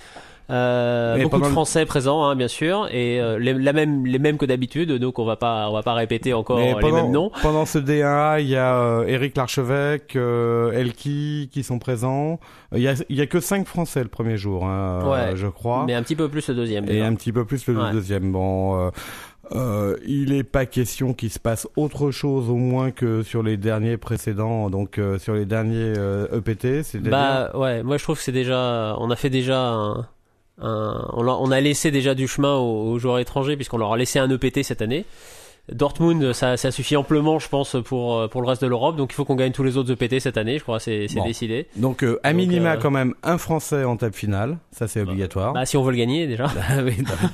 euh, 0.49 1.17
beaucoup 1.23 1.39
de 1.39 1.45
Français 1.45 1.85
présents 1.85 2.25
hein, 2.25 2.35
bien 2.35 2.49
sûr 2.49 2.87
et 2.91 3.19
euh, 3.21 3.39
les, 3.39 3.53
la 3.53 3.71
même, 3.71 4.05
les 4.05 4.19
mêmes 4.19 4.37
que 4.37 4.45
d'habitude 4.45 4.91
donc 4.99 5.17
on 5.17 5.23
va 5.25 5.37
pas 5.37 5.69
on 5.69 5.73
va 5.73 5.83
pas 5.83 5.93
répéter 5.93 6.33
encore 6.33 6.59
les 6.59 6.91
mêmes 6.91 7.11
noms 7.11 7.31
pendant 7.41 7.65
ce 7.65 7.77
D1A, 7.79 8.41
il 8.41 8.47
y 8.49 8.55
a 8.57 8.75
euh, 8.75 9.05
Eric 9.07 9.37
Larchevêque, 9.37 10.15
euh, 10.17 10.71
Elki 10.73 11.49
qui 11.51 11.63
sont 11.63 11.79
présents. 11.79 12.39
Il 12.75 12.81
y 12.81 12.87
a, 12.89 12.93
il 13.09 13.15
y 13.15 13.21
a 13.21 13.25
que 13.25 13.39
cinq 13.39 13.67
Français 13.67 14.01
le 14.03 14.09
premier 14.09 14.35
jour, 14.35 14.65
hein, 14.65 14.99
euh, 15.03 15.11
Ouais. 15.11 15.35
je 15.35 15.47
crois. 15.47 15.85
mais 15.87 15.93
un 15.93 16.03
petit 16.03 16.15
peu 16.15 16.27
plus 16.27 16.47
le 16.49 16.55
deuxième 16.55 16.83
Et 16.85 16.93
déjà. 16.93 17.05
un 17.05 17.15
petit 17.15 17.31
peu 17.31 17.45
plus 17.45 17.65
le 17.67 17.77
Ouais. 17.81 17.91
deuxième. 17.93 18.31
Bon, 18.31 18.91
euh, 19.55 19.97
il 20.05 20.33
est 20.33 20.43
pas 20.43 20.65
question 20.65 21.13
qu'il 21.13 21.29
se 21.29 21.39
passe 21.39 21.67
autre 21.75 22.11
chose 22.11 22.49
au 22.49 22.55
moins 22.55 22.91
que 22.91 23.21
sur 23.23 23.43
les 23.43 23.57
derniers 23.57 23.97
précédents, 23.97 24.69
donc 24.69 24.97
euh, 24.97 25.19
sur 25.19 25.33
les 25.35 25.45
derniers 25.45 25.93
euh, 25.97 26.27
EPT. 26.39 26.83
C'est 26.83 26.99
Bah 26.99 27.51
ouais, 27.55 27.83
moi 27.83 27.97
je 27.97 28.03
trouve 28.03 28.17
que 28.17 28.23
c'est 28.23 28.31
déjà, 28.31 28.95
on 28.99 29.09
a 29.11 29.15
fait 29.15 29.29
déjà 29.29 29.59
un, 29.59 30.07
un- 30.61 31.07
on, 31.13 31.27
a, 31.27 31.31
on 31.39 31.51
a 31.51 31.59
laissé 31.61 31.91
déjà 31.91 32.15
du 32.15 32.27
chemin 32.27 32.55
aux, 32.55 32.91
aux 32.91 32.99
joueurs 32.99 33.19
étrangers 33.19 33.55
puisqu'on 33.55 33.77
leur 33.77 33.93
a 33.93 33.97
laissé 33.97 34.19
un 34.19 34.29
EPT 34.29 34.63
cette 34.63 34.81
année. 34.81 35.05
Dortmund, 35.71 36.33
ça, 36.33 36.57
ça 36.57 36.71
suffit 36.71 36.97
amplement, 36.97 37.39
je 37.39 37.47
pense, 37.47 37.77
pour 37.85 38.17
euh, 38.17 38.27
pour 38.27 38.41
le 38.41 38.47
reste 38.47 38.61
de 38.61 38.67
l'Europe. 38.67 38.97
Donc 38.97 39.11
il 39.13 39.15
faut 39.15 39.23
qu'on 39.23 39.35
gagne 39.35 39.53
tous 39.53 39.63
les 39.63 39.77
autres 39.77 39.91
EPT 39.93 40.19
cette 40.19 40.37
année. 40.37 40.57
Je 40.57 40.63
crois, 40.63 40.79
c'est 40.79 41.07
c'est 41.07 41.19
Bon. 41.19 41.25
décidé. 41.25 41.67
donc 41.77 42.03
euh, 42.03 42.19
à 42.23 42.33
minima 42.33 42.73
euh, 42.73 42.77
quand 42.77 42.91
même 42.91 43.13
un 43.23 43.37
Français 43.37 43.85
en 43.85 43.95
table 43.95 44.13
finale, 44.13 44.57
ça 44.71 44.87
c'est 44.89 44.99
obligatoire. 45.01 45.53
Bah 45.53 45.65
si 45.65 45.77
on 45.77 45.83
veut 45.83 45.91
le 45.91 45.97
gagner 45.97 46.27
déjà. 46.27 46.47
Ah 46.69 46.81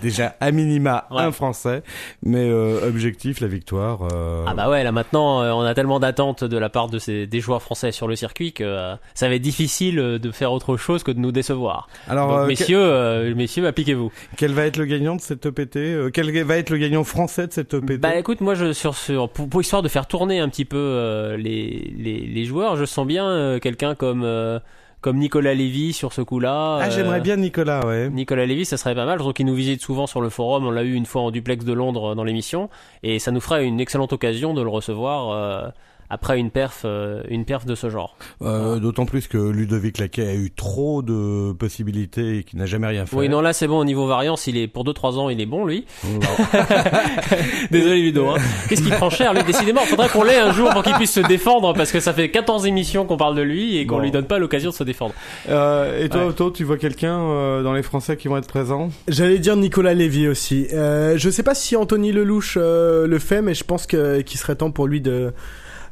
déjà 0.02 0.36
à 0.40 0.52
minima 0.52 1.06
Ouais. 1.12 1.22
un 1.24 1.32
Français, 1.32 1.82
mais 2.24 2.48
euh, 2.50 2.88
objectif 2.88 3.40
la 3.42 3.48
victoire. 3.48 4.08
euh, 4.14 4.44
Ah 4.48 4.54
bah 4.54 4.70
ouais, 4.70 4.84
là 4.84 4.92
maintenant, 4.92 5.42
on 5.58 5.62
a 5.62 5.74
tellement 5.74 6.00
d'attentes 6.00 6.44
de 6.44 6.58
la 6.58 6.70
part 6.70 6.88
de 6.90 7.00
ces 7.00 7.26
des 7.26 7.40
joueurs 7.40 7.62
français 7.64 7.92
sur 7.92 8.08
le 8.08 8.16
circuit 8.16 8.54
que 8.54 8.64
euh, 8.64 8.96
ça 9.16 9.28
va 9.28 9.36
être 9.36 9.42
difficile 9.42 9.96
de 9.98 10.32
faire 10.32 10.52
autre 10.52 10.78
chose 10.78 11.04
que 11.04 11.12
de 11.12 11.20
nous 11.20 11.32
décevoir. 11.32 11.88
Alors 12.08 12.28
Donc, 12.30 12.38
euh, 12.40 12.48
messieurs, 12.48 12.80
euh, 12.80 13.34
messieurs, 13.36 13.66
appliquez-vous. 13.66 14.12
quel, 14.38 14.52
va 14.54 14.66
être 14.66 14.78
le 14.78 14.86
gagnant 14.86 15.16
de 15.16 15.22
cette 15.22 15.46
EPT 15.48 15.78
euh, 15.78 16.10
Quel 16.14 16.32
va 16.44 16.58
être 16.58 16.70
le 16.70 16.78
gagnant 16.78 17.04
français 17.04 17.48
de 17.48 17.54
cette 17.54 17.74
EPT 17.74 18.00
Bah 18.02 18.19
écoute, 18.20 18.42
moi 18.42 18.54
je 18.54 18.74
sur, 18.74 18.96
sur 18.96 19.30
pour, 19.30 19.50
pour 19.50 19.62
histoire 19.62 19.82
de 19.82 19.88
faire 19.88 20.06
tourner 20.06 20.40
un 20.40 20.50
petit 20.50 20.66
peu 20.66 20.78
euh, 20.78 21.38
les, 21.38 21.94
les 21.98 22.20
les 22.20 22.46
joueurs, 22.46 22.76
je 22.76 22.86
sens 22.86 23.08
bien 23.08 23.28
euh, 23.28 23.60
quelqu'un 23.60 23.96
comme 23.96 24.24
euh, 24.24 24.60
comme 25.02 25.18
Nicolas 25.18 25.54
Lévy 25.54 25.94
sur 25.94 26.12
ce 26.14 26.22
coup-là. 26.22 26.80
Ah 26.82 26.90
j'aimerais 26.90 27.22
bien 27.22 27.38
Nicolas, 27.38 27.86
ouais. 27.86 28.10
Nicolas 28.10 28.46
Lévy, 28.46 28.66
ça 28.66 28.78
serait 28.78 28.96
pas 28.96 29.06
mal. 29.06 29.18
Je 29.18 29.24
trouve 29.24 29.34
qu'il 29.34 29.46
nous 29.46 29.56
visite 29.56 29.82
souvent 29.82 30.08
sur 30.08 30.20
le 30.20 30.30
forum. 30.30 30.66
On 30.66 30.72
l'a 30.72 30.84
eu 30.84 30.94
une 30.94 31.06
fois 31.06 31.22
en 31.22 31.32
duplex 31.32 31.64
de 31.64 31.74
Londres 31.74 32.16
dans 32.16 32.24
l'émission, 32.24 32.70
et 33.02 33.18
ça 33.20 33.32
nous 33.32 33.40
ferait 33.40 33.66
une 33.66 33.80
excellente 33.80 34.12
occasion 34.12 34.54
de 34.54 34.62
le 34.62 34.70
recevoir 34.70 35.74
après 36.10 36.40
une 36.40 36.50
perf, 36.52 36.82
euh, 36.86 37.22
une 37.30 37.46
perf 37.46 37.66
de 37.66 37.76
ce 37.76 37.90
genre. 37.90 38.16
Euh, 38.42 38.80
D'autant 38.80 39.06
plus 39.06 39.28
que 39.28 39.38
Ludovic 39.38 39.98
Laquet 39.98 40.28
a 40.28 40.34
eu 40.36 40.52
trop 40.52 41.02
de 41.02 41.52
possibilités 41.54 42.38
et 42.40 42.44
qu'il 42.44 42.60
n'a 42.60 42.66
jamais 42.66 42.88
rien 42.88 43.06
fait. 43.06 43.16
Oui, 43.16 43.30
non, 43.30 43.42
là 43.42 43.54
c'est 43.54 43.68
bon 43.68 43.80
au 43.80 43.86
niveau 43.86 44.08
variance. 44.08 44.48
Il 44.48 44.58
est 44.58 44.68
pour 44.68 44.84
2-3 44.86 45.18
ans, 45.20 45.30
il 45.30 45.40
est 45.42 45.46
bon 45.46 45.66
lui. 45.66 45.86
Désolé 47.72 48.02
Ludo. 48.02 48.28
Hein. 48.30 48.38
Qu'est-ce 48.68 48.82
qu'il 48.82 48.92
prend 48.94 49.10
cher 49.10 49.34
lui 49.34 49.44
Décidément, 49.44 49.82
faudrait 49.82 50.10
qu'on 50.10 50.24
l'ait 50.24 50.38
un 50.40 50.52
jour 50.52 50.70
pour 50.70 50.84
qu'il 50.84 50.94
puisse 50.94 51.14
se 51.14 51.20
défendre 51.22 51.74
parce 51.74 51.92
que 51.92 52.00
ça 52.00 52.14
fait 52.14 52.30
14 52.30 52.66
émissions 52.66 53.06
qu'on 53.06 53.18
parle 53.18 53.36
de 53.36 53.42
lui 53.42 53.78
et 53.78 53.86
qu'on 53.86 53.98
Bon. 53.98 54.02
lui 54.04 54.12
donne 54.12 54.26
pas 54.26 54.40
l'occasion 54.40 54.70
de 54.72 54.76
se 54.76 54.84
défendre. 54.84 55.14
Euh, 55.50 56.04
et 56.04 56.10
toi, 56.10 56.22
Ouais. 56.22 56.28
Otto, 56.28 56.52
tu 56.52 56.64
vois 56.64 56.78
quelqu'un 56.78 57.18
euh, 57.20 57.64
dans 57.64 57.74
les 57.74 57.82
Français 57.84 58.18
qui 58.18 58.28
vont 58.28 58.38
être 58.38 58.48
présents? 58.48 58.90
J'allais 59.08 59.40
dire 59.40 59.56
Nicolas 59.56 59.94
Lévy 59.94 60.28
aussi. 60.28 60.68
Euh, 60.74 61.18
je 61.18 61.30
sais 61.30 61.44
pas 61.44 61.56
si 61.56 61.76
Anthony 61.76 62.12
Lelouch 62.12 62.56
euh, 62.58 63.08
le 63.08 63.20
fait, 63.20 63.42
mais 63.42 63.54
je 63.54 63.64
pense 63.64 63.88
qu'il 63.88 64.38
serait 64.38 64.56
temps 64.56 64.72
pour 64.72 64.88
lui 64.88 65.02
de 65.02 65.34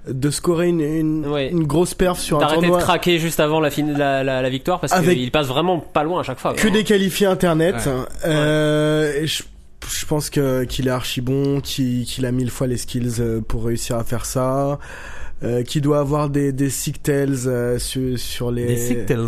de 0.10 0.30
scorer 0.30 0.68
une 0.68 0.82
une, 0.82 1.26
Ouais. 1.28 1.50
une 1.50 1.66
grosse 1.68 1.94
perf 1.94 2.20
sur 2.20 2.38
un 2.38 2.40
D'arrêter 2.42 2.62
de 2.62 2.68
tournoi 2.68 2.82
craquer 2.82 3.20
juste 3.20 3.40
avant 3.40 3.60
la, 3.60 3.70
fin, 3.72 3.86
la, 3.86 4.24
la, 4.24 4.42
la 4.42 4.50
victoire 4.50 4.80
parce 4.80 4.94
Avec- 4.94 5.18
qu'il 5.18 5.32
passe 5.32 5.48
vraiment 5.48 5.80
pas 5.80 6.04
loin 6.04 6.20
à 6.20 6.24
chaque 6.24 6.40
fois. 6.40 6.54
que 6.54 6.68
des 6.68 6.84
qualifiés 6.84 7.28
internet. 7.28 7.76
Ouais. 7.86 7.92
Euh, 8.26 9.26
je, 9.26 9.44
je 9.90 10.06
pense 10.06 10.30
que 10.30 10.64
qu'il 10.66 10.88
est 10.88 10.92
archi 10.92 11.22
bon, 11.22 11.60
qu'il 11.62 12.06
qu'il 12.06 12.26
a 12.26 12.32
mille 12.32 12.52
fois 12.52 12.68
les 12.68 12.78
skills 12.78 13.16
euh, 13.20 13.42
pour 13.42 13.66
réussir 13.66 13.98
à 13.98 14.04
faire 14.04 14.26
ça. 14.26 14.80
Euh, 15.44 15.62
qui 15.62 15.82
doit 15.82 16.00
avoir 16.00 16.32
des 16.32 16.52
des 16.52 16.72
sick 16.72 17.04
tails 17.04 17.46
euh, 17.46 17.78
sur 17.78 18.18
sur 18.18 18.50
les 18.50 18.76
Sictels. 18.76 19.28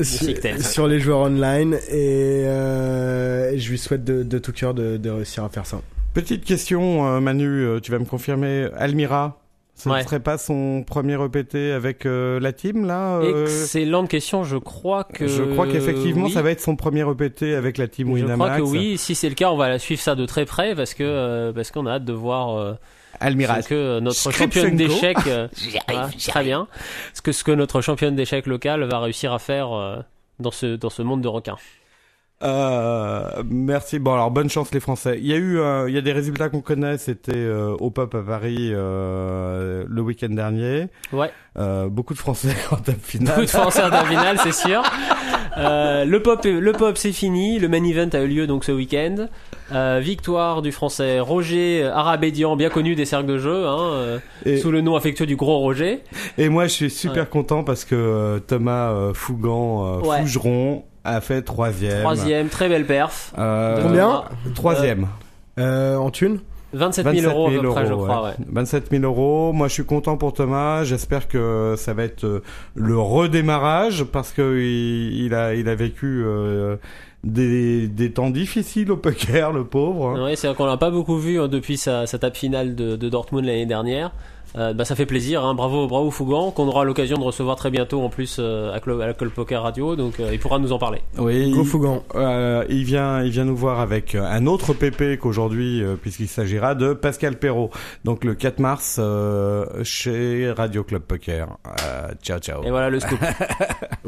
sur, 0.00 0.04
sick 0.04 0.40
tails. 0.40 0.62
sur 0.62 0.86
les 0.88 0.98
joueurs 0.98 1.18
online 1.18 1.74
et, 1.90 2.44
euh, 2.46 3.50
et 3.52 3.58
je 3.58 3.70
lui 3.70 3.76
souhaite 3.76 4.02
de, 4.02 4.22
de 4.22 4.38
tout 4.38 4.52
cœur 4.52 4.72
de, 4.72 4.96
de 4.96 5.10
réussir 5.10 5.44
à 5.44 5.50
faire 5.50 5.66
ça. 5.66 5.80
Petite 6.14 6.42
question, 6.42 7.06
euh, 7.06 7.20
Manu, 7.20 7.44
euh, 7.66 7.80
tu 7.80 7.92
vas 7.92 7.98
me 7.98 8.06
confirmer. 8.06 8.68
Almira, 8.78 9.38
ce 9.78 9.88
ne 9.90 9.94
Ouais. 9.94 10.02
serait 10.04 10.20
pas 10.20 10.38
son 10.38 10.82
premier 10.84 11.22
EPT 11.22 11.72
avec 11.74 12.06
euh, 12.06 12.40
la 12.40 12.52
team, 12.52 12.86
là 12.86 13.18
euh, 13.18 13.44
Excellente 13.44 14.08
question. 14.08 14.42
Je 14.42 14.56
crois 14.56 15.04
que 15.04 15.26
Je 15.28 15.42
crois 15.42 15.66
qu'effectivement, 15.66 16.24
oui. 16.26 16.32
ça 16.32 16.40
va 16.42 16.50
être 16.50 16.60
son 16.62 16.76
premier 16.76 17.02
EPT 17.08 17.42
avec 17.54 17.76
la 17.78 17.86
team 17.86 18.08
Je 18.08 18.12
Winamax. 18.22 18.52
crois 18.54 18.56
que 18.56 18.70
oui. 18.70 18.96
Si 18.96 19.14
c'est 19.14 19.28
le 19.28 19.34
cas, 19.34 19.50
on 19.50 19.56
va 19.56 19.78
suivre 19.78 20.00
ça 20.00 20.14
de 20.14 20.24
très 20.24 20.46
près 20.46 20.74
parce 20.74 20.94
que 20.94 21.04
euh, 21.04 21.52
parce 21.52 21.70
qu'on 21.70 21.84
a 21.86 21.92
hâte 21.92 22.04
de 22.06 22.12
voir. 22.14 22.56
euh, 22.58 22.72
Almira. 23.20 23.62
ce 23.62 23.68
que 23.68 24.00
notre 24.00 24.30
championne 24.30 24.76
d'échecs 24.76 25.16
euh, 25.26 25.48
voilà, 25.88 26.10
très 26.28 26.44
bien 26.44 26.68
ce 27.14 27.22
que 27.22 27.32
ce 27.32 27.44
que 27.44 27.52
notre 27.52 27.80
championne 27.80 28.14
d'échecs 28.14 28.46
locale 28.46 28.84
va 28.84 28.98
réussir 29.00 29.32
à 29.32 29.38
faire 29.38 29.72
euh, 29.72 29.96
dans 30.38 30.50
ce 30.50 30.76
dans 30.76 30.90
ce 30.90 31.00
monde 31.00 31.22
de 31.22 31.28
requins 31.28 31.56
Euh, 32.42 33.42
merci. 33.48 33.98
Bon, 33.98 34.12
alors 34.12 34.30
bonne 34.30 34.50
chance 34.50 34.72
les 34.74 34.80
Français. 34.80 35.18
Il 35.20 35.26
y 35.26 35.32
a 35.32 35.36
eu, 35.36 35.58
euh, 35.58 35.88
il 35.88 35.94
y 35.94 35.98
a 35.98 36.02
des 36.02 36.12
résultats 36.12 36.48
qu'on 36.50 36.60
connaît. 36.60 36.98
C'était 36.98 37.32
euh, 37.34 37.74
au 37.80 37.90
Pop 37.90 38.14
à 38.14 38.22
Paris 38.22 38.70
euh, 38.72 39.84
le 39.88 40.02
week-end 40.02 40.28
dernier. 40.28 40.88
ouais 41.12 41.30
Euh, 41.58 41.88
beaucoup 41.88 42.12
de 42.12 42.18
Français 42.18 42.54
en 42.70 42.76
table 42.76 42.98
beaucoup 42.98 43.06
finale. 43.08 43.40
de 43.42 43.46
Français 43.46 43.82
en 43.82 44.04
finale 44.04 44.36
c'est 44.42 44.52
sûr 44.52 44.82
euh, 45.56 46.04
le 46.04 46.20
pop 46.20 46.44
le 46.44 46.72
pop 46.72 46.98
c'est 46.98 47.12
fini 47.12 47.58
le 47.58 47.66
main 47.68 47.82
event 47.82 48.10
a 48.12 48.20
eu 48.20 48.26
lieu 48.28 48.46
donc 48.46 48.62
ce 48.62 48.72
week-end 48.72 49.28
euh, 49.72 49.98
victoire 50.02 50.60
du 50.60 50.70
français 50.70 51.18
Roger 51.18 51.84
Arabédian 51.86 52.56
bien 52.56 52.68
connu 52.68 52.94
des 52.94 53.06
cercles 53.06 53.24
de 53.28 53.38
jeu 53.38 53.66
hein, 53.66 54.20
Et, 54.44 54.58
sous 54.58 54.70
le 54.70 54.82
nom 54.82 54.96
affectueux 54.96 55.24
du 55.24 55.36
gros 55.36 55.56
Roger 55.60 56.00
et 56.36 56.50
moi, 56.50 56.64
je 56.66 56.72
suis 56.72 56.90
super 56.90 57.22
Ouais. 57.24 57.28
content 57.30 57.64
parce 57.64 57.86
que 57.86 58.38
Thomas 58.46 59.14
Fougan, 59.14 60.00
Ouais. 60.00 60.20
Fougeron 60.20 60.84
a 61.06 61.20
fait 61.20 61.42
troisième. 61.42 62.00
troisième 62.00 62.48
très 62.48 62.68
belle 62.68 62.86
perf 62.86 63.32
Euh, 63.38 63.82
Combien 63.82 64.24
Troisième. 64.54 65.06
Euh, 65.58 65.96
en 65.96 66.10
thune 66.10 66.40
27 66.72 67.06
000 67.20 67.32
euros 67.32 67.46
à 67.48 67.50
peu 67.62 67.68
près 67.70 67.86
je 67.86 67.92
crois 67.94 68.24
ouais. 68.24 68.30
27 68.52 68.90
000 68.90 69.04
euros. 69.04 69.52
Moi, 69.54 69.68
je 69.68 69.72
suis 69.72 69.84
content 69.84 70.16
pour 70.18 70.34
Thomas. 70.34 70.84
J'espère 70.84 71.28
que 71.28 71.74
ça 71.78 71.94
va 71.94 72.02
être 72.02 72.24
euh, 72.24 72.42
le 72.74 72.98
redémarrage 72.98 74.04
parce 74.04 74.32
que 74.32 74.58
il, 74.58 75.24
il 75.26 75.34
a, 75.34 75.54
il 75.54 75.68
a 75.68 75.74
vécu 75.74 76.22
euh, 76.26 76.76
des, 77.24 77.88
des 77.88 78.10
temps 78.12 78.28
difficiles 78.30 78.90
au 78.90 78.96
poker, 78.96 79.52
le 79.52 79.64
pauvre. 79.64 80.10
hein. 80.16 80.24
Ouais, 80.24 80.36
c'est 80.36 80.48
vrai 80.48 80.56
qu'on 80.56 80.66
l'a 80.66 80.76
pas 80.76 80.90
beaucoup 80.90 81.16
vu 81.18 81.40
hein, 81.40 81.48
depuis 81.48 81.76
sa, 81.78 82.06
sa 82.06 82.18
tape 82.18 82.36
finale 82.36 82.74
de, 82.74 82.96
de 82.96 83.08
Dortmund 83.08 83.44
l'année 83.46 83.64
dernière. 83.66 84.10
Euh, 84.56 84.72
bah, 84.72 84.84
ça 84.86 84.94
fait 84.96 85.04
plaisir, 85.04 85.44
hein. 85.44 85.54
bravo, 85.54 85.86
bravo 85.86 86.10
Fougan, 86.10 86.50
qu'on 86.50 86.66
aura 86.66 86.84
l'occasion 86.84 87.18
de 87.18 87.22
recevoir 87.22 87.56
très 87.56 87.70
bientôt 87.70 88.00
en 88.02 88.08
plus 88.08 88.38
euh, 88.38 88.72
à, 88.72 88.80
Clo- 88.80 89.00
à 89.00 89.06
la 89.06 89.12
Col 89.12 89.30
Poker 89.30 89.62
Radio, 89.62 89.96
donc 89.96 90.18
euh, 90.18 90.30
il 90.32 90.38
pourra 90.38 90.58
nous 90.58 90.72
en 90.72 90.78
parler. 90.78 91.02
Oui. 91.18 91.50
Go 91.50 91.60
il- 91.62 91.66
Fougan. 91.68 92.02
Euh, 92.14 92.64
il 92.70 92.84
vient, 92.84 93.22
il 93.22 93.30
vient 93.30 93.44
nous 93.44 93.56
voir 93.56 93.80
avec 93.80 94.14
un 94.14 94.46
autre 94.46 94.72
PP 94.72 95.18
qu'aujourd'hui, 95.20 95.82
euh, 95.82 95.96
puisqu'il 96.00 96.28
s'agira 96.28 96.74
de 96.74 96.94
Pascal 96.94 97.36
Perrault. 97.38 97.70
Donc 98.04 98.24
le 98.24 98.34
4 98.34 98.58
mars 98.60 98.96
euh, 98.98 99.66
chez 99.84 100.50
Radio 100.50 100.84
Club 100.84 101.02
Poker. 101.02 101.48
Euh, 101.66 102.08
ciao, 102.22 102.38
ciao. 102.38 102.62
Et 102.64 102.70
voilà 102.70 102.88
le 102.88 102.98
scoop. 103.00 103.18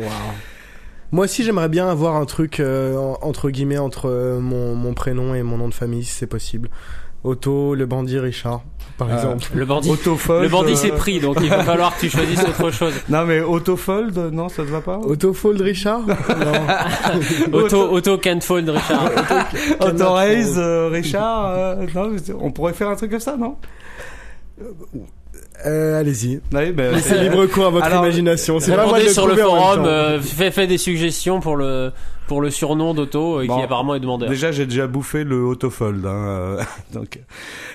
Moi 1.11 1.25
aussi, 1.25 1.43
j'aimerais 1.43 1.69
bien 1.70 1.89
avoir 1.89 2.16
un 2.16 2.27
truc 2.27 2.61
euh, 2.61 2.97
en- 2.97 3.19
entre 3.23 3.51
guillemets 3.51 3.79
entre 3.79 4.07
euh, 4.11 4.41
mon, 4.41 4.75
mon 4.75 4.93
prénom 4.93 5.35
et 5.35 5.43
mon 5.43 5.57
nom 5.57 5.69
de 5.69 5.75
famille, 5.75 6.05
si 6.05 6.12
c'est 6.12 6.27
possible. 6.27 6.69
Otto, 7.25 7.75
le 7.75 7.87
bandit 7.87 8.19
Richard, 8.19 8.62
par 8.99 9.09
Euh, 9.09 9.15
exemple. 9.15 9.47
le 9.55 9.65
bandit, 9.65 9.91
Autofold. 9.91 10.43
le 10.43 10.49
bandit 10.49 10.73
euh, 10.73 10.77
s'est 10.77 10.91
pris, 10.91 11.20
donc 11.20 11.39
il 11.41 11.49
va 11.49 11.62
falloir 11.65 11.95
que 11.95 12.01
tu 12.01 12.11
choisisses 12.11 12.43
autre 12.49 12.70
chose. 12.70 12.93
Non 13.09 13.25
mais 13.25 13.41
Autofold, 13.41 14.16
non, 14.33 14.49
ça 14.51 14.65
te 14.65 14.69
va 14.69 14.81
pas 14.83 14.99
Otto 14.99 15.33
Fold 15.33 15.61
Richard 15.61 16.01
Non. 16.07 17.53
Auto, 17.59 17.91
auto 17.95 18.19
can't 18.19 18.43
fold 18.43 18.69
Richard. 18.69 19.11
Autoraise, 19.81 20.55
euh, 20.59 20.89
Richard, 20.89 21.47
euh, 21.51 21.87
non, 21.95 22.09
mais 22.11 22.19
c'est- 22.19 22.35
on 22.39 22.51
pourrait 22.51 22.75
faire 22.75 22.89
un 22.89 22.97
truc 22.97 23.11
comme 23.12 23.20
ça, 23.20 23.37
non? 23.37 23.57
Euh, 25.66 25.98
allez-y. 26.01 26.40
Ben, 26.52 26.74
Laissez 26.76 27.18
libre 27.18 27.47
cours 27.47 27.66
à 27.66 27.70
votre 27.70 27.86
Alors, 27.86 28.05
imagination. 28.05 28.60
C'est 28.60 28.74
pas 28.74 28.86
moi 28.86 29.01
de 29.01 29.09
sur 29.09 29.26
le 29.26 29.36
forum, 29.36 29.85
euh, 29.85 30.20
fait, 30.20 30.51
fait 30.51 30.66
des 30.66 30.78
suggestions 30.78 31.40
pour 31.40 31.56
le 31.56 31.93
pour 32.28 32.43
le 32.43 32.51
surnom 32.51 32.94
d'Otto 32.94 33.40
euh, 33.40 33.47
Bon. 33.47 33.56
qui 33.56 33.62
apparemment 33.62 33.94
est 33.94 34.01
demandeur. 34.01 34.28
Déjà, 34.28 34.52
j'ai 34.52 34.66
déjà 34.66 34.86
bouffé 34.86 35.24
le 35.24 35.43
autofold. 35.43 36.05
Hein, 36.05 36.10
euh, 36.10 36.62
donc, 36.93 37.18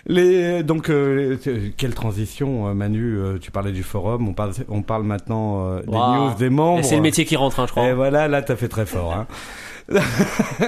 les, 0.05 0.63
donc, 0.63 0.89
euh, 0.89 1.37
quelle 1.75 1.95
transition, 1.95 2.67
euh, 2.67 2.73
Manu 2.73 3.17
euh, 3.17 3.37
Tu 3.41 3.51
parlais 3.51 3.71
du 3.71 3.83
forum. 3.83 4.29
On 4.29 4.33
parle, 4.33 4.51
on 4.69 4.83
parle 4.83 5.03
maintenant 5.03 5.67
euh, 5.67 5.81
des 5.81 5.91
Waouh. 5.97 6.29
news 6.29 6.35
des 6.37 6.49
membres. 6.49 6.85
C'est 6.85 6.95
le 6.95 7.01
métier 7.01 7.25
qui 7.25 7.35
rentre, 7.35 7.59
hein, 7.59 7.65
je 7.65 7.71
crois. 7.71 7.87
Et 7.87 7.93
voilà, 7.93 8.27
là, 8.27 8.41
t'as 8.43 8.55
fait 8.55 8.67
très 8.67 8.85
fort. 8.85 9.13
Hein. 9.13 9.27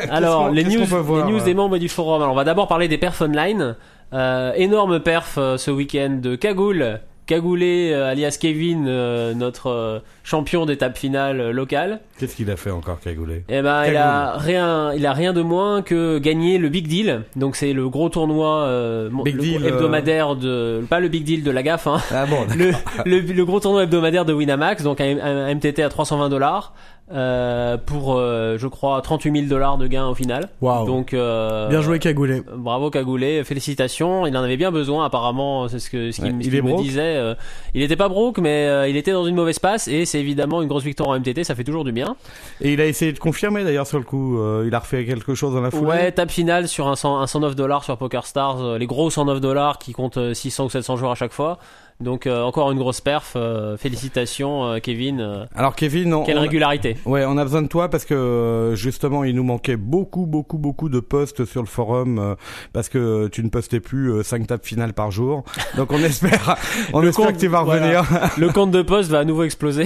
Alors, 0.09 0.49
les 0.49 0.63
news, 0.63 0.83
voir, 0.85 1.25
les 1.25 1.31
news 1.31 1.39
euh 1.39 1.45
des 1.45 1.53
membres 1.53 1.77
du 1.77 1.87
forum. 1.87 2.21
Alors, 2.21 2.33
on 2.33 2.37
va 2.37 2.43
d'abord 2.43 2.67
parler 2.67 2.87
des 2.87 2.97
perfs 2.97 3.21
online. 3.21 3.75
Euh, 4.14 4.53
énorme 4.56 4.99
perf 4.99 5.36
euh, 5.38 5.57
ce 5.57 5.72
week-end 5.72 6.19
de 6.22 6.36
Cagoule. 6.36 6.99
Cagoulé, 7.27 7.90
euh, 7.91 8.11
alias 8.11 8.38
Kevin, 8.40 8.86
euh, 8.88 9.34
notre 9.34 10.03
champion 10.23 10.68
d'étape 10.68 10.95
finale 10.95 11.49
locale. 11.49 12.02
Qu'est-ce 12.19 12.36
qu'il 12.36 12.52
a 12.52 12.56
fait 12.56 12.69
encore, 12.69 12.99
Cagoulé 12.99 13.44
Eh 13.49 13.64
ben, 13.64 13.84
il 13.88 13.98
a 13.98 14.38
rien, 14.38 14.94
il 14.94 15.07
a 15.07 15.14
rien 15.14 15.34
de 15.34 15.41
moins 15.41 15.82
que 15.82 16.19
gagner 16.19 16.60
le 16.60 16.69
Big 16.69 16.88
Deal. 16.88 17.23
Donc, 17.36 17.56
c'est 17.56 17.73
le 17.73 17.90
gros 17.90 18.10
tournoi 18.10 18.65
euh, 18.65 19.10
le 19.26 19.32
Deal, 19.32 19.65
hebdomadaire 19.65 20.36
de, 20.36 20.86
pas 20.88 20.99
le 20.99 21.07
Big 21.07 21.23
Deal 21.23 21.44
de 21.44 21.49
la 21.49 21.64
gaffe, 21.64 21.88
hein. 21.88 21.98
Ah 22.11 22.27
bon, 22.27 22.45
le, 22.56 22.72
le, 23.06 23.19
le 23.22 23.45
gros 23.45 23.60
tournoi 23.60 23.84
hebdomadaire 23.86 24.26
de 24.26 24.34
Winamax, 24.34 24.84
donc 24.84 25.02
un, 25.02 25.18
un- 25.18 25.45
un 25.48 25.56
MTT 25.56 25.82
à 25.82 25.90
320 25.90 26.30
dollars 26.30 26.76
euh, 27.11 27.77
pour, 27.77 28.15
euh, 28.15 28.57
je 28.57 28.68
crois, 28.68 28.99
38 29.02 29.32
000 29.32 29.45
dollars 29.48 29.77
de 29.77 29.86
gain 29.86 30.07
au 30.07 30.15
final. 30.15 30.49
Waouh. 30.61 30.86
Donc, 30.88 31.14
euh, 31.14 31.69
Bien 31.69 31.82
joué, 31.82 31.99
Cagoulé. 31.99 32.41
Bravo 32.56 32.90
Cagoulé, 32.90 33.44
félicitations. 33.44 34.26
Il 34.26 34.36
en 34.36 34.41
avait 34.44 34.57
bien 34.57 34.72
besoin 34.72 35.06
apparemment, 35.06 35.68
c'est 35.68 35.77
ce 35.80 35.90
que 35.90 36.11
ce 36.11 36.15
qu'il 36.22 36.26
Ouais, 36.26 36.61
me 36.61 36.77
disait. 36.82 37.02
euh, 37.18 37.36
il 37.76 37.84
était 37.84 37.95
pas 37.95 38.10
broke, 38.10 38.40
mais 38.40 38.68
euh, 38.68 38.88
il 38.88 38.98
était 38.98 39.11
dans 39.11 39.26
une 39.27 39.36
mauvaise 39.36 39.60
passe 39.60 39.88
et 39.88 40.06
c'est 40.06 40.19
évidemment 40.19 40.61
une 40.64 40.68
grosse 40.68 40.84
victoire 40.84 41.10
en 41.10 41.19
MTT, 41.19 41.44
ça 41.44 41.53
fait 41.53 41.64
toujours 41.64 41.84
du 41.84 41.91
bien. 41.91 42.15
Et 42.61 42.73
il 42.73 42.82
a 42.82 42.86
essayé 42.88 43.11
de 43.14 43.19
confirmer 43.19 43.64
d'ailleurs 43.64 43.86
sur 43.88 43.99
le 43.99 44.03
coup. 44.03 44.40
euh, 44.40 44.64
il 44.68 44.73
a 44.73 44.80
refait 44.80 45.06
quelque 45.06 45.36
chose 45.36 45.53
dans 45.53 45.61
la 45.61 45.69
foulée. 45.72 45.86
Ouais, 45.88 46.11
tape 46.11 46.32
finale 46.32 46.68
sur 46.68 46.88
un, 46.88 46.95
100 46.95 47.19
un 47.22 47.27
109 47.27 47.56
dollars 47.56 47.84
sur 47.84 47.98
PokerStars, 47.98 48.61
euh, 48.64 48.77
les 48.80 48.88
gros 48.88 49.10
109 49.11 49.40
dollars 49.41 49.77
qui 49.77 49.91
comptent 49.94 50.18
euh, 50.18 50.34
600 50.34 50.65
ou 50.65 50.69
700 50.69 50.98
joueurs 50.98 51.11
à 51.11 51.15
chaque 51.15 51.34
fois. 51.34 51.60
Donc 52.01 52.27
euh, 52.27 52.41
encore 52.43 52.72
une 52.72 52.77
grosse 52.77 52.99
perf. 52.99 53.34
euh, 53.38 53.77
félicitations 53.77 54.65
euh, 54.65 54.80
Kevin. 54.80 55.47
Alors 55.55 55.76
Kevin, 55.76 56.13
on, 56.13 56.23
quelle 56.23 56.38
on- 56.38 56.41
régularité. 56.41 56.97
Ouais, 57.05 57.23
on 57.26 57.38
a 57.38 57.43
besoin 57.43 57.61
de 57.61 57.67
toi 57.67 57.89
parce 57.89 58.03
que 58.03 58.73
justement, 58.76 59.23
il 59.23 59.34
nous 59.35 59.43
manquait 59.45 59.77
beaucoup, 59.77 60.26
beaucoup, 60.26 60.57
beaucoup 60.57 60.89
de 60.89 60.99
posts 60.99 61.45
sur 61.45 61.61
le 61.61 61.67
forum 61.67 62.35
parce 62.73 62.89
que 62.89 63.27
tu 63.30 63.43
ne 63.43 63.49
postais 63.49 63.80
plus 63.80 64.23
5 64.23 64.45
tables 64.47 64.63
finales 64.63 64.93
par 64.93 65.11
jour. 65.11 65.43
Donc 65.77 65.91
on 65.93 65.97
espère, 66.03 66.57
on 66.93 66.99
Le 66.99 67.09
espère 67.09 67.27
compte- 67.27 67.35
que 67.35 67.39
tu 67.39 67.47
vas 67.47 67.63
voilà. 67.63 68.01
revenir. 68.01 68.30
Le 68.38 68.49
compte 68.51 68.72
de 68.72 68.81
poste 68.81 69.09
va 69.09 69.19
à 69.19 69.23
nouveau 69.23 69.43
exploser. 69.43 69.85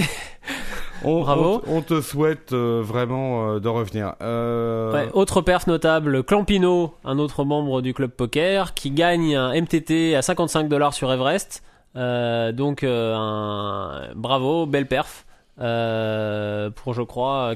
On, 1.02 1.20
Bravo. 1.22 1.62
On, 1.66 1.78
on 1.78 1.80
te 1.80 2.00
souhaite 2.02 2.52
euh, 2.52 2.82
vraiment 2.84 3.52
euh, 3.54 3.58
de 3.60 3.68
revenir. 3.68 4.14
Euh, 4.20 4.92
Ouais, 4.92 5.08
autre 5.14 5.40
perf 5.40 5.66
notable, 5.66 6.22
Clampino, 6.24 6.92
un 7.06 7.18
autre 7.18 7.44
membre 7.44 7.80
du 7.80 7.94
club 7.94 8.10
poker, 8.10 8.74
qui 8.74 8.90
gagne 8.90 9.34
un 9.34 9.58
MTT 9.58 10.14
à 10.14 10.20
55 10.22 10.68
dollars 10.68 10.92
sur 10.92 11.10
Everest. 11.10 11.62
Euh, 11.96 12.52
donc 12.52 12.84
euh, 12.84 14.12
bravo, 14.14 14.66
belle 14.66 14.86
perf. 14.86 15.26
Euh, 15.60 16.70
pour 16.70 16.94
je 16.94 17.02
crois 17.02 17.54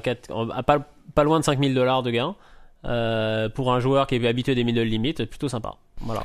à 0.53 0.63
pas, 0.63 1.23
loin 1.23 1.39
de 1.39 1.45
5000 1.45 1.73
dollars 1.73 2.03
de 2.03 2.11
gain. 2.11 2.35
Pour 3.55 3.73
un 3.73 3.79
joueur 3.79 4.07
qui 4.07 4.15
est 4.15 4.27
habitué 4.27 4.55
des 4.55 4.63
middle 4.63 4.83
limits, 4.83 5.13
plutôt 5.13 5.49
sympa. 5.49 5.75
Voilà. 6.01 6.23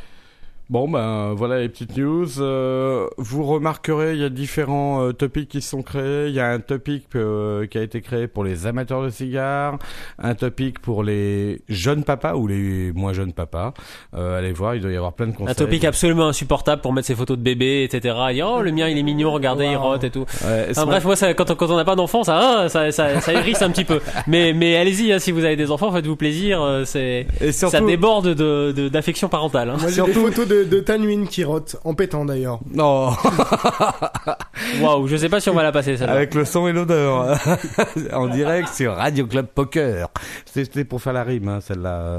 Bon 0.70 0.88
ben 0.88 1.34
voilà 1.34 1.58
les 1.58 1.68
petites 1.68 1.96
news. 1.96 2.28
Euh, 2.38 3.08
vous 3.18 3.42
remarquerez, 3.44 4.12
il 4.14 4.20
y 4.20 4.24
a 4.24 4.28
différents 4.28 5.02
euh, 5.02 5.12
topics 5.12 5.48
qui 5.48 5.62
sont 5.62 5.82
créés. 5.82 6.28
Il 6.28 6.34
y 6.34 6.38
a 6.38 6.46
un 6.48 6.60
topic 6.60 7.06
euh, 7.16 7.66
qui 7.66 7.76
a 7.76 7.82
été 7.82 8.00
créé 8.00 8.28
pour 8.28 8.44
les 8.44 8.68
amateurs 8.68 9.02
de 9.02 9.10
cigares, 9.10 9.78
un 10.20 10.34
topic 10.36 10.78
pour 10.78 11.02
les 11.02 11.60
jeunes 11.68 12.04
papas 12.04 12.34
ou 12.36 12.46
les 12.46 12.92
moins 12.92 13.12
jeunes 13.12 13.32
papas. 13.32 13.74
Euh, 14.14 14.38
allez 14.38 14.52
voir, 14.52 14.76
il 14.76 14.80
doit 14.80 14.92
y 14.92 14.96
avoir 14.96 15.12
plein 15.14 15.26
de 15.26 15.32
conseils. 15.32 15.50
Un 15.50 15.54
topic 15.54 15.84
absolument 15.84 16.28
insupportable 16.28 16.80
pour 16.82 16.92
mettre 16.92 17.08
ses 17.08 17.16
photos 17.16 17.36
de 17.36 17.42
bébé, 17.42 17.82
etc. 17.82 18.14
Et 18.30 18.34
dire, 18.34 18.48
oh 18.48 18.62
le 18.62 18.70
mien 18.70 18.86
il 18.88 18.96
est 18.96 19.02
mignon, 19.02 19.32
regardez 19.32 19.66
il 19.66 19.76
rote 19.76 20.04
et 20.04 20.10
tout. 20.10 20.24
Ouais, 20.44 20.68
Enfin, 20.70 20.86
bref, 20.86 21.04
moi, 21.04 21.16
ça, 21.16 21.34
quand, 21.34 21.50
on- 21.50 21.56
quand 21.56 21.70
on 21.70 21.76
n'a 21.78 21.84
pas 21.84 21.96
d'enfants, 21.96 22.22
ça, 22.22 22.38
ah, 22.40 22.68
ça, 22.68 22.92
ça, 22.92 23.20
ça 23.20 23.32
hérisse 23.32 23.60
un 23.62 23.70
petit 23.70 23.84
peu. 23.84 23.98
Mais, 24.28 24.52
mais 24.52 24.76
allez-y, 24.76 25.12
hein, 25.12 25.18
si 25.18 25.32
vous 25.32 25.44
avez 25.44 25.56
des 25.56 25.72
enfants, 25.72 25.90
faites-vous 25.90 26.14
plaisir. 26.14 26.62
euh, 26.62 26.84
C'est, 26.84 27.26
ça 27.50 27.80
déborde 27.80 28.28
de, 28.36 28.70
de- 28.70 28.88
d'affection 28.88 29.28
parentale. 29.28 29.70
Hein. 29.70 29.76
Moi, 29.80 29.90
j'ai 29.90 30.02
des 30.02 30.12
photos 30.12 30.46
de, 30.46 30.59
de 30.64 30.80
Tanwin 30.80 31.26
qui 31.28 31.44
rote, 31.44 31.76
en 31.84 31.94
pétant 31.94 32.24
d'ailleurs. 32.24 32.60
non, 32.72 33.10
Waouh, 34.80 35.06
je 35.06 35.16
sais 35.16 35.28
pas 35.28 35.40
si 35.40 35.50
on 35.50 35.54
va 35.54 35.62
la 35.62 35.72
passer 35.72 35.96
celle-là. 35.96 36.12
avec 36.12 36.34
le 36.34 36.44
son 36.44 36.68
et 36.68 36.72
l'odeur, 36.72 37.38
en 38.12 38.28
direct 38.28 38.68
sur 38.68 38.94
Radio 38.94 39.26
Club 39.26 39.46
Poker. 39.46 40.08
C'était 40.46 40.84
pour 40.84 41.00
faire 41.00 41.12
la 41.12 41.24
rime, 41.24 41.48
hein, 41.48 41.60
celle-là. 41.60 42.18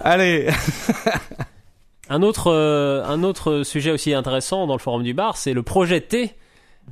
Allez, 0.00 0.48
Un 2.10 2.22
autre, 2.22 2.50
euh, 2.52 3.02
un 3.04 3.22
autre 3.22 3.62
sujet 3.62 3.90
aussi 3.90 4.12
intéressant 4.12 4.66
dans 4.66 4.74
le 4.74 4.78
forum 4.78 5.02
du 5.02 5.14
bar, 5.14 5.36
c'est 5.38 5.54
le 5.54 5.62
projet 5.62 6.02
T. 6.02 6.34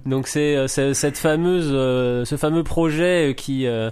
Donc 0.06 0.26
c'est, 0.26 0.56
euh, 0.56 0.68
c'est 0.68 0.94
cette 0.94 1.18
fameuse, 1.18 1.68
euh, 1.70 2.24
ce 2.24 2.36
fameux 2.36 2.62
projet 2.64 3.34
qui, 3.36 3.66
euh, 3.66 3.90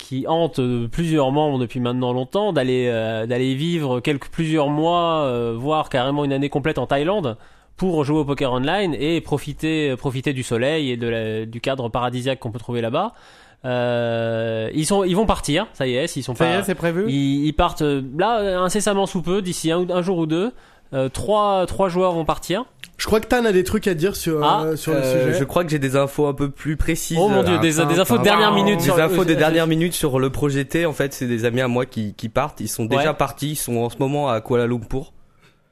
qui 0.00 0.26
hante 0.26 0.58
euh, 0.58 0.88
plusieurs 0.88 1.30
membres 1.30 1.58
depuis 1.58 1.78
maintenant 1.80 2.12
longtemps, 2.12 2.52
d'aller, 2.52 2.86
euh, 2.88 3.26
d'aller 3.26 3.54
vivre 3.54 4.00
quelques 4.00 4.28
plusieurs 4.28 4.68
mois, 4.68 5.22
euh, 5.24 5.54
voire 5.56 5.88
carrément 5.88 6.24
une 6.24 6.32
année 6.32 6.48
complète 6.48 6.78
en 6.78 6.86
Thaïlande 6.86 7.36
pour 7.76 8.04
jouer 8.04 8.18
au 8.18 8.24
poker 8.24 8.52
online 8.52 8.94
et 8.98 9.20
profiter, 9.20 9.94
profiter 9.96 10.32
du 10.32 10.42
soleil 10.42 10.90
et 10.90 10.96
de 10.96 11.08
la- 11.08 11.46
du 11.46 11.60
cadre 11.60 11.88
paradisiaque 11.88 12.38
qu'on 12.40 12.50
peut 12.50 12.58
trouver 12.58 12.80
là-bas. 12.80 13.12
Euh, 13.64 14.70
ils 14.74 14.86
sont, 14.86 15.04
ils 15.04 15.14
vont 15.14 15.26
partir, 15.26 15.66
ça 15.74 15.86
y 15.86 15.94
est, 15.94 16.06
s'ils 16.06 16.22
sont 16.24 16.34
ça 16.34 16.44
pas, 16.44 16.58
est, 16.58 16.62
c'est 16.62 16.74
prévu? 16.74 17.04
ils, 17.08 17.46
ils 17.46 17.52
partent 17.52 17.82
là 17.82 18.60
incessamment 18.62 19.06
sous 19.06 19.22
peu, 19.22 19.42
d'ici 19.42 19.70
un, 19.70 19.88
un 19.90 20.02
jour 20.02 20.18
ou 20.18 20.26
deux. 20.26 20.52
Euh, 20.92 21.08
trois, 21.08 21.66
trois 21.66 21.88
joueurs 21.88 22.12
vont 22.12 22.24
partir. 22.24 22.64
Je 22.96 23.06
crois 23.06 23.20
que 23.20 23.26
Tan 23.26 23.44
a 23.44 23.52
des 23.52 23.64
trucs 23.64 23.86
à 23.86 23.94
dire 23.94 24.14
sur, 24.16 24.44
Ah, 24.44 24.62
euh, 24.64 24.76
sur 24.76 24.92
le 24.92 24.98
Euh, 24.98 25.26
sujet. 25.26 25.38
je 25.38 25.44
crois 25.44 25.64
que 25.64 25.70
j'ai 25.70 25.78
des 25.78 25.96
infos 25.96 26.26
un 26.26 26.34
peu 26.34 26.50
plus 26.50 26.76
précises. 26.76 27.16
Oh 27.18 27.28
mon 27.28 27.42
dieu, 27.42 27.58
des, 27.58 27.68
des 27.72 27.80
infos 27.80 28.14
de 28.14 28.18
tin, 28.18 28.22
dernière 28.24 28.52
minute. 28.52 28.78
Des 28.78 28.84
sur- 28.84 28.98
infos 28.98 29.24
de 29.24 29.32
euh, 29.32 29.36
dernière 29.36 29.66
minute 29.66 29.94
sur 29.94 30.18
le 30.18 30.30
projet 30.30 30.64
T. 30.66 30.84
En 30.84 30.92
fait, 30.92 31.14
c'est 31.14 31.26
des 31.26 31.44
amis 31.46 31.60
à 31.62 31.68
moi 31.68 31.86
qui, 31.86 32.12
qui 32.14 32.28
partent. 32.28 32.60
Ils 32.60 32.68
sont 32.68 32.84
déjà 32.84 33.10
Ouais. 33.12 33.16
partis. 33.16 33.52
Ils 33.52 33.56
sont 33.56 33.76
en 33.78 33.88
ce 33.88 33.96
moment 33.98 34.28
à 34.28 34.40
Kuala 34.40 34.66
Lumpur. 34.66 35.12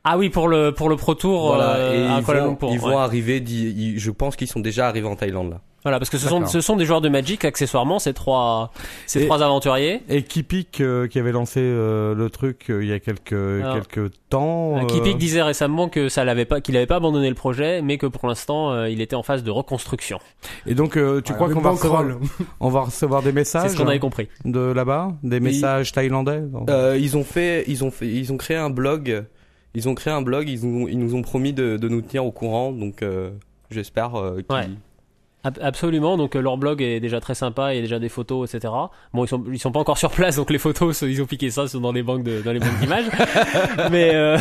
Ah 0.05 0.17
oui, 0.17 0.31
pour 0.31 0.49
le 0.49 0.73
pour 0.73 0.89
le 0.89 0.97
Pro 0.97 1.15
Tour 1.15 1.49
Voilà. 1.49 1.75
euh, 1.77 1.95
et 1.95 2.09
à 2.11 2.19
ils, 2.19 2.25
Kuala 2.25 2.41
vont, 2.43 2.47
Lumpur. 2.51 2.69
ils 2.73 2.79
ouais. 2.81 2.91
vont 2.93 2.99
arriver. 2.99 3.39
ils- 3.39 3.99
je 3.99 4.11
pense 4.11 4.37
qu'ils 4.37 4.47
sont 4.49 4.61
déjà 4.61 4.89
arrivés 4.89 5.09
en 5.09 5.17
Thaïlande 5.17 5.51
là. 5.51 5.61
Voilà, 5.85 6.01
parce 6.01 6.11
que 6.11 6.19
ce 6.19 6.29
sont 6.29 6.45
ce 6.45 6.61
sont 6.61 6.75
des 6.77 6.85
joueurs 6.85 7.01
de 7.01 7.09
Magic 7.09 7.45
accessoirement, 7.45 7.99
ces 8.01 8.13
trois 8.13 8.73
ces 9.07 9.23
Et- 9.23 9.27
trois 9.27 9.43
aventuriers. 9.43 10.03
Et 10.09 10.23
Kipik 10.23 10.81
euh, 10.81 11.07
qui 11.07 11.19
avait 11.21 11.31
lancé 11.33 11.61
euh, 11.63 12.15
le 12.15 12.31
truc 12.31 12.67
euh, 12.69 12.83
il 12.83 12.89
y 12.89 12.93
a 12.93 12.99
quelques 13.01 13.33
Alors, 13.33 13.75
quelques 13.87 14.13
temps. 14.29 14.77
Euh, 14.77 14.81
euh, 14.83 14.87
Kipik 14.87 15.19
disait 15.19 15.41
récemment 15.43 15.89
que 15.89 16.09
ça 16.09 16.25
l'avait 16.25 16.45
pas, 16.47 16.61
qu'il 16.61 16.77
avait 16.77 16.87
pas 16.87 16.97
abandonné 16.97 17.29
le 17.29 17.35
projet, 17.37 17.81
mais 17.81 17.97
que 17.97 18.07
pour 18.07 18.29
l'instant 18.29 18.73
euh, 18.73 18.89
il 18.89 19.01
était 19.01 19.17
en 19.17 19.23
phase 19.23 19.45
de 19.45 19.51
reconstruction. 19.53 20.19
Et 20.67 20.75
donc 20.75 20.97
euh, 20.97 21.21
tu 21.23 21.33
crois 21.33 21.49
qu'on 21.49 21.61
va 21.61 21.71
recevoir, 21.71 22.03
bankroll. 22.03 22.21
on 22.61 22.69
va 22.71 22.81
recevoir 22.83 23.23
des 23.23 23.33
messages 23.33 23.71
C'est 23.71 23.77
ce 23.77 23.81
qu'on 23.81 23.89
avait 23.89 23.99
compris. 24.01 24.29
de 24.45 24.61
là-bas, 24.61 25.13
des 25.23 25.41
messages 25.41 25.93
thaïlandais. 25.93 26.43
Euh, 26.71 26.99
ils 27.01 27.17
ont 27.17 27.25
fait, 27.25 27.65
ils 27.69 27.85
ont 27.85 27.91
fait, 27.93 28.09
ils 28.09 28.33
ont 28.33 28.37
créé 28.37 28.57
un 28.57 28.71
blog. 28.71 29.25
Ils 29.75 29.89
ont 29.89 29.95
créé 29.95 30.13
un 30.13 30.23
blog. 30.23 30.49
Ils, 30.49 30.65
ont, 30.67 30.89
ils 30.89 30.99
nous 30.99 31.15
ont 31.15 31.23
promis 31.23 31.53
de, 31.53 31.77
de 31.77 31.89
nous 31.89 32.01
tenir 32.03 32.25
au 32.25 32.33
courant. 32.33 32.73
Donc 32.73 33.03
euh, 33.03 33.31
j'espère 33.71 34.15
euh, 34.17 34.37
qu'ils- 34.43 34.57
Ouais. 34.57 34.69
Ab- 35.45 35.59
Absolument, 35.63 36.17
donc 36.17 36.35
euh, 36.35 36.41
leur 36.43 36.57
blog 36.59 36.83
est 36.83 36.99
déjà 36.99 37.21
très 37.21 37.37
sympa, 37.37 37.73
il 37.73 37.77
y 37.77 37.79
a 37.79 37.83
déjà 37.83 38.01
des 38.01 38.09
photos, 38.09 38.53
etc. 38.53 38.75
Bon, 39.15 39.25
ils 39.25 39.29
sont 39.29 39.45
ils 39.53 39.59
sont 39.61 39.71
pas 39.71 39.79
encore 39.79 39.97
sur 39.97 40.11
place, 40.11 40.35
donc 40.35 40.51
les 40.51 40.59
photos, 40.59 41.01
ils 41.03 41.23
ont 41.23 41.27
piqué 41.27 41.49
ça, 41.51 41.69
sont 41.69 41.81
dans 41.81 41.93
les 41.93 42.03
banques 42.03 42.25
de 42.25 42.43
dans 42.43 42.51
les 42.53 42.59
banques 42.59 42.77
d'images. 42.81 43.05
mais 43.93 44.15
euh, 44.17 44.37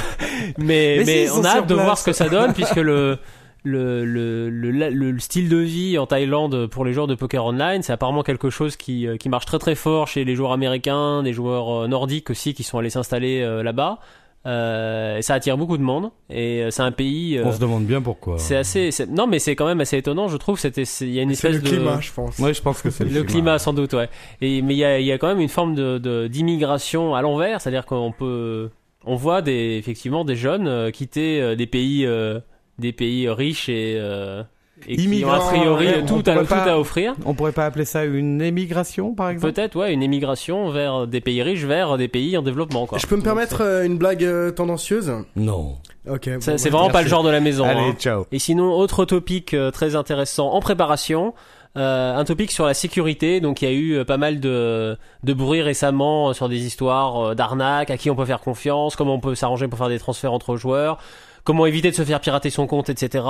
mais 0.58 0.98
Mais 0.98 0.98
mais, 0.98 1.06
si, 1.06 1.22
ils 1.24 1.28
sont 1.30 1.42
on 1.42 1.44
a 1.44 1.50
hâte 1.50 1.68
de 1.68 1.74
place. 1.76 1.86
voir 1.86 1.98
ce 2.00 2.04
que 2.06 2.14
ça 2.14 2.30
donne, 2.30 2.54
puisque 2.54 2.78
le 2.78 3.20
le, 3.64 4.06
le, 4.06 4.50
le, 4.50 4.72
la- 4.72 4.90
le 4.90 5.20
style 5.20 5.50
de 5.50 5.58
vie 5.58 6.00
en 6.00 6.08
Thaïlande 6.08 6.66
pour 6.66 6.84
les 6.84 6.94
joueurs 6.94 7.08
de 7.08 7.16
poker 7.16 7.46
online, 7.46 7.84
c'est 7.84 7.94
apparemment 7.94 8.24
quelque 8.24 8.50
chose 8.50 8.76
qui, 8.76 9.08
qui 9.20 9.30
marche 9.30 9.46
très 9.46 9.60
très 9.60 9.76
fort 9.76 10.08
chez 10.08 10.26
les 10.26 10.36
joueurs 10.36 10.52
américains, 10.52 11.22
des 11.22 11.32
joueurs 11.34 11.88
nordiques 11.88 12.32
aussi 12.32 12.56
qui 12.56 12.64
sont 12.64 12.80
allés 12.80 12.90
s'installer 12.90 13.42
là-bas. 13.64 14.00
Euh, 14.48 15.18
et 15.18 15.22
ça 15.22 15.34
attire 15.34 15.58
beaucoup 15.58 15.78
de 15.78 15.84
monde 15.84 16.10
et 16.30 16.64
euh, 16.64 16.72
c'est 16.72 16.82
un 16.82 16.94
pays. 16.94 17.38
euh, 17.38 17.44
On 17.46 17.52
se 17.52 17.60
demande 17.60 17.84
bien 17.86 18.02
pourquoi. 18.02 18.38
c'est 18.38 18.56
assez. 18.56 18.90
Non, 19.10 19.28
mais 19.28 19.40
c'est 19.40 19.56
quand 19.58 19.66
même 19.68 19.82
assez 19.82 19.98
étonnant, 19.98 20.30
je 20.30 20.38
trouve. 20.38 20.58
C'était, 20.58 20.86
c'est- 20.86 21.06
il 21.06 21.14
y 21.14 21.20
a 21.20 21.24
une 21.24 21.30
C'est 21.36 21.50
espèce 21.50 21.64
le 21.64 21.70
de 21.70 21.76
climat, 21.76 22.00
je 22.00 22.12
pense. 22.14 22.40
Ouais, 22.40 22.54
je 22.54 22.62
pense 22.62 22.82
que 22.82 22.90
c'est 22.90 23.04
le 23.04 23.24
climat 23.24 23.60
sans 23.60 23.74
doute, 23.74 23.92
ouais. 23.94 24.10
Et 24.42 24.62
mais 24.62 24.74
il 24.76 24.78
y 24.78 24.86
a, 24.86 25.00
il 25.00 25.06
y 25.06 25.12
a 25.12 25.18
quand 25.18 25.28
même 25.28 25.42
une 25.42 25.50
forme 25.50 25.76
de, 25.76 25.98
de- 25.98 26.28
d'immigration 26.28 27.14
à 27.14 27.22
l'envers, 27.22 27.60
c'est-à-dire 27.60 27.86
qu'on 27.86 28.14
peut, 28.18 28.70
on 29.06 29.16
voit 29.16 29.42
des 29.42 29.76
effectivement 29.78 30.24
des 30.24 30.36
jeunes 30.38 30.68
euh, 30.68 30.92
quitter 30.92 31.42
euh, 31.42 31.56
des 31.56 31.68
pays, 31.68 32.06
euh, 32.06 32.40
des 32.80 32.94
pays 32.94 33.28
riches 33.30 33.68
et, 33.70 33.98
euh, 34.00 34.44
et 34.88 34.96
qui 34.96 35.26
ont 35.26 35.32
a 35.32 35.40
priori 35.40 35.88
ouais, 35.88 36.06
tout, 36.06 36.20
à, 36.26 36.34
pourrait 36.34 36.46
tout 36.46 36.46
pas- 36.46 36.64
à 36.72 36.78
offrir. 36.78 37.16
On 37.26 37.34
pourrait 37.34 37.52
pas 37.52 37.66
appeler 37.66 37.86
ça 37.86 38.06
une 38.06 38.42
émigration, 38.42 39.14
par 39.16 39.30
exemple? 39.30 39.54
Peut-être, 39.54 39.76
ouais, 39.76 39.94
une 39.94 40.04
émigration 40.04 40.70
vers 40.70 41.08
des 41.08 41.22
pays 41.22 41.42
riches 41.42 41.64
vers 41.64 41.98
des 41.98 42.08
pays 42.08 42.38
en 42.38 42.42
développement, 42.42 42.86
quoi. 42.86 42.98
Je 42.98 43.08
peux 43.08 43.16
me 43.16 43.24
permettre 43.24 43.62
euh, 43.62 43.84
une 43.86 43.98
blague 43.98 44.24
euh, 44.24 44.52
tendancieuse? 44.52 45.12
Non. 45.36 45.78
Ok. 46.10 46.30
Bon, 46.30 46.40
c'est 46.40 46.64
ouais. 46.64 46.70
vraiment 46.70 46.90
pas 46.90 47.02
le 47.02 47.08
genre 47.08 47.24
de 47.24 47.30
la 47.30 47.40
maison. 47.40 47.66
Allez, 47.66 47.80
hein. 47.82 47.96
ciao. 47.98 48.26
Et 48.32 48.40
sinon, 48.40 48.72
autre 48.72 49.04
topic 49.06 49.54
euh, 49.54 49.72
très 49.72 49.96
intéressant 49.96 50.52
en 50.52 50.60
préparation, 50.62 51.34
euh, 51.76 52.16
un 52.16 52.24
topic 52.24 52.52
sur 52.52 52.66
la 52.66 52.74
sécurité. 52.74 53.42
Donc, 53.42 53.62
il 53.62 53.66
y 53.66 53.68
a 53.68 53.74
eu 53.74 53.94
euh, 53.98 54.06
pas 54.06 54.18
mal 54.18 54.40
de, 54.40 54.98
de 55.24 55.34
bruit 55.34 55.62
récemment 55.62 56.30
euh, 56.30 56.34
sur 56.34 56.48
des 56.50 56.66
histoires 56.66 57.32
euh, 57.32 57.36
d'arnaques, 57.36 57.92
à 57.92 57.98
qui 57.98 58.10
on 58.10 58.16
peut 58.16 58.26
faire 58.26 58.40
confiance, 58.40 58.96
comment 58.96 59.16
on 59.16 59.20
peut 59.20 59.36
s'arranger 59.36 59.68
pour 59.68 59.78
faire 59.78 59.90
des 59.90 60.00
transferts 60.00 60.34
entre 60.34 60.56
joueurs. 60.56 60.98
Comment 61.48 61.66
éviter 61.66 61.92
de 61.92 61.96
se 61.96 62.04
faire 62.04 62.20
pirater 62.20 62.50
son 62.50 62.68
compte, 62.68 62.90
etc. 62.90 63.24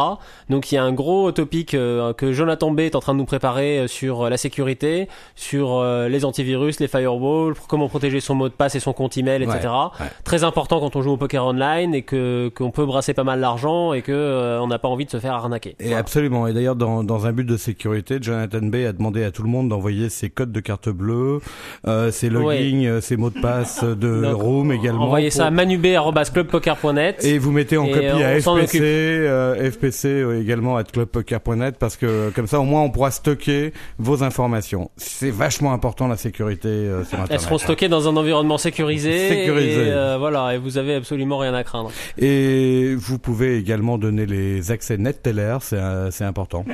Donc 0.49 0.71
il 0.71 0.75
y 0.75 0.77
a 0.79 0.83
un 0.83 0.91
gros 0.91 1.31
topic 1.31 1.75
euh, 1.75 2.13
que 2.13 2.33
Jonathan 2.33 2.71
B 2.71 2.79
est 2.79 2.95
en 2.95 2.99
train 2.99 3.13
de 3.13 3.19
nous 3.19 3.25
préparer 3.25 3.77
euh, 3.77 3.87
sur 3.87 4.23
euh, 4.23 4.29
la 4.31 4.37
sécurité, 4.37 5.07
sur 5.35 5.77
euh, 5.77 6.07
les 6.07 6.25
antivirus, 6.25 6.79
les 6.79 6.87
firewalls, 6.87 7.53
comment 7.67 7.87
protéger 7.87 8.19
son 8.19 8.33
mot 8.33 8.49
de 8.49 8.53
passe 8.55 8.73
et 8.73 8.79
son 8.79 8.91
compte 8.91 9.15
email, 9.17 9.43
etc. 9.43 9.59
ouais. 9.99 10.07
Très 10.23 10.43
important 10.43 10.79
quand 10.79 10.95
on 10.95 11.03
joue 11.03 11.11
au 11.11 11.17
poker 11.17 11.45
online 11.45 11.93
et 11.93 12.01
que 12.01 12.49
qu'on 12.55 12.71
peut 12.71 12.87
brasser 12.87 13.13
pas 13.13 13.23
mal 13.23 13.39
d'argent 13.39 13.93
et 13.93 14.01
que 14.01 14.11
euh, 14.11 14.59
on 14.61 14.67
n'a 14.67 14.79
pas 14.79 14.87
envie 14.87 15.05
de 15.05 15.11
se 15.11 15.19
faire 15.19 15.33
arnaquer. 15.33 15.75
Et 15.79 15.85
Voilà. 15.85 15.99
absolument. 15.99 16.47
Et 16.47 16.53
d'ailleurs, 16.53 16.75
dans, 16.75 17.03
dans 17.03 17.27
un 17.27 17.31
but 17.31 17.45
de 17.45 17.55
sécurité, 17.55 18.17
Jonathan 18.19 18.61
Bay 18.63 18.87
a 18.87 18.93
demandé 18.93 19.23
à 19.23 19.29
tout 19.31 19.43
le 19.43 19.49
monde 19.49 19.69
d'envoyer 19.69 20.09
ses 20.09 20.31
codes 20.31 20.51
de 20.51 20.59
carte 20.59 20.89
bleue, 20.89 21.39
euh, 21.87 22.09
ses 22.09 22.31
logins, 22.31 22.99
ses 22.99 23.15
mots 23.15 23.29
de 23.29 23.39
passe 23.39 23.83
de 23.83 24.23
Donc, 24.23 24.41
Room 24.41 24.71
également. 24.71 25.03
Envoyez 25.03 25.29
ça 25.29 25.45
à 25.45 25.51
manub@clubpoker.net. 25.51 27.23
Et 27.23 27.37
vous 27.37 27.51
mettez 27.51 27.77
en 27.77 27.85
Et, 27.85 28.06
copie 28.11 28.23
euh, 28.23 28.37
on 28.37 28.41
s'en 28.41 28.57
FPC, 28.57 28.79
euh, 28.81 29.71
FPC 29.71 30.07
euh, 30.07 30.41
également 30.41 30.77
à 30.77 30.83
clubpoker.net 30.83 31.77
parce 31.79 31.97
que 31.97 32.29
comme 32.31 32.47
ça 32.47 32.59
au 32.59 32.63
moins 32.63 32.81
on 32.81 32.89
pourra 32.89 33.11
stocker 33.11 33.73
vos 33.99 34.23
informations. 34.23 34.91
C'est 34.97 35.31
vachement 35.31 35.73
important 35.73 36.07
la 36.07 36.17
sécurité 36.17 36.67
euh, 36.67 37.03
sur 37.03 37.15
Internet. 37.15 37.31
Elles 37.31 37.39
seront 37.39 37.57
stockées 37.57 37.89
dans 37.89 38.07
un 38.07 38.15
environnement 38.15 38.57
sécurisé. 38.57 39.29
Sécurisé. 39.29 39.87
Et, 39.87 39.91
euh, 39.91 40.17
voilà, 40.17 40.55
et 40.55 40.57
vous 40.57 40.77
avez 40.77 40.95
absolument 40.95 41.37
rien 41.37 41.53
à 41.53 41.63
craindre. 41.63 41.91
Et 42.17 42.95
vous 42.95 43.19
pouvez 43.19 43.57
également 43.57 43.97
donner 43.97 44.25
les 44.25 44.71
accès 44.71 44.97
NetTeller, 44.97 45.57
c'est 45.61 45.77
euh, 45.77 46.11
c'est 46.11 46.25
important. 46.25 46.65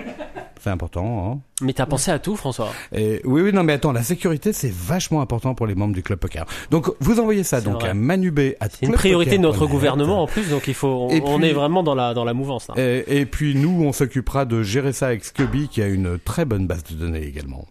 C'est 0.64 0.70
important. 0.70 1.34
Hein. 1.34 1.40
Mais 1.62 1.74
t'as 1.74 1.86
pensé 1.86 2.10
à 2.10 2.20
tout, 2.20 2.38
François? 2.38 2.70
Et 2.96 3.20
oui, 3.26 3.42
oui, 3.42 3.52
non, 3.52 3.64
mais 3.64 3.74
attends, 3.74 3.92
la 3.92 4.02
sécurité, 4.02 4.54
c'est 4.54 4.72
vachement 4.72 5.20
important 5.20 5.56
pour 5.56 5.68
les 5.68 5.76
membres 5.76 5.94
du 5.94 6.02
Club 6.02 6.20
Poker. 6.20 6.46
Donc, 6.72 6.90
vous 7.02 7.20
envoyez 7.20 7.44
ça 7.44 7.60
donc 7.60 7.82
vrai. 7.82 7.90
à 7.90 7.94
Manubé 7.94 8.56
à 8.62 8.70
C'est 8.70 8.86
une 8.86 8.94
priorité 8.94 9.38
de 9.38 9.42
notre 9.42 9.68
gouvernement 9.68 10.24
en 10.24 10.28
plus, 10.28 10.50
donc 10.50 10.70
il 10.70 10.74
faut. 10.74 10.88
On, 10.88 11.10
Et 11.10 11.20
on 11.24 11.40
puis- 11.40 11.50
est 11.50 11.54
vraiment 11.54 11.84
dans 11.84 11.96
la 11.96 12.14
dans 12.14 12.24
la 12.26 12.34
mouvance 12.34 12.68
là. 12.68 12.76
Et, 12.78 13.20
et 13.22 13.26
puis 13.26 13.56
nous, 13.56 13.84
on 13.84 13.92
s'occupera 13.92 14.46
de 14.46 14.64
gérer 14.64 14.94
ça 14.94 15.08
avec 15.08 15.24
Scubby, 15.26 15.68
qui 15.68 15.82
a 15.82 15.88
une 15.88 16.18
très 16.20 16.46
bonne 16.46 16.68
base 16.68 16.84
de 16.84 16.96
données 16.96 17.24
également. 17.26 17.66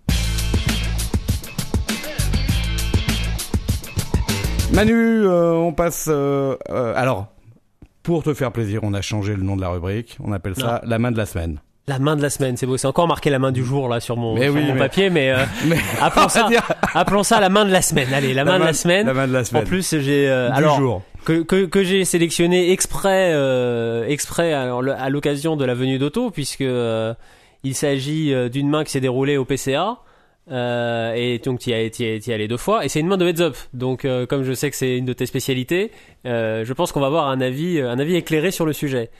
Manu, 4.72 4.94
euh, 5.26 5.52
on 5.52 5.72
passe. 5.72 6.06
euh, 6.08 6.56
euh, 6.70 6.94
alors, 6.96 7.26
pour 8.02 8.22
te 8.22 8.32
faire 8.32 8.52
plaisir, 8.52 8.80
on 8.82 8.94
a 8.94 9.02
changé 9.02 9.36
le 9.36 9.42
nom 9.42 9.54
de 9.56 9.60
la 9.60 9.68
rubrique. 9.68 10.16
On 10.24 10.32
appelle 10.32 10.54
ça 10.56 10.80
la 10.84 10.98
main 10.98 11.12
de 11.12 11.18
la 11.18 11.26
semaine. 11.26 11.58
La 11.88 11.98
main 11.98 12.14
de 12.16 12.22
la 12.22 12.30
semaine, 12.30 12.56
c'est 12.56 12.64
beau. 12.64 12.76
C'est 12.76 12.86
encore 12.86 13.08
marqué 13.08 13.28
la 13.28 13.40
main 13.40 13.50
du 13.52 13.64
jour 13.64 13.88
là 13.88 13.98
sur 13.98 14.16
mon, 14.16 14.34
Mais 14.34 14.44
sur 14.46 14.54
oui, 14.54 14.64
mon 14.64 14.74
mais- 14.74 14.78
papier, 14.78 15.10
mais 15.10 15.30
euh, 15.32 15.44
Mais 15.66 15.76
appelons 16.00 16.28
ça, 16.28 16.48
appelons 16.94 17.22
ça 17.24 17.40
la 17.40 17.48
main 17.48 17.64
de 17.64 17.70
la 17.72 17.82
semaine. 17.82 18.14
Allez, 18.14 18.32
la 18.34 18.44
main 18.44 18.58
de 18.60 18.64
la 18.64 18.72
semaine. 18.72 19.04
La 19.06 19.14
main 19.14 19.26
de 19.26 19.32
la 19.32 19.44
semaine. 19.44 19.64
En 19.64 19.66
plus, 19.66 19.90
j'ai 19.98 20.28
euh, 20.30 20.48
du 20.50 20.56
alors 20.58 20.76
jour. 20.78 21.02
Que 21.24 21.42
que, 21.42 21.64
que 21.66 21.82
j'ai 21.84 22.04
sélectionné 22.04 22.72
exprès 22.72 23.30
euh, 23.32 24.06
exprès 24.06 24.52
alors, 24.52 24.82
le- 24.82 24.92
à 24.94 25.08
l'occasion 25.10 25.56
de 25.56 25.64
la 25.64 25.74
venue 25.74 25.98
d'Otto 25.98 26.30
puisque 26.30 26.60
euh, 26.62 27.14
il 27.64 27.74
s'agit 27.74 28.32
euh, 28.32 28.48
d'une 28.48 28.68
main 28.68 28.84
qui 28.84 28.90
s'est 28.92 29.00
déroulée 29.00 29.36
au 29.36 29.44
PCA. 29.44 29.98
Euh, 30.50 31.14
et 31.14 31.38
donc 31.38 31.60
tu 31.60 31.70
y 31.70 31.72
es 31.72 32.32
allé 32.32 32.48
deux 32.48 32.56
fois 32.56 32.84
et 32.84 32.88
c'est 32.88 32.98
une 32.98 33.06
main 33.06 33.16
de 33.16 33.28
heads 33.28 33.40
up 33.40 33.56
donc 33.74 34.04
euh, 34.04 34.26
comme 34.26 34.42
je 34.42 34.52
sais 34.52 34.70
que 34.70 34.76
c'est 34.76 34.98
une 34.98 35.04
de 35.04 35.12
tes 35.12 35.24
spécialités 35.26 35.92
euh, 36.26 36.64
je 36.64 36.72
pense 36.72 36.90
qu'on 36.90 36.98
va 36.98 37.06
avoir 37.06 37.28
un 37.28 37.40
avis 37.40 37.80
un 37.80 37.96
avis 38.00 38.16
éclairé 38.16 38.50
sur 38.50 38.66
le 38.66 38.72
sujet 38.72 39.10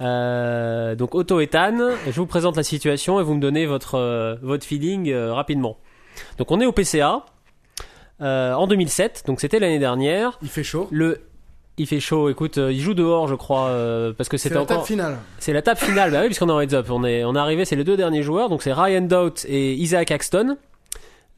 euh, 0.00 0.96
donc 0.96 1.14
Otto 1.14 1.38
et 1.38 1.46
Tan 1.46 1.90
je 2.06 2.10
vous 2.12 2.26
présente 2.26 2.56
la 2.56 2.64
situation 2.64 3.20
et 3.20 3.22
vous 3.22 3.34
me 3.34 3.40
donnez 3.40 3.66
votre 3.66 3.94
euh, 3.94 4.34
votre 4.42 4.66
feeling 4.66 5.12
euh, 5.12 5.32
rapidement 5.32 5.78
donc 6.38 6.50
on 6.50 6.60
est 6.60 6.66
au 6.66 6.72
PCA 6.72 7.24
euh, 8.20 8.52
en 8.54 8.66
2007 8.66 9.22
donc 9.28 9.40
c'était 9.40 9.60
l'année 9.60 9.78
dernière 9.78 10.38
Il 10.42 10.48
fait 10.48 10.64
chaud. 10.64 10.88
le 10.90 11.20
il 11.76 11.86
fait 11.86 12.00
chaud, 12.00 12.28
écoute, 12.30 12.58
euh, 12.58 12.72
il 12.72 12.80
joue 12.80 12.94
dehors, 12.94 13.26
je 13.26 13.34
crois, 13.34 13.66
euh, 13.66 14.12
parce 14.12 14.28
que 14.28 14.36
C'est 14.36 14.44
c'était 14.44 14.54
la 14.56 14.62
encore. 14.62 14.76
table 14.76 14.86
finale. 14.86 15.18
C'est 15.38 15.52
la 15.52 15.62
table 15.62 15.80
finale, 15.80 16.10
bah 16.12 16.20
oui, 16.20 16.26
puisqu'on 16.26 16.48
est 16.48 16.52
en 16.52 16.60
heads 16.60 16.74
up. 16.74 16.86
On 16.90 17.04
est, 17.04 17.24
on 17.24 17.34
est 17.34 17.38
arrivé, 17.38 17.64
c'est 17.64 17.76
les 17.76 17.84
deux 17.84 17.96
derniers 17.96 18.22
joueurs, 18.22 18.48
donc 18.48 18.62
c'est 18.62 18.72
Ryan 18.72 19.00
Doubt 19.02 19.44
et 19.48 19.74
Isaac 19.74 20.10
Axton, 20.12 20.56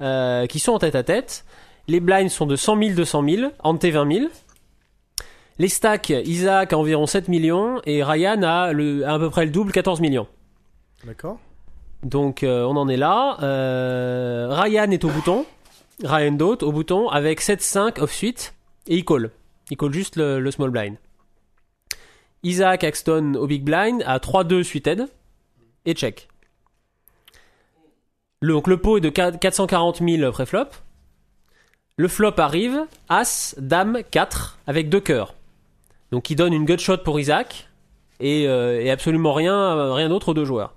euh, 0.03 0.47
qui 0.47 0.59
sont 0.59 0.73
en 0.73 0.79
tête 0.79 0.95
à 0.95 1.03
tête. 1.03 1.45
Les 1.89 2.01
blinds 2.01 2.29
sont 2.29 2.47
de 2.47 2.57
100 2.57 2.79
000, 2.83 2.91
200 2.97 3.25
000, 3.29 3.53
ante 3.63 3.85
20 3.85 4.13
000. 4.13 4.27
Les 5.59 5.69
stacks, 5.69 6.11
Isaac 6.11 6.73
a 6.75 6.79
environ 6.79 7.07
7 7.07 7.29
millions 7.29 7.81
et 7.87 8.03
Ryan 8.05 8.43
a, 8.43 8.73
le, 8.73 9.07
a 9.07 9.15
à 9.15 9.19
peu 9.19 9.31
près 9.31 9.47
le 9.47 9.51
double, 9.51 9.73
14 9.73 10.01
millions. 10.01 10.27
D'accord. 11.05 11.39
Donc 12.03 12.41
on 12.43 12.77
en 12.77 12.89
est 12.89 12.99
là. 12.99 13.37
Ryan 14.51 14.91
est 14.91 15.03
au 15.05 15.09
bouton. 15.09 15.47
Ryan 16.05 16.33
Doubt 16.33 16.63
au 16.63 16.73
bouton 16.73 17.09
avec 17.09 17.41
7-5 17.41 18.01
off 18.03 18.13
suite 18.13 18.53
et 18.87 18.97
il 18.97 19.05
call. 19.07 19.31
Il 19.71 19.77
call 19.77 19.93
juste 19.93 20.17
le, 20.17 20.51
small 20.51 20.71
blind. 20.71 20.97
Isaac 22.43 22.85
Axton 22.85 23.35
au 23.35 23.47
big 23.47 23.65
blind 23.65 24.03
à 24.07 24.19
3-2 24.19 24.63
suited 24.63 25.07
et 25.85 25.95
check. 25.95 26.29
Le, 28.41 28.53
donc 28.53 28.69
le 28.69 28.77
pot 28.77 28.99
est 28.99 29.01
de 29.01 29.11
4- 29.11 29.39
440 29.39 30.03
000 30.07 30.31
pré-flop. 30.31 30.67
Le 31.97 32.09
flop 32.09 32.35
arrive, 32.39 32.87
As, 33.09 33.55
Dame, 33.59 34.03
4 34.11 34.59
avec 34.67 34.89
deux 34.89 35.01
cœurs. 35.01 35.35
Donc 36.13 36.31
il 36.31 36.37
donne 36.37 36.53
une 36.53 36.65
gutshot 36.65 36.99
pour 36.99 37.19
Isaac 37.19 37.69
et, 38.21 38.47
euh, 38.47 38.93
absolument 38.93 39.33
rien, 39.33 39.95
rien 39.95 40.09
d'autre 40.09 40.29
aux 40.29 40.35
deux 40.35 40.45
joueurs. 40.45 40.75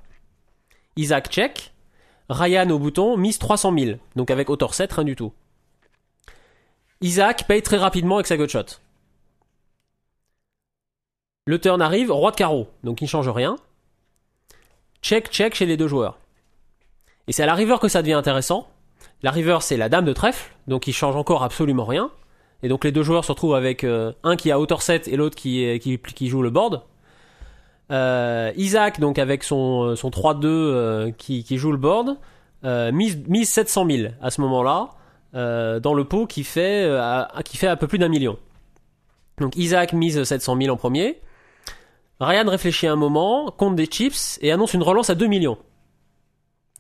Isaac 0.96 1.30
check. 1.30 1.74
Ryan 2.30 2.70
au 2.70 2.80
bouton, 2.80 3.18
mise 3.18 3.40
300 3.40 3.74
000. 3.78 3.98
Donc 4.16 4.32
avec 4.32 4.50
hauteur 4.50 4.74
7, 4.74 4.94
rien 4.94 5.04
du 5.04 5.16
tout. 5.16 5.34
Isaac 7.02 7.48
paye 7.48 7.62
très 7.62 7.78
rapidement 7.78 8.16
avec 8.16 8.28
sa 8.28 8.38
gutshot. 8.38 8.66
Le 11.46 11.60
turn 11.60 11.82
arrive, 11.82 12.12
roi 12.12 12.32
de 12.32 12.36
carreau. 12.36 12.68
Donc 12.84 13.02
il 13.02 13.06
ne 13.06 13.10
change 13.10 13.30
rien. 13.30 13.56
Check, 15.02 15.30
check 15.30 15.56
chez 15.56 15.66
les 15.66 15.78
deux 15.78 15.88
joueurs. 15.88 16.18
Et 17.28 17.32
c'est 17.32 17.44
à 17.44 17.46
la 17.46 17.56
river 17.56 17.78
que 17.82 17.88
ça 17.88 18.02
devient 18.02 18.14
intéressant. 18.14 18.68
La 19.24 19.32
river, 19.32 19.60
c'est 19.62 19.78
la 19.78 19.90
dame 19.90 20.06
de 20.06 20.14
trèfle. 20.14 20.52
Donc 20.68 20.88
il 20.88 20.94
change 20.94 21.16
encore 21.16 21.44
absolument 21.44 21.86
rien. 21.86 22.12
Et 22.64 22.68
donc 22.68 22.84
les 22.84 22.92
deux 22.92 23.04
joueurs 23.04 23.24
se 23.24 23.32
retrouvent 23.32 23.56
avec 23.56 23.84
euh, 23.84 24.12
un 24.24 24.36
qui 24.36 24.52
a 24.52 24.60
hauteur 24.60 24.82
7 24.82 25.08
et 25.08 25.16
l'autre 25.16 25.36
qui, 25.36 26.28
joue 26.28 26.42
le 26.42 26.50
board. 26.50 26.84
Euh, 27.92 28.52
Isaac, 28.56 29.00
donc 29.00 29.18
avec 29.18 29.44
son, 29.44 29.84
euh, 29.84 29.96
son 29.96 30.10
3-2 30.10 30.46
euh, 30.46 31.12
qui, 31.18 31.58
joue 31.58 31.72
le 31.72 31.78
board, 31.78 32.18
mise, 32.64 33.18
mise 33.28 33.50
700 33.50 33.88
000 33.90 34.14
à 34.22 34.30
ce 34.30 34.42
moment-là, 34.42 34.90
euh, 35.36 35.80
dans 35.80 35.94
le 35.94 36.06
pot 36.06 36.26
qui 36.26 36.44
fait, 36.44 36.84
euh, 36.84 37.24
qui 37.46 37.58
fait 37.58 37.68
un 37.68 37.76
peu 37.76 37.88
plus 37.88 38.00
d'un 38.00 38.08
million. 38.08 38.38
Donc 39.40 39.56
Isaac 39.56 39.94
mise 39.94 40.24
700 40.24 40.58
000 40.62 40.74
en 40.74 40.78
premier. 40.78 41.22
Ryan 42.20 42.50
réfléchit 42.50 42.88
un 42.88 42.96
moment, 42.96 43.52
compte 43.52 43.76
des 43.76 43.86
chips 43.86 44.40
et 44.42 44.52
annonce 44.52 44.74
une 44.74 44.84
relance 44.84 45.10
à 45.10 45.16
2 45.16 45.28
millions. 45.28 45.58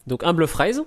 Donc 0.07 0.23
un 0.23 0.33
bluff 0.33 0.53
raise. 0.55 0.83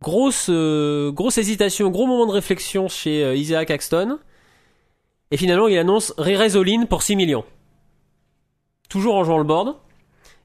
Grosse, 0.00 0.46
euh, 0.48 1.12
grosse 1.12 1.38
hésitation, 1.38 1.90
gros 1.90 2.06
moment 2.06 2.26
de 2.26 2.32
réflexion 2.32 2.88
chez 2.88 3.36
Isaac 3.36 3.70
Axton. 3.70 4.18
Et 5.30 5.36
finalement, 5.36 5.68
il 5.68 5.78
annonce 5.78 6.12
re-raise 6.18 6.56
all-in 6.56 6.86
pour 6.86 7.02
6 7.02 7.16
millions 7.16 7.44
toujours 8.88 9.14
en 9.14 9.24
jouant 9.24 9.38
le 9.38 9.44
board. 9.44 9.76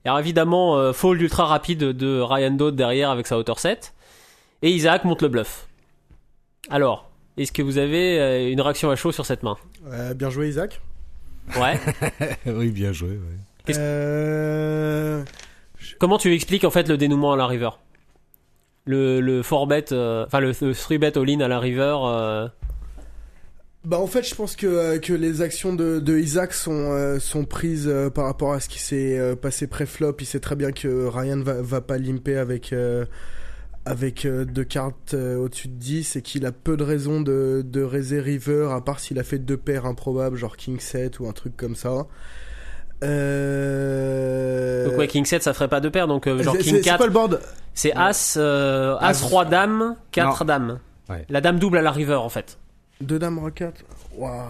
Alors 0.05 0.19
évidemment, 0.19 0.93
fold 0.93 1.19
ultra 1.19 1.45
rapide 1.45 1.79
de 1.79 2.21
Ryan 2.21 2.51
Dodd 2.51 2.77
derrière 2.77 3.09
avec 3.09 3.27
sa 3.27 3.37
hauteur 3.37 3.59
7. 3.59 3.93
Et 4.61 4.71
Isaac 4.71 5.03
monte 5.05 5.21
le 5.21 5.27
bluff. 5.29 5.67
Alors, 6.69 7.09
est-ce 7.37 7.51
que 7.51 7.61
vous 7.61 7.77
avez 7.77 8.19
euh, 8.19 8.51
une 8.51 8.61
réaction 8.61 8.89
à 8.89 8.95
chaud 8.95 9.11
sur 9.11 9.25
cette 9.25 9.43
main? 9.43 9.57
Euh, 9.91 10.13
bien 10.13 10.29
joué, 10.29 10.49
Isaac. 10.49 10.81
Ouais. 11.59 11.79
oui, 12.45 12.71
bien 12.71 12.91
joué. 12.91 13.09
ouais. 13.11 13.75
Euh... 13.77 15.23
Comment 15.99 16.17
tu 16.17 16.33
expliques 16.33 16.63
en 16.63 16.71
fait 16.71 16.87
le 16.89 16.97
dénouement 16.97 17.33
à 17.33 17.37
la 17.37 17.47
river? 17.47 17.69
Le, 18.85 19.19
le 19.19 19.41
4-bet, 19.41 19.85
euh, 19.91 20.25
enfin 20.25 20.39
le 20.39 20.51
3-bet 20.53 21.17
all-in 21.17 21.41
à 21.41 21.47
la 21.47 21.59
river. 21.59 21.97
euh, 22.05 22.47
Bah 23.83 23.99
en 23.99 24.07
fait, 24.07 24.23
je 24.27 24.33
pense 24.33 24.55
que, 24.55 24.97
que 24.97 25.13
les 25.13 25.41
actions 25.41 25.73
de, 25.73 25.99
de 25.99 26.17
Isaac 26.17 26.53
sont, 26.53 26.71
euh, 26.91 27.19
sont 27.19 27.43
prises 27.45 27.87
euh, 27.87 28.09
par 28.09 28.25
rapport 28.25 28.53
à 28.53 28.59
ce 28.61 28.69
qui 28.69 28.79
s'est 28.79 29.17
euh, 29.19 29.35
passé 29.35 29.67
pré-flop. 29.67 30.15
Il 30.21 30.25
sait 30.25 30.39
très 30.39 30.55
bien 30.55 30.71
que 30.71 31.05
Ryan 31.07 31.41
va, 31.41 31.61
va 31.61 31.81
pas 31.81 31.97
limper 31.97 32.37
avec, 32.37 32.71
euh, 32.71 33.05
avec 33.87 34.25
euh, 34.25 34.45
deux 34.45 34.63
cartes 34.63 35.13
euh, 35.13 35.37
au-dessus 35.37 35.67
de 35.67 35.73
10 35.75 36.15
et 36.17 36.21
qu'il 36.21 36.45
a 36.45 36.51
peu 36.51 36.77
de 36.77 36.83
raisons 36.83 37.21
de, 37.21 37.63
de 37.65 37.81
raiser 37.81 38.19
river 38.19 38.69
à 38.71 38.81
part 38.81 38.99
s'il 38.99 39.19
a 39.19 39.23
fait 39.23 39.39
deux 39.39 39.57
paires 39.57 39.85
improbables, 39.85 40.35
genre 40.37 40.57
King 40.57 40.79
7 40.79 41.19
ou 41.19 41.27
un 41.27 41.31
truc 41.33 41.55
comme 41.57 41.75
ça. 41.75 42.05
Euh... 43.03 44.85
Donc 44.89 44.97
ouais, 44.97 45.07
King 45.07 45.25
7 45.25 45.43
ça 45.43 45.53
ferait 45.53 45.67
pas 45.67 45.79
deux 45.79 45.91
paires, 45.91 46.07
donc 46.07 46.27
euh, 46.27 46.41
genre 46.41 46.55
C'est- 46.55 46.61
King 46.63 46.71
c'est- 46.75 46.77
c'est 46.79 46.83
4 46.89 46.97
quoi 46.97 47.07
le 47.07 47.13
board 47.13 47.39
c'est 47.73 47.93
As, 47.95 48.37
euh, 48.37 48.97
As. 48.99 49.19
3 49.21 49.45
dames, 49.45 49.95
4 50.11 50.39
Non. 50.41 50.45
dames. 50.45 50.79
Ouais. 51.09 51.25
La 51.29 51.41
dame 51.41 51.59
double 51.59 51.77
à 51.77 51.81
la 51.83 51.91
river 51.91 52.15
en 52.15 52.29
fait. 52.29 52.57
Deux 53.01 53.19
dames 53.19 53.37
roi 53.37 53.51
4 53.51 53.83
Waouh. 54.17 54.45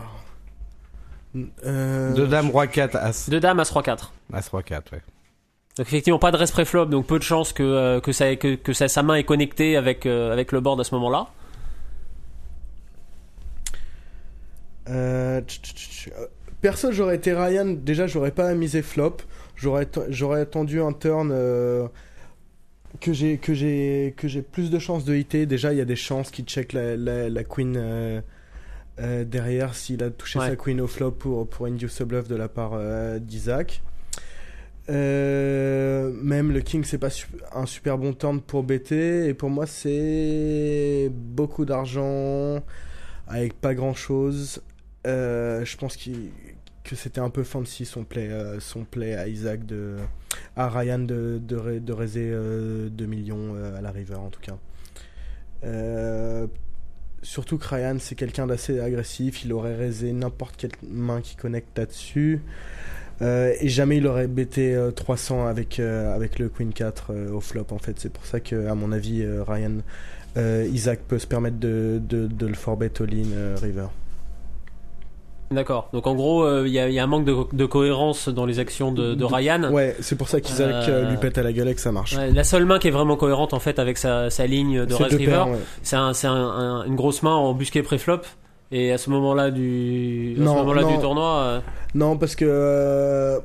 Euh, 1.66 2.14
Deux 2.14 2.26
dames, 2.26 2.50
roi 2.50 2.68
4, 2.68 2.96
as. 2.96 3.30
Deux 3.30 3.42
dames, 3.42 3.60
as 3.60 3.70
roi 3.70 3.84
4. 3.84 4.14
As 4.34 4.48
roi 4.48 4.64
4, 4.64 4.94
ouais. 4.94 5.02
Donc 5.78 5.88
effectivement 5.88 6.20
pas 6.20 6.32
de 6.32 6.38
reste 6.38 6.54
préflop, 6.54 6.88
donc 6.88 7.06
peu 7.06 7.20
de 7.20 7.24
chances 7.24 7.54
que 7.54 7.62
euh, 7.64 8.00
que 8.00 8.12
ça 8.12 8.36
que, 8.36 8.56
que 8.56 8.74
ça- 8.74 8.88
sa 8.88 9.04
main 9.04 9.16
est 9.16 9.24
connectée 9.24 9.78
avec 9.78 10.06
euh, 10.06 10.32
avec 10.34 10.52
le 10.52 10.60
board 10.60 10.80
à 10.80 10.84
ce 10.84 10.96
moment-là. 10.96 11.28
Euh, 14.90 15.42
tch, 15.42 15.62
tch, 15.62 15.74
tch, 15.76 16.10
euh, 16.18 16.26
Perso, 16.62 16.92
j'aurais 16.92 17.16
été 17.18 17.34
Ryan. 17.34 17.66
Déjà, 17.78 18.08
j'aurais 18.08 18.32
pas 18.32 18.54
misé 18.56 18.82
flop. 18.82 19.18
J'aurais 19.56 19.88
attendu 20.42 20.82
un 20.82 20.94
turn 20.94 21.30
que 23.02 23.14
j'ai 23.14 23.38
que 23.38 23.54
j'ai 23.54 24.14
que 24.18 24.28
j'ai 24.28 24.42
plus 24.42 24.72
de 24.72 24.80
chances 24.80 25.04
de 25.06 25.16
hitter. 25.16 25.46
Déjà, 25.46 25.74
il 25.74 25.78
y 25.78 25.82
a 25.82 25.86
des 25.86 25.96
chances 25.96 26.32
qu'il 26.32 26.46
check 26.46 26.74
la, 26.74 26.96
la, 26.96 27.30
la 27.30 27.44
queen 27.44 28.24
derrière 28.98 29.76
s'il 29.76 30.02
a 30.04 30.10
touché 30.10 30.40
Ouais. 30.40 30.50
sa 30.50 30.56
queen 30.56 30.82
au 30.82 30.88
flop 30.88 31.12
pour 31.12 31.48
pour 31.48 31.66
induce 31.68 32.02
a 32.02 32.06
bluff 32.06 32.28
de 32.28 32.36
la 32.36 32.48
part 32.48 32.80
d'Isaac. 33.20 33.82
Euh, 34.90 36.14
même 36.14 36.54
le 36.54 36.62
king 36.62 36.86
c'est 36.86 36.98
pas 36.98 37.10
un 37.54 37.66
super 37.66 37.98
bon 37.98 38.14
turn 38.14 38.40
pour 38.40 38.64
BT 38.64 39.28
et 39.28 39.34
pour 39.34 39.50
moi 39.50 39.66
c'est 39.66 41.12
beaucoup 41.12 41.66
d'argent 41.66 42.64
avec 43.28 43.60
pas 43.60 43.76
grand 43.76 43.94
chose 43.94 44.62
euh, 45.06 45.66
je 45.66 45.78
pense 45.78 45.98
que 45.98 46.96
c'était 46.96 47.20
un 47.20 47.30
peu 47.30 47.44
fancy 47.44 47.86
son 47.86 48.04
play, 48.04 48.30
euh, 48.30 48.60
son 48.60 48.86
play 48.86 49.16
à 49.16 49.28
Isaac 49.28 49.66
de, 49.66 49.98
à 50.56 50.70
Ryan 50.70 51.00
de, 51.00 51.40
de, 51.42 51.80
de 51.80 51.94
raiser 51.94 52.30
euh, 52.32 52.90
2 52.90 53.06
millions 53.06 53.56
à 53.76 53.82
la 53.82 53.92
river 53.92 54.16
en 54.16 54.30
tout 54.30 54.42
cas. 54.42 54.58
Surtout 57.24 57.58
que 57.58 57.68
Ryan 57.68 57.98
c'est 58.00 58.16
quelqu'un 58.16 58.48
d'assez 58.48 58.80
agressif, 58.80 59.44
il 59.44 59.52
aurait 59.52 59.76
raisé 59.76 60.14
n'importe 60.14 60.56
quelle 60.56 60.72
main 60.88 61.20
qui 61.20 61.36
connecte 61.36 61.78
là-dessus. 61.78 62.42
Euh, 63.22 63.52
et 63.60 63.68
jamais 63.68 63.98
il 63.98 64.06
aurait 64.08 64.28
bêté 64.28 64.76
euh, 64.76 64.92
300 64.92 65.48
avec, 65.48 65.80
euh, 65.80 66.14
avec 66.16 66.38
le 66.38 66.50
Queen 66.50 66.72
4 66.72 67.06
euh, 67.10 67.32
au 67.32 67.42
flop 67.42 67.66
en 67.72 67.80
fait. 67.80 67.94
C'est 68.00 68.12
pour 68.14 68.26
ça 68.26 68.40
que, 68.40 68.68
à 68.68 68.76
mon 68.76 68.92
avis, 68.92 69.24
euh, 69.24 69.44
Ryan, 69.48 69.72
euh, 70.38 70.68
Isaac 70.72 71.00
peut 71.08 71.18
se 71.18 71.26
permettre 71.26 71.58
de, 71.60 72.00
de, 72.08 72.28
de 72.28 72.46
le 72.46 72.54
forbet 72.54 72.92
all-in 73.02 73.32
euh, 73.34 73.56
river. 73.62 73.88
D'accord. 75.50 75.88
Donc 75.94 76.06
en 76.08 76.14
gros, 76.14 76.44
euh, 76.44 76.64
il 76.68 76.74
y, 76.74 76.80
a, 76.80 76.90
il 76.90 76.94
y 76.94 77.00
a 77.00 77.04
un 77.04 77.08
manque 77.08 77.24
de, 77.24 77.34
de 77.54 77.66
cohérence 77.66 78.28
dans 78.28 78.46
les 78.46 78.60
actions 78.60 78.92
de, 78.92 79.16
de 79.16 79.24
Ryan. 79.24 79.72
Ouais, 79.72 79.96
c'est 80.02 80.18
pour 80.18 80.28
ça 80.28 80.42
qu'Isaac 80.42 80.70
euh, 80.90 81.06
Euh, 81.06 81.10
lui 81.10 81.16
pète 81.18 81.38
à 81.38 81.44
la 81.44 81.54
gueule 81.54 81.70
et 81.70 81.74
que 81.74 81.80
ça 81.80 81.94
marche. 81.94 82.18
Ouais, 82.18 82.32
la 82.32 82.44
seule 82.44 82.66
main 82.66 82.80
qui 82.80 82.90
est 82.90 82.92
vraiment 82.92 83.16
cohérente 83.16 83.54
en 83.54 83.60
fait 83.60 83.80
avec 83.80 83.98
sa, 83.98 84.30
sa 84.30 84.46
ligne 84.46 84.82
de 84.82 84.86
deux 84.86 84.96
river, 85.06 85.46
ouais. 85.50 85.58
c'est 85.84 85.96
un, 85.96 86.14
c'est 86.14 86.28
un- 86.28 86.34
un- 86.36 86.84
une 86.86 86.98
grosse 86.98 87.24
main 87.24 87.34
en 87.34 87.54
busqué 87.54 87.82
préflop. 87.82 88.20
Et 88.72 88.92
à 88.92 88.98
ce 88.98 89.10
moment-là 89.10 89.50
du, 89.52 90.34
à 90.36 90.40
ce 90.40 90.44
non. 90.44 90.92
du 90.96 91.00
tournoi, 91.00 91.40
euh, 91.44 91.60
Non, 91.96 92.18
parce 92.18 92.36
que 92.36 92.46
euh, 92.48 93.40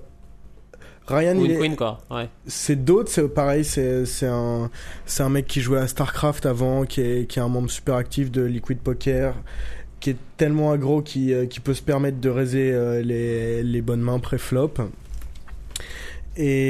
Ryan, 1.06 1.36
il 1.38 1.52
est- 1.52 1.58
queen 1.58 1.76
quoi. 1.76 1.98
Ouais. 2.10 2.28
c'est 2.46 2.76
d'autres, 2.84 3.10
c'est 3.10 3.28
pareil, 3.28 3.64
c'est 3.64 4.04
c'est 4.06 4.26
un 4.26 4.68
c'est 5.06 5.22
un 5.22 5.28
mec 5.28 5.46
qui 5.46 5.60
jouait 5.60 5.78
à 5.78 5.86
Starcraft 5.86 6.44
avant, 6.46 6.84
qui 6.84 7.00
est 7.00 7.26
qui 7.28 7.38
est 7.38 7.42
un 7.42 7.48
membre 7.48 7.70
super 7.70 7.94
actif 7.96 8.30
de 8.32 8.42
Liquid 8.42 8.78
Poker, 8.78 9.34
qui 10.00 10.10
est 10.10 10.16
tellement 10.36 10.72
aggro 10.72 11.02
qui 11.02 11.32
qui 11.48 11.60
peut 11.60 11.74
se 11.74 11.82
permettre 11.82 12.18
de 12.20 12.28
raiser 12.28 12.72
euh, 12.72 13.00
les 13.02 13.62
les 13.62 13.80
bonnes 13.82 14.00
mains 14.00 14.18
pré-flop. 14.18 14.72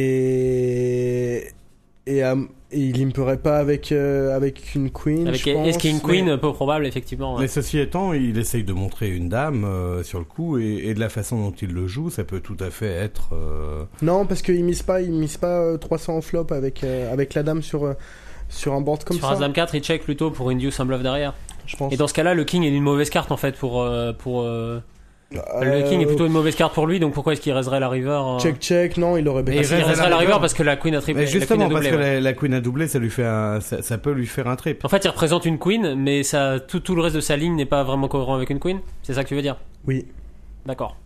Et 0.03 1.49
et, 2.07 2.25
euh, 2.25 2.35
et 2.73 2.79
il 2.81 3.03
imperait 3.07 3.37
pas 3.39 3.59
avec 3.59 3.93
euh, 3.93 4.35
avec 4.37 4.75
une 4.75 4.91
queen. 4.91 5.29
Avec 5.29 5.43
je 5.43 5.51
Ace 5.51 5.57
pense, 5.57 5.77
King 5.79 6.01
mais- 6.05 6.09
Queen, 6.23 6.39
peu 6.39 6.53
probable 6.53 6.87
effectivement. 6.87 7.35
ouais. 7.35 7.43
Mais 7.43 7.49
ceci 7.49 7.79
étant, 7.79 8.13
il 8.13 8.37
essaye 8.39 8.65
de 8.65 8.73
montrer 8.73 9.11
une 9.11 9.29
dame 9.29 9.65
euh, 9.65 10.03
sur 10.03 10.19
le 10.19 10.25
coup 10.25 10.59
et, 10.59 10.83
et 10.87 10.95
de 10.95 11.01
la 11.01 11.09
façon 11.09 11.37
dont 11.43 11.55
il 11.63 11.73
le 11.73 11.87
joue, 11.87 12.11
ça 12.11 12.25
peut 12.25 12.41
tout 12.41 12.57
à 12.61 12.71
fait 12.71 12.87
être. 12.91 13.31
euh, 13.33 13.85
Non, 14.03 14.27
parce 14.27 14.43
qu'il 14.43 14.65
mise 14.65 14.83
pas, 14.83 15.01
il 15.01 15.13
mise 15.13 15.37
pas 15.37 15.61
euh, 15.61 15.77
300 15.77 16.17
en 16.17 16.21
flop 16.21 16.47
avec 16.51 16.83
euh, 16.85 17.13
avec 17.13 17.35
la 17.35 17.43
dame 17.43 17.63
sur 17.63 17.85
euh, 17.85 17.95
sur 18.49 18.73
un 18.75 18.81
board 18.81 19.05
comme 19.05 19.17
Sur 19.17 19.27
ça. 19.29 19.35
As 19.35 19.39
Dame 19.41 19.53
4, 19.53 19.75
il 19.75 19.83
check 19.83 20.03
plutôt 20.03 20.31
pour 20.31 20.51
induce 20.51 20.79
un 20.81 20.85
bluff 20.85 21.03
derrière. 21.03 21.35
Je 21.67 21.77
pense. 21.77 21.93
Et 21.93 21.97
dans 21.97 22.09
ce 22.09 22.15
cas-là, 22.15 22.35
le 22.35 22.45
King 22.45 22.65
est 22.65 22.71
une 22.75 22.83
mauvaise 22.83 23.09
carte 23.09 23.31
en 23.33 23.37
fait 23.37 23.57
pour 23.57 23.81
euh, 23.83 24.13
pour 24.13 24.43
euh, 24.43 24.81
le 25.35 25.41
Euh, 25.67 25.89
King 25.89 26.01
est 26.01 26.07
plutôt 26.07 26.27
une 26.27 26.33
mauvaise 26.33 26.55
carte 26.57 26.75
pour 26.75 26.87
lui. 26.87 27.01
Donc 27.01 27.13
pourquoi 27.15 27.33
est-ce 27.33 27.41
qu'il 27.41 27.53
raiserait 27.53 27.81
la 27.81 27.89
river 27.89 28.21
euh, 28.25 28.39
Check 28.39 28.59
check, 28.61 28.97
non, 28.97 29.17
il 29.17 29.27
aurait. 29.29 29.43
Parce 29.45 29.57
qu'il 29.57 29.75
raiserait 29.77 29.83
raiserait 29.83 30.05
la 30.05 30.11
la 30.11 30.17
river 30.19 30.37
parce 30.41 30.55
que 30.55 30.63
la 30.63 30.77
Queen 30.77 30.95
a 30.95 31.01
triplé. 31.01 31.23
Mais 31.25 31.31
justement, 31.31 31.69
la 31.69 31.69
queen 31.69 31.77
a 31.77 31.81
parce 31.81 31.85
doublé, 31.91 31.99
que 31.99 32.03
ouais. 32.09 32.15
la, 32.15 32.21
la 32.21 32.33
queen 32.33 32.55
a 32.55 32.61
doublé, 32.61 32.89
ça 32.89 32.99
lui 32.99 33.11
fait 33.11 33.25
un, 33.25 33.61
ça, 33.61 33.83
ça 33.83 33.99
peut 33.99 34.13
lui 34.13 34.27
faire 34.27 34.47
un 34.49 34.57
trip. 34.57 34.85
En 34.85 34.89
fait, 34.89 35.05
il 35.05 35.09
représente 35.09 35.45
une 35.47 35.59
queen, 35.59 35.95
mais 35.95 36.23
ça, 36.23 36.59
tout, 36.61 36.81
tout 36.81 36.95
le 36.95 37.03
reste 37.03 37.17
de 37.17 37.21
sa 37.21 37.37
ligne 37.37 37.55
n'est 37.57 37.67
pas 37.67 37.83
vraiment 37.85 38.09
cohérent 38.09 38.35
avec 38.35 38.51
une 38.51 38.61
queen. 38.61 38.81
C'est 39.03 39.15
ça 39.15 39.25
que 39.25 39.29
tu 39.29 39.35
veux 39.35 39.43
dire? 39.43 39.57
Oui. 39.87 40.07
D'accord. 40.67 40.97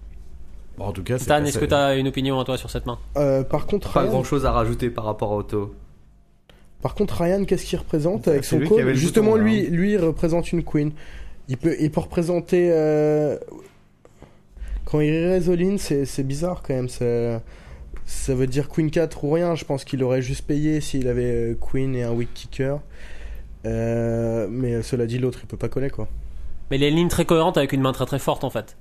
Bon, 0.78 0.84
en 0.86 0.92
tout 0.92 1.02
cas, 1.02 1.16
Stan, 1.18 1.42
est-ce 1.44 1.58
que 1.58 1.64
tu 1.64 1.72
as 1.74 1.94
une 1.96 2.08
opinion 2.08 2.38
à 2.38 2.44
toi 2.44 2.58
sur 2.58 2.68
cette 2.70 2.84
main? 2.86 2.98
Euh, 3.16 3.42
par 3.42 3.66
contre, 3.66 3.90
Pas 3.92 4.00
Ryan, 4.00 4.10
grand 4.12 4.24
chose 4.24 4.44
à 4.44 4.52
rajouter 4.52 4.90
par 4.90 5.04
rapport 5.04 5.32
à 5.32 5.36
Otto. 5.36 5.74
par 6.82 6.94
contre, 6.94 7.22
Ryan, 7.22 7.44
qu'est-ce 7.46 7.64
qu'il 7.64 7.78
représente 7.78 8.28
avec 8.28 8.44
son 8.44 8.58
le 8.58 8.92
Justement, 8.94 9.30
bouton, 9.32 9.36
là, 9.38 9.44
lui, 9.44 9.62
lui, 9.68 9.92
il 9.92 9.98
représente 9.98 10.52
une 10.52 10.62
queen. 10.62 10.92
Il 11.48 11.56
peut, 11.56 11.76
il 11.80 11.90
peut 11.90 12.00
représenter. 12.00 12.68
euh, 12.72 13.38
Quand 14.86 15.00
il 15.00 15.10
raise 15.10 15.50
all 15.50 15.60
in, 15.62 15.76
c'est 15.78 16.06
c'est 16.06 16.22
bizarre 16.22 16.62
quand 16.66 16.72
même. 16.72 16.88
Ça, 16.88 17.42
ça 18.06 18.34
veut 18.34 18.46
dire 18.46 18.68
queen 18.68 18.90
4 18.90 19.24
ou 19.24 19.32
rien. 19.32 19.54
Je 19.54 19.64
pense 19.64 19.84
qu'il 19.84 20.02
aurait 20.02 20.22
juste 20.22 20.46
payé 20.46 20.80
s'il 20.80 21.08
avait 21.08 21.24
euh, 21.24 21.54
queen 21.60 21.94
et 21.94 22.04
un 22.04 22.12
weak 22.12 22.32
kicker. 22.32 22.78
Euh, 23.66 24.46
mais 24.48 24.74
euh, 24.74 24.82
cela 24.82 25.06
dit, 25.06 25.18
l'autre, 25.18 25.40
il 25.42 25.46
peut 25.46 25.56
pas 25.56 25.68
coller 25.68 25.90
quoi. 25.90 26.08
Mais 26.70 26.78
les 26.78 26.90
lignes 26.90 27.08
très 27.08 27.24
cohérentes 27.24 27.58
avec 27.58 27.72
une 27.72 27.80
main 27.80 27.92
très 27.92 28.06
très 28.06 28.20
forte 28.20 28.44
en 28.44 28.50
fait. 28.50 28.76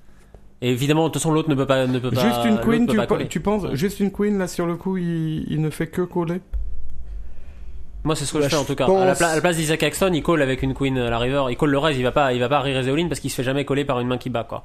Et 0.61 0.69
évidemment, 0.69 1.07
de 1.07 1.09
toute 1.09 1.21
façon, 1.21 1.33
l'autre 1.33 1.49
ne 1.49 1.55
peut 1.55 1.65
pas. 1.65 1.85
Ne 1.87 1.99
peut 1.99 2.11
pas 2.11 2.21
Juste 2.21 2.45
une 2.45 2.59
queen, 2.59 2.87
tu, 2.87 2.95
pas 2.95 3.07
penses 3.43 3.63
Ouais. 3.63 3.75
Juste 3.75 3.99
une 3.99 4.11
queen, 4.11 4.37
là, 4.37 4.47
sur 4.47 4.65
le 4.65 4.75
coup, 4.75 4.97
il, 4.97 5.45
il 5.51 5.59
ne 5.59 5.69
fait 5.69 5.87
que 5.87 6.01
coller? 6.03 6.39
Moi, 8.03 8.15
c'est 8.15 8.25
ce 8.25 8.33
que 8.33 8.37
Bah, 8.37 8.43
je 8.45 8.49
fais 8.49 8.55
en 8.55 8.63
tout 8.63 8.75
cas. 8.75 8.85
À 8.85 9.05
la, 9.05 9.13
pense- 9.13 9.21
à 9.23 9.35
la 9.35 9.41
place 9.41 9.57
d'Isaac 9.57 9.81
Axton, 9.81 10.11
il 10.13 10.21
colle 10.21 10.43
avec 10.43 10.61
une 10.61 10.75
queen 10.75 10.97
à 10.99 11.09
la 11.09 11.17
river. 11.17 11.45
Il 11.49 11.57
colle 11.57 11.71
le 11.71 11.79
raise, 11.79 11.97
il 11.97 12.03
va 12.03 12.11
pas, 12.11 12.33
il 12.33 12.39
va 12.39 12.47
pas 12.47 12.63
parce 12.63 13.19
qu'il 13.19 13.31
se 13.31 13.35
fait 13.35 13.43
jamais 13.43 13.65
coller 13.65 13.83
par 13.83 13.99
une 13.99 14.07
main 14.07 14.19
qui 14.19 14.29
bat 14.29 14.43
quoi. 14.43 14.63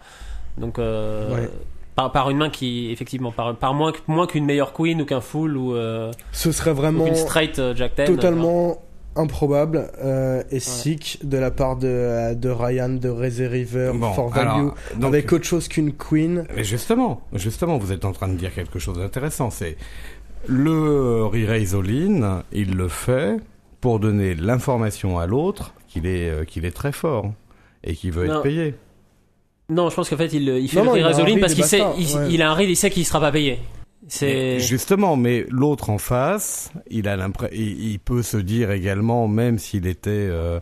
Donc, 0.58 0.78
euh, 0.78 1.34
Ouais. 1.34 1.48
par, 1.96 2.12
par 2.12 2.30
une 2.30 2.38
main 2.38 2.50
qui, 2.50 2.90
effectivement, 2.90 3.32
par, 3.32 3.54
par 3.56 3.74
moins, 3.74 3.92
moins 4.08 4.26
qu'une 4.26 4.44
meilleure 4.44 4.72
queen 4.72 5.00
ou 5.02 5.04
qu'un 5.04 5.20
full 5.20 5.56
ou, 5.56 5.74
euh, 5.74 6.10
Ce 6.32 6.52
serait 6.52 6.72
vraiment 6.72 7.12
straight 7.14 7.58
euh, 7.58 7.74
Jack 7.74 7.96
10. 7.96 8.04
totalement 8.06 8.82
improbable 9.16 9.90
euh, 10.02 10.42
et 10.52 10.60
sick 10.60 11.18
de 11.24 11.36
la 11.36 11.50
part 11.50 11.76
de, 11.76 12.34
de 12.34 12.48
Ryan 12.48 12.90
de 12.90 13.08
raiser 13.08 13.48
river 13.48 13.90
Bon, 13.94 14.12
for 14.12 14.28
value 14.28 14.46
alors, 14.48 14.74
donc- 14.96 15.04
avec 15.04 15.32
autre 15.32 15.44
chose 15.44 15.66
qu'une 15.66 15.92
queen. 15.92 16.46
Mais 16.54 16.62
justement, 16.64 17.20
justement, 17.32 17.76
vous 17.78 17.90
êtes 17.92 18.04
en 18.04 18.12
train 18.12 18.28
de 18.28 18.36
dire 18.36 18.54
quelque 18.54 18.78
chose 18.78 18.98
d'intéressant. 18.98 19.50
C'est 19.50 19.76
le 20.46 21.24
re-raise 21.24 21.74
all-in, 21.74 22.42
il 22.52 22.74
le 22.76 22.88
fait 22.88 23.36
pour 23.80 23.98
donner 24.00 24.34
l'information 24.34 25.18
à 25.18 25.26
l'autre 25.26 25.74
qu'il 25.88 26.06
est, 26.06 26.46
qu'il 26.46 26.64
est 26.64 26.70
très 26.70 26.92
fort 26.92 27.32
et 27.84 27.94
qu'il 27.94 28.12
veut 28.12 28.26
Non. 28.26 28.34
être 28.34 28.42
payé. 28.42 28.74
Non, 29.70 29.88
je 29.88 29.94
pense 29.94 30.10
qu'en 30.10 30.16
fait, 30.16 30.32
il, 30.32 30.48
il 30.48 30.68
fait 30.68 30.76
Non, 30.76 30.94
le 30.94 31.00
non, 31.00 31.26
il 31.26 31.40
parce 31.40 31.54
qu'il 31.54 31.64
sait, 31.64 31.82
il, 31.98 32.16
ouais. 32.16 32.28
il 32.32 32.42
a 32.42 32.50
un 32.50 32.54
read, 32.54 32.68
il 32.68 32.76
sait 32.76 32.90
qu'il 32.90 33.06
sera 33.06 33.20
pas 33.20 33.32
payé. 33.32 33.58
C'est. 34.08 34.58
Justement, 34.58 35.14
mais 35.14 35.46
l'autre 35.50 35.88
en 35.90 35.98
face, 35.98 36.72
il 36.90 37.06
a 37.06 37.14
l'impression, 37.16 37.54
il, 37.56 37.92
il 37.92 37.98
peut 38.00 38.22
se 38.22 38.36
dire 38.38 38.72
également, 38.72 39.28
même 39.28 39.58
s'il 39.58 39.86
était, 39.86 40.10
euh, 40.10 40.58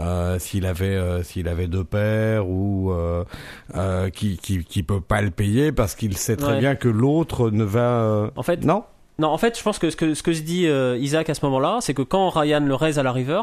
euh, 0.00 0.38
s'il 0.40 0.66
avait, 0.66 0.96
euh, 0.96 1.22
s'il 1.22 1.46
avait 1.46 1.68
deux 1.68 1.84
paires 1.84 2.48
ou 2.48 2.90
euh, 2.90 3.24
euh, 3.76 4.10
qui, 4.10 4.36
qui, 4.38 4.64
qui 4.64 4.82
peut 4.82 5.00
pas 5.00 5.22
le 5.22 5.30
payer 5.30 5.70
parce 5.70 5.94
qu'il 5.94 6.16
sait 6.16 6.34
très 6.36 6.54
Ouais. 6.54 6.58
bien 6.58 6.74
que 6.74 6.88
l'autre 6.88 7.50
ne 7.50 7.62
va. 7.62 8.30
En 8.34 8.42
fait, 8.42 8.64
Non? 8.64 8.82
Non, 9.20 9.28
en 9.28 9.38
fait, 9.38 9.56
je 9.58 9.62
pense 9.62 9.78
que 9.78 9.90
ce 9.90 9.96
que, 9.96 10.14
ce 10.14 10.22
que 10.24 10.32
se 10.32 10.42
dit 10.42 10.66
euh, 10.66 10.96
Isaac 10.98 11.28
à 11.30 11.34
ce 11.34 11.44
moment-là, 11.44 11.78
c'est 11.80 11.94
que 11.94 12.02
quand 12.02 12.30
Ryan 12.30 12.60
le 12.60 12.74
raise 12.74 12.98
à 12.98 13.02
la 13.04 13.12
river, 13.12 13.42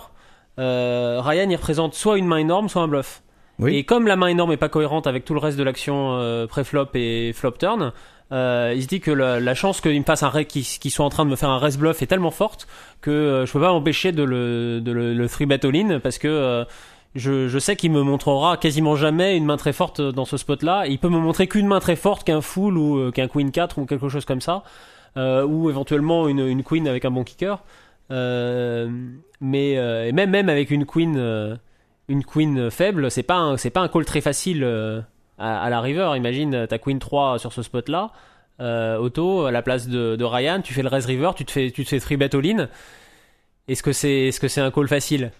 euh, 0.59 1.21
Ryan 1.21 1.49
il 1.49 1.55
représente 1.55 1.93
soit 1.95 2.17
une 2.17 2.27
main 2.27 2.37
énorme, 2.37 2.67
soit 2.69 2.81
un 2.81 2.87
bluff. 2.89 3.21
Oui. 3.59 3.75
Et 3.75 3.83
comme 3.83 4.07
la 4.07 4.15
main 4.15 4.27
énorme 4.27 4.51
est 4.51 4.57
pas 4.57 4.69
cohérente 4.69 5.07
avec 5.07 5.23
tout 5.25 5.33
le 5.33 5.39
reste 5.39 5.57
de 5.57 5.63
l'action 5.63 6.13
euh, 6.17 6.45
pré-flop 6.45 6.87
et 6.93 7.31
flop 7.33 7.51
turn, 7.51 7.93
euh, 8.31 8.73
il 8.75 8.81
se 8.81 8.87
dit 8.87 8.99
que 8.99 9.11
la, 9.11 9.39
la 9.39 9.53
chance 9.53 9.81
qu'il 9.81 9.97
me 9.99 10.03
fasse 10.03 10.23
un 10.23 10.43
qu'il 10.43 10.63
qu'il 10.63 10.91
soit 10.91 11.05
en 11.05 11.09
train 11.09 11.25
de 11.25 11.29
me 11.29 11.35
faire 11.35 11.49
un 11.49 11.59
raise 11.59 11.77
bluff 11.77 12.01
est 12.01 12.07
tellement 12.07 12.31
forte 12.31 12.67
que 13.01 13.11
euh, 13.11 13.45
je 13.45 13.53
peux 13.53 13.59
pas 13.59 13.71
m'empêcher 13.71 14.11
de 14.11 14.23
le, 14.23 14.81
de 14.81 14.91
le, 14.91 15.13
le 15.13 15.29
three 15.29 15.45
bet 15.45 15.63
all 15.65 15.75
in 15.75 15.99
parce 15.99 16.17
que 16.17 16.27
euh, 16.27 16.65
je, 17.13 17.47
je 17.47 17.59
sais 17.59 17.75
qu'il 17.75 17.91
me 17.91 18.01
montrera 18.01 18.57
quasiment 18.57 18.95
jamais 18.95 19.37
une 19.37 19.45
main 19.45 19.57
très 19.57 19.73
forte 19.73 20.01
dans 20.01 20.25
ce 20.25 20.37
spot-là. 20.37 20.85
Il 20.87 20.97
peut 20.99 21.07
me 21.07 21.19
montrer 21.19 21.47
qu'une 21.47 21.67
main 21.67 21.79
très 21.79 21.95
forte, 21.95 22.25
qu'un 22.25 22.41
full 22.41 22.77
ou 22.77 22.97
euh, 22.97 23.11
qu'un 23.11 23.27
queen 23.27 23.51
4 23.51 23.77
ou 23.77 23.85
quelque 23.85 24.09
chose 24.09 24.25
comme 24.25 24.41
ça 24.41 24.63
euh, 25.17 25.45
ou 25.45 25.69
éventuellement 25.69 26.27
une, 26.27 26.45
une 26.45 26.63
queen 26.63 26.87
avec 26.87 27.05
un 27.05 27.11
bon 27.11 27.23
kicker. 27.23 27.63
Mais 28.09 29.71
et 29.73 30.11
même 30.11 30.29
même 30.31 30.49
avec 30.49 30.71
une 30.71 30.85
queen 30.85 31.57
une 32.07 32.23
queen 32.23 32.69
faible, 32.69 33.09
c'est 33.11 33.23
pas 33.23 33.35
un, 33.37 33.57
c'est 33.57 33.69
pas 33.69 33.81
un 33.81 33.87
call 33.87 34.05
très 34.05 34.21
facile 34.21 34.63
euh, 34.63 35.01
à, 35.37 35.61
à 35.63 35.69
la 35.69 35.81
river. 35.81 36.11
Imagine 36.15 36.53
euh, 36.53 36.67
ta 36.67 36.77
queen 36.77 36.99
3 36.99 37.39
sur 37.39 37.51
ce 37.53 37.61
spot 37.61 37.89
là. 37.89 38.11
Euh, 38.61 38.97
auto 38.97 39.45
à 39.45 39.51
la 39.51 39.61
place 39.61 39.87
de, 39.87 40.15
de 40.15 40.23
Ryan, 40.23 40.61
tu 40.63 40.73
fais 40.73 40.81
le 40.81 40.87
raise 40.87 41.05
river, 41.05 41.31
tu 41.35 41.43
te 41.43 41.51
fais 41.51 41.71
tu 41.71 41.83
te 41.83 41.89
fais 41.89 41.99
three 41.99 42.15
bet 42.17 42.33
all 42.35 42.45
in. 42.45 42.69
Est-ce 43.67 43.83
que 43.83 43.91
c'est 43.91 44.27
est-ce 44.27 44.39
que 44.39 44.47
c'est 44.47 44.61
un 44.61 44.71
call 44.71 44.87
facile? 44.87 45.31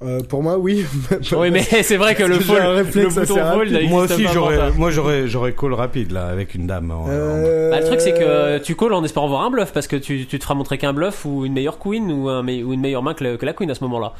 Euh, 0.00 0.20
pour 0.22 0.44
moi, 0.44 0.56
oui. 0.58 0.86
Oui, 1.32 1.50
mais 1.50 1.60
c'est 1.62 1.96
vrai 1.96 2.14
que 2.14 2.22
le 2.22 2.38
fold, 2.38 2.62
le 2.94 3.08
bouton 3.08 3.44
fold, 3.52 3.82
Moi 3.88 4.04
aussi, 4.04 4.22
pas 4.22 4.32
j'aurais, 4.32 4.70
moi 4.72 4.90
j'aurais, 4.92 5.26
j'aurais 5.26 5.52
call 5.54 5.74
rapide 5.74 6.12
là 6.12 6.28
avec 6.28 6.54
une 6.54 6.68
dame. 6.68 6.92
en- 6.92 7.04
en- 7.04 7.08
Euh, 7.08 7.70
Bah, 7.70 7.80
le 7.80 7.84
truc 7.86 8.00
c'est 8.00 8.14
que 8.14 8.58
tu 8.58 8.76
calls 8.76 8.92
en 8.92 9.02
espérant 9.02 9.26
voir 9.26 9.42
un 9.42 9.50
bluff 9.50 9.72
parce 9.72 9.88
que 9.88 9.96
tu, 9.96 10.24
tu 10.26 10.38
te 10.38 10.44
feras 10.44 10.54
montrer 10.54 10.78
qu'un 10.78 10.92
bluff 10.92 11.24
ou 11.24 11.44
une 11.44 11.52
meilleure 11.52 11.80
queen 11.80 12.12
ou, 12.12 12.28
un 12.28 12.44
ou 12.46 12.72
une 12.72 12.80
meilleure 12.80 13.02
main 13.02 13.12
que, 13.14 13.34
que 13.36 13.44
la 13.44 13.52
queen 13.52 13.70
à 13.72 13.74
ce 13.74 13.82
moment-là. 13.84 14.12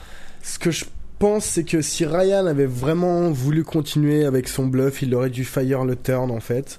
Ce 0.43 0.59
que 0.59 0.70
je 0.70 0.85
pense, 1.19 1.44
c'est 1.44 1.65
que 1.65 1.82
si 1.82 2.05
Ryan 2.06 2.47
avait 2.47 2.66
vraiment 2.66 3.31
voulu 3.31 3.65
continuer 3.65 4.24
avec 4.24 4.48
son 4.48 4.66
bluff, 4.66 5.02
il 5.02 5.15
aurait 5.15 5.31
dû 5.31 5.44
fire 5.44 5.85
le 5.85 5.97
turn 5.97 6.31
en 6.31 6.40
fait. 6.40 6.78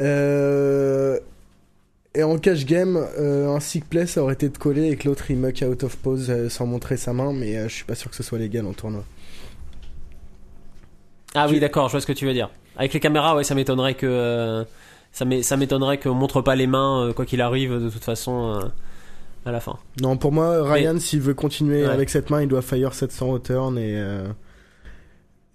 Euh, 0.00 1.18
Et 2.14 2.22
en 2.24 2.38
cash 2.38 2.64
game, 2.66 2.96
euh, 3.18 3.48
un 3.54 3.60
sick 3.60 3.88
play 3.88 4.06
ça 4.06 4.22
aurait 4.22 4.34
été 4.34 4.48
de 4.48 4.58
coller 4.58 4.88
et 4.90 4.96
que 4.96 5.08
l'autre 5.08 5.30
il 5.30 5.38
muck 5.38 5.62
out 5.68 5.84
of 5.84 5.96
pose 5.96 6.30
euh, 6.30 6.48
sans 6.48 6.66
montrer 6.66 6.96
sa 6.96 7.12
main, 7.12 7.32
mais 7.32 7.62
je 7.68 7.74
suis 7.74 7.84
pas 7.84 7.94
sûr 7.96 8.10
que 8.10 8.16
ce 8.16 8.22
soit 8.22 8.38
légal 8.38 8.66
en 8.66 8.72
tournoi. 8.74 9.04
Ah 11.34 11.48
oui, 11.48 11.58
d'accord, 11.60 11.88
je 11.88 11.92
vois 11.92 12.00
ce 12.00 12.06
que 12.06 12.12
tu 12.12 12.26
veux 12.26 12.32
dire. 12.32 12.50
Avec 12.76 12.92
les 12.92 13.00
caméras, 13.00 13.34
ouais, 13.36 13.44
ça 13.44 13.54
m'étonnerait 13.54 13.94
que 13.94 14.64
ça 15.12 15.24
m'é- 15.24 15.42
ça 15.42 15.56
m'étonnerait 15.56 15.98
qu'on 15.98 16.14
montre 16.14 16.40
pas 16.42 16.56
les 16.56 16.66
mains 16.66 17.12
quoi 17.14 17.24
qu'il 17.26 17.40
arrive 17.40 17.72
de 17.80 17.90
toute 17.90 18.04
façon 18.04 18.60
à 19.46 19.52
la 19.52 19.60
fin. 19.60 19.78
Non, 20.00 20.16
pour 20.16 20.32
moi, 20.32 20.62
Ryan, 20.70 20.98
s'il 20.98 21.20
veut 21.20 21.34
continuer 21.34 21.82
Ouais. 21.84 21.90
avec 21.90 22.10
cette 22.10 22.30
main, 22.30 22.42
il 22.42 22.48
doit 22.48 22.62
fire 22.62 22.94
700 22.94 23.30
au 23.30 23.38
turn 23.38 23.78
et. 23.78 23.94
euh, 23.98 24.26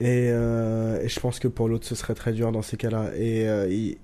Et, 0.02 0.30
euh, 0.32 1.02
et 1.04 1.10
je 1.10 1.20
pense 1.20 1.40
que 1.40 1.50
pour 1.50 1.68
l'autre, 1.68 1.86
ce 1.86 1.94
serait 1.94 2.14
très 2.16 2.32
dur 2.32 2.54
dans 2.54 2.62
ces 2.62 2.78
cas-là. 2.78 3.08
Et 3.18 3.50
euh, 3.50 3.68
il- 3.70 3.98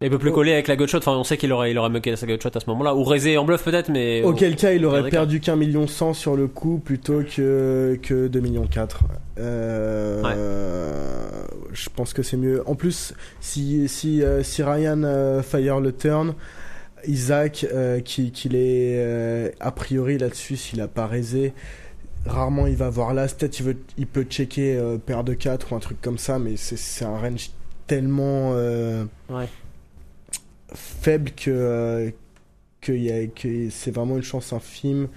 Il 0.00 0.08
peut 0.10 0.18
plus 0.18 0.30
Oh. 0.30 0.34
coller 0.34 0.52
avec 0.52 0.68
la 0.68 0.76
gutshot. 0.76 0.98
Enfin, 0.98 1.16
on 1.16 1.24
sait 1.24 1.36
qu'il 1.36 1.52
aurait 1.52 1.70
il 1.72 1.76
aurait 1.78 1.90
mucké 1.90 2.14
sa 2.16 2.24
gutshot 2.26 2.48
à 2.54 2.60
ce 2.60 2.66
moment-là 2.70 2.94
ou 2.94 3.02
raisé 3.04 3.36
en 3.36 3.44
bluff 3.44 3.62
peut-être, 3.64 3.90
mais 3.90 4.22
auquel 4.22 4.54
cas, 4.56 4.72
il 4.72 4.86
aurait 4.86 5.10
perdu 5.10 5.40
qu'un 5.40 5.56
million 5.56 5.86
cent 5.88 6.14
sur 6.14 6.34
le 6.36 6.46
coup 6.46 6.78
plutôt 6.78 7.20
que, 7.24 7.98
que 8.00 8.28
2 8.28 8.40
millions 8.40 8.66
4. 8.68 9.00
Euh, 9.38 10.22
Je 11.72 11.88
pense 11.94 12.12
que 12.14 12.22
c'est 12.22 12.36
mieux. 12.36 12.62
En 12.66 12.74
plus, 12.74 13.12
si, 13.40 13.86
si, 13.88 14.22
si 14.42 14.62
Ryan 14.62 15.02
euh, 15.04 15.42
fire 15.42 15.80
le 15.80 15.92
turn, 15.92 16.34
Isaac, 17.06 17.66
euh, 17.72 18.00
qui, 18.00 18.32
qu'il 18.32 18.54
est 18.54 18.96
euh, 18.98 19.50
a 19.60 19.70
priori 19.72 20.18
là-dessus, 20.18 20.56
s'il 20.56 20.80
a 20.80 20.88
pas 20.88 21.06
raisé, 21.06 21.52
rarement 22.26 22.66
il 22.66 22.76
va 22.76 22.90
voir 22.90 23.14
l'as. 23.14 23.34
Peut-être 23.34 23.58
il, 23.60 23.66
veut, 23.66 23.76
il 23.96 24.06
peut 24.06 24.24
checker 24.24 24.76
euh, 24.76 24.98
paire 24.98 25.24
de 25.24 25.34
4 25.34 25.72
ou 25.72 25.76
un 25.76 25.80
truc 25.80 26.00
comme 26.00 26.18
ça, 26.18 26.38
mais 26.38 26.56
c'est, 26.56 27.04
un 27.04 27.18
range 27.18 27.50
tellement 27.86 28.52
Ouais. 28.52 29.48
faible 30.74 31.30
que, 31.32 32.12
que, 32.80 32.92
y 32.92 33.10
a, 33.10 33.26
que 33.26 33.70
c'est 33.70 33.90
vraiment 33.90 34.16
une 34.16 34.22
chance 34.22 34.52
infime. 34.52 35.08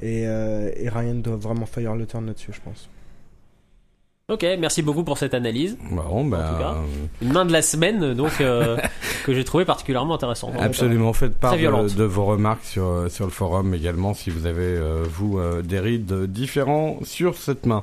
Et, 0.00 0.22
et 0.22 0.88
Ryan 0.88 1.14
doit 1.16 1.36
vraiment 1.36 1.66
fire 1.66 1.94
le 1.94 2.06
turn 2.06 2.26
là-dessus, 2.26 2.52
je 2.52 2.60
pense. 2.60 2.88
Ok, 4.28 4.46
merci 4.58 4.82
beaucoup 4.82 5.04
pour 5.04 5.18
cette 5.18 5.34
analyse. 5.34 5.76
Bon, 5.90 6.24
bah, 6.24 6.48
En 6.48 6.52
tout 6.54 6.62
cas. 6.62 6.74
euh, 6.74 7.06
Une 7.26 7.32
main 7.32 7.44
de 7.44 7.52
la 7.52 7.60
semaine, 7.60 8.14
donc 8.14 8.40
euh, 8.40 8.76
que 9.26 9.34
j'ai 9.34 9.44
trouvé 9.44 9.64
particulièrement 9.64 10.14
intéressante. 10.14 10.52
Absolument, 10.58 11.12
faites 11.12 11.36
part 11.38 11.52
de, 11.82 11.94
de 11.96 12.04
vos 12.04 12.24
remarques 12.24 12.64
sur, 12.64 12.84
euh, 12.86 13.08
sur 13.08 13.24
le 13.26 13.30
forum 13.32 13.74
également 13.74 14.14
si 14.14 14.30
vous 14.30 14.46
avez, 14.46 14.62
euh, 14.62 15.04
vous, 15.08 15.38
euh, 15.38 15.60
des 15.62 15.80
rides 15.80 16.24
différents 16.32 16.98
sur 17.02 17.36
cette 17.36 17.66
main. 17.66 17.82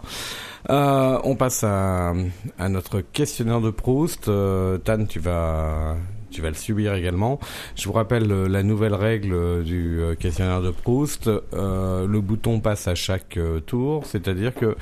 Euh, 0.70 1.20
on 1.24 1.36
passe 1.36 1.64
à, 1.64 2.14
à 2.58 2.70
notre 2.70 3.02
questionnaire 3.02 3.62
de 3.62 3.70
Proust. 3.70 4.28
Euh, 4.30 4.78
Tan, 4.78 5.06
tu 5.06 5.20
vas, 5.20 5.96
tu 6.32 6.42
vas 6.42 6.50
le 6.50 6.56
subir 6.56 6.94
également. 6.94 7.40
Je 7.76 7.86
vous 7.86 7.94
rappelle 7.94 8.32
euh, 8.32 8.48
la 8.48 8.64
nouvelle 8.64 8.94
règle 8.94 9.34
euh, 9.34 9.62
du 9.64 10.00
euh, 10.00 10.16
questionnaire 10.16 10.62
de 10.62 10.72
Proust. 10.72 11.28
Euh, 11.54 12.08
le 12.08 12.22
bouton 12.22 12.60
passe 12.60 12.88
à 12.88 12.96
chaque 12.96 13.38
euh, 13.38 13.60
tour, 13.60 14.06
c'est-à-dire 14.06 14.54
que 14.54 14.76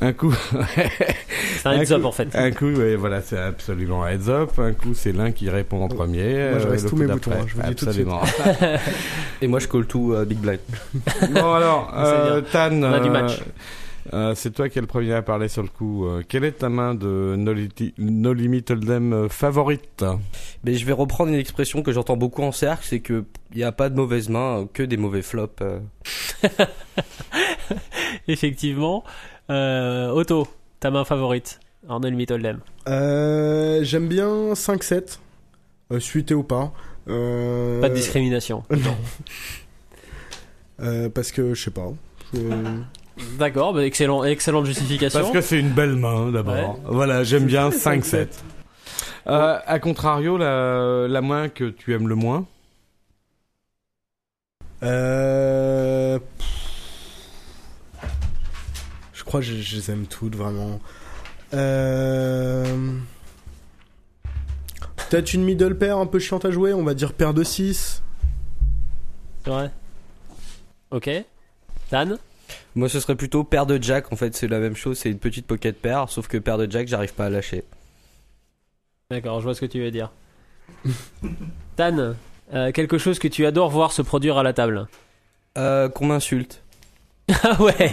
un 0.00 0.12
coup, 0.12 0.34
C'est 1.58 1.66
un 1.66 1.72
heads 1.80 1.92
up 1.92 2.00
coup- 2.02 2.06
en 2.08 2.12
fait. 2.12 2.28
un 2.34 2.50
coup, 2.50 2.66
oui, 2.66 2.94
voilà, 2.96 3.20
c'est 3.22 3.38
absolument 3.38 4.04
un 4.04 4.10
heads 4.10 4.28
up. 4.28 4.50
Un 4.58 4.72
coup, 4.72 4.94
c'est 4.94 5.12
l'un 5.12 5.32
qui 5.32 5.48
répond 5.50 5.82
en 5.82 5.88
premier. 5.88 6.50
Moi, 6.50 6.58
je 6.60 6.68
reste 6.68 6.88
tous 6.88 6.96
coup 6.96 7.02
mes 7.02 7.06
boutons, 7.08 7.30
hein, 7.32 7.44
je 7.46 7.54
vous 7.54 7.62
dis 7.62 7.74
tout 7.74 7.86
de 7.86 7.92
suite. 7.92 8.06
Absolument. 8.08 8.76
Et 9.42 9.48
moi, 9.48 9.58
je 9.60 9.68
call 9.68 9.86
tout 9.86 10.12
euh, 10.12 10.24
Big 10.24 10.38
Blind. 10.38 10.58
bon 11.30 11.52
alors, 11.54 11.90
C'est 11.94 12.00
euh, 12.00 12.40
Tan, 12.40 12.82
On 12.82 12.92
a 12.92 13.00
du 13.00 13.08
euh, 13.08 13.12
match. 13.12 13.40
Euh, 14.14 14.34
c'est 14.34 14.50
toi 14.52 14.68
qui 14.68 14.78
es 14.78 14.80
le 14.80 14.86
premier 14.86 15.12
à 15.14 15.22
parler 15.22 15.48
sur 15.48 15.62
le 15.62 15.68
coup. 15.68 16.06
Euh, 16.06 16.22
quelle 16.26 16.44
est 16.44 16.52
ta 16.58 16.68
main 16.68 16.94
de 16.94 17.34
No, 17.36 17.52
Liti- 17.52 17.94
no 17.98 18.32
Limit 18.32 18.64
Hold'em 18.70 19.12
euh, 19.12 19.28
favorite? 19.28 20.04
Mais 20.64 20.74
je 20.74 20.84
vais 20.86 20.92
reprendre 20.92 21.30
une 21.32 21.38
expression 21.38 21.82
que 21.82 21.92
j'entends 21.92 22.16
beaucoup 22.16 22.42
en 22.42 22.52
cercle, 22.52 22.84
c'est 22.86 23.00
que 23.00 23.24
il 23.52 23.58
n'y 23.58 23.62
a 23.64 23.72
pas 23.72 23.88
de 23.88 23.94
mauvaise 23.96 24.28
main, 24.28 24.68
que 24.72 24.82
des 24.82 24.96
mauvais 24.96 25.22
flops. 25.22 25.62
euh. 25.62 25.80
Effectivement. 28.28 29.04
Euh, 29.50 30.10
Otto, 30.10 30.48
ta 30.80 30.90
main 30.90 31.04
favorite 31.04 31.60
en 31.88 32.00
No 32.00 32.08
Limit 32.08 32.26
Hold'em? 32.30 32.60
Euh, 32.88 33.82
J'aime 33.84 34.08
bien 34.08 34.52
5-7, 34.54 35.18
euh, 35.92 36.00
suité 36.00 36.34
ou 36.34 36.42
pas. 36.42 36.72
Euh, 37.08 37.80
Pas 37.80 37.88
de 37.88 37.94
discrimination. 37.94 38.64
Non. 38.70 38.96
Euh, 40.80 41.08
parce 41.08 41.32
que 41.32 41.54
je 41.54 41.62
sais 41.62 41.70
pas. 41.70 41.88
D'accord, 43.38 43.72
bah, 43.72 43.84
excellent, 43.84 44.24
excellente 44.24 44.66
justification. 44.66 45.20
Parce 45.20 45.32
que 45.32 45.40
c'est 45.40 45.58
une 45.58 45.70
belle 45.70 45.96
main 45.96 46.30
d'abord. 46.30 46.54
Ouais. 46.54 46.80
Voilà, 46.86 47.24
j'aime 47.24 47.44
bien 47.46 47.70
5-7. 47.70 48.28
Euh, 49.26 49.58
à 49.66 49.78
contrario, 49.78 50.36
la, 50.36 51.06
la 51.08 51.20
main 51.22 51.48
que 51.48 51.64
tu 51.70 51.94
aimes 51.94 52.08
le 52.08 52.14
moins? 52.14 52.46
Euh, 54.82 56.18
Je 59.14 59.24
crois 59.24 59.40
que 59.40 59.46
je, 59.46 59.54
je 59.56 59.76
les 59.76 59.90
aime 59.90 60.06
toutes 60.06 60.36
vraiment. 60.36 60.78
Euh, 61.54 62.64
Peut-être 65.08 65.34
une 65.34 65.44
middle 65.44 65.76
pair 65.78 65.98
un 65.98 66.06
peu 66.06 66.18
chiante 66.18 66.44
à 66.44 66.50
jouer, 66.50 66.72
on 66.74 66.82
va 66.82 66.92
dire 66.94 67.12
paire 67.12 67.32
de 67.32 67.42
6. 67.44 68.02
C'est 69.44 69.50
vrai. 69.50 69.70
Ok. 70.90 71.08
Dan? 71.90 72.18
Moi, 72.74 72.88
ce 72.88 73.00
serait 73.00 73.16
plutôt 73.16 73.44
paire 73.44 73.66
de 73.66 73.82
jack. 73.82 74.12
En 74.12 74.16
fait, 74.16 74.34
c'est 74.34 74.48
la 74.48 74.58
même 74.58 74.76
chose, 74.76 74.98
c'est 74.98 75.10
une 75.10 75.18
petite 75.18 75.46
pocket 75.46 75.80
paire, 75.80 76.08
sauf 76.08 76.28
que 76.28 76.38
paire 76.38 76.58
de 76.58 76.70
jack, 76.70 76.88
j'arrive 76.88 77.14
pas 77.14 77.26
à 77.26 77.30
lâcher. 77.30 77.64
D'accord, 79.10 79.40
je 79.40 79.44
vois 79.44 79.54
ce 79.54 79.60
que 79.60 79.66
tu 79.66 79.80
veux 79.80 79.90
dire. 79.90 80.10
Dan, 81.76 82.16
euh, 82.52 82.72
quelque 82.72 82.98
chose 82.98 83.18
que 83.18 83.28
tu 83.28 83.46
adores 83.46 83.70
voir 83.70 83.92
se 83.92 84.02
produire 84.02 84.38
à 84.38 84.42
la 84.42 84.52
table. 84.52 84.88
Euh, 85.58 85.88
qu'on 85.88 86.06
m'insulte. 86.06 86.62
Ah 87.42 87.60
ouais 87.60 87.92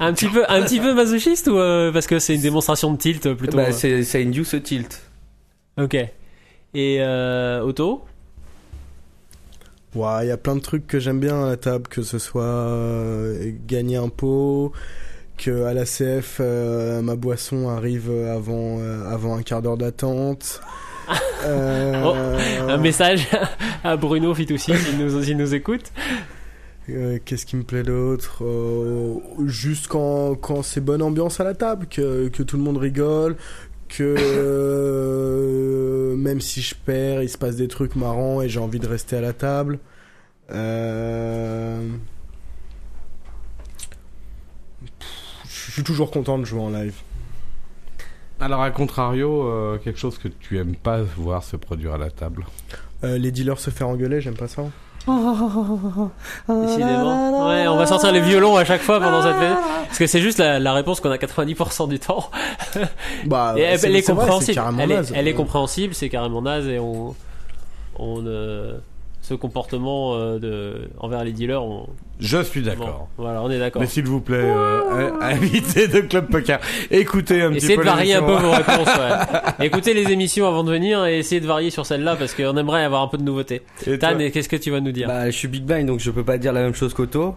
Un 0.00 0.12
petit 0.14 0.28
peu, 0.28 0.44
un 0.48 0.62
petit 0.62 0.80
peu 0.80 0.94
masochiste 0.94 1.48
ou 1.48 1.58
euh, 1.58 1.92
parce 1.92 2.06
que 2.06 2.18
c'est 2.18 2.34
une 2.34 2.40
démonstration 2.40 2.90
de 2.92 2.96
tilt 2.96 3.34
plutôt 3.34 3.56
Bah, 3.58 3.64
euh, 3.68 3.72
c'est, 3.72 4.04
ça 4.04 4.18
induce 4.18 4.48
ce 4.48 4.56
tilt. 4.56 5.02
Ok. 5.78 5.94
Et 5.94 6.96
euh, 7.00 7.60
Otto? 7.60 8.04
Ouais, 9.96 10.26
il 10.26 10.28
y 10.28 10.30
a 10.30 10.36
plein 10.36 10.56
de 10.56 10.60
trucs 10.60 10.86
que 10.86 10.98
j'aime 11.00 11.20
bien 11.20 11.42
à 11.42 11.48
la 11.48 11.56
table, 11.56 11.88
que 11.88 12.02
ce 12.02 12.18
soit 12.18 12.42
euh, 12.42 13.50
gagner 13.66 13.96
un 13.96 14.10
pot, 14.10 14.72
que 15.38 15.64
à 15.64 15.72
la 15.72 15.84
CF 15.84 16.36
euh, 16.40 17.00
ma 17.00 17.16
boisson 17.16 17.70
arrive 17.70 18.10
avant 18.10 18.78
euh, 18.78 19.08
avant 19.10 19.36
un 19.36 19.42
quart 19.42 19.62
d'heure 19.62 19.78
d'attente. 19.78 20.60
Euh, 21.44 22.36
Un 22.68 22.78
message 22.78 23.28
à 23.84 23.96
Bruno 23.96 24.34
Fitoussi 24.34 24.76
s'il 24.76 24.98
nous, 24.98 25.22
s'il 25.22 25.36
nous 25.36 25.54
écoute. 25.54 25.92
Qu'est-ce 26.88 27.46
qui 27.46 27.54
me 27.54 27.62
plaît 27.62 27.84
d'autre 27.84 28.42
Juste 29.46 29.86
quand, 29.86 30.34
quand 30.34 30.62
c'est 30.62 30.80
bonne 30.80 31.02
ambiance 31.02 31.38
à 31.38 31.44
la 31.44 31.54
table, 31.54 31.86
que, 31.88 32.26
que 32.28 32.42
tout 32.42 32.56
le 32.56 32.64
monde 32.64 32.78
rigole, 32.78 33.36
que 33.88 34.14
euh, 34.18 36.16
même 36.16 36.40
si 36.40 36.62
je 36.62 36.74
perds, 36.74 37.22
il 37.22 37.28
se 37.28 37.38
passe 37.38 37.56
des 37.56 37.68
trucs 37.68 37.96
marrants 37.96 38.42
et 38.42 38.48
j'ai 38.48 38.60
envie 38.60 38.80
de 38.80 38.86
rester 38.86 39.16
à 39.16 39.20
la 39.20 39.32
table. 39.32 39.78
Euh... 40.50 41.88
Je 45.44 45.72
suis 45.72 45.84
toujours 45.84 46.10
content 46.10 46.38
de 46.38 46.44
jouer 46.44 46.60
en 46.60 46.70
live. 46.70 46.94
Alors 48.40 48.62
à 48.62 48.70
contrario, 48.70 49.46
euh, 49.46 49.78
quelque 49.78 49.98
chose 49.98 50.18
que 50.18 50.28
tu 50.28 50.58
aimes 50.58 50.76
pas 50.76 51.02
voir 51.02 51.42
se 51.42 51.56
produire 51.56 51.94
à 51.94 51.98
la 51.98 52.10
table? 52.10 52.46
Euh, 53.04 53.18
les 53.18 53.30
dealers 53.30 53.58
se 53.58 53.70
faire 53.70 53.88
engueuler, 53.88 54.20
j'aime 54.20 54.36
pas 54.36 54.48
ça. 54.48 54.64
Décidément. 56.48 57.48
Ouais, 57.48 57.68
on 57.68 57.76
va 57.76 57.86
sortir 57.86 58.12
les 58.12 58.20
violons 58.20 58.56
à 58.56 58.64
chaque 58.64 58.80
fois 58.82 58.98
pendant 59.00 59.22
cette 59.22 59.36
fête. 59.36 59.56
Parce 59.86 59.98
que 59.98 60.06
c'est 60.06 60.20
juste 60.20 60.38
la, 60.38 60.58
la 60.58 60.72
réponse 60.72 61.00
qu'on 61.00 61.10
a 61.10 61.16
90% 61.16 61.88
du 61.88 61.98
temps. 61.98 62.30
Bah, 63.26 63.54
Et 63.56 63.60
elle, 63.62 63.78
c'est- 63.78 63.86
elle 63.88 63.96
est 63.96 64.02
compréhensible. 64.02 64.60
elle, 64.78 64.92
est, 64.92 65.12
elle 65.14 65.28
est 65.28 65.34
compréhensible, 65.34 65.94
c'est 65.94 66.08
carrément 66.08 66.42
naze 66.42 66.66
et 66.68 66.78
on, 66.78 67.14
on 67.98 68.24
euh, 68.26 68.78
ce 69.26 69.34
comportement 69.34 70.14
euh, 70.14 70.38
de 70.38 70.88
envers 70.98 71.24
les 71.24 71.32
dealers, 71.32 71.60
on, 71.60 71.88
Je 72.20 72.44
suis 72.44 72.60
bon, 72.60 72.66
d'accord. 72.68 73.08
voilà, 73.16 73.42
on 73.42 73.50
est 73.50 73.58
d'accord. 73.58 73.82
Mais 73.82 73.88
s'il 73.88 74.06
vous 74.06 74.20
plaît, 74.20 74.36
euh, 74.40 75.10
invité 75.20 75.88
de 75.88 75.98
Club 75.98 76.30
Poker, 76.30 76.60
écoutez 76.92 77.42
un 77.42 77.48
petit 77.48 77.56
Essayez 77.56 77.76
peu 77.76 77.82
de 77.82 77.88
varier 77.88 78.14
un 78.14 78.22
peu 78.22 78.36
vos 78.36 78.52
réponses. 78.52 78.88
Ouais. 78.96 79.66
Écoutez 79.66 79.94
les 79.94 80.10
émissions 80.12 80.46
avant 80.46 80.62
de 80.62 80.70
venir 80.70 81.04
et 81.06 81.18
essayez 81.18 81.40
de 81.40 81.46
varier 81.46 81.70
sur 81.70 81.84
celle-là 81.84 82.16
parce 82.16 82.34
qu'on 82.34 82.56
aimerait 82.56 82.84
avoir 82.84 83.02
un 83.02 83.08
peu 83.08 83.18
de 83.18 83.24
nouveauté. 83.24 83.62
Et 83.86 83.98
Tan, 83.98 84.16
qu'est-ce 84.16 84.48
que 84.48 84.56
tu 84.56 84.70
vas 84.70 84.80
nous 84.80 84.92
dire? 84.92 85.08
Bah, 85.08 85.26
je 85.26 85.36
suis 85.36 85.48
Big 85.48 85.64
Blind, 85.64 85.86
donc 85.86 86.00
je 86.00 86.10
peux 86.10 86.24
pas 86.24 86.38
dire 86.38 86.52
la 86.52 86.62
même 86.62 86.74
chose 86.74 86.94
qu'Otto. 86.94 87.36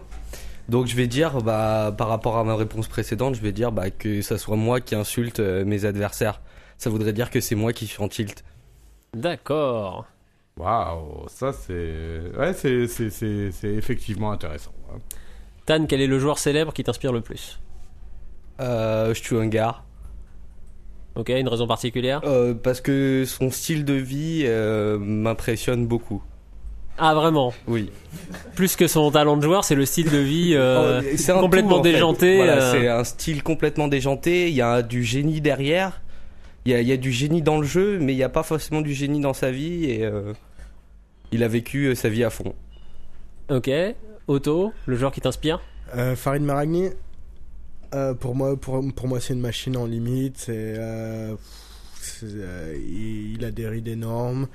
Donc 0.68 0.86
je 0.86 0.94
vais 0.94 1.08
dire, 1.08 1.42
bah, 1.42 1.92
par 1.96 2.08
rapport 2.08 2.38
à 2.38 2.44
ma 2.44 2.54
réponse 2.54 2.86
précédente, 2.86 3.34
je 3.34 3.40
vais 3.40 3.52
dire 3.52 3.72
bah, 3.72 3.90
que 3.90 4.22
ça 4.22 4.38
soit 4.38 4.56
moi 4.56 4.80
qui 4.80 4.94
insulte 4.94 5.40
euh, 5.40 5.64
mes 5.64 5.84
adversaires. 5.84 6.40
Ça 6.78 6.88
voudrait 6.88 7.12
dire 7.12 7.30
que 7.30 7.40
c'est 7.40 7.56
moi 7.56 7.72
qui 7.72 7.86
suis 7.86 8.02
en 8.02 8.08
tilt. 8.08 8.44
D'accord. 9.14 10.06
Waouh, 10.58 11.26
ça 11.28 11.52
c'est. 11.52 12.20
Ouais, 12.38 12.52
c'est, 12.52 12.86
c'est, 12.86 13.10
c'est, 13.10 13.50
c'est 13.52 13.68
effectivement 13.74 14.32
intéressant. 14.32 14.72
hein. 14.92 14.98
Tan, 15.66 15.86
quel 15.86 16.00
est 16.00 16.06
le 16.06 16.18
joueur 16.18 16.38
célèbre 16.38 16.72
qui 16.72 16.84
t'inspire 16.84 17.12
le 17.12 17.20
plus? 17.20 17.60
Euh, 18.60 19.14
je 19.14 19.22
suis 19.22 19.36
un 19.36 19.46
gars. 19.46 19.82
Ok, 21.14 21.28
une 21.30 21.48
raison 21.48 21.66
particulière? 21.66 22.20
Euh, 22.24 22.54
parce 22.54 22.80
que 22.80 23.24
son 23.26 23.50
style 23.50 23.84
de 23.84 23.94
vie 23.94 24.42
euh, 24.44 24.98
m'impressionne 24.98 25.86
beaucoup. 25.86 26.22
Ah, 26.98 27.14
vraiment? 27.14 27.54
Oui. 27.66 27.90
Plus 28.54 28.76
que 28.76 28.86
son 28.86 29.10
talent 29.10 29.36
de 29.38 29.42
joueur, 29.42 29.64
c'est 29.64 29.74
le 29.74 29.86
style 29.86 30.10
de 30.10 30.18
vie 30.18 30.52
euh, 30.54 31.00
Oh, 31.04 31.16
c'est 31.16 31.32
un 31.32 31.40
complètement 31.40 31.76
tout, 31.76 31.80
en 31.80 31.82
fait. 31.84 31.92
déjanté. 31.92 32.36
Voilà, 32.36 32.56
euh, 32.62 32.72
c'est 32.72 32.88
un 32.88 33.04
style 33.04 33.42
complètement 33.42 33.88
déjanté. 33.88 34.48
Il 34.48 34.54
y 34.54 34.60
a 34.62 34.82
du 34.82 35.02
génie 35.02 35.40
derrière. 35.40 36.02
Il 36.70 36.74
y 36.74 36.76
a, 36.76 36.80
il 36.82 36.86
y 36.86 36.92
a 36.92 36.96
du 36.96 37.10
génie 37.10 37.42
dans 37.42 37.58
le 37.58 37.66
jeu, 37.66 37.98
mais 37.98 38.12
il 38.12 38.16
n'y 38.16 38.22
a 38.22 38.28
pas 38.28 38.44
forcément 38.44 38.80
du 38.80 38.94
génie 38.94 39.20
dans 39.20 39.34
sa 39.34 39.50
vie. 39.50 39.86
Et 39.86 40.04
euh, 40.04 40.32
il 41.32 41.42
a 41.42 41.48
vécu 41.48 41.86
euh, 41.86 41.96
sa 41.96 42.08
vie 42.08 42.22
à 42.22 42.30
fond. 42.30 42.54
Ok. 43.48 43.68
Otto, 44.28 44.72
le 44.86 44.94
joueur 44.94 45.10
qui 45.10 45.20
t'inspire 45.20 45.60
Euh, 45.96 46.14
Farid 46.14 46.42
Maragni, 46.44 46.90
euh, 47.92 48.14
pour 48.14 48.36
moi, 48.36 48.56
pour, 48.56 48.80
pour 48.94 49.08
moi, 49.08 49.18
c'est 49.18 49.34
une 49.34 49.40
machine 49.40 49.76
en 49.76 49.84
limite. 49.84 50.46
Euh, 50.48 51.34
euh, 52.22 52.76
il, 52.78 53.34
il 53.34 53.44
a 53.44 53.50
des 53.50 53.66
rides 53.66 53.88
énormes. 53.88 54.46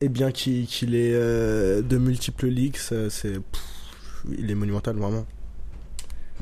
Et 0.00 0.08
bien 0.08 0.30
qu'il, 0.30 0.68
qu'il 0.68 0.94
ait 0.94 1.10
euh, 1.12 1.82
de 1.82 1.98
multiples 1.98 2.46
leaks, 2.46 2.76
c'est, 3.08 3.40
pff, 3.40 4.24
il 4.38 4.48
est 4.48 4.54
monumental 4.54 4.94
vraiment. 4.94 5.26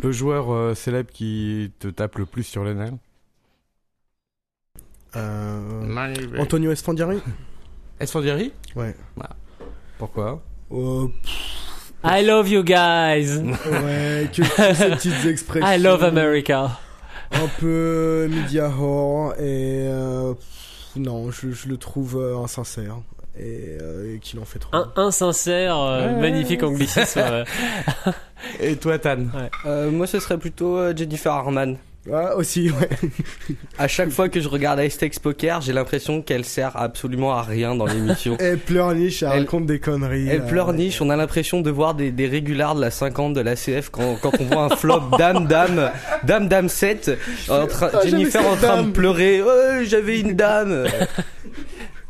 Le 0.02 0.12
joueur 0.12 0.52
euh, 0.52 0.74
célèbre 0.74 1.10
qui 1.10 1.73
te 1.78 1.89
tape 1.89 2.18
le 2.18 2.26
plus 2.26 2.42
sur 2.42 2.65
les 2.65 2.74
nerfs 2.74 2.92
Euh, 5.17 6.39
Antonio 6.39 6.70
Esfandiari 6.73 7.19
Esfandiari 8.01 8.53
Ouais. 8.75 8.95
Pourquoi 9.99 10.43
Oh, 10.70 11.11
I 12.05 12.23
love 12.25 12.49
you 12.49 12.62
guys 12.62 13.39
ouais, 13.41 14.28
que, 14.35 14.43
ces 14.45 14.91
petites 14.91 15.25
expressions. 15.27 15.67
I 15.67 15.78
love 15.78 16.03
America 16.05 16.78
Un 17.33 17.49
peu 17.61 18.28
media 18.31 18.69
whore 18.69 19.33
et 19.35 19.86
euh, 19.89 20.35
pff, 20.35 20.97
non, 20.97 21.31
je, 21.31 21.51
je 21.53 21.69
le 21.69 21.77
trouve 21.77 22.17
euh, 22.19 22.36
insincère 22.39 22.97
et, 23.39 23.77
euh, 23.81 24.15
et 24.15 24.19
qu'il 24.19 24.39
en 24.41 24.45
fait 24.45 24.59
trop. 24.59 24.75
Un 24.77 24.93
insincère, 24.97 25.77
euh, 25.78 26.07
Ouais. 26.15 26.20
magnifique 26.20 26.62
anglicisme. 26.62 27.20
euh. 27.23 27.45
Et 28.61 28.77
toi, 28.77 28.99
Tan 28.99 29.27
Euh, 29.67 29.91
moi, 29.91 30.07
ce 30.07 30.20
serait 30.20 30.39
plutôt 30.39 30.77
euh, 30.78 30.95
Jennifer 30.97 31.33
Harman. 31.33 31.77
Ah, 32.12 32.36
aussi, 32.36 32.70
ouais. 32.70 32.89
À 33.78 33.89
chaque 33.89 34.10
fois 34.10 34.28
que 34.28 34.41
je 34.41 34.49
regarde 34.49 34.81
Ice 34.81 35.18
Poker, 35.18 35.60
j'ai 35.60 35.73
l'impression 35.73 36.23
qu'elle 36.23 36.44
sert 36.44 36.76
absolument 36.76 37.33
à 37.36 37.43
rien 37.43 37.75
dans 37.75 37.86
l'émission. 37.86 38.36
Elle 38.41 38.59
pleurniche, 38.59 39.23
elle, 39.23 39.31
Elle- 39.33 39.39
raconte 39.41 39.67
des 39.67 39.81
conneries. 39.81 40.28
Elle 40.28 40.43
euh, 40.43 40.47
pleurniche, 40.47 41.01
on 41.02 41.10
a 41.10 41.17
l'impression 41.17 41.60
de 41.62 41.70
voir 41.70 41.94
des, 41.94 42.10
des 42.12 42.26
régulars 42.28 42.75
de 42.76 42.81
la 42.81 42.91
50 42.91 43.35
de 43.35 43.41
la 43.41 43.55
CF 43.57 43.91
quand, 43.91 44.17
quand 44.23 44.33
on 44.41 44.44
voit 44.44 44.65
un 44.73 44.76
flop 44.76 45.01
dame 45.18 45.47
dame 45.47 45.91
dame 46.23 46.49
dame 46.49 46.68
7 46.68 47.18
en 47.49 47.67
train- 47.67 47.91
Ah, 47.93 47.99
j'avais 48.05 48.10
Jennifer 48.10 48.47
en 48.47 48.57
train 48.57 48.76
dame. 48.76 48.86
de 48.86 48.91
pleurer 48.93 49.43
oh, 49.43 49.83
j'avais 49.85 50.20
une 50.20 50.35
dame 50.35 50.86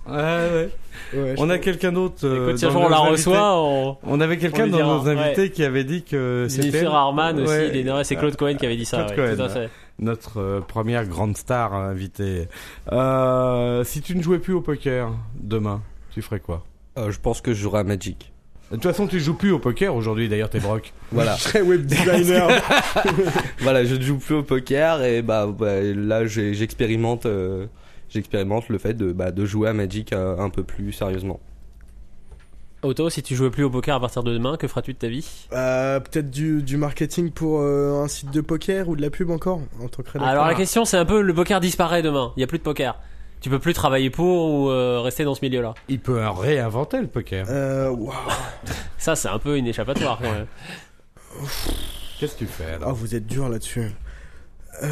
Ouais, 0.08 0.14
ouais. 0.14 1.34
On 1.38 1.50
a 1.50 1.58
quelqu'un 1.58 1.92
d'autre. 1.92 2.24
euh, 2.24 2.50
Écoute, 2.56 2.64
on 2.74 2.88
la 2.88 2.98
reçoit, 2.98 3.56
on... 3.60 3.96
On 4.04 4.20
avait 4.20 4.38
quelqu'un 4.38 4.66
dans 4.66 4.76
dira, 4.76 4.88
nos 4.98 5.08
invités 5.08 5.50
qui 5.50 5.64
avait 5.64 5.84
dit 5.84 6.02
que 6.02 6.46
c'était 6.48 6.70
Jennifer 6.70 6.94
Harman 6.94 7.38
aussi, 7.40 7.48
Ouais. 7.52 8.04
c'est 8.04 8.16
Claude 8.16 8.36
Cohen 8.36 8.54
qui 8.56 8.66
avait 8.66 8.76
dit 8.76 8.84
ça. 8.84 9.04
Claude 9.12 9.18
ouais, 9.30 9.36
Cohen, 9.36 9.36
tout 9.36 9.42
à 9.42 9.48
fait. 9.48 9.68
Notre 9.98 10.40
euh, 10.40 10.60
première 10.60 11.06
grande 11.06 11.36
star 11.36 11.74
euh, 11.74 11.90
invitée. 11.90 12.48
Euh, 12.92 13.84
si 13.84 14.02
tu 14.02 14.16
ne 14.16 14.22
jouais 14.22 14.38
plus 14.38 14.52
au 14.52 14.60
poker 14.60 15.10
demain, 15.40 15.82
tu 16.12 16.22
ferais 16.22 16.40
quoi? 16.40 16.64
Euh, 16.98 17.10
Je 17.10 17.18
pense 17.20 17.40
que 17.40 17.52
je 17.54 17.60
jouerai 17.62 17.80
à 17.80 17.84
Magic. 17.84 18.32
De 18.70 18.76
toute 18.76 18.82
façon, 18.82 19.06
tu 19.06 19.20
joues 19.20 19.34
plus 19.34 19.52
au 19.52 19.60
poker 19.60 19.94
aujourd'hui. 19.94 20.28
D'ailleurs, 20.28 20.50
t'es 20.50 20.58
broc. 20.58 20.92
Voilà, 21.12 21.36
Je 21.36 21.42
serais 21.42 21.60
web 21.62 21.86
designer. 21.86 22.48
voilà, 23.60 23.84
je 23.84 23.94
ne 23.94 24.00
joue 24.02 24.18
plus 24.18 24.34
au 24.34 24.42
poker 24.42 25.04
et 25.04 25.22
bah, 25.22 25.46
bah, 25.46 25.80
là 25.80 26.26
j'expérimente 26.26 27.26
euh, 27.26 27.66
j'expérimente 28.08 28.68
le 28.68 28.78
fait 28.78 28.94
de, 28.94 29.12
bah, 29.12 29.30
de 29.30 29.46
jouer 29.46 29.68
à 29.68 29.72
Magic 29.72 30.12
euh, 30.12 30.36
un 30.38 30.50
peu 30.50 30.64
plus 30.64 30.92
sérieusement. 30.92 31.38
Otto, 32.82 33.10
si 33.10 33.22
tu 33.22 33.34
jouais 33.34 33.50
plus 33.50 33.64
au 33.64 33.70
poker 33.70 33.96
à 33.96 34.00
partir 34.00 34.22
de 34.22 34.32
demain, 34.32 34.56
que 34.56 34.68
feras-tu 34.68 34.92
de 34.92 34.98
ta 34.98 35.08
vie? 35.08 35.26
Euh, 35.52 35.98
Peut-être 35.98 36.30
du, 36.30 36.62
du 36.62 36.76
marketing 36.76 37.30
pour 37.30 37.60
euh, 37.60 38.02
un 38.04 38.08
site 38.08 38.30
de 38.30 38.40
poker 38.40 38.88
ou 38.88 38.96
de 38.96 39.02
la 39.02 39.10
pub 39.10 39.30
encore 39.30 39.60
en 39.82 39.88
tant 39.88 40.02
que 40.02 40.10
rédacteur. 40.10 40.28
Alors 40.28 40.46
la 40.46 40.54
question 40.54 40.84
c'est 40.84 40.98
un 40.98 41.04
peu 41.06 41.20
le 41.22 41.34
poker 41.34 41.58
disparaît 41.60 42.02
demain, 42.02 42.32
il 42.36 42.40
y 42.40 42.44
a 42.44 42.46
plus 42.46 42.58
de 42.58 42.62
poker. 42.62 42.96
Tu 43.40 43.50
peux 43.50 43.58
plus 43.58 43.72
travailler 43.74 44.10
pour 44.10 44.50
ou 44.50 44.70
euh, 44.70 45.00
rester 45.00 45.24
dans 45.24 45.34
ce 45.34 45.40
milieu-là? 45.44 45.74
Il 45.88 46.00
peut 46.00 46.20
réinventer 46.28 47.00
le 47.00 47.06
poker. 47.06 47.46
Euh, 47.48 47.90
waouh. 47.90 48.12
Ça 48.98 49.16
c'est 49.16 49.28
un 49.28 49.38
peu 49.38 49.56
une 49.56 49.66
échappatoire 49.66 50.18
quand 50.22 50.30
même. 50.32 50.46
Qu'est-ce 52.20 52.34
que 52.34 52.38
tu 52.40 52.46
fais 52.46 52.72
alors 52.74 52.94
vous 52.94 53.14
êtes 53.14 53.26
dur 53.26 53.48
là-dessus. 53.48 53.90
Euh... 54.82 54.88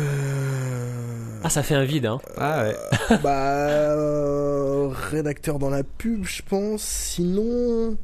Ah 1.42 1.50
ça 1.50 1.62
fait 1.62 1.74
un 1.74 1.84
vide 1.84 2.06
hein. 2.06 2.20
Ah 2.38 2.64
ouais. 2.64 3.16
bah, 3.22 3.30
euh, 3.90 4.88
rédacteur 5.10 5.58
dans 5.58 5.70
la 5.70 5.82
pub, 5.82 6.24
je 6.24 6.42
pense. 6.48 6.82
Sinon, 6.82 7.96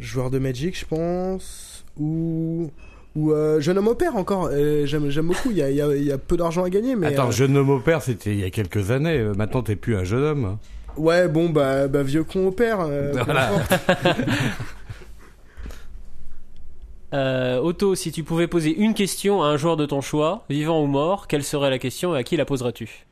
joueur 0.00 0.30
de 0.30 0.38
Magic, 0.38 0.78
je 0.78 0.86
pense. 0.86 1.84
Ou 2.00 2.70
ou 3.14 3.32
euh, 3.32 3.60
jeune 3.60 3.76
homme 3.76 3.88
au 3.88 3.94
père 3.94 4.16
encore. 4.16 4.48
Euh, 4.50 4.86
J'aime 4.86 5.10
j'aime 5.10 5.26
beaucoup. 5.26 5.50
Il 5.50 5.58
y 5.58 5.62
a, 5.62 5.68
il 5.70 5.76
y, 5.76 5.82
a, 5.82 5.94
il 5.94 6.04
y 6.04 6.12
a 6.12 6.16
peu 6.16 6.38
d'argent 6.38 6.64
à 6.64 6.70
gagner, 6.70 6.96
mais 6.96 7.08
Attends, 7.08 7.28
euh, 7.28 7.32
jeune 7.32 7.54
homme 7.58 7.68
au 7.68 7.78
père, 7.80 8.00
c'était 8.02 8.30
il 8.32 8.40
y 8.40 8.44
a 8.44 8.50
quelques 8.50 8.90
années. 8.90 9.22
Maintenant, 9.36 9.62
t'es 9.62 9.76
plus 9.76 9.96
un 9.96 10.04
jeune 10.04 10.22
homme. 10.24 10.56
ouais, 10.96 11.28
bon 11.28 11.50
bah, 11.50 11.88
bah 11.88 12.02
vieux 12.02 12.24
con 12.24 12.46
au 12.46 12.52
père. 12.52 12.78
euh, 12.80 13.12
Voilà. 13.24 13.50
Euh, 17.12 17.58
Otto, 17.60 17.94
si 17.94 18.10
tu 18.12 18.24
pouvais 18.24 18.46
poser 18.46 18.74
une 18.74 18.94
question 18.94 19.42
à 19.42 19.46
un 19.48 19.56
joueur 19.56 19.76
de 19.76 19.84
ton 19.86 20.00
choix, 20.00 20.44
vivant 20.48 20.82
ou 20.82 20.86
mort, 20.86 21.26
quelle 21.28 21.44
serait 21.44 21.68
la 21.70 21.78
question 21.78 22.14
et 22.16 22.18
à 22.18 22.22
qui 22.22 22.36
la 22.36 22.44
poserais-tu 22.46 23.06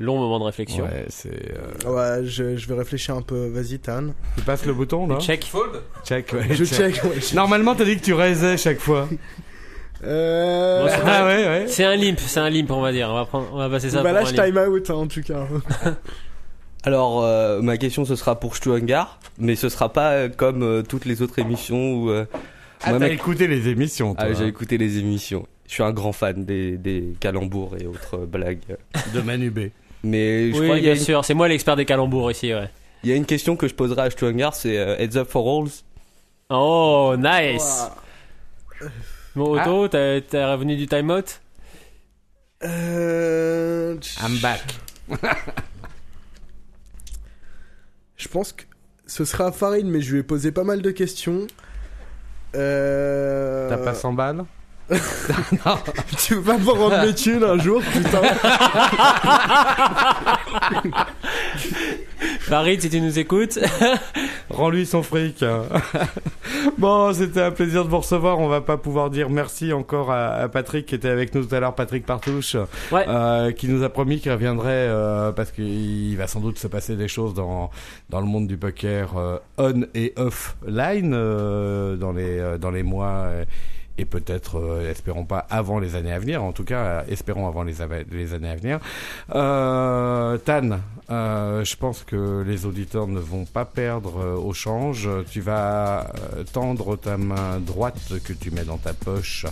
Long 0.00 0.18
moment 0.18 0.38
de 0.40 0.44
réflexion. 0.44 0.84
Ouais, 0.84 1.04
c'est. 1.08 1.52
euh, 1.86 1.90
Ouais, 2.20 2.24
je, 2.26 2.56
je 2.56 2.66
vais 2.68 2.74
réfléchir 2.74 3.14
un 3.14 3.22
peu. 3.22 3.46
Vas-y, 3.48 3.78
Tan. 3.78 4.08
Tu 4.36 4.42
passes 4.42 4.66
le 4.66 4.72
bouton 4.74 5.06
là? 5.06 5.18
Check. 5.20 5.48
Check. 6.04 6.32
ouais, 6.32 6.46
Je 6.50 6.64
check. 6.64 6.94
check. 6.94 7.04
Ouais, 7.04 7.20
je- 7.20 7.36
Normalement, 7.36 7.74
t'as 7.76 7.84
dit 7.84 7.96
que 7.96 8.04
tu 8.04 8.12
raisais 8.14 8.56
chaque 8.56 8.78
fois. 8.80 9.08
Euh... 10.04 10.82
Bon, 10.82 10.88
c'est 10.88 11.00
ah 11.06 11.24
ouais, 11.24 11.44
ouais. 11.46 11.64
C'est 11.68 11.84
un 11.84 11.94
limp, 11.94 12.18
c'est 12.18 12.40
un 12.40 12.50
limp 12.50 12.68
on 12.72 12.80
va 12.80 12.90
dire. 12.90 13.08
On 13.08 13.14
va 13.14 13.24
prendre, 13.24 13.46
on 13.52 13.56
va 13.58 13.70
passer 13.70 13.88
ça 13.88 14.02
bah 14.02 14.08
pour 14.10 14.14
là, 14.14 14.22
un 14.22 14.24
je 14.24 14.34
limp. 14.34 14.46
time 14.46 14.58
out 14.58 14.90
hein, 14.90 14.94
en 14.94 15.06
tout 15.06 15.22
cas. 15.22 15.46
Alors 16.84 17.22
euh, 17.24 17.60
ma 17.62 17.76
question 17.76 18.04
ce 18.04 18.16
sera 18.16 18.38
pour 18.40 18.56
Stuangar, 18.56 19.18
mais 19.38 19.54
ce 19.56 19.68
sera 19.68 19.92
pas 19.92 20.10
euh, 20.12 20.28
comme 20.28 20.62
euh, 20.62 20.82
toutes 20.82 21.04
les 21.04 21.22
autres 21.22 21.38
émissions 21.38 21.94
où 21.94 22.10
euh, 22.10 22.24
Ah, 22.82 22.92
t'as 22.98 23.08
écouté 23.08 23.46
les 23.46 23.68
émissions, 23.68 24.14
toi. 24.14 24.24
Ah, 24.28 24.32
j'ai 24.32 24.46
écouté 24.46 24.78
les 24.78 24.98
émissions. 24.98 25.46
Je 25.68 25.74
suis 25.74 25.82
un 25.84 25.92
grand 25.92 26.12
fan 26.12 26.44
des, 26.44 26.76
des 26.76 27.14
calembours 27.20 27.76
et 27.80 27.86
autres 27.86 28.18
blagues. 28.26 28.58
de 29.14 29.20
Manu 29.20 29.50
B. 29.50 29.68
Mais 30.02 30.50
je 30.52 30.58
Oui, 30.58 30.66
crois 30.66 30.80
bien 30.80 30.94
une- 30.94 31.00
sûr, 31.00 31.24
c'est 31.24 31.34
moi 31.34 31.46
l'expert 31.46 31.76
des 31.76 31.84
calembours 31.84 32.30
ici, 32.32 32.52
ouais. 32.52 32.68
il 33.04 33.10
y 33.10 33.12
a 33.12 33.16
une 33.16 33.24
question 33.26 33.54
que 33.56 33.68
je 33.68 33.74
poserai 33.74 34.02
à 34.02 34.10
Stuangar, 34.10 34.52
c'est 34.54 34.76
euh, 34.76 34.96
Heads 34.98 35.16
up 35.16 35.28
for 35.30 35.44
Rolls. 35.44 35.70
Oh, 36.50 37.14
nice 37.16 37.86
Bon, 39.36 39.56
Ah. 39.56 39.62
Otto, 39.62 39.88
t'es 39.88 40.20
t'es 40.22 40.44
revenu 40.44 40.74
du 40.76 40.86
timeout 40.88 41.22
Euh... 42.64 43.96
I'm 44.20 44.38
back. 44.40 44.60
Je 48.22 48.28
pense 48.28 48.52
que 48.52 48.62
ce 49.04 49.24
sera 49.24 49.48
à 49.48 49.52
Farid, 49.52 49.84
mais 49.84 50.00
je 50.00 50.12
lui 50.12 50.20
ai 50.20 50.22
posé 50.22 50.52
pas 50.52 50.62
mal 50.62 50.80
de 50.80 50.92
questions. 50.92 51.48
Euh... 52.54 53.68
T'as 53.68 53.78
pas 53.78 53.94
100 53.94 54.12
balles? 54.12 54.44
Tu 56.18 56.34
vas 56.36 56.58
me 56.58 56.70
rendre 56.70 57.04
mes 57.06 57.14
thunes 57.14 57.42
un 57.44 57.58
jour, 57.58 57.80
putain. 57.92 58.20
Farid, 62.40 62.80
si 62.80 62.90
tu 62.90 63.00
nous 63.00 63.18
écoutes. 63.18 63.58
Rends-lui 64.50 64.86
son 64.86 65.02
fric. 65.02 65.44
bon, 66.78 67.12
c'était 67.14 67.40
un 67.42 67.50
plaisir 67.50 67.84
de 67.84 67.90
vous 67.90 67.98
recevoir. 67.98 68.38
On 68.38 68.48
va 68.48 68.60
pas 68.60 68.76
pouvoir 68.76 69.10
dire 69.10 69.30
merci 69.30 69.72
encore 69.72 70.10
à, 70.12 70.34
à 70.34 70.48
Patrick 70.48 70.86
qui 70.86 70.94
était 70.94 71.08
avec 71.08 71.34
nous 71.34 71.44
tout 71.44 71.54
à 71.54 71.60
l'heure, 71.60 71.74
Patrick 71.74 72.04
Partouche, 72.04 72.56
Ouais. 72.90 73.04
euh, 73.08 73.52
qui 73.52 73.68
nous 73.68 73.82
a 73.82 73.88
promis 73.88 74.20
qu'il 74.20 74.32
reviendrait 74.32 74.68
euh, 74.88 75.32
parce 75.32 75.50
qu'il 75.52 76.16
va 76.16 76.26
sans 76.26 76.40
doute 76.40 76.58
se 76.58 76.66
passer 76.66 76.96
des 76.96 77.08
choses 77.08 77.34
dans 77.34 77.70
dans 78.10 78.20
le 78.20 78.26
monde 78.26 78.46
du 78.46 78.56
poker 78.56 79.16
euh, 79.16 79.38
on 79.58 79.84
et 79.94 80.12
offline 80.16 81.12
euh, 81.14 81.96
dans 81.96 82.12
les 82.12 82.38
euh, 82.38 82.58
dans 82.58 82.70
les 82.70 82.82
mois 82.82 83.06
euh, 83.26 83.44
et 83.98 84.04
peut-être, 84.04 84.58
euh, 84.58 84.90
espérons 84.90 85.24
pas 85.24 85.46
avant 85.50 85.78
les 85.78 85.96
années 85.96 86.12
à 86.12 86.18
venir, 86.18 86.42
en 86.42 86.52
tout 86.52 86.64
cas, 86.64 86.84
euh, 86.84 87.02
espérons 87.08 87.46
avant 87.46 87.62
les, 87.62 87.82
années 87.82 88.48
à 88.48 88.56
venir. 88.56 88.80
Euh, 89.34 90.38
Tan, 90.38 90.80
euh, 91.10 91.64
je 91.64 91.76
pense 91.76 92.02
que 92.02 92.42
les 92.46 92.64
auditeurs 92.64 93.06
ne 93.06 93.20
vont 93.20 93.44
pas 93.44 93.64
perdre 93.64 94.38
au 94.38 94.52
change. 94.54 95.08
Tu 95.30 95.40
vas 95.40 96.10
tendre 96.52 96.96
ta 96.96 97.16
main 97.18 97.58
droite 97.60 98.14
que 98.24 98.32
tu 98.32 98.50
mets 98.50 98.64
dans 98.64 98.78
ta 98.78 98.94
poche. 98.94 99.46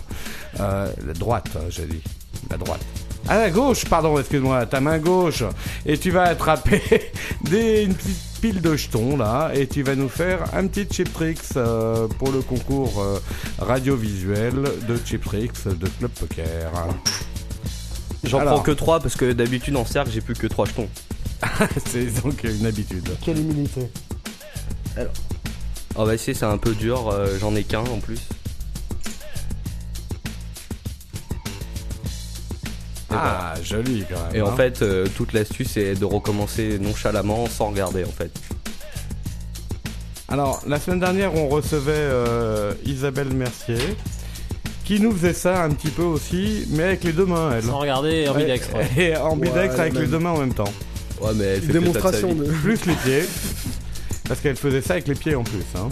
La 0.57 1.13
droite, 1.17 1.49
hein, 1.55 1.67
j'ai 1.69 1.85
dit. 1.85 2.01
La 2.49 2.57
droite. 2.57 2.81
À 3.27 3.37
la 3.37 3.51
gauche, 3.51 3.85
pardon, 3.85 4.17
excuse-moi, 4.17 4.65
ta 4.65 4.81
main 4.81 4.97
gauche. 4.97 5.43
Et 5.85 5.97
tu 5.97 6.09
vas 6.09 6.23
attraper 6.23 6.81
des, 7.43 7.83
une 7.83 7.93
petite 7.93 8.30
pile 8.41 8.61
de 8.61 8.75
jetons 8.75 9.15
là. 9.17 9.51
Et 9.53 9.67
tu 9.67 9.83
vas 9.83 9.95
nous 9.95 10.09
faire 10.09 10.43
un 10.53 10.67
petit 10.67 10.87
chip 10.91 11.13
tricks 11.13 11.39
euh, 11.55 12.07
pour 12.07 12.31
le 12.31 12.41
concours 12.41 12.99
euh, 13.01 13.19
radiovisuel 13.59 14.55
de 14.87 14.97
chip 15.05 15.23
tricks 15.23 15.67
de 15.67 15.87
Club 15.99 16.11
Poker. 16.11 16.71
J'en 18.23 18.39
Alors. 18.39 18.55
prends 18.55 18.63
que 18.63 18.71
3 18.71 18.99
parce 18.99 19.15
que 19.15 19.31
d'habitude 19.31 19.75
en 19.75 19.85
cercle 19.85 20.11
j'ai 20.11 20.21
plus 20.21 20.33
que 20.35 20.47
3 20.47 20.65
jetons. 20.65 20.89
C'est 21.85 22.21
donc 22.21 22.43
une 22.43 22.65
habitude. 22.65 23.09
Quelle 23.23 23.39
humilité. 23.39 23.89
On 25.95 26.05
va 26.05 26.13
essayer, 26.13 26.33
c'est 26.33 26.45
un 26.45 26.57
peu 26.57 26.73
dur, 26.73 27.09
euh, 27.09 27.37
j'en 27.39 27.55
ai 27.55 27.63
qu'un 27.63 27.79
en 27.79 27.99
plus. 27.99 28.19
Et 33.11 33.15
Ah, 33.17 33.53
joli 33.63 34.05
quand 34.09 34.19
même. 34.27 34.35
Et 34.35 34.41
en 34.41 34.49
hein. 34.49 34.55
fait, 34.55 34.81
euh, 34.81 35.05
toute 35.15 35.33
l'astuce 35.33 35.69
c'est 35.73 35.93
de 35.95 36.05
recommencer 36.05 36.79
nonchalamment 36.79 37.47
sans 37.47 37.69
regarder 37.69 38.03
en 38.03 38.11
fait. 38.11 38.31
Alors, 40.29 40.61
la 40.65 40.79
semaine 40.79 40.99
dernière, 41.01 41.35
on 41.35 41.49
recevait 41.49 41.91
euh, 41.93 42.73
Isabelle 42.85 43.33
Mercier, 43.33 43.77
qui 44.85 44.99
nous 45.01 45.11
faisait 45.11 45.33
ça 45.33 45.63
un 45.63 45.69
petit 45.71 45.89
peu 45.89 46.03
aussi, 46.03 46.65
mais 46.69 46.83
avec 46.83 47.03
les 47.03 47.11
deux 47.11 47.25
mains, 47.25 47.51
elle. 47.57 47.63
Sans 47.63 47.79
regarder 47.79 48.29
ambidextre. 48.29 48.73
ouais. 48.75 48.87
Et 48.97 49.17
ambidextre 49.17 49.75
Ouais, 49.75 49.81
avec 49.81 49.93
même. 49.93 50.03
les 50.03 50.07
deux 50.07 50.19
mains 50.19 50.31
en 50.31 50.37
même 50.39 50.53
temps. 50.53 50.71
Ouais, 51.21 51.31
mais 51.35 51.43
elle 51.45 51.61
fait 51.61 51.73
Démonstration 51.73 52.33
de 52.33 52.45
sa 52.45 52.49
vie. 52.51 52.57
de. 52.57 52.61
Plus 52.61 52.85
les 52.85 52.93
pieds. 52.95 53.25
Parce 54.31 54.39
qu'elle 54.39 54.55
faisait 54.55 54.79
ça 54.81 54.93
avec 54.93 55.09
les 55.09 55.15
pieds 55.15 55.35
en 55.35 55.43
plus. 55.43 55.59
Hein. 55.75 55.89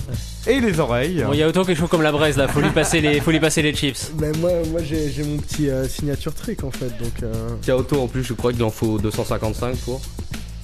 Et 0.48 0.62
les 0.62 0.80
oreilles. 0.80 1.24
Bon, 1.26 1.34
il 1.34 1.40
y 1.40 1.44
a 1.44 1.48
autant 1.50 1.66
quelque 1.66 1.78
chose 1.78 1.90
comme 1.90 2.04
la 2.04 2.14
braise 2.14 2.38
là, 2.38 2.48
faut 2.48 2.62
lui 2.62 2.70
passer 2.70 3.02
les, 3.02 3.20
faut 3.20 3.32
lui 3.32 3.40
passer 3.42 3.62
les 3.62 3.74
chips. 3.76 4.14
Mais 4.18 4.32
moi, 4.40 4.50
moi 4.72 4.80
j'ai 4.82 5.12
j'ai 5.12 5.24
mon 5.26 5.36
petit 5.40 5.70
euh, 5.70 5.86
signature 5.90 6.34
trick 6.34 6.64
en 6.64 6.72
fait, 6.72 6.86
donc. 7.04 7.22
euh, 7.24 7.34
Tiens, 7.62 7.76
auto 7.76 8.00
en 8.02 8.08
plus, 8.08 8.24
je 8.24 8.32
crois 8.32 8.54
qu'il 8.54 8.64
en 8.64 8.70
faut 8.70 8.98
255 8.98 9.76
pour. 9.80 10.00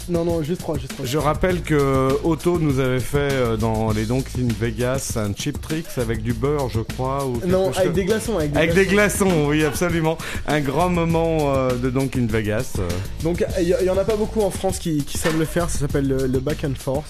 Non, 0.07 0.23
non, 0.23 0.41
juste 0.41 0.61
3, 0.61 0.77
juste 0.77 0.93
3. 0.93 1.05
Je 1.05 1.17
rappelle 1.17 1.63
que 1.63 2.09
Otto 2.23 2.59
nous 2.59 2.79
avait 2.79 2.99
fait 3.01 3.17
euh, 3.33 3.57
dans 3.57 3.91
les 3.91 4.05
Donks 4.05 4.29
in 4.39 4.47
Vegas 4.57 5.13
un 5.17 5.33
chip 5.35 5.59
tricks 5.59 5.97
avec 5.97 6.23
du 6.23 6.31
beurre, 6.31 6.69
je 6.69 6.79
crois. 6.79 7.25
Ou 7.25 7.41
Non, 7.45 7.73
chose- 7.73 7.79
avec 7.81 7.91
des 7.93 8.05
glaçons, 8.05 8.37
avec 8.37 8.51
des 8.53 8.57
Avec 8.57 8.73
des 8.73 8.85
glaçons. 8.85 9.25
glaçons, 9.25 9.47
oui, 9.49 9.65
absolument. 9.65 10.17
Un 10.47 10.61
grand 10.61 10.87
moment 10.89 11.53
euh, 11.55 11.71
de 11.75 11.89
Donk 11.89 12.15
in 12.15 12.27
Vegas. 12.27 12.75
euh. 12.79 12.87
Donc 13.23 13.43
il 13.59 13.65
y, 13.67 13.71
y 13.85 13.89
en 13.89 13.97
a 13.97 14.05
pas 14.05 14.15
beaucoup 14.15 14.41
en 14.43 14.51
France 14.51 14.79
qui, 14.79 15.03
qui 15.03 15.17
savent 15.17 15.37
le 15.37 15.43
faire, 15.45 15.69
ça 15.69 15.79
s'appelle 15.79 16.07
le, 16.07 16.27
le 16.27 16.39
back 16.39 16.63
and 16.63 16.75
forth. 16.79 17.09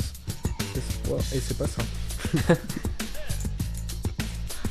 C'est- 1.30 1.38
et 1.38 1.42
c'est 1.46 1.58
pas 1.58 1.68
ça. 1.68 2.54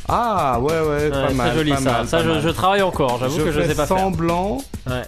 Ah, 0.07 0.61
ouais, 0.61 0.73
ouais, 0.81 0.87
Ouais, 0.87 1.11
pas 1.11 1.25
très 1.25 1.35
mal. 1.35 1.55
joli 1.57 1.71
pas 1.71 1.77
ça. 1.79 1.83
mal, 1.93 2.09
ça, 2.09 2.17
pas 2.19 2.25
je, 2.25 2.29
mal. 2.29 2.43
je 2.43 2.49
travaille 2.51 2.83
encore. 2.83 3.19
J'avoue 3.19 3.39
que 3.39 3.53
je 3.53 3.61
sais 3.63 3.75
pas 3.75 3.87
faire. 3.87 3.99
semblant. 3.99 4.59
Ouais. 4.87 5.03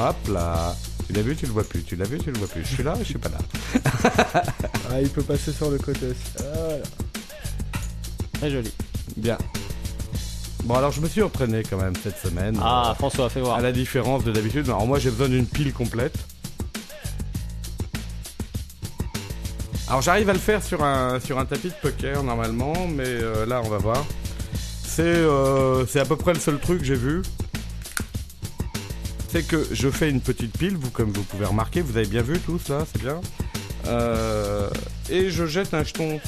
Hop 0.00 0.16
là. 0.32 0.74
Tu 1.06 1.12
l'as 1.12 1.22
vu, 1.22 1.36
tu 1.36 1.46
le 1.46 1.52
vois 1.52 1.62
plus. 1.64 1.82
Tu 1.84 1.94
l'as 1.96 2.04
vu, 2.04 2.18
tu 2.18 2.32
le 2.32 2.38
vois 2.38 2.48
plus. 2.48 2.62
Je 2.64 2.74
suis 2.74 2.82
là, 2.82 2.94
je 2.98 3.04
suis 3.04 3.18
pas 3.18 3.28
là. 3.28 4.42
Ah, 4.92 5.00
il 5.00 5.08
peut 5.08 5.22
passer 5.22 5.52
sur 5.52 5.70
le 5.70 5.78
côté 5.78 6.06
aussi. 6.06 6.18
Voilà. 6.36 6.82
Très 8.32 8.50
joli. 8.50 8.72
Bien. 9.16 9.38
Bon, 10.64 10.74
alors 10.74 10.90
je 10.90 11.00
me 11.00 11.08
suis 11.08 11.22
entraîné 11.22 11.62
quand 11.68 11.76
même 11.76 11.94
cette 12.02 12.18
semaine. 12.18 12.58
Ah, 12.60 12.94
François, 12.98 13.30
fais 13.30 13.40
voir. 13.40 13.56
à 13.58 13.60
la 13.60 13.70
différence 13.70 14.24
de 14.24 14.32
d'habitude. 14.32 14.64
Alors 14.66 14.84
moi, 14.88 14.98
j'ai 14.98 15.10
besoin 15.10 15.28
d'une 15.28 15.46
pile 15.46 15.72
complète. 15.72 16.16
Alors 19.90 20.02
j'arrive 20.02 20.30
à 20.30 20.32
le 20.32 20.38
faire 20.38 20.62
sur 20.62 20.84
un, 20.84 21.18
sur 21.20 21.38
un 21.38 21.44
tapis 21.44 21.68
de 21.68 21.74
poker 21.82 22.22
normalement, 22.22 22.74
mais 22.88 23.04
euh, 23.06 23.44
là 23.44 23.60
on 23.64 23.68
va 23.68 23.78
voir. 23.78 24.04
C'est 24.86 25.02
euh, 25.02 25.84
c'est 25.86 25.98
à 26.00 26.04
peu 26.04 26.14
près 26.16 26.32
le 26.32 26.38
seul 26.40 26.58
truc 26.60 26.78
que 26.80 26.84
j'ai 26.84 26.94
vu. 26.94 27.22
C'est 29.28 29.42
que 29.46 29.66
je 29.72 29.88
fais 29.90 30.08
une 30.10 30.20
petite 30.20 30.56
pile, 30.56 30.76
vous 30.76 30.90
comme 30.90 31.10
vous 31.12 31.22
pouvez 31.24 31.44
remarquer, 31.46 31.80
vous 31.82 31.96
avez 31.96 32.06
bien 32.06 32.22
vu 32.22 32.38
tout 32.38 32.58
ça, 32.64 32.84
c'est 32.92 33.02
bien. 33.02 33.20
Euh, 33.88 34.68
et 35.08 35.30
je 35.30 35.46
jette 35.46 35.74
un 35.74 35.82
jeton 35.84 36.20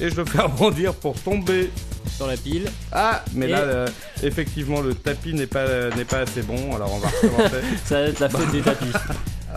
et 0.00 0.08
je 0.08 0.14
le 0.16 0.24
fais 0.24 0.38
arrondir 0.40 0.94
pour 0.94 1.14
tomber. 1.20 1.70
Sur 2.16 2.26
la 2.26 2.36
pile. 2.36 2.68
Ah, 2.92 3.24
mais 3.34 3.46
Et- 3.46 3.50
là 3.50 3.58
euh, 3.58 3.88
effectivement 4.22 4.80
le 4.80 4.94
tapis 4.94 5.34
n'est 5.34 5.46
pas 5.46 5.90
n'est 5.96 6.04
pas 6.04 6.18
assez 6.18 6.42
bon, 6.42 6.74
alors 6.74 6.92
on 6.92 6.98
va 6.98 7.08
recommencer. 7.08 7.64
Ça 7.84 8.00
va 8.00 8.06
être 8.08 8.20
la 8.20 8.28
fête 8.28 8.50
des 8.52 8.60
tapis. 8.62 8.92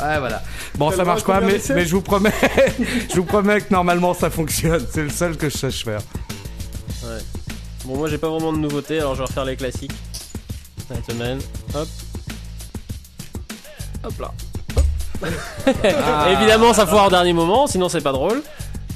Ouais, 0.02 0.20
voilà. 0.20 0.42
Bon, 0.78 0.92
ça 0.92 1.04
marche 1.06 1.24
pas, 1.24 1.40
mais, 1.42 1.60
mais 1.70 1.86
je 1.86 1.92
vous 1.96 2.02
promets, 2.02 2.34
je 3.10 3.16
vous 3.16 3.24
promets 3.24 3.62
que 3.62 3.72
normalement 3.72 4.14
ça 4.14 4.30
fonctionne. 4.30 4.86
C'est 4.92 5.04
le 5.04 5.10
seul 5.10 5.38
que 5.38 5.50
je 5.50 5.58
sache 5.58 5.84
faire. 5.86 6.02
Ouais. 7.04 7.20
Bon, 7.86 7.98
moi 7.98 8.10
j'ai 8.10 8.18
pas 8.18 8.30
vraiment 8.30 8.52
de 8.52 8.58
nouveautés, 8.58 9.00
alors 9.00 9.14
je 9.16 9.20
vais 9.20 9.26
refaire 9.28 9.46
les 9.46 9.56
classiques. 9.56 9.94
Cette 10.88 11.10
semaine. 11.12 11.40
Hop. 11.74 11.88
Hop 14.04 14.20
là. 14.20 14.32
Ah. 15.24 16.28
Évidemment, 16.38 16.74
ça 16.74 16.86
foire 16.86 17.08
au 17.08 17.10
dernier 17.10 17.34
moment, 17.34 17.68
sinon 17.68 17.90
c'est 17.90 18.02
pas 18.02 18.12
drôle. 18.12 18.44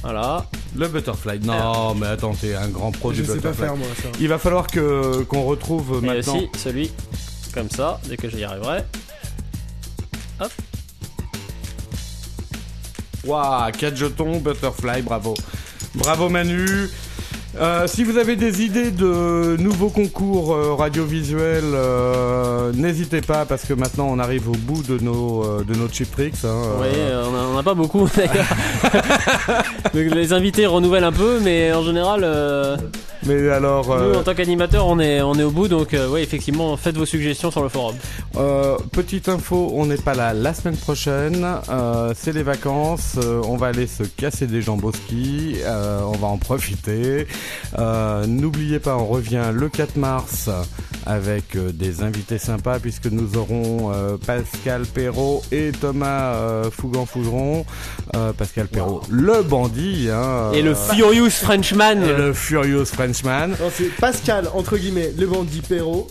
Voilà. 0.04 0.46
Le 0.76 0.88
butterfly. 0.88 1.40
Non, 1.40 1.96
mais 1.96 2.08
attends, 2.08 2.34
t'es 2.34 2.56
un 2.56 2.68
grand 2.68 2.92
pro 2.92 3.12
Je 3.12 3.22
du 3.22 3.26
sais 3.28 3.36
pas 3.38 3.50
butterfly. 3.52 3.66
faire 3.66 3.76
moi 3.76 3.88
ça. 4.02 4.10
Il 4.20 4.28
va 4.28 4.38
falloir 4.38 4.68
que 4.68 5.24
qu'on 5.24 5.44
retrouve 5.46 6.00
Et 6.04 6.06
maintenant. 6.06 6.36
aussi 6.36 6.50
celui 6.58 6.92
comme 7.54 7.70
ça, 7.70 8.00
dès 8.08 8.18
que 8.18 8.30
j'y 8.30 8.44
arriverai. 8.44 8.84
Waouh, 13.26 13.72
4 13.72 13.96
jetons, 13.96 14.38
butterfly, 14.40 15.02
bravo. 15.02 15.34
Bravo 15.96 16.30
Manu. 16.30 16.90
Euh, 17.60 17.88
si 17.88 18.04
vous 18.04 18.18
avez 18.18 18.36
des 18.36 18.62
idées 18.64 18.92
de 18.92 19.58
nouveaux 19.60 19.90
concours 19.90 20.54
euh, 20.54 20.76
radiovisuels, 20.76 21.64
euh, 21.74 22.72
n'hésitez 22.74 23.22
pas 23.22 23.44
parce 23.46 23.66
que 23.66 23.74
maintenant 23.74 24.08
on 24.10 24.20
arrive 24.20 24.48
au 24.48 24.54
bout 24.54 24.84
de 24.84 25.00
nos 25.04 25.44
euh, 25.44 25.64
de 25.64 25.74
nos 25.74 25.90
chip 25.90 26.12
tricks. 26.12 26.36
hein, 26.46 26.62
Oui, 26.80 26.88
on 27.12 27.36
a, 27.36 27.42
on 27.56 27.58
a 27.58 27.64
pas 27.64 27.74
beaucoup 27.74 28.08
d'ailleurs. 28.16 28.46
Les 29.94 30.32
invités 30.32 30.68
renouvellent 30.68 31.04
un 31.06 31.12
peu, 31.12 31.40
mais 31.42 31.74
en 31.74 31.84
général, 31.84 32.22
euh, 32.24 32.78
mais 33.26 33.50
alors, 33.50 33.92
euh, 33.92 34.14
nous 34.14 34.20
en 34.20 34.24
tant 34.24 34.34
qu'animateurs, 34.34 34.88
on 34.88 35.00
est, 35.00 35.22
on 35.22 35.34
est 35.36 35.44
au 35.44 35.52
bout. 35.52 35.68
Donc, 35.68 35.94
euh, 35.94 36.08
oui, 36.10 36.22
effectivement, 36.22 36.76
faites 36.78 36.98
vos 36.98 37.06
suggestions 37.06 37.52
sur 37.52 37.62
le 37.64 37.70
forum. 37.70 37.96
Euh, 38.38 38.78
petite 38.92 39.28
info, 39.30 39.72
on 39.74 39.86
n'est 39.86 39.98
pas 39.98 40.14
là 40.16 40.34
la 40.34 40.54
semaine 40.54 40.78
prochaine. 40.78 41.46
Euh, 41.70 42.14
c'est 42.16 42.34
les 42.34 42.44
vacances. 42.44 43.16
euh, 43.18 43.42
on 43.46 43.58
va 43.58 43.68
aller 43.68 43.88
se 43.88 44.04
casser 44.04 44.48
des 44.48 44.62
jambes 44.62 44.84
au 44.86 44.92
ski. 44.92 45.56
euh, 45.66 46.02
on 46.06 46.18
va 46.18 46.28
en 46.28 46.38
profiter. 46.38 47.28
Euh, 47.78 48.26
N'oubliez 48.28 48.80
pas, 48.80 48.96
on 48.98 49.06
revient 49.06 49.52
le 49.54 49.70
4 49.70 49.98
mars 49.98 50.50
avec 51.10 51.56
euh, 51.56 51.72
des 51.72 52.04
invités 52.04 52.38
sympas 52.38 52.78
puisque 52.80 53.08
nous 53.08 53.36
aurons 53.36 53.92
euh, 53.92 54.16
Pascal 54.24 54.84
Perrault 54.86 55.42
et 55.52 55.72
Thomas 55.72 56.36
euh, 56.36 56.70
Fougan-Fougeron. 56.70 57.66
Euh, 58.16 58.32
Pascal 58.34 58.68
Perrault, 58.68 59.02
le 59.10 59.42
bandit. 59.42 60.10
Hein, 60.12 60.52
Et 60.54 60.62
le 60.62 60.76
Furious 60.76 61.32
Frenchman. 61.32 62.04
et 62.04 62.14
le 62.16 62.32
Furious 62.34 62.86
Frenchman. 62.86 63.48
Non, 63.60 63.72
c'est 63.76 63.86
Pascal, 63.96 64.50
entre 64.54 64.78
guillemets, 64.78 65.12
le 65.18 65.26
bandit 65.26 65.62
Perrault. 65.62 66.08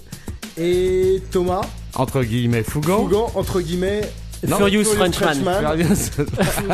Et 0.57 1.23
Thomas, 1.31 1.60
Entre 1.94 2.25
guillemets, 2.25 2.65
Fougan. 2.65 2.97
Fougan, 2.99 3.31
entre 3.36 3.60
guillemets, 3.60 4.01
Non, 4.47 4.57
Furious 4.58 4.84
Furious 4.84 5.12
Frenchman. 5.12 5.62
Frenchman. 5.62 5.97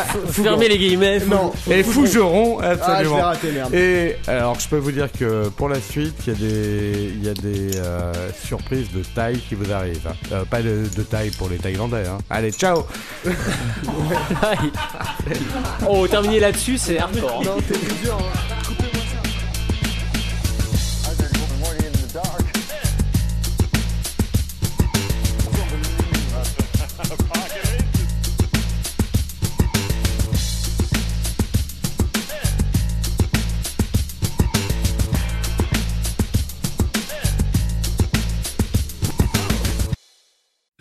Fermez 0.31 0.69
les 0.69 0.77
guillemets. 0.79 1.19
Non, 1.21 1.53
et 1.71 1.83
Fougeron, 1.83 2.59
Ah, 2.61 2.75
je 2.75 2.81
absolument. 2.81 3.21
raté, 3.23 3.53
merde. 3.53 3.75
Et 3.75 4.17
alors, 4.27 4.61
je 4.61 4.69
peux 4.69 4.77
vous 4.77 4.93
dire 4.93 5.09
que 5.11 5.49
pour 5.49 5.69
la 5.71 5.81
suite, 5.81 6.15
il 6.27 6.33
y 6.33 6.37
a 6.37 6.39
des, 6.39 7.13
il 7.15 7.25
y 7.25 7.29
a 7.31 7.35
des 7.35 7.77
euh, 7.79 8.13
surprises 8.45 8.91
de 8.93 9.03
taille 9.15 9.39
qui 9.49 9.55
vous 9.55 9.73
arrivent. 9.73 10.07
hein. 10.07 10.15
Euh, 10.33 10.45
pas 10.45 10.61
de, 10.61 10.83
de 10.95 11.03
taille 11.03 11.31
pour 11.31 11.49
les 11.49 11.57
Thaïlandais. 11.57 12.05
Hein. 12.07 12.19
Allez, 12.29 12.53
ciao 12.53 12.85
oh, 15.89 16.07
terminer 16.07 16.41
là-dessus, 16.41 16.77
c'est 16.79 16.99
hardcore. 16.99 17.41
hein. 17.41 17.45
Non, 17.47 17.57
t'es 17.67 17.79
plus 17.79 17.95
dur. 18.05 18.19
hein. 18.21 18.84